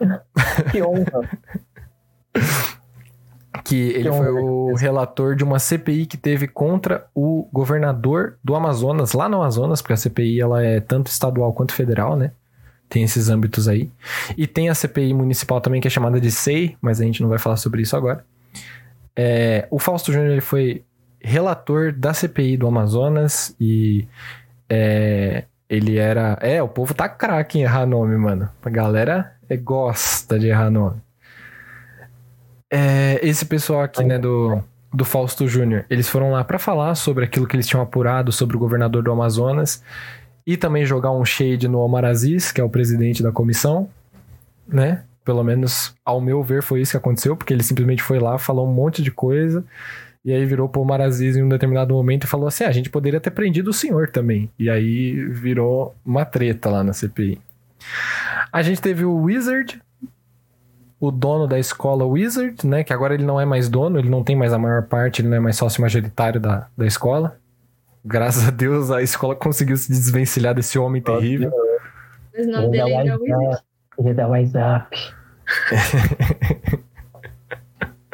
Que 0.72 0.82
honra. 0.82 1.30
Que 3.64 3.90
ele 3.90 4.10
Que 4.10 4.10
foi 4.10 4.28
honra. 4.32 4.40
o 4.40 4.74
relator 4.74 5.36
de 5.36 5.44
uma 5.44 5.58
CPI 5.58 6.06
que 6.06 6.16
teve 6.16 6.48
contra 6.48 7.06
o 7.14 7.48
governador 7.52 8.36
do 8.42 8.54
Amazonas, 8.54 9.12
lá 9.12 9.28
no 9.28 9.36
Amazonas, 9.36 9.80
porque 9.80 9.92
a 9.94 9.96
CPI 9.96 10.40
ela 10.40 10.62
é 10.62 10.80
tanto 10.80 11.06
estadual 11.06 11.52
quanto 11.52 11.72
federal, 11.72 12.16
né? 12.16 12.32
Tem 12.88 13.02
esses 13.02 13.28
âmbitos 13.28 13.66
aí. 13.68 13.90
E 14.36 14.46
tem 14.46 14.68
a 14.68 14.74
CPI 14.74 15.14
municipal 15.14 15.60
também, 15.60 15.80
que 15.80 15.88
é 15.88 15.90
chamada 15.90 16.20
de 16.20 16.30
SEI, 16.30 16.76
mas 16.80 17.00
a 17.00 17.04
gente 17.04 17.22
não 17.22 17.28
vai 17.28 17.38
falar 17.38 17.56
sobre 17.56 17.80
isso 17.82 17.96
agora. 17.96 18.24
É, 19.16 19.66
o 19.70 19.78
Fausto 19.78 20.12
Júnior 20.12 20.40
foi 20.40 20.84
relator 21.20 21.92
da 21.92 22.12
CPI 22.12 22.56
do 22.56 22.66
Amazonas 22.66 23.54
e 23.58 24.06
é, 24.68 25.44
ele 25.68 25.98
era. 25.98 26.38
É, 26.40 26.62
o 26.62 26.68
povo 26.68 26.94
tá 26.94 27.08
craque 27.08 27.58
em 27.58 27.62
errar 27.62 27.86
nome, 27.86 28.16
mano. 28.16 28.48
A 28.62 28.70
galera 28.70 29.32
é, 29.48 29.56
gosta 29.56 30.38
de 30.38 30.48
errar 30.48 30.70
nome. 30.70 31.00
É, 32.70 33.20
esse 33.22 33.44
pessoal 33.44 33.82
aqui, 33.82 34.02
né, 34.02 34.18
do, 34.18 34.60
do 34.92 35.04
Fausto 35.04 35.46
Júnior, 35.46 35.84
eles 35.88 36.08
foram 36.08 36.32
lá 36.32 36.42
pra 36.42 36.58
falar 36.58 36.94
sobre 36.94 37.24
aquilo 37.24 37.46
que 37.46 37.54
eles 37.54 37.66
tinham 37.66 37.82
apurado 37.82 38.32
sobre 38.32 38.56
o 38.56 38.60
governador 38.60 39.02
do 39.02 39.12
Amazonas 39.12 39.82
e 40.46 40.56
também 40.56 40.84
jogar 40.84 41.12
um 41.12 41.24
shade 41.24 41.68
no 41.68 41.78
Omar 41.78 42.04
Aziz, 42.04 42.52
que 42.52 42.60
é 42.60 42.64
o 42.64 42.68
presidente 42.68 43.22
da 43.22 43.32
comissão, 43.32 43.88
né? 44.66 45.04
Pelo 45.24 45.42
menos, 45.42 45.94
ao 46.04 46.20
meu 46.20 46.42
ver, 46.42 46.62
foi 46.62 46.80
isso 46.80 46.92
que 46.92 46.96
aconteceu, 46.96 47.36
porque 47.36 47.52
ele 47.52 47.62
simplesmente 47.62 48.02
foi 48.02 48.18
lá, 48.18 48.38
falou 48.38 48.68
um 48.68 48.72
monte 48.72 49.02
de 49.02 49.10
coisa, 49.10 49.64
e 50.24 50.32
aí 50.32 50.44
virou 50.46 50.68
pro 50.68 50.80
Omar 50.80 51.00
Aziz 51.02 51.36
em 51.36 51.42
um 51.42 51.48
determinado 51.48 51.92
momento 51.92 52.24
e 52.24 52.26
falou 52.26 52.48
assim: 52.48 52.64
ah, 52.64 52.68
a 52.68 52.72
gente 52.72 52.88
poderia 52.88 53.20
ter 53.20 53.30
prendido 53.30 53.68
o 53.68 53.74
senhor 53.74 54.08
também. 54.08 54.50
E 54.58 54.70
aí 54.70 55.12
virou 55.28 55.94
uma 56.04 56.24
treta 56.24 56.70
lá 56.70 56.82
na 56.82 56.94
CPI. 56.94 57.38
A 58.50 58.62
gente 58.62 58.80
teve 58.80 59.04
o 59.04 59.14
Wizard, 59.14 59.80
o 60.98 61.10
dono 61.10 61.46
da 61.46 61.58
escola 61.58 62.06
Wizard, 62.06 62.66
né? 62.66 62.82
Que 62.82 62.92
agora 62.94 63.12
ele 63.12 63.24
não 63.24 63.38
é 63.38 63.44
mais 63.44 63.68
dono, 63.68 63.98
ele 63.98 64.08
não 64.08 64.24
tem 64.24 64.34
mais 64.34 64.54
a 64.54 64.58
maior 64.58 64.84
parte, 64.84 65.20
ele 65.20 65.28
não 65.28 65.36
é 65.36 65.40
mais 65.40 65.56
sócio 65.56 65.82
majoritário 65.82 66.40
da, 66.40 66.68
da 66.76 66.86
escola. 66.86 67.36
Graças 68.02 68.48
a 68.48 68.50
Deus 68.50 68.90
a 68.90 69.02
escola 69.02 69.34
conseguiu 69.34 69.76
se 69.76 69.90
desvencilhar 69.90 70.54
desse 70.54 70.78
homem 70.78 71.02
terrível. 71.02 71.50
Mas 72.32 72.46
o 72.46 72.50
nome 72.50 72.70
dele 72.70 72.92
é 72.92 73.16
Wizard. 73.16 73.62
Ele 73.98 74.10
é 74.10 74.14
da 74.14 74.28
WhatsApp. 74.28 74.96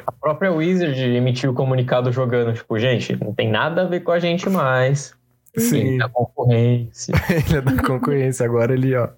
a 0.07 0.13
própria 0.13 0.53
Wizard 0.53 1.01
emitiu 1.01 1.51
o 1.53 1.55
comunicado 1.55 2.13
jogando, 2.13 2.53
tipo, 2.55 2.79
gente, 2.79 3.17
não 3.23 3.33
tem 3.33 3.51
nada 3.51 3.83
a 3.83 3.87
ver 3.87 4.01
com 4.01 4.13
a 4.13 4.19
gente 4.19 4.49
mais. 4.49 5.15
Sim, 5.57 5.71
Tem 5.71 5.99
da 5.99 6.09
concorrência. 6.09 7.15
ele 7.31 7.57
é 7.57 7.61
da 7.61 7.83
concorrência. 7.83 8.47
Agora 8.47 8.73
ele, 8.73 8.95
ó. 8.95 9.09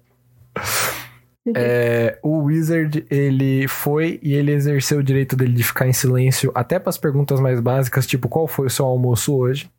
É, 1.55 2.17
o 2.23 2.43
Wizard, 2.43 3.05
ele 3.09 3.67
foi 3.67 4.19
e 4.23 4.33
ele 4.33 4.51
exerceu 4.51 4.99
o 4.99 5.03
direito 5.03 5.35
dele 5.35 5.53
de 5.53 5.63
ficar 5.63 5.87
em 5.87 5.93
silêncio 5.93 6.51
até 6.55 6.79
para 6.79 6.89
as 6.89 6.97
perguntas 6.97 7.39
mais 7.41 7.59
básicas, 7.59 8.07
tipo, 8.07 8.29
qual 8.29 8.47
foi 8.47 8.67
o 8.67 8.69
seu 8.69 8.85
almoço 8.85 9.35
hoje? 9.35 9.69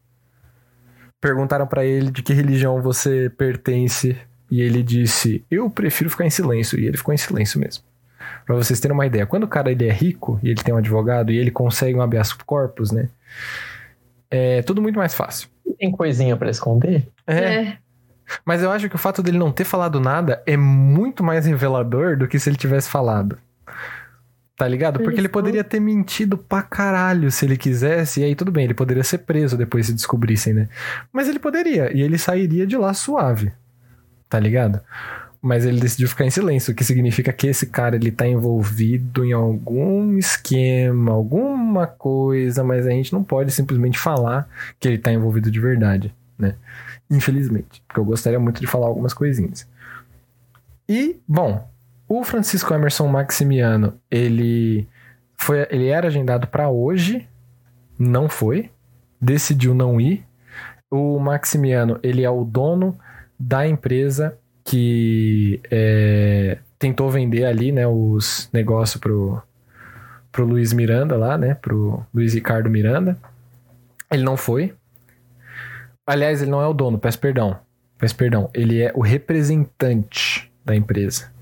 Perguntaram 1.21 1.67
para 1.67 1.85
ele 1.85 2.11
de 2.11 2.23
que 2.23 2.35
religião 2.35 2.83
você 2.83 3.31
pertence 3.31 4.15
e 4.55 4.61
ele 4.61 4.85
disse, 4.85 5.45
eu 5.51 5.69
prefiro 5.69 6.09
ficar 6.09 6.25
em 6.25 6.31
silêncio. 6.31 6.79
E 6.79 6.87
ele 6.87 6.97
ficou 6.97 7.13
em 7.13 7.17
silêncio 7.17 7.59
mesmo. 7.59 7.83
Pra 8.47 8.55
vocês 8.55 8.79
terem 8.79 8.95
uma 8.95 9.05
ideia, 9.05 9.27
quando 9.27 9.43
o 9.43 9.49
cara 9.49 9.73
ele 9.73 9.85
é 9.85 9.93
rico 9.93 10.39
e 10.45 10.49
ele 10.49 10.63
tem 10.63 10.73
um 10.73 10.77
advogado 10.77 11.33
e 11.33 11.37
ele 11.37 11.51
consegue 11.51 11.99
um 11.99 12.01
habeas 12.01 12.33
corpus, 12.33 12.93
né? 12.93 13.09
É 14.31 14.63
tudo 14.63 14.81
muito 14.81 14.97
mais 14.97 15.13
fácil. 15.13 15.49
Tem 15.77 15.91
coisinha 15.91 16.37
pra 16.37 16.51
esconder? 16.51 17.09
É. 17.27 17.79
Mas 18.45 18.63
eu 18.63 18.71
acho 18.71 18.89
que 18.89 18.95
o 18.95 18.99
fato 18.99 19.25
dele 19.25 19.39
não 19.39 19.51
ter 19.51 19.65
falado 19.65 19.99
nada 19.99 20.41
é 20.47 20.57
muito 20.57 21.25
mais 21.25 21.47
revelador 21.47 22.17
do 22.17 22.29
que 22.29 22.39
se 22.39 22.49
ele 22.49 22.57
tivesse 22.57 22.89
falado. 22.89 23.37
Tá 24.57 24.69
ligado? 24.69 25.01
Porque 25.01 25.19
ele 25.19 25.29
poderia 25.29 25.65
ter 25.65 25.81
mentido 25.81 26.39
pra 26.39 26.63
caralho 26.63 27.29
se 27.29 27.45
ele 27.45 27.57
quisesse, 27.57 28.21
e 28.21 28.25
aí 28.25 28.37
tudo 28.37 28.53
bem, 28.53 28.65
ele 28.65 28.75
poderia 28.75 29.03
ser 29.03 29.19
preso 29.19 29.57
depois 29.57 29.87
se 29.87 29.93
descobrissem, 29.93 30.55
né? 30.55 30.69
Mas 31.13 31.29
ele 31.29 31.41
poderia, 31.41 31.93
e 31.93 32.01
ele 32.01 32.17
sairia 32.17 32.65
de 32.65 32.77
lá 32.77 32.95
suave. 32.95 33.53
Tá 34.29 34.39
ligado? 34.39 34.81
Mas 35.41 35.67
ele 35.67 35.79
decidiu 35.79 36.09
ficar 36.09 36.25
em 36.25 36.31
silêncio, 36.31 36.73
o 36.73 36.75
que 36.75 36.83
significa 36.83 37.33
que 37.33 37.47
esse 37.47 37.67
cara 37.67 37.97
ele 37.97 38.11
tá 38.11 38.27
envolvido 38.27 39.25
em 39.25 39.33
algum 39.33 40.17
esquema, 40.17 41.13
alguma 41.13 41.87
coisa, 41.87 42.65
mas 42.65 42.87
a 42.87 42.91
gente 42.91 43.13
não 43.13 43.23
pode 43.23 43.53
simplesmente 43.53 43.99
falar 43.99 44.49
que 44.81 44.89
ele 44.89 44.99
tá 44.99 45.13
envolvido 45.13 45.51
de 45.51 45.61
verdade, 45.61 46.15
né? 46.39 46.55
Infelizmente, 47.11 47.83
porque 47.87 48.01
eu 48.01 48.05
gostaria 48.05 48.41
muito 48.41 48.59
de 48.59 48.67
falar 48.67 48.87
algumas 48.87 49.13
coisinhas. 49.13 49.69
E, 50.89 51.21
bom, 51.29 51.69
o 52.09 52.25
Francisco 52.25 52.73
Emerson 52.73 53.09
Maximiano, 53.09 53.95
ele 54.11 54.89
foi, 55.37 55.67
ele 55.71 55.89
era 55.89 56.07
agendado 56.07 56.47
para 56.47 56.71
hoje, 56.71 57.29
não 57.99 58.29
foi, 58.29 58.71
decidiu 59.21 59.75
não 59.75 60.01
ir. 60.01 60.25
O 60.91 61.19
Maximiano, 61.19 61.99
ele 62.03 62.23
é 62.23 62.31
o 62.31 62.45
dono 62.45 62.97
da 63.39 63.67
empresa 63.67 64.39
que 64.65 65.61
é, 65.71 66.59
tentou 66.79 67.11
vender 67.11 67.45
ali, 67.45 67.71
né, 67.71 67.87
os 67.87 68.49
negócios 68.53 69.01
pro, 69.01 69.43
pro 70.33 70.47
Luiz 70.47 70.73
Miranda 70.73 71.17
lá, 71.17 71.37
né, 71.37 71.55
pro 71.55 72.05
Luiz 72.13 72.35
Ricardo 72.35 72.71
Miranda. 72.71 73.17
Ele 74.11 74.23
não 74.23 74.37
foi. 74.37 74.75
Aliás, 76.07 76.41
ele 76.41 76.51
não 76.51 76.61
é 76.61 76.67
o 76.67 76.75
dono, 76.75 76.99
peço 76.99 77.19
perdão. 77.19 77.59
Mas 78.01 78.13
perdão, 78.13 78.51
ele 78.53 78.83
é 78.83 78.93
o 78.95 79.01
representante 79.01 80.51
da 80.65 80.75
empresa. 80.75 81.33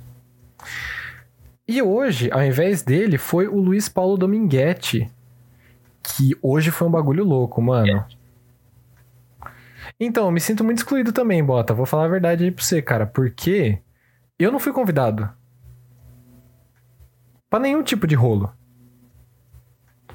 E 1.67 1.81
hoje, 1.81 2.31
ao 2.31 2.43
invés 2.43 2.83
dele, 2.83 3.19
foi 3.19 3.47
o 3.47 3.59
Luiz 3.59 3.89
Paulo 3.89 4.17
Dominguete. 4.17 5.11
Que 6.03 6.37
hoje 6.43 6.71
foi 6.71 6.89
um 6.89 6.91
bagulho 6.91 7.25
louco, 7.25 7.63
mano. 7.63 8.05
Então, 10.05 10.27
eu 10.27 10.33
me 10.33 10.41
sinto 10.41 10.65
muito 10.65 10.79
excluído 10.79 11.13
também, 11.13 11.45
Bota. 11.45 11.73
Vou 11.73 11.87
falar 11.87 12.07
a 12.07 12.09
verdade 12.09 12.45
aí 12.45 12.51
pra 12.51 12.65
você, 12.65 12.83
cara. 12.83 13.07
Porque 13.07 13.79
eu 14.37 14.51
não 14.51 14.59
fui 14.59 14.73
convidado. 14.73 15.31
Pra 17.49 17.61
nenhum 17.61 17.83
tipo 17.85 18.07
de 18.07 18.17
rolo. 18.17 18.53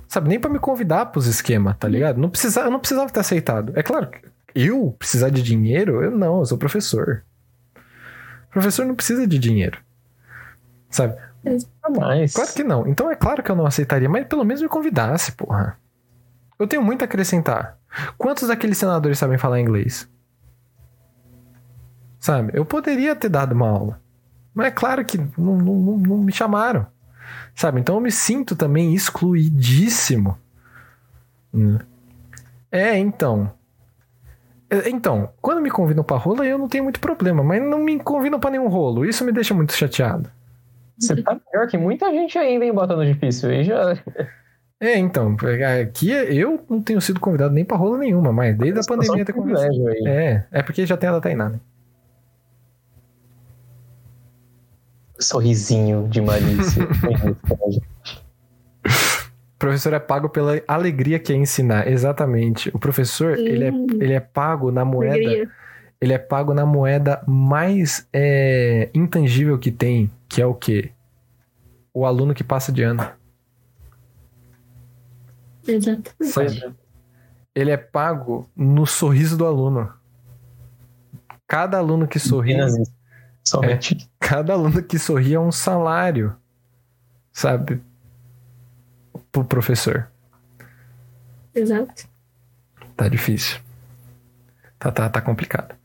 Sabe, 0.08 0.28
nem 0.28 0.40
pra 0.40 0.50
me 0.50 0.60
convidar 0.60 1.06
pros 1.08 1.26
esquemas, 1.26 1.78
tá 1.78 1.88
ligado? 1.88 2.20
Não 2.20 2.30
precisa, 2.30 2.62
eu 2.62 2.72
não 2.72 2.80
precisava 2.80 3.10
ter 3.10 3.20
aceitado. 3.20 3.74
É 3.76 3.84
claro, 3.84 4.10
eu 4.54 4.96
precisar 4.98 5.30
de 5.30 5.42
dinheiro? 5.42 6.04
Eu 6.04 6.12
não, 6.12 6.40
eu 6.40 6.46
sou 6.46 6.58
professor. 6.58 7.24
professor 8.52 8.86
não 8.86 8.96
precisa 8.96 9.26
de 9.26 9.40
dinheiro. 9.40 9.80
Sabe? 10.90 11.16
Mas... 11.98 12.34
Claro 12.34 12.54
que 12.54 12.64
não. 12.64 12.88
Então 12.88 13.10
é 13.10 13.16
claro 13.16 13.42
que 13.42 13.52
eu 13.52 13.56
não 13.56 13.66
aceitaria, 13.66 14.10
mas 14.10 14.28
pelo 14.28 14.44
menos 14.44 14.62
me 14.62 14.68
convidasse, 14.68 15.32
porra. 15.34 15.78
Eu 16.60 16.68
tenho 16.68 16.82
muito 16.82 17.02
a 17.04 17.06
acrescentar. 17.06 17.78
Quantos 18.18 18.48
daqueles 18.48 18.78
senadores 18.78 19.20
sabem 19.20 19.38
falar 19.38 19.60
inglês? 19.60 20.10
Sabe? 22.20 22.52
Eu 22.54 22.66
poderia 22.66 23.16
ter 23.16 23.30
dado 23.30 23.54
uma 23.54 23.70
aula. 23.70 24.02
Mas 24.54 24.68
é 24.68 24.72
claro 24.72 25.06
que 25.06 25.18
não, 25.18 25.58
não, 25.58 25.98
não 25.98 26.18
me 26.18 26.32
chamaram. 26.32 26.88
Sabe? 27.56 27.80
Então 27.80 27.96
eu 27.96 28.02
me 28.02 28.12
sinto 28.12 28.56
também 28.56 28.94
excluidíssimo. 28.94 30.38
É, 32.72 32.98
então. 32.98 33.52
É, 34.70 34.90
então, 34.90 35.30
quando 35.42 35.62
me 35.62 35.72
convidam 35.72 36.04
pra 36.04 36.18
rola, 36.18 36.46
eu 36.46 36.58
não 36.58 36.68
tenho 36.68 36.84
muito 36.84 37.00
problema, 37.00 37.44
mas 37.44 37.62
não 37.62 37.80
me 37.80 38.00
convidam 38.00 38.40
pra 38.40 38.52
nenhum 38.52 38.68
rolo. 38.68 39.06
Isso 39.06 39.24
me 39.24 39.32
deixa 39.32 39.54
muito 39.54 39.74
chateado. 39.74 40.30
Você 41.00 41.22
tá 41.22 41.36
pior 41.52 41.68
que 41.68 41.78
muita 41.78 42.12
gente 42.12 42.38
ainda, 42.38 42.66
hein, 42.66 42.74
botando 42.74 43.06
difícil. 43.06 43.50
Aí 43.50 43.64
já. 43.64 43.96
É, 44.80 44.98
então, 44.98 45.36
aqui 45.82 46.12
eu 46.12 46.64
não 46.70 46.82
tenho 46.82 47.02
sido 47.02 47.20
convidado 47.20 47.54
nem 47.54 47.66
pra 47.66 47.76
rola 47.76 47.98
nenhuma, 47.98 48.32
mas 48.32 48.56
desde 48.56 48.80
a 48.80 48.84
pandemia 48.84 49.26
ter 49.26 49.34
convidado. 49.34 49.68
É, 50.08 50.46
é 50.52 50.62
porque 50.62 50.86
já 50.86 50.96
tem 50.96 51.10
a 51.10 51.14
da 51.14 51.22
Tainá, 51.22 51.50
né? 51.50 51.60
Sorrisinho 55.20 56.08
de 56.08 56.22
malícia. 56.22 56.88
O 59.58 59.60
professor 59.60 59.92
é 59.92 60.00
pago 60.00 60.30
pela 60.30 60.62
alegria 60.68 61.18
que 61.18 61.34
é 61.34 61.36
ensinar, 61.36 61.88
exatamente. 61.88 62.70
O 62.76 62.78
professor, 62.78 63.36
ele 63.40 63.64
é, 63.64 63.68
ele 63.70 64.14
é 64.14 64.20
pago 64.20 64.72
na 64.72 64.86
moeda. 64.86 65.16
Alegria. 65.16 65.50
Ele 66.00 66.14
é 66.14 66.18
pago 66.20 66.54
na 66.54 66.64
moeda 66.64 67.24
mais 67.28 68.08
é, 68.14 68.88
intangível 68.94 69.58
que 69.58 69.72
tem, 69.72 70.12
que 70.30 70.44
é 70.44 70.46
o 70.46 70.54
quê? 70.54 70.92
O 71.92 72.06
aluno 72.06 72.36
que 72.36 72.44
passa 72.44 72.72
de 72.72 72.84
ano. 72.84 73.04
Exato. 75.68 76.16
Ele 77.54 77.72
é 77.72 77.78
pago 77.78 78.50
no 78.56 78.86
sorriso 78.86 79.38
do 79.38 79.46
aluno. 79.46 79.94
Cada 81.48 81.78
aluno 81.78 82.08
que 82.08 82.20
sorri. 82.20 82.54
É, 82.54 83.80
cada 84.20 84.54
aluno 84.54 84.84
que 84.84 85.00
sorri 85.00 85.34
é 85.34 85.40
um 85.40 85.52
salário. 85.52 86.36
Sabe? 87.32 87.82
Pro 89.32 89.46
professor. 89.46 90.10
Exato. 91.54 92.08
Tá 92.96 93.08
difícil. 93.08 93.60
Tá, 94.80 94.92
tá, 94.92 95.10
tá 95.10 95.22
complicado. 95.22 95.77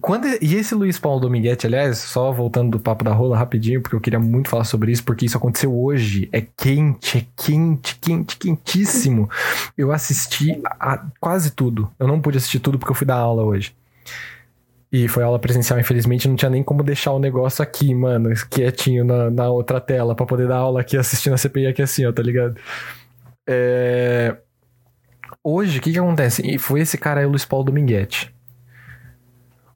Quando, 0.00 0.26
e 0.40 0.54
esse 0.54 0.74
Luiz 0.74 0.98
Paulo 0.98 1.20
Dominguete, 1.20 1.66
aliás, 1.66 1.98
só 1.98 2.32
voltando 2.32 2.70
do 2.70 2.80
papo 2.80 3.04
da 3.04 3.12
rola 3.12 3.36
rapidinho, 3.36 3.82
porque 3.82 3.94
eu 3.94 4.00
queria 4.00 4.18
muito 4.18 4.48
falar 4.48 4.64
sobre 4.64 4.90
isso, 4.90 5.04
porque 5.04 5.26
isso 5.26 5.36
aconteceu 5.36 5.74
hoje. 5.78 6.30
É 6.32 6.40
quente, 6.40 7.18
é 7.18 7.26
quente, 7.36 7.98
quente, 8.00 8.36
quentíssimo. 8.38 9.28
Eu 9.76 9.92
assisti 9.92 10.58
a 10.80 11.04
quase 11.20 11.50
tudo. 11.50 11.90
Eu 11.98 12.08
não 12.08 12.20
pude 12.22 12.38
assistir 12.38 12.58
tudo 12.58 12.78
porque 12.78 12.90
eu 12.90 12.96
fui 12.96 13.06
dar 13.06 13.16
aula 13.16 13.44
hoje. 13.44 13.74
E 14.90 15.08
foi 15.08 15.22
aula 15.22 15.38
presencial, 15.38 15.78
infelizmente, 15.78 16.26
não 16.28 16.36
tinha 16.36 16.50
nem 16.50 16.62
como 16.62 16.82
deixar 16.82 17.12
o 17.12 17.18
negócio 17.18 17.62
aqui, 17.62 17.94
mano, 17.94 18.30
quietinho 18.50 19.04
na, 19.04 19.30
na 19.30 19.50
outra 19.50 19.80
tela, 19.80 20.14
para 20.14 20.26
poder 20.26 20.48
dar 20.48 20.56
aula 20.56 20.80
aqui 20.80 20.96
assistindo 20.96 21.34
a 21.34 21.38
CPI 21.38 21.66
aqui 21.66 21.82
assim, 21.82 22.04
ó, 22.04 22.12
tá 22.12 22.22
ligado? 22.22 22.56
É... 23.46 24.36
Hoje, 25.42 25.78
o 25.78 25.82
que 25.82 25.92
que 25.92 25.98
acontece? 25.98 26.46
E 26.46 26.58
foi 26.58 26.80
esse 26.80 26.96
cara 26.96 27.20
aí, 27.20 27.26
o 27.26 27.30
Luiz 27.30 27.44
Paulo 27.44 27.64
Dominguete. 27.64 28.32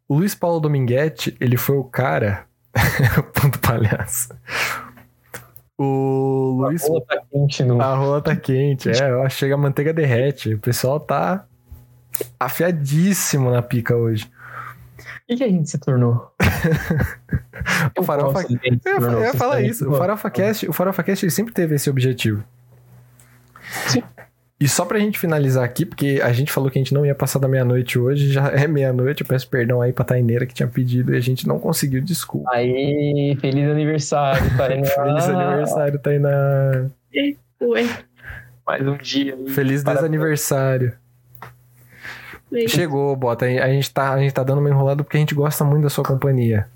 O 0.08 0.16
Luiz 0.16 0.34
Paulo 0.34 0.60
Dominguete, 0.60 1.36
ele 1.40 1.56
foi 1.56 1.76
o 1.76 1.84
cara. 1.84 2.46
Ponto 3.34 3.58
palhaço. 3.58 4.28
O 5.78 6.62
Luiz. 6.62 6.84
A 6.84 6.88
rola 6.88 7.04
tá 7.06 7.22
quente, 7.30 7.64
não. 7.64 7.80
A 7.80 7.94
rola 7.94 8.22
tá 8.22 8.36
quente, 8.36 8.90
é. 8.90 9.28
Chega 9.28 9.54
a 9.54 9.58
manteiga 9.58 9.92
derrete. 9.92 10.54
O 10.54 10.58
pessoal 10.58 11.00
tá 11.00 11.44
afiadíssimo 12.38 13.50
na 13.50 13.60
pica 13.62 13.94
hoje. 13.94 14.24
O 14.24 15.26
que, 15.28 15.36
que 15.36 15.44
a 15.44 15.48
gente 15.48 15.68
se 15.68 15.78
tornou? 15.78 16.32
o 17.98 18.02
Farofa. 18.02 18.46
Eu, 18.84 19.00
eu 19.00 19.20
ia 19.20 19.34
falar 19.34 19.60
isso. 19.60 19.90
O 19.90 19.96
Farofa 19.96 20.30
Cast, 20.30 20.68
o 20.68 20.72
Farofa 20.72 21.02
Cast 21.02 21.30
sempre 21.30 21.52
teve 21.52 21.74
esse 21.74 21.90
objetivo. 21.90 22.44
Sim. 23.88 24.02
E 24.58 24.66
só 24.66 24.86
pra 24.86 24.98
gente 24.98 25.18
finalizar 25.18 25.64
aqui, 25.64 25.84
porque 25.84 26.18
a 26.22 26.32
gente 26.32 26.50
falou 26.50 26.70
que 26.70 26.78
a 26.78 26.82
gente 26.82 26.94
não 26.94 27.04
ia 27.04 27.14
passar 27.14 27.38
da 27.38 27.46
meia-noite 27.46 27.98
hoje, 27.98 28.32
já 28.32 28.48
é 28.56 28.66
meia-noite, 28.66 29.20
eu 29.20 29.26
peço 29.26 29.48
perdão 29.48 29.82
aí 29.82 29.92
pra 29.92 30.04
Taineira 30.04 30.46
que 30.46 30.54
tinha 30.54 30.66
pedido 30.66 31.12
e 31.12 31.16
a 31.16 31.20
gente 31.20 31.46
não 31.46 31.58
conseguiu, 31.58 32.00
desculpa. 32.02 32.48
Aí, 32.52 33.36
feliz 33.40 33.68
aniversário, 33.68 34.42
Tainá. 34.56 34.86
feliz 34.86 35.28
aniversário, 35.28 35.98
Tainá. 35.98 36.88
Ué. 37.60 37.86
Mais 38.66 38.86
um 38.86 38.96
dia. 38.96 39.34
Aí. 39.34 39.50
Feliz 39.50 39.84
desaniversário. 39.84 40.92
Chegou, 42.68 43.14
Bota. 43.14 43.44
A 43.44 43.68
gente, 43.68 43.92
tá, 43.92 44.12
a 44.12 44.18
gente 44.18 44.32
tá 44.32 44.42
dando 44.42 44.58
uma 44.58 44.70
enrolada 44.70 45.04
porque 45.04 45.16
a 45.16 45.20
gente 45.20 45.34
gosta 45.34 45.64
muito 45.64 45.82
da 45.82 45.90
sua 45.90 46.04
companhia. 46.04 46.66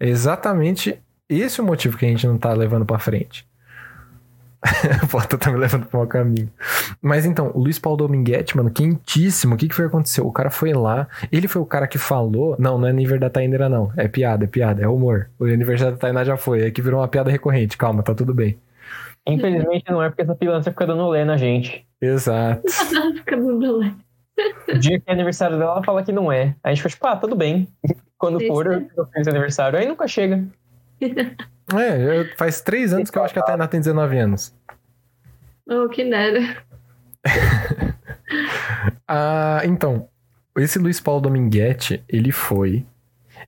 É 0.00 0.08
exatamente 0.08 0.98
esse 1.28 1.60
o 1.60 1.64
motivo 1.64 1.96
que 1.96 2.04
a 2.04 2.08
gente 2.08 2.26
não 2.26 2.36
tá 2.36 2.52
levando 2.52 2.84
pra 2.84 2.98
frente. 2.98 3.46
Bota 5.10 5.36
tá 5.36 5.50
me 5.50 5.58
levando 5.58 5.86
pro 5.86 5.98
mau 5.98 6.06
caminho. 6.06 6.48
Mas 7.00 7.26
então, 7.26 7.50
o 7.54 7.60
Luiz 7.60 7.78
Paulo 7.78 7.98
Dominguete, 7.98 8.56
mano, 8.56 8.70
quentíssimo. 8.70 9.54
O 9.54 9.58
que, 9.58 9.68
que 9.68 9.74
foi 9.74 9.86
acontecer? 9.86 10.20
O 10.20 10.30
cara 10.30 10.50
foi 10.50 10.72
lá, 10.72 11.08
ele 11.32 11.48
foi 11.48 11.60
o 11.60 11.66
cara 11.66 11.88
que 11.88 11.98
falou. 11.98 12.56
Não, 12.58 12.78
não 12.78 12.86
é 12.86 12.90
aniversário 12.90 13.20
da 13.20 13.30
Tainera, 13.30 13.68
não. 13.68 13.92
É 13.96 14.06
piada, 14.06 14.44
é 14.44 14.46
piada, 14.46 14.82
é 14.82 14.88
humor. 14.88 15.28
O 15.38 15.44
aniversário 15.44 15.94
da 15.94 15.98
Tainá 15.98 16.24
já 16.24 16.36
foi, 16.36 16.62
é 16.62 16.70
que 16.70 16.80
virou 16.80 17.00
uma 17.00 17.08
piada 17.08 17.30
recorrente. 17.30 17.76
Calma, 17.76 18.02
tá 18.02 18.14
tudo 18.14 18.32
bem. 18.32 18.56
Infelizmente 19.26 19.84
não 19.88 20.02
é 20.02 20.08
porque 20.08 20.22
essa 20.22 20.34
pilantra 20.34 20.72
fica 20.72 20.86
dando 20.86 21.08
lé 21.08 21.24
na 21.24 21.36
gente. 21.36 21.86
Exato. 22.00 22.62
fica 23.18 23.36
dando 23.36 23.78
lé. 23.78 23.92
O 24.68 24.78
dia 24.78 24.98
que 24.98 25.10
é 25.10 25.12
aniversário 25.12 25.58
dela, 25.58 25.72
ela 25.72 25.84
fala 25.84 26.02
que 26.02 26.12
não 26.12 26.30
é. 26.30 26.54
Aí 26.62 26.72
a 26.72 26.74
gente 26.74 26.82
fala, 26.82 26.90
tipo, 26.90 27.06
ah, 27.06 27.16
tudo 27.16 27.36
bem. 27.36 27.68
Quando 28.16 28.44
for, 28.46 28.72
é. 28.72 28.86
eu 28.96 29.06
fiz 29.06 29.28
aniversário. 29.28 29.78
Aí 29.78 29.86
nunca 29.86 30.06
chega. 30.06 30.44
É, 31.74 32.20
eu, 32.20 32.36
faz 32.36 32.60
três 32.60 32.92
anos 32.92 33.10
que 33.10 33.18
eu 33.18 33.24
acho 33.24 33.32
que 33.32 33.40
a 33.40 33.42
Tainá 33.42 33.66
tem 33.68 33.80
19 33.80 34.18
anos. 34.18 34.54
Oh, 35.68 35.88
que 35.88 36.04
nada. 36.04 36.40
ah, 39.06 39.60
então, 39.64 40.08
esse 40.56 40.78
Luiz 40.78 41.00
Paulo 41.00 41.22
Dominguete, 41.22 42.04
ele 42.08 42.32
foi. 42.32 42.84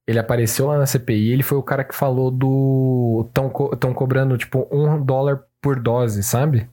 Ele 0.07 0.19
apareceu 0.19 0.67
lá 0.67 0.79
na 0.79 0.87
CPI, 0.87 1.33
ele 1.33 1.43
foi 1.43 1.59
o 1.59 1.63
cara 1.63 1.85
que 1.85 1.95
falou 1.95 2.31
do. 2.31 3.25
Estão 3.27 3.49
co 3.49 3.77
cobrando, 3.95 4.37
tipo, 4.37 4.69
um 4.71 5.03
dólar 5.03 5.45
por 5.61 5.81
dose, 5.81 6.23
sabe? 6.23 6.69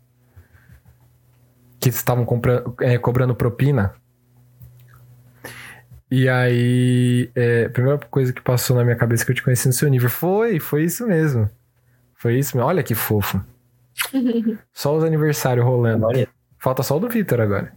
Que 1.79 1.89
estavam 1.89 2.27
é, 2.81 2.97
cobrando 2.97 3.35
propina. 3.35 3.93
E 6.11 6.27
aí, 6.27 7.31
é, 7.33 7.65
a 7.65 7.69
primeira 7.69 7.97
coisa 7.97 8.33
que 8.33 8.41
passou 8.41 8.75
na 8.75 8.83
minha 8.83 8.97
cabeça 8.97 9.23
que 9.25 9.31
eu 9.31 9.35
te 9.35 9.41
conheci 9.41 9.65
no 9.67 9.73
seu 9.73 9.89
nível 9.89 10.09
foi, 10.09 10.59
foi 10.59 10.83
isso 10.83 11.07
mesmo. 11.07 11.49
Foi 12.15 12.37
isso 12.37 12.57
mesmo. 12.57 12.67
Olha 12.67 12.83
que 12.83 12.93
fofo. 12.93 13.41
só 14.73 14.93
os 14.93 15.05
aniversários 15.05 15.65
rolando. 15.65 16.07
Falta 16.59 16.83
só 16.83 16.97
o 16.97 16.99
do 16.99 17.07
Vitor 17.07 17.39
agora. 17.39 17.71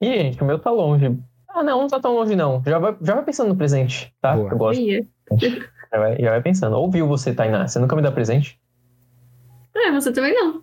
Ih, 0.00 0.06
gente, 0.06 0.42
o 0.42 0.46
meu 0.46 0.58
tá 0.58 0.70
longe. 0.70 1.14
Ah, 1.46 1.62
não, 1.62 1.82
não 1.82 1.88
tá 1.88 2.00
tão 2.00 2.14
longe, 2.14 2.34
não. 2.34 2.62
Já 2.64 2.78
vai, 2.78 2.96
já 3.02 3.14
vai 3.14 3.24
pensando 3.24 3.48
no 3.48 3.56
presente, 3.56 4.14
tá? 4.20 4.34
Boa. 4.34 4.50
Eu 4.50 4.56
gosto. 4.56 4.82
Já 5.90 5.98
vai, 5.98 6.18
já 6.20 6.30
vai 6.32 6.42
pensando. 6.42 6.76
Ouviu 6.76 7.08
você, 7.08 7.32
Tainá? 7.32 7.66
Você 7.66 7.78
nunca 7.78 7.96
me 7.96 8.02
dá 8.02 8.12
presente? 8.12 8.60
É, 9.74 9.90
você 9.90 10.12
também 10.12 10.34
não. 10.34 10.62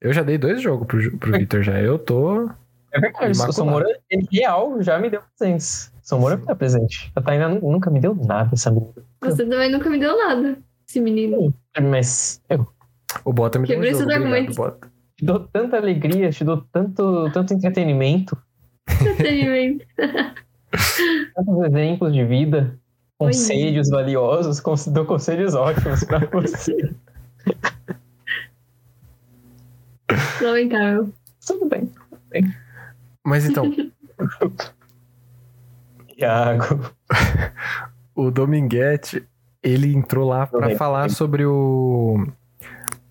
Eu 0.00 0.12
já 0.12 0.24
dei 0.24 0.36
dois 0.36 0.60
jogos 0.60 0.84
pro, 0.84 1.16
pro 1.16 1.38
Vitor 1.38 1.62
já. 1.62 1.80
Eu 1.80 1.96
tô. 1.96 2.50
É 2.92 3.00
verdade, 3.00 3.38
o 3.38 3.52
Somora, 3.52 3.86
ele 4.10 4.26
real 4.32 4.80
já 4.82 4.98
me 4.98 5.10
deu 5.10 5.22
presentes. 5.38 5.92
Somora 6.02 6.36
me 6.36 6.46
dá 6.46 6.54
presente. 6.54 7.12
A 7.14 7.20
Tainá 7.20 7.48
nunca 7.48 7.90
me 7.90 8.00
deu 8.00 8.14
nada, 8.14 8.50
essa 8.52 8.70
menina. 8.70 8.94
Você 9.20 9.44
também 9.44 9.70
nunca 9.70 9.90
me 9.90 9.98
deu 9.98 10.16
nada, 10.16 10.58
esse 10.88 11.00
menino. 11.00 11.52
Mas 11.80 12.40
eu. 12.48 12.66
O 13.24 13.32
Bota 13.32 13.58
me 13.58 13.66
deu 13.66 13.78
um 13.78 13.84
jogo, 13.84 14.04
obrigado, 14.04 14.54
Bota. 14.54 14.90
Te 15.16 15.24
dou 15.24 15.40
tanta 15.40 15.76
alegria, 15.76 16.30
te 16.30 16.44
dou 16.44 16.64
tanto, 16.72 17.30
tanto 17.32 17.52
entretenimento. 17.52 18.38
Entretenimento. 18.88 19.84
tantos 21.34 21.64
exemplos 21.66 22.12
de 22.12 22.24
vida, 22.24 22.78
conselhos 23.18 23.90
valiosos, 23.90 24.62
dou 24.86 25.04
conselhos 25.04 25.54
ótimos 25.54 26.04
para 26.04 26.26
você. 26.32 26.94
Lamentável. 30.40 31.12
Tudo 31.46 31.66
bem, 31.66 31.86
tudo 31.86 32.20
bem. 32.30 32.67
Mas 33.28 33.44
então, 33.44 33.64
Iago. 36.16 36.90
o 38.16 38.30
Dominguete, 38.30 39.22
ele 39.62 39.94
entrou 39.94 40.26
lá 40.26 40.46
pra 40.46 40.60
Também. 40.60 40.76
falar 40.76 41.10
sobre 41.10 41.44
o, 41.44 42.26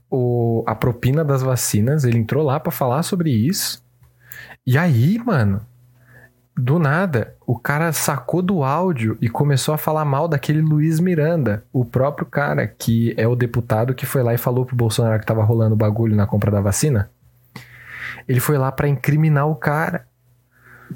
o 0.10 0.64
a 0.66 0.74
propina 0.74 1.24
das 1.24 1.44
vacinas, 1.44 2.04
ele 2.04 2.18
entrou 2.18 2.44
lá 2.44 2.60
pra 2.60 2.72
falar 2.72 3.04
sobre 3.04 3.30
isso. 3.30 3.82
E 4.66 4.78
aí, 4.78 5.18
mano, 5.20 5.62
do 6.58 6.80
nada, 6.80 7.36
o 7.46 7.58
cara 7.58 7.94
sacou 7.94 8.42
do 8.42 8.64
áudio 8.64 9.18
e 9.22 9.30
começou 9.30 9.74
a 9.74 9.78
falar 9.78 10.04
mal 10.04 10.28
daquele 10.28 10.62
Luiz 10.62 11.00
Miranda, 11.00 11.64
o 11.72 11.86
próprio 11.86 12.26
cara 12.26 12.68
que 12.68 13.14
é 13.16 13.28
o 13.28 13.36
deputado 13.36 13.94
que 13.94 14.06
foi 14.06 14.24
lá 14.24 14.34
e 14.34 14.38
falou 14.38 14.66
pro 14.66 14.76
Bolsonaro 14.76 15.20
que 15.20 15.26
tava 15.26 15.44
rolando 15.44 15.76
bagulho 15.76 16.16
na 16.16 16.26
compra 16.26 16.52
da 16.52 16.60
vacina. 16.60 17.10
Ele 18.28 18.40
foi 18.40 18.58
lá 18.58 18.72
pra 18.72 18.88
incriminar 18.88 19.48
o 19.48 19.56
cara. 19.56 20.08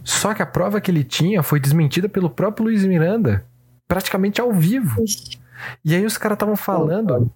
Só 0.03 0.33
que 0.33 0.41
a 0.41 0.45
prova 0.45 0.81
que 0.81 0.89
ele 0.89 1.03
tinha 1.03 1.43
foi 1.43 1.59
desmentida 1.59 2.07
pelo 2.07 2.29
próprio 2.29 2.65
Luiz 2.65 2.85
Miranda, 2.85 3.45
praticamente 3.87 4.39
ao 4.39 4.51
vivo. 4.53 5.03
E 5.83 5.95
aí 5.95 6.05
os 6.05 6.17
caras 6.17 6.35
estavam 6.35 6.55
falando 6.55 7.31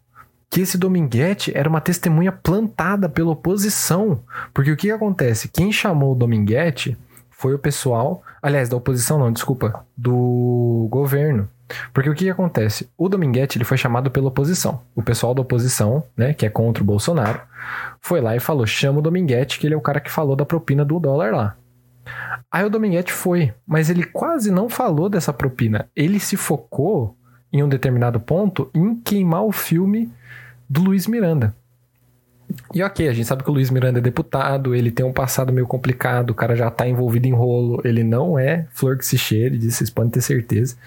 que 0.50 0.62
esse 0.62 0.78
Dominguete 0.78 1.52
era 1.56 1.68
uma 1.68 1.82
testemunha 1.82 2.32
plantada 2.32 3.10
pela 3.10 3.32
oposição. 3.32 4.24
Porque 4.54 4.72
o 4.72 4.78
que, 4.78 4.88
que 4.88 4.94
acontece? 4.94 5.50
Quem 5.50 5.72
chamou 5.72 6.14
o 6.14 6.16
Dominguete 6.16 6.98
foi 7.30 7.54
o 7.54 7.60
pessoal. 7.60 8.24
Aliás, 8.42 8.70
da 8.70 8.78
oposição 8.78 9.20
não, 9.20 9.32
desculpa. 9.32 9.86
Do 9.98 10.88
governo. 10.90 11.50
Porque 11.94 12.10
o 12.10 12.14
que, 12.14 12.26
que 12.26 12.30
acontece? 12.30 12.90
O 12.98 13.10
Dominguete 13.10 13.58
ele 13.58 13.66
foi 13.66 13.78
chamado 13.78 14.12
pela 14.12 14.28
oposição. 14.28 14.82
O 14.96 15.02
pessoal 15.02 15.34
da 15.34 15.42
oposição, 15.42 16.04
né, 16.16 16.34
que 16.34 16.46
é 16.46 16.50
contra 16.50 16.84
o 16.84 16.86
Bolsonaro, 16.86 17.42
foi 18.06 18.22
lá 18.22 18.36
e 18.36 18.40
falou: 18.40 18.68
chama 18.68 19.00
o 19.00 19.02
Dominguete, 19.02 19.58
que 19.58 19.66
ele 19.66 19.74
é 19.74 19.78
o 19.78 19.82
cara 19.82 20.00
que 20.00 20.12
falou 20.12 20.36
da 20.36 20.46
propina 20.46 20.86
do 20.86 21.00
dólar 21.00 21.34
lá. 21.34 21.58
Aí 22.52 22.64
o 22.64 22.70
Dominguete 22.70 23.12
foi, 23.12 23.52
mas 23.66 23.90
ele 23.90 24.04
quase 24.04 24.52
não 24.52 24.70
falou 24.70 25.10
dessa 25.10 25.34
propina. 25.34 25.90
Ele 25.96 26.20
se 26.20 26.38
focou 26.38 27.18
em 27.52 27.64
um 27.64 27.68
determinado 27.68 28.20
ponto 28.20 28.70
em 28.76 28.96
queimar 28.96 29.44
o 29.44 29.52
filme 29.52 30.12
do 30.70 30.84
Luiz 30.84 31.08
Miranda. 31.08 31.56
E 32.76 32.84
ok, 32.84 33.10
a 33.10 33.14
gente 33.14 33.26
sabe 33.26 33.44
que 33.44 33.50
o 33.50 33.54
Luiz 33.54 33.72
Miranda 33.72 33.98
é 33.98 34.02
deputado, 34.02 34.76
ele 34.76 34.92
tem 34.92 35.04
um 35.04 35.12
passado 35.12 35.52
meio 35.52 35.66
complicado, 35.66 36.30
o 36.30 36.36
cara 36.36 36.56
já 36.56 36.70
tá 36.70 36.88
envolvido 36.88 37.28
em 37.28 37.34
rolo, 37.34 37.82
ele 37.84 38.04
não 38.04 38.38
é 38.38 38.68
flor 38.70 38.98
que 39.00 39.06
se 39.06 39.18
cheire, 39.18 39.58
disso 39.58 39.78
vocês 39.78 39.90
podem 39.90 40.12
ter 40.12 40.22
certeza. 40.22 40.78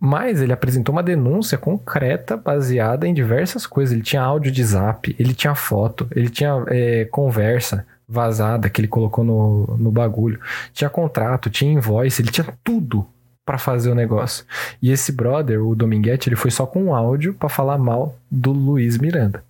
Mas 0.00 0.40
ele 0.40 0.52
apresentou 0.52 0.94
uma 0.94 1.02
denúncia 1.02 1.58
concreta 1.58 2.36
baseada 2.36 3.06
em 3.06 3.12
diversas 3.12 3.66
coisas. 3.66 3.92
Ele 3.92 4.02
tinha 4.02 4.22
áudio 4.22 4.52
de 4.52 4.62
zap, 4.62 5.14
ele 5.18 5.34
tinha 5.34 5.54
foto, 5.54 6.06
ele 6.14 6.30
tinha 6.30 6.64
é, 6.68 7.04
conversa 7.06 7.84
vazada 8.08 8.70
que 8.70 8.80
ele 8.80 8.88
colocou 8.88 9.22
no, 9.22 9.76
no 9.76 9.90
bagulho, 9.90 10.40
tinha 10.72 10.88
contrato, 10.88 11.50
tinha 11.50 11.72
invoice, 11.72 12.22
ele 12.22 12.30
tinha 12.30 12.46
tudo 12.64 13.06
para 13.44 13.58
fazer 13.58 13.90
o 13.90 13.94
negócio. 13.94 14.44
E 14.80 14.90
esse 14.90 15.12
brother, 15.12 15.62
o 15.62 15.74
Dominguete, 15.74 16.28
ele 16.28 16.36
foi 16.36 16.50
só 16.50 16.66
com 16.66 16.84
um 16.84 16.94
áudio 16.94 17.34
para 17.34 17.48
falar 17.48 17.76
mal 17.76 18.16
do 18.30 18.52
Luiz 18.52 18.96
Miranda. 18.98 19.42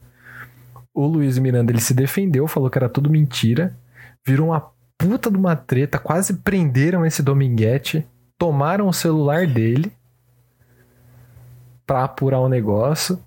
O 0.95 1.07
Luiz 1.07 1.39
Miranda 1.39 1.71
ele 1.71 1.81
se 1.81 1.95
defendeu, 1.95 2.49
falou 2.49 2.71
que 2.71 2.79
era 2.79 2.89
tudo 2.89 3.11
mentira, 3.11 3.73
virou 4.27 4.49
uma 4.49 4.71
puta 4.97 5.31
de 5.31 5.37
uma 5.37 5.55
treta, 5.55 5.99
quase 5.99 6.35
prenderam 6.35 7.07
esse 7.07 7.23
Dominguete, 7.23 8.05
tomaram 8.37 8.89
o 8.89 8.93
celular 8.93 9.47
dele 9.47 9.93
para 11.89 12.05
apurar 12.05 12.41
o 12.41 12.51
negócio 12.51 13.19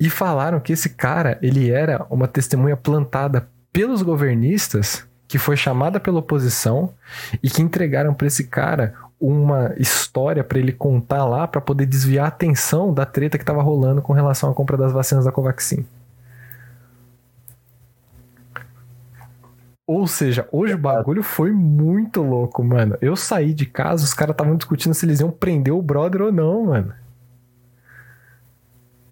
e 0.00 0.08
falaram 0.08 0.58
que 0.58 0.72
esse 0.72 0.88
cara, 0.88 1.38
ele 1.42 1.70
era 1.70 2.06
uma 2.08 2.26
testemunha 2.26 2.74
plantada 2.74 3.46
pelos 3.70 4.00
governistas, 4.00 5.06
que 5.28 5.36
foi 5.36 5.58
chamada 5.58 6.00
pela 6.00 6.20
oposição 6.20 6.94
e 7.42 7.50
que 7.50 7.60
entregaram 7.60 8.14
para 8.14 8.26
esse 8.26 8.44
cara 8.44 8.94
uma 9.20 9.74
história 9.76 10.42
para 10.42 10.58
ele 10.58 10.72
contar 10.72 11.26
lá 11.26 11.46
para 11.46 11.60
poder 11.60 11.84
desviar 11.84 12.24
a 12.24 12.28
atenção 12.28 12.94
da 12.94 13.04
treta 13.04 13.36
que 13.36 13.42
estava 13.42 13.60
rolando 13.60 14.00
com 14.00 14.14
relação 14.14 14.50
à 14.50 14.54
compra 14.54 14.78
das 14.78 14.90
vacinas 14.90 15.26
da 15.26 15.32
Covaxin. 15.32 15.84
Ou 19.86 20.06
seja, 20.06 20.48
hoje 20.50 20.74
o 20.74 20.78
bagulho 20.78 21.22
foi 21.22 21.52
muito 21.52 22.22
louco, 22.22 22.64
mano. 22.64 22.96
Eu 23.02 23.16
saí 23.16 23.52
de 23.52 23.66
casa, 23.66 24.04
os 24.04 24.14
caras 24.14 24.32
estavam 24.32 24.56
discutindo 24.56 24.94
se 24.94 25.04
eles 25.04 25.20
iam 25.20 25.30
prender 25.30 25.74
o 25.74 25.82
brother 25.82 26.22
ou 26.22 26.32
não, 26.32 26.66
mano. 26.66 26.94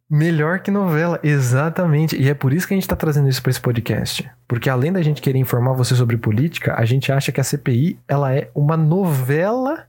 Melhor 0.08 0.60
que 0.60 0.70
novela, 0.70 1.18
exatamente. 1.22 2.16
E 2.16 2.28
é 2.28 2.34
por 2.34 2.52
isso 2.52 2.68
que 2.68 2.74
a 2.74 2.76
gente 2.76 2.86
tá 2.86 2.94
trazendo 2.94 3.28
isso 3.28 3.42
para 3.42 3.50
esse 3.50 3.60
podcast. 3.60 4.30
Porque 4.46 4.70
além 4.70 4.92
da 4.92 5.02
gente 5.02 5.20
querer 5.20 5.38
informar 5.38 5.72
você 5.72 5.96
sobre 5.96 6.16
política, 6.16 6.74
a 6.78 6.84
gente 6.84 7.10
acha 7.10 7.32
que 7.32 7.40
a 7.40 7.44
CPI, 7.44 7.98
ela 8.06 8.32
é 8.32 8.48
uma 8.54 8.76
novela 8.76 9.86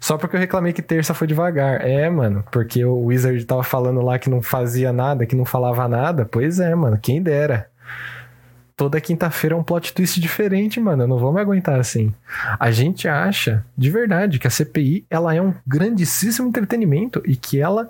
só 0.00 0.16
porque 0.16 0.36
eu 0.36 0.40
reclamei 0.40 0.72
que 0.72 0.82
terça 0.82 1.14
foi 1.14 1.26
devagar. 1.26 1.80
É, 1.80 2.08
mano, 2.08 2.44
porque 2.50 2.84
o 2.84 3.06
Wizard 3.06 3.44
tava 3.44 3.62
falando 3.62 4.00
lá 4.00 4.18
que 4.18 4.30
não 4.30 4.40
fazia 4.40 4.92
nada, 4.92 5.26
que 5.26 5.36
não 5.36 5.44
falava 5.44 5.88
nada. 5.88 6.24
Pois 6.24 6.60
é, 6.60 6.74
mano, 6.74 6.98
quem 7.00 7.22
dera. 7.22 7.68
Toda 8.76 9.00
quinta-feira 9.00 9.56
é 9.56 9.58
um 9.58 9.62
plot 9.62 9.94
twist 9.94 10.20
diferente, 10.20 10.78
mano. 10.78 11.04
Eu 11.04 11.08
não 11.08 11.18
vou 11.18 11.32
me 11.32 11.40
aguentar 11.40 11.80
assim. 11.80 12.12
A 12.60 12.70
gente 12.70 13.08
acha, 13.08 13.64
de 13.76 13.90
verdade, 13.90 14.38
que 14.38 14.46
a 14.46 14.50
CPI 14.50 15.06
ela 15.08 15.34
é 15.34 15.40
um 15.40 15.54
grandíssimo 15.66 16.48
entretenimento 16.48 17.22
e 17.24 17.34
que 17.34 17.58
ela 17.58 17.88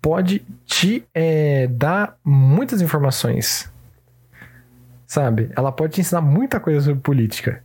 pode 0.00 0.42
te 0.66 1.04
é, 1.14 1.66
dar 1.66 2.16
muitas 2.24 2.80
informações. 2.80 3.70
Sabe? 5.06 5.50
Ela 5.56 5.72
pode 5.72 5.94
te 5.94 6.00
ensinar 6.00 6.20
muita 6.20 6.60
coisa 6.60 6.80
sobre 6.80 7.00
política. 7.00 7.62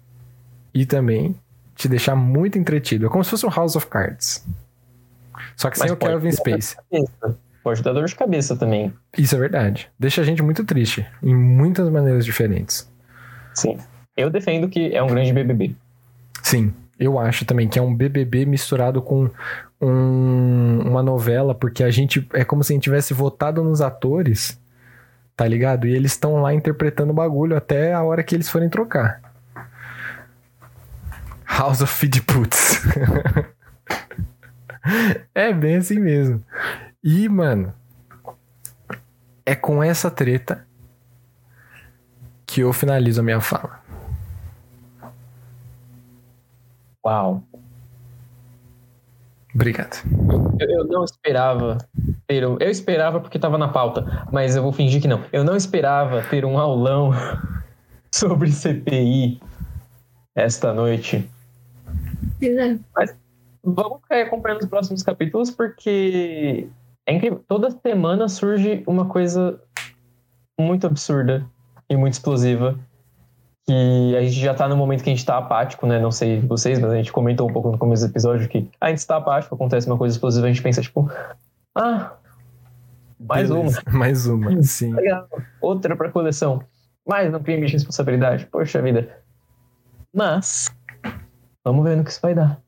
E 0.74 0.86
também 0.86 1.36
te 1.76 1.88
deixar 1.88 2.16
muito 2.16 2.58
entretido. 2.58 3.06
É 3.06 3.10
como 3.10 3.24
se 3.24 3.30
fosse 3.30 3.46
um 3.46 3.50
House 3.50 3.76
of 3.76 3.88
Cards. 3.88 4.46
Só 5.56 5.70
que 5.70 5.78
sem 5.78 5.92
o 5.92 5.98
Kelvin 5.98 6.32
Space. 6.32 6.76
Pode 7.64 7.82
dar 7.82 7.94
dor 7.94 8.06
de 8.06 8.16
cabeça 8.16 8.56
também. 8.56 8.94
Isso 9.18 9.36
é 9.36 9.40
verdade. 9.40 9.90
Deixa 9.98 10.22
a 10.22 10.24
gente 10.24 10.42
muito 10.44 10.64
triste. 10.66 11.06
Em 11.22 11.36
muitas 11.36 11.90
maneiras 11.90 12.26
diferentes. 12.26 12.90
Sim. 13.54 13.78
Eu 14.18 14.30
defendo 14.30 14.68
que 14.68 14.94
é 14.94 15.02
um 15.02 15.08
grande 15.08 15.32
BBB. 15.32 15.76
Sim. 16.42 16.74
Eu 17.00 17.18
acho 17.18 17.46
também 17.46 17.68
que 17.68 17.80
é 17.80 17.82
um 17.82 17.94
BBB 17.94 18.46
misturado 18.46 19.02
com 19.02 19.30
um, 19.84 20.82
uma 20.88 21.04
novela, 21.04 21.54
porque 21.54 21.84
a 21.84 21.92
gente. 21.92 22.28
É 22.34 22.44
como 22.44 22.64
se 22.64 22.74
a 22.74 22.76
gente 22.76 22.84
tivesse 22.84 23.14
votado 23.14 23.64
nos 23.64 23.82
atores, 23.82 24.60
tá 25.36 25.48
ligado? 25.48 25.88
E 25.88 25.96
eles 25.96 26.12
estão 26.12 26.42
lá 26.42 26.54
interpretando 26.54 27.12
o 27.12 27.14
bagulho 27.14 27.56
até 27.58 27.94
a 27.94 28.02
hora 28.02 28.24
que 28.24 28.36
eles 28.36 28.50
forem 28.50 28.70
trocar. 28.70 29.22
House 31.46 31.82
of 31.82 31.94
Feed 31.94 32.22
Puts. 32.22 32.82
é 35.36 35.54
bem 35.54 35.76
assim 35.78 36.00
mesmo. 36.00 36.44
E, 37.04 37.28
mano, 37.28 37.74
é 39.46 39.54
com 39.54 39.84
essa 39.84 40.10
treta 40.10 40.66
que 42.46 42.62
eu 42.62 42.72
finalizo 42.72 43.20
a 43.20 43.24
minha 43.24 43.42
fala. 43.42 43.82
Uau. 47.06 47.44
Obrigado. 49.54 49.98
Eu, 50.60 50.70
eu 50.70 50.84
não 50.86 51.04
esperava 51.04 51.78
ter 52.28 52.46
um. 52.48 52.58
Eu 52.60 52.70
esperava 52.70 53.20
porque 53.20 53.38
estava 53.38 53.58
na 53.58 53.68
pauta, 53.68 54.26
mas 54.32 54.56
eu 54.56 54.64
vou 54.64 54.74
fingir 54.74 55.02
que 55.02 55.08
não. 55.08 55.24
Eu 55.32 55.44
não 55.44 55.56
esperava 55.56 56.24
ter 56.24 56.44
um 56.44 56.58
aulão 56.58 57.12
sobre 58.12 58.52
CPI 58.52 59.40
esta 60.36 60.74
noite. 60.74 61.30
É. 62.42 62.78
Mas 62.96 63.16
vamos 63.64 64.02
ficar 64.02 64.22
acompanhando 64.22 64.62
os 64.62 64.68
próximos 64.68 65.04
capítulos, 65.04 65.52
porque 65.52 66.68
é 67.06 67.14
incrível. 67.14 67.44
Toda 67.48 67.70
semana 67.70 68.28
surge 68.28 68.84
uma 68.88 69.06
coisa 69.06 69.62
muito 70.60 70.88
absurda 70.88 71.46
e 71.90 71.96
muito 71.96 72.14
explosiva. 72.14 72.78
Que 73.66 74.16
a 74.18 74.22
gente 74.22 74.40
já 74.40 74.54
tá 74.54 74.68
no 74.68 74.76
momento 74.76 75.04
que 75.04 75.10
a 75.10 75.14
gente 75.14 75.26
tá 75.26 75.38
apático, 75.38 75.88
né? 75.88 76.00
Não 76.00 76.12
sei 76.12 76.42
vocês, 76.42 76.80
mas 76.80 76.92
a 76.92 76.96
gente 76.96 77.14
comentou 77.14 77.50
um 77.50 77.54
pouco 77.54 77.72
no 77.72 77.78
começo 77.78 78.06
do 78.06 78.12
episódio 78.12 78.50
que 78.50 78.70
a 78.80 78.90
gente 78.90 79.08
tá 79.08 79.18
apático, 79.18 79.56
acontece 79.56 79.88
uma 79.88 79.98
coisa 79.98 80.16
explosiva, 80.16 80.48
a 80.48 80.50
gente 80.50 80.62
pensa, 80.62 80.82
tipo, 80.82 81.10
ah, 81.74 82.12
mais 83.20 83.50
Beleza. 83.50 83.82
uma. 83.86 83.98
Mais 83.98 84.28
uma, 84.28 84.62
sim. 84.64 84.94
Legal. 84.94 85.28
Outra 85.62 85.96
pra 85.96 86.10
coleção. 86.10 86.62
Mais 87.08 87.32
não 87.32 87.42
crime 87.42 87.66
de 87.66 87.74
responsabilidade. 87.74 88.46
Poxa 88.46 88.82
vida. 88.82 89.18
Mas, 90.14 90.74
vamos 91.64 91.84
ver 91.84 91.98
no 91.98 92.04
que 92.04 92.12
isso 92.12 92.22
vai 92.22 92.36
dar. 92.36 92.62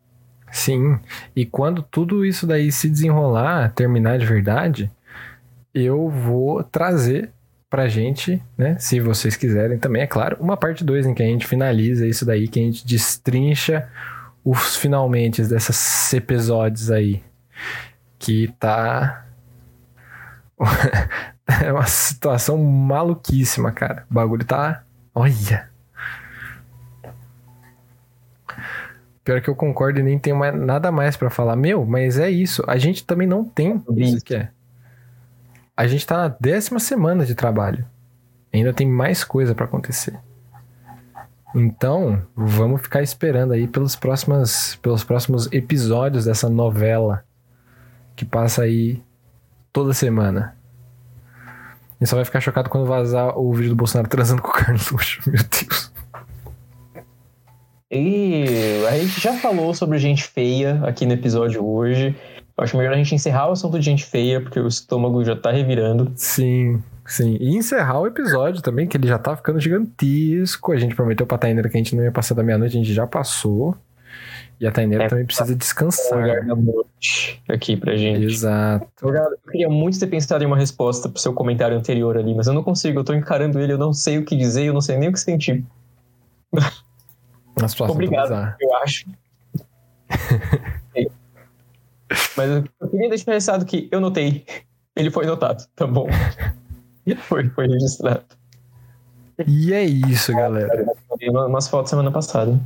Sim. 0.52 1.00
E 1.36 1.46
quando 1.46 1.84
tudo 1.84 2.26
isso 2.26 2.48
daí 2.48 2.72
se 2.72 2.90
desenrolar, 2.90 3.74
terminar 3.74 4.18
de 4.18 4.26
verdade, 4.26 4.92
eu 5.74 6.10
vou 6.10 6.64
trazer 6.64 7.32
pra 7.70 7.88
gente, 7.88 8.42
né? 8.58 8.78
Se 8.80 9.00
vocês 9.00 9.36
quiserem 9.36 9.78
também, 9.78 10.04
é 10.04 10.08
claro, 10.08 10.38
uma 10.40 10.56
parte 10.56 10.84
2 10.84 11.08
em 11.08 11.14
que 11.14 11.24
a 11.24 11.26
gente 11.26 11.48
finaliza 11.48 12.08
isso 12.08 12.26
daí, 12.26 12.48
que 12.48 12.60
a 12.60 12.64
gente 12.64 12.86
destrincha 12.86 13.90
os 14.44 14.76
finalmente 14.76 15.44
dessas 15.44 16.14
episódios 16.14 16.92
aí. 16.92 17.24
Que 18.20 18.48
tá. 18.60 19.26
é 21.64 21.72
uma 21.72 21.88
situação 21.88 22.58
maluquíssima, 22.58 23.72
cara. 23.72 24.06
O 24.10 24.14
bagulho 24.14 24.46
tá. 24.46 24.84
Olha. 25.14 25.70
Pior 29.24 29.42
que 29.42 29.50
eu 29.50 29.56
concordo 29.56 30.00
e 30.00 30.04
nem 30.04 30.20
tenho 30.20 30.36
mais, 30.36 30.56
nada 30.56 30.92
mais 30.92 31.18
para 31.18 31.32
falar. 31.32 31.56
Meu, 31.56 31.84
mas 31.84 32.20
é 32.20 32.30
isso. 32.30 32.64
A 32.68 32.78
gente 32.78 33.04
também 33.04 33.28
não 33.28 33.44
tem 33.44 33.84
isso 33.98 34.24
que 34.24 34.36
é. 34.36 34.50
A 35.76 35.88
gente 35.88 36.06
tá 36.06 36.18
na 36.18 36.36
décima 36.40 36.80
semana 36.80 37.26
de 37.26 37.36
trabalho. 37.36 37.86
Ainda 38.54 38.74
tem 38.74 38.88
mais 38.88 39.24
coisa 39.24 39.54
para 39.54 39.66
acontecer. 39.66 40.18
Então, 41.54 42.22
vamos 42.36 42.82
ficar 42.82 43.02
esperando 43.02 43.54
aí 43.54 43.68
pelos, 43.68 43.96
próximas, 43.96 44.76
pelos 44.82 45.04
próximos 45.04 45.52
episódios 45.52 46.26
dessa 46.26 46.50
novela 46.50 47.24
que 48.16 48.26
passa 48.26 48.64
aí 48.64 49.02
toda 49.72 49.94
semana. 49.94 50.56
E 52.00 52.06
só 52.06 52.16
vai 52.16 52.26
ficar 52.26 52.40
chocado 52.40 52.70
quando 52.70 52.86
vazar 52.86 53.38
o 53.38 53.54
vídeo 53.54 53.70
do 53.70 53.76
Bolsonaro 53.76 54.10
transando 54.10 54.42
com 54.42 54.50
o 54.50 54.54
Carluxo. 54.54 55.22
Meu 55.30 55.44
Deus. 55.44 55.92
E 57.92 58.86
a 58.90 58.98
gente 58.98 59.22
já 59.22 59.34
falou 59.34 59.74
sobre 59.74 59.98
gente 59.98 60.24
feia 60.24 60.82
aqui 60.86 61.06
no 61.06 61.14
episódio 61.14 61.66
hoje. 61.66 62.16
Eu 62.58 62.64
acho 62.64 62.78
melhor 62.78 62.94
a 62.94 62.98
gente 62.98 63.14
encerrar 63.14 63.50
o 63.50 63.52
assunto 63.52 63.78
de 63.78 63.84
gente 63.84 64.06
feia, 64.06 64.40
porque 64.40 64.60
o 64.60 64.68
estômago 64.68 65.24
já 65.26 65.36
tá 65.36 65.52
revirando. 65.52 66.12
Sim, 66.16 66.82
sim. 67.06 67.38
E 67.40 67.56
encerrar 67.56 68.00
o 68.00 68.08
episódio 68.08 68.62
também, 68.62 68.88
que 68.88 68.96
ele 68.96 69.08
já 69.08 69.18
tá 69.18 69.36
ficando 69.36 69.60
gigantesco. 69.60 70.72
A 70.72 70.78
gente 70.78 70.96
prometeu 70.96 71.26
pra 71.28 71.38
Taineira 71.38 71.68
que 71.70 71.76
a 71.76 71.80
gente 71.80 71.96
não 71.96 72.04
ia 72.04 72.12
passar 72.12 72.34
da 72.34 72.44
meia-noite, 72.44 72.78
a 72.78 72.80
gente 72.80 72.94
já 72.94 73.06
passou. 73.06 73.76
E 74.60 74.66
a 74.66 74.72
Taineira 74.72 75.04
é, 75.04 75.08
também 75.10 75.26
precisa 75.26 75.54
descansar. 75.54 76.46
da 76.46 76.56
noite 76.56 77.42
aqui 77.50 77.76
pra 77.76 77.98
gente. 77.98 78.24
Exato. 78.24 78.88
Eu 79.02 79.52
queria 79.52 79.70
muito 79.70 80.00
ter 80.00 80.08
pensado 80.08 80.42
em 80.42 80.48
uma 80.48 80.58
resposta 80.58 81.10
pro 81.10 81.20
seu 81.20 81.34
comentário 81.34 81.78
anterior 81.78 82.18
ali, 82.18 82.34
mas 82.34 82.48
eu 82.48 82.54
não 82.54 82.64
consigo. 82.64 83.00
Eu 83.00 83.04
tô 83.04 83.14
encarando 83.14 83.60
ele, 83.60 83.74
eu 83.74 83.78
não 83.78 83.92
sei 83.92 84.18
o 84.18 84.24
que 84.24 84.36
dizer, 84.36 84.64
eu 84.64 84.74
não 84.74 84.80
sei 84.80 84.96
nem 84.98 85.10
o 85.10 85.12
que 85.12 85.20
sentir. 85.20 85.66
Situação 87.68 87.90
Obrigado, 87.90 88.56
eu 88.62 88.76
acho. 88.78 89.06
Mas 92.38 92.64
eu 92.80 92.90
queria 92.90 93.10
deixar 93.10 93.32
registrado 93.32 93.66
que 93.66 93.88
eu 93.92 94.00
notei. 94.00 94.46
Ele 94.96 95.10
foi 95.10 95.26
notado, 95.26 95.66
tá 95.76 95.86
bom? 95.86 96.08
foi, 97.28 97.50
foi 97.50 97.68
registrado. 97.68 98.24
E 99.46 99.74
é 99.74 99.84
isso, 99.84 100.34
galera. 100.34 100.86
Umas 101.22 101.68
fotos 101.68 101.90
semana 101.90 102.12
passada. 102.12 102.58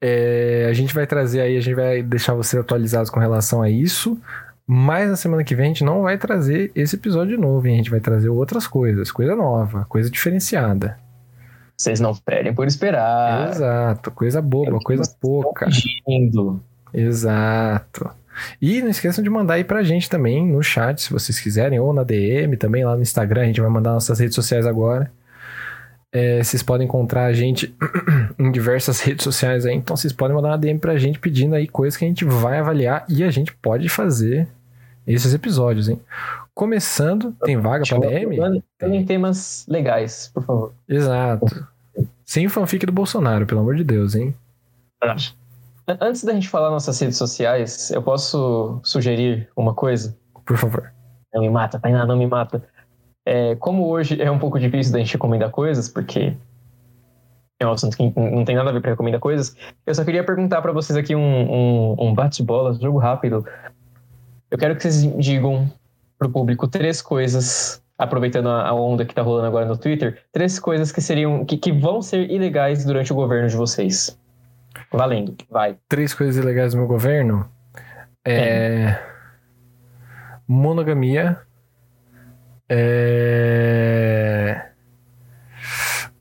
É, 0.00 0.66
a 0.68 0.72
gente 0.72 0.92
vai 0.92 1.06
trazer 1.06 1.40
aí, 1.40 1.56
a 1.56 1.60
gente 1.60 1.74
vai 1.74 2.02
deixar 2.02 2.34
vocês 2.34 2.60
atualizados 2.60 3.10
com 3.10 3.20
relação 3.20 3.62
a 3.62 3.70
isso. 3.70 4.18
Mas 4.66 5.08
na 5.08 5.16
semana 5.16 5.44
que 5.44 5.54
vem 5.54 5.66
a 5.66 5.68
gente 5.68 5.84
não 5.84 6.02
vai 6.02 6.18
trazer 6.18 6.72
esse 6.74 6.96
episódio 6.96 7.38
novo, 7.38 7.68
hein? 7.68 7.74
A 7.74 7.76
gente 7.76 7.90
vai 7.90 8.00
trazer 8.00 8.28
outras 8.28 8.66
coisas, 8.66 9.12
coisa 9.12 9.36
nova, 9.36 9.84
coisa 9.84 10.10
diferenciada. 10.10 10.98
Vocês 11.76 12.00
não 12.00 12.10
esperem 12.10 12.52
por 12.52 12.66
esperar. 12.66 13.50
Exato, 13.50 14.10
coisa 14.10 14.42
boba, 14.42 14.80
coisa 14.80 15.04
pouca. 15.20 15.68
Exato. 16.92 18.10
E 18.60 18.82
não 18.82 18.88
esqueçam 18.88 19.22
de 19.22 19.30
mandar 19.30 19.54
aí 19.54 19.64
pra 19.64 19.82
gente 19.82 20.08
também 20.08 20.46
no 20.46 20.62
chat, 20.62 21.02
se 21.02 21.12
vocês 21.12 21.40
quiserem, 21.40 21.78
ou 21.78 21.92
na 21.92 22.02
DM, 22.02 22.56
também 22.56 22.84
lá 22.84 22.96
no 22.96 23.02
Instagram, 23.02 23.42
a 23.42 23.46
gente 23.46 23.60
vai 23.60 23.70
mandar 23.70 23.92
nossas 23.92 24.18
redes 24.18 24.34
sociais 24.34 24.66
agora. 24.66 25.10
É, 26.12 26.42
vocês 26.42 26.62
podem 26.62 26.86
encontrar 26.86 27.26
a 27.26 27.32
gente 27.32 27.74
em 28.38 28.50
diversas 28.50 29.00
redes 29.00 29.24
sociais 29.24 29.66
aí, 29.66 29.74
então 29.74 29.96
vocês 29.96 30.12
podem 30.12 30.34
mandar 30.34 30.48
uma 30.48 30.58
DM 30.58 30.78
pra 30.78 30.96
gente 30.96 31.18
pedindo 31.18 31.54
aí 31.54 31.66
coisas 31.66 31.96
que 31.96 32.04
a 32.04 32.08
gente 32.08 32.24
vai 32.24 32.58
avaliar 32.58 33.04
e 33.08 33.22
a 33.22 33.30
gente 33.30 33.54
pode 33.54 33.88
fazer 33.88 34.48
esses 35.06 35.34
episódios, 35.34 35.88
hein? 35.88 36.00
Começando, 36.54 37.32
tem 37.44 37.56
vaga 37.56 37.84
pra 37.86 37.98
DM? 37.98 38.62
Tem 38.78 39.04
temas 39.04 39.66
legais, 39.68 40.30
por 40.32 40.42
favor. 40.44 40.74
Exato. 40.88 41.66
Sem 42.24 42.48
fanfic 42.48 42.86
do 42.86 42.92
Bolsonaro, 42.92 43.46
pelo 43.46 43.60
amor 43.60 43.76
de 43.76 43.84
Deus, 43.84 44.14
hein? 44.14 44.34
Antes 45.88 46.24
da 46.24 46.32
gente 46.32 46.48
falar 46.48 46.70
nossas 46.70 46.98
redes 46.98 47.16
sociais, 47.16 47.92
eu 47.92 48.02
posso 48.02 48.80
sugerir 48.82 49.48
uma 49.56 49.72
coisa? 49.72 50.18
Por 50.44 50.56
favor. 50.56 50.92
Não 51.32 51.40
me 51.40 51.48
mata, 51.48 51.78
Tainá, 51.78 52.04
não 52.04 52.16
me 52.16 52.26
mata. 52.26 52.66
É, 53.24 53.54
como 53.56 53.86
hoje 53.86 54.20
é 54.20 54.28
um 54.28 54.38
pouco 54.38 54.58
difícil 54.58 54.92
da 54.92 54.98
gente 54.98 55.12
recomendar 55.12 55.50
coisas, 55.50 55.88
porque 55.88 56.36
é 57.60 57.66
um 57.66 57.70
assunto 57.70 57.96
que 57.96 58.12
não 58.16 58.44
tem 58.44 58.56
nada 58.56 58.70
a 58.70 58.72
ver 58.72 58.80
para 58.80 58.90
recomendar 58.90 59.20
coisas, 59.20 59.56
eu 59.86 59.94
só 59.94 60.04
queria 60.04 60.24
perguntar 60.24 60.60
para 60.60 60.72
vocês 60.72 60.96
aqui 60.96 61.14
um, 61.14 61.20
um, 61.20 61.96
um 61.98 62.14
bate-bola, 62.14 62.74
jogo 62.74 62.98
rápido. 62.98 63.46
Eu 64.50 64.58
quero 64.58 64.74
que 64.74 64.82
vocês 64.82 65.02
digam 65.18 65.70
para 66.18 66.26
o 66.26 66.30
público 66.32 66.66
três 66.66 67.00
coisas, 67.00 67.80
aproveitando 67.96 68.48
a 68.48 68.72
onda 68.74 69.04
que 69.04 69.12
está 69.12 69.22
rolando 69.22 69.46
agora 69.46 69.66
no 69.66 69.76
Twitter, 69.76 70.20
três 70.32 70.58
coisas 70.58 70.90
que 70.90 71.00
seriam 71.00 71.44
que, 71.44 71.56
que 71.56 71.72
vão 71.72 72.02
ser 72.02 72.28
ilegais 72.28 72.84
durante 72.84 73.12
o 73.12 73.16
governo 73.16 73.48
de 73.48 73.56
vocês. 73.56 74.18
Valendo, 74.92 75.36
vai. 75.50 75.76
Três 75.88 76.14
coisas 76.14 76.36
ilegais 76.36 76.72
do 76.72 76.78
meu 76.78 76.86
governo? 76.86 77.50
É. 78.24 78.34
é. 78.34 79.16
Monogamia. 80.46 81.40
É. 82.68 84.70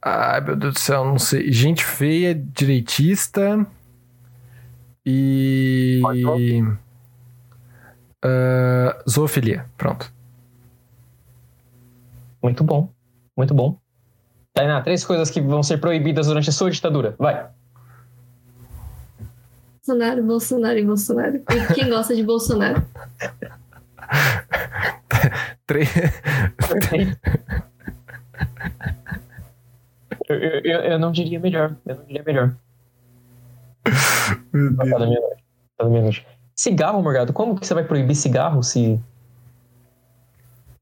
Ai, 0.02 0.42
meu 0.42 0.56
Deus 0.56 0.76
do 0.76 0.80
céu, 0.80 1.04
não 1.04 1.18
sei. 1.18 1.52
Gente 1.52 1.84
feia, 1.84 2.36
direitista. 2.36 3.66
E. 5.06 6.02
Uh, 8.24 9.10
zoofilia. 9.10 9.66
Pronto. 9.78 10.12
Muito 12.42 12.64
bom. 12.64 12.90
Muito 13.36 13.54
bom. 13.54 13.78
Tainá, 14.54 14.82
três 14.82 15.04
coisas 15.04 15.30
que 15.30 15.42
vão 15.42 15.62
ser 15.62 15.80
proibidas 15.80 16.28
durante 16.28 16.50
a 16.50 16.54
sua 16.54 16.72
ditadura. 16.72 17.16
Vai. 17.18 17.50
Bolsonaro, 19.86 20.24
Bolsonaro 20.24 20.80
e 20.80 20.84
Bolsonaro. 20.84 21.38
E 21.38 21.74
quem 21.76 21.90
gosta 21.90 22.16
de 22.16 22.24
Bolsonaro? 22.24 22.82
Três. 25.68 25.94
eu, 30.28 30.38
eu, 30.38 30.82
eu, 30.82 31.00
não 31.00 31.12
diria 31.12 31.40
melhor. 31.40 31.76
Eu 31.86 31.98
não 31.98 32.06
diria 32.06 32.24
melhor. 32.24 32.56
Meu 34.52 34.76
Deus. 34.76 35.08
Minha 35.08 35.22
Cada 35.78 35.90
minha 35.90 36.02
noite. 36.02 36.26
Cigarro, 36.56 37.04
Morgado, 37.04 37.32
como 37.32 37.60
que 37.60 37.68
você 37.68 37.76
vai 37.76 37.84
proibir 37.84 38.16
cigarro 38.16 38.64
se. 38.64 39.00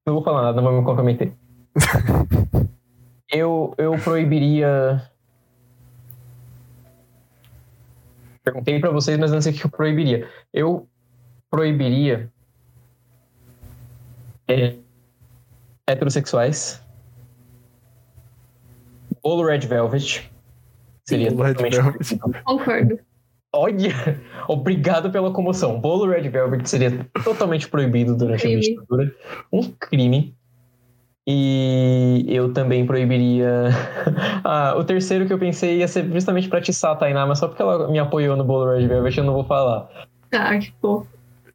Não 0.06 0.14
vou 0.14 0.23
falar 0.23 0.43
nada, 0.43 0.61
não 0.61 0.72
vou 0.72 0.80
me 0.80 0.85
comprometer. 0.85 1.33
eu, 3.30 3.75
eu 3.77 3.99
proibiria. 3.99 5.11
Perguntei 8.43 8.80
para 8.80 8.91
vocês, 8.91 9.17
mas 9.17 9.31
não 9.31 9.41
sei 9.41 9.53
o 9.53 9.55
que 9.55 9.65
eu 9.65 9.72
proibiria. 9.72 10.27
Eu 10.53 10.88
proibiria. 11.49 12.30
É, 14.47 14.75
heterossexuais. 15.88 16.83
Bolo 19.23 19.45
Red 19.45 19.59
Velvet. 19.59 20.30
Seria 21.05 21.31
Bolo 21.31 21.43
Red 21.43 21.53
Velvet. 21.53 22.19
Concordo. 22.43 22.99
Olha, 23.55 24.19
obrigado 24.47 25.11
pela 25.11 25.31
comoção. 25.31 25.80
Bolo 25.80 26.09
Red 26.09 26.27
Velvet 26.30 26.67
seria 26.67 27.07
totalmente 27.23 27.69
proibido 27.69 28.15
durante 28.15 28.41
crime. 28.41 28.55
a 28.57 28.59
ditadura. 28.59 29.15
Um 29.51 29.72
crime. 29.72 30.35
E 31.26 32.26
eu 32.27 32.52
também 32.52 32.85
proibiria. 32.85 33.69
ah, 34.43 34.76
o 34.77 34.84
terceiro 34.84 35.26
que 35.26 35.34
eu 35.34 35.40
pensei 35.40 35.77
ia 35.77 35.88
ser 35.88 36.11
justamente 36.11 36.50
pra 36.50 36.60
atiçar 36.60 36.92
a 36.92 36.95
Tainá, 36.95 37.26
mas 37.26 37.40
só 37.40 37.48
porque 37.48 37.61
ela 37.61 37.90
me 37.90 38.00
apoiou 38.00 38.35
no 38.35 38.43
Bolo 38.43 38.72
Red 38.72 38.88
Velvet 38.88 39.18
eu 39.18 39.24
não 39.24 39.34
vou 39.34 39.45
falar. 39.45 39.88
Ah, 40.34 40.58
que 40.58 40.74
fofo. 40.82 41.08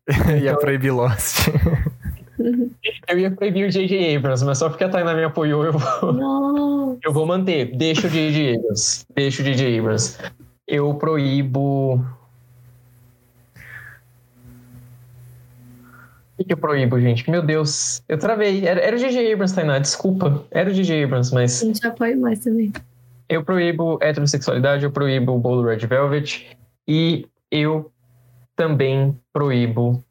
ia 0.43 0.57
proibir 0.57 0.91
Lost. 0.91 1.49
eu 3.09 3.19
ia 3.19 3.31
proibir 3.31 3.69
o 3.69 3.71
J.J. 3.71 4.17
Abrams, 4.17 4.45
mas 4.45 4.59
só 4.59 4.71
porque 4.71 4.85
a 4.85 4.89
Tainá 4.89 5.13
me 5.13 5.25
apoiou, 5.25 5.65
eu 5.65 5.73
vou. 5.73 6.99
Eu 7.05 7.13
vou 7.13 7.27
manter. 7.27 7.77
Deixa 7.77 8.07
o 8.07 8.11
J.J. 8.11 8.57
Abrams. 8.57 9.05
Deixa 9.15 9.43
o 9.43 9.45
J.J. 9.45 9.81
Abrams 9.81 10.19
eu 10.69 10.95
proíbo. 10.95 12.05
O 16.39 16.45
que 16.45 16.53
eu 16.53 16.57
proíbo, 16.57 17.01
gente? 17.01 17.29
Meu 17.29 17.43
Deus, 17.43 18.03
eu 18.09 18.17
travei. 18.17 18.65
Era, 18.65 18.81
era 18.81 18.95
o 18.95 18.99
G.G. 18.99 19.33
Abrams, 19.33 19.55
Tainá, 19.55 19.79
desculpa. 19.81 20.45
Era 20.53 20.71
o 20.71 20.73
G.G. 20.73 21.03
Abrams, 21.03 21.35
mas. 21.35 21.63
A 21.63 21.67
gente 21.67 21.85
apoia 21.85 22.17
mais 22.17 22.39
também. 22.39 22.73
Eu 23.29 23.45
proíbo 23.45 23.99
heterossexualidade, 24.01 24.85
eu 24.85 24.91
proíbo 24.91 25.33
o 25.33 25.39
bolo 25.39 25.67
Red 25.69 25.87
Velvet 25.87 26.57
e 26.87 27.27
eu 27.51 27.93
também 28.57 29.19
proíbo 29.33 30.03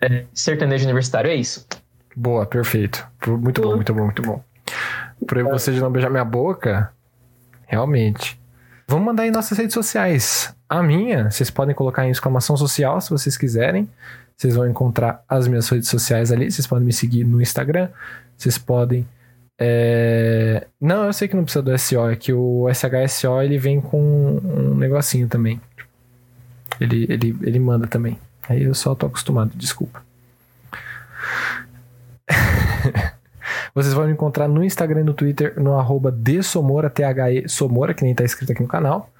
é, 0.00 0.24
sertanejo 0.32 0.84
universitário. 0.84 1.30
É 1.30 1.34
isso. 1.34 1.66
Boa, 2.16 2.46
perfeito. 2.46 3.06
Muito 3.26 3.60
Boa. 3.60 3.72
bom, 3.72 3.76
muito 3.76 3.94
bom, 3.94 4.04
muito 4.04 4.22
bom. 4.22 4.42
Proíbo 5.26 5.50
é. 5.50 5.52
você 5.52 5.72
de 5.72 5.80
não 5.80 5.92
beijar 5.92 6.10
minha 6.10 6.24
boca 6.24 6.92
Realmente. 7.66 8.40
vamos 8.88 9.06
mandar 9.06 9.22
aí 9.24 9.30
nossas 9.30 9.56
redes 9.56 9.74
sociais. 9.74 10.52
A 10.70 10.84
minha, 10.84 11.28
vocês 11.28 11.50
podem 11.50 11.74
colocar 11.74 12.06
em 12.06 12.12
exclamação 12.12 12.56
social 12.56 13.00
se 13.00 13.10
vocês 13.10 13.36
quiserem. 13.36 13.90
Vocês 14.36 14.54
vão 14.54 14.70
encontrar 14.70 15.24
as 15.28 15.48
minhas 15.48 15.68
redes 15.68 15.88
sociais 15.88 16.30
ali. 16.30 16.48
Vocês 16.48 16.64
podem 16.64 16.86
me 16.86 16.92
seguir 16.92 17.24
no 17.24 17.42
Instagram. 17.42 17.88
Vocês 18.38 18.56
podem. 18.56 19.04
É... 19.58 20.68
Não, 20.80 21.06
eu 21.06 21.12
sei 21.12 21.26
que 21.26 21.34
não 21.34 21.42
precisa 21.42 21.60
do 21.60 21.76
SO, 21.76 22.08
é 22.08 22.14
que 22.14 22.32
o 22.32 22.68
SHSO 22.72 23.42
ele 23.42 23.58
vem 23.58 23.80
com 23.80 24.00
um 24.00 24.76
negocinho 24.76 25.26
também. 25.26 25.60
Ele, 26.80 27.04
ele, 27.08 27.36
ele 27.42 27.58
manda 27.58 27.88
também. 27.88 28.16
Aí 28.48 28.62
eu 28.62 28.72
só 28.72 28.94
tô 28.94 29.06
acostumado, 29.06 29.50
desculpa. 29.56 30.00
Vocês 33.74 33.92
vão 33.92 34.06
me 34.06 34.12
encontrar 34.12 34.46
no 34.46 34.62
Instagram 34.62 35.00
e 35.00 35.04
no 35.04 35.14
Twitter 35.14 35.60
no 35.60 35.76
arroba 35.76 36.12
T-H-E 36.12 37.48
Somora, 37.48 37.92
que 37.92 38.04
nem 38.04 38.14
tá 38.14 38.22
escrito 38.22 38.52
aqui 38.52 38.62
no 38.62 38.68
canal. 38.68 39.10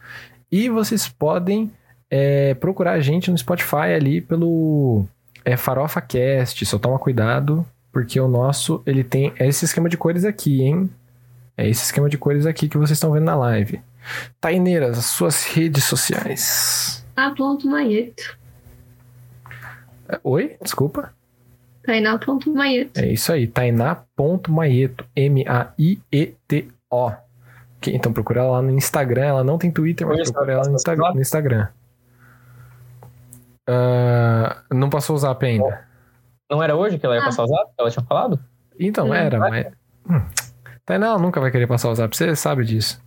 E 0.50 0.68
vocês 0.68 1.08
podem 1.08 1.70
é, 2.10 2.54
procurar 2.54 2.92
a 2.92 3.00
gente 3.00 3.30
no 3.30 3.38
Spotify 3.38 3.94
ali 3.94 4.20
pelo 4.20 5.06
é, 5.44 5.56
Farofa 5.56 6.00
Cast. 6.00 6.64
Só 6.66 6.78
toma 6.78 6.98
cuidado, 6.98 7.64
porque 7.92 8.20
o 8.20 8.28
nosso, 8.28 8.82
ele 8.84 9.04
tem 9.04 9.32
esse 9.38 9.64
esquema 9.64 9.88
de 9.88 9.96
cores 9.96 10.24
aqui, 10.24 10.62
hein? 10.62 10.90
É 11.56 11.68
esse 11.68 11.84
esquema 11.84 12.08
de 12.08 12.18
cores 12.18 12.46
aqui 12.46 12.68
que 12.68 12.78
vocês 12.78 12.96
estão 12.96 13.12
vendo 13.12 13.24
na 13.24 13.36
live. 13.36 13.80
Taineiras, 14.40 14.98
as 14.98 15.06
suas 15.06 15.44
redes 15.44 15.84
sociais. 15.84 17.04
Ah, 17.14 17.32
ponto 17.36 17.68
Maieto. 17.68 18.38
Oi? 20.24 20.56
Desculpa. 20.62 21.12
Tainá.maieto. 21.84 23.00
É 23.00 23.12
isso 23.12 23.32
aí, 23.32 23.46
Tainá.maieto. 23.46 25.04
M-A-I-E-T-O. 25.14 27.12
Então 27.86 28.12
procura 28.12 28.40
ela 28.40 28.50
lá 28.52 28.62
no 28.62 28.70
Instagram. 28.70 29.24
Ela 29.24 29.44
não 29.44 29.58
tem 29.58 29.70
Twitter, 29.70 30.06
mas 30.06 30.30
procura 30.30 30.52
ela 30.52 30.68
no, 30.68 30.74
Insta 30.74 30.94
no 30.96 31.20
Instagram. 31.20 31.68
Uh, 33.68 34.74
não 34.74 34.90
passou 34.90 35.16
o 35.16 35.18
zap 35.18 35.44
ainda. 35.44 35.84
Não 36.50 36.62
era 36.62 36.74
hoje 36.74 36.98
que 36.98 37.06
ela 37.06 37.14
ia 37.14 37.22
ah. 37.22 37.26
passar 37.26 37.44
o 37.44 37.46
zap? 37.46 37.70
Ela 37.78 37.90
tinha 37.90 38.04
falado? 38.04 38.40
Então, 38.78 39.14
era, 39.14 39.38
mas. 39.38 39.66
Hum. 40.08 40.22
Tainá 40.84 41.06
ela 41.06 41.18
nunca 41.18 41.40
vai 41.40 41.50
querer 41.50 41.66
passar 41.68 41.88
o 41.90 41.94
zap, 41.94 42.16
você 42.16 42.34
sabe 42.34 42.64
disso. 42.64 43.00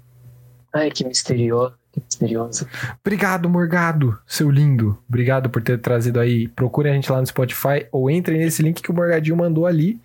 Ai, 0.74 0.90
que 0.90 1.06
misterioso. 1.06 1.76
Que 1.92 2.00
misterioso. 2.00 2.68
Obrigado, 3.06 3.50
Morgado, 3.50 4.18
seu 4.26 4.50
lindo. 4.50 4.98
Obrigado 5.08 5.50
por 5.50 5.61
ter 5.61 5.77
trazido 5.80 6.19
aí. 6.19 6.48
Procure 6.48 6.90
a 6.90 6.93
gente 6.93 7.11
lá 7.11 7.19
no 7.19 7.27
Spotify 7.27 7.85
ou 7.92 8.10
entre 8.10 8.38
nesse 8.38 8.64
link 8.64 8.82
que 8.82 8.90
o 8.90 8.93
Morgadinho 8.93 9.38
mandou 9.38 9.68
ali 9.68 10.00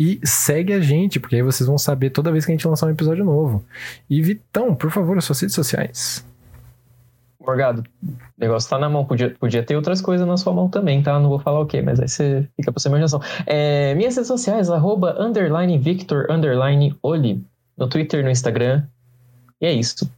e 0.00 0.18
segue 0.24 0.72
a 0.72 0.80
gente, 0.80 1.20
porque 1.20 1.36
aí 1.36 1.42
vocês 1.42 1.66
vão 1.66 1.76
saber 1.76 2.08
toda 2.08 2.32
vez 2.32 2.46
que 2.46 2.50
a 2.50 2.54
gente 2.54 2.66
lançar 2.66 2.86
um 2.86 2.90
episódio 2.90 3.22
novo. 3.22 3.62
E 4.08 4.22
Vitão, 4.22 4.74
por 4.74 4.90
favor, 4.90 5.18
as 5.18 5.26
suas 5.26 5.38
redes 5.38 5.54
sociais. 5.54 6.26
Morgado, 7.38 7.84
o 8.02 8.16
negócio 8.38 8.70
tá 8.70 8.78
na 8.78 8.88
mão. 8.88 9.04
Podia, 9.04 9.28
podia 9.38 9.62
ter 9.62 9.76
outras 9.76 10.00
coisas 10.00 10.26
na 10.26 10.38
sua 10.38 10.54
mão 10.54 10.70
também, 10.70 11.02
tá? 11.02 11.20
Não 11.20 11.28
vou 11.28 11.38
falar 11.38 11.60
o 11.60 11.66
quê, 11.66 11.82
mas 11.82 12.00
aí 12.00 12.08
você 12.08 12.48
fica 12.56 12.72
pra 12.72 12.80
sua 12.80 12.88
imaginação. 12.88 13.20
É, 13.44 13.94
minhas 13.94 14.16
redes 14.16 14.28
sociais, 14.28 14.70
arroba, 14.70 15.16
underline 15.20 15.76
Victor, 15.76 16.30
underline 16.30 16.96
Oli. 17.02 17.44
No 17.76 17.86
Twitter, 17.86 18.24
no 18.24 18.30
Instagram. 18.30 18.84
E 19.60 19.66
é 19.66 19.72
isso. 19.72 20.10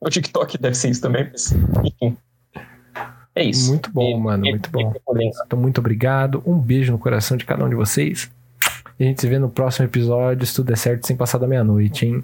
O 0.00 0.10
TikTok 0.10 0.58
deve 0.58 0.74
ser 0.74 0.90
isso 0.90 1.00
também, 1.00 1.28
mas 1.30 1.52
enfim. 1.84 2.16
É 3.36 3.44
isso. 3.44 3.70
Muito 3.70 3.88
bom, 3.92 4.18
mano, 4.18 4.44
muito 4.44 4.68
bom. 4.68 4.92
Então, 5.46 5.58
muito 5.58 5.78
obrigado. 5.78 6.42
Um 6.44 6.58
beijo 6.58 6.90
no 6.90 6.98
coração 6.98 7.36
de 7.36 7.44
cada 7.44 7.64
um 7.64 7.68
de 7.68 7.76
vocês. 7.76 8.28
E 9.02 9.04
a 9.04 9.08
gente 9.08 9.20
se 9.20 9.28
vê 9.28 9.36
no 9.36 9.50
próximo 9.50 9.84
episódio, 9.84 10.46
se 10.46 10.54
tudo 10.54 10.68
der 10.68 10.78
certo, 10.78 11.08
sem 11.08 11.16
passar 11.16 11.36
da 11.36 11.48
meia-noite, 11.48 12.06
hein? 12.06 12.22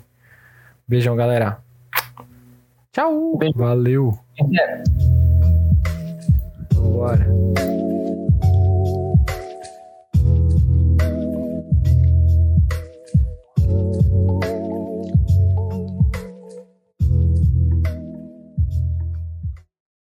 Beijão, 0.86 1.16
galera. 1.16 1.58
Tchau. 2.92 3.36
Beijo. 3.36 3.58
Valeu. 3.58 4.16
É. 4.56 4.84
Bora. 6.76 7.26